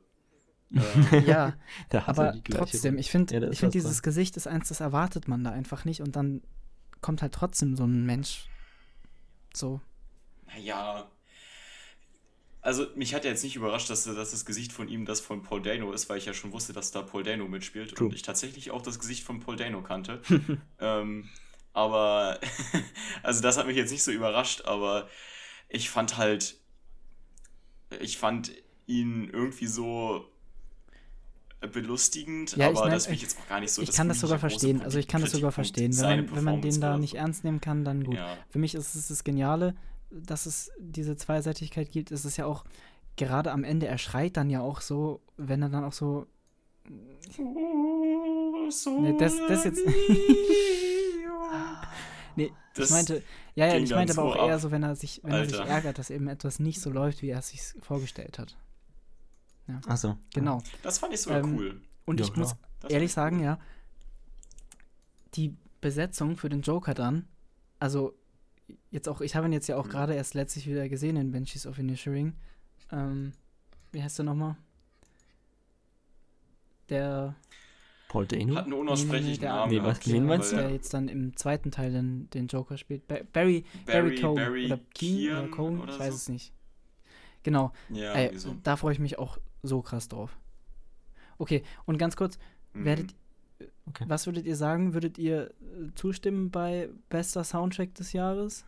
Ja, 1.26 1.54
Da 1.90 2.06
hat 2.06 2.18
er 2.18 2.30
aber 2.34 2.44
trotzdem, 2.44 2.98
ich 2.98 3.10
finde, 3.10 3.34
Ja, 3.36 3.50
ich 3.50 3.60
finde, 3.60 3.76
was 3.76 3.84
dieses 3.84 4.02
Gesicht 4.02 4.36
ist 4.36 4.48
eins, 4.48 4.68
das 4.68 4.82
erwartet 4.82 5.30
man 5.30 5.46
da 5.46 5.52
einfach 5.52 5.86
nicht 5.86 6.02
und 6.02 6.18
dann 6.18 6.42
kommt 7.00 7.22
halt 7.22 7.34
trotzdem 7.34 7.78
so 7.78 7.86
ein 7.86 8.06
Mensch 8.06 8.50
so. 9.54 9.80
Naja. 10.48 11.10
Also, 12.60 12.88
mich 12.96 13.16
hat 13.16 13.24
ja 13.24 13.30
jetzt 13.32 13.44
nicht 13.46 13.56
überrascht, 13.56 13.90
dass, 13.90 14.04
dass 14.04 14.32
das 14.32 14.44
Gesicht 14.44 14.74
von 14.74 14.90
ihm 14.90 15.06
das 15.06 15.22
von 15.22 15.42
Paul 15.42 15.62
Dano 15.62 15.94
ist, 15.94 16.10
weil 16.10 16.18
ich 16.18 16.26
ja 16.26 16.34
schon 16.34 16.52
wusste, 16.52 16.74
dass 16.74 16.92
da 16.92 17.02
Paul 17.02 17.24
Dano 17.24 17.48
mitspielt 17.48 17.96
True. 17.96 18.10
und 18.10 18.14
ich 18.14 18.24
tatsächlich 18.24 18.72
auch 18.72 18.82
das 18.82 19.00
Gesicht 19.00 19.24
von 19.24 19.40
Paul 19.40 19.56
Dano 19.56 19.82
kannte. 19.82 20.22
ähm, 20.82 21.30
aber, 21.74 22.40
also, 23.24 23.42
das 23.42 23.58
hat 23.58 23.68
mich 23.68 23.76
jetzt 23.78 23.92
nicht 23.92 24.04
so 24.04 24.12
überrascht, 24.12 24.62
aber 24.66 25.08
ich 25.70 25.90
fand 25.90 26.18
halt, 26.18 26.56
ich 28.00 28.18
fand 28.18 28.52
ihn 28.86 29.30
irgendwie 29.32 29.68
so 29.68 30.26
belustigend, 31.72 32.56
Ja, 32.58 32.70
ich 32.70 32.78
aber 32.78 32.88
mein, 32.88 32.92
das 32.94 33.08
will 33.08 33.16
ich 33.16 33.22
jetzt 33.22 33.38
auch 33.40 33.48
gar 33.48 33.60
nicht 33.62 33.72
so. 33.72 33.82
ich 33.82 33.92
kann 33.94 34.10
das 34.10 34.20
sogar 34.20 34.38
verstehen. 34.38 34.82
Also 34.82 35.00
ich 35.00 35.08
kann 35.08 35.22
das 35.22 35.32
sogar 35.32 35.52
verstehen. 35.54 35.96
Wenn 35.98 36.26
man, 36.26 36.36
wenn 36.36 36.44
man 36.44 36.62
den 36.62 36.82
da 36.82 36.98
nicht 36.98 37.12
so. 37.12 37.18
ernst 37.18 37.44
nehmen 37.46 37.62
kann, 37.62 37.86
dann 37.86 38.04
gut. 38.04 38.16
Ja. 38.16 38.38
Für 38.50 38.60
mich 38.60 38.76
ist 38.76 38.96
es 38.96 39.08
das 39.08 39.24
Geniale, 39.24 39.74
dass 40.12 40.46
es 40.46 40.72
diese 40.78 41.16
Zweiseitigkeit 41.16 41.90
gibt. 41.92 42.12
Es 42.12 42.26
ist 42.26 42.36
ja 42.38 42.46
auch 42.46 42.66
gerade 43.16 43.52
am 43.54 43.64
Ende, 43.64 43.88
er 43.88 43.98
schreit 43.98 44.36
dann 44.36 44.50
ja 44.50 44.60
auch 44.62 44.82
so, 44.82 45.22
wenn 45.38 45.62
er 45.62 45.70
dann 45.70 45.86
auch 45.86 45.94
so. 45.94 46.28
Nee, 49.00 49.16
das- 49.18 49.38
das 49.48 49.64
jetzt- 49.64 49.80
Nee, 52.36 52.52
Das 52.76 52.86
ich 52.86 52.92
meinte, 52.92 53.24
ja, 53.56 53.68
ja, 53.68 53.76
ich 53.78 53.92
meinte 53.92 54.14
aber 54.14 54.24
so 54.34 54.40
auch 54.40 54.48
eher 54.48 54.56
ab, 54.56 54.62
so, 54.62 54.72
wenn 54.72 54.84
er 54.84 54.96
sich, 54.96 55.22
wenn 55.24 55.32
er 55.34 55.46
sich 55.46 55.60
Alter. 55.60 55.70
ärgert, 55.72 55.98
dass 56.00 56.10
eben 56.10 56.28
etwas 56.28 56.60
nicht 56.60 56.82
so 56.82 56.90
läuft, 56.90 57.22
wie 57.22 57.30
er 57.30 57.40
es 57.40 57.50
sich 57.50 57.62
vorgestellt 57.82 58.40
hat. 58.40 58.58
Achso. 59.88 60.18
Genau. 60.34 60.62
Das 60.82 61.00
fand 61.00 61.14
ich 61.14 61.22
sogar 61.22 61.40
Ähm, 61.44 61.56
cool. 61.58 61.82
Und 62.06 62.20
Ja, 62.20 62.26
ich 62.26 62.34
klar. 62.34 62.46
muss 62.48 62.56
Das 62.82 62.92
ehrlich 62.92 63.14
sagen, 63.14 63.38
cool. 63.38 63.44
ja, 63.46 63.60
die 65.36 65.56
Besetzung 65.82 66.36
für 66.38 66.50
den 66.50 66.62
Joker 66.62 66.94
dann, 66.94 67.28
also 67.80 68.14
jetzt 68.92 69.08
auch, 69.10 69.22
ich 69.22 69.36
habe 69.36 69.48
ihn 69.48 69.54
jetzt 69.54 69.68
ja 69.68 69.78
auch 69.78 69.86
Mhm. 69.86 69.90
gerade 69.92 70.16
erst 70.16 70.34
letztlich 70.34 70.68
wieder 70.68 70.88
gesehen 70.90 71.16
in 71.16 71.32
Benches 71.32 71.66
of 71.66 71.78
Inisherin. 71.80 72.36
Ähm, 72.92 73.34
wie 73.92 74.04
heißt 74.04 74.18
der 74.18 74.26
nochmal? 74.26 74.56
Der, 76.90 77.36
Paul 78.14 78.28
Dano? 78.28 78.56
Hat 78.56 78.66
einen 78.66 78.74
unaussprechlichen 78.74 79.42
der- 79.42 79.54
Namen. 79.54 79.72
Nee, 79.72 79.80
gehabt, 79.80 80.06
was- 80.06 80.14
wen 80.14 80.26
meinst 80.26 80.54
weil- 80.54 80.62
der 80.64 80.72
jetzt 80.72 80.94
dann 80.94 81.08
im 81.08 81.36
zweiten 81.36 81.72
Teil 81.72 81.92
den, 81.92 82.30
den 82.30 82.46
Joker 82.48 82.78
spielt. 82.78 83.08
Ba 83.08 83.16
Barry, 83.34 83.66
Barry, 83.88 84.10
Barry, 84.10 84.22
Cohn 84.22 84.36
Barry 84.36 84.66
oder 84.68 84.80
Keen 84.94 85.32
oder 85.50 85.84
oder 85.84 85.94
ich 85.94 86.00
weiß 86.00 86.10
so? 86.12 86.16
es 86.18 86.30
nicht. 86.30 86.54
Genau, 87.42 87.74
Ja, 87.90 88.14
Ey, 88.14 88.38
da 88.62 88.76
freue 88.78 88.94
ich 88.94 89.00
mich 89.00 89.18
auch 89.20 89.38
so 89.64 89.82
krass 89.82 90.08
drauf. 90.08 90.38
Okay, 91.40 91.64
und 91.86 91.98
ganz 91.98 92.16
kurz, 92.16 92.38
Mhm. 92.74 92.86
werdet, 92.86 93.16
Okay. 93.88 94.06
was 94.08 94.26
würdet 94.28 94.46
ihr 94.46 94.56
sagen? 94.56 94.94
Würdet 94.94 95.18
ihr 95.18 95.48
äh, 95.50 95.52
zustimmen 95.96 96.52
bei 96.52 96.90
bester 97.10 97.44
Soundtrack 97.44 97.96
des 97.96 98.14
Jahres? 98.14 98.64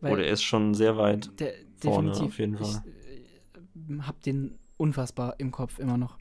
Weil 0.00 0.14
Oder 0.14 0.24
er 0.26 0.32
ist 0.32 0.42
schon 0.42 0.74
sehr 0.74 0.96
weit. 0.96 1.38
der, 1.40 1.52
vorne 1.78 2.08
definitiv, 2.12 2.32
auf 2.34 2.38
jeden 2.38 2.56
Fall. 2.58 2.82
Ich 2.86 3.90
äh, 3.94 3.98
hab 4.00 4.20
den 4.22 4.58
unfassbar 4.76 5.34
im 5.38 5.50
Kopf 5.50 5.78
immer 5.78 5.96
noch. 5.96 6.18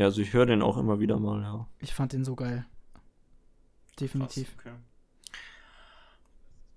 Ja, 0.00 0.06
also 0.06 0.22
ich 0.22 0.32
höre 0.32 0.46
den 0.46 0.62
auch 0.62 0.78
immer 0.78 0.98
wieder 0.98 1.18
mal, 1.18 1.42
ja. 1.42 1.66
Ich 1.78 1.92
fand 1.92 2.14
den 2.14 2.24
so 2.24 2.34
geil. 2.34 2.64
Krass, 2.94 3.96
Definitiv. 3.98 4.48
okay. 4.58 4.72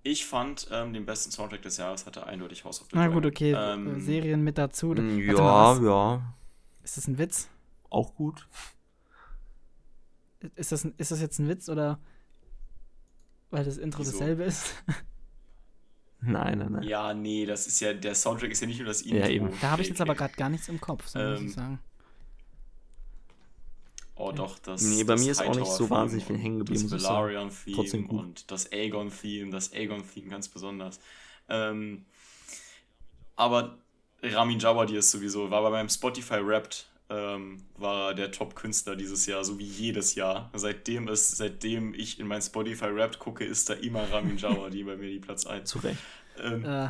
Ich 0.04 0.26
fand, 0.26 0.68
ähm, 0.72 0.91
den 0.91 1.06
besten 1.06 1.32
Soundtrack 1.32 1.62
des 1.62 1.78
Jahres 1.78 2.06
hatte 2.06 2.28
eindeutig 2.28 2.66
House 2.66 2.82
of 2.82 2.88
the 2.90 2.95
Na 2.98 3.04
Dragon. 3.06 3.22
gut, 3.22 3.32
okay, 3.32 3.54
Ähm, 3.58 3.95
äh, 3.95 4.00
Serien 4.02 4.41
mit 4.44 4.58
dazu. 4.58 4.90
Warte 4.90 5.04
Mm, 5.04 5.20
Ja, 5.22 5.34
mal, 5.41 5.86
ja. 5.86 6.34
Ist 6.84 6.98
das 6.98 7.08
ein 7.08 7.18
Witz? 7.18 7.48
Auch 7.90 8.14
gut. 8.14 8.45
Ist 10.56 10.74
das, 10.74 10.84
ein, 10.84 10.94
ist 10.98 11.12
das 11.12 11.22
jetzt 11.22 11.40
ein 11.40 11.48
Witz 11.48 11.70
oder 11.70 12.00
weil 13.52 13.64
das 13.64 13.78
Intro 13.78 14.02
Wieso? 14.02 14.12
dasselbe 14.12 14.44
ist? 14.44 14.74
Nein, 16.20 16.58
nein, 16.58 16.72
nein. 16.74 16.84
Ja, 16.84 17.14
nee, 17.14 17.45
das 17.45 17.68
ist 17.68 17.80
ja, 17.80 17.94
der 17.94 18.16
Soundtrack 18.16 18.52
ist 18.52 18.60
ja 18.62 18.68
nicht 18.68 18.80
nur 18.80 18.88
das 18.88 19.02
Intro. 19.02 19.18
Ja, 19.20 19.28
eben. 19.30 19.50
Da 19.62 19.72
habe 19.72 19.82
ich 19.82 19.88
jetzt 19.90 20.02
aber 20.02 20.16
gerade 20.16 20.34
gar 20.36 20.50
nichts 20.50 20.68
im 20.68 20.82
Kopf, 20.82 21.08
so 21.08 21.20
muss 21.20 21.40
Ähm, 21.40 21.45
ich 21.48 21.54
sagen. 21.54 21.80
Oh 24.15 24.31
doch, 24.31 24.60
das 24.60 24.81
Nee, 24.84 25.03
bei 25.03 25.14
das 25.14 25.22
mir 25.23 25.31
ist 25.31 25.41
auch 25.41 25.56
nicht 25.56 25.72
so 25.72 25.90
wahnsinnig 25.90 26.26
viel 26.26 26.38
hängen 26.38 26.60
geblieben, 26.60 26.88
Das 26.90 26.91
gut. 28.07 28.19
und 28.19 28.52
das 28.52 28.72
Aegon-Theme, 28.72 29.49
das 29.52 29.73
Aegon-Theme 29.73 30.30
ganz 30.30 30.48
besonders. 30.48 30.99
Ähm, 31.49 32.06
aber 33.35 33.77
Ramin 34.22 34.60
Djawadi 34.60 34.95
ist 34.98 35.11
sowieso, 35.11 35.49
war 35.49 35.61
bei 35.64 35.72
meinem 35.72 35.90
Spotify 35.90 36.45
Wrapped, 36.45 36.88
ähm, 37.10 37.64
war 37.77 38.10
er 38.10 38.14
der 38.14 38.31
Top-Künstler 38.31 38.95
dieses 38.95 39.26
Jahr, 39.26 39.44
so 39.44 39.57
wie 39.60 39.65
jedes 39.65 40.15
Jahr. 40.15 40.49
Seitdem, 40.53 41.07
es, 41.07 41.31
seitdem 41.31 41.94
ich 41.94 42.19
in 42.19 42.27
mein 42.27 42.41
Spotify 42.41 42.95
Wrapped 42.95 43.19
gucke, 43.19 43.44
ist 43.44 43.69
da 43.69 43.73
immer 43.73 44.10
Ramin 44.11 44.38
Djawadi 44.38 44.84
bei 44.84 44.95
mir 44.95 45.10
die 45.10 45.19
Platz 45.19 45.45
1. 45.45 45.69
Zu 45.69 45.80
Recht. 45.80 45.99
Ähm, 46.41 46.64
Äh, 46.64 46.90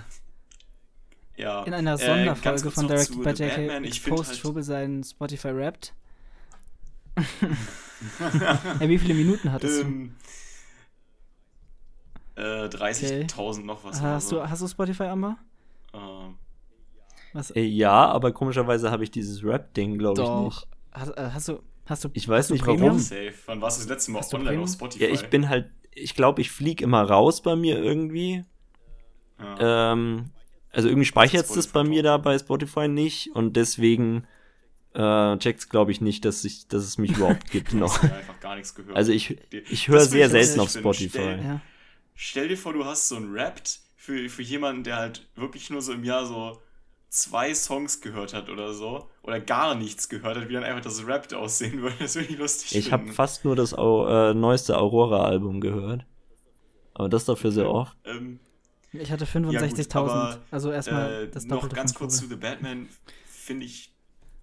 ja. 1.38 1.64
in 1.64 1.74
einer 1.74 1.94
Äh, 1.94 1.98
Sonderfolge 2.06 2.62
kurz 2.64 2.74
von 2.76 2.88
zu 2.98 3.20
by 3.20 3.30
JK 3.32 3.56
Batman. 3.56 3.84
Ich 3.86 3.98
Exposed 4.06 4.28
halt, 4.28 4.38
Schwubbel 4.40 4.64
seinen 4.64 5.04
Spotify 5.04 5.56
Wrapped. 5.56 5.94
Ja, 7.20 8.80
wie 8.90 8.98
viele 8.98 9.14
Minuten 9.14 9.52
hattest 9.52 9.82
du? 9.82 9.86
Ähm, 9.86 10.16
äh, 12.36 12.68
30.000 12.68 13.64
noch 13.64 13.84
was. 13.84 14.02
Hast 14.02 14.34
oder 14.34 14.44
du, 14.44 14.50
hast 14.50 14.62
du 14.62 14.68
Spotify, 14.68 15.04
Amber? 15.04 15.38
so. 15.92 16.00
Ähm, 16.00 16.36
Was? 17.34 17.52
Äh, 17.52 17.62
ja, 17.62 18.08
aber 18.08 18.32
komischerweise 18.32 18.90
habe 18.92 19.04
ich 19.04 19.12
dieses 19.12 19.44
Rap-Ding, 19.44 19.98
glaube 19.98 20.22
ich, 20.22 20.30
nicht. 20.30 20.68
Hast, 20.92 21.10
äh, 21.18 21.30
hast 21.34 21.48
du, 21.48 21.60
hast 21.86 22.04
du, 22.04 22.10
Ich 22.14 22.28
weiß 22.28 22.46
hast 22.46 22.50
du 22.50 22.54
nicht, 22.54 22.64
Premium? 22.64 22.88
warum. 22.88 23.00
safe. 23.00 23.34
Wann 23.46 23.62
warst 23.62 23.78
du 23.78 23.82
das 23.84 23.90
letzte 23.90 24.12
Mal 24.12 24.20
Hast 24.20 24.34
du 24.34 24.38
online 24.38 24.62
auf 24.62 24.70
Spotify? 24.70 25.06
Ja, 25.06 25.10
ich 25.12 25.30
bin 25.30 25.50
halt, 25.50 25.70
ich 25.92 26.16
glaube, 26.16 26.42
ich 26.42 26.52
fliege 26.52 26.84
immer 26.84 27.04
raus 27.04 27.42
bei 27.42 27.56
mir 27.56 27.82
irgendwie. 27.82 28.44
Ja. 29.40 29.94
Ähm, 29.94 30.32
also 30.72 30.88
irgendwie 30.88 31.06
speichert 31.06 31.46
es 31.46 31.54
das 31.54 31.68
bei 31.68 31.84
mir 31.84 32.02
da 32.02 32.18
bei 32.18 32.38
Spotify 32.38 32.88
nicht 32.88 33.30
und 33.36 33.56
deswegen 33.56 34.26
äh, 34.94 35.38
checkt 35.40 35.60
es, 35.62 35.70
glaube 35.70 35.92
ich, 35.92 36.02
nicht, 36.02 36.26
dass, 36.26 36.44
ich, 36.46 36.68
dass 36.68 36.84
es 36.84 36.98
mich 36.98 37.12
überhaupt 37.18 37.50
gibt 37.52 37.74
noch. 37.74 38.02
hast 38.02 38.10
ja 38.10 38.16
einfach 38.18 38.40
gar 38.40 38.56
nichts 38.56 38.76
gehört. 38.76 38.96
Also 38.96 39.12
ich, 39.12 39.38
ich 39.52 39.88
höre 39.88 40.02
sehr 40.02 40.30
selten 40.30 40.60
auf. 40.60 40.70
Spotify. 40.72 41.10
Stell- 41.10 41.44
Ja. 41.44 41.62
Stell 42.16 42.48
dir 42.48 42.58
vor, 42.58 42.74
du 42.74 42.86
hast 42.86 43.08
so 43.10 43.16
ein 43.16 43.30
Rapt 43.34 43.80
für, 43.96 44.30
für 44.30 44.42
jemanden, 44.44 44.84
der 44.84 44.98
halt 44.98 45.28
wirklich 45.36 45.70
nur 45.70 45.82
so 45.82 45.94
im 45.94 46.04
Jahr 46.04 46.26
so 46.28 46.62
zwei 47.10 47.54
Songs 47.56 48.02
gehört 48.02 48.34
hat 48.34 48.50
oder 48.50 48.74
so. 48.74 49.10
Oder 49.24 49.40
gar 49.40 49.74
nichts 49.76 50.10
gehört 50.10 50.38
hat, 50.38 50.48
wie 50.50 50.54
dann 50.54 50.64
einfach 50.64 50.82
das 50.84 51.06
Rapt 51.08 51.34
aussehen 51.34 51.82
würde. 51.82 51.96
Das 52.00 52.16
würde 52.16 52.28
ich 52.30 52.38
lustig 52.38 52.76
Ich 52.76 52.92
habe 52.92 53.12
fast 53.14 53.46
nur 53.46 53.56
das 53.56 53.74
Au 53.74 54.08
äh, 54.08 54.34
neueste 54.34 54.78
Aurora-Album 54.78 55.60
gehört. 55.62 56.06
Aber 56.94 57.10
das 57.10 57.26
dafür 57.26 57.52
sehr 57.52 57.70
oft. 57.70 57.98
Ähm, 58.06 58.40
Ich 58.92 59.12
hatte 59.12 59.26
Ja, 59.26 59.40
gut, 59.40 59.50
65.000. 59.50 59.96
aber, 59.98 60.40
also 60.52 60.72
erstmal 60.72 61.24
äh, 61.24 61.28
das 61.30 61.46
noch 61.46 61.56
Doppelte 61.58 61.76
ganz 61.76 61.92
von 61.94 62.00
kurz 62.00 62.18
zu. 62.20 62.28
The 62.28 62.36
Batman, 62.36 62.90
finde 63.26 63.66
ich, 63.66 63.93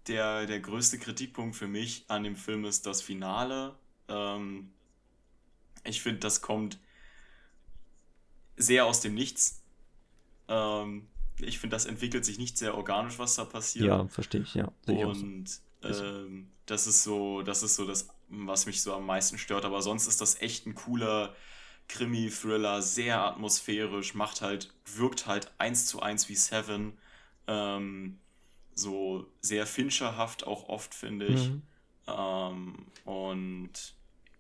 der, 0.06 0.46
der 0.46 0.60
größte 0.60 0.98
Kritikpunkt 0.98 1.56
für 1.56 1.68
mich 1.68 2.04
an 2.08 2.24
dem 2.24 2.36
Film 2.36 2.64
ist 2.64 2.86
das 2.86 3.02
Finale. 3.02 3.74
Ähm, 4.08 4.70
ich 5.84 6.02
finde, 6.02 6.20
das 6.20 6.40
kommt 6.40 6.78
sehr 8.56 8.86
aus 8.86 9.00
dem 9.00 9.14
Nichts. 9.14 9.62
Ähm, 10.48 11.06
ich 11.38 11.58
finde, 11.58 11.74
das 11.74 11.86
entwickelt 11.86 12.24
sich 12.24 12.38
nicht 12.38 12.58
sehr 12.58 12.74
organisch, 12.74 13.18
was 13.18 13.34
da 13.34 13.44
passiert. 13.44 13.86
Ja, 13.86 14.06
verstehe 14.08 14.42
ich, 14.42 14.54
ja. 14.54 14.70
Sehe 14.84 14.98
ich 14.98 15.04
auch 15.04 15.14
so. 15.14 15.24
Und 15.24 15.60
ähm, 15.82 16.48
das 16.66 16.86
ist 16.86 17.02
so, 17.02 17.42
das 17.42 17.62
ist 17.62 17.76
so 17.76 17.86
das, 17.86 18.08
was 18.28 18.66
mich 18.66 18.82
so 18.82 18.94
am 18.94 19.06
meisten 19.06 19.38
stört. 19.38 19.64
Aber 19.64 19.82
sonst 19.82 20.06
ist 20.06 20.20
das 20.20 20.40
echt 20.40 20.66
ein 20.66 20.74
cooler 20.74 21.34
Krimi-Thriller, 21.88 22.82
sehr 22.82 23.20
atmosphärisch, 23.24 24.14
macht 24.14 24.42
halt, 24.42 24.72
wirkt 24.94 25.26
halt 25.26 25.50
eins 25.58 25.86
zu 25.86 26.00
eins 26.00 26.28
wie 26.28 26.36
Seven. 26.36 26.98
Ähm, 27.46 28.18
so 28.80 29.26
sehr 29.40 29.66
Fincherhaft 29.66 30.46
auch 30.46 30.68
oft, 30.68 30.94
finde 30.94 31.26
ich. 31.26 31.50
Mhm. 31.50 31.62
Ähm, 32.08 32.74
und 33.04 33.70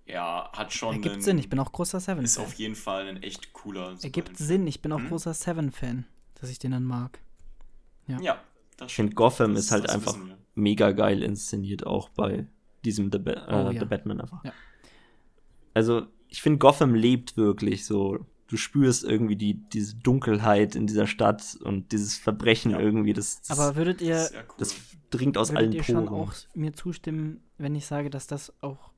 ja, 0.06 0.50
hat 0.52 0.72
schon 0.72 0.94
Ergibt 0.96 1.12
einen- 1.14 1.22
Sinn, 1.22 1.38
ich 1.38 1.48
bin 1.48 1.58
auch 1.60 1.70
großer 1.70 1.98
ist 1.98 2.04
Seven-Fan. 2.06 2.44
auf 2.44 2.54
jeden 2.54 2.74
Fall 2.74 3.06
ein 3.06 3.22
echt 3.22 3.52
cooler 3.52 3.96
Ergibt. 4.02 4.36
Sinn, 4.36 4.66
ich 4.66 4.82
bin 4.82 4.90
auch 4.92 4.98
Hm? 4.98 5.08
großer 5.08 5.34
Seven-Fan, 5.34 6.04
dass 6.40 6.50
ich 6.50 6.58
den 6.58 6.72
dann 6.72 6.84
mag. 6.84 7.20
Ja, 8.08 8.40
das 8.76 8.88
Ich 8.90 8.96
finde, 8.96 9.14
Gotham 9.14 9.54
ist 9.54 9.70
halt 9.70 9.88
einfach 9.88 10.16
mega 10.56 10.90
geil 10.90 11.22
inszeniert, 11.22 11.86
auch 11.86 12.08
bei 12.08 12.44
diesem 12.84 13.12
The, 13.12 13.18
ba 13.18 13.30
äh, 13.32 13.68
Oh, 13.68 13.70
ja. 13.70 13.78
The 13.78 13.84
Batman 13.86 14.20
einfach. 14.20 14.42
Ja. 14.44 14.52
Also, 15.74 16.06
ich 16.28 16.42
finde, 16.42 16.58
Gotham 16.58 16.94
lebt 16.94 17.36
wirklich 17.36 17.86
so. 17.86 18.26
Du 18.50 18.56
spürst 18.56 19.04
irgendwie 19.04 19.36
die, 19.36 19.54
diese 19.54 19.94
Dunkelheit 19.94 20.74
in 20.74 20.88
dieser 20.88 21.06
Stadt 21.06 21.56
und 21.62 21.92
dieses 21.92 22.16
Verbrechen 22.18 22.72
Ja. 22.72 22.80
irgendwie, 22.80 23.12
das, 23.12 23.40
das, 23.42 23.56
Aber 23.58 23.76
würdet 23.76 24.00
ihr, 24.00 24.18
Sehr 24.18 24.40
cool. 24.48 24.54
das 24.58 24.74
dringt 25.10 25.38
aus 25.38 25.50
würdet 25.50 25.58
allen 25.62 25.72
ihr 25.72 25.82
Poren. 25.82 26.06
schon 26.06 26.08
auch 26.08 26.32
mir 26.54 26.72
zustimmen, 26.72 27.40
wenn 27.58 27.76
ich 27.76 27.86
sage, 27.86 28.10
dass 28.10 28.26
das 28.26 28.52
auch 28.60 28.90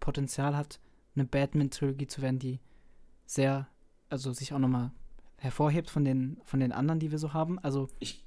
Potenzial 0.00 0.56
hat, 0.56 0.80
eine 1.14 1.26
Batman-Trilogie 1.26 2.06
zu 2.06 2.22
werden, 2.22 2.38
die 2.38 2.58
sehr, 3.26 3.68
also 4.08 4.32
sich 4.32 4.54
auch 4.54 4.58
nochmal 4.58 4.92
hervorhebt 5.36 5.90
von 5.90 6.04
den, 6.06 6.40
von 6.44 6.60
den 6.60 6.72
anderen, 6.72 7.00
die 7.00 7.10
wir 7.10 7.18
so 7.18 7.34
haben? 7.34 7.58
Also 7.58 7.88
Ich, 7.98 8.24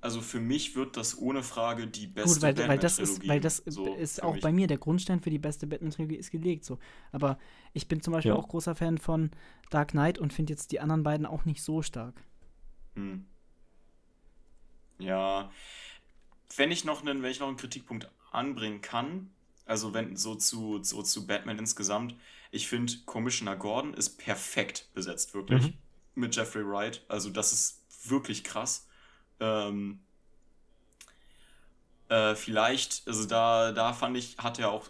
also 0.00 0.20
für 0.20 0.40
mich 0.40 0.76
wird 0.76 0.96
das 0.96 1.18
ohne 1.18 1.42
Frage 1.42 1.86
die 1.88 2.06
beste 2.06 2.40
Gut, 2.40 2.42
weil, 2.42 2.68
weil 2.68 2.78
das 2.78 2.98
ist, 2.98 3.20
Batman-Trilogie. 3.20 3.28
weil 3.28 3.40
das 3.40 3.62
So, 3.66 3.94
ist 3.94 4.22
auch 4.22 4.34
mich. 4.34 4.42
bei 4.42 4.52
mir 4.52 4.66
der 4.66 4.78
Grundstein 4.78 5.20
für 5.20 5.30
die 5.30 5.38
beste 5.38 5.66
Batman-Trilogie 5.66 6.16
ist 6.16 6.30
gelegt. 6.30 6.64
So. 6.64 6.78
Aber 7.12 7.38
ich 7.72 7.88
bin 7.88 8.00
zum 8.02 8.12
Beispiel 8.12 8.32
Ja. 8.32 8.36
auch 8.36 8.48
großer 8.48 8.74
Fan 8.74 8.98
von 8.98 9.30
Dark 9.70 9.88
Knight 9.92 10.18
und 10.18 10.32
finde 10.32 10.52
jetzt 10.52 10.70
die 10.72 10.80
anderen 10.80 11.02
beiden 11.02 11.26
auch 11.26 11.44
nicht 11.44 11.62
so 11.62 11.82
stark. 11.82 12.22
Hm. 12.94 13.26
Ja. 14.98 15.50
Wenn 16.56 16.70
ich 16.70 16.84
noch 16.84 17.00
einen, 17.02 17.22
wenn 17.22 17.30
ich 17.30 17.40
noch 17.40 17.48
einen 17.48 17.56
Kritikpunkt 17.56 18.08
anbringen 18.30 18.80
kann, 18.80 19.30
also 19.64 19.92
wenn 19.94 20.16
so 20.16 20.34
zu, 20.36 20.82
so 20.82 21.02
zu 21.02 21.26
Batman 21.26 21.58
insgesamt, 21.58 22.14
ich 22.52 22.68
finde 22.68 22.92
Commissioner 23.04 23.56
Gordon 23.56 23.94
ist 23.94 24.16
perfekt 24.18 24.88
besetzt, 24.94 25.34
wirklich. 25.34 25.64
Mhm. 25.68 25.74
Mit 26.14 26.36
Jeffrey 26.36 26.64
Wright. 26.64 27.04
Also 27.08 27.30
das 27.30 27.52
ist 27.52 27.82
wirklich 28.08 28.44
krass. 28.44 28.86
Ähm, 29.40 30.00
äh, 32.08 32.36
vielleicht, 32.36 33.02
also 33.08 33.26
da, 33.26 33.72
da 33.72 33.92
fand 33.92 34.16
ich, 34.16 34.38
hat 34.38 34.60
er 34.60 34.70
auch, 34.70 34.86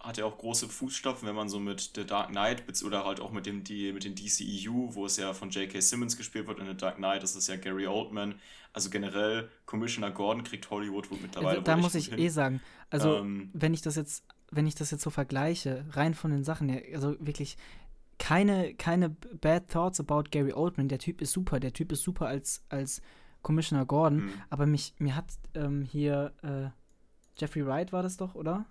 hat 0.00 0.18
er 0.18 0.26
auch 0.26 0.38
große 0.38 0.68
Fußstapfen, 0.68 1.26
wenn 1.26 1.34
man 1.34 1.48
so 1.48 1.58
mit 1.58 1.90
The 1.96 2.04
Dark 2.04 2.28
Knight 2.28 2.62
oder 2.84 3.04
halt 3.04 3.18
auch 3.18 3.32
mit 3.32 3.46
dem 3.46 3.64
die, 3.64 3.92
mit 3.92 4.04
dem 4.04 4.14
DCEU, 4.14 4.94
wo 4.94 5.06
es 5.06 5.16
ja 5.16 5.34
von 5.34 5.50
J.K. 5.50 5.80
Simmons 5.80 6.16
gespielt 6.16 6.46
wird 6.46 6.60
in 6.60 6.66
The 6.66 6.76
Dark 6.76 6.96
Knight, 6.96 7.24
das 7.24 7.34
ist 7.34 7.48
ja 7.48 7.56
Gary 7.56 7.86
Oldman. 7.86 8.36
Also 8.72 8.90
generell, 8.90 9.50
Commissioner 9.66 10.12
Gordon 10.12 10.44
kriegt 10.44 10.70
Hollywood 10.70 11.10
mittlerweile 11.20 11.58
Also, 11.58 11.62
da 11.62 11.76
muss 11.76 11.94
ich 11.94 12.12
eh 12.12 12.16
hin. 12.16 12.30
sagen, 12.30 12.60
also 12.90 13.18
Ähm, 13.18 13.50
wenn 13.52 13.74
ich 13.74 13.82
das 13.82 13.96
jetzt, 13.96 14.24
wenn 14.50 14.66
ich 14.66 14.76
das 14.76 14.92
jetzt 14.92 15.02
so 15.02 15.10
vergleiche, 15.10 15.84
rein 15.90 16.14
von 16.14 16.30
den 16.30 16.44
Sachen 16.44 16.68
her, 16.68 16.82
also 16.94 17.16
wirklich 17.18 17.56
keine, 18.18 18.74
keine 18.74 19.10
bad 19.10 19.68
thoughts 19.68 19.98
about 19.98 20.24
Gary 20.30 20.52
Oldman. 20.52 20.86
Der 20.86 21.00
Typ 21.00 21.20
ist 21.20 21.32
super, 21.32 21.58
der 21.58 21.72
Typ 21.72 21.90
ist 21.90 22.04
super 22.04 22.28
als, 22.28 22.62
als 22.68 23.02
Commissioner 23.42 23.84
Gordon, 23.84 24.22
hm. 24.22 24.32
aber 24.50 24.66
mich, 24.66 24.94
mir 24.98 25.16
hat 25.16 25.26
ähm, 25.54 25.82
hier 25.82 26.32
äh, 26.42 26.68
Jeffrey 27.38 27.66
Wright 27.66 27.92
war 27.92 28.02
das 28.02 28.16
doch, 28.16 28.34
oder? 28.34 28.64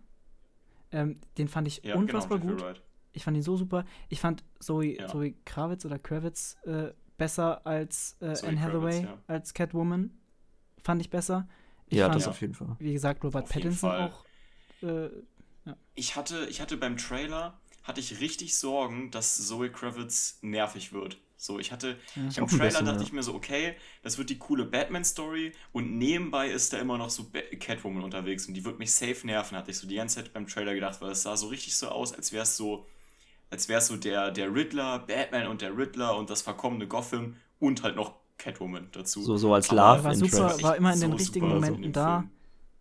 Ähm, 0.91 1.19
den 1.37 1.47
fand 1.47 1.67
ich 1.67 1.81
ja, 1.83 1.95
unfassbar 1.95 2.39
genau, 2.39 2.53
gut. 2.53 2.61
Wright. 2.63 2.81
Ich 3.13 3.23
fand 3.23 3.35
ihn 3.37 3.43
so 3.43 3.57
super. 3.57 3.85
Ich 4.09 4.19
fand 4.19 4.43
Zoe, 4.59 4.97
Ja. 4.97 5.07
Zoe 5.07 5.33
Kravitz 5.45 5.85
oder 5.85 5.99
Kravitz 5.99 6.55
äh, 6.65 6.91
besser 7.17 7.65
als 7.65 8.17
äh, 8.21 8.33
Zoe 8.33 8.49
Anne 8.49 8.61
Hathaway, 8.61 9.01
Kravitz, 9.01 9.09
ja. 9.09 9.17
als 9.27 9.53
Catwoman. 9.53 10.11
Fand 10.83 11.01
ich 11.01 11.09
besser. 11.09 11.47
Ich 11.87 11.97
ja, 11.97 12.05
fand, 12.05 12.15
das 12.15 12.27
auf 12.27 12.39
jeden 12.41 12.53
Fall. 12.53 12.75
wie 12.79 12.93
gesagt, 12.93 13.23
Robert 13.23 13.43
Auf 13.43 13.49
Pattinson 13.49 13.91
auch. 13.91 14.25
Äh, 14.81 15.09
Ich 15.95 16.15
hatte, 16.15 16.47
ich 16.49 16.61
hatte 16.61 16.77
beim 16.77 16.97
Trailer, 16.97 17.59
hatte 17.83 17.99
ich 17.99 18.19
richtig 18.21 18.55
Sorgen, 18.57 19.11
dass 19.11 19.45
Zoe 19.45 19.69
Kravitz 19.69 20.39
nervig 20.41 20.93
wird. 20.93 21.17
So, 21.43 21.57
ich 21.59 21.71
hatte, 21.71 21.97
ja. 22.15 22.29
Im 22.35 22.47
Trailer 22.47 22.83
bisschen, 22.83 22.85
dachte 22.85 23.01
ja. 23.01 23.03
ich 23.03 23.11
mir 23.13 23.23
so, 23.23 23.33
okay, 23.33 23.75
das 24.03 24.17
wird 24.19 24.29
die 24.29 24.37
coole 24.37 24.63
Batman-Story 24.63 25.53
und 25.71 25.97
nebenbei 25.97 26.49
ist 26.49 26.71
da 26.71 26.77
immer 26.77 26.99
noch 26.99 27.09
so 27.09 27.29
Ba- 27.31 27.39
Catwoman 27.59 28.03
unterwegs 28.03 28.47
und 28.47 28.53
die 28.53 28.63
wird 28.63 28.77
mich 28.77 28.91
safe 28.93 29.25
nerven, 29.25 29.57
hatte 29.57 29.71
ich 29.71 29.77
so 29.77 29.87
die 29.87 29.95
ganze 29.95 30.17
Zeit 30.17 30.33
beim 30.33 30.45
Trailer 30.45 30.75
gedacht, 30.75 31.01
weil 31.01 31.11
es 31.11 31.23
sah 31.23 31.35
so 31.37 31.47
richtig 31.47 31.75
so 31.75 31.87
aus, 31.89 32.13
als 32.13 32.31
wäre 32.31 32.43
es 32.43 32.55
so, 32.57 32.85
als 33.51 33.69
wäre 33.69 33.79
es 33.79 33.87
so 33.87 33.97
der, 33.97 34.31
der 34.31 34.53
Riddler, 34.53 34.99
Batman 34.99 35.47
und 35.47 35.61
der 35.61 35.77
Riddler 35.77 36.17
und 36.17 36.29
das 36.29 36.41
verkommene 36.43 36.87
Gotham 36.87 37.37
und 37.59 37.83
halt 37.83 37.95
noch 37.95 38.15
Catwoman 38.37 38.89
dazu. 38.91 39.21
So, 39.23 39.37
so 39.37 39.53
als 39.53 39.71
Love 39.71 40.03
war 40.03 40.15
super, 40.15 40.61
war 40.61 40.75
immer 40.77 40.93
in 40.93 40.99
den 41.01 41.11
So 41.11 41.17
richtigen 41.17 41.45
super 41.45 41.55
Momenten 41.55 41.91
da. 41.93 42.19
Film. 42.19 42.31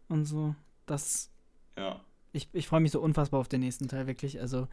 und 0.08 0.24
so. 0.26 0.54
Das, 0.86 1.30
Ja. 1.76 2.00
ich, 2.32 2.48
ich 2.52 2.68
freue 2.68 2.80
mich 2.80 2.92
so 2.92 3.00
unfassbar 3.00 3.40
auf 3.40 3.48
den 3.48 3.60
nächsten 3.60 3.88
Teil, 3.88 4.06
wirklich. 4.06 4.40
Also, 4.40 4.68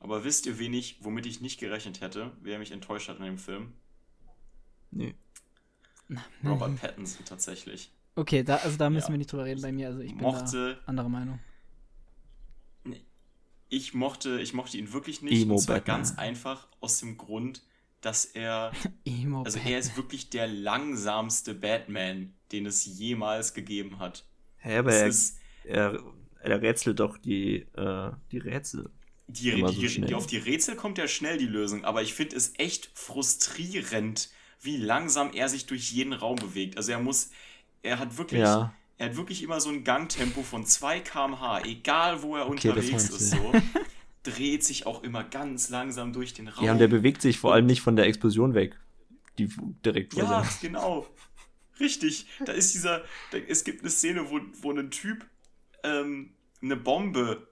Aber 0.00 0.24
wisst 0.24 0.46
ihr, 0.46 0.58
wen 0.58 0.72
ich, 0.74 0.98
womit 1.04 1.26
ich 1.26 1.40
nicht 1.40 1.60
gerechnet 1.60 2.00
hätte, 2.00 2.32
wer 2.40 2.58
mich 2.58 2.72
enttäuscht 2.72 3.08
hat 3.08 3.18
in 3.18 3.24
dem 3.24 3.38
Film? 3.38 3.72
Nee. 4.90 5.14
Robert 6.44 6.80
Pattinson 6.80 7.24
tatsächlich. 7.24 7.92
okay, 8.16 8.42
da, 8.42 8.56
also 8.56 8.76
da 8.76 8.90
müssen 8.90 9.08
Ja. 9.08 9.12
wir 9.12 9.18
nicht 9.18 9.30
drüber 9.30 9.44
reden 9.44 9.62
bei 9.62 9.70
mir. 9.72 9.88
Also 9.88 10.00
ich 10.00 10.12
bin 10.12 10.22
Mochte, 10.22 10.74
da 10.82 10.88
anderer 10.88 11.08
Meinung. 11.08 11.38
ich 13.68 13.94
mochte, 13.94 14.40
ich 14.40 14.52
mochte 14.52 14.76
ihn 14.78 14.92
wirklich 14.92 15.22
nicht. 15.22 15.42
Emo 15.42 15.54
und 15.54 15.60
zwar 15.60 15.76
Batman. 15.76 15.98
ganz 15.98 16.18
einfach 16.18 16.66
aus 16.80 16.98
dem 16.98 17.16
Grund, 17.16 17.62
dass 18.00 18.24
er, 18.24 18.72
Emo 19.04 19.42
also 19.44 19.58
Batman. 19.58 19.72
er 19.74 19.78
ist 19.78 19.96
wirklich 19.96 20.30
der 20.30 20.48
langsamste 20.48 21.54
Batman, 21.54 22.34
den 22.52 22.66
es 22.66 22.84
jemals 22.98 23.54
gegeben 23.54 23.98
hat. 24.00 24.24
Hä, 24.56 24.78
aber 24.78 24.92
er, 24.92 25.06
ist 25.06 25.38
er, 25.64 26.02
er 26.40 26.60
rätselt 26.62 26.98
doch 26.98 27.16
die, 27.18 27.58
äh, 27.76 28.10
die 28.32 28.38
Rätsel. 28.38 28.90
Die, 29.32 29.62
die, 29.64 29.88
so 29.88 30.00
die, 30.02 30.14
auf 30.14 30.26
die 30.26 30.36
Rätsel 30.38 30.76
kommt 30.76 30.98
ja 30.98 31.08
schnell 31.08 31.38
die 31.38 31.46
Lösung, 31.46 31.84
aber 31.84 32.02
ich 32.02 32.14
finde 32.14 32.36
es 32.36 32.52
echt 32.58 32.90
frustrierend, 32.94 34.30
wie 34.60 34.76
langsam 34.76 35.32
er 35.32 35.48
sich 35.48 35.66
durch 35.66 35.90
jeden 35.90 36.12
Raum 36.12 36.36
bewegt. 36.36 36.76
Also 36.76 36.92
er 36.92 37.00
muss, 37.00 37.30
er 37.82 37.98
hat 37.98 38.18
wirklich, 38.18 38.40
Ja. 38.40 38.74
er 38.98 39.06
hat 39.10 39.16
wirklich 39.16 39.42
immer 39.42 39.60
so 39.60 39.70
ein 39.70 39.84
Gangtempo 39.84 40.42
von 40.42 40.64
2 40.66 41.00
km/h, 41.00 41.60
egal 41.64 42.22
wo 42.22 42.36
er 42.36 42.46
Okay, 42.46 42.68
unterwegs 42.70 43.08
ist, 43.08 43.30
so. 43.30 43.52
Dreht 44.22 44.64
sich 44.64 44.84
auch 44.86 45.02
immer 45.02 45.24
ganz 45.24 45.70
langsam 45.70 46.12
durch 46.12 46.34
den 46.34 46.48
Raum. 46.48 46.64
Ja, 46.64 46.72
und 46.72 46.78
der 46.78 46.88
bewegt 46.88 47.22
sich 47.22 47.38
vor 47.38 47.54
allem 47.54 47.64
nicht 47.66 47.80
von 47.80 47.96
der 47.96 48.06
Explosion 48.06 48.54
weg. 48.54 48.78
Die 49.38 49.48
direkt 49.84 50.12
vor 50.12 50.22
Ja, 50.22 50.46
genau. 50.60 51.06
Richtig. 51.78 52.26
Da 52.44 52.52
ist 52.52 52.74
dieser, 52.74 53.04
da, 53.30 53.38
es 53.38 53.64
gibt 53.64 53.80
eine 53.80 53.88
Szene, 53.90 54.30
wo, 54.30 54.40
wo 54.60 54.72
ein 54.72 54.90
Typ 54.90 55.24
ähm, 55.82 56.34
eine 56.60 56.76
Bombe 56.76 57.48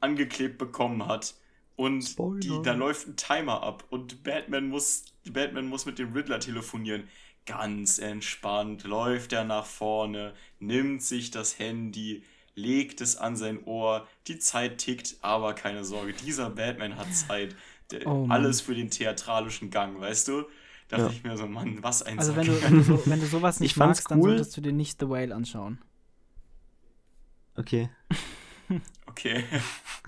angeklebt 0.00 0.58
bekommen 0.58 1.06
hat 1.06 1.34
und 1.78 2.18
die, 2.42 2.60
da 2.64 2.72
läuft 2.72 3.06
ein 3.06 3.16
Timer 3.16 3.62
ab 3.62 3.84
und 3.88 4.24
Batman 4.24 4.68
muss, 4.68 5.04
Batman 5.30 5.66
muss 5.68 5.86
mit 5.86 6.00
dem 6.00 6.12
Riddler 6.12 6.40
telefonieren. 6.40 7.04
Ganz 7.46 8.00
entspannt 8.00 8.82
läuft 8.82 9.32
er 9.32 9.44
nach 9.44 9.64
vorne, 9.64 10.34
nimmt 10.58 11.02
sich 11.02 11.30
das 11.30 11.60
Handy, 11.60 12.24
legt 12.56 13.00
es 13.00 13.16
an 13.16 13.36
sein 13.36 13.62
Ohr. 13.62 14.08
Die 14.26 14.40
Zeit 14.40 14.78
tickt, 14.78 15.18
aber 15.22 15.54
keine 15.54 15.84
Sorge, 15.84 16.14
dieser 16.14 16.50
Batman 16.50 16.96
hat 16.96 17.14
Zeit. 17.14 17.54
Der, 17.92 18.06
oh 18.08 18.26
alles 18.28 18.60
für 18.60 18.74
den 18.74 18.90
theatralischen 18.90 19.70
Gang, 19.70 20.00
weißt 20.00 20.26
du? 20.28 20.42
Da 20.88 20.96
dachte 20.96 21.12
ja. 21.12 21.16
ich 21.16 21.22
mir 21.22 21.36
so, 21.36 21.46
Mann, 21.46 21.80
was 21.82 22.02
ein 22.02 22.18
Also 22.18 22.34
wenn 22.34 22.48
du, 22.48 22.60
wenn 22.60 22.74
du, 22.74 22.82
so, 22.82 23.02
wenn 23.06 23.20
du 23.20 23.26
sowas 23.30 23.60
nicht 23.60 23.76
magst, 23.76 24.10
cool. 24.10 24.16
dann 24.16 24.22
solltest 24.22 24.56
du 24.56 24.60
dir 24.62 24.72
nicht 24.72 24.98
The 24.98 25.08
Whale 25.08 25.32
anschauen. 25.32 25.78
Okay. 27.54 27.88
okay. 29.18 29.44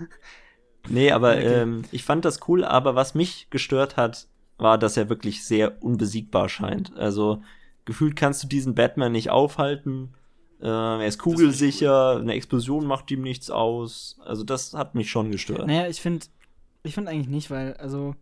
nee, 0.89 1.11
aber 1.11 1.31
okay. 1.31 1.61
Ähm, 1.61 1.83
ich 1.91 2.03
fand 2.03 2.25
das 2.25 2.47
cool, 2.47 2.63
aber 2.63 2.95
was 2.95 3.15
mich 3.15 3.47
gestört 3.49 3.97
hat, 3.97 4.27
war, 4.57 4.77
dass 4.77 4.97
er 4.97 5.09
wirklich 5.09 5.43
sehr 5.43 5.83
unbesiegbar 5.83 6.49
scheint. 6.49 6.95
Also 6.95 7.41
gefühlt 7.85 8.15
kannst 8.15 8.43
du 8.43 8.47
diesen 8.47 8.75
Batman 8.75 9.11
nicht 9.11 9.29
aufhalten. 9.29 10.13
Äh, 10.61 10.67
er 10.67 11.07
ist 11.07 11.17
kugelsicher, 11.17 12.17
eine 12.17 12.33
Explosion 12.33 12.85
macht 12.85 13.09
ihm 13.11 13.21
nichts 13.21 13.49
aus. 13.49 14.19
Also 14.23 14.43
das 14.43 14.73
hat 14.73 14.95
mich 14.95 15.09
schon 15.09 15.31
gestört. 15.31 15.67
Naja, 15.67 15.87
ich 15.87 16.01
finde 16.01 16.27
ich 16.83 16.93
finde 16.93 17.11
eigentlich 17.11 17.27
nicht, 17.27 17.51
weil, 17.51 17.73
also 17.75 18.15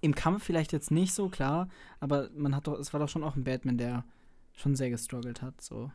im 0.00 0.14
Kampf 0.14 0.44
vielleicht 0.44 0.72
jetzt 0.72 0.90
nicht 0.90 1.12
so, 1.12 1.28
klar, 1.28 1.68
aber 2.00 2.28
man 2.36 2.54
hat 2.54 2.66
doch, 2.66 2.78
es 2.78 2.92
war 2.92 3.00
doch 3.00 3.08
schon 3.08 3.24
auch 3.24 3.36
ein 3.36 3.44
Batman, 3.44 3.78
der 3.78 4.04
schon 4.54 4.76
sehr 4.76 4.90
gestruggelt 4.90 5.42
hat, 5.42 5.60
so. 5.60 5.90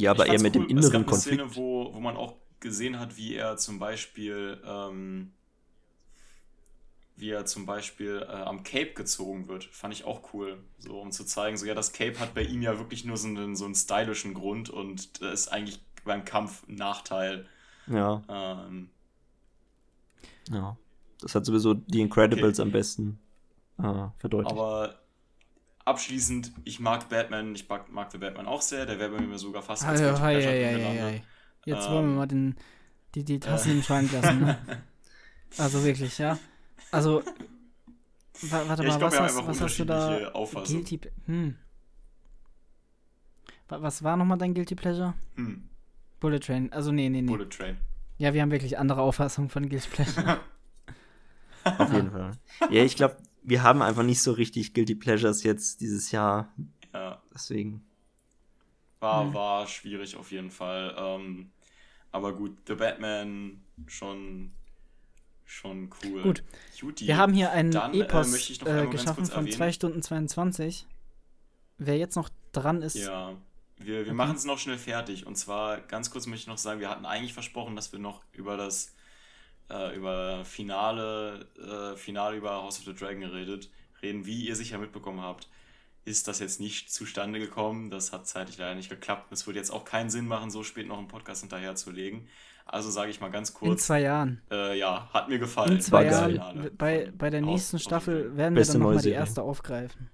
Ja, 0.00 0.12
aber 0.12 0.26
eher 0.26 0.40
mit 0.40 0.56
cool. 0.56 0.62
dem 0.62 0.70
inneren 0.70 0.86
es 0.86 0.90
gab 0.90 1.00
eine 1.00 1.04
Konflikt. 1.06 1.40
Szene, 1.40 1.56
wo, 1.56 1.94
wo 1.94 2.00
man 2.00 2.16
auch 2.16 2.36
gesehen 2.60 2.98
hat, 2.98 3.16
wie 3.16 3.34
er 3.34 3.56
zum 3.56 3.78
Beispiel, 3.78 4.60
ähm, 4.64 5.32
wie 7.16 7.30
er 7.30 7.46
zum 7.46 7.66
Beispiel 7.66 8.26
äh, 8.28 8.32
am 8.32 8.62
Cape 8.62 8.94
gezogen 8.94 9.48
wird. 9.48 9.64
Fand 9.64 9.94
ich 9.94 10.04
auch 10.04 10.32
cool. 10.32 10.58
So, 10.78 11.00
um 11.00 11.12
zu 11.12 11.24
zeigen, 11.24 11.56
so 11.56 11.66
ja, 11.66 11.74
das 11.74 11.92
Cape 11.92 12.18
hat 12.18 12.34
bei 12.34 12.42
ihm 12.42 12.62
ja 12.62 12.78
wirklich 12.78 13.04
nur 13.04 13.16
so 13.16 13.28
einen, 13.28 13.54
so 13.54 13.64
einen 13.64 13.74
stylischen 13.74 14.34
Grund 14.34 14.70
und 14.70 15.22
das 15.22 15.42
ist 15.42 15.48
eigentlich 15.48 15.80
beim 16.04 16.24
Kampf 16.24 16.66
ein 16.68 16.76
Nachteil. 16.76 17.46
Ja. 17.86 18.22
Ähm, 18.28 18.90
ja. 20.50 20.76
Das 21.20 21.34
hat 21.34 21.46
sowieso 21.46 21.74
die 21.74 22.00
Incredibles 22.00 22.58
okay. 22.58 22.66
am 22.66 22.72
besten 22.72 23.18
äh, 23.78 24.08
verdeutlicht. 24.18 24.52
Aber 24.52 25.03
abschließend, 25.84 26.52
ich 26.64 26.80
mag 26.80 27.08
Batman, 27.08 27.54
ich 27.54 27.68
mag, 27.68 27.90
mag 27.92 28.10
The 28.10 28.18
Batman 28.18 28.46
auch 28.46 28.62
sehr, 28.62 28.86
der 28.86 28.98
wäre 28.98 29.10
bei 29.10 29.20
mir 29.20 29.38
sogar 29.38 29.62
fast 29.62 29.84
als 29.84 30.00
also, 30.00 30.22
hei, 30.22 30.42
hei, 30.42 31.02
hei, 31.02 31.22
Jetzt 31.64 31.86
ähm, 31.86 31.92
wollen 31.92 32.08
wir 32.08 32.16
mal 32.16 32.26
den, 32.26 32.56
die, 33.14 33.24
die 33.24 33.40
Tassen 33.40 33.70
äh. 33.70 33.74
im 33.74 33.82
Schrank 33.82 34.12
lassen. 34.12 34.40
Ne? 34.40 34.58
Also 35.56 35.84
wirklich, 35.84 36.18
ja. 36.18 36.36
Also, 36.90 37.22
warte 38.50 38.82
ja, 38.82 38.88
mal, 38.88 38.98
glaub, 38.98 39.02
was, 39.02 39.20
hast, 39.20 39.46
was 39.46 39.60
hast 39.60 39.78
du 39.78 39.84
da? 39.84 40.32
Guilty, 40.64 41.00
hm. 41.26 41.56
Was 43.68 44.02
war 44.02 44.16
nochmal 44.16 44.36
dein 44.36 44.52
Guilty 44.52 44.74
Pleasure? 44.74 45.14
Hm. 45.36 45.68
Bullet 46.18 46.40
Train. 46.40 46.72
Also, 46.72 46.90
nee, 46.90 47.08
nee, 47.08 47.22
nee. 47.22 47.30
Bullet 47.30 47.50
Train. 47.50 47.76
Ja, 48.18 48.34
wir 48.34 48.42
haben 48.42 48.50
wirklich 48.50 48.78
andere 48.78 49.02
Auffassungen 49.02 49.48
von 49.48 49.68
Guilty 49.68 49.88
Pleasure. 49.90 50.40
Auf 51.78 51.92
jeden 51.92 52.10
Fall. 52.10 52.32
Ja, 52.70 52.82
ich 52.82 52.96
glaube, 52.96 53.16
wir 53.44 53.62
haben 53.62 53.82
einfach 53.82 54.02
nicht 54.02 54.22
so 54.22 54.32
richtig 54.32 54.74
Guilty 54.74 54.94
Pleasures 54.94 55.42
jetzt 55.42 55.80
dieses 55.80 56.10
Jahr. 56.10 56.52
Ja. 56.92 57.22
Deswegen. 57.32 57.84
War, 59.00 59.24
hm. 59.24 59.34
war 59.34 59.66
schwierig 59.66 60.16
auf 60.16 60.32
jeden 60.32 60.50
Fall. 60.50 60.94
Ähm, 60.98 61.50
aber 62.10 62.32
gut, 62.32 62.56
The 62.66 62.74
Batman 62.74 63.60
schon, 63.86 64.52
schon 65.44 65.90
cool. 66.02 66.22
Gut. 66.22 66.44
Juti. 66.76 67.06
Wir 67.06 67.18
haben 67.18 67.34
hier 67.34 67.50
einen 67.50 67.70
Dann, 67.70 67.92
äh, 67.92 68.00
Epos 68.00 68.50
äh, 68.62 68.86
geschaffen 68.86 69.26
von 69.26 69.50
2 69.50 69.72
Stunden 69.72 70.02
22. 70.02 70.86
Wer 71.76 71.98
jetzt 71.98 72.16
noch 72.16 72.30
dran 72.52 72.80
ist. 72.82 72.96
Ja. 72.96 73.36
Wir, 73.76 73.96
wir 73.96 74.02
okay. 74.02 74.12
machen 74.12 74.36
es 74.36 74.44
noch 74.44 74.58
schnell 74.58 74.78
fertig. 74.78 75.26
Und 75.26 75.36
zwar, 75.36 75.80
ganz 75.80 76.10
kurz 76.10 76.26
möchte 76.26 76.42
ich 76.42 76.46
noch 76.46 76.58
sagen, 76.58 76.80
wir 76.80 76.88
hatten 76.88 77.04
eigentlich 77.04 77.34
versprochen, 77.34 77.76
dass 77.76 77.92
wir 77.92 77.98
noch 77.98 78.22
über 78.32 78.56
das 78.56 78.94
äh, 79.70 79.96
über 79.96 80.44
Finale, 80.44 81.46
äh, 81.58 81.96
Finale 81.96 82.36
über 82.36 82.62
House 82.62 82.78
of 82.78 82.84
the 82.84 82.94
Dragon 82.94 83.24
redet, 83.24 83.70
reden. 84.02 84.26
Wie 84.26 84.46
ihr 84.46 84.56
sicher 84.56 84.78
mitbekommen 84.78 85.20
habt, 85.20 85.48
ist 86.04 86.28
das 86.28 86.38
jetzt 86.38 86.60
nicht 86.60 86.92
zustande 86.92 87.38
gekommen. 87.38 87.90
Das 87.90 88.12
hat 88.12 88.26
zeitlich 88.26 88.58
leider 88.58 88.74
nicht 88.74 88.90
geklappt. 88.90 89.32
Es 89.32 89.46
würde 89.46 89.58
jetzt 89.58 89.70
auch 89.70 89.84
keinen 89.84 90.10
Sinn 90.10 90.26
machen, 90.26 90.50
so 90.50 90.62
spät 90.62 90.86
noch 90.86 90.98
einen 90.98 91.08
Podcast 91.08 91.40
hinterherzulegen. 91.40 92.28
Also 92.66 92.90
sage 92.90 93.10
ich 93.10 93.20
mal 93.20 93.30
ganz 93.30 93.52
kurz. 93.52 93.72
In 93.72 93.78
zwei 93.78 94.00
Jahren. 94.00 94.40
Äh, 94.50 94.78
ja, 94.78 95.08
hat 95.12 95.28
mir 95.28 95.38
gefallen. 95.38 95.72
In 95.72 95.80
zwei 95.80 96.06
Jahren. 96.06 96.70
Bei, 96.76 97.12
bei 97.16 97.30
der 97.30 97.42
nächsten 97.42 97.78
Staffel 97.78 98.36
werden 98.36 98.56
wir 98.56 98.64
dann 98.64 98.78
nochmal 98.78 99.02
die 99.02 99.10
erste 99.10 99.42
aufgreifen. 99.42 100.10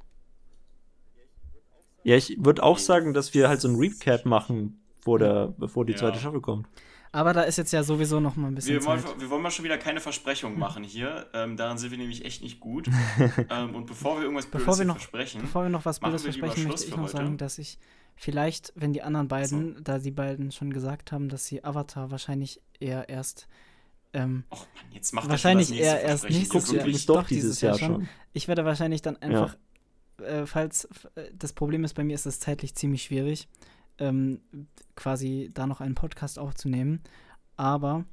Ja, 2.02 2.16
ich 2.16 2.36
würde 2.40 2.62
auch 2.62 2.78
sagen, 2.78 3.12
dass 3.14 3.34
wir 3.34 3.48
halt 3.48 3.60
so 3.60 3.68
ein 3.68 3.76
Recap 3.76 4.24
machen, 4.24 4.82
vor 5.00 5.18
der, 5.18 5.54
bevor 5.58 5.84
die 5.84 5.92
ja. 5.92 5.98
zweite 5.98 6.18
Staffel 6.18 6.40
kommt. 6.40 6.66
Aber 7.12 7.32
da 7.32 7.42
ist 7.42 7.58
jetzt 7.58 7.72
ja 7.72 7.82
sowieso 7.82 8.20
noch 8.20 8.36
mal 8.36 8.48
ein 8.48 8.54
bisschen 8.54 8.74
wir 8.74 8.84
wollen, 8.84 9.00
Zeit. 9.00 9.20
Wir 9.20 9.30
wollen 9.30 9.42
mal 9.42 9.50
schon 9.50 9.64
wieder 9.64 9.78
keine 9.78 10.00
Versprechungen 10.00 10.58
machen 10.58 10.84
hier. 10.84 11.28
Ähm, 11.32 11.56
daran 11.56 11.76
sind 11.76 11.90
wir 11.90 11.98
nämlich 11.98 12.24
echt 12.24 12.42
nicht 12.42 12.60
gut. 12.60 12.88
ähm, 13.50 13.74
und 13.74 13.86
bevor 13.86 14.16
wir 14.16 14.22
irgendwas 14.22 14.46
bevor 14.46 14.78
wir 14.78 14.84
noch, 14.84 14.96
versprechen, 14.96 15.40
bevor 15.40 15.64
wir 15.64 15.70
noch 15.70 15.84
was 15.84 15.98
Blödes 15.98 16.22
versprechen, 16.22 16.68
möchte 16.68 16.84
ich 16.84 16.90
noch 16.90 17.02
heute. 17.02 17.12
sagen, 17.12 17.36
dass 17.36 17.58
ich 17.58 17.78
vielleicht, 18.14 18.72
wenn 18.76 18.92
die 18.92 19.02
anderen 19.02 19.26
beiden, 19.26 19.76
so. 19.76 19.80
da 19.80 19.98
die 19.98 20.12
beiden 20.12 20.52
schon 20.52 20.72
gesagt 20.72 21.10
haben, 21.10 21.28
dass 21.28 21.46
sie 21.46 21.64
Avatar 21.64 22.12
wahrscheinlich 22.12 22.60
eher 22.78 23.08
erst 23.08 23.48
ähm, 24.12 24.44
Och 24.52 24.66
Mann, 24.74 24.92
jetzt 24.92 25.12
macht 25.12 25.28
wahrscheinlich 25.28 25.72
eher 25.72 26.00
erst 26.00 26.28
nächstes 26.28 26.70
Jahr, 26.70 26.86
nicht 26.86 27.08
doch 27.08 27.26
dieses 27.26 27.60
Jahr 27.60 27.78
schon. 27.78 28.08
Ich 28.32 28.46
werde 28.46 28.64
wahrscheinlich 28.64 29.02
dann 29.02 29.16
einfach 29.16 29.54
ja 29.54 29.58
äh, 30.20 30.46
falls 30.46 30.84
äh, 31.14 31.30
das 31.34 31.52
Problem 31.52 31.84
ist, 31.84 31.94
bei 31.94 32.04
mir 32.04 32.14
ist 32.14 32.26
das 32.26 32.40
zeitlich 32.40 32.74
ziemlich 32.74 33.04
schwierig, 33.04 33.48
ähm, 34.00 34.40
quasi 34.96 35.50
da 35.54 35.66
noch 35.66 35.80
einen 35.80 35.94
Podcast 35.94 36.38
aufzunehmen. 36.38 37.00
Aber. 37.56 38.04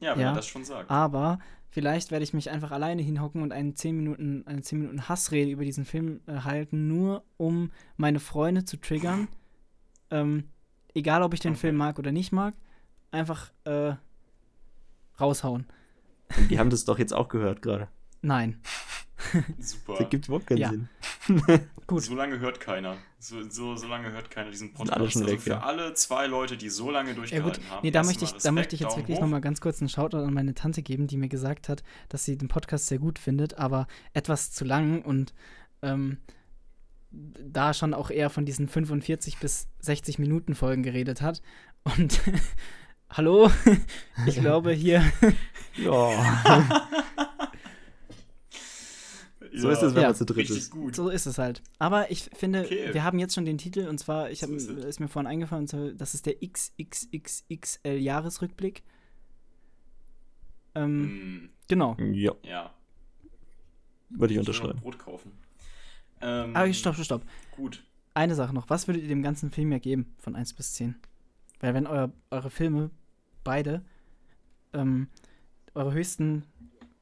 Ja, 0.00 0.14
wenn 0.14 0.22
ja, 0.22 0.28
er 0.30 0.34
das 0.34 0.46
schon 0.46 0.64
sagt. 0.64 0.90
Aber 0.90 1.38
vielleicht 1.68 2.10
werde 2.10 2.22
ich 2.22 2.32
mich 2.32 2.50
einfach 2.50 2.70
alleine 2.70 3.02
hinhocken 3.02 3.42
und 3.42 3.52
einen 3.52 3.76
10 3.76 3.96
Minuten, 3.96 4.46
eine 4.46 4.62
10 4.62 4.78
Minuten 4.78 5.08
Hassrede 5.08 5.50
über 5.50 5.64
diesen 5.64 5.84
Film 5.84 6.20
äh, 6.26 6.40
halten, 6.40 6.88
nur 6.88 7.24
um 7.36 7.70
meine 7.96 8.20
Freunde 8.20 8.64
zu 8.64 8.78
triggern. 8.78 9.28
ähm, 10.10 10.44
egal, 10.94 11.22
ob 11.22 11.34
ich 11.34 11.40
den 11.40 11.52
okay. 11.52 11.60
Film 11.60 11.76
mag 11.76 11.98
oder 11.98 12.12
nicht 12.12 12.32
mag, 12.32 12.54
einfach 13.10 13.52
äh, 13.64 13.94
raushauen. 15.20 15.66
Die 16.50 16.58
haben 16.58 16.70
das 16.70 16.84
doch 16.84 16.98
jetzt 16.98 17.12
auch 17.12 17.28
gehört 17.28 17.62
gerade. 17.62 17.88
Nein. 18.22 18.60
Super. 19.58 19.96
Das 19.98 20.10
gibt 20.10 20.26
überhaupt 20.26 20.46
keinen 20.46 20.58
ja. 20.58 20.70
Sinn. 20.70 20.88
Gut. 21.86 22.02
So 22.02 22.14
lange 22.14 22.38
hört 22.38 22.60
keiner. 22.60 22.96
So, 23.18 23.48
so, 23.48 23.76
so 23.76 23.86
lange 23.86 24.10
hört 24.12 24.30
keiner 24.30 24.50
diesen 24.50 24.72
Podcast. 24.74 24.96
Alle 24.96 25.10
schon 25.10 25.22
also 25.22 25.32
weg, 25.34 25.40
für 25.40 25.50
ja. 25.50 25.60
alle 25.60 25.94
zwei 25.94 26.26
Leute, 26.26 26.56
die 26.56 26.68
so 26.68 26.90
lange 26.90 27.14
durchgehalten 27.14 27.62
ja, 27.64 27.70
haben. 27.70 27.80
Nee, 27.82 27.90
da 27.90 28.02
möchte, 28.02 28.24
ich, 28.24 28.32
da 28.32 28.52
möchte 28.52 28.74
ich 28.74 28.80
jetzt 28.80 28.96
wirklich 28.96 29.20
nochmal 29.20 29.40
ganz 29.40 29.60
kurz 29.60 29.80
einen 29.80 29.88
Shoutout 29.88 30.18
an 30.18 30.34
meine 30.34 30.54
Tante 30.54 30.82
geben, 30.82 31.06
die 31.06 31.16
mir 31.16 31.28
gesagt 31.28 31.68
hat, 31.68 31.82
dass 32.08 32.24
sie 32.24 32.36
den 32.36 32.48
Podcast 32.48 32.88
sehr 32.88 32.98
gut 32.98 33.18
findet, 33.18 33.58
aber 33.58 33.86
etwas 34.12 34.52
zu 34.52 34.64
lang 34.64 35.02
und 35.02 35.32
ähm, 35.82 36.18
da 37.10 37.72
schon 37.72 37.94
auch 37.94 38.10
eher 38.10 38.30
von 38.30 38.44
diesen 38.44 38.68
45 38.68 39.38
bis 39.38 39.68
60 39.80 40.18
Minuten 40.18 40.54
Folgen 40.54 40.82
geredet 40.82 41.22
hat. 41.22 41.40
Und 41.84 42.20
hallo, 43.10 43.50
ich 44.26 44.36
glaube 44.40 44.72
hier. 44.72 45.02
ja. 45.76 46.88
So 49.56 49.70
ist 49.70 49.82
es, 49.82 49.94
wenn 49.94 50.02
ja, 50.02 50.08
man 50.08 50.16
zu 50.16 50.26
dritt 50.26 50.50
ist. 50.50 50.70
Gut. 50.70 50.94
So 50.94 51.08
ist 51.08 51.26
es 51.26 51.38
halt. 51.38 51.62
Aber 51.78 52.10
ich 52.10 52.28
finde, 52.34 52.64
okay. 52.64 52.92
wir 52.92 53.04
haben 53.04 53.18
jetzt 53.18 53.34
schon 53.34 53.44
den 53.44 53.58
Titel 53.58 53.88
und 53.88 53.98
zwar, 53.98 54.30
ich 54.30 54.42
hab, 54.42 54.50
so 54.50 54.56
ist, 54.56 54.68
ist, 54.68 55.00
mir 55.00 55.08
vorhin 55.08 55.26
eingefallen, 55.26 55.66
das 55.96 56.14
ist 56.14 56.26
der 56.26 56.34
XXXXL 56.40 57.96
Jahresrückblick. 57.96 58.82
Ähm, 60.74 61.00
mm. 61.00 61.50
Genau. 61.68 61.96
Ja. 61.98 62.32
ja. 62.42 62.74
Würde 64.10 64.34
ich 64.34 64.40
unterschreiben. 64.40 64.78
Brot 64.80 64.98
kaufen. 64.98 65.32
Ähm, 66.20 66.54
Aber 66.54 66.72
stopp, 66.72 66.94
stopp, 66.94 67.04
stopp. 67.04 67.22
Gut. 67.56 67.82
Eine 68.14 68.34
Sache 68.34 68.54
noch. 68.54 68.70
Was 68.70 68.86
würdet 68.86 69.02
ihr 69.02 69.08
dem 69.08 69.22
ganzen 69.22 69.50
Film 69.50 69.72
ja 69.72 69.78
geben 69.78 70.14
von 70.18 70.36
1 70.36 70.54
bis 70.54 70.74
10? 70.74 70.94
Weil 71.60 71.74
wenn 71.74 71.86
euer, 71.86 72.12
eure 72.30 72.50
Filme, 72.50 72.90
beide, 73.44 73.84
ähm, 74.72 75.08
eure 75.74 75.92
höchsten 75.92 76.44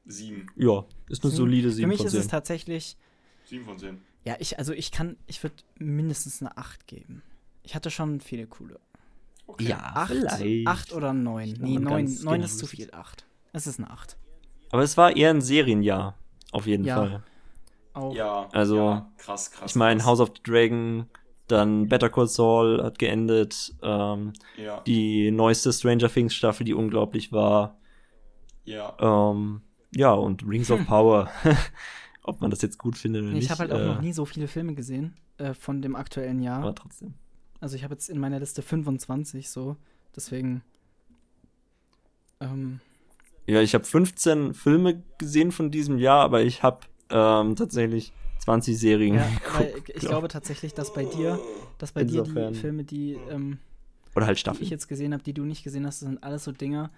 Sieben. 0.05 0.47
Ja, 0.55 0.85
ist 1.09 1.23
eine 1.23 1.33
solide 1.33 1.71
sieben 1.71 1.85
Für 1.85 1.87
mich 1.87 1.97
von 1.97 2.07
ist 2.07 2.13
es 2.13 2.27
tatsächlich. 2.27 2.97
Sieben 3.45 3.65
von 3.65 3.77
zehn. 3.77 4.01
Ja, 4.23 4.35
ich, 4.39 4.57
also 4.57 4.73
ich 4.73 4.91
kann, 4.91 5.17
ich 5.27 5.41
würde 5.43 5.55
mindestens 5.77 6.41
eine 6.41 6.57
acht 6.57 6.87
geben. 6.87 7.21
Ich 7.63 7.75
hatte 7.75 7.91
schon 7.91 8.19
viele 8.21 8.47
coole. 8.47 8.79
Okay. 9.47 9.69
Ja, 9.69 9.77
acht, 9.77 10.11
vielleicht. 10.11 10.67
acht 10.67 10.93
oder 10.93 11.13
neun. 11.13 11.53
Nee, 11.59 11.77
neun, 11.77 12.11
neun 12.23 12.41
ist 12.41 12.57
zu 12.57 12.65
viel. 12.65 12.89
Acht. 12.91 13.25
Es 13.53 13.67
ist 13.67 13.79
eine 13.79 13.89
acht. 13.89 14.17
Aber 14.71 14.81
es 14.81 14.97
war 14.97 15.15
eher 15.15 15.29
ein 15.29 15.41
Serienjahr, 15.41 16.17
auf 16.51 16.65
jeden 16.65 16.85
ja. 16.85 16.95
Fall. 16.95 17.23
Auch. 17.93 18.13
Ja, 18.15 18.49
also, 18.51 18.77
ja, 18.77 19.11
krass, 19.17 19.51
krass. 19.51 19.71
Ich 19.71 19.75
meine, 19.75 20.03
House 20.03 20.19
of 20.19 20.31
the 20.35 20.43
Dragon 20.43 21.07
Dann 21.47 21.87
Better 21.87 22.09
Call 22.09 22.27
Saul 22.27 22.83
hat 22.83 22.97
geendet. 22.97 23.73
Ähm, 23.83 24.33
Ja. 24.57 24.81
die 24.81 25.29
neueste 25.31 25.71
Stranger 25.71 26.09
Things 26.09 26.33
Staffel, 26.33 26.65
die 26.65 26.73
unglaublich 26.73 27.31
war. 27.31 27.77
Ja. 28.63 28.97
Ähm, 28.99 29.61
ja, 29.95 30.11
und 30.13 30.47
Rings 30.47 30.69
of 30.71 30.85
Power. 30.85 31.29
Ob 32.23 32.41
man 32.41 32.49
das 32.49 32.61
jetzt 32.63 32.79
gut 32.79 32.97
findet 32.97 33.21
oder 33.21 33.29
Nee, 33.31 33.35
nicht. 33.37 33.45
ich 33.45 33.51
habe 33.51 33.59
halt 33.61 33.71
auch 33.71 33.79
äh, 33.79 33.85
noch 33.85 34.01
nie 34.01 34.11
so 34.13 34.25
viele 34.25 34.47
Filme 34.47 34.73
gesehen 34.73 35.15
äh, 35.37 35.53
von 35.53 35.81
dem 35.81 35.95
aktuellen 35.95 36.41
Jahr. 36.41 36.59
Aber 36.63 36.73
trotzdem. 36.75 37.13
Also 37.61 37.75
ich 37.75 37.83
habe 37.83 37.93
jetzt 37.93 38.09
in 38.09 38.19
meiner 38.19 38.39
Liste 38.39 38.61
25 38.63 39.49
so. 39.49 39.77
Deswegen. 40.15 40.63
Ähm, 42.39 42.79
Ja, 43.45 43.61
ich 43.61 43.73
habe 43.75 43.83
15 43.83 44.53
Filme 44.53 45.03
gesehen 45.17 45.51
von 45.51 45.71
diesem 45.71 45.97
Jahr, 45.99 46.21
aber 46.23 46.41
ich 46.41 46.63
habe 46.63 46.79
ähm, 47.09 47.55
tatsächlich 47.55 48.11
20 48.39 48.77
Serien 48.77 49.15
ja, 49.15 49.27
geguckt. 49.27 49.53
weil 49.59 49.73
ich 49.77 49.83
glaub. 49.85 50.09
glaube 50.09 50.27
tatsächlich, 50.27 50.73
dass 50.73 50.93
bei 50.93 51.05
dir, 51.05 51.39
dass 51.77 51.91
bei 51.91 52.03
dir 52.03 52.19
Insofern. 52.21 52.53
die 52.53 52.59
Filme, 52.59 52.83
die, 52.83 53.17
ähm, 53.29 53.59
Oder 54.15 54.25
halt 54.25 54.35
die 54.35 54.39
ich 54.39 54.41
Staffeln. 54.41 54.67
jetzt 54.69 54.87
gesehen 54.87 55.13
habe, 55.13 55.23
die 55.23 55.33
du 55.33 55.43
nicht 55.43 55.63
gesehen 55.63 55.85
hast, 55.85 56.01
das 56.01 56.09
sind 56.09 56.23
alles 56.23 56.43
so 56.43 56.51
Dinger, 56.51 56.89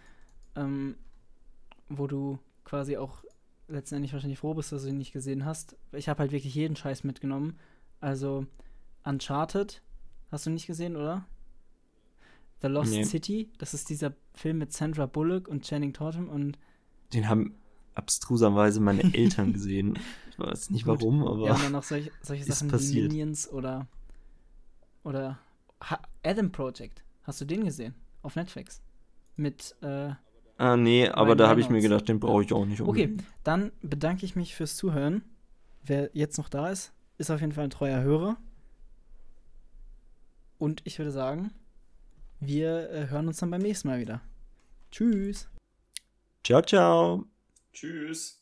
ähm, 0.55 0.95
wo 1.89 2.07
du 2.07 2.39
quasi 2.67 2.97
auch 2.97 3.23
letztendlich 3.69 4.13
wahrscheinlich 4.13 4.39
froh 4.39 4.53
bist, 4.53 4.71
dass 4.71 4.83
du 4.83 4.89
ihn 4.89 4.97
nicht 4.97 5.13
gesehen 5.13 5.45
hast. 5.45 5.75
Ich 5.93 6.09
habe 6.09 6.19
halt 6.19 6.31
wirklich 6.31 6.53
jeden 6.53 6.75
Scheiß 6.75 7.03
mitgenommen. 7.03 7.57
Also 8.01 8.45
Uncharted 9.03 9.81
hast 10.31 10.45
du 10.45 10.49
nicht 10.49 10.67
gesehen, 10.67 10.95
oder? 10.97 11.25
The 12.61 12.67
Lost 12.67 12.91
Nee. 12.91 13.03
City, 13.03 13.49
das 13.57 13.73
ist 13.73 13.89
dieser 13.89 14.13
Film 14.33 14.57
mit 14.57 14.73
Sandra 14.73 15.05
Bullock 15.05 15.47
und 15.47 15.63
Channing 15.63 15.93
Tatum 15.93 16.27
und 16.29 16.57
Den 17.13 17.29
haben 17.29 17.55
abstruserweise 17.93 18.79
meine 18.79 19.01
Eltern 19.13 19.53
gesehen. 19.53 19.97
Ich 20.31 20.39
weiß 20.39 20.69
nicht 20.71 20.85
Gut. 20.85 20.99
warum, 20.99 21.25
aber 21.27 21.45
ja, 21.47 21.53
und 21.53 21.63
dann 21.63 21.71
noch 21.71 21.83
solche, 21.83 22.11
solche 22.21 22.43
Sachen 22.45 22.67
wie 22.67 22.71
passiert. 22.71 23.11
Minions 23.11 23.49
oder 23.51 23.87
oder 25.03 25.39
ha 25.81 26.01
Adam 26.23 26.51
Project. 26.51 27.03
Hast 27.23 27.39
du 27.41 27.45
den 27.45 27.63
gesehen? 27.63 27.93
Auf 28.23 28.35
Netflix. 28.35 28.81
Mit, 29.35 29.75
äh, 29.81 30.11
ah 30.57 30.75
nee, 30.77 31.07
aber 31.09 31.35
da 31.35 31.47
habe 31.49 31.61
ich 31.61 31.69
mir 31.69 31.81
gedacht, 31.81 32.07
den 32.09 32.19
brauche 32.19 32.43
ich 32.43 32.53
auch 32.53 32.65
nicht 32.65 32.81
Okay, 32.81 33.03
unbedingt. 33.05 33.23
dann 33.43 33.71
bedanke 33.81 34.25
ich 34.25 34.35
mich 34.35 34.55
fürs 34.55 34.75
Zuhören. 34.75 35.23
Wer 35.83 36.09
jetzt 36.13 36.37
noch 36.37 36.49
da 36.49 36.69
ist, 36.69 36.93
ist 37.17 37.31
auf 37.31 37.39
jeden 37.41 37.53
Fall 37.53 37.65
ein 37.65 37.69
treuer 37.69 38.01
Hörer. 38.01 38.37
Und 40.57 40.81
ich 40.85 40.97
würde 40.97 41.11
sagen, 41.11 41.51
wir 42.39 42.89
äh, 42.91 43.07
hören 43.09 43.27
uns 43.27 43.37
dann 43.37 43.51
beim 43.51 43.61
nächsten 43.61 43.87
Mal 43.87 43.99
wieder. 43.99 44.21
Tschüss. 44.91 45.47
Ciao, 46.43 46.61
ciao. 46.61 47.25
Tschüss. 47.73 48.36